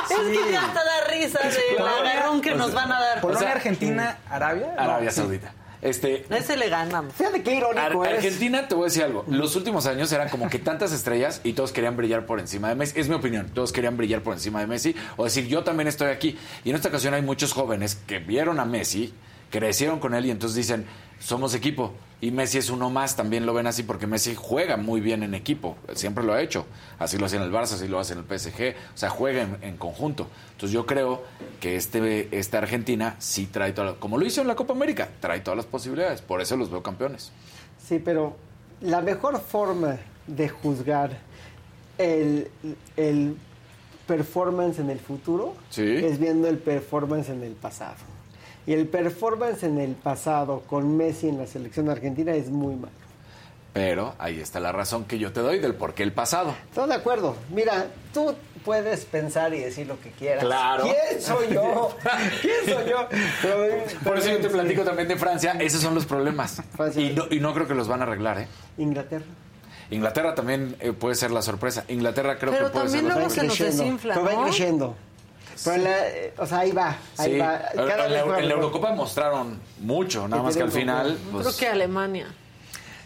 Es 0.09 0.39
que 0.45 0.51
ya 0.51 0.61
hasta 0.65 0.83
da 0.83 1.07
risa 1.11 1.39
de 1.39 1.75
Claro. 1.75 2.03
la 2.03 2.11
agarrón 2.11 2.41
que 2.41 2.53
nos 2.55 2.73
van 2.73 2.91
a 2.91 2.99
dar. 2.99 3.21
Polonia, 3.21 3.39
O 3.39 3.43
sea, 3.47 3.55
Argentina, 3.55 4.17
Arabia. 4.29 4.73
Arabia 4.77 5.05
No, 5.05 5.11
sí. 5.11 5.15
Saudita. 5.17 5.53
Este, 5.81 6.25
Ese 6.29 6.57
le 6.57 6.69
ganamos. 6.69 7.13
Fíjate 7.13 7.43
qué 7.43 7.55
irónico 7.55 7.79
Ar- 8.03 8.11
es. 8.11 8.17
Argentina, 8.17 8.67
te 8.67 8.73
voy 8.75 8.83
a 8.83 8.85
decir 8.85 9.03
algo. 9.03 9.23
Los 9.27 9.55
últimos 9.55 9.85
años 9.85 10.11
eran 10.11 10.29
como 10.29 10.49
que 10.49 10.57
tantas 10.59 10.91
estrellas 10.91 11.41
y 11.43 11.53
todos 11.53 11.71
querían 11.71 11.95
brillar 11.95 12.25
por 12.25 12.39
encima 12.39 12.69
de 12.69 12.75
Messi. 12.75 12.99
Es 12.99 13.07
mi 13.07 13.15
opinión. 13.15 13.49
Todos 13.53 13.71
querían 13.71 13.95
brillar 13.97 14.21
por 14.21 14.33
encima 14.33 14.59
de 14.59 14.67
Messi 14.67 14.95
o 15.17 15.25
decir, 15.25 15.47
yo 15.47 15.63
también 15.63 15.87
estoy 15.87 16.09
aquí. 16.09 16.37
Y 16.63 16.69
en 16.71 16.75
esta 16.75 16.89
ocasión 16.89 17.13
hay 17.13 17.21
muchos 17.21 17.53
jóvenes 17.53 17.95
que 18.07 18.19
vieron 18.19 18.59
a 18.59 18.65
Messi, 18.65 19.13
crecieron 19.51 19.99
con 19.99 20.15
él 20.15 20.25
y 20.25 20.31
entonces 20.31 20.55
dicen, 20.55 20.85
somos 21.19 21.53
equipo. 21.53 21.93
Y 22.25 22.31
Messi 22.31 22.57
es 22.57 22.71
uno 22.71 22.89
más, 22.89 23.15
también 23.15 23.45
lo 23.45 23.53
ven 23.53 23.67
así 23.67 23.83
porque 23.83 24.07
Messi 24.07 24.33
juega 24.33 24.77
muy 24.77 24.99
bien 24.99 25.21
en 25.21 25.35
equipo. 25.35 25.77
Siempre 25.93 26.23
lo 26.23 26.33
ha 26.33 26.41
hecho. 26.41 26.65
Así 26.97 27.19
lo 27.19 27.27
hacía 27.27 27.37
en 27.39 27.45
el 27.45 27.51
Barça, 27.51 27.73
así 27.73 27.87
lo 27.87 27.99
hace 27.99 28.13
en 28.13 28.19
el 28.19 28.25
PSG. 28.25 28.73
O 28.95 28.97
sea, 28.97 29.11
juega 29.11 29.43
en, 29.43 29.57
en 29.61 29.77
conjunto. 29.77 30.27
Entonces 30.53 30.71
yo 30.71 30.87
creo 30.87 31.21
que 31.59 31.75
este, 31.75 32.35
esta 32.35 32.57
Argentina 32.57 33.15
sí 33.19 33.45
trae 33.45 33.73
todas 33.73 33.91
las- 33.91 33.99
como 33.99 34.17
lo 34.17 34.25
hizo 34.25 34.41
en 34.41 34.47
la 34.47 34.55
Copa 34.55 34.73
América, 34.73 35.07
trae 35.19 35.41
todas 35.41 35.57
las 35.57 35.67
posibilidades. 35.67 36.23
Por 36.23 36.41
eso 36.41 36.57
los 36.57 36.71
veo 36.71 36.81
campeones. 36.81 37.31
Sí, 37.77 37.99
pero 38.03 38.35
la 38.81 39.01
mejor 39.01 39.39
forma 39.39 39.97
de 40.25 40.49
juzgar 40.49 41.19
el, 41.99 42.49
el 42.97 43.37
performance 44.07 44.79
en 44.79 44.89
el 44.89 44.99
futuro 44.99 45.55
Sí. 45.69 45.83
es 45.83 46.17
viendo 46.19 46.47
el 46.47 46.57
performance 46.57 47.29
en 47.29 47.43
el 47.43 47.51
pasado. 47.53 47.97
Y 48.67 48.73
el 48.73 48.87
performance 48.87 49.63
en 49.63 49.79
el 49.79 49.91
pasado 49.93 50.61
con 50.67 50.97
Messi 50.97 51.29
en 51.29 51.37
la 51.37 51.47
selección 51.47 51.89
argentina 51.89 52.33
es 52.33 52.49
muy 52.49 52.75
malo. 52.75 52.93
Pero 53.73 54.15
ahí 54.19 54.39
está 54.39 54.59
la 54.61 54.71
razón 54.71 55.03
que 55.03 55.19
yo 55.19 55.33
te 55.33 55.41
doy 55.41 55.59
del 55.59 55.75
por 55.75 55.93
qué 55.93 56.03
el 56.03 56.13
pasado. 56.13 56.55
Estoy 56.69 56.87
de 56.87 56.95
acuerdo. 56.95 57.35
Mira, 57.53 57.87
tú 58.13 58.33
puedes 58.63 59.03
pensar 59.03 59.53
y 59.53 59.59
decir 59.59 59.85
lo 59.85 59.99
que 59.99 60.11
quieras. 60.11 60.43
Claro. 60.45 60.85
¿Quién 60.85 61.21
soy 61.21 61.53
yo? 61.53 61.95
¿Quién 62.41 62.73
soy 62.75 62.89
yo? 62.89 63.07
Pero- 63.41 63.83
Por 64.03 64.17
eso 64.17 64.29
yo 64.29 64.37
te 64.37 64.41
pero- 64.43 64.53
platico 64.53 64.83
también 64.83 65.09
de 65.09 65.17
Francia. 65.17 65.51
Esos 65.59 65.81
son 65.81 65.93
los 65.93 66.05
problemas. 66.05 66.61
Y 66.95 67.09
no, 67.09 67.25
y 67.29 67.39
no 67.41 67.53
creo 67.53 67.67
que 67.67 67.75
los 67.75 67.89
van 67.89 67.99
a 67.99 68.03
arreglar, 68.05 68.39
¿eh? 68.39 68.47
Inglaterra. 68.77 69.25
Inglaterra 69.91 70.33
también 70.33 70.77
eh, 70.79 70.93
puede 70.93 71.15
ser 71.15 71.31
la 71.31 71.41
sorpresa. 71.41 71.83
Inglaterra 71.89 72.37
creo 72.39 72.53
Pero 72.53 72.67
que 72.67 72.71
puede 72.71 72.87
ser 72.89 73.01
también 73.01 73.09
la 73.09 73.15
luego 73.15 73.29
sorpresa. 73.29 73.55
se 73.57 73.63
nos 73.67 73.77
desinfla, 73.77 74.13
Pero 74.15 74.25
va 74.25 74.33
¿no? 74.33 74.43
creciendo. 74.45 74.95
Pero 75.63 75.75
en 75.77 75.83
la- 75.83 76.07
eh, 76.07 76.33
o 76.37 76.45
sea, 76.45 76.59
ahí 76.59 76.71
va, 76.71 76.97
ahí 77.17 77.31
Sí. 77.33 77.37
va. 77.39 77.55
En 77.73 77.77
Cada 77.87 77.97
la, 77.97 78.07
vez 78.07 78.23
juega 78.23 78.39
en 78.39 78.47
la. 78.49 78.53
Eurocopa 78.55 78.91
mostraron 78.93 79.59
mucho, 79.79 80.27
nada 80.27 80.43
más 80.43 80.55
que 80.57 80.63
al 80.63 80.71
final. 80.71 81.07
confianza. 81.07 81.31
pues, 81.31 81.47
Creo 81.47 81.57
que 81.57 81.67
Alemania. 81.73 82.27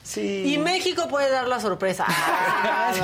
Sí. 0.03 0.53
Y 0.53 0.57
México 0.57 1.07
puede 1.07 1.29
dar 1.29 1.47
la 1.47 1.59
sorpresa. 1.59 2.05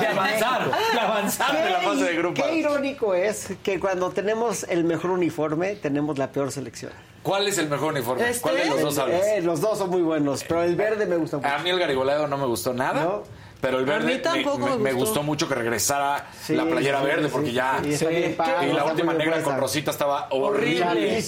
de 0.00 0.06
avanzar, 0.08 0.70
de 0.92 0.98
avanzar 1.00 1.64
de 1.64 1.70
la 1.70 1.80
fase 1.80 2.04
de 2.04 2.14
grupos. 2.16 2.44
Qué 2.44 2.56
irónico 2.56 3.14
es 3.14 3.48
que 3.62 3.78
cuando 3.78 4.10
tenemos 4.10 4.64
el 4.64 4.82
mejor 4.82 5.12
uniforme, 5.12 5.76
tenemos 5.76 6.18
la 6.18 6.32
peor 6.32 6.50
selección. 6.50 6.90
¿Cuál 7.22 7.46
es 7.48 7.58
el 7.58 7.68
mejor 7.68 7.92
uniforme? 7.92 8.28
Este. 8.28 8.40
¿Cuál 8.42 8.56
de 8.56 8.66
los 8.66 8.80
dos 8.80 8.98
hablas? 8.98 9.22
Eh, 9.24 9.40
los 9.42 9.60
dos 9.60 9.78
son 9.78 9.90
muy 9.90 10.02
buenos, 10.02 10.42
pero 10.44 10.62
el 10.64 10.74
verde 10.74 11.06
me 11.06 11.16
gusta 11.16 11.36
mucho. 11.36 11.48
A 11.48 11.58
mí 11.58 11.70
el 11.70 11.78
garigoleado 11.78 12.26
no 12.26 12.38
me 12.38 12.46
gustó 12.46 12.72
nada. 12.72 13.02
¿No? 13.04 13.22
Pero 13.66 13.78
el 13.80 13.84
A 13.90 13.92
verde 13.94 14.06
mí 14.06 14.12
me- 14.14 14.18
tampoco 14.20 14.58
me, 14.58 14.70
me 14.76 14.76
me 14.78 14.92
gustó. 14.92 15.22
mucho 15.22 15.48
que 15.48 15.54
regresara 15.54 16.26
Sí, 16.42 16.54
la 16.54 16.64
playera 16.64 17.00
sí, 17.00 17.06
verde 17.06 17.28
porque 17.28 17.48
sí. 17.48 17.54
ya. 17.54 17.80
Sí, 17.82 18.06
y 18.68 18.72
la 18.72 18.84
última 18.84 19.12
negra 19.12 19.42
con 19.42 19.56
rosita 19.58 19.90
estaba 19.90 20.28
horrible. 20.30 21.20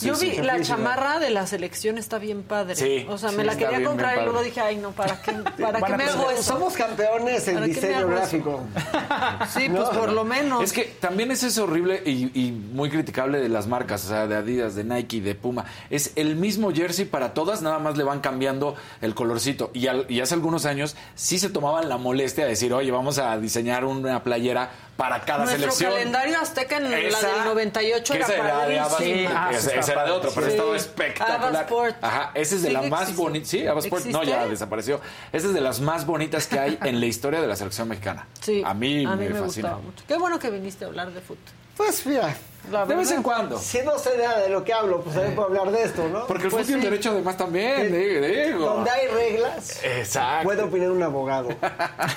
Yo 0.00 0.14
sí. 0.14 0.30
vi 0.30 0.36
la 0.42 0.60
chamarra 0.60 1.18
de 1.18 1.30
la 1.30 1.46
selección 1.46 1.98
está 1.98 2.18
bien 2.18 2.42
padre. 2.42 2.74
Sí, 2.76 3.06
o 3.08 3.16
sea, 3.18 3.30
sí, 3.30 3.36
me 3.36 3.44
la 3.44 3.52
quería 3.54 3.78
bien, 3.78 3.84
comprar 3.84 4.14
bien 4.14 4.22
y 4.22 4.26
luego 4.26 4.42
dije, 4.42 4.60
ay, 4.60 4.76
no, 4.76 4.90
¿para 4.90 5.20
qué, 5.22 5.32
para 5.32 5.78
Bueno, 5.78 5.86
qué 5.86 5.92
me 5.96 6.04
pues, 6.04 6.16
hago 6.16 6.30
eso? 6.30 6.42
Somos 6.42 6.74
campeones 6.74 7.48
en 7.48 7.54
¿Para 7.54 7.66
qué 7.66 7.72
me 7.72 7.80
diseño 7.80 8.08
gráfico. 8.08 8.60
Sí, 9.54 9.68
pues 9.68 9.88
por 9.90 10.12
lo 10.12 10.24
menos. 10.24 10.62
Es 10.62 10.72
que 10.72 10.84
también 10.84 11.30
es 11.30 11.42
eso 11.42 11.64
horrible 11.64 12.02
y, 12.04 12.30
y 12.38 12.52
muy 12.52 12.90
criticable 12.90 13.38
de 13.40 13.48
las 13.48 13.66
marcas, 13.66 14.04
o 14.04 14.08
sea, 14.08 14.26
de 14.26 14.36
Adidas, 14.36 14.74
de 14.74 14.84
Nike, 14.84 15.20
de 15.20 15.34
Puma. 15.34 15.64
Es 15.90 16.12
el 16.16 16.36
mismo 16.36 16.72
jersey 16.72 17.04
para 17.04 17.32
todas, 17.34 17.62
nada 17.62 17.78
más 17.78 17.96
le 17.96 18.04
van 18.04 18.20
cambiando 18.20 18.74
el 19.00 19.14
colorcito. 19.14 19.70
Y, 19.74 19.86
al- 19.86 20.06
y 20.08 20.20
hace 20.20 20.34
algunos 20.34 20.66
años 20.66 20.96
sí 21.14 21.38
se 21.38 21.48
tomaban 21.50 21.85
la 21.86 21.96
molestia 21.96 22.44
de 22.44 22.50
decir, 22.50 22.72
oye, 22.74 22.90
vamos 22.90 23.18
a 23.18 23.36
diseñar 23.38 23.84
una 23.84 24.22
playera 24.22 24.70
para 24.96 25.20
cada 25.22 25.44
Nuestro 25.44 25.60
selección. 25.72 25.92
calendario 25.92 26.40
azteca 26.40 26.76
en 26.78 26.86
Esa- 26.92 27.22
la 27.28 27.34
del 27.34 27.44
98 27.44 28.12
que 28.12 28.18
era 28.18 28.26
esa 28.26 28.34
era 28.36 28.66
de 28.66 28.78
Abba, 28.78 28.90
padrísima. 28.90 29.50
esa- 29.52 29.74
esa 29.74 29.92
era 29.92 30.04
de 30.04 30.10
otro, 30.10 30.30
pero 30.34 30.46
Sí. 30.46 30.52
estaba 30.52 30.76
espectacular. 30.76 31.66
Ajá, 32.02 32.30
esa 32.34 32.54
es 32.54 32.62
de 32.62 32.68
¿Sigue 32.68 32.72
las 32.80 32.90
más 32.90 33.14
bonitas. 33.16 33.48
Sí, 33.48 33.66
Abba 33.66 33.80
Sport, 33.80 34.04
no, 34.06 34.22
ya 34.24 34.46
desapareció. 34.46 35.00
Esa 35.32 35.46
es 35.48 35.54
de 35.54 35.60
las 35.60 35.80
más 35.80 36.06
bonitas 36.06 36.46
que 36.46 36.58
hay 36.58 36.78
en 36.82 37.00
la 37.00 37.06
historia 37.06 37.40
de 37.40 37.46
la 37.46 37.56
selección 37.56 37.88
mexicana. 37.88 38.26
Sí, 38.40 38.62
A 38.64 38.72
mí, 38.74 39.04
a 39.04 39.10
mí 39.16 39.24
me, 39.24 39.28
me, 39.30 39.40
fascina. 39.40 39.44
gustaba 39.70 39.78
mucho. 39.78 40.04
Qué 40.08 40.16
bueno 40.16 40.38
que 40.38 40.50
viniste 40.50 40.84
a 40.84 40.88
hablar 40.88 41.10
de 41.12 41.20
fútbol. 41.20 41.42
Pues 41.76 42.06
mira, 42.06 42.34
La 42.70 42.84
De 42.86 42.94
vez 42.96 43.10
en 43.12 43.22
cuando. 43.22 43.58
si 43.58 43.78
no 43.82 43.98
sé 43.98 44.16
nada 44.18 44.40
de 44.40 44.48
lo 44.48 44.64
que 44.64 44.72
hablo, 44.72 45.00
pues 45.02 45.14
también 45.14 45.34
puedo 45.36 45.48
hablar 45.48 45.70
de 45.70 45.82
esto, 45.84 46.08
¿no? 46.08 46.26
Porque 46.26 46.44
el 46.44 46.50
Pues 46.50 46.64
fútbol 46.64 46.66
tiene 46.66 46.82
sí. 46.82 46.88
derecho 46.90 47.10
además 47.10 47.36
también, 47.36 47.92
digo. 47.92 48.26
digo. 48.26 48.66
Donde 48.66 48.90
hay 48.90 49.06
reglas, 49.08 49.80
Exacto. 49.84 50.44
puede 50.44 50.62
opinar 50.62 50.90
un 50.90 51.02
abogado. 51.02 51.48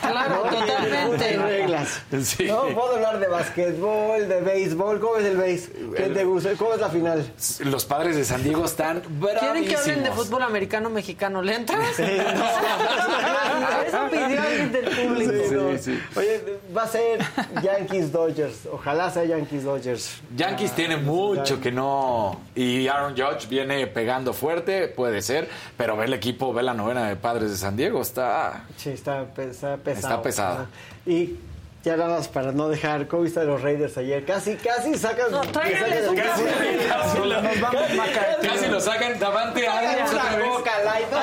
Claro, 0.02 0.44
No, 0.46 0.50
totalmente. 0.60 1.26
Hay 1.26 1.38
reglas. 1.38 2.02
Sí. 2.24 2.46
No, 2.46 2.64
puedo 2.74 2.96
hablar 2.96 3.20
de 3.20 3.28
basquetbol, 3.28 4.28
de 4.28 4.42
béisbol. 4.42 5.00
¿Cómo 5.00 5.18
es 5.18 5.26
el 5.26 5.38
béis? 5.38 5.70
¿Qué 5.96 6.04
te 6.04 6.24
gusta? 6.24 6.50
¿Cómo 6.58 6.74
es 6.74 6.80
la 6.80 6.90
final? 6.90 7.32
Los 7.66 7.86
padres 7.86 8.16
de 8.16 8.24
San 8.26 8.44
Diego 8.44 8.66
están 8.66 9.02
¿Quieren 9.02 9.66
que 9.66 9.76
hablen 9.76 9.96
de 9.96 10.02
bravísimos. 10.02 10.16
fútbol 10.28 10.42
americano 10.44 10.90
mexicano? 10.90 11.42
¿Le 11.42 11.56
entras? 11.56 12.00
Eso 12.00 13.98
pidió 14.12 14.42
alguien 14.42 14.72
del 14.72 14.86
público. 14.86 15.32
Sí, 15.32 15.56
no. 15.56 15.72
Sí, 15.72 15.78
sí. 15.84 16.00
Oye, 16.16 16.60
va 16.76 16.84
a 16.84 16.88
ser 16.88 17.20
Yankees 17.62 18.12
Dodgers. 18.12 18.68
Ojalá 18.72 19.10
sea 19.12 19.24
Yankees 20.40 20.72
tiene 20.74 20.98
mucho 20.98 21.60
que 21.61 21.72
no. 21.72 22.40
Y 22.56 22.88
Aaron 22.88 23.14
Judge 23.16 23.48
viene 23.49 23.86
pegando 23.88 24.34
fuerte, 24.34 24.88
puede 24.88 25.22
ser. 25.22 25.49
Pero 25.78 25.95
ve 25.98 26.06
el 26.06 26.14
equipo, 26.14 26.53
ve 26.53 26.64
la 26.64 26.74
novena 26.74 27.07
de 27.07 27.16
padres 27.16 27.52
de 27.52 27.57
San 27.57 27.76
Diego, 27.76 28.02
está. 28.02 28.64
Sí, 28.78 28.90
está, 28.91 29.24
está 29.38 29.78
pesado. 29.78 29.78
Está 29.86 30.22
pesado. 30.22 30.68
Y 31.06 31.36
ya 31.84 31.95
nada 31.95 32.18
más 32.18 32.28
para 32.28 32.52
no 32.52 32.68
dejar, 32.68 33.07
¿cómo 33.07 33.24
viste 33.24 33.40
a 33.40 33.44
los 33.44 33.61
Raiders 33.61 33.98
ayer? 33.98 34.26
Casi, 34.26 34.56
casi 34.56 34.95
sacan. 34.98 35.32
No, 35.32 35.41
tráiganles 35.41 36.07
un. 36.10 36.16
Casi 36.16 36.44
lo- 37.20 37.41
Nos 37.41 37.61
vamos. 37.61 37.82
Casi 38.41 38.68
lo 38.68 38.80
sacan 38.82 39.18
Davante 39.20 39.68
Adams 39.68 40.11
otra 40.11 40.36
vez. 40.36 40.48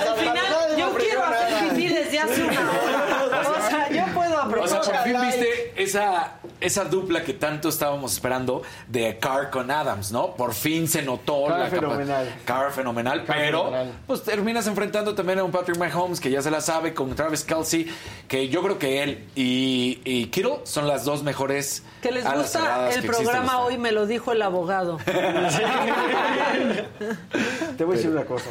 Al 0.08 0.16
final, 0.16 0.76
yo 0.78 0.94
quiero 0.94 1.24
hacer 1.24 1.68
pipí 1.68 1.88
desde 1.88 2.18
hace 2.18 2.42
una 2.42 2.60
hora. 2.60 3.50
O 3.50 3.68
sea, 3.68 3.88
yo 3.90 4.14
puedo 4.14 4.38
O 4.66 4.82
sea, 4.82 4.92
por 4.92 4.96
fin 5.04 5.16
viste 5.20 5.72
esa, 5.76 6.34
esa 6.60 6.84
dupla 6.84 7.22
que 7.24 7.32
tanto 7.32 7.68
estábamos 7.68 8.12
esperando 8.12 8.62
de 8.88 9.18
Carr 9.18 9.50
con 9.50 9.70
Adams, 9.70 10.12
¿no? 10.12 10.34
Por 10.34 10.54
fin 10.54 10.88
se 10.88 11.02
notó 11.02 11.46
Carr 11.46 11.58
la 11.58 11.64
capa- 11.70 11.76
fenomenal. 11.80 12.34
Carr 12.44 12.72
fenomenal, 12.72 13.24
Carr 13.24 13.36
pero 13.38 13.58
fenomenal. 13.66 13.92
pues 14.06 14.22
terminas 14.22 14.66
enfrentando 14.66 15.14
también 15.14 15.38
a 15.38 15.44
un 15.44 15.50
Patrick 15.50 15.76
Mahomes 15.78 16.20
que 16.20 16.30
ya 16.30 16.42
se 16.42 16.50
la 16.50 16.60
sabe 16.60 16.94
con 16.94 17.14
Travis 17.14 17.44
Kelsey, 17.44 17.86
que 18.28 18.48
yo 18.48 18.62
creo 18.62 18.78
que 18.78 19.02
él 19.02 19.24
y, 19.34 20.00
y 20.04 20.26
Kittle 20.26 20.60
son 20.64 20.86
las 20.88 21.04
dos 21.04 21.22
mejores 21.22 21.82
Que 22.02 22.10
les 22.12 22.24
gusta 22.30 22.90
el 22.90 23.02
programa 23.04 23.60
hoy, 23.60 23.78
me 23.78 23.92
lo 23.92 24.06
dijo 24.06 24.32
el 24.32 24.42
abogado. 24.42 24.98
Te 27.76 27.84
voy 27.84 27.94
a 27.94 27.96
decir 27.96 28.10
una 28.10 28.24
cosa. 28.24 28.46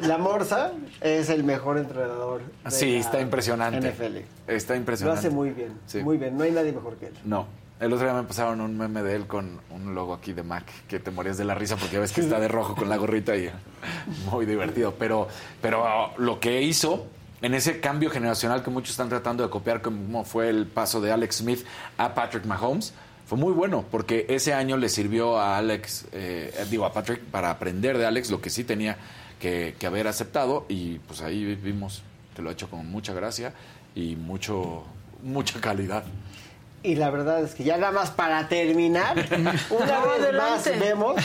La 0.00 0.18
Morsa 0.18 0.72
es 1.00 1.28
el 1.28 1.44
mejor 1.44 1.78
entrenador. 1.78 2.42
de 2.64 2.70
Sí, 2.70 2.96
está 2.96 3.20
impresionante. 3.20 3.90
NFL. 3.92 4.18
Está 4.46 4.74
Lo 4.74 4.80
impresionante. 4.80 5.18
hace 5.20 5.30
muy 5.30 5.50
bien. 5.50 5.72
Sí. 5.86 6.02
Muy 6.02 6.16
bien. 6.16 6.36
No 6.36 6.44
hay 6.44 6.52
nadie 6.52 6.72
mejor 6.72 6.96
que 6.96 7.06
él. 7.06 7.14
No. 7.24 7.46
El 7.80 7.92
otro 7.94 8.04
día 8.06 8.14
me 8.14 8.24
pasaron 8.28 8.60
un 8.60 8.76
meme 8.76 9.02
de 9.02 9.16
él 9.16 9.26
con 9.26 9.58
un 9.70 9.94
logo 9.94 10.12
aquí 10.12 10.34
de 10.34 10.42
Mac 10.42 10.64
que 10.86 11.00
te 11.00 11.10
morías 11.10 11.38
de 11.38 11.46
la 11.46 11.54
risa 11.54 11.76
porque 11.76 11.94
ya 11.94 12.00
ves 12.00 12.12
que 12.12 12.20
está 12.20 12.38
de 12.38 12.46
rojo 12.46 12.74
con 12.74 12.90
la 12.90 12.98
gorrita 12.98 13.34
y 13.36 13.50
muy 14.30 14.44
divertido. 14.44 14.94
Pero, 14.98 15.28
pero 15.62 16.12
lo 16.18 16.38
que 16.40 16.60
hizo 16.60 17.06
en 17.40 17.54
ese 17.54 17.80
cambio 17.80 18.10
generacional 18.10 18.62
que 18.62 18.68
muchos 18.68 18.90
están 18.90 19.08
tratando 19.08 19.42
de 19.42 19.48
copiar, 19.48 19.80
como 19.80 20.24
fue 20.24 20.50
el 20.50 20.66
paso 20.66 21.00
de 21.00 21.10
Alex 21.10 21.36
Smith 21.36 21.64
a 21.96 22.14
Patrick 22.14 22.44
Mahomes, 22.44 22.92
fue 23.24 23.38
muy 23.38 23.52
bueno 23.54 23.84
porque 23.90 24.26
ese 24.28 24.52
año 24.52 24.76
le 24.76 24.90
sirvió 24.90 25.38
a 25.38 25.56
Alex, 25.56 26.04
eh, 26.12 26.52
digo 26.68 26.84
a 26.84 26.92
Patrick, 26.92 27.22
para 27.22 27.48
aprender 27.48 27.96
de 27.96 28.04
Alex 28.04 28.28
lo 28.30 28.42
que 28.42 28.50
sí 28.50 28.62
tenía 28.64 28.98
que, 29.40 29.74
que 29.78 29.86
haber 29.86 30.06
aceptado 30.06 30.66
y 30.68 30.98
pues 31.00 31.20
ahí 31.22 31.54
vimos 31.56 32.02
que 32.36 32.42
lo 32.42 32.50
ha 32.50 32.52
hecho 32.52 32.68
con 32.70 32.86
mucha 32.90 33.12
gracia 33.14 33.52
y 33.94 34.14
mucho 34.16 34.84
mucha 35.22 35.60
calidad. 35.60 36.04
Y 36.82 36.94
la 36.94 37.10
verdad 37.10 37.42
es 37.42 37.54
que 37.54 37.62
ya 37.64 37.76
nada 37.76 37.92
más 37.92 38.10
para 38.10 38.48
terminar, 38.48 39.14
una 39.70 39.98
No, 40.00 40.08
vez 40.18 40.34
más 40.34 40.64
vemos 40.78 41.16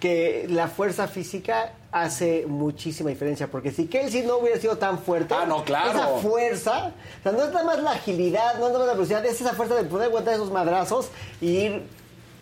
que 0.00 0.46
la 0.48 0.66
fuerza 0.66 1.06
física 1.06 1.74
hace 1.92 2.44
muchísima 2.48 3.10
diferencia. 3.10 3.46
Porque 3.48 3.70
si 3.70 3.86
Kelsey 3.86 4.22
no 4.26 4.38
hubiera 4.38 4.58
sido 4.58 4.78
tan 4.78 4.98
fuerte, 4.98 5.32
Ah, 5.38 5.46
no, 5.46 5.62
claro. 5.64 5.90
esa 5.90 6.08
fuerza, 6.28 6.92
o 7.20 7.22
sea, 7.22 7.30
no 7.32 7.44
es 7.44 7.52
nada 7.52 7.64
más 7.64 7.78
la 7.82 7.92
agilidad, 7.92 8.58
no 8.58 8.66
es 8.66 8.72
nada 8.72 8.78
más 8.80 8.86
la 8.88 8.92
velocidad, 8.94 9.24
es 9.26 9.40
esa 9.40 9.52
fuerza 9.54 9.76
de 9.76 9.84
poder 9.84 10.08
aguantar 10.08 10.34
esos 10.34 10.50
madrazos 10.50 11.08
y 11.40 11.46
ir 11.50 11.82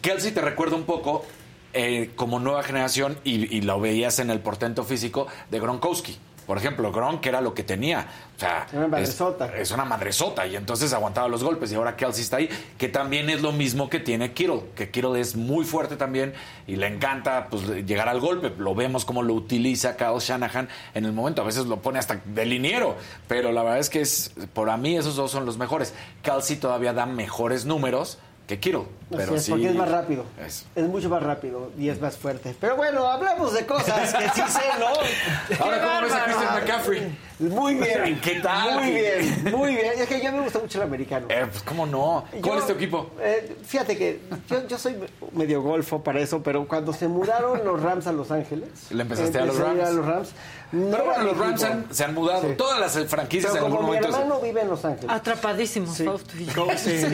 Kelsey 0.00 0.30
te 0.32 0.40
recuerda 0.40 0.76
un 0.76 0.84
poco 0.84 1.24
eh, 1.72 2.10
como 2.16 2.40
nueva 2.40 2.62
generación 2.62 3.18
y, 3.24 3.54
y 3.56 3.60
lo 3.62 3.80
veías 3.80 4.18
en 4.18 4.30
el 4.30 4.40
portento 4.40 4.84
físico 4.84 5.26
de 5.50 5.60
Gronkowski. 5.60 6.18
Por 6.48 6.56
ejemplo, 6.56 6.90
Gronk 6.90 7.26
era 7.26 7.42
lo 7.42 7.52
que 7.52 7.62
tenía. 7.62 8.08
O 8.34 8.40
sea, 8.40 8.66
Una 8.72 8.84
es, 8.84 8.90
madresota. 8.90 9.54
es 9.54 9.70
una 9.70 9.84
madresota 9.84 10.46
y 10.46 10.56
entonces 10.56 10.94
aguantaba 10.94 11.28
los 11.28 11.44
golpes 11.44 11.70
y 11.70 11.74
ahora 11.74 11.94
Kelsey 11.94 12.22
está 12.22 12.38
ahí, 12.38 12.48
que 12.78 12.88
también 12.88 13.28
es 13.28 13.42
lo 13.42 13.52
mismo 13.52 13.90
que 13.90 14.00
tiene 14.00 14.32
Kittle, 14.32 14.62
que 14.74 14.88
Kittle 14.90 15.20
es 15.20 15.36
muy 15.36 15.66
fuerte 15.66 15.96
también 15.96 16.32
y 16.66 16.76
le 16.76 16.86
encanta 16.86 17.48
pues, 17.50 17.66
llegar 17.84 18.08
al 18.08 18.18
golpe. 18.18 18.50
Lo 18.56 18.74
vemos 18.74 19.04
como 19.04 19.22
lo 19.22 19.34
utiliza 19.34 19.98
Kyle 19.98 20.20
Shanahan 20.20 20.70
en 20.94 21.04
el 21.04 21.12
momento. 21.12 21.42
A 21.42 21.44
veces 21.44 21.66
lo 21.66 21.82
pone 21.82 21.98
hasta 21.98 22.22
de 22.24 22.46
liniero, 22.46 22.96
pero 23.26 23.52
la 23.52 23.62
verdad 23.62 23.80
es 23.80 23.90
que 23.90 24.00
es, 24.00 24.32
por 24.54 24.70
a 24.70 24.78
mí 24.78 24.96
esos 24.96 25.16
dos 25.16 25.30
son 25.30 25.44
los 25.44 25.58
mejores. 25.58 25.92
Kelsey 26.22 26.56
todavía 26.56 26.94
da 26.94 27.04
mejores 27.04 27.66
números 27.66 28.16
que 28.48 28.58
Kittle. 28.58 28.80
Así 28.80 29.16
Pero 29.16 29.34
es, 29.36 29.44
sí, 29.44 29.50
porque 29.52 29.68
es 29.68 29.74
más 29.76 29.88
rápido. 29.90 30.24
es- 30.44 30.66
Es 30.74 30.84
mucho 30.84 31.08
más 31.08 31.22
rápido 31.22 31.70
y 31.78 31.88
es 31.88 32.00
más 32.00 32.16
fuerte. 32.16 32.56
Pero 32.60 32.76
bueno, 32.76 33.06
hablamos 33.06 33.52
de 33.54 33.64
cosas 33.66 34.12
que 34.14 34.28
sí 34.30 34.42
sé, 34.48 34.60
¿no? 34.80 34.86
Ahora, 35.64 35.80
¿cómo 35.80 36.00
ves 36.02 36.12
a! 36.12 36.24
Christian 36.24 36.54
McCaffrey? 36.54 37.18
Muy 37.38 37.74
bien. 37.76 38.20
¿Qué 38.20 38.40
tal? 38.40 38.74
Muy 38.82 38.90
bien, 38.92 39.44
muy 39.56 39.74
bien. 39.74 39.92
Es 39.98 40.06
que 40.08 40.20
yo 40.20 40.32
me 40.32 40.40
gusta 40.40 40.58
mucho 40.58 40.78
el 40.78 40.84
americano. 40.88 41.26
Eh, 41.28 41.46
pues, 41.50 41.62
¿cómo 41.62 41.86
no? 41.86 42.24
¿Cuál 42.30 42.42
Yo, 42.42 42.58
es 42.58 42.66
tu 42.66 42.72
equipo? 42.72 43.10
eh, 43.20 43.56
fíjate 43.64 43.96
que 43.96 44.20
yo, 44.48 44.66
yo 44.66 44.78
soy 44.78 44.96
medio 45.32 45.62
golfo 45.62 46.02
para 46.02 46.20
eso, 46.20 46.42
pero 46.42 46.66
cuando 46.66 46.92
se 46.92 47.06
mudaron 47.08 47.64
los 47.64 47.80
Rams 47.82 48.06
a 48.06 48.12
Los 48.12 48.30
Ángeles. 48.30 48.68
¿Le 48.90 49.02
empezaste 49.02 49.38
a 49.38 49.44
los 49.44 49.56
Rams? 49.58 49.80
a 49.82 49.90
los 49.90 50.04
Rams. 50.06 50.28
No 50.70 50.90
Pero 50.90 51.04
bueno, 51.06 51.22
los 51.24 51.38
Rams 51.38 51.62
han- 51.64 51.86
se 51.90 52.04
han 52.04 52.12
mudado. 52.14 52.42
Sí. 52.42 52.54
Todas 52.56 52.78
las 52.78 52.92
franquicias 53.08 53.52
Pero 53.52 53.66
en 53.66 53.72
algún 53.72 53.86
como 53.86 53.92
mi 53.96 54.02
se- 54.02 54.04
hermano 54.12 54.40
vive 54.40 54.60
en 54.60 54.68
Los 54.68 54.84
Ángeles. 54.84 55.10
Atrapadísimos, 55.10 55.96
Sí. 55.96 56.04
Como, 56.04 56.70
sí, 56.76 56.98
sí. 56.98 57.06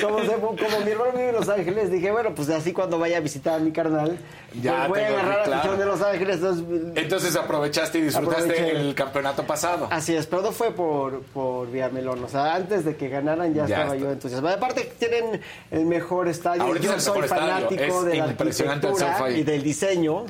como, 0.00 0.20
se- 0.20 0.26
como 0.36 0.80
mi 0.84 0.90
hermano 0.92 1.12
vive 1.12 1.28
en 1.30 1.34
Los 1.34 1.48
Ángeles, 1.48 1.90
dije, 1.90 2.12
bueno, 2.12 2.32
pues 2.34 2.48
así 2.50 2.72
cuando 2.72 2.98
vaya 3.00 3.16
a 3.16 3.20
visitar 3.20 3.54
a 3.54 3.58
mi 3.58 3.72
carnal, 3.72 4.18
Ya 4.62 4.86
pues 4.86 4.88
voy 4.88 5.00
a 5.00 5.08
agarrar 5.08 5.40
a 5.40 5.44
claro. 5.44 5.58
afición 5.58 5.78
de 5.80 5.86
Los 5.86 6.02
Ángeles. 6.02 6.36
Entonces, 6.36 6.64
Entonces 6.94 7.36
aprovechaste 7.36 7.98
y 7.98 8.02
disfrutaste 8.02 8.17
Aproveché. 8.18 8.70
el 8.70 8.94
campeonato 8.94 9.44
pasado. 9.44 9.88
Así 9.90 10.14
es, 10.14 10.26
pero 10.26 10.42
no 10.42 10.52
fue 10.52 10.72
por, 10.72 11.22
por 11.22 11.70
Villamelón. 11.70 12.22
O 12.24 12.28
sea, 12.28 12.54
antes 12.54 12.84
de 12.84 12.96
que 12.96 13.08
ganaran 13.08 13.52
ya, 13.54 13.66
Ya 13.66 13.76
estaba 13.76 13.94
está. 13.94 14.06
yo 14.06 14.12
entusiasmado. 14.12 14.56
Aparte, 14.56 14.92
tienen 14.98 15.40
el 15.70 15.86
mejor 15.86 16.28
estadio. 16.28 16.62
Ahorita 16.62 16.84
yo 16.84 16.90
es 16.92 16.96
el 16.96 17.02
soy 17.02 17.20
mejor 17.22 17.38
fanático 17.38 17.82
Es 17.82 18.04
de 18.04 18.14
la 18.16 18.26
impresionante 18.28 18.86
el 18.86 18.92
arquitectura 18.94 19.30
y 19.30 19.42
del 19.44 19.62
diseño. 19.62 20.24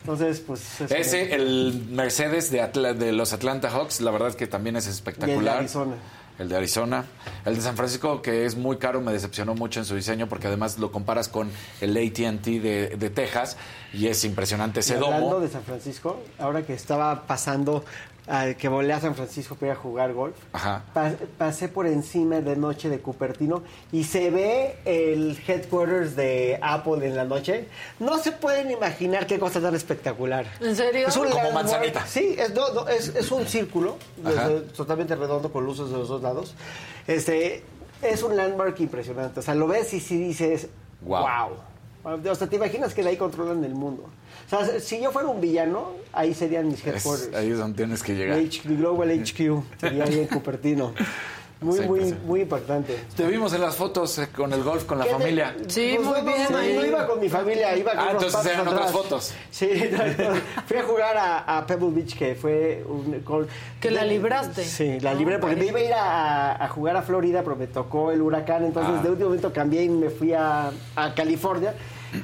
Entonces, 0.00 0.40
pues... 0.40 0.80
es 0.80 0.90
Ese, 0.90 1.34
el 1.34 1.86
Mercedes 1.90 2.50
de, 2.50 2.62
Atla- 2.62 2.94
de 2.94 3.12
los 3.12 3.32
Atlanta 3.32 3.68
Hawks, 3.70 4.00
la 4.00 4.10
verdad 4.10 4.34
que 4.34 4.46
también 4.46 4.76
es 4.76 4.86
espectacular. 4.86 5.36
Y 5.36 5.38
el 5.38 5.44
de 5.44 5.50
Arizona. 5.50 5.94
El 6.38 6.48
de 6.48 6.56
Arizona. 6.56 7.04
El 7.44 7.54
de 7.54 7.60
San 7.60 7.76
Francisco, 7.76 8.20
que 8.20 8.44
es 8.44 8.56
muy 8.56 8.78
caro, 8.78 9.00
me 9.00 9.12
decepcionó 9.12 9.54
mucho 9.54 9.78
en 9.80 9.86
su 9.86 9.94
diseño 9.94 10.28
porque 10.28 10.48
además 10.48 10.78
lo 10.78 10.90
comparas 10.90 11.28
con 11.28 11.50
el 11.80 11.96
ATT 11.96 12.44
de, 12.44 12.96
de 12.98 13.10
Texas 13.10 13.56
y 13.92 14.08
es 14.08 14.24
impresionante 14.24 14.80
ese 14.80 14.94
Y 14.94 14.96
hablando 14.96 15.26
domo. 15.30 15.40
de 15.40 15.48
San 15.48 15.62
Francisco, 15.62 16.20
ahora 16.38 16.62
que 16.62 16.74
estaba 16.74 17.26
pasando, 17.28 17.84
que 18.58 18.68
volé 18.68 18.92
a 18.94 19.00
San 19.00 19.14
Francisco 19.14 19.54
para 19.54 19.72
ir 19.72 19.78
a 19.78 19.80
jugar 19.80 20.12
golf, 20.14 20.34
Ajá. 20.52 20.82
pasé 21.36 21.68
por 21.68 21.86
encima 21.86 22.40
de 22.40 22.56
noche 22.56 22.88
de 22.88 22.98
Cupertino 23.00 23.62
y 23.92 24.04
se 24.04 24.30
ve 24.30 24.76
el 24.86 25.38
headquarters 25.46 26.16
de 26.16 26.58
Apple 26.62 27.06
en 27.06 27.16
la 27.16 27.24
noche. 27.24 27.68
No 28.00 28.16
se 28.18 28.32
pueden 28.32 28.70
imaginar 28.70 29.26
qué 29.26 29.38
cosa 29.38 29.60
tan 29.60 29.74
espectacular. 29.74 30.46
¿En 30.60 30.74
serio? 30.74 31.08
Es 31.08 31.16
un 31.18 31.28
Como 31.28 31.52
manzanita. 31.52 32.06
Sí, 32.06 32.34
es, 32.38 32.54
no, 32.54 32.72
no, 32.72 32.88
es, 32.88 33.08
es 33.14 33.30
un 33.30 33.46
círculo, 33.46 33.98
desde- 34.16 34.60
totalmente 34.72 35.14
redondo 35.14 35.52
con 35.52 35.64
luces 35.66 35.90
de 35.90 35.98
los 35.98 36.08
dos 36.08 36.22
lados. 36.22 36.54
Este, 37.06 37.62
es 38.00 38.22
un 38.22 38.36
landmark 38.36 38.80
impresionante. 38.80 39.40
O 39.40 39.42
sea, 39.42 39.54
lo 39.54 39.66
ves 39.66 39.92
y 39.92 40.00
sí 40.00 40.16
dices, 40.16 40.68
Guau. 41.02 41.50
wow. 42.04 42.20
O 42.30 42.34
sea, 42.34 42.46
te 42.48 42.56
imaginas 42.56 42.94
que 42.94 43.02
de 43.02 43.10
ahí 43.10 43.16
controlan 43.16 43.62
el 43.64 43.74
mundo. 43.74 44.04
O 44.52 44.64
sea, 44.64 44.80
si 44.80 45.00
yo 45.00 45.10
fuera 45.10 45.28
un 45.28 45.40
villano, 45.40 45.92
ahí 46.12 46.34
serían 46.34 46.68
mis 46.68 46.84
Es- 46.86 46.96
headquarters. 47.04 47.34
ahí 47.34 47.50
es 47.50 47.58
donde 47.58 47.76
tienes 47.76 48.02
que 48.02 48.14
llegar. 48.14 48.38
HQ, 48.38 48.76
Global 48.78 49.10
HQ, 49.10 49.62
sería 49.80 50.04
ahí 50.04 50.20
en 50.20 50.26
Cupertino. 50.26 50.92
Muy, 51.60 51.78
Sí, 51.78 51.86
muy, 51.86 52.00
sí. 52.04 52.14
muy 52.26 52.40
impactante. 52.42 52.94
Te 53.16 53.26
vimos 53.26 53.54
en 53.54 53.62
las 53.62 53.74
fotos 53.76 54.18
eh, 54.18 54.28
con 54.36 54.52
el 54.52 54.62
golf 54.62 54.84
con 54.84 54.98
la 54.98 55.04
¿Qué 55.04 55.10
te- 55.12 55.16
familia. 55.18 55.56
Sí, 55.68 55.94
Pues 55.96 56.06
muy 56.08 56.20
bien 56.20 56.46
no, 56.50 56.58
ahí. 56.58 56.76
No 56.76 56.84
iba 56.84 57.06
con 57.06 57.18
mi 57.20 57.28
familia, 57.30 57.74
iba 57.74 57.92
con 57.92 58.00
Ah, 58.00 58.08
entonces 58.10 58.44
eran 58.44 58.68
otras 58.68 58.88
atrás. 58.88 58.92
fotos. 58.92 59.32
Sí, 59.50 59.70
no, 59.92 60.30
no. 60.34 60.40
fui 60.66 60.76
a 60.76 60.82
jugar 60.82 61.16
a, 61.16 61.56
a 61.58 61.66
Pebble 61.66 61.90
Beach, 61.92 62.18
que 62.18 62.34
fue 62.34 62.84
un... 62.86 63.18
con- 63.20 63.46
Que 63.80 63.90
la 63.90 64.04
libraste. 64.04 64.62
Sí, 64.62 65.00
la 65.00 65.14
libré, 65.14 65.38
porque 65.38 65.56
me 65.56 65.66
iba 65.66 65.78
a 65.78 65.82
ir 65.82 65.92
a, 65.94 66.64
a 66.64 66.68
jugar 66.68 66.98
a 66.98 67.02
Florida, 67.02 67.42
pero 67.42 67.56
me 67.56 67.68
tocó 67.68 68.10
el 68.10 68.20
huracán, 68.20 68.64
entonces 68.66 68.96
Ah. 68.98 69.02
de 69.02 69.08
último 69.10 69.28
momento 69.30 69.50
cambié 69.50 69.84
y 69.84 69.88
me 69.88 70.10
fui 70.10 70.34
a, 70.34 70.70
a 70.96 71.14
California. 71.14 71.72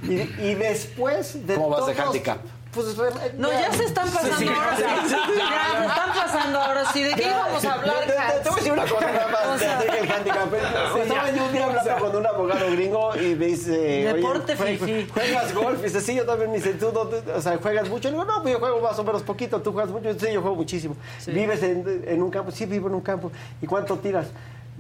Y, 0.03 0.15
y 0.43 0.55
después 0.55 1.47
de 1.47 1.55
¿Cómo 1.55 1.69
vas 1.71 1.87
de 1.87 2.01
handicap? 2.01 2.39
Pues, 2.73 2.97
re- 2.97 3.33
No, 3.37 3.51
ya 3.51 3.73
se 3.73 3.83
están 3.85 4.09
pasando 4.09 4.37
Sí, 4.37 4.45
sí, 4.47 4.49
ahora 4.55 4.77
sí. 4.77 4.83
ya, 4.83 4.97
ya, 5.03 5.09
Ya 5.37 5.81
se 5.81 5.87
están 5.89 6.13
pasando 6.15 6.61
ahora 6.61 6.93
sí. 6.93 7.03
¿De 7.03 7.15
qué 7.15 7.23
íbamos 7.27 7.65
a 7.65 7.73
hablar? 7.73 7.97
Te, 8.07 8.13
te- 8.13 8.41
te 8.45 8.49
voy 8.49 8.53
a 8.53 8.55
decir 8.55 8.73
una 8.73 8.83
cosa 8.87 9.13
nada 9.13 9.27
más 9.29 9.47
O 9.49 9.59
sea, 9.59 9.81
del 9.81 10.13
handicap. 10.13 10.49
Sí, 10.95 11.01
Estaba 11.01 11.31
ya. 11.31 11.37
yo 11.37 11.45
un 11.47 11.53
día 11.53 11.65
hablando 11.65 11.97
con 11.99 12.17
un 12.17 12.27
abogado 12.29 12.71
gringo 12.71 13.17
y 13.17 13.35
me 13.35 13.47
dice... 13.47 13.71
oye, 13.73 14.13
Deporte 14.15 14.57
jue- 14.57 14.79
fifí. 14.79 15.09
¿Juegas 15.13 15.53
golf? 15.53 15.81
Y 15.81 15.83
dice, 15.83 16.01
sí, 16.01 16.15
yo 16.15 16.25
también. 16.25 16.51
Me 16.53 16.59
dice, 16.59 16.75
¿tú 16.75 16.93
no 16.95 17.09
te- 17.09 17.29
o 17.33 17.43
sea, 17.43 17.59
juegas 17.61 17.89
mucho? 17.89 18.09
Le 18.09 18.13
digo, 18.15 18.25
no, 18.25 18.41
pues 18.43 18.55
yo 18.55 18.61
juego 18.61 18.81
más 18.81 18.97
o 19.01 19.03
menos 19.05 19.23
poquito. 19.25 19.61
¿Tú 19.61 19.73
juegas 19.73 19.91
mucho? 19.91 20.13
Sí, 20.15 20.27
yo 20.33 20.41
juego 20.41 20.55
muchísimo. 20.55 20.95
¿Vives 21.27 21.61
en, 21.65 22.05
en 22.07 22.23
un 22.23 22.31
campo? 22.31 22.53
Sí, 22.53 22.67
vivo 22.67 22.87
en 22.87 22.95
un 22.95 23.01
campo. 23.01 23.33
¿Y 23.61 23.67
cuánto 23.67 23.97
tiras? 23.99 24.29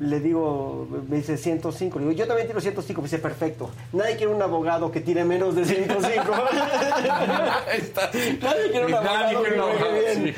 Le 0.00 0.18
digo, 0.18 0.88
me 1.08 1.18
dice 1.18 1.36
105. 1.36 1.98
Le 1.98 2.06
digo, 2.06 2.16
yo 2.18 2.26
también 2.26 2.46
tiro 2.48 2.58
105. 2.60 3.02
Me 3.02 3.06
dice, 3.06 3.18
perfecto. 3.18 3.70
Nadie 3.92 4.16
quiere 4.16 4.32
un 4.32 4.40
abogado 4.40 4.90
que 4.90 5.00
tire 5.00 5.24
menos 5.24 5.54
de 5.54 5.64
105. 5.66 6.00
Nadie 8.40 8.70
quiere 8.70 8.86
un 8.86 8.92
Nadie 8.92 9.08
abogado 9.08 9.40
quiere 9.42 9.54
que 9.54 9.60
abogado, 9.60 9.92
bien. 9.92 10.34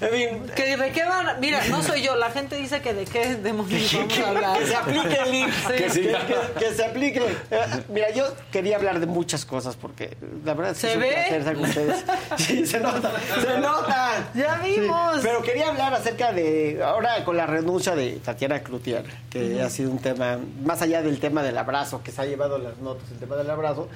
En 0.00 0.08
fin, 0.10 0.42
Que 0.54 0.76
¿De 0.76 0.90
qué 0.90 1.04
van? 1.04 1.40
Mira, 1.40 1.60
no 1.70 1.82
soy 1.82 2.02
yo. 2.02 2.16
La 2.16 2.30
gente 2.30 2.56
dice 2.56 2.80
que 2.82 2.94
de 2.94 3.04
qué 3.04 3.36
demonios 3.36 3.92
vamos 3.94 4.18
a 4.18 4.28
hablar. 4.28 4.58
que 4.58 4.66
se 4.66 4.74
aplique 4.76 5.18
el 5.24 5.30
link. 5.30 5.50
Sí. 5.52 5.72
Que, 5.76 5.90
sí. 5.90 6.00
que- 6.02 6.64
que 6.64 6.74
se 6.74 6.84
aplique. 6.84 7.22
Eh, 7.50 7.60
Mira, 7.88 8.10
yo 8.10 8.24
quería 8.50 8.76
hablar 8.76 9.00
de 9.00 9.06
muchas 9.06 9.44
cosas 9.44 9.76
porque 9.76 10.16
la 10.44 10.54
verdad 10.54 10.72
es 10.72 10.80
que 10.80 10.88
¿Se 10.88 10.90
es 10.90 10.96
un 10.96 11.02
ve? 11.02 11.12
placer 11.12 11.38
estar 11.38 11.54
con 11.54 11.64
ustedes. 11.64 12.04
Sí, 12.36 12.66
se 12.66 12.80
nota, 12.80 13.12
se 13.40 13.58
nota. 13.60 14.30
Ya 14.34 14.60
vimos. 14.62 15.20
Pero 15.22 15.42
quería 15.42 15.68
hablar 15.68 15.94
acerca 15.94 16.32
de, 16.32 16.80
ahora 16.84 17.24
con 17.24 17.36
la 17.36 17.46
renuncia 17.46 17.94
de 17.94 18.12
Tatiana 18.24 18.62
Cloutier, 18.82 19.04
que 19.30 19.60
ha 19.62 19.70
sido 19.70 19.90
un 19.90 19.98
tema, 19.98 20.38
más 20.64 20.82
allá 20.82 21.02
del 21.02 21.18
tema 21.20 21.42
del 21.42 21.56
abrazo, 21.56 22.02
que 22.02 22.10
se 22.10 22.20
ha 22.20 22.26
llevado 22.26 22.58
las 22.58 22.78
notas, 22.78 23.10
el 23.12 23.18
tema 23.18 23.36
del 23.36 23.48
abrazo, 23.50 23.88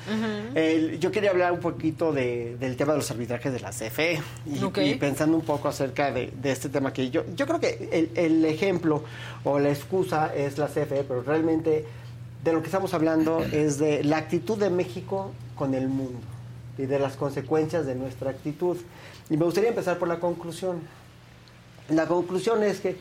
el- 0.54 0.98
yo 1.00 1.10
quería 1.10 1.30
hablar 1.30 1.52
un 1.52 1.60
poquito 1.60 2.12
de- 2.12 2.56
del 2.58 2.76
tema 2.76 2.92
de 2.92 2.98
los 2.98 3.10
arbitrajes 3.10 3.52
de 3.52 3.60
la 3.60 3.72
CFE 3.72 4.20
y, 4.46 4.62
Ok. 4.62 4.78
y 4.78 4.94
pensando 4.94 5.36
un 5.36 5.44
poco 5.44 5.68
acerca 5.68 6.10
de, 6.12 6.32
de 6.40 6.52
este 6.52 6.68
tema 6.68 6.92
que 6.92 7.10
yo, 7.10 7.24
yo 7.34 7.46
creo 7.46 7.60
que 7.60 7.88
el, 7.92 8.10
el 8.14 8.44
ejemplo 8.44 9.02
o 9.44 9.58
la 9.58 9.70
excusa 9.70 10.34
es 10.34 10.58
la 10.58 10.68
CFE, 10.68 11.04
pero 11.06 11.22
realmente 11.22 11.84
de 12.44 12.52
lo 12.52 12.60
que 12.60 12.66
estamos 12.66 12.94
hablando 12.94 13.40
es 13.42 13.78
de 13.78 14.04
la 14.04 14.18
actitud 14.18 14.56
de 14.58 14.70
México 14.70 15.32
con 15.56 15.74
el 15.74 15.88
mundo 15.88 16.20
y 16.78 16.86
de 16.86 16.98
las 16.98 17.16
consecuencias 17.16 17.86
de 17.86 17.94
nuestra 17.94 18.30
actitud. 18.30 18.76
Y 19.30 19.36
me 19.36 19.44
gustaría 19.44 19.70
empezar 19.70 19.98
por 19.98 20.06
la 20.08 20.20
conclusión. 20.20 20.78
La 21.88 22.06
conclusión 22.06 22.62
es 22.62 22.80
que 22.80 22.96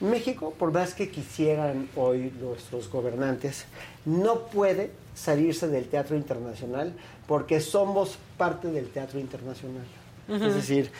México, 0.00 0.54
por 0.58 0.72
más 0.72 0.94
que 0.94 1.10
quisieran 1.10 1.88
hoy 1.96 2.32
nuestros 2.40 2.90
gobernantes, 2.90 3.64
no 4.04 4.46
puede 4.46 4.92
salirse 5.14 5.68
del 5.68 5.88
teatro 5.88 6.16
internacional 6.16 6.94
porque 7.26 7.60
somos 7.60 8.18
parte 8.36 8.68
del 8.68 8.88
teatro 8.88 9.18
internacional. 9.18 9.84
Es 10.28 10.54
decir, 10.54 10.90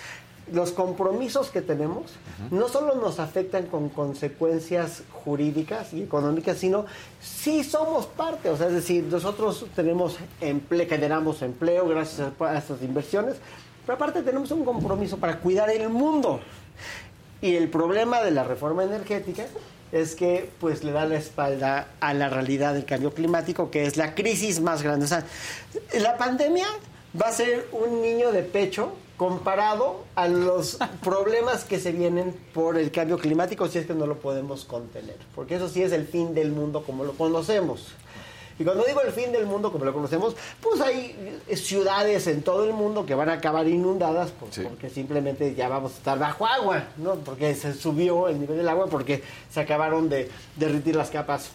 los 0.52 0.72
compromisos 0.72 1.50
que 1.50 1.60
tenemos 1.60 2.12
no 2.50 2.68
solo 2.68 2.94
nos 2.94 3.20
afectan 3.20 3.66
con 3.66 3.88
consecuencias 3.90 5.02
jurídicas 5.12 5.92
y 5.92 6.02
económicas, 6.02 6.58
sino 6.58 6.86
sí 7.20 7.62
somos 7.62 8.06
parte. 8.06 8.48
O 8.48 8.56
sea, 8.56 8.68
es 8.68 8.72
decir, 8.72 9.04
nosotros 9.04 9.66
tenemos 9.76 10.16
empleo, 10.40 10.88
generamos 10.88 11.42
empleo 11.42 11.86
gracias 11.86 12.32
a, 12.40 12.44
a 12.44 12.58
estas 12.58 12.82
inversiones, 12.82 13.36
pero 13.84 13.96
aparte 13.96 14.22
tenemos 14.22 14.50
un 14.50 14.64
compromiso 14.64 15.18
para 15.18 15.38
cuidar 15.38 15.70
el 15.70 15.88
mundo. 15.88 16.40
Y 17.40 17.54
el 17.54 17.68
problema 17.68 18.22
de 18.22 18.30
la 18.30 18.44
reforma 18.44 18.84
energética 18.84 19.46
es 19.92 20.14
que 20.14 20.50
pues 20.60 20.84
le 20.84 20.92
da 20.92 21.06
la 21.06 21.16
espalda 21.16 21.88
a 22.00 22.12
la 22.14 22.28
realidad 22.28 22.74
del 22.74 22.84
cambio 22.84 23.12
climático, 23.12 23.70
que 23.70 23.86
es 23.86 23.96
la 23.96 24.14
crisis 24.14 24.60
más 24.60 24.82
grande. 24.82 25.06
O 25.06 25.08
sea, 25.08 25.24
la 26.00 26.16
pandemia 26.16 26.66
va 27.20 27.28
a 27.28 27.32
ser 27.32 27.68
un 27.72 28.02
niño 28.02 28.32
de 28.32 28.42
pecho 28.42 28.92
comparado 29.16 30.04
a 30.14 30.28
los 30.28 30.78
problemas 31.04 31.64
que 31.64 31.78
se 31.78 31.92
vienen 31.92 32.34
por 32.54 32.78
el 32.78 32.90
cambio 32.90 33.18
climático 33.18 33.68
si 33.68 33.78
es 33.78 33.86
que 33.86 33.94
no 33.94 34.06
lo 34.06 34.18
podemos 34.18 34.64
contener. 34.64 35.16
Porque 35.34 35.56
eso 35.56 35.68
sí 35.68 35.82
es 35.82 35.92
el 35.92 36.06
fin 36.06 36.34
del 36.34 36.50
mundo 36.50 36.82
como 36.84 37.04
lo 37.04 37.12
conocemos. 37.12 37.88
Y 38.58 38.64
cuando 38.64 38.82
digo 38.84 39.00
el 39.02 39.12
fin 39.12 39.30
del 39.30 39.46
mundo 39.46 39.70
como 39.70 39.84
lo 39.84 39.92
conocemos, 39.92 40.34
pues 40.60 40.80
hay 40.80 41.38
ciudades 41.54 42.26
en 42.26 42.42
todo 42.42 42.64
el 42.64 42.72
mundo 42.72 43.06
que 43.06 43.14
van 43.14 43.28
a 43.28 43.34
acabar 43.34 43.68
inundadas 43.68 44.30
por- 44.32 44.50
porque 44.64 44.90
simplemente 44.90 45.54
ya 45.54 45.68
vamos 45.68 45.92
a 45.92 45.96
estar 45.96 46.18
bajo 46.18 46.44
agua, 46.46 46.84
¿no? 46.96 47.14
Porque 47.16 47.54
se 47.54 47.72
subió 47.74 48.26
el 48.28 48.40
nivel 48.40 48.56
del 48.56 48.68
agua, 48.68 48.86
porque 48.88 49.22
se 49.50 49.60
acabaron 49.60 50.08
de 50.08 50.28
derritir 50.56 50.96
las 50.96 51.10
capas 51.10 51.50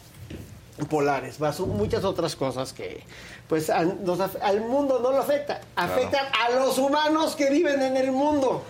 polares, 0.90 1.40
más 1.40 1.60
muchas 1.60 2.04
otras 2.04 2.36
cosas 2.36 2.74
que 2.74 3.04
pues 3.48 3.70
a- 3.70 3.84
nos 3.84 4.20
af- 4.20 4.40
al 4.42 4.62
mundo 4.62 5.00
no 5.04 5.12
lo 5.12 5.18
afecta, 5.20 5.62
afectan 5.76 6.26
a 6.48 6.50
los 6.56 6.78
humanos 6.80 7.36
que 7.36 7.50
viven 7.50 7.82
en 7.82 7.98
el 7.98 8.12
mundo. 8.12 8.64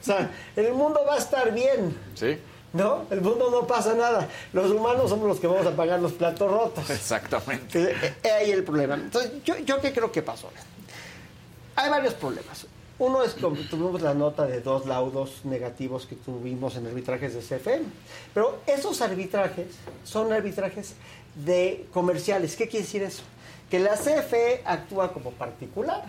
O 0.00 0.04
sea, 0.04 0.30
el 0.56 0.72
mundo 0.72 1.00
va 1.06 1.14
a 1.14 1.18
estar 1.18 1.52
bien. 1.52 1.94
Sí. 2.14 2.38
¿No? 2.72 3.04
El 3.10 3.20
mundo 3.20 3.50
no 3.50 3.66
pasa 3.66 3.94
nada. 3.94 4.28
Los 4.52 4.70
humanos 4.70 5.10
somos 5.10 5.26
los 5.26 5.40
que 5.40 5.46
vamos 5.46 5.66
a 5.66 5.72
pagar 5.72 6.00
los 6.00 6.12
platos 6.12 6.50
rotos. 6.50 6.88
Exactamente. 6.90 7.90
Eh, 7.90 8.14
eh, 8.22 8.30
ahí 8.30 8.50
el 8.50 8.62
problema. 8.62 8.94
Entonces, 8.94 9.32
yo, 9.44 9.58
yo 9.58 9.80
qué 9.80 9.92
creo 9.92 10.12
que 10.12 10.22
pasó. 10.22 10.50
Hay 11.74 11.90
varios 11.90 12.14
problemas. 12.14 12.66
Uno 13.00 13.24
es 13.24 13.32
como 13.32 13.56
tuvimos 13.62 14.02
la 14.02 14.12
nota 14.12 14.46
de 14.46 14.60
dos 14.60 14.84
laudos 14.84 15.44
negativos 15.44 16.04
que 16.04 16.16
tuvimos 16.16 16.76
en 16.76 16.86
arbitrajes 16.86 17.32
de 17.32 17.40
CFE, 17.40 17.80
pero 18.34 18.60
esos 18.66 19.00
arbitrajes 19.00 19.68
son 20.04 20.30
arbitrajes 20.34 20.92
de 21.34 21.86
comerciales. 21.94 22.56
¿Qué 22.56 22.68
quiere 22.68 22.84
decir 22.84 23.02
eso? 23.02 23.22
Que 23.70 23.78
la 23.78 23.96
CFE 23.96 24.60
actúa 24.66 25.14
como 25.14 25.30
particular, 25.30 26.04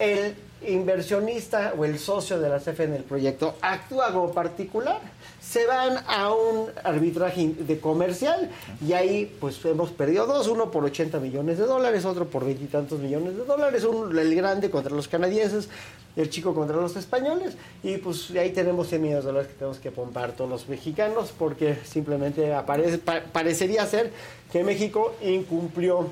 el 0.00 0.34
inversionista 0.66 1.74
o 1.78 1.84
el 1.84 1.98
socio 1.98 2.38
de 2.40 2.48
la 2.48 2.58
CFE 2.58 2.84
en 2.84 2.94
el 2.94 3.04
proyecto 3.04 3.54
actúa 3.62 4.12
como 4.12 4.32
particular, 4.32 5.00
se 5.40 5.66
van 5.66 5.98
a 6.06 6.32
un 6.32 6.66
arbitraje 6.84 7.54
de 7.58 7.80
comercial 7.80 8.50
y 8.86 8.92
ahí 8.92 9.36
pues 9.40 9.64
hemos 9.64 9.90
perdido 9.90 10.26
dos, 10.26 10.46
uno 10.48 10.70
por 10.70 10.84
80 10.84 11.18
millones 11.18 11.58
de 11.58 11.64
dólares, 11.64 12.04
otro 12.04 12.26
por 12.28 12.44
veintitantos 12.44 12.98
millones 13.00 13.36
de 13.36 13.44
dólares, 13.44 13.84
un, 13.84 14.16
el 14.18 14.34
grande 14.34 14.70
contra 14.70 14.94
los 14.94 15.08
canadienses, 15.08 15.68
el 16.16 16.28
chico 16.30 16.54
contra 16.54 16.76
los 16.76 16.94
españoles 16.96 17.56
y 17.82 17.96
pues 17.96 18.30
ahí 18.32 18.50
tenemos 18.50 18.88
100 18.88 19.00
millones 19.02 19.24
de 19.24 19.28
dólares 19.30 19.48
que 19.52 19.58
tenemos 19.58 19.78
que 19.78 19.90
pompar 19.90 20.32
todos 20.32 20.50
los 20.50 20.68
mexicanos 20.68 21.32
porque 21.36 21.78
simplemente 21.84 22.52
aparece, 22.54 22.98
pa- 22.98 23.22
parecería 23.32 23.86
ser 23.86 24.10
que 24.52 24.62
México 24.62 25.14
incumplió 25.22 26.08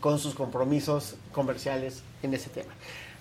con 0.00 0.18
sus 0.18 0.34
compromisos 0.34 1.14
comerciales 1.32 2.02
en 2.22 2.34
ese 2.34 2.50
tema. 2.50 2.72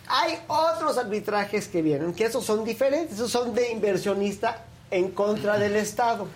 Hay 0.08 0.38
otros 0.48 0.98
arbitrajes 0.98 1.68
que 1.68 1.82
vienen, 1.82 2.14
que 2.14 2.26
esos 2.26 2.46
son 2.46 2.64
diferentes, 2.64 3.16
esos 3.16 3.32
son 3.32 3.54
de 3.54 3.72
inversionista 3.72 4.64
en 4.92 5.12
contra 5.12 5.58
del 5.58 5.76
Estado. 5.76 6.28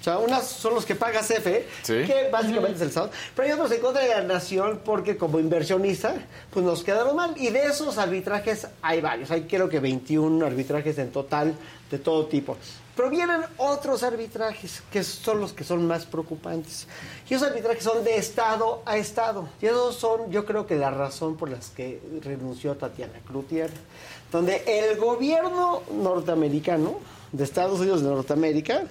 O 0.00 0.02
sea, 0.04 0.16
unas 0.18 0.46
son 0.46 0.74
los 0.74 0.86
que 0.86 0.94
paga 0.94 1.20
CFE, 1.20 1.66
Sí. 1.82 2.04
que 2.06 2.28
básicamente 2.32 2.76
es 2.76 2.80
el 2.80 2.88
Estado, 2.88 3.10
pero 3.36 3.46
hay 3.46 3.52
otros 3.52 3.70
en 3.72 3.80
contra 3.80 4.02
de 4.02 4.08
la 4.08 4.22
nación 4.22 4.80
porque 4.84 5.18
como 5.18 5.38
inversionista, 5.38 6.14
pues 6.50 6.64
nos 6.64 6.82
quedaron 6.82 7.14
mal. 7.14 7.34
Y 7.36 7.50
de 7.50 7.66
esos 7.66 7.98
arbitrajes 7.98 8.66
hay 8.80 9.02
varios, 9.02 9.30
hay 9.30 9.42
creo 9.42 9.68
que 9.68 9.78
21 9.78 10.46
arbitrajes 10.46 10.96
en 10.98 11.12
total 11.12 11.54
de 11.90 11.98
todo 11.98 12.24
tipo. 12.26 12.56
Pero 13.00 13.08
vienen 13.08 13.40
otros 13.56 14.02
arbitrajes 14.02 14.82
que 14.92 15.02
son 15.02 15.40
los 15.40 15.54
que 15.54 15.64
son 15.64 15.86
más 15.86 16.04
preocupantes. 16.04 16.86
Y 17.30 17.32
esos 17.32 17.48
arbitrajes 17.48 17.82
son 17.82 18.04
de 18.04 18.16
Estado 18.16 18.82
a 18.84 18.98
Estado. 18.98 19.48
Y 19.62 19.64
esos 19.64 19.96
son, 19.96 20.30
yo 20.30 20.44
creo 20.44 20.66
que 20.66 20.76
la 20.76 20.90
razón 20.90 21.38
por 21.38 21.48
las 21.48 21.70
que 21.70 21.98
renunció 22.22 22.76
Tatiana 22.76 23.18
Cloutier, 23.26 23.70
donde 24.30 24.62
el 24.66 24.98
gobierno 24.98 25.80
norteamericano 25.90 26.98
de 27.32 27.42
Estados 27.42 27.80
Unidos 27.80 28.02
de 28.02 28.10
Norteamérica 28.10 28.82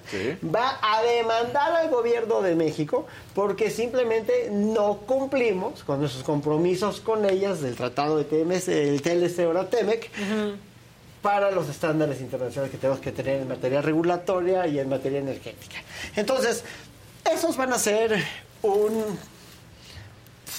va 0.42 0.80
a 0.82 1.02
demandar 1.02 1.70
al 1.70 1.88
gobierno 1.88 2.42
de 2.42 2.56
México 2.56 3.06
porque 3.32 3.70
simplemente 3.70 4.48
no 4.50 4.96
cumplimos 5.06 5.84
con 5.84 6.00
nuestros 6.00 6.24
compromisos 6.24 6.98
con 6.98 7.24
ellas 7.30 7.60
del 7.60 7.76
tratado 7.76 8.16
de 8.16 8.24
TMS, 8.24 8.66
el 8.66 9.02
TLC 9.02 9.44
ahora 9.44 9.70
TEMEC, 9.70 10.10
para 11.22 11.50
los 11.50 11.68
estándares 11.68 12.20
internacionales 12.20 12.70
que 12.72 12.78
tenemos 12.78 13.00
que 13.00 13.12
tener 13.12 13.42
en 13.42 13.48
materia 13.48 13.82
regulatoria 13.82 14.66
y 14.66 14.78
en 14.78 14.88
materia 14.88 15.18
energética. 15.18 15.76
Entonces, 16.16 16.64
esos 17.30 17.56
van 17.56 17.72
a 17.72 17.78
ser 17.78 18.22
un, 18.62 19.18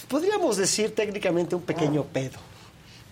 podríamos 0.08 0.58
decir 0.58 0.94
técnicamente 0.96 1.56
un 1.56 1.62
pequeño 1.64 2.04
pedo. 2.06 2.40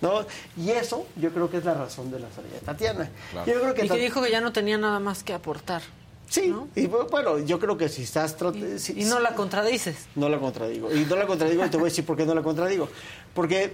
¿No? 0.01 0.25
Y 0.55 0.69
eso 0.69 1.05
yo 1.17 1.29
creo 1.31 1.49
que 1.49 1.57
es 1.57 1.65
la 1.65 1.73
razón 1.73 2.09
de 2.09 2.19
la 2.19 2.27
salida 2.31 2.53
de 2.53 2.59
Tatiana. 2.61 3.09
Yo 3.45 3.59
creo 3.59 3.73
que 3.73 3.85
y 3.85 3.89
que 3.89 3.97
dijo 3.97 4.21
que 4.23 4.31
ya 4.31 4.39
no 4.39 4.53
tenía 4.53 4.77
nada 4.77 4.99
más 5.01 5.23
que 5.23 5.33
aportar. 5.33 5.81
Sí, 6.29 6.53
y 6.75 6.85
bu- 6.87 7.09
bueno, 7.09 7.39
yo 7.39 7.59
creo 7.59 7.75
que 7.75 7.89
si 7.89 8.03
estás... 8.03 8.33
si- 8.77 9.01
Y 9.01 9.03
no 9.05 9.19
la 9.19 9.35
contradices. 9.35 9.97
No 10.15 10.29
la 10.29 10.37
contradigo. 10.39 10.89
Y 10.95 11.03
no 11.03 11.17
la 11.17 11.25
contradigo 11.27 11.65
y 11.65 11.69
te 11.69 11.75
voy 11.75 11.87
a 11.87 11.89
decir 11.89 12.05
por 12.05 12.15
qué 12.15 12.25
no 12.25 12.33
la 12.33 12.41
contradigo. 12.43 12.87
Porque 13.33 13.73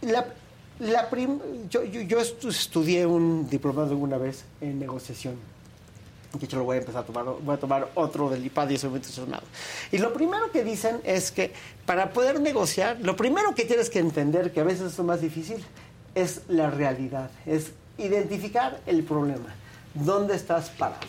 la, 0.00 0.26
la 0.82 1.08
prim- 1.08 1.40
yo, 1.70 1.84
yo, 1.84 2.00
yo 2.02 2.18
estu- 2.20 2.48
estudié 2.50 3.06
un 3.06 3.48
diplomado 3.48 3.90
alguna 3.90 4.18
vez 4.18 4.44
en 4.60 4.78
negociación. 4.78 5.34
De 6.32 6.46
hecho, 6.46 6.56
lo 6.56 6.64
voy 6.64 6.76
a 6.76 6.80
empezar 6.80 7.02
a 7.02 7.06
tomar. 7.06 7.24
Voy 7.24 7.54
a 7.54 7.58
tomar 7.58 7.90
otro 7.94 8.30
del 8.30 8.44
IPAD 8.46 8.70
y 8.70 8.74
estoy 8.74 8.90
muy 8.90 8.98
entusiasmado. 8.98 9.42
Y 9.90 9.98
lo 9.98 10.12
primero 10.14 10.50
que 10.50 10.64
dicen 10.64 11.00
es 11.04 11.30
que 11.30 11.52
para 11.84 12.10
poder 12.12 12.40
negociar, 12.40 12.98
lo 13.02 13.16
primero 13.16 13.54
que 13.54 13.64
tienes 13.66 13.90
que 13.90 13.98
entender, 13.98 14.50
que 14.52 14.60
a 14.60 14.64
veces 14.64 14.92
es 14.92 14.98
lo 14.98 15.04
más 15.04 15.20
difícil, 15.20 15.62
es 16.14 16.42
la 16.48 16.70
realidad. 16.70 17.30
Es 17.44 17.72
identificar 17.98 18.80
el 18.86 19.02
problema. 19.04 19.54
¿Dónde 19.94 20.34
estás 20.36 20.70
parado? 20.70 21.00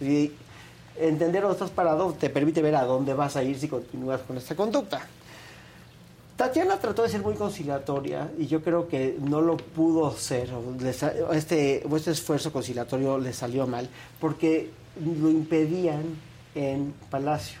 Y 0.00 0.32
entender 0.98 1.42
dónde 1.42 1.54
estás 1.56 1.70
parado 1.70 2.12
te 2.14 2.30
permite 2.30 2.62
ver 2.62 2.76
a 2.76 2.84
dónde 2.84 3.12
vas 3.14 3.36
a 3.36 3.42
ir 3.42 3.58
si 3.58 3.68
continúas 3.68 4.22
con 4.22 4.38
esta 4.38 4.56
conducta. 4.56 5.06
Tatiana 6.36 6.78
trató 6.78 7.02
de 7.02 7.08
ser 7.08 7.22
muy 7.22 7.34
conciliatoria 7.34 8.28
y 8.36 8.46
yo 8.46 8.62
creo 8.62 8.88
que 8.88 9.16
no 9.20 9.40
lo 9.40 9.56
pudo 9.56 10.10
ser. 10.16 10.50
Este, 11.32 11.84
este 11.96 12.10
esfuerzo 12.10 12.52
conciliatorio 12.52 13.18
le 13.18 13.32
salió 13.32 13.68
mal 13.68 13.88
porque 14.20 14.70
lo 15.00 15.30
impedían 15.30 16.02
en 16.56 16.92
Palacio. 17.08 17.60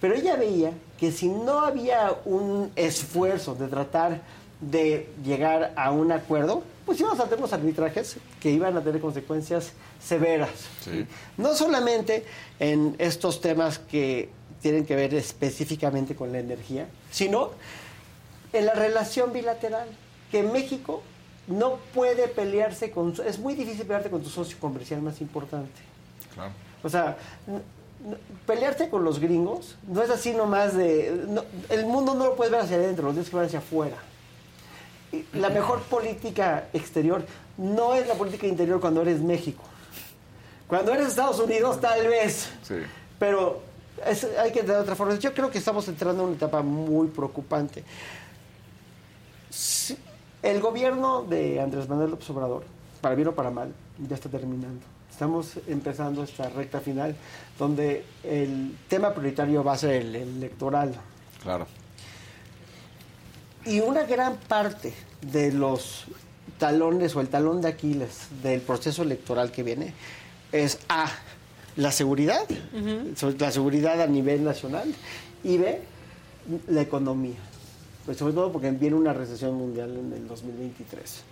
Pero 0.00 0.14
ella 0.14 0.34
veía 0.36 0.72
que 0.98 1.12
si 1.12 1.28
no 1.28 1.60
había 1.60 2.12
un 2.24 2.72
esfuerzo 2.74 3.54
de 3.54 3.68
tratar 3.68 4.22
de 4.60 5.08
llegar 5.24 5.72
a 5.76 5.92
un 5.92 6.10
acuerdo, 6.10 6.62
pues 6.84 7.00
íbamos 7.00 7.20
a 7.20 7.24
tener 7.24 7.38
unos 7.38 7.52
arbitrajes 7.52 8.16
que 8.40 8.50
iban 8.50 8.76
a 8.76 8.82
tener 8.82 9.00
consecuencias 9.00 9.72
severas. 10.02 10.50
No 11.36 11.54
solamente 11.54 12.24
en 12.58 12.96
estos 12.98 13.40
temas 13.40 13.78
que 13.78 14.28
tienen 14.64 14.86
que 14.86 14.96
ver 14.96 15.12
específicamente 15.12 16.16
con 16.16 16.32
la 16.32 16.38
energía, 16.38 16.86
sino 17.10 17.50
en 18.50 18.64
la 18.64 18.72
relación 18.72 19.30
bilateral, 19.30 19.86
que 20.30 20.42
México 20.42 21.02
no 21.48 21.76
puede 21.92 22.28
pelearse 22.28 22.90
con... 22.90 23.14
Es 23.26 23.38
muy 23.38 23.52
difícil 23.54 23.82
pelearte 23.82 24.08
con 24.08 24.22
tu 24.22 24.30
socio 24.30 24.56
comercial 24.58 25.02
más 25.02 25.20
importante. 25.20 25.82
Claro. 26.32 26.52
O 26.82 26.88
sea, 26.88 27.18
pelearte 28.46 28.88
con 28.88 29.04
los 29.04 29.20
gringos 29.20 29.76
no 29.86 30.02
es 30.02 30.08
así 30.08 30.32
nomás 30.32 30.74
de... 30.74 31.26
no- 31.28 31.44
el 31.68 31.84
mundo 31.84 32.14
no 32.14 32.24
lo 32.24 32.36
puedes 32.36 32.50
ver 32.50 32.62
hacia 32.62 32.76
adentro, 32.76 33.04
lo 33.08 33.10
tienes 33.12 33.28
que 33.28 33.36
ver 33.36 33.44
hacia 33.44 33.58
afuera. 33.58 33.96
La 35.34 35.50
mejor 35.50 35.82
política 35.82 36.68
exterior 36.72 37.26
no 37.58 37.94
es 37.94 38.08
la 38.08 38.14
política 38.14 38.46
interior 38.46 38.80
cuando 38.80 39.02
eres 39.02 39.20
México. 39.20 39.62
Cuando 40.66 40.90
eres 40.94 41.08
Estados 41.08 41.38
Unidos, 41.38 41.82
tal 41.82 42.08
vez. 42.08 42.48
Sí. 42.66 42.76
Pero 43.18 43.73
es- 44.06 44.26
hay 44.38 44.52
que 44.52 44.62
de 44.62 44.76
otra 44.76 44.94
forma. 44.94 45.14
Yo 45.18 45.32
creo 45.34 45.50
que 45.50 45.58
estamos 45.58 45.86
entrando 45.88 46.22
en 46.22 46.28
una 46.28 46.36
etapa 46.36 46.62
muy 46.62 47.08
preocupante. 47.08 47.84
Sí, 49.50 49.96
El 50.42 50.60
gobierno 50.60 51.22
de 51.22 51.60
Andrés 51.60 51.88
Manuel 51.88 52.10
López 52.10 52.28
Obrador, 52.30 52.64
para 53.00 53.14
bien 53.14 53.28
o 53.28 53.32
para 53.34 53.50
mal, 53.50 53.72
ya 54.08 54.14
está 54.14 54.28
terminando. 54.28 54.84
Estamos 55.10 55.52
empezando 55.68 56.22
esta 56.24 56.48
recta 56.50 56.80
final 56.80 57.14
donde 57.58 58.04
el 58.24 58.76
tema 58.88 59.14
prioritario 59.14 59.62
va 59.64 59.72
a 59.74 59.78
ser 59.78 59.92
el 60.02 60.14
electoral. 60.16 60.92
Claro. 61.42 61.66
Y 63.64 63.80
una 63.80 64.02
gran 64.02 64.36
parte 64.36 64.92
de 65.22 65.52
los 65.52 66.04
talones 66.58 67.14
o 67.16 67.20
el 67.22 67.28
talón 67.28 67.62
de 67.62 67.68
Aquiles 67.68 68.26
del 68.42 68.60
proceso 68.60 69.02
electoral 69.02 69.50
que 69.50 69.62
viene 69.62 69.94
es 70.52 70.78
A, 70.88 71.06
la 71.76 71.92
seguridad, 71.92 72.46
la 73.38 73.50
seguridad 73.50 74.00
a 74.00 74.06
nivel 74.06 74.44
nacional, 74.44 74.94
y 75.42 75.58
B, 75.58 75.80
la 76.68 76.80
economía. 76.80 77.36
Pues 78.04 78.18
sobre 78.18 78.34
todo 78.34 78.52
porque 78.52 78.70
viene 78.70 78.96
una 78.96 79.12
recesión 79.12 79.54
mundial 79.54 79.96
en 79.96 80.12
el 80.12 80.28
2023, 80.28 81.22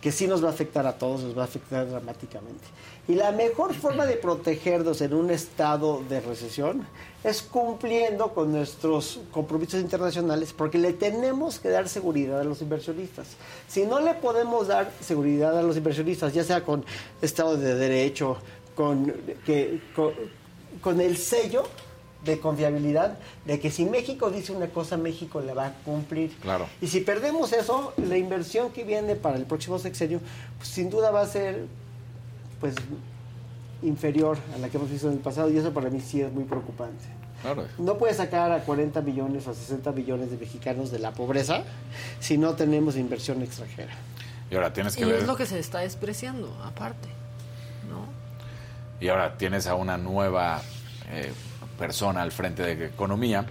que 0.00 0.12
sí 0.12 0.26
nos 0.26 0.44
va 0.44 0.48
a 0.48 0.52
afectar 0.52 0.86
a 0.86 0.96
todos, 0.96 1.22
nos 1.22 1.36
va 1.36 1.42
a 1.42 1.46
afectar 1.46 1.88
dramáticamente. 1.88 2.64
Y 3.08 3.14
la 3.14 3.32
mejor 3.32 3.74
forma 3.74 4.06
de 4.06 4.14
protegernos 4.16 5.00
en 5.00 5.12
un 5.12 5.30
estado 5.30 6.02
de 6.08 6.20
recesión 6.20 6.86
es 7.22 7.42
cumpliendo 7.42 8.32
con 8.32 8.52
nuestros 8.52 9.20
compromisos 9.32 9.80
internacionales, 9.80 10.54
porque 10.56 10.78
le 10.78 10.92
tenemos 10.92 11.58
que 11.58 11.68
dar 11.68 11.88
seguridad 11.88 12.40
a 12.40 12.44
los 12.44 12.62
inversionistas. 12.62 13.28
Si 13.66 13.84
no 13.84 14.00
le 14.00 14.14
podemos 14.14 14.68
dar 14.68 14.92
seguridad 15.00 15.58
a 15.58 15.62
los 15.62 15.76
inversionistas, 15.76 16.32
ya 16.32 16.44
sea 16.44 16.62
con 16.62 16.84
Estado 17.20 17.56
de 17.56 17.74
Derecho, 17.74 18.38
con, 18.74 19.12
que, 19.46 19.80
con, 19.94 20.12
con 20.80 21.00
el 21.00 21.16
sello 21.16 21.64
de 22.24 22.38
confiabilidad 22.40 23.18
de 23.44 23.60
que 23.60 23.70
si 23.70 23.84
México 23.84 24.30
dice 24.30 24.52
una 24.52 24.68
cosa, 24.68 24.96
México 24.96 25.40
la 25.42 25.52
va 25.52 25.66
a 25.66 25.72
cumplir. 25.84 26.34
Claro. 26.40 26.66
Y 26.80 26.86
si 26.86 27.00
perdemos 27.00 27.52
eso, 27.52 27.92
la 27.98 28.16
inversión 28.16 28.70
que 28.70 28.82
viene 28.84 29.14
para 29.14 29.36
el 29.36 29.44
próximo 29.44 29.78
sexenio, 29.78 30.20
pues, 30.56 30.68
sin 30.70 30.88
duda 30.88 31.10
va 31.10 31.20
a 31.20 31.26
ser 31.26 31.66
pues 32.60 32.74
inferior 33.82 34.38
a 34.54 34.58
la 34.58 34.68
que 34.70 34.78
hemos 34.78 34.90
visto 34.90 35.08
en 35.08 35.14
el 35.14 35.18
pasado 35.18 35.50
y 35.50 35.58
eso 35.58 35.72
para 35.74 35.90
mí 35.90 36.00
sí 36.00 36.22
es 36.22 36.32
muy 36.32 36.44
preocupante. 36.44 37.04
Claro. 37.42 37.66
No 37.76 37.98
puedes 37.98 38.16
sacar 38.16 38.50
a 38.52 38.60
40 38.60 39.02
millones 39.02 39.46
o 39.46 39.50
a 39.50 39.54
60 39.54 39.92
millones 39.92 40.30
de 40.30 40.38
mexicanos 40.38 40.90
de 40.90 40.98
la 40.98 41.12
pobreza 41.12 41.62
si 42.20 42.38
no 42.38 42.54
tenemos 42.54 42.96
inversión 42.96 43.42
extranjera. 43.42 43.92
Y 44.50 44.54
ahora 44.54 44.72
tienes 44.72 44.96
que 44.96 45.02
Y 45.02 45.06
ver. 45.06 45.16
es 45.16 45.26
lo 45.26 45.36
que 45.36 45.44
se 45.44 45.58
está 45.58 45.80
despreciando, 45.80 46.56
aparte. 46.64 47.08
Y 49.04 49.10
ahora 49.10 49.36
tienes 49.36 49.66
a 49.66 49.74
una 49.74 49.98
nueva 49.98 50.62
eh, 51.10 51.30
persona 51.78 52.22
al 52.22 52.32
frente 52.32 52.62
de 52.62 52.86
economía 52.86 53.44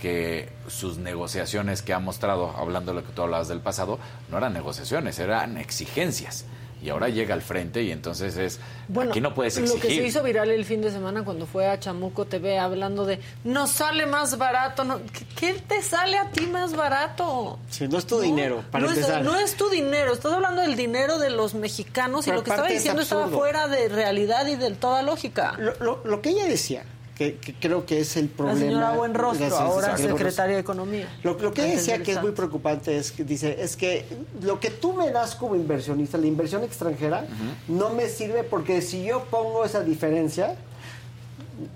que 0.00 0.48
sus 0.68 0.96
negociaciones 0.96 1.82
que 1.82 1.92
ha 1.92 1.98
mostrado, 1.98 2.56
hablando 2.56 2.94
de 2.94 3.02
lo 3.02 3.06
que 3.06 3.12
tú 3.12 3.20
hablabas 3.20 3.48
del 3.48 3.60
pasado, 3.60 3.98
no 4.30 4.38
eran 4.38 4.54
negociaciones, 4.54 5.18
eran 5.18 5.58
exigencias. 5.58 6.46
Y 6.86 6.90
ahora 6.90 7.08
llega 7.08 7.34
al 7.34 7.42
frente 7.42 7.82
y 7.82 7.90
entonces 7.90 8.36
es, 8.36 8.60
Bueno, 8.86 9.10
aquí 9.10 9.20
no 9.20 9.34
puedes 9.34 9.56
lo 9.58 9.62
que 9.64 9.68
se 9.68 9.76
exigir. 9.78 10.04
hizo 10.04 10.22
viral 10.22 10.50
el 10.50 10.64
fin 10.64 10.80
de 10.82 10.92
semana 10.92 11.24
cuando 11.24 11.44
fue 11.44 11.66
a 11.66 11.80
Chamuco 11.80 12.26
TV 12.26 12.60
hablando 12.60 13.04
de 13.04 13.18
nos 13.42 13.70
sale 13.72 14.06
más 14.06 14.38
barato. 14.38 14.84
No, 14.84 15.00
¿qué, 15.36 15.54
te 15.54 15.82
sale 15.82 16.16
a 16.16 16.30
ti 16.30 16.46
más 16.46 16.76
barato? 16.76 17.58
Si 17.70 17.88
no 17.88 17.98
es 17.98 18.06
tu 18.06 18.20
dinero, 18.20 18.62
para 18.70 18.86
no, 18.86 18.92
es, 18.92 19.08
no 19.22 19.36
tu 19.56 19.68
dinero, 19.68 20.12
estás 20.12 20.32
hablando 20.32 20.62
del 20.62 20.76
dinero 20.76 21.18
de 21.18 21.30
los 21.30 21.54
mexicanos 21.54 22.28
y 22.28 22.30
lo 22.30 22.44
que 22.44 22.50
estaba 22.50 22.68
es 22.68 22.74
diciendo 22.74 23.02
estaba 23.02 23.26
fuera 23.26 23.66
de 23.66 23.88
realidad 23.88 24.46
y 24.46 24.54
de 24.54 24.70
toda 24.70 25.02
lógica. 25.02 25.54
Lo, 25.58 25.74
lo- 25.80 26.00
lo 26.04 26.22
que 26.22 26.28
ella 26.30 26.46
decía, 26.46 26.84
que, 27.16 27.36
que 27.36 27.54
creo 27.54 27.86
que 27.86 28.00
es 28.00 28.16
el 28.16 28.26
La 28.26 28.36
problema. 28.36 28.60
señora 28.60 28.90
Buenrostro, 28.92 29.48
la 29.48 29.56
ahora 29.58 29.96
secretaria 29.96 30.56
de 30.56 30.60
Economía. 30.60 31.08
Lo, 31.22 31.38
lo 31.38 31.52
que 31.52 31.62
decía 31.62 32.02
que 32.02 32.12
es 32.12 32.20
muy 32.20 32.32
preocupante 32.32 32.96
es 32.96 33.10
que 33.10 33.24
dice, 33.24 33.56
es 33.60 33.76
que 33.76 34.04
lo 34.42 34.60
que 34.60 34.70
tú 34.70 34.92
me 34.92 35.10
das 35.10 35.34
como 35.34 35.56
inversionista, 35.56 36.18
la 36.18 36.26
inversión 36.26 36.62
extranjera, 36.62 37.26
no 37.68 37.90
me 37.90 38.08
sirve 38.08 38.44
porque 38.44 38.82
si 38.82 39.04
yo 39.04 39.24
pongo 39.24 39.64
esa 39.64 39.80
diferencia, 39.82 40.56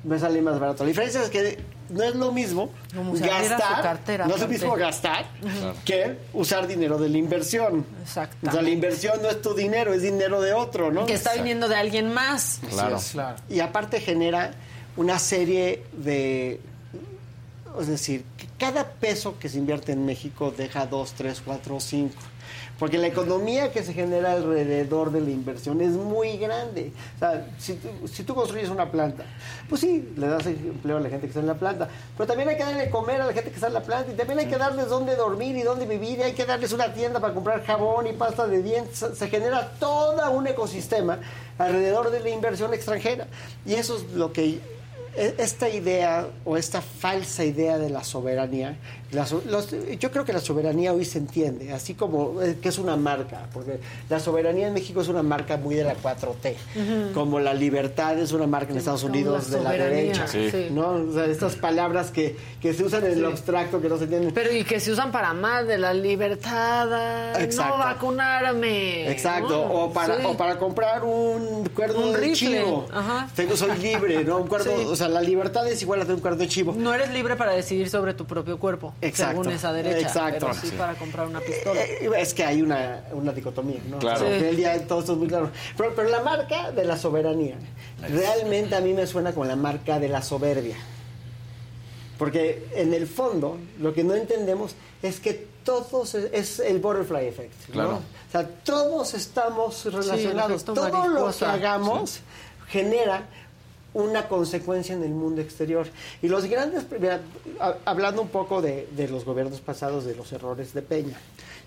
me 0.04 0.18
sale 0.18 0.42
más 0.42 0.60
barato. 0.60 0.84
La 0.84 0.88
diferencia 0.88 1.22
es 1.22 1.30
que 1.30 1.58
no 1.88 2.04
es 2.04 2.14
lo 2.14 2.30
mismo 2.30 2.70
Como 2.94 3.14
gastar, 3.14 3.82
cartera, 3.82 4.26
no 4.26 4.34
es 4.36 4.40
lo 4.42 4.46
mismo 4.48 4.76
gastar 4.76 5.24
que 5.84 6.18
usar 6.34 6.66
dinero 6.66 6.98
de 6.98 7.08
la 7.08 7.16
inversión. 7.18 7.84
Exacto. 8.02 8.46
O 8.46 8.52
sea, 8.52 8.62
la 8.62 8.70
inversión 8.70 9.20
no 9.22 9.28
es 9.30 9.40
tu 9.40 9.54
dinero, 9.54 9.92
es 9.94 10.02
dinero 10.02 10.40
de 10.42 10.52
otro, 10.52 10.92
¿no? 10.92 11.06
Que 11.06 11.14
está 11.14 11.32
viniendo 11.34 11.66
de 11.68 11.76
alguien 11.76 12.12
más. 12.12 12.60
Así 12.78 13.16
es. 13.16 13.16
Y 13.48 13.60
aparte 13.60 14.00
genera 14.00 14.52
una 14.96 15.18
serie 15.18 15.82
de... 15.92 16.60
Es 17.78 17.86
decir, 17.86 18.24
que 18.36 18.46
cada 18.58 18.84
peso 18.84 19.38
que 19.38 19.48
se 19.48 19.58
invierte 19.58 19.92
en 19.92 20.04
México 20.04 20.52
deja 20.56 20.86
dos, 20.86 21.12
tres, 21.12 21.40
cuatro, 21.44 21.78
cinco. 21.78 22.20
Porque 22.80 22.98
la 22.98 23.06
economía 23.06 23.70
que 23.72 23.82
se 23.84 23.92
genera 23.92 24.32
alrededor 24.32 25.12
de 25.12 25.20
la 25.20 25.30
inversión 25.30 25.80
es 25.82 25.90
muy 25.90 26.36
grande. 26.38 26.92
O 27.16 27.18
sea, 27.20 27.46
si 27.58 27.74
tú, 27.74 27.88
si 28.08 28.24
tú 28.24 28.34
construyes 28.34 28.70
una 28.70 28.90
planta, 28.90 29.24
pues 29.68 29.82
sí, 29.82 30.12
le 30.16 30.26
das 30.26 30.46
empleo 30.46 30.96
a 30.96 31.00
la 31.00 31.10
gente 31.10 31.26
que 31.26 31.28
está 31.28 31.40
en 31.40 31.46
la 31.46 31.54
planta, 31.58 31.88
pero 32.16 32.26
también 32.26 32.48
hay 32.48 32.56
que 32.56 32.64
darle 32.64 32.90
comer 32.90 33.20
a 33.20 33.26
la 33.26 33.32
gente 33.34 33.50
que 33.50 33.54
está 33.54 33.68
en 33.68 33.74
la 33.74 33.82
planta 33.82 34.10
y 34.12 34.16
también 34.16 34.38
hay 34.40 34.46
que 34.46 34.56
darles 34.56 34.88
dónde 34.88 35.14
dormir 35.14 35.56
y 35.56 35.62
dónde 35.62 35.84
vivir 35.86 36.18
y 36.18 36.22
hay 36.22 36.32
que 36.32 36.46
darles 36.46 36.72
una 36.72 36.92
tienda 36.92 37.20
para 37.20 37.34
comprar 37.34 37.62
jabón 37.64 38.06
y 38.06 38.14
pasta 38.14 38.46
de 38.48 38.62
dientes. 38.62 39.04
Se- 39.14 39.28
genera 39.28 39.72
todo 39.78 40.28
un 40.32 40.46
ecosistema 40.46 41.20
alrededor 41.58 42.10
de 42.10 42.20
la 42.20 42.30
inversión 42.30 42.72
extranjera. 42.74 43.26
Y 43.66 43.74
eso 43.74 43.96
es 43.98 44.04
lo 44.14 44.32
que 44.32 44.58
esta 45.16 45.68
idea 45.68 46.28
o 46.44 46.56
esta 46.56 46.80
falsa 46.80 47.44
idea 47.44 47.78
de 47.78 47.90
la 47.90 48.04
soberanía, 48.04 48.76
la 49.12 49.26
los- 49.46 49.68
yo 49.98 50.10
creo 50.10 50.24
que 50.24 50.32
la 50.32 50.40
soberanía 50.40 50.92
hoy 50.92 51.04
se 51.04 51.18
entiende, 51.18 51.72
así 51.72 51.94
como 51.94 52.40
eh, 52.42 52.58
que 52.62 52.68
es 52.68 52.78
una 52.78 52.96
marca, 52.96 53.48
porque 53.52 53.80
la 54.08 54.20
soberanía 54.20 54.68
en 54.68 54.74
México 54.74 55.00
es 55.00 55.08
una 55.08 55.22
marca 55.22 55.56
muy 55.56 55.74
de 55.74 55.84
la 55.84 55.94
4T, 55.96 56.54
Ujú. 56.76 57.12
como 57.14 57.40
la 57.40 57.52
libertad 57.54 58.18
es 58.18 58.32
una 58.32 58.46
marca 58.46 58.72
en 58.72 58.78
Estados 58.78 59.02
Unidos 59.04 59.50
la 59.50 59.58
de 59.58 59.64
la 59.64 59.70
derecha, 59.72 60.26
Sí. 60.28 60.68
¿no? 60.70 60.90
O 61.08 61.12
sea, 61.12 61.24
estas 61.26 61.56
palabras 61.56 62.10
que, 62.10 62.36
que 62.60 62.72
se 62.72 62.84
usan 62.84 63.04
en 63.06 63.14
Sí. 63.14 63.20
lo 63.20 63.28
abstracto 63.28 63.80
que 63.80 63.88
no 63.88 63.98
se 63.98 64.04
entienden. 64.04 64.32
Pero 64.32 64.52
y 64.52 64.64
que 64.64 64.78
se 64.80 64.92
usan 64.92 65.10
para 65.12 65.32
más 65.34 65.66
de 65.66 65.78
la 65.78 65.92
libertad, 65.92 66.88
ah, 66.92 67.32
Exacto. 67.40 67.76
no 67.78 67.84
vacunarme. 67.84 69.10
Exacto, 69.10 69.48
¿no? 69.48 69.62
o, 69.84 69.92
para, 69.92 70.16
Sí. 70.18 70.22
o 70.24 70.36
para 70.36 70.58
comprar 70.58 71.04
un 71.04 71.68
cuerno 71.74 72.06
Un 72.06 72.12
de 72.20 72.32
chivo. 72.32 72.86
ajá. 72.92 73.28
Tengo, 73.34 73.56
soy 73.56 73.76
libre, 73.78 74.24
¿no? 74.24 74.38
Un 74.38 74.48
cuerno, 74.48 74.72
o 74.88 74.96
sea, 74.96 75.08
la 75.08 75.20
libertad 75.20 75.66
es 75.68 75.82
igual 75.82 76.00
a 76.00 76.02
tener 76.04 76.16
un 76.16 76.20
cuerno 76.20 76.38
de 76.38 76.48
chivo. 76.48 76.74
No 76.76 76.94
eres 76.94 77.10
libre 77.10 77.36
para 77.36 77.52
decidir 77.52 77.88
sobre 77.88 78.14
tu 78.14 78.24
propio 78.26 78.58
cuerpo, 78.58 78.94
Exacto. 79.02 79.42
según 79.42 79.52
esa 79.56 79.72
derecha. 79.72 79.98
Exacto. 80.06 80.46
Pero 80.50 80.60
sí, 80.60 80.68
Sí. 80.68 80.76
para 80.76 80.94
comprar 80.94 81.26
una 81.26 81.40
pistola. 81.40 81.80
Eh, 81.82 82.10
Es 82.18 82.34
que 82.34 82.44
hay 82.44 82.60
una, 82.62 83.04
una 83.12 83.32
dicotomía, 83.32 83.80
¿no? 83.88 83.98
Claro. 83.98 84.24
O 84.24 84.28
sea, 84.28 84.50
Sí. 84.50 84.56
día 84.56 84.86
todo 84.86 85.00
esto 85.00 85.12
es 85.12 85.18
muy 85.18 85.28
claro. 85.28 85.50
Pero, 85.76 85.94
pero 85.94 86.08
la 86.10 86.20
marca 86.20 86.70
de 86.72 86.84
la 86.84 86.96
soberanía, 86.98 87.56
realmente 88.02 88.74
a 88.76 88.80
mí 88.80 88.92
me 88.92 89.06
suena 89.06 89.32
con 89.32 89.48
la 89.48 89.56
marca 89.56 89.98
de 89.98 90.08
la 90.08 90.22
soberbia. 90.22 90.76
Porque 92.18 92.68
en 92.74 92.92
el 92.92 93.06
fondo, 93.06 93.56
lo 93.78 93.94
que 93.94 94.04
no 94.04 94.14
entendemos 94.14 94.74
es 95.02 95.20
que 95.20 95.48
todos 95.64 96.14
es, 96.14 96.58
el 96.60 96.78
butterfly 96.78 97.26
effect. 97.26 97.68
¿no? 97.68 97.72
Claro. 97.72 97.94
O 97.96 98.30
sea, 98.32 98.46
todos 98.46 99.14
estamos 99.14 99.84
relacionados. 99.86 100.52
efecto 100.62 100.74
Todo 100.74 101.08
lo 101.08 101.32
que 101.32 101.44
hagamos 101.46 102.20
genera 102.68 103.24
una 103.94 104.28
consecuencia 104.28 104.94
en 104.94 105.02
el 105.02 105.10
mundo 105.10 105.40
exterior. 105.40 105.86
Y 106.22 106.28
los 106.28 106.44
grandes, 106.46 106.84
hablando 107.84 108.22
un 108.22 108.28
poco 108.28 108.62
de, 108.62 108.88
de 108.96 109.08
los 109.08 109.24
gobiernos 109.24 109.60
pasados, 109.60 110.04
de 110.04 110.14
los 110.14 110.32
errores 110.32 110.72
de 110.74 110.82
Peña, 110.82 111.18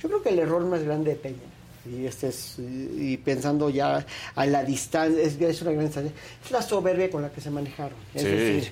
yo 0.02 0.10
creo 0.10 0.22
que 0.22 0.30
el 0.30 0.40
error 0.40 0.64
más 0.66 0.84
grande 0.84 1.12
de 1.12 1.16
Peña, 1.18 1.38
y 1.86 2.06
este 2.06 2.30
es, 2.30 2.56
y 2.60 3.18
pensando 3.18 3.70
ya 3.70 4.06
a 4.36 4.46
la 4.46 4.64
distancia, 4.64 5.22
es, 5.22 5.40
es 5.40 5.62
una 5.62 5.72
gran 5.72 5.86
distancia, 5.86 6.14
es 6.44 6.52
la 6.52 6.62
soberbia 6.62 7.10
con 7.10 7.22
la 7.22 7.30
que 7.30 7.42
se 7.42 7.50
manejaron. 7.50 7.98
Es 8.14 8.22
Sí. 8.22 8.28
decir, 8.30 8.72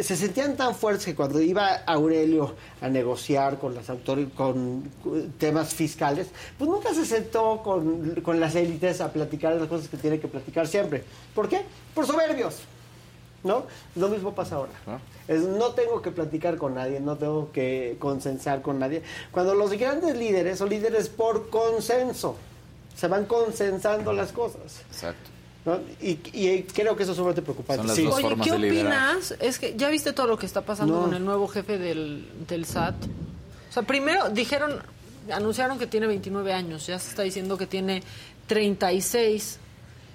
se 0.00 0.16
sentían 0.16 0.56
tan 0.56 0.74
fuertes 0.74 1.04
que 1.04 1.14
cuando 1.14 1.40
iba 1.40 1.82
Aurelio 1.86 2.54
a 2.80 2.88
negociar 2.88 3.58
con 3.58 3.74
las 3.74 3.86
con 4.36 4.90
temas 5.38 5.74
fiscales, 5.74 6.28
pues 6.58 6.68
nunca 6.68 6.92
se 6.94 7.06
sentó 7.06 7.62
con, 7.62 8.20
con 8.22 8.40
las 8.40 8.54
élites 8.54 9.00
a 9.00 9.12
platicar 9.12 9.54
las 9.56 9.68
cosas 9.68 9.88
que 9.88 9.96
tiene 9.96 10.18
que 10.18 10.28
platicar 10.28 10.66
siempre. 10.66 11.04
¿Por 11.34 11.48
qué? 11.48 11.62
Por 11.94 12.06
soberbios. 12.06 12.60
¿No? 13.44 13.66
Lo 13.96 14.08
mismo 14.08 14.34
pasa 14.34 14.56
ahora. 14.56 14.72
Es, 15.28 15.42
no 15.42 15.72
tengo 15.72 16.00
que 16.00 16.10
platicar 16.10 16.56
con 16.56 16.74
nadie, 16.74 16.98
no 16.98 17.16
tengo 17.16 17.52
que 17.52 17.96
consensar 17.98 18.62
con 18.62 18.78
nadie. 18.78 19.02
Cuando 19.30 19.54
los 19.54 19.72
grandes 19.72 20.16
líderes 20.16 20.58
son 20.58 20.70
líderes 20.70 21.10
por 21.10 21.50
consenso, 21.50 22.36
se 22.96 23.06
van 23.06 23.26
consensando 23.26 24.14
las 24.14 24.32
cosas. 24.32 24.80
Exacto. 24.90 25.30
¿No? 25.64 25.80
Y, 26.00 26.18
y 26.32 26.62
creo 26.64 26.94
que 26.96 27.02
eso 27.04 27.12
es 27.12 27.16
sumamente 27.16 27.42
preocupante. 27.42 27.78
Son 27.78 27.86
las 27.86 27.96
Sí. 27.96 28.04
dos 28.04 28.14
Oye, 28.14 28.36
¿qué 28.42 28.52
opinas? 28.52 29.34
Es 29.40 29.58
que 29.58 29.74
ya 29.76 29.88
viste 29.88 30.12
todo 30.12 30.26
lo 30.26 30.38
que 30.38 30.46
está 30.46 30.62
pasando 30.62 30.94
No. 30.94 31.00
con 31.02 31.14
el 31.14 31.24
nuevo 31.24 31.48
jefe 31.48 31.78
del, 31.78 32.28
del 32.46 32.64
SAT. 32.66 32.94
O 33.70 33.72
sea, 33.72 33.82
primero 33.82 34.28
dijeron, 34.30 34.80
anunciaron 35.32 35.78
que 35.78 35.86
tiene 35.86 36.06
29 36.06 36.52
años, 36.52 36.86
ya 36.86 36.98
se 36.98 37.08
está 37.10 37.22
diciendo 37.22 37.56
que 37.56 37.66
tiene 37.66 38.02
36, 38.46 39.58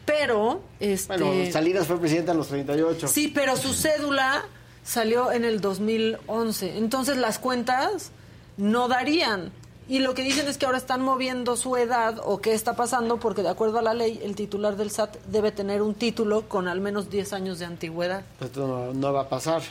pero 0.05 0.61
este 0.79 1.17
Bueno, 1.21 1.51
Salinas 1.51 1.87
fue 1.87 1.99
presidente 1.99 2.31
a 2.31 2.33
los 2.33 2.47
38. 2.47 3.07
Sí, 3.07 3.31
pero 3.33 3.55
su 3.57 3.73
cédula 3.73 4.45
salió 4.83 5.31
en 5.31 5.45
el 5.45 5.61
2011. 5.61 6.77
Entonces 6.77 7.17
las 7.17 7.37
cuentas 7.39 8.11
no 8.57 8.87
darían. 8.87 9.51
Y 9.89 9.99
lo 9.99 10.13
que 10.13 10.21
dicen 10.21 10.47
es 10.47 10.59
que 10.59 10.67
ahora 10.67 10.77
están 10.77 11.01
moviendo 11.01 11.57
su 11.57 11.75
edad 11.75 12.21
o 12.23 12.39
qué 12.39 12.53
está 12.53 12.75
pasando 12.75 13.17
porque 13.17 13.41
de 13.41 13.49
acuerdo 13.49 13.79
a 13.79 13.81
la 13.81 13.95
ley 13.95 14.19
el 14.23 14.35
titular 14.35 14.77
del 14.77 14.91
SAT 14.91 15.17
debe 15.25 15.51
tener 15.51 15.81
un 15.81 15.95
título 15.95 16.47
con 16.47 16.67
al 16.67 16.79
menos 16.79 17.09
10 17.09 17.33
años 17.33 17.57
de 17.57 17.65
antigüedad. 17.65 18.21
Esto 18.39 18.67
no, 18.67 18.93
no 18.93 19.11
va 19.11 19.21
a 19.21 19.29
pasar. 19.29 19.63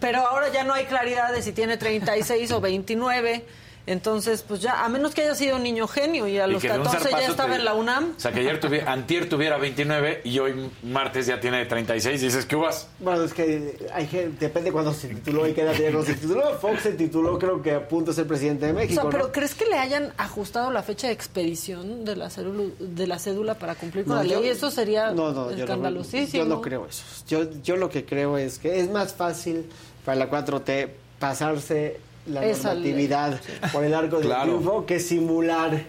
Pero 0.00 0.20
ahora 0.20 0.50
ya 0.50 0.64
no 0.64 0.72
hay 0.72 0.86
claridad 0.86 1.32
de 1.32 1.42
si 1.42 1.52
tiene 1.52 1.76
36 1.76 2.50
o 2.52 2.62
29. 2.62 3.44
Entonces, 3.86 4.42
pues 4.42 4.60
ya, 4.60 4.84
a 4.84 4.88
menos 4.88 5.14
que 5.14 5.22
haya 5.22 5.34
sido 5.36 5.56
un 5.56 5.62
niño 5.62 5.86
genio 5.86 6.26
y 6.26 6.38
a 6.38 6.48
Y 6.48 6.52
los 6.52 6.62
un 6.64 6.68
14 6.70 7.08
ya 7.10 7.26
estaba 7.28 7.50
te- 7.50 7.56
en 7.60 7.64
la 7.64 7.74
UNAM. 7.74 8.14
O 8.16 8.20
sea, 8.20 8.32
que 8.32 8.40
ayer 8.40 8.58
tuviera, 8.58 8.92
antier 8.92 9.28
tuviera 9.28 9.58
29 9.58 10.22
y 10.24 10.38
hoy 10.40 10.70
martes 10.82 11.26
ya 11.26 11.38
tiene 11.38 11.64
36. 11.66 12.20
Dices, 12.20 12.46
¿qué 12.46 12.56
vas? 12.56 12.88
Bueno, 12.98 13.22
es 13.22 13.32
que 13.32 13.76
hay 13.94 14.06
gente, 14.08 14.36
depende 14.46 14.72
cuando 14.72 14.92
se 14.92 15.06
tituló 15.08 15.46
y 15.46 15.52
qué 15.54 15.62
edad 15.62 15.72
se 16.04 16.14
tituló. 16.14 16.58
Fox 16.58 16.82
se 16.82 16.92
tituló, 16.94 17.38
creo 17.38 17.62
que 17.62 17.72
a 17.74 17.86
punto 17.88 18.10
de 18.10 18.16
ser 18.16 18.26
presidente 18.26 18.66
de 18.66 18.72
O 18.72 18.74
México. 18.74 19.02
sea, 19.02 19.10
pero 19.10 19.26
¿no? 19.26 19.32
¿crees 19.32 19.54
que 19.54 19.66
le 19.66 19.78
hayan 19.78 20.12
ajustado 20.16 20.72
la 20.72 20.82
fecha 20.82 21.06
de 21.06 21.12
expedición 21.12 22.04
de 22.04 22.16
la 22.16 22.28
cédula, 22.28 22.64
de 22.80 23.06
la 23.06 23.18
cédula 23.20 23.54
para 23.54 23.76
cumplir 23.76 24.04
con 24.04 24.16
No, 24.16 24.22
la 24.24 24.28
yo- 24.28 24.40
ley? 24.40 24.48
Eso 24.50 24.70
sería 24.72 25.12
no, 25.12 25.30
no, 25.32 25.50
yo 25.50 25.56
no- 25.58 25.62
escandalosísimo. 25.62 26.42
Yo 26.42 26.48
no 26.48 26.60
creo 26.60 26.86
eso. 26.86 27.04
Yo, 27.28 27.44
yo 27.62 27.76
lo 27.76 27.88
que 27.88 28.04
creo 28.04 28.36
es 28.36 28.58
que 28.58 28.80
es 28.80 28.90
más 28.90 29.14
fácil 29.14 29.66
para 30.04 30.16
la 30.18 30.28
4T 30.28 30.88
pasarse 31.20 32.00
la 32.26 32.44
Esa 32.44 32.74
normatividad 32.74 33.40
por 33.72 33.84
el 33.84 33.94
arco 33.94 34.16
del 34.18 34.26
Claro. 34.26 34.44
triunfo 34.44 34.86
que 34.86 35.00
simular 35.00 35.82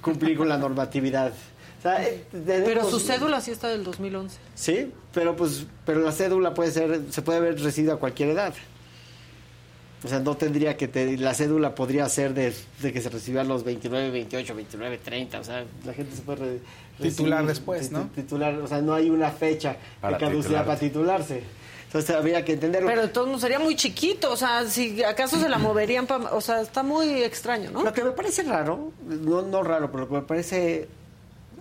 cumplir 0.00 0.36
con 0.36 0.48
la 0.48 0.56
normatividad. 0.58 1.32
O 1.78 1.82
sea, 1.82 2.02
eh, 2.02 2.24
tenemos- 2.30 2.68
Pero 2.68 2.84
su 2.90 2.98
cédula 3.00 3.40
sí 3.40 3.50
está 3.50 3.68
del 3.68 3.84
2011. 3.84 4.38
Sí, 4.54 4.90
pero 5.12 5.36
pues 5.36 5.66
pero 5.84 6.00
la 6.00 6.12
cédula 6.12 6.54
puede 6.54 6.70
ser 6.70 7.02
se 7.10 7.22
puede 7.22 7.38
haber 7.38 7.60
recibido 7.62 7.92
a 7.94 7.98
cualquier 7.98 8.30
edad. 8.30 8.54
O 10.02 10.08
sea, 10.08 10.20
no 10.20 10.36
tendría 10.36 10.76
que 10.76 10.86
te- 10.86 11.16
la 11.16 11.32
cédula 11.32 11.74
podría 11.74 12.06
ser 12.10 12.34
de, 12.34 12.54
de 12.82 12.92
que 12.92 13.00
se 13.00 13.08
recibió 13.08 13.40
a 13.40 13.44
los 13.44 13.64
29, 13.64 14.10
28, 14.10 14.54
29, 14.54 14.98
30, 14.98 15.40
o 15.40 15.44
sea, 15.44 15.64
la 15.86 15.94
gente 15.94 16.14
se 16.14 16.22
puede 16.22 16.38
re- 16.44 16.58
Titular 17.00 17.40
recibir- 17.40 17.46
después, 17.48 17.90
¿no? 17.90 18.02
ti- 18.14 18.20
Titular, 18.22 18.54
o 18.56 18.66
sea, 18.66 18.82
no 18.82 18.92
hay 18.94 19.08
una 19.08 19.30
fecha 19.30 19.76
Para 20.02 20.18
de 20.18 20.24
caducidad 20.26 20.66
para 20.66 20.78
titularse. 20.78 21.42
Entonces 21.94 22.16
habría 22.16 22.44
que 22.44 22.54
entenderlo. 22.54 22.88
Pero 22.88 23.08
modos 23.12 23.38
sería 23.38 23.60
muy 23.60 23.76
chiquito, 23.76 24.32
o 24.32 24.36
sea, 24.36 24.66
si 24.68 25.04
acaso 25.04 25.38
se 25.38 25.48
la 25.48 25.58
moverían, 25.58 26.08
pa- 26.08 26.30
o 26.34 26.40
sea, 26.40 26.60
está 26.60 26.82
muy 26.82 27.22
extraño, 27.22 27.70
¿no? 27.70 27.84
Lo 27.84 27.92
que 27.92 28.02
me 28.02 28.10
parece 28.10 28.42
raro, 28.42 28.90
no, 29.06 29.42
no 29.42 29.62
raro, 29.62 29.92
pero 29.92 30.00
lo 30.00 30.08
que 30.08 30.14
me 30.16 30.22
parece 30.22 30.88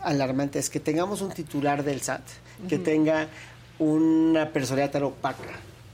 alarmante 0.02 0.58
es 0.58 0.72
que 0.72 0.80
tengamos 0.80 1.22
un 1.22 1.32
titular 1.32 1.84
del 1.84 2.02
SAT 2.02 2.22
que 2.68 2.80
tenga 2.80 3.28
una 3.78 4.50
personalidad 4.50 4.90
tan 4.92 5.04
opaca, 5.04 5.44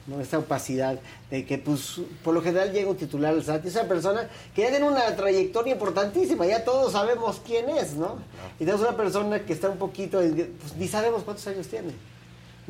¿no? 0.08 0.22
esta 0.22 0.38
opacidad 0.40 0.98
de 1.30 1.45
que, 1.45 1.58
pues, 1.58 2.00
por 2.24 2.34
lo 2.34 2.42
general 2.42 2.72
llega 2.72 2.90
un 2.90 2.95
titular 2.95 3.34
del 3.35 3.43
SAT 3.43 3.66
y 3.66 3.68
esa 3.68 3.90
persona 3.90 4.30
que 4.56 4.61
ya 4.61 4.69
tiene 4.69 4.88
una 4.88 5.18
trayectoria 5.18 5.74
importantísima, 5.74 6.45
ya 6.45 6.64
todos 6.64 6.93
sabemos 6.93 7.42
quién 7.45 7.69
es, 7.72 7.92
¿no? 7.93 8.19
Y 8.58 8.59
tenemos 8.64 8.80
una 8.88 8.95
persona 8.95 9.42
que 9.42 9.51
está 9.51 9.68
un 9.69 9.77
poquito, 9.77 10.19
pues 10.22 10.77
ni 10.77 10.88
sabemos 10.88 11.24
cuántos 11.24 11.45
años 11.48 11.68
tiene. 11.68 11.92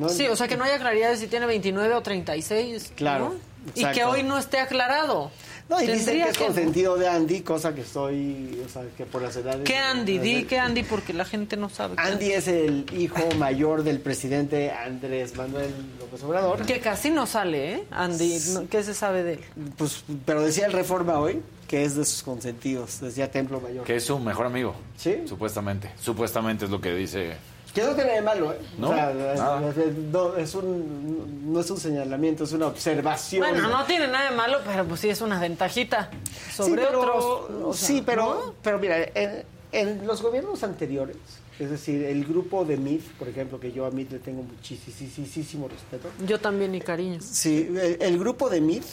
¿No? 0.00 0.08
Sí, 0.08 0.26
o 0.26 0.34
sea, 0.34 0.48
que 0.48 0.56
no 0.56 0.64
haya 0.64 0.78
claridad 0.78 1.10
de 1.10 1.18
si 1.18 1.26
tiene 1.26 1.46
29 1.46 1.94
o 1.94 2.02
36. 2.02 2.92
Claro, 2.96 3.34
¿no? 3.34 3.50
Y 3.74 3.84
que 3.92 4.04
hoy 4.04 4.22
no 4.22 4.38
esté 4.38 4.58
aclarado. 4.58 5.30
No, 5.68 5.80
y 5.80 5.86
dicen 5.86 6.24
que 6.24 6.30
es 6.30 6.38
consentido 6.38 6.96
de 6.96 7.06
Andy, 7.06 7.42
cosa 7.42 7.72
que 7.72 7.82
estoy, 7.82 8.60
o 8.66 8.68
sea, 8.68 8.82
que 8.96 9.06
por 9.06 9.22
las 9.22 9.36
edades... 9.36 9.62
¿Qué 9.62 9.76
Andy? 9.76 10.18
Di 10.18 10.44
que 10.44 10.58
Andy 10.58 10.82
porque 10.82 11.12
la 11.12 11.24
gente 11.24 11.56
no 11.56 11.68
sabe. 11.68 11.94
Andy 11.98 12.32
es 12.32 12.48
el 12.48 12.86
hijo 12.96 13.22
mayor 13.36 13.84
del 13.84 14.00
presidente 14.00 14.72
Andrés 14.72 15.36
Manuel 15.36 15.72
López 16.00 16.24
Obrador. 16.24 16.66
Que 16.66 16.80
casi 16.80 17.10
no 17.10 17.26
sale, 17.26 17.74
¿eh? 17.74 17.84
Andy, 17.92 18.40
¿qué 18.68 18.82
se 18.82 18.94
sabe 18.94 19.22
de 19.22 19.34
él? 19.34 19.40
Pues, 19.76 20.02
pero 20.24 20.42
decía 20.42 20.66
el 20.66 20.72
Reforma 20.72 21.20
hoy 21.20 21.40
que 21.68 21.84
es 21.84 21.94
de 21.94 22.04
sus 22.04 22.24
consentidos, 22.24 23.00
decía 23.00 23.30
Templo 23.30 23.60
Mayor. 23.60 23.84
Que 23.84 23.94
es 23.94 24.04
su 24.04 24.18
mejor 24.18 24.46
amigo. 24.46 24.74
Sí. 24.96 25.18
Supuestamente. 25.24 25.92
Supuestamente 26.00 26.64
es 26.64 26.70
lo 26.72 26.80
que 26.80 26.92
dice. 26.92 27.36
Que 27.74 27.82
no 27.84 27.94
tiene 27.94 28.12
de 28.14 28.22
malo, 28.22 28.52
¿eh? 28.52 28.58
No, 28.78 28.90
O 28.90 28.94
sea, 28.94 29.12
nada. 29.14 29.70
es, 29.70 29.76
es- 29.76 29.94
no, 29.96 30.36
es 30.36 30.54
un, 30.56 31.52
no 31.52 31.60
es 31.60 31.70
un 31.70 31.78
señalamiento, 31.78 32.44
es 32.44 32.52
una 32.52 32.66
observación. 32.66 33.40
Bueno, 33.48 33.68
no 33.68 33.84
tiene 33.84 34.08
nada 34.08 34.30
de 34.30 34.36
malo, 34.36 34.58
pero 34.66 34.84
pues 34.84 35.00
sí 35.00 35.08
es 35.08 35.20
una 35.20 35.38
ventajita 35.38 36.10
sobre 36.52 36.82
sí, 36.82 36.88
pero, 36.88 37.00
otros. 37.00 37.24
o 37.64 37.72
sea, 37.74 37.86
sí, 37.88 38.02
pero, 38.04 38.22
¿no? 38.46 38.54
pero 38.62 38.78
mira, 38.78 38.96
en, 39.14 39.44
en 39.72 40.06
los 40.06 40.20
gobiernos 40.20 40.62
anteriores, 40.64 41.16
es 41.60 41.70
decir, 41.70 42.02
el 42.04 42.24
grupo 42.24 42.64
de 42.64 42.76
MIT, 42.76 43.04
por 43.18 43.28
ejemplo, 43.28 43.60
que 43.60 43.70
yo 43.70 43.84
a 43.86 43.90
MIT 43.90 44.12
le 44.12 44.18
tengo 44.18 44.42
muchísimo 44.42 45.68
respeto. 45.68 46.08
Yo 46.26 46.40
también 46.40 46.74
y 46.74 46.80
cariño. 46.80 47.18
Sí, 47.20 47.68
el, 47.70 47.98
el 48.00 48.18
grupo 48.18 48.48
de 48.50 48.60
MIT 48.60 48.84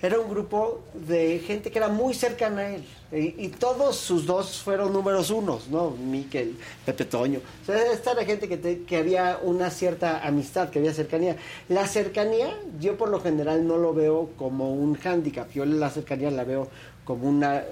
era 0.00 0.18
un 0.20 0.30
grupo 0.30 0.80
de 0.94 1.40
gente 1.40 1.70
que 1.70 1.78
era 1.78 1.88
muy 1.88 2.14
cercana 2.14 2.60
a 2.62 2.74
él. 2.74 2.84
Y, 3.10 3.48
todos 3.48 3.96
sus 3.96 4.26
dos 4.26 4.58
fueron 4.58 4.92
números 4.92 5.30
unos, 5.30 5.68
¿no? 5.68 5.90
Miquel, 5.90 6.56
Pepe 6.84 7.04
Toño. 7.06 7.40
O 7.62 7.66
sea, 7.66 7.90
esta 7.92 8.12
era 8.12 8.24
gente 8.24 8.48
que, 8.48 8.58
te- 8.58 8.82
que 8.82 8.96
había 8.98 9.40
una 9.42 9.70
cierta 9.70 10.26
amistad, 10.26 10.68
que 10.70 10.78
había 10.78 10.92
cercanía. 10.92 11.36
La 11.68 11.86
cercanía, 11.86 12.54
yo 12.78 12.96
por 12.98 13.08
lo 13.08 13.20
general 13.20 13.66
no 13.66 13.78
lo 13.78 13.94
veo 13.94 14.30
como 14.36 14.74
un 14.74 14.94
hándicap. 14.94 15.50
Yo 15.52 15.64
la 15.64 15.90
cercanía 15.90 16.30
la 16.30 16.44
veo 16.44 16.68
como 17.04 17.28
una 17.28 17.64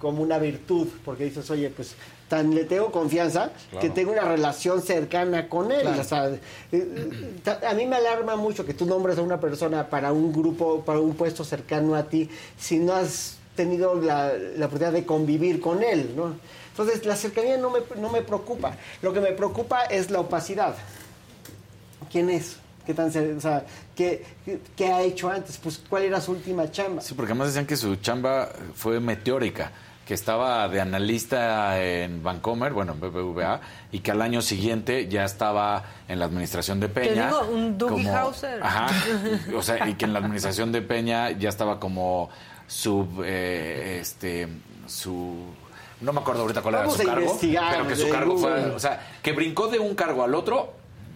como 0.00 0.22
una 0.22 0.38
virtud, 0.38 0.88
porque 1.02 1.24
dices, 1.24 1.50
oye, 1.50 1.70
pues 1.70 1.94
tan 2.28 2.54
le 2.54 2.64
tengo 2.64 2.90
confianza 2.90 3.50
Claro. 3.70 3.80
que 3.80 3.90
tengo 3.90 4.12
una 4.12 4.24
relación 4.24 4.80
cercana 4.82 5.48
con 5.48 5.70
él. 5.72 5.82
Claro. 5.82 6.00
O 6.00 6.04
sea, 6.04 6.28
eh, 6.28 6.38
eh, 6.72 7.40
a 7.68 7.74
mí 7.74 7.86
me 7.86 7.96
alarma 7.96 8.36
mucho 8.36 8.64
que 8.64 8.74
tú 8.74 8.86
nombres 8.86 9.18
a 9.18 9.22
una 9.22 9.38
persona 9.40 9.88
para 9.88 10.12
un 10.12 10.32
grupo, 10.32 10.82
para 10.84 11.00
un 11.00 11.14
puesto 11.14 11.44
cercano 11.44 11.94
a 11.94 12.04
ti, 12.04 12.28
si 12.58 12.78
no 12.78 12.94
has 12.94 13.36
tenido 13.56 13.94
la, 14.00 14.32
la 14.56 14.66
oportunidad 14.66 14.92
de 14.92 15.04
convivir 15.06 15.60
con 15.60 15.82
él, 15.82 16.12
¿no? 16.16 16.34
Entonces, 16.70 17.04
la 17.06 17.14
cercanía 17.14 17.56
no 17.56 17.70
me, 17.70 17.78
no 18.00 18.10
me 18.10 18.20
preocupa. 18.22 18.76
Lo 19.00 19.12
que 19.12 19.20
me 19.20 19.30
preocupa 19.30 19.82
es 19.84 20.10
la 20.10 20.18
opacidad. 20.20 20.74
¿Quién 22.10 22.30
es? 22.30 22.56
¿Qué, 22.86 22.92
tan, 22.94 23.08
o 23.08 23.40
sea, 23.40 23.64
¿qué, 23.96 24.24
qué- 24.44 24.58
qué 24.76 24.86
ha 24.92 25.00
hecho 25.02 25.30
antes? 25.30 25.56
Pues, 25.56 25.80
¿cuál 25.88 26.02
era 26.02 26.20
su 26.20 26.32
última 26.32 26.70
chamba? 26.70 27.00
Sí, 27.00 27.14
porque 27.14 27.32
además 27.32 27.48
decían 27.48 27.64
que 27.66 27.76
su 27.76 27.96
chamba 27.96 28.50
fue 28.74 29.00
meteórica, 29.00 29.70
que 30.06 30.14
estaba 30.14 30.68
de 30.68 30.80
analista 30.80 31.80
en 31.82 32.22
Vancomer, 32.22 32.72
bueno, 32.72 32.92
en 32.92 33.00
BBVA, 33.00 33.60
y 33.90 34.00
que 34.00 34.10
al 34.10 34.20
año 34.20 34.42
siguiente 34.42 35.08
ya 35.08 35.24
estaba 35.24 35.84
en 36.08 36.18
la 36.18 36.26
administración 36.26 36.78
de 36.80 36.88
Peña. 36.88 37.26
digo, 37.28 37.40
un 37.50 37.78
Dougie 37.78 38.04
como- 38.04 38.16
Hauser. 38.16 38.62
Ajá. 38.62 38.88
O 39.56 39.62
sea, 39.62 39.88
y 39.88 39.94
que 39.94 40.04
en 40.04 40.12
la 40.12 40.18
administración 40.18 40.72
de 40.72 40.82
Peña 40.82 41.30
ya 41.30 41.48
estaba 41.48 41.80
como 41.80 42.28
sub, 42.66 43.22
eh, 43.24 43.98
este, 44.00 44.48
su... 44.86 45.36
No 46.00 46.12
me 46.12 46.20
acuerdo 46.20 46.42
ahorita 46.42 46.60
cuál 46.60 46.74
Vamos 46.74 47.00
era 47.00 47.14
su 47.14 47.14
cargo, 47.14 47.38
pero 47.70 47.88
que 47.88 47.96
su 47.96 48.08
cargo 48.10 48.36
fue... 48.36 48.52
O 48.70 48.78
sea, 48.78 49.00
que 49.22 49.32
brincó 49.32 49.68
de 49.68 49.78
un 49.78 49.94
cargo 49.94 50.22
al 50.22 50.34
otro 50.34 50.74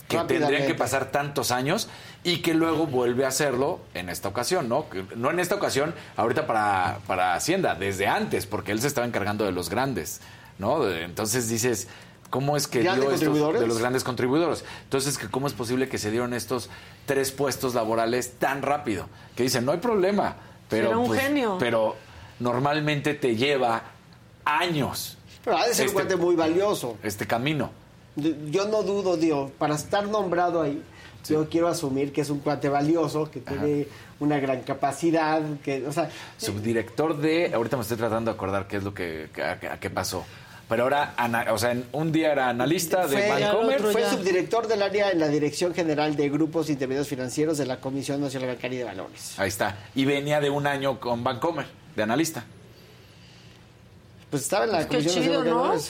que 0.09 0.19
tendrían 0.25 0.67
que 0.67 0.75
pasar 0.75 1.11
tantos 1.11 1.51
años 1.51 1.89
y 2.25 2.39
que 2.39 2.55
luego 2.55 2.87
vuelve 2.87 3.25
a 3.25 3.29
hacerlo 3.29 3.81
en 3.95 4.09
esta 4.09 4.29
ocasión, 4.29 4.69
¿no? 4.69 4.87
No 5.17 5.31
en 5.31 5.39
esta 5.39 5.55
ocasión, 5.55 5.95
ahorita 6.17 6.47
para, 6.47 6.99
para 7.07 7.35
Hacienda, 7.35 7.75
desde 7.75 8.07
antes, 8.07 8.47
porque 8.47 8.73
él 8.73 8.81
se 8.81 8.87
estaba 8.89 9.07
encargando 9.07 9.45
de 9.45 9.53
los 9.53 9.69
grandes, 9.69 10.21
¿no? 10.59 10.83
De- 10.85 11.05
Entonces 11.05 11.49
dices, 11.49 11.89
¿cómo 12.31 12.57
es 12.57 12.67
que 12.67 12.83
¿Grandes 12.83 13.05
dio 13.05 13.11
estos- 13.13 13.27
contribuidores? 13.29 13.61
de 13.61 13.67
los 13.67 13.79
grandes 13.79 14.03
contribuidores? 14.03 14.65
Entonces, 14.85 15.19
¿cómo 15.31 15.47
es 15.47 15.53
posible 15.53 15.89
que 15.89 15.99
se 15.99 16.11
dieron 16.11 16.33
estos 16.33 16.71
tres 17.07 17.31
puestos 17.31 17.75
laborales 17.75 18.33
tan 18.39 18.63
rápido? 18.63 19.07
Que 19.37 19.43
dicen, 19.43 19.65
no 19.67 19.73
hay 19.73 19.79
problema, 19.79 20.37
pero... 20.71 20.89
Era 20.89 20.99
un 20.99 21.07
pues, 21.07 21.21
genio. 21.21 21.57
Pero 21.61 21.97
normalmente 22.41 23.15
te 23.15 23.37
lleva 23.37 23.83
años 24.45 25.19
Pero 25.45 25.57
ha 25.59 25.67
de 25.67 25.75
ser 25.75 25.85
un 25.85 25.89
Este- 25.91 26.03
cuate 26.03 26.17
muy 26.17 26.35
valioso. 26.35 26.97
este 27.03 27.27
camino. 27.27 27.71
Yo 28.51 28.67
no 28.69 28.83
dudo, 28.83 29.17
Dios, 29.17 29.51
para 29.59 29.75
estar 29.75 30.07
nombrado 30.09 30.63
ahí, 30.63 30.83
yo 31.29 31.49
quiero 31.49 31.69
asumir 31.69 32.13
que 32.13 32.21
es 32.23 32.31
un 32.31 32.41
cuate 32.41 32.69
valioso, 32.69 33.31
que 33.31 33.41
tiene 33.41 33.87
una 34.21 34.39
gran 34.41 34.63
capacidad, 34.63 35.43
que, 35.63 35.87
o 35.87 35.93
sea, 35.93 36.11
Subdirector 36.39 37.17
de. 37.19 37.53
Ahorita 37.55 37.77
me 37.77 37.83
estoy 37.83 37.97
tratando 37.99 38.31
de 38.31 38.35
acordar 38.37 38.67
qué 38.67 38.79
es 38.79 38.83
lo 38.85 38.95
que. 38.95 39.29
a- 39.43 39.73
a 39.75 39.79
qué 39.81 39.91
pasó. 39.91 40.25
Pero 40.69 40.83
ahora, 40.83 41.15
ana- 41.17 41.47
o 41.53 41.57
sea, 41.59 41.73
en 41.73 41.87
un 41.93 42.13
día 42.13 42.31
era 42.33 42.49
analista 42.51 43.07
de 43.07 43.17
fue, 43.17 43.29
Vancomer. 43.41 43.81
fue 43.81 44.05
subdirector 44.11 44.67
del 44.69 44.83
área 44.83 45.11
en 45.11 45.19
la 45.19 45.29
Dirección 45.29 45.73
General 45.75 46.15
de 46.15 46.29
Grupos 46.29 46.69
Intermedios 46.69 47.09
Financieros 47.09 47.57
de 47.57 47.65
la 47.65 47.81
Comisión 47.81 48.21
Nacional 48.21 48.49
Bancaria 48.51 48.81
de 48.81 48.85
Valores. 48.85 49.39
Ahí 49.39 49.49
está. 49.49 49.79
Y 49.95 50.05
venía 50.05 50.41
de 50.41 50.51
un 50.51 50.67
año 50.67 51.01
con 51.01 51.25
Vancomer, 51.25 51.67
de 51.97 52.03
analista. 52.03 52.45
Pues 54.31 54.43
estaba 54.43 54.65
en 54.67 54.73
la 54.73 54.81
Qué 54.89 54.99
Comisión 54.99 55.25
chido, 55.25 55.39
Nacional 55.45 55.45
de 55.45 55.75
¿no? 55.77 55.83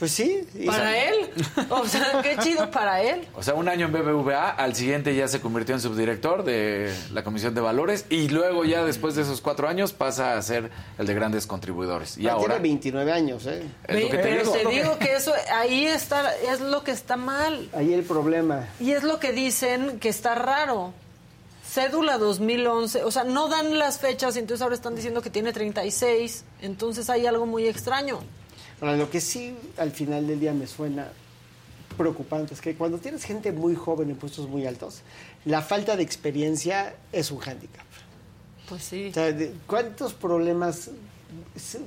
Pues 0.00 0.10
sí. 0.12 0.44
y- 0.54 0.66
Para 0.66 0.98
él. 0.98 1.30
O 1.68 1.86
sea, 1.86 2.20
qué 2.22 2.36
chido 2.42 2.68
para 2.72 3.00
él. 3.02 3.28
O 3.36 3.42
sea, 3.42 3.54
un 3.54 3.68
año 3.68 3.86
en 3.86 3.92
BBVA, 3.92 4.48
al 4.50 4.74
siguiente 4.74 5.14
ya 5.14 5.28
se 5.28 5.40
convirtió 5.40 5.74
en 5.76 5.80
subdirector 5.80 6.42
de 6.42 6.92
la 7.12 7.22
Comisión 7.22 7.54
de 7.54 7.60
Valores 7.60 8.06
y 8.10 8.28
luego 8.30 8.64
ya 8.64 8.82
después 8.84 9.14
de 9.14 9.22
esos 9.22 9.40
cuatro 9.40 9.68
años 9.68 9.92
pasa 9.92 10.36
a 10.36 10.42
ser 10.42 10.70
el 10.98 11.06
de 11.06 11.14
grandes 11.14 11.46
contribuidores. 11.46 12.16
Y 12.18 12.26
Ah, 12.26 12.32
ahora 12.32 12.54
Tiene 12.54 12.62
29 12.62 13.12
años, 13.12 13.46
¿eh? 13.46 13.62
es 13.86 14.02
lo 14.02 14.08
que 14.10 14.16
te 14.16 14.22
Pero 14.22 14.40
digo. 14.42 14.52
te 14.52 14.68
digo 14.74 14.98
que 14.98 15.14
eso, 15.16 15.32
ahí 15.52 15.84
está, 15.86 16.34
es 16.36 16.60
lo 16.60 16.82
que 16.82 16.90
está 16.90 17.16
mal. 17.16 17.68
Ahí 17.74 17.92
el 17.92 18.02
problema. 18.02 18.66
Y 18.80 18.92
es 18.92 19.02
lo 19.04 19.20
que 19.20 19.32
dicen 19.32 20.00
que 20.00 20.08
está 20.08 20.34
raro. 20.34 20.92
Cédula 21.70 22.18
2011, 22.18 23.04
o 23.04 23.10
sea, 23.12 23.22
no 23.24 23.48
dan 23.48 23.78
las 23.78 24.00
fechas, 24.00 24.34
entonces 24.36 24.62
ahora 24.62 24.74
están 24.74 24.96
diciendo 24.96 25.22
que 25.22 25.30
tiene 25.30 25.52
36, 25.52 26.42
entonces 26.62 27.08
hay 27.10 27.26
algo 27.26 27.46
muy 27.46 27.66
extraño. 27.68 28.20
Ahora, 28.80 28.96
lo 28.96 29.10
que 29.10 29.20
sí 29.20 29.54
al 29.76 29.90
final 29.90 30.26
del 30.26 30.40
día 30.40 30.52
me 30.52 30.66
suena 30.66 31.08
preocupante 31.96 32.54
es 32.54 32.60
que 32.60 32.74
cuando 32.74 32.98
tienes 32.98 33.24
gente 33.24 33.52
muy 33.52 33.74
joven 33.74 34.10
en 34.10 34.16
puestos 34.16 34.48
muy 34.48 34.66
altos, 34.66 35.02
la 35.44 35.60
falta 35.60 35.96
de 35.96 36.02
experiencia 36.02 36.94
es 37.12 37.30
un 37.30 37.38
hándicap. 37.38 37.84
Pues 38.68 38.84
sí. 38.84 39.08
O 39.10 39.12
sea, 39.12 39.34
¿cuántos 39.66 40.14
problemas 40.14 40.90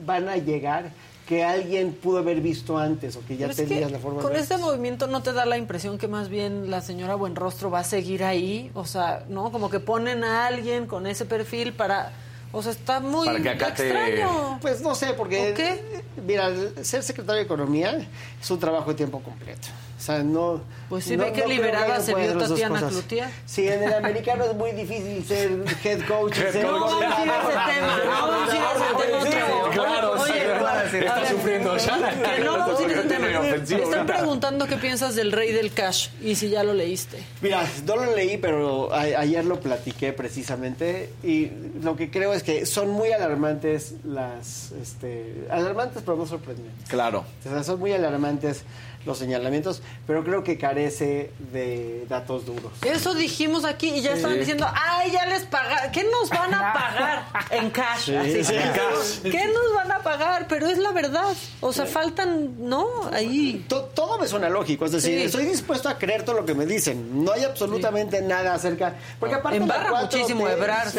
van 0.05 0.29
a 0.29 0.37
llegar 0.37 0.91
que 1.27 1.43
alguien 1.43 1.93
pudo 1.93 2.17
haber 2.17 2.41
visto 2.41 2.77
antes 2.77 3.15
o 3.15 3.25
que 3.25 3.37
ya 3.37 3.47
que 3.47 3.55
tenías 3.55 3.91
la 3.91 3.99
forma 3.99 4.21
con 4.21 4.33
de 4.33 4.39
este 4.39 4.57
movimiento 4.57 5.07
no 5.07 5.23
te 5.23 5.31
da 5.31 5.45
la 5.45 5.57
impresión 5.57 5.97
que 5.97 6.07
más 6.07 6.27
bien 6.27 6.69
la 6.69 6.81
señora 6.81 7.15
Buenrostro 7.15 7.71
va 7.71 7.79
a 7.79 7.83
seguir 7.85 8.23
ahí, 8.25 8.69
o 8.73 8.85
sea, 8.85 9.25
¿no? 9.29 9.51
Como 9.51 9.69
que 9.69 9.79
ponen 9.79 10.23
a 10.23 10.45
alguien 10.45 10.85
con 10.85 11.07
ese 11.07 11.25
perfil 11.25 11.73
para, 11.73 12.11
o 12.53 12.63
sea, 12.63 12.71
está 12.71 12.99
muy 13.01 13.25
Para 13.25 13.41
que 13.41 13.49
acate- 13.49 13.83
extraño. 13.83 14.59
Pues 14.61 14.79
no 14.79 14.95
sé, 14.95 15.13
porque 15.13 15.51
¿O 15.51 15.53
qué? 15.53 16.03
mira, 16.25 16.49
ser 16.83 17.03
secretario 17.03 17.39
de 17.39 17.43
Economía 17.43 18.07
es 18.41 18.49
un 18.51 18.59
trabajo 18.59 18.91
de 18.91 18.95
tiempo 18.95 19.19
completo. 19.21 19.67
Sea, 20.03 20.21
no. 20.21 20.59
Pues 20.89 21.05
sí, 21.05 21.15
no- 21.15 21.23
ve 21.23 21.31
que 21.31 21.41
no 21.43 21.47
liberada 21.47 22.01
se 22.01 22.13
vio 22.13 22.37
Tatiana. 22.37 22.79
Cloutier. 22.89 23.29
Sí, 23.45 23.67
en 23.69 23.83
el 23.83 23.93
americano 23.93 24.43
es 24.43 24.53
muy 24.53 24.71
difícil 24.73 25.23
ser 25.25 25.49
head 25.81 26.05
coach. 26.07 26.37
Head 26.37 26.51
ser 26.51 26.65
coach. 26.67 26.73
No 26.81 26.85
vamos 26.89 27.03
a 27.03 27.23
ir 27.23 27.29
a 27.31 27.37
ese 27.37 27.73
tema, 27.73 27.97
no 28.03 28.11
vamos 28.11 28.49
a 28.49 28.55
ir 28.55 28.61
a 28.61 29.19
ese 29.21 29.29
tema. 29.29 29.71
Claro, 29.71 30.25
sí, 30.25 30.97
está 30.97 31.29
sufriendo 31.29 31.77
Shana. 31.77 32.09
Que 32.35 32.43
no 32.43 32.57
vamos 32.57 32.79
a 32.79 32.83
ir 32.83 32.89
a 32.89 32.93
ese 32.99 33.03
tema. 33.07 33.83
Están 33.83 34.05
preguntando 34.05 34.67
qué 34.67 34.75
piensas 34.75 35.15
del 35.15 35.31
rey 35.31 35.53
del 35.53 35.71
cash 35.71 36.09
y 36.21 36.35
si 36.35 36.49
ya 36.49 36.63
lo 36.63 36.73
leíste. 36.73 37.23
Mira, 37.41 37.63
no 37.85 37.95
lo 37.95 38.13
leí, 38.13 38.37
pero 38.37 38.93
ayer 38.93 39.45
lo 39.45 39.61
platiqué 39.61 40.11
precisamente 40.11 41.11
y 41.23 41.49
lo 41.81 41.95
que 41.95 42.11
creo 42.11 42.33
es 42.33 42.43
que 42.43 42.65
son 42.65 42.89
muy 42.89 43.13
alarmantes 43.13 43.93
las, 44.03 44.73
este, 44.73 45.45
alarmantes 45.49 46.03
pero 46.05 46.17
no 46.17 46.25
sorprendentes. 46.25 46.89
Claro. 46.89 47.23
O 47.45 47.49
sea, 47.49 47.63
son 47.63 47.79
muy 47.79 47.93
alarmantes 47.93 48.63
los 49.05 49.17
señalamientos, 49.17 49.81
pero 50.07 50.23
creo 50.23 50.43
que 50.43 50.57
carece 50.57 51.31
de 51.51 52.05
datos 52.07 52.45
duros. 52.45 52.71
Eso 52.83 53.13
dijimos 53.13 53.65
aquí 53.65 53.89
y 53.89 54.01
ya 54.01 54.11
Sí. 54.11 54.17
estaban 54.17 54.39
diciendo, 54.39 54.65
ay, 54.73 55.11
ya 55.11 55.25
les 55.25 55.43
pagaron. 55.43 55.91
¿Qué 55.91 56.03
nos 56.05 56.29
van 56.29 56.53
a 56.53 56.73
pagar? 56.73 57.25
En 57.51 57.69
cash. 57.69 58.05
Sí, 58.05 58.15
así. 58.15 58.43
sí, 58.43 58.55
en 58.55 58.71
cash. 58.71 59.21
¿Qué 59.23 59.45
nos 59.47 59.73
van 59.75 59.91
a 59.91 59.99
pagar? 59.99 60.47
Pero 60.47 60.67
es 60.67 60.77
la 60.77 60.91
verdad. 60.91 61.33
O 61.61 61.73
sea, 61.73 61.85
faltan, 61.85 62.67
¿no? 62.69 62.87
Ahí. 63.11 63.65
To- 63.67 63.83
todo 63.85 64.17
me 64.19 64.27
suena 64.27 64.49
lógico, 64.49 64.85
es 64.85 64.91
decir, 64.93 65.19
Sí. 65.19 65.25
estoy 65.25 65.45
dispuesto 65.45 65.89
a 65.89 65.97
creer 65.97 66.23
todo 66.23 66.35
lo 66.35 66.45
que 66.45 66.53
me 66.53 66.65
dicen. 66.65 67.23
No 67.23 67.31
hay 67.33 67.43
absolutamente 67.43 68.21
nada 68.21 68.53
acerca. 68.53 68.95
Porque 69.19 69.35
aparte 69.35 69.57
Embarra 69.57 69.91
la 69.91 70.01
4T 70.09 70.17
muchísimo 70.17 70.47
Ebrard. 70.49 70.93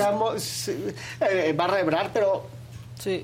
embarra 1.21 1.81
Ebrard, 1.81 2.11
pero. 2.13 2.47
Sí. 2.99 3.23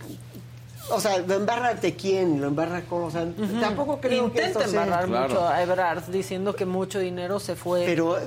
O 0.88 1.00
sea, 1.00 1.18
¿lo 1.18 1.34
embarra 1.34 1.68
ante 1.68 1.94
quién? 1.94 2.40
¿Lo 2.40 2.48
embarra 2.48 2.82
con.? 2.82 3.02
O 3.04 3.10
sea, 3.10 3.26
tampoco 3.60 4.00
creo 4.00 4.32
que 4.32 4.40
Intenta 4.40 4.60
esto 4.64 4.70
sea- 4.72 4.84
embarrar 4.84 5.06
mucho 5.08 5.46
a 5.46 5.62
Ebrard 5.62 6.04
diciendo 6.08 6.56
que 6.56 6.64
mucho 6.66 6.98
dinero 6.98 7.38
se 7.38 7.54
fue. 7.54 7.84
Pero 7.84 8.18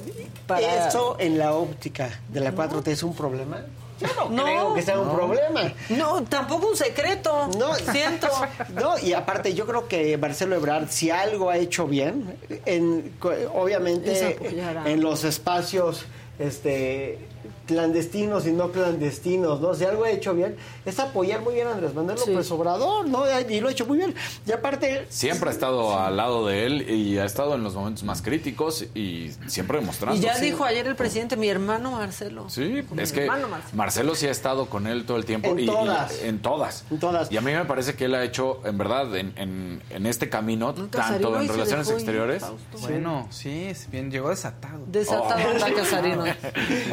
para- 0.48 0.88
eso 0.88 1.17
en 1.19 1.38
la 1.38 1.53
óptica 1.53 2.22
de 2.30 2.40
la 2.40 2.53
4T 2.53 2.88
es 2.91 3.03
un 3.03 3.15
problema. 3.15 3.61
Yo 3.99 4.07
no, 4.15 4.30
No. 4.30 4.43
creo 4.43 4.73
que 4.73 4.82
sea 4.82 4.99
un 4.99 5.15
problema. 5.15 5.72
No, 5.90 6.23
tampoco 6.23 6.67
un 6.67 6.75
secreto. 6.77 7.48
No, 7.57 7.73
Siento. 7.75 8.27
No, 8.73 8.98
y 8.99 9.14
aparte 9.14 9.53
yo 9.53 9.65
creo 9.65 9.88
que 9.88 10.17
Marcelo 10.17 10.56
Ebrard, 10.56 10.90
si 10.90 11.09
algo 11.11 11.49
ha 11.49 11.57
hecho 11.57 11.85
bien, 11.88 12.35
en, 12.65 13.14
obviamente 13.53 14.38
en 14.85 15.01
los 15.01 15.23
espacios 15.23 16.06
este 16.40 17.19
clandestinos 17.66 18.45
y 18.48 18.51
no 18.51 18.72
clandestinos, 18.72 19.59
¿no? 19.61 19.74
Si 19.74 19.83
algo 19.85 20.03
ha 20.06 20.09
hecho 20.11 20.33
bien, 20.33 20.56
es 20.85 21.00
apoyar 21.00 21.42
muy 21.42 21.56
bien 21.56 21.67
a 21.67 21.72
Andrés 21.74 21.93
Manuel 21.93 22.17
López 22.17 22.51
Obrador, 22.51 23.08
¿no? 23.08 23.24
Y 23.50 23.59
lo 23.59 23.67
ha 23.67 23.72
hecho 23.72 23.85
muy 23.85 23.98
bien. 23.98 24.14
Y 24.45 24.51
aparte... 24.51 25.06
Siempre 25.09 25.50
ha 25.50 25.53
estado 25.53 25.98
al 25.98 26.17
lado 26.17 26.45
de 26.48 26.66
él 26.66 26.90
y 26.90 27.17
ha 27.17 27.25
estado 27.25 27.56
en 27.56 27.64
los 27.64 27.74
momentos 27.75 28.03
más 28.03 28.22
críticos 28.22 28.85
y 28.93 29.32
siempre 29.48 29.80
demostrando. 29.80 30.16
Y 30.17 30.22
ya 30.22 30.35
Sí. 30.35 30.45
dijo 30.45 30.64
ayer 30.66 30.88
el 30.88 30.95
presidente, 30.95 31.35
mi 31.38 31.48
hermano 31.50 31.92
Marcelo. 31.92 32.50
Sí, 32.50 32.83
Mi 32.92 33.01
es 33.03 33.11
que 33.14 33.22
hermano 33.22 33.48
Marcelo. 33.48 33.77
Marcelo 33.77 34.16
sí 34.16 34.27
ha 34.27 34.32
estado 34.32 34.66
con 34.67 34.88
él 34.88 35.06
todo 35.06 35.17
el 35.17 35.25
tiempo. 35.25 35.50
En 35.51 35.59
y, 35.59 35.64
y- 35.64 35.66
todas. 35.67 36.22
en 36.24 36.40
todas. 36.42 36.85
En 36.92 37.00
todas. 37.00 37.32
Y 37.32 37.38
a 37.38 37.42
mí 37.42 37.51
me 37.51 37.66
parece 37.66 37.95
que 37.95 38.06
él 38.06 38.16
ha 38.16 38.24
hecho, 38.24 38.59
en 38.66 38.77
verdad, 38.77 39.16
en, 39.16 39.33
en, 39.38 39.82
en 39.90 40.06
este 40.06 40.30
camino, 40.30 40.74
tanto 40.74 41.40
en 41.40 41.48
relaciones 41.48 41.90
exteriores. 41.90 42.43
Bueno, 42.82 43.27
sí, 43.30 43.72
bien, 43.92 44.11
llegó 44.11 44.30
desatado. 44.30 44.83
Desatado 44.88 45.24
Oh. 45.24 45.51
anda 45.51 45.74
Casarino. 45.74 46.24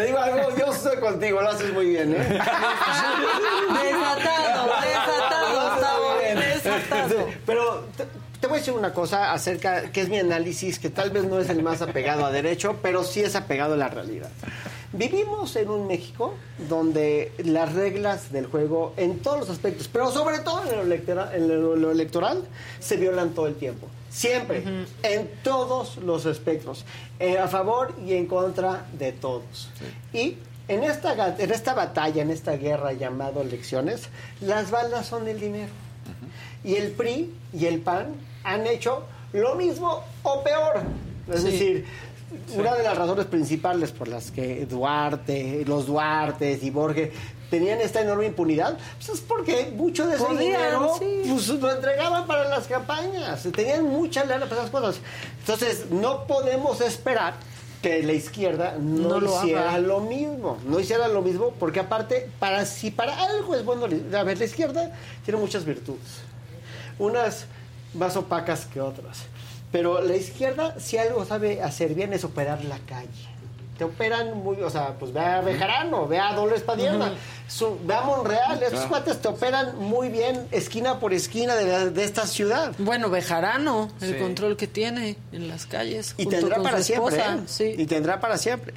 Te 0.00 0.06
digo 0.06 0.18
algo, 0.18 0.56
yo 0.56 0.72
estoy 0.72 0.96
contigo, 0.96 1.42
lo 1.42 1.50
haces 1.50 1.74
muy 1.74 1.90
bien, 1.90 2.14
¿eh? 2.14 2.16
Desatado, 2.16 2.40
desatado, 4.80 5.74
Gustavo, 5.74 6.14
desatado. 6.22 7.28
Pero 7.46 7.84
te, 7.98 8.06
te 8.40 8.46
voy 8.46 8.56
a 8.56 8.58
decir 8.60 8.72
una 8.72 8.94
cosa 8.94 9.30
acerca, 9.34 9.92
que 9.92 10.00
es 10.00 10.08
mi 10.08 10.18
análisis, 10.18 10.78
que 10.78 10.88
tal 10.88 11.10
vez 11.10 11.24
no 11.24 11.38
es 11.38 11.50
el 11.50 11.62
más 11.62 11.82
apegado 11.82 12.24
a 12.24 12.30
derecho, 12.30 12.78
pero 12.80 13.04
sí 13.04 13.20
es 13.20 13.36
apegado 13.36 13.74
a 13.74 13.76
la 13.76 13.88
realidad. 13.88 14.30
Vivimos 14.94 15.54
en 15.56 15.68
un 15.68 15.86
México 15.86 16.32
donde 16.66 17.32
las 17.44 17.74
reglas 17.74 18.32
del 18.32 18.46
juego 18.46 18.94
en 18.96 19.18
todos 19.18 19.40
los 19.40 19.50
aspectos, 19.50 19.86
pero 19.92 20.10
sobre 20.10 20.38
todo 20.38 20.64
en 20.64 20.76
lo 20.76 20.82
electoral, 20.82 21.30
en 21.34 21.82
lo 21.82 21.90
electoral 21.90 22.42
se 22.78 22.96
violan 22.96 23.34
todo 23.34 23.48
el 23.48 23.56
tiempo. 23.56 23.86
Siempre, 24.10 24.64
en 25.04 25.30
todos 25.44 25.96
los 25.98 26.26
aspectos, 26.26 26.84
eh, 27.20 27.38
a 27.38 27.46
favor 27.48 27.94
y 28.04 28.14
en 28.14 28.26
contra 28.26 28.86
de 28.92 29.12
todos. 29.12 29.70
Y 30.12 30.36
en 30.68 30.82
esta, 30.84 31.36
en 31.38 31.50
esta 31.52 31.74
batalla, 31.74 32.20
en 32.22 32.30
esta 32.30 32.56
guerra 32.56 32.92
llamada 32.92 33.40
elecciones, 33.40 34.08
las 34.40 34.70
balas 34.70 35.06
son 35.06 35.28
el 35.28 35.38
dinero. 35.40 35.70
Y 36.64 36.74
el 36.74 36.90
PRI 36.90 37.32
y 37.52 37.66
el 37.66 37.80
PAN 37.80 38.08
han 38.44 38.66
hecho 38.66 39.04
lo 39.32 39.54
mismo 39.54 40.02
o 40.24 40.42
peor. 40.42 40.82
Es 41.32 41.42
Sí. 41.42 41.50
decir, 41.52 41.86
una 42.54 42.74
de 42.74 42.82
las 42.82 42.96
razones 42.96 43.26
principales 43.26 43.90
por 43.92 44.08
las 44.08 44.30
que 44.30 44.66
Duarte, 44.66 45.64
los 45.66 45.86
Duartes 45.86 46.62
y 46.62 46.70
Borges 46.70 47.10
tenían 47.50 47.80
esta 47.80 48.00
enorme 48.00 48.26
impunidad, 48.26 48.78
pues 48.96 49.08
es 49.08 49.20
porque 49.20 49.72
mucho 49.74 50.06
de 50.06 50.14
ese 50.14 50.24
Podían, 50.24 50.38
dinero 50.40 50.92
sí. 50.98 51.22
pues, 51.28 51.48
lo 51.48 51.70
entregaban 51.72 52.26
para 52.26 52.48
las 52.48 52.66
campañas. 52.68 53.42
Tenían 53.54 53.84
mucha 53.84 54.24
lana 54.24 54.46
para 54.46 54.60
esas 54.60 54.70
cosas. 54.70 55.00
Entonces, 55.40 55.90
no 55.90 56.26
podemos 56.28 56.80
esperar 56.80 57.34
que 57.82 58.02
la 58.02 58.12
izquierda 58.12 58.76
no, 58.78 59.08
No 59.08 59.20
lo 59.20 59.36
hiciera 59.42 59.70
haga. 59.70 59.78
lo 59.78 60.00
mismo. 60.00 60.58
No 60.66 60.78
hiciera 60.78 61.08
lo 61.08 61.22
mismo 61.22 61.52
porque 61.58 61.80
aparte, 61.80 62.30
para 62.38 62.64
si 62.66 62.90
para 62.92 63.18
algo 63.20 63.56
es 63.56 63.64
bueno, 63.64 63.86
a 63.86 64.22
ver, 64.22 64.38
la 64.38 64.44
izquierda 64.44 64.92
tiene 65.24 65.40
muchas 65.40 65.64
virtudes. 65.64 66.20
Unas 66.98 67.46
más 67.94 68.16
opacas 68.16 68.66
que 68.66 68.80
otras. 68.80 69.18
Pero 69.72 70.00
la 70.02 70.16
izquierda, 70.16 70.74
si 70.80 70.98
algo 70.98 71.24
sabe 71.24 71.62
hacer 71.62 71.94
bien, 71.94 72.12
es 72.12 72.24
operar 72.24 72.64
la 72.64 72.78
calle. 72.80 73.08
Te 73.78 73.84
operan 73.84 74.36
muy, 74.36 74.60
o 74.60 74.68
sea, 74.68 74.98
pues 74.98 75.10
ve 75.12 75.20
a 75.20 75.40
Bejarano, 75.40 76.06
ve 76.06 76.18
a 76.18 76.34
Dolores 76.34 76.60
Padierna, 76.60 77.14
su- 77.48 77.78
ve 77.84 77.94
a 77.94 78.02
Monreal, 78.02 78.56
estos 78.56 78.72
Claro. 78.72 78.88
cuates 78.90 79.22
te 79.22 79.28
operan 79.28 79.78
muy 79.78 80.10
bien, 80.10 80.46
esquina 80.50 81.00
por 81.00 81.14
esquina 81.14 81.54
de, 81.54 81.64
la- 81.66 81.86
de 81.86 82.04
esta 82.04 82.26
ciudad. 82.26 82.72
Bueno, 82.76 83.08
Bejarano, 83.08 83.88
el 84.02 84.14
Sí. 84.14 84.18
control 84.20 84.58
que 84.58 84.66
tiene 84.66 85.16
en 85.32 85.48
las 85.48 85.64
calles. 85.64 86.14
Y 86.18 86.24
junto 86.24 86.38
tendrá 86.40 86.56
con 86.56 86.64
para 86.64 86.78
su 86.78 86.84
siempre, 86.84 87.16
esposa. 87.16 87.36
¿eh? 87.36 87.40
Sí. 87.46 87.74
Y 87.78 87.86
tendrá 87.86 88.20
para 88.20 88.36
siempre. 88.36 88.74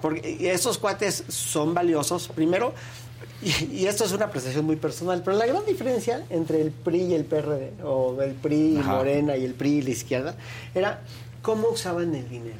Porque 0.00 0.52
esos 0.52 0.78
cuates 0.78 1.24
son 1.26 1.74
valiosos, 1.74 2.28
primero, 2.28 2.74
y, 3.44 3.82
y 3.82 3.86
esto 3.86 4.04
es 4.04 4.12
una 4.12 4.26
apreciación 4.26 4.64
muy 4.64 4.76
personal, 4.76 5.22
pero 5.24 5.36
la 5.36 5.46
gran 5.46 5.64
diferencia 5.66 6.24
entre 6.30 6.60
el 6.60 6.70
PRI 6.70 7.02
y 7.02 7.14
el 7.14 7.24
PRD, 7.24 7.82
o 7.84 8.20
el 8.22 8.34
PRI 8.34 8.74
y 8.74 8.78
Ajá. 8.78 8.92
Morena 8.96 9.36
y 9.36 9.44
el 9.44 9.54
PRI 9.54 9.70
y 9.70 9.82
la 9.82 9.90
izquierda, 9.90 10.34
era 10.74 11.00
cómo 11.42 11.68
usaban 11.68 12.14
el 12.14 12.28
dinero. 12.28 12.56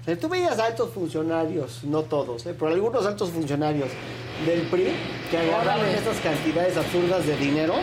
O 0.00 0.04
sea, 0.04 0.18
tú 0.18 0.28
veías 0.28 0.58
altos 0.58 0.90
funcionarios, 0.94 1.84
no 1.84 2.02
todos, 2.02 2.46
¿eh? 2.46 2.54
pero 2.58 2.72
algunos 2.72 3.04
altos 3.04 3.30
funcionarios 3.30 3.88
del 4.46 4.62
PRI 4.62 4.92
que 5.30 5.36
agarraban 5.36 5.86
estas 5.88 6.16
cantidades 6.18 6.76
absurdas 6.76 7.26
de 7.26 7.36
dinero 7.36 7.74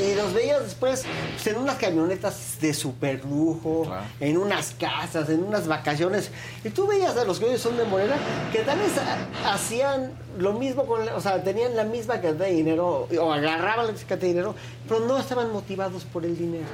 y 0.00 0.14
los 0.14 0.32
veías 0.32 0.62
después 0.62 1.04
pues, 1.32 1.46
en 1.46 1.56
unas 1.58 1.76
camionetas 1.76 2.56
de 2.60 2.72
super 2.74 3.24
lujo, 3.24 3.86
en 4.20 4.36
unas 4.36 4.72
casas, 4.78 5.28
en 5.28 5.42
unas 5.44 5.66
vacaciones. 5.68 6.30
Y 6.64 6.70
tú 6.70 6.86
veías 6.86 7.16
a 7.16 7.24
los 7.24 7.38
que 7.38 7.46
hoy 7.46 7.58
son 7.58 7.76
de 7.76 7.84
Morena 7.84 8.16
que 8.52 8.60
tal 8.60 8.78
vez 8.78 8.92
ha- 8.98 9.52
hacían 9.54 10.12
lo 10.38 10.52
mismo 10.54 10.86
con, 10.86 11.04
la- 11.04 11.14
o 11.16 11.20
sea, 11.20 11.42
tenían 11.42 11.76
la 11.76 11.84
misma 11.84 12.14
cantidad 12.20 12.46
de 12.46 12.52
dinero 12.52 13.08
o 13.20 13.32
agarraban 13.32 13.86
la 13.86 13.92
cantidad 13.92 14.18
de 14.18 14.26
dinero, 14.28 14.54
pero 14.88 15.00
no 15.00 15.18
estaban 15.18 15.52
motivados 15.52 16.04
por 16.04 16.24
el 16.24 16.36
dinero. 16.36 16.66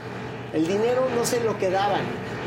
El 0.52 0.66
dinero 0.66 1.06
no 1.14 1.24
se 1.26 1.40
lo 1.40 1.58
quedaban. 1.58 2.00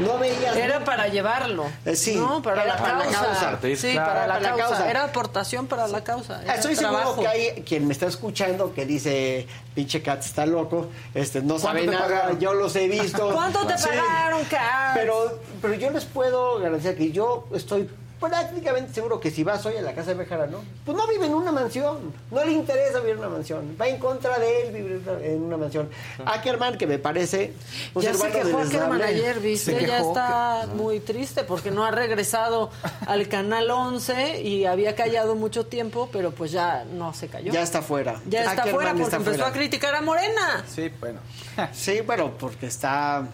No 0.03 0.17
veías. 0.17 0.55
Era 0.55 0.83
para 0.83 1.07
llevarlo. 1.07 1.65
Eh, 1.85 1.95
sí, 1.95 2.15
No, 2.15 2.41
para, 2.41 2.65
la, 2.65 2.77
para 2.77 2.97
la 2.97 3.05
causa. 3.05 3.59
Sí, 3.75 3.91
Claro. 3.91 4.07
para 4.11 4.27
la, 4.27 4.33
Para 4.35 4.39
la 4.39 4.49
causa. 4.57 4.67
causa. 4.69 4.89
Era 4.89 5.03
aportación 5.03 5.67
para 5.67 5.87
la 5.87 6.03
causa. 6.03 6.41
Era 6.43 6.55
Estoy 6.55 6.75
trabajo. 6.75 7.09
seguro 7.11 7.21
que 7.21 7.27
hay 7.27 7.61
quien 7.63 7.85
me 7.85 7.93
está 7.93 8.07
escuchando 8.07 8.73
que 8.73 8.85
dice, 8.85 9.45
pinche 9.75 10.01
Cat 10.01 10.21
está 10.25 10.45
loco, 10.47 10.87
este, 11.13 11.41
no 11.41 11.59
sabe 11.59 11.83
¿Cuánto 11.85 11.91
te 11.91 11.97
nada, 11.97 12.07
pagaron? 12.21 12.39
yo 12.39 12.53
los 12.53 12.75
he 12.75 12.87
visto. 12.87 13.29
¿Cuánto 13.33 13.67
te 13.67 13.77
Sí. 13.77 13.89
pagaron, 13.89 14.43
Kat? 14.45 14.95
Pero, 14.95 15.39
pero 15.61 15.73
yo 15.75 15.89
les 15.91 16.05
puedo 16.05 16.59
garantizar 16.59 16.95
que 16.95 17.11
yo 17.11 17.45
estoy 17.53 17.87
prácticamente 18.21 18.93
seguro 18.93 19.19
que 19.19 19.31
si 19.31 19.43
vas 19.43 19.65
hoy 19.65 19.75
a 19.75 19.81
la 19.81 19.93
casa 19.93 20.11
de 20.11 20.15
Bejarano, 20.15 20.59
pues 20.85 20.95
no 20.95 21.07
vive 21.07 21.25
en 21.25 21.33
una 21.33 21.51
mansión, 21.51 22.13
no 22.29 22.45
le 22.45 22.51
interesa 22.51 22.99
vivir 22.99 23.13
en 23.13 23.19
una 23.19 23.29
mansión, 23.29 23.75
va 23.81 23.87
en 23.87 23.97
contra 23.97 24.37
de 24.39 24.61
él 24.67 24.71
vivir 24.71 25.01
en 25.23 25.41
una 25.41 25.57
mansión. 25.57 25.89
Ackerman, 26.25 26.77
que 26.77 26.85
me 26.87 26.99
parece 26.99 27.53
un 27.95 28.03
Ya 28.03 28.13
se 28.13 28.29
quejó 28.31 28.59
Ackerman 28.59 29.01
ayer, 29.01 29.39
¿viste? 29.39 29.85
Ya 29.85 29.97
está 29.99 30.67
muy 30.75 30.99
triste 30.99 31.43
porque 31.43 31.71
no 31.71 31.83
ha 31.83 31.91
regresado 31.91 32.69
al 33.07 33.27
Canal 33.27 33.69
11 33.69 34.41
y 34.41 34.65
había 34.65 34.95
callado 34.95 35.35
mucho 35.35 35.65
tiempo, 35.65 36.07
pero 36.11 36.31
pues 36.31 36.51
ya 36.51 36.85
no 36.85 37.13
se 37.13 37.27
cayó. 37.27 37.51
Ya 37.51 37.63
está 37.63 37.81
fuera. 37.81 38.21
Ya 38.29 38.41
está 38.41 38.51
Ackerman 38.61 38.73
fuera 38.75 38.89
porque 38.91 39.03
está 39.03 39.17
empezó 39.17 39.35
fuera. 39.37 39.49
a 39.49 39.53
criticar 39.53 39.95
a 39.95 40.01
Morena. 40.01 40.63
Sí, 40.73 40.91
bueno. 40.99 41.19
Sí, 41.73 42.01
bueno, 42.01 42.31
porque 42.39 42.67
está 42.67 43.25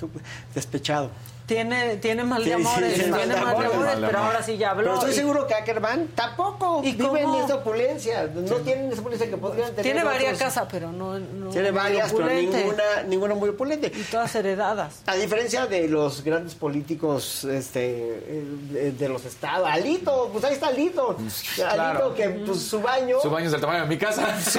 despechado. 0.54 1.10
Tiene, 1.52 1.96
tiene 1.98 2.24
mal 2.24 2.42
de 2.42 2.50
Sí, 2.54 2.56
sí, 2.56 2.66
amores, 2.66 2.92
sí, 2.94 3.00
tiene 3.00 3.10
mal 3.12 3.28
de 3.28 3.34
mal 3.36 3.58
de 3.58 3.66
amores. 3.66 3.94
pero 4.00 4.18
ahora 4.18 4.42
sí 4.42 4.56
ya 4.56 4.70
habló. 4.70 4.84
Pero 4.84 4.94
estoy 4.94 5.10
y- 5.10 5.14
seguro 5.14 5.46
que 5.46 5.54
Ackerman 5.54 6.08
tampoco 6.14 6.80
¿Y 6.82 6.92
vive 6.92 7.20
en 7.20 7.24
cómo? 7.26 7.44
esa 7.44 7.54
opulencia. 7.56 8.30
No 8.34 8.56
tienen 8.56 8.90
esa 8.90 9.00
opulencia 9.00 9.28
que 9.28 9.36
podrían 9.36 9.68
tener. 9.70 9.82
Tiene 9.82 10.02
varias 10.02 10.38
casas, 10.38 10.66
pero 10.70 10.90
no, 10.90 11.18
no 11.18 11.50
Tiene 11.50 11.70
varias, 11.70 12.10
pero 12.12 12.26
ninguna, 12.28 13.02
ninguna 13.06 13.34
muy 13.34 13.50
opulente. 13.50 13.92
Y 13.94 14.02
todas 14.04 14.34
heredadas. 14.34 15.02
A 15.06 15.14
diferencia 15.14 15.66
de 15.66 15.88
los 15.88 16.24
grandes 16.24 16.54
políticos 16.54 17.44
este, 17.44 18.22
eh, 18.26 18.94
de, 18.98 19.08
los 19.10 19.24
estados. 19.26 19.68
Alito, 19.70 20.30
pues 20.32 20.44
ahí 20.44 20.54
está 20.54 20.68
Alito. 20.68 21.16
Alito 21.18 21.74
claro. 21.74 22.14
que 22.14 22.28
pues, 22.30 22.62
su 22.62 22.80
baño. 22.80 23.16
Su 23.20 23.28
baño 23.30 23.46
es 23.46 23.52
del 23.52 23.60
tamaño 23.60 23.82
de 23.82 23.88
mi 23.88 23.98
casa. 23.98 24.22
Sí, 24.42 24.58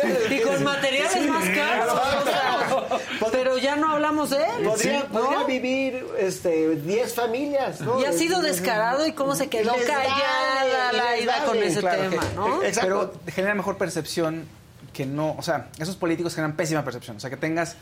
sí, 0.00 0.06
no, 0.28 0.34
Y 0.34 0.40
con 0.40 0.62
materiales 0.64 1.12
Sí, 1.12 1.28
más 1.28 1.48
caros. 1.48 1.92
o 1.92 2.24
sea, 2.24 3.28
pero 3.30 3.58
ya 3.58 3.76
no 3.76 3.90
hablamos 3.92 4.30
de 4.30 4.36
él. 4.44 4.68
Podría, 5.00 5.08
¿no? 5.08 5.08
podría 5.26 5.44
vivir 5.44 6.04
este, 6.18 6.76
10 6.76 7.14
familias, 7.14 7.80
¿no? 7.80 8.00
Y 8.00 8.04
ha 8.04 8.12
sido 8.12 8.40
descarado 8.42 9.06
y 9.06 9.12
cómo 9.12 9.34
se 9.34 9.48
quedó 9.48 9.74
Les 9.76 9.86
callada 9.86 10.92
la 10.92 11.18
ida 11.18 11.44
con 11.44 11.56
ese 11.58 11.80
Claro 11.80 12.10
tema, 12.10 12.22
que- 12.28 12.34
¿no? 12.34 12.62
Exacto. 12.62 13.12
Pero 13.24 13.32
genera 13.34 13.54
mejor 13.54 13.76
percepción 13.78 14.44
que 14.92 15.06
no, 15.06 15.34
o 15.38 15.42
sea, 15.42 15.68
esos 15.78 15.96
políticos 15.96 16.34
generan 16.34 16.54
pésima 16.56 16.84
percepción, 16.84 17.16
o 17.16 17.20
sea, 17.20 17.30
que 17.30 17.36
tengas 17.36 17.76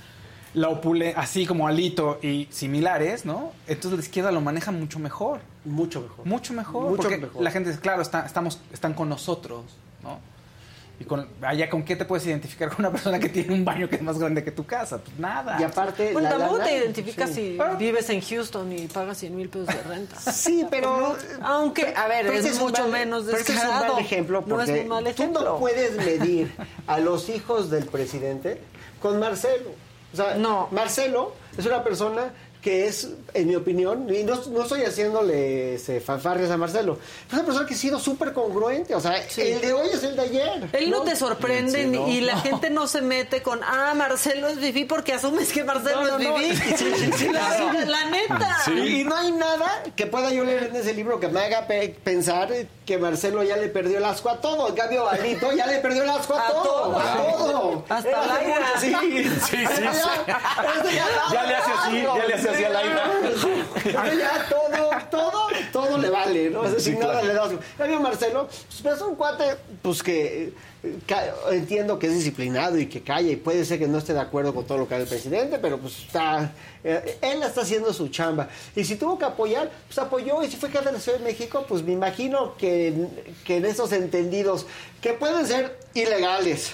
la 0.54 0.68
opule 0.68 1.14
así 1.16 1.46
como 1.46 1.68
Alito 1.68 2.18
y 2.22 2.48
similares, 2.50 3.24
¿no? 3.24 3.52
Entonces 3.68 3.98
la 3.98 4.04
izquierda 4.04 4.32
lo 4.32 4.40
maneja 4.40 4.70
mucho 4.72 4.98
mejor. 4.98 5.40
Mucho 5.64 6.00
mejor. 6.00 6.26
Mucho 6.26 6.52
mejor. 6.54 6.82
Mucho 6.90 6.96
porque 7.02 7.18
mejor. 7.18 7.42
la 7.42 7.50
gente 7.52 7.70
dice, 7.70 7.80
claro, 7.80 8.02
está- 8.02 8.26
estamos, 8.26 8.60
están 8.72 8.94
con 8.94 9.08
nosotros, 9.08 9.64
¿no? 10.02 10.18
Y 11.00 11.04
con, 11.06 11.26
allá, 11.40 11.70
¿con 11.70 11.82
qué 11.82 11.96
te 11.96 12.04
puedes 12.04 12.26
identificar 12.26 12.68
con 12.68 12.80
una 12.80 12.90
persona 12.92 13.18
que 13.18 13.30
tiene 13.30 13.54
un 13.54 13.64
baño 13.64 13.88
que 13.88 13.96
es 13.96 14.02
más 14.02 14.18
grande 14.18 14.44
que 14.44 14.50
tu 14.52 14.66
casa? 14.66 14.98
Pues 14.98 15.18
nada. 15.18 15.56
Y 15.58 15.64
aparte, 15.64 16.12
Bueno, 16.12 16.28
la 16.28 16.36
tampoco 16.36 16.58
lana- 16.58 16.70
te 16.70 16.76
identificas 16.76 17.30
sí. 17.30 17.56
si 17.58 17.76
vives 17.78 18.10
en 18.10 18.20
Houston 18.20 18.70
y 18.70 18.86
pagas 18.86 19.16
100 19.16 19.34
mil 19.34 19.48
pesos 19.48 19.68
de 19.68 19.82
renta. 19.82 20.16
Sí, 20.32 20.66
pero. 20.70 21.16
Aunque, 21.40 21.94
a 21.96 22.06
ver, 22.06 22.26
Pero 22.26 22.38
es, 22.38 22.60
mucho 22.60 22.82
mal- 22.82 22.90
menos 22.92 23.24
pero 23.24 23.38
descarado. 23.38 23.72
es 23.84 23.88
un 23.90 23.94
mal 23.96 24.04
ejemplo 24.04 24.44
no 24.46 24.60
es 24.60 24.68
un 24.68 24.88
mal 24.88 25.04
tú 25.04 25.10
ejemplo. 25.10 25.42
no 25.42 25.58
puedes 25.58 25.96
medir 25.96 26.52
a 26.86 26.98
los 27.00 27.30
hijos 27.30 27.70
del 27.70 27.86
presidente 27.86 28.60
con 29.00 29.18
Marcelo. 29.18 29.70
O 30.12 30.16
sea, 30.16 30.36
Marcelo 30.70 31.34
es 31.56 31.64
una 31.64 31.82
persona 31.82 32.30
que 32.60 32.86
es, 32.86 33.08
en 33.32 33.48
mi 33.48 33.56
opinión, 33.56 34.06
y 34.14 34.22
no, 34.22 34.34
no 34.50 34.62
estoy 34.62 34.82
haciéndole 34.84 35.74
este, 35.76 35.98
fanfarrias 36.00 36.50
a 36.50 36.58
Marcelo, 36.58 36.98
es 37.26 37.32
una 37.32 37.44
persona 37.44 37.66
que 37.66 37.72
ha 37.72 37.76
sido 37.76 37.98
súper 37.98 38.32
congruente. 38.34 38.94
O 38.94 39.00
sea, 39.00 39.16
el 39.36 39.60
de 39.62 39.72
hoy 39.72 39.88
es 39.92 40.02
el 40.04 40.14
de 40.16 40.22
ayer. 40.22 40.68
Él 40.74 40.90
no, 40.90 41.00
te 41.02 41.16
sorprende 41.16 41.84
Sí, 41.84 41.88
no. 41.88 42.06
ni- 42.06 42.16
y 42.18 42.20
la 42.20 42.34
No. 42.34 42.42
gente 42.42 42.68
no 42.68 42.86
se 42.86 43.00
mete 43.00 43.40
con, 43.42 43.60
ah, 43.64 43.94
Marcelo 43.96 44.48
es 44.48 44.58
Vivi 44.58 44.84
porque 44.84 45.14
asumes 45.14 45.52
que 45.52 45.64
Marcelo 45.64 46.02
No, 46.04 46.18
no, 46.18 46.30
no. 46.30 46.36
es. 46.38 46.58
Sí, 46.58 46.84
sí, 47.16 47.28
la, 47.32 47.72
la 47.86 48.04
neta. 48.10 48.56
Y 48.68 49.04
no 49.04 49.16
hay 49.16 49.32
nada 49.32 49.82
que 49.96 50.06
pueda 50.06 50.30
yo 50.30 50.44
leer 50.44 50.64
en 50.64 50.76
ese 50.76 50.92
libro 50.92 51.18
que 51.18 51.28
me 51.28 51.40
haga 51.40 51.66
pe- 51.66 51.96
pensar 52.04 52.50
que 52.84 52.98
Marcelo 52.98 53.42
ya 53.42 53.56
le 53.56 53.68
perdió 53.68 53.98
el 53.98 54.04
asco 54.04 54.28
a 54.28 54.40
todo. 54.40 54.68
En 54.68 54.74
cambio, 54.74 55.08
Alito 55.08 55.50
ya 55.52 55.66
le 55.66 55.78
perdió 55.78 56.02
el 56.02 56.10
asco 56.10 56.34
a, 56.34 56.46
A 56.46 56.50
todo. 56.50 56.62
todo. 56.62 56.98
A 56.98 57.14
todo. 57.14 57.84
Hasta 57.88 58.08
Era 58.08 58.22
al 58.22 58.30
aire. 58.36 58.54
Sí, 58.80 58.94
Sí. 59.48 59.56
Este 59.62 59.82
Ya 61.32 61.42
le 61.44 61.54
hace 61.54 61.70
así, 61.72 62.02
ya 62.02 62.26
le 62.26 62.34
hace 62.34 62.49
así 62.50 62.64
al 62.64 62.76
aire. 62.76 62.94
Ya 64.18 64.46
todo, 64.48 64.90
todo, 65.10 65.48
todo 65.72 65.98
le 65.98 66.10
vale, 66.10 66.50
¿no? 66.50 66.62
Sí, 66.78 66.92
nada 66.92 67.20
claro. 67.20 67.26
le 67.26 67.34
da 67.34 67.44
asco. 67.44 67.54
En 67.54 67.78
cambio, 67.78 68.00
Marcelo, 68.00 68.48
pues 68.82 68.94
es 68.94 69.02
un 69.02 69.14
cuate, 69.14 69.56
pues 69.82 70.02
que 70.02 70.52
eh, 70.82 71.32
entiendo 71.50 71.98
que 71.98 72.06
es 72.06 72.14
disciplinado 72.14 72.78
y 72.78 72.86
que 72.86 73.02
calla 73.02 73.30
y 73.30 73.36
puede 73.36 73.64
ser 73.64 73.78
que 73.78 73.86
no 73.86 73.98
esté 73.98 74.14
de 74.14 74.20
acuerdo 74.20 74.54
con 74.54 74.64
todo 74.64 74.78
lo 74.78 74.88
que 74.88 74.94
hace 74.94 75.02
el 75.02 75.08
presidente, 75.08 75.58
pero 75.58 75.78
pues 75.78 75.98
está, 75.98 76.52
eh, 76.82 77.18
él 77.20 77.42
está 77.42 77.62
haciendo 77.62 77.92
su 77.92 78.08
chamba. 78.08 78.48
Y 78.74 78.84
si 78.84 78.96
tuvo 78.96 79.18
que 79.18 79.24
apoyar, 79.24 79.70
pues 79.86 79.98
apoyó. 79.98 80.42
Y 80.42 80.50
si 80.50 80.56
fue 80.56 80.70
que 80.70 80.80
de 80.80 80.92
la 80.92 81.00
Ciudad 81.00 81.18
de 81.18 81.24
México, 81.24 81.64
pues 81.68 81.82
me 81.82 81.92
imagino 81.92 82.56
que, 82.56 83.08
que 83.44 83.56
en 83.56 83.66
esos 83.66 83.92
entendidos 83.92 84.66
que 85.00 85.12
pueden 85.12 85.46
ser 85.46 85.78
ilegales, 85.94 86.72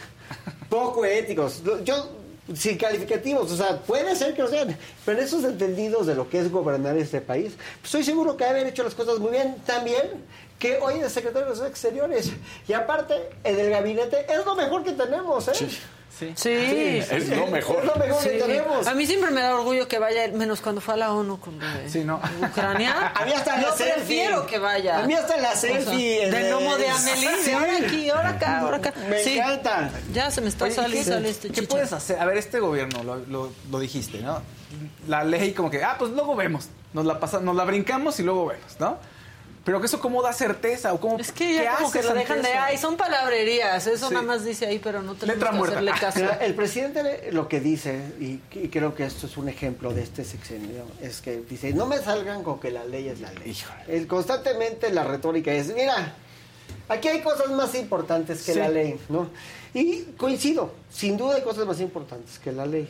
poco 0.68 1.05
éticos. 1.05 1.62
Yo 1.84 2.10
sin 2.55 2.78
calificativos, 2.78 3.50
o 3.50 3.57
sea, 3.57 3.81
puede 3.81 4.15
ser 4.15 4.34
que 4.34 4.42
lo 4.42 4.49
sean, 4.49 4.76
pero 5.05 5.18
en 5.18 5.25
esos 5.25 5.44
entendidos 5.44 6.07
de 6.07 6.15
lo 6.15 6.28
que 6.28 6.39
es 6.39 6.50
gobernar 6.50 6.97
este 6.97 7.20
país, 7.20 7.55
pues 7.57 7.86
estoy 7.86 8.05
seguro 8.05 8.36
que 8.36 8.44
haber 8.44 8.66
hecho 8.66 8.83
las 8.84 8.94
cosas 8.94 9.18
muy 9.18 9.33
bien 9.33 9.57
también 9.66 10.25
que 10.58 10.78
hoy 10.78 11.00
es 11.00 11.12
secretario 11.12 11.41
de 11.41 11.55
Relaciones 11.55 11.70
Exteriores 11.70 12.33
y 12.66 12.73
aparte 12.73 13.15
en 13.44 13.58
el 13.58 13.70
gabinete 13.70 14.26
es 14.33 14.44
lo 14.44 14.55
mejor 14.55 14.84
que 14.84 14.92
tenemos, 14.92 15.49
¿eh? 15.49 15.55
Sí. 15.55 15.78
Es 16.20 17.28
lo 17.28 17.47
mejor. 17.49 17.78
Es 17.81 17.85
lo 17.85 17.97
mejor 17.97 18.23
que 18.23 18.31
Sí. 18.31 18.39
tenemos. 18.39 18.86
A 18.86 18.95
mí 18.95 19.07
siempre 19.07 19.31
me 19.31 19.41
da 19.43 19.55
orgullo 19.55 19.86
que 19.89 19.99
vaya, 19.99 20.28
menos 20.33 20.61
cuando 20.61 20.81
fue 20.81 20.95
a 20.95 20.97
la 20.97 21.12
ONU 21.12 21.39
con 21.39 21.59
de 21.59 21.89
Sí, 21.89 22.05
no. 22.05 22.20
Ucrania. 22.43 23.09
A 23.15 23.25
mí 23.25 23.33
hasta 23.33 23.57
la 23.59 23.73
selfie. 23.73 23.95
prefiero 23.95 24.47
que 24.47 24.59
vaya. 24.59 24.99
A 24.99 25.07
mí 25.07 25.15
hasta 25.15 25.36
la 25.36 25.51
O 25.53 25.57
sea, 25.57 25.70
selfie, 25.73 26.31
del 26.31 26.51
lomo 26.51 26.77
de 26.77 26.89
Amelie, 26.89 27.28
sí. 27.43 27.51
ahora 27.53 27.73
aquí, 27.78 28.11
ahora 28.11 28.28
acá, 28.31 28.61
ahora 28.61 28.77
acá. 28.78 28.95
Me 29.09 29.23
Sí. 29.23 29.39
encanta. 29.39 29.91
Ya 30.12 30.31
se 30.31 30.41
me 30.41 30.49
está 30.49 30.65
Oye, 30.65 30.73
¿y 30.73 30.77
saliendo 30.77 31.20
qué- 31.23 31.28
este 31.31 31.49
¿Qué 31.49 31.55
chicha. 31.61 31.69
puedes 31.69 31.93
hacer? 31.93 32.19
A 32.19 32.25
ver, 32.25 32.36
este 32.39 32.61
gobierno, 32.61 33.03
lo, 33.03 33.17
lo- 33.17 33.53
lo 33.70 33.78
dijiste, 33.78 34.20
¿no? 34.20 34.41
La 35.09 35.23
ley 35.25 35.53
como 35.53 35.70
que, 35.70 35.85
ah, 35.85 35.97
pues 35.99 36.11
luego 36.12 36.35
vemos. 36.35 36.69
Nos 36.93 37.05
la, 37.05 37.20
pasa, 37.20 37.41
nos 37.41 37.55
la 37.55 37.65
brincamos 37.65 38.19
y 38.20 38.23
luego 38.23 38.47
vemos, 38.47 38.77
¿no? 38.81 38.99
Pero 39.67 39.81
que 39.81 39.86
eso 39.86 40.01
cómo 40.01 40.23
da 40.23 40.33
certeza 40.33 40.95
o 40.95 41.01
cómo... 41.01 41.19
Es 41.19 41.33
que 41.33 41.55
ya 41.57 41.75
como 41.77 41.91
que 41.91 42.01
lo 42.03 42.15
dejan 42.15 42.41
de, 42.41 42.49
ay, 42.55 42.78
son 42.78 42.97
palabrerías. 42.97 43.85
Eso 43.89 44.09
Sí. 44.09 44.15
nada 44.15 44.25
más 44.25 44.45
dice 44.45 44.65
ahí, 44.65 44.78
pero 44.78 45.03
no 45.03 45.15
tenemos 45.17 45.36
Letra 45.39 45.51
que 45.51 45.57
muerta. 45.57 45.78
hacerle 45.81 45.93
caso. 46.01 46.41
El 46.41 46.55
presidente 46.55 47.33
lo 47.33 47.49
que 47.49 47.61
dice, 47.61 48.01
y, 48.20 48.41
y 48.57 48.69
creo 48.69 48.95
que 48.95 49.05
esto 49.05 49.27
es 49.27 49.36
un 49.36 49.49
ejemplo 49.49 49.93
de 49.93 50.03
este 50.05 50.25
sexenio, 50.25 50.85
es 51.03 51.20
que 51.20 51.39
dice, 51.51 51.73
no 51.75 51.85
me 51.85 51.99
salgan 51.99 52.45
con 52.45 52.61
que 52.61 52.70
la 52.70 52.85
ley 52.85 53.09
es 53.09 53.20
la 53.20 53.33
ley. 53.33 53.57
El, 53.89 54.07
constantemente 54.07 54.93
la 54.93 55.03
retórica 55.03 55.53
es, 55.53 55.75
mira, 55.75 56.15
aquí 56.89 57.09
hay 57.09 57.20
cosas 57.23 57.51
más 57.51 57.75
importantes 57.75 58.45
que 58.45 58.53
Sí. 58.53 58.59
la 58.61 58.69
ley, 58.69 58.97
¿no? 59.09 59.28
Y 59.75 60.03
coincido, 60.17 60.73
sin 60.93 61.17
duda 61.17 61.35
hay 61.36 61.43
cosas 61.43 61.67
más 61.67 61.81
importantes 61.81 62.39
que 62.39 62.53
la 62.53 62.67
ley. 62.67 62.89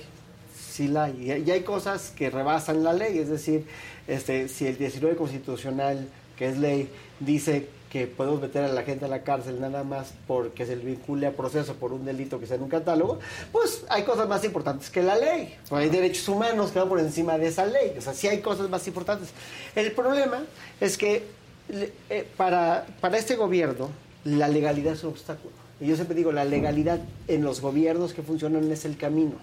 Sí 0.55 0.89
la 0.89 1.05
hay. 1.05 1.43
Y 1.47 1.51
hay 1.51 1.63
cosas 1.63 2.13
que 2.15 2.29
rebasan 2.29 2.85
la 2.85 2.93
ley, 2.93 3.19
es 3.19 3.31
decir, 3.31 3.67
este, 4.07 4.47
si 4.51 4.67
el 4.67 4.77
19 4.77 5.17
constitucional, 5.17 6.07
que 6.36 6.48
es 6.48 6.58
ley, 6.58 6.90
dice 7.20 7.68
que 7.90 8.06
podemos 8.06 8.40
meter 8.40 8.65
a 8.65 8.68
la 8.68 8.82
gente 8.82 9.05
a 9.05 9.08
la 9.08 9.23
cárcel 9.23 9.60
nada 9.60 9.84
más 9.84 10.12
porque 10.26 10.66
se 10.66 10.76
le 10.76 10.84
vincule 10.84 11.26
a 11.26 11.32
proceso 11.32 11.74
por 11.74 11.92
un 11.92 12.05
delito 12.05 12.39
que 12.39 12.47
sea 12.47 12.56
en 12.56 12.62
un 12.62 12.68
catálogo, 12.68 13.20
pues 13.52 13.84
hay 13.89 14.02
cosas 14.02 14.28
más 14.28 14.44
importantes 14.44 14.90
que 14.90 15.02
la 15.02 15.16
ley. 15.16 15.56
Hay 15.70 15.89
derechos 15.89 16.28
humanos 16.28 16.73
que 16.73 16.78
van 16.78 16.89
por 16.89 17.00
encima 17.00 17.39
de 17.39 17.47
esa 17.47 17.65
ley. 17.65 17.94
O 17.97 18.00
sea, 18.00 18.12
sí 18.12 18.26
hay 18.28 18.40
cosas 18.40 18.68
más 18.68 18.86
importantes. 18.86 19.31
El 19.74 19.92
problema 19.92 20.44
es 20.81 20.98
que 20.98 21.24
eh, 21.68 22.28
para, 22.36 22.86
para 23.00 23.18
este 23.18 23.36
gobierno 23.36 23.89
la 24.24 24.48
legalidad 24.48 24.94
es 24.94 25.05
un 25.05 25.10
obstáculo. 25.10 25.55
Y 25.81 25.86
yo 25.86 25.94
siempre 25.94 26.16
digo, 26.16 26.32
la 26.32 26.44
legalidad 26.44 27.00
en 27.28 27.44
los 27.44 27.60
gobiernos 27.60 28.12
que 28.15 28.23
funcionan 28.23 28.70
es 28.70 28.84
el 28.84 28.97
camino. 28.97 29.36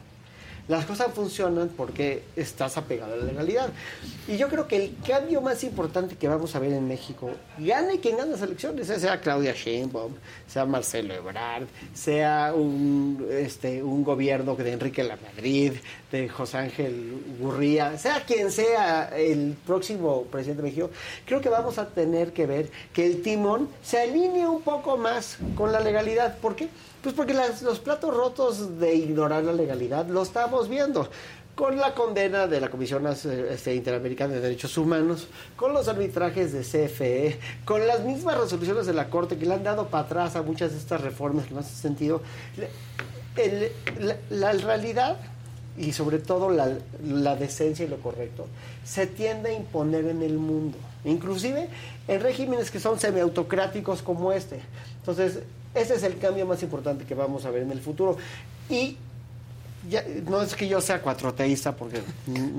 Las 0.70 0.86
cosas 0.86 1.14
funcionan 1.14 1.70
porque 1.76 2.24
estás 2.38 2.78
apegado 2.78 3.14
a 3.14 3.18
la 3.18 3.26
legalidad. 3.26 3.70
Y 4.30 4.38
yo 4.38 4.48
creo 4.48 4.66
que 4.66 4.78
el 4.78 4.96
cambio 5.06 5.42
más 5.42 5.62
importante 5.66 6.16
que 6.16 6.30
vamos 6.30 6.56
a 6.56 6.60
ver 6.60 6.72
en 6.72 6.88
México, 6.88 7.32
gane 7.58 8.00
quien 8.00 8.16
gane 8.16 8.32
las 8.32 8.42
elecciones, 8.42 8.88
sea 8.88 9.20
Claudia 9.20 9.54
Sheinbaum, 9.54 10.14
sea 10.48 10.66
Marcelo 10.66 11.14
Ebrard, 11.14 11.68
sea 11.94 12.54
un, 12.56 13.28
este, 13.30 13.84
un 13.84 14.06
gobierno 14.06 14.56
de 14.56 14.72
Enrique 14.72 15.04
Lamadrid, 15.04 15.74
de 16.12 16.30
José 16.30 16.60
Ángel 16.60 17.22
Gurría, 17.40 17.98
sea 17.98 18.24
quien 18.24 18.50
sea 18.50 19.10
el 19.18 19.58
próximo 19.66 20.24
presidente 20.24 20.62
de 20.62 20.70
México, 20.70 20.90
creo 21.26 21.42
que 21.42 21.50
vamos 21.50 21.78
a 21.78 21.90
tener 21.90 22.32
que 22.32 22.46
ver 22.46 22.70
que 22.94 23.06
el 23.06 23.22
timón 23.22 23.68
se 23.84 24.00
alinee 24.00 24.48
un 24.48 24.62
poco 24.62 24.96
más 24.96 25.38
con 25.56 25.74
la 25.74 25.82
legalidad. 25.82 26.38
¿Por 26.38 26.56
qué? 26.56 26.70
Pues 27.04 27.14
porque 27.14 27.34
las- 27.34 27.62
los 27.62 27.80
platos 27.80 28.16
rotos 28.16 28.80
de 28.80 28.96
ignorar 28.96 29.44
la 29.44 29.52
legalidad 29.54 30.08
lo 30.08 30.24
estamos 30.24 30.70
viendo 30.70 31.10
con 31.54 31.78
la 31.78 31.94
condena 31.94 32.48
de 32.48 32.60
la 32.62 32.70
Comisión 32.70 33.06
este, 33.06 33.76
Interamericana 33.76 34.34
de 34.34 34.40
Derechos 34.40 34.76
Humanos, 34.78 35.28
con 35.56 35.74
los 35.74 35.88
arbitrajes 35.88 36.52
de 36.52 36.62
CFE, 36.64 37.38
con 37.66 37.86
las 37.86 38.00
mismas 38.04 38.40
resoluciones 38.40 38.88
de 38.88 38.94
la 38.94 39.10
Corte 39.10 39.38
que 39.38 39.46
le 39.46 39.54
han 39.54 39.64
dado 39.64 39.88
para 39.88 40.06
atrás 40.06 40.36
a 40.36 40.42
muchas 40.42 40.72
de 40.72 40.78
estas 40.80 41.02
reformas 41.02 41.46
que 41.46 41.54
no 41.54 41.60
hacen 41.60 41.76
sentido. 41.76 42.22
La, 44.30 44.54
realidad 44.54 45.18
y 45.78 45.92
sobre 45.92 46.20
todo 46.20 46.50
la 46.50 47.36
decencia 47.36 47.86
y 47.86 47.88
lo 47.88 47.98
correcto 47.98 48.48
se 48.86 49.08
tiende 49.08 49.50
a 49.50 49.54
imponer 49.54 50.06
en 50.06 50.22
el 50.24 50.38
mundo, 50.38 50.78
inclusive 51.06 51.70
en 52.08 52.22
regímenes 52.22 52.72
que 52.72 52.80
son 52.80 53.00
semiautocráticos 53.00 54.02
como 54.02 54.32
este. 54.32 54.60
Entonces, 55.00 55.40
ese 55.76 55.96
es 55.96 56.04
el 56.04 56.18
cambio 56.20 56.46
más 56.46 56.62
importante 56.64 57.06
que 57.06 57.16
vamos 57.16 57.46
a 57.46 57.52
ver 57.52 57.64
en 57.64 57.72
el 57.72 57.82
futuro. 57.82 58.18
Y 58.70 58.98
ya, 59.90 60.02
no 60.30 60.42
es 60.42 60.56
que 60.56 60.66
yo 60.70 60.80
sea 60.80 61.02
cuatroteísta, 61.02 61.76
porque... 61.76 62.02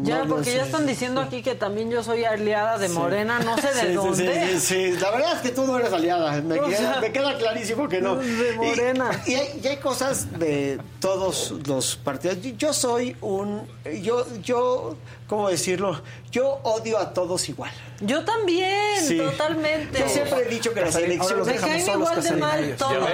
Ya, 0.02 0.24
no- 0.24 0.34
porque 0.36 0.56
ya 0.56 0.64
están 0.66 0.86
diciendo 0.86 1.22
aquí 1.22 1.40
que 1.42 1.54
también 1.54 1.90
yo 1.90 2.02
soy 2.02 2.24
aliada 2.24 2.76
de 2.76 2.88
Sí. 2.88 2.92
Morena, 2.94 3.38
no 3.38 3.56
sé 3.56 3.68
de 3.74 3.80
Sí, 3.80 3.92
dónde. 3.94 4.60
Sí. 4.60 4.90
La 5.00 5.10
verdad 5.10 5.36
es 5.36 5.40
que 5.40 5.48
tú 5.50 5.64
no 5.66 5.78
eres 5.78 5.90
aliada. 5.90 6.42
Me, 6.42 6.56
queda, 6.60 6.76
sea, 6.76 7.00
me 7.00 7.12
queda 7.12 7.38
clarísimo 7.38 7.88
que 7.88 8.02
no. 8.02 8.16
de 8.16 8.52
Morena. 8.56 9.22
Y, 9.26 9.30
y 9.30 9.34
hay, 9.36 9.60
y 9.62 9.66
hay 9.68 9.76
cosas 9.78 10.38
de 10.38 10.78
todos 11.00 11.54
los 11.66 11.96
partidos. 11.96 12.42
Yo- 12.42 12.50
Yo 12.58 12.72
soy 12.74 13.16
un. 13.22 13.62
Yo, 14.02 14.26
yo, 14.42 14.96
¿cómo 15.26 15.48
decirlo? 15.48 16.02
Yo 16.34 16.58
odio 16.64 16.98
a 16.98 17.14
todos 17.14 17.48
igual. 17.48 17.70
Yo 18.00 18.24
también, 18.24 19.00
Sí. 19.06 19.18
totalmente. 19.18 20.00
Yo 20.00 20.08
siempre 20.08 20.40
he 20.40 20.48
dicho 20.48 20.74
que 20.74 20.80
las 20.80 20.96
elecciones. 20.96 21.38
los 21.38 21.46
Me 21.46 21.54
caen 21.54 21.88
igual 21.88 22.22
de 22.24 22.30
mal 22.32 22.74
todos. 22.76 23.08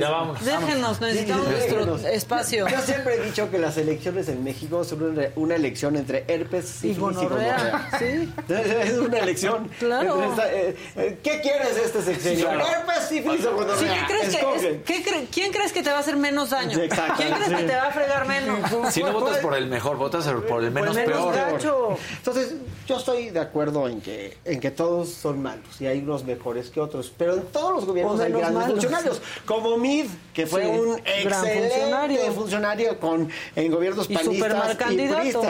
Ya 0.00 0.10
vamos. 0.10 0.44
Déjenos, 0.44 1.00
necesitamos 1.00 1.46
nuestro 1.48 1.76
Déjenos. 1.86 2.04
espacio. 2.04 2.66
Yo 2.68 2.80
siempre 2.80 3.14
he 3.14 3.20
dicho 3.20 3.48
que 3.52 3.58
las 3.58 3.76
elecciones 3.76 4.28
en 4.28 4.42
México 4.42 4.82
son 4.82 5.00
una, 5.04 5.28
una 5.36 5.54
elección 5.54 5.94
entre 5.94 6.24
herpes, 6.26 6.82
Y 6.84 6.94
gonorrea, 6.94 7.88
sí. 8.00 8.34
Es 8.48 8.98
una 8.98 9.18
elección. 9.18 9.70
Claro. 9.78 10.34
Eh, 10.50 10.76
eh, 10.96 11.18
¿Qué 11.22 11.40
quieres 11.40 11.76
de 11.76 11.84
este 11.84 12.02
sexenio? 12.02 12.46
Claro. 12.48 12.66
¿Herpes, 12.66 13.08
sífilis 13.08 13.46
o 13.46 13.54
gonorrea? 13.54 13.78
Sí, 13.78 13.86
¿qué 13.86 14.06
crees 14.12 14.28
que 14.30 14.36
Escoge. 14.38 14.70
es- 14.70 14.82
qué 14.84 15.04
cre- 15.04 15.26
¿Quién 15.32 15.52
crees 15.52 15.72
que 15.72 15.82
te 15.84 15.90
va 15.90 15.98
a 15.98 16.00
hacer 16.00 16.16
menos 16.16 16.50
daño? 16.50 16.76
Exacto. 16.80 17.14
¿Quién 17.16 17.32
crees 17.32 17.48
que 17.60 17.62
te 17.64 17.76
va 17.76 17.86
a 17.86 17.92
fregar 17.92 18.26
menos? 18.26 18.92
Si 18.92 19.04
no 19.04 19.12
votas 19.12 19.38
por 19.38 19.54
el 19.54 19.68
mejor, 19.68 19.96
votas 19.98 20.26
por 20.48 20.64
el 20.64 20.72
menos 20.72 20.96
menos 20.96 21.12
peor. 21.14 21.34
gacho. 21.34 21.96
Entonces, 22.16 22.55
yo 22.86 22.96
estoy 22.98 23.30
de 23.30 23.40
acuerdo 23.40 23.88
en 23.88 24.00
que, 24.00 24.36
en 24.44 24.60
que 24.60 24.70
todos 24.70 25.08
son 25.10 25.42
malos 25.42 25.80
y 25.80 25.86
hay 25.86 25.98
unos 26.00 26.24
mejores 26.24 26.70
que 26.70 26.80
otros, 26.80 27.12
pero 27.16 27.34
en 27.34 27.42
todos 27.46 27.72
los 27.74 27.84
gobiernos 27.84 28.20
hay 28.20 28.32
grandes 28.32 28.52
malos. 28.52 28.70
funcionarios, 28.72 29.22
como 29.44 29.76
Mid, 29.78 30.06
que 30.34 30.46
fue 30.46 30.64
Sí, 30.64 30.68
un 30.70 30.98
excelente 30.98 31.68
funcionario. 31.70 32.32
funcionario, 32.32 33.00
con, 33.00 33.28
en 33.54 33.72
gobiernos 33.72 34.10
Y 34.10 34.14
panistas 34.14 34.74
y 34.74 34.76
candidato. 34.76 35.42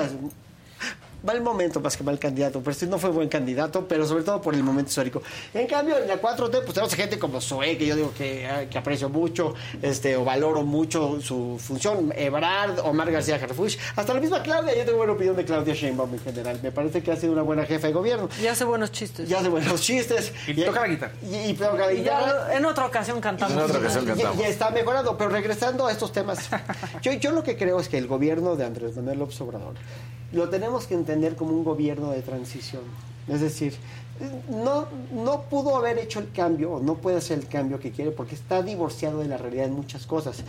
Mal 1.22 1.40
momento 1.40 1.80
más 1.80 1.96
que 1.96 2.04
mal 2.04 2.18
candidato, 2.18 2.60
pero 2.62 2.72
sí 2.74 2.86
no 2.86 2.98
fue 2.98 3.10
buen 3.10 3.28
candidato, 3.28 3.86
pero 3.88 4.06
sobre 4.06 4.22
todo 4.22 4.40
por 4.40 4.54
el 4.54 4.62
momento 4.62 4.90
histórico. 4.90 5.22
En 5.54 5.66
cambio, 5.66 5.98
en 5.98 6.06
la 6.06 6.20
4T, 6.20 6.50
pues 6.62 6.74
tenemos 6.74 6.94
gente 6.94 7.18
como 7.18 7.40
Zoe, 7.40 7.76
que 7.76 7.86
yo 7.86 7.96
digo 7.96 8.12
que, 8.16 8.68
que 8.70 8.78
aprecio 8.78 9.08
mucho, 9.08 9.54
este, 9.82 10.14
o 10.16 10.24
valoro 10.24 10.62
mucho 10.62 11.20
su 11.20 11.58
función, 11.60 12.12
Ebrard, 12.16 12.78
Omar 12.84 13.10
García 13.10 13.36
Harfuch, 13.36 13.76
hasta 13.96 14.14
la 14.14 14.20
misma 14.20 14.42
Claudia, 14.42 14.76
yo 14.76 14.84
tengo 14.84 14.98
buena 14.98 15.14
opinión 15.14 15.34
de 15.34 15.44
Claudia 15.44 15.74
Sheinbaum 15.74 16.12
en 16.14 16.20
general, 16.20 16.60
me 16.62 16.70
parece 16.70 17.02
que 17.02 17.10
ha 17.10 17.16
sido 17.16 17.32
una 17.32 17.42
buena 17.42 17.64
jefa 17.64 17.88
de 17.88 17.92
gobierno. 17.92 18.28
Ya 18.40 18.52
hace 18.52 18.64
buenos 18.64 18.92
chistes. 18.92 19.28
Ya 19.28 19.40
hace 19.40 19.48
buenos 19.48 19.80
chistes. 19.80 20.32
Y 20.46 20.62
toca 20.64 20.80
la 20.82 20.86
guitarra. 20.88 21.12
Y, 21.28 21.34
y 21.50 21.54
toca 21.54 21.76
la 21.86 21.92
Y 21.92 22.02
ya 22.04 22.20
guitarra. 22.20 22.46
lo- 22.48 22.52
en 22.52 22.64
otra 22.66 22.86
ocasión 22.86 23.20
cantamos. 23.20 23.56
En 23.56 23.62
otra 23.62 23.78
ocasión 23.80 24.04
Y- 24.04 24.06
cantamos. 24.08 24.38
Y, 24.38 24.42
está 24.44 24.70
mejorando, 24.70 25.16
pero 25.18 25.30
regresando 25.30 25.86
a 25.86 25.92
estos 25.92 26.12
temas, 26.12 26.48
yo, 27.02 27.12
yo 27.14 27.32
lo 27.32 27.42
que 27.42 27.56
creo 27.56 27.80
es 27.80 27.88
que 27.88 27.98
el 27.98 28.06
gobierno 28.06 28.54
de 28.54 28.64
Andrés 28.64 28.94
Manuel 28.94 29.18
López 29.18 29.40
Obrador 29.40 29.74
lo 30.32 30.48
tenemos 30.48 30.86
que 30.86 30.94
entender 30.94 31.36
como 31.36 31.52
un 31.52 31.64
gobierno 31.64 32.10
de 32.10 32.22
transición. 32.22 32.82
Es 33.28 33.40
decir, 33.40 33.74
no, 34.48 34.86
no 35.12 35.42
pudo 35.42 35.76
haber 35.76 35.98
hecho 35.98 36.20
el 36.20 36.30
cambio, 36.30 36.72
o 36.72 36.80
no 36.80 36.94
puede 36.94 37.18
hacer 37.18 37.38
el 37.38 37.48
cambio 37.48 37.78
que 37.78 37.90
quiere, 37.90 38.10
porque 38.10 38.34
está 38.34 38.62
divorciado 38.62 39.20
de 39.20 39.28
la 39.28 39.36
realidad 39.36 39.66
en 39.66 39.74
muchas 39.74 40.06
cosas. 40.06 40.44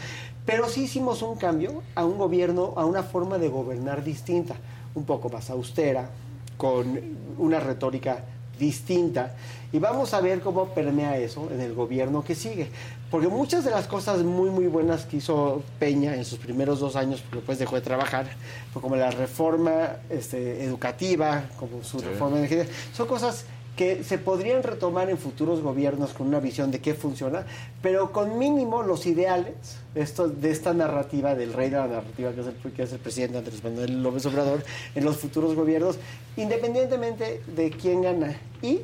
Pero 0.45 0.69
sí 0.69 0.83
hicimos 0.83 1.21
un 1.21 1.37
cambio 1.37 1.83
a 1.95 2.05
un 2.05 2.17
gobierno, 2.17 2.73
a 2.77 2.85
una 2.85 3.03
forma 3.03 3.37
de 3.37 3.49
gobernar 3.49 4.03
distinta, 4.03 4.55
un 4.95 5.05
poco 5.05 5.29
más 5.29 5.49
austera, 5.49 6.09
con 6.57 6.99
una 7.37 7.59
retórica 7.59 8.23
distinta 8.57 9.35
y 9.71 9.79
vamos 9.79 10.13
a 10.13 10.21
ver 10.21 10.41
cómo 10.41 10.69
permea 10.69 11.17
eso 11.17 11.49
en 11.51 11.61
el 11.61 11.73
gobierno 11.73 12.23
que 12.23 12.35
sigue. 12.35 12.69
Porque 13.09 13.29
muchas 13.29 13.63
de 13.63 13.71
las 13.71 13.87
cosas 13.87 14.23
muy, 14.23 14.49
muy 14.49 14.67
buenas 14.67 15.05
que 15.05 15.17
hizo 15.17 15.63
Peña 15.79 16.15
en 16.15 16.25
sus 16.25 16.39
primeros 16.39 16.79
dos 16.79 16.97
años, 16.97 17.21
porque 17.21 17.37
después 17.37 17.59
dejó 17.59 17.75
de 17.75 17.81
trabajar, 17.81 18.27
como 18.73 18.95
la 18.97 19.11
reforma 19.11 19.97
este, 20.09 20.63
educativa, 20.63 21.45
como 21.57 21.83
su 21.83 21.99
reforma 21.99 22.37
energética, 22.37 22.69
son 22.93 23.07
cosas 23.07 23.45
que 23.77 24.03
se 24.03 24.17
podrían 24.17 24.63
retomar 24.63 25.09
en 25.09 25.19
futuros 25.19 25.61
gobiernos 25.61 26.11
con 26.11 26.27
una 26.27 26.39
visión 26.39 26.71
de 26.71 26.79
qué 26.79 26.95
funciona, 26.95 27.45
pero 27.81 28.11
con 28.11 28.39
mínimo 28.39 28.81
los 28.81 29.05
ideales 29.05 29.53
esto, 29.93 30.27
de 30.27 30.49
esta 30.49 30.73
narrativa 30.73 31.35
del 31.35 31.53
rey 31.53 31.69
de 31.69 31.77
la 31.77 31.87
narrativa 31.87 32.31
que 32.31 32.41
es, 32.41 32.47
el, 32.47 32.71
que 32.73 32.83
es 32.83 32.91
el 32.91 32.99
presidente 32.99 33.37
Andrés 33.37 33.63
Manuel 33.63 34.01
López 34.01 34.25
Obrador 34.25 34.65
en 34.95 35.05
los 35.05 35.17
futuros 35.17 35.53
gobiernos, 35.53 35.97
independientemente 36.35 37.41
de 37.55 37.69
quién 37.69 38.01
gana. 38.01 38.35
Y 38.63 38.79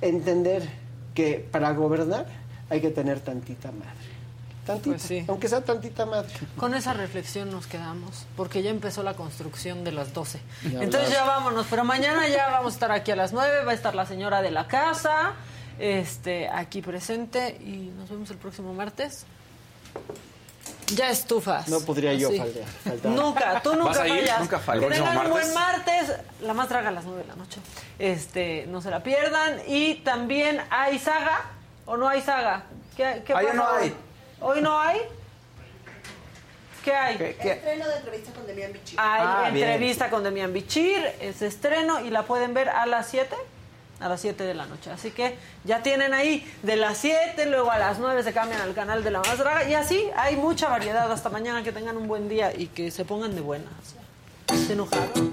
entender 0.00 0.66
que 1.14 1.46
para 1.50 1.72
gobernar 1.72 2.26
hay 2.70 2.80
que 2.80 2.90
tener 2.90 3.20
tantita 3.20 3.70
madre. 3.72 4.18
Tantita, 4.66 4.90
Pues 4.90 5.02
sí. 5.02 5.24
aunque 5.28 5.48
sea 5.48 5.62
tantita 5.62 6.04
madre. 6.04 6.28
Con 6.58 6.74
esa 6.74 6.92
reflexión 6.92 7.50
nos 7.50 7.66
quedamos, 7.66 8.26
porque 8.36 8.62
ya 8.62 8.68
empezó 8.70 9.02
la 9.02 9.14
construcción 9.14 9.82
de 9.84 9.92
las 9.92 10.12
12. 10.12 10.40
Ya 10.64 10.68
Entonces 10.82 11.08
hablar. 11.08 11.12
ya 11.12 11.24
vámonos, 11.24 11.66
pero 11.70 11.84
mañana 11.84 12.28
ya 12.28 12.50
vamos 12.50 12.72
a 12.72 12.76
estar 12.76 12.92
aquí 12.92 13.10
a 13.10 13.16
las 13.16 13.32
9, 13.32 13.64
va 13.64 13.70
a 13.70 13.74
estar 13.74 13.94
la 13.94 14.04
señora 14.04 14.42
de 14.42 14.50
la 14.50 14.66
casa, 14.68 15.32
este, 15.78 16.48
aquí 16.50 16.82
presente, 16.82 17.56
y 17.62 17.90
nos 17.96 18.10
vemos 18.10 18.28
el 18.30 18.36
próximo 18.36 18.74
martes. 18.74 19.24
Ya 20.94 21.10
estufas. 21.10 21.68
No 21.68 21.80
podría 21.80 22.14
yo 22.14 22.30
faltar. 22.30 22.64
faltar. 22.84 23.12
Nunca, 23.12 23.60
tú 23.62 23.74
nunca 23.74 23.92
fallas. 23.94 24.40
Nunca 24.40 24.58
fallo. 24.58 24.80
Que 24.80 24.86
¿El 24.86 25.02
próximo 25.02 25.08
tengan 25.10 25.26
un 25.26 25.32
buen 25.32 25.54
martes? 25.54 26.12
La 26.42 26.54
más 26.54 26.68
draga 26.68 26.88
a 26.88 26.92
las 26.92 27.04
9 27.04 27.22
de 27.22 27.28
la 27.28 27.36
noche. 27.36 27.60
Este, 27.98 28.66
no 28.68 28.80
se 28.80 28.90
la 28.90 29.02
pierdan. 29.02 29.60
Y 29.66 29.96
también 29.96 30.60
hay 30.70 30.98
saga, 30.98 31.42
¿o 31.88 31.96
no 31.96 32.06
hay 32.08 32.20
saga? 32.22 32.64
¿Qué, 32.96 33.22
qué 33.26 33.32
Ah, 33.34 33.42
ya 33.42 33.48
pasa 33.48 33.54
no 33.54 33.64
hoy? 33.70 33.82
hay. 33.82 33.94
¿Hoy 34.40 34.60
no 34.60 34.78
hay? 34.78 35.00
¿Qué 36.84 36.94
hay? 36.94 37.14
Estreno 37.38 37.88
de 37.88 37.96
entrevista 37.96 38.32
con 38.32 38.46
Demian 38.46 38.72
Bichir. 38.72 39.00
Hay 39.00 39.20
Ah, 39.24 39.50
bien. 39.52 39.68
entrevista 39.68 40.10
con 40.10 40.22
Demian 40.22 40.52
Bichir, 40.52 41.04
es 41.20 41.42
estreno 41.42 42.00
y 42.00 42.10
la 42.10 42.22
pueden 42.22 42.54
ver 42.54 42.68
a 42.68 42.86
las 42.86 43.08
7, 43.08 43.34
a 44.00 44.08
las 44.08 44.20
7 44.20 44.44
de 44.44 44.54
la 44.54 44.66
noche. 44.66 44.90
Así 44.90 45.10
que 45.10 45.36
ya 45.64 45.82
tienen 45.82 46.14
ahí 46.14 46.48
de 46.62 46.76
las 46.76 46.98
7, 46.98 47.46
luego 47.46 47.70
a 47.70 47.78
las 47.78 47.98
9 47.98 48.22
se 48.22 48.32
cambian 48.32 48.60
al 48.60 48.74
canal 48.74 49.02
de 49.02 49.10
La 49.10 49.18
Más 49.20 49.38
Draga 49.38 49.68
y 49.68 49.74
así 49.74 50.08
hay 50.16 50.36
mucha 50.36 50.68
variedad. 50.68 51.10
Hasta 51.10 51.28
mañana 51.30 51.62
que 51.62 51.72
tengan 51.72 51.96
un 51.96 52.06
buen 52.08 52.28
día 52.28 52.52
y 52.56 52.68
que 52.68 52.90
se 52.90 53.04
pongan 53.04 53.34
de 53.34 53.40
buenas. 53.40 53.72
¿Se 54.66 54.72
enojaron? 54.72 55.32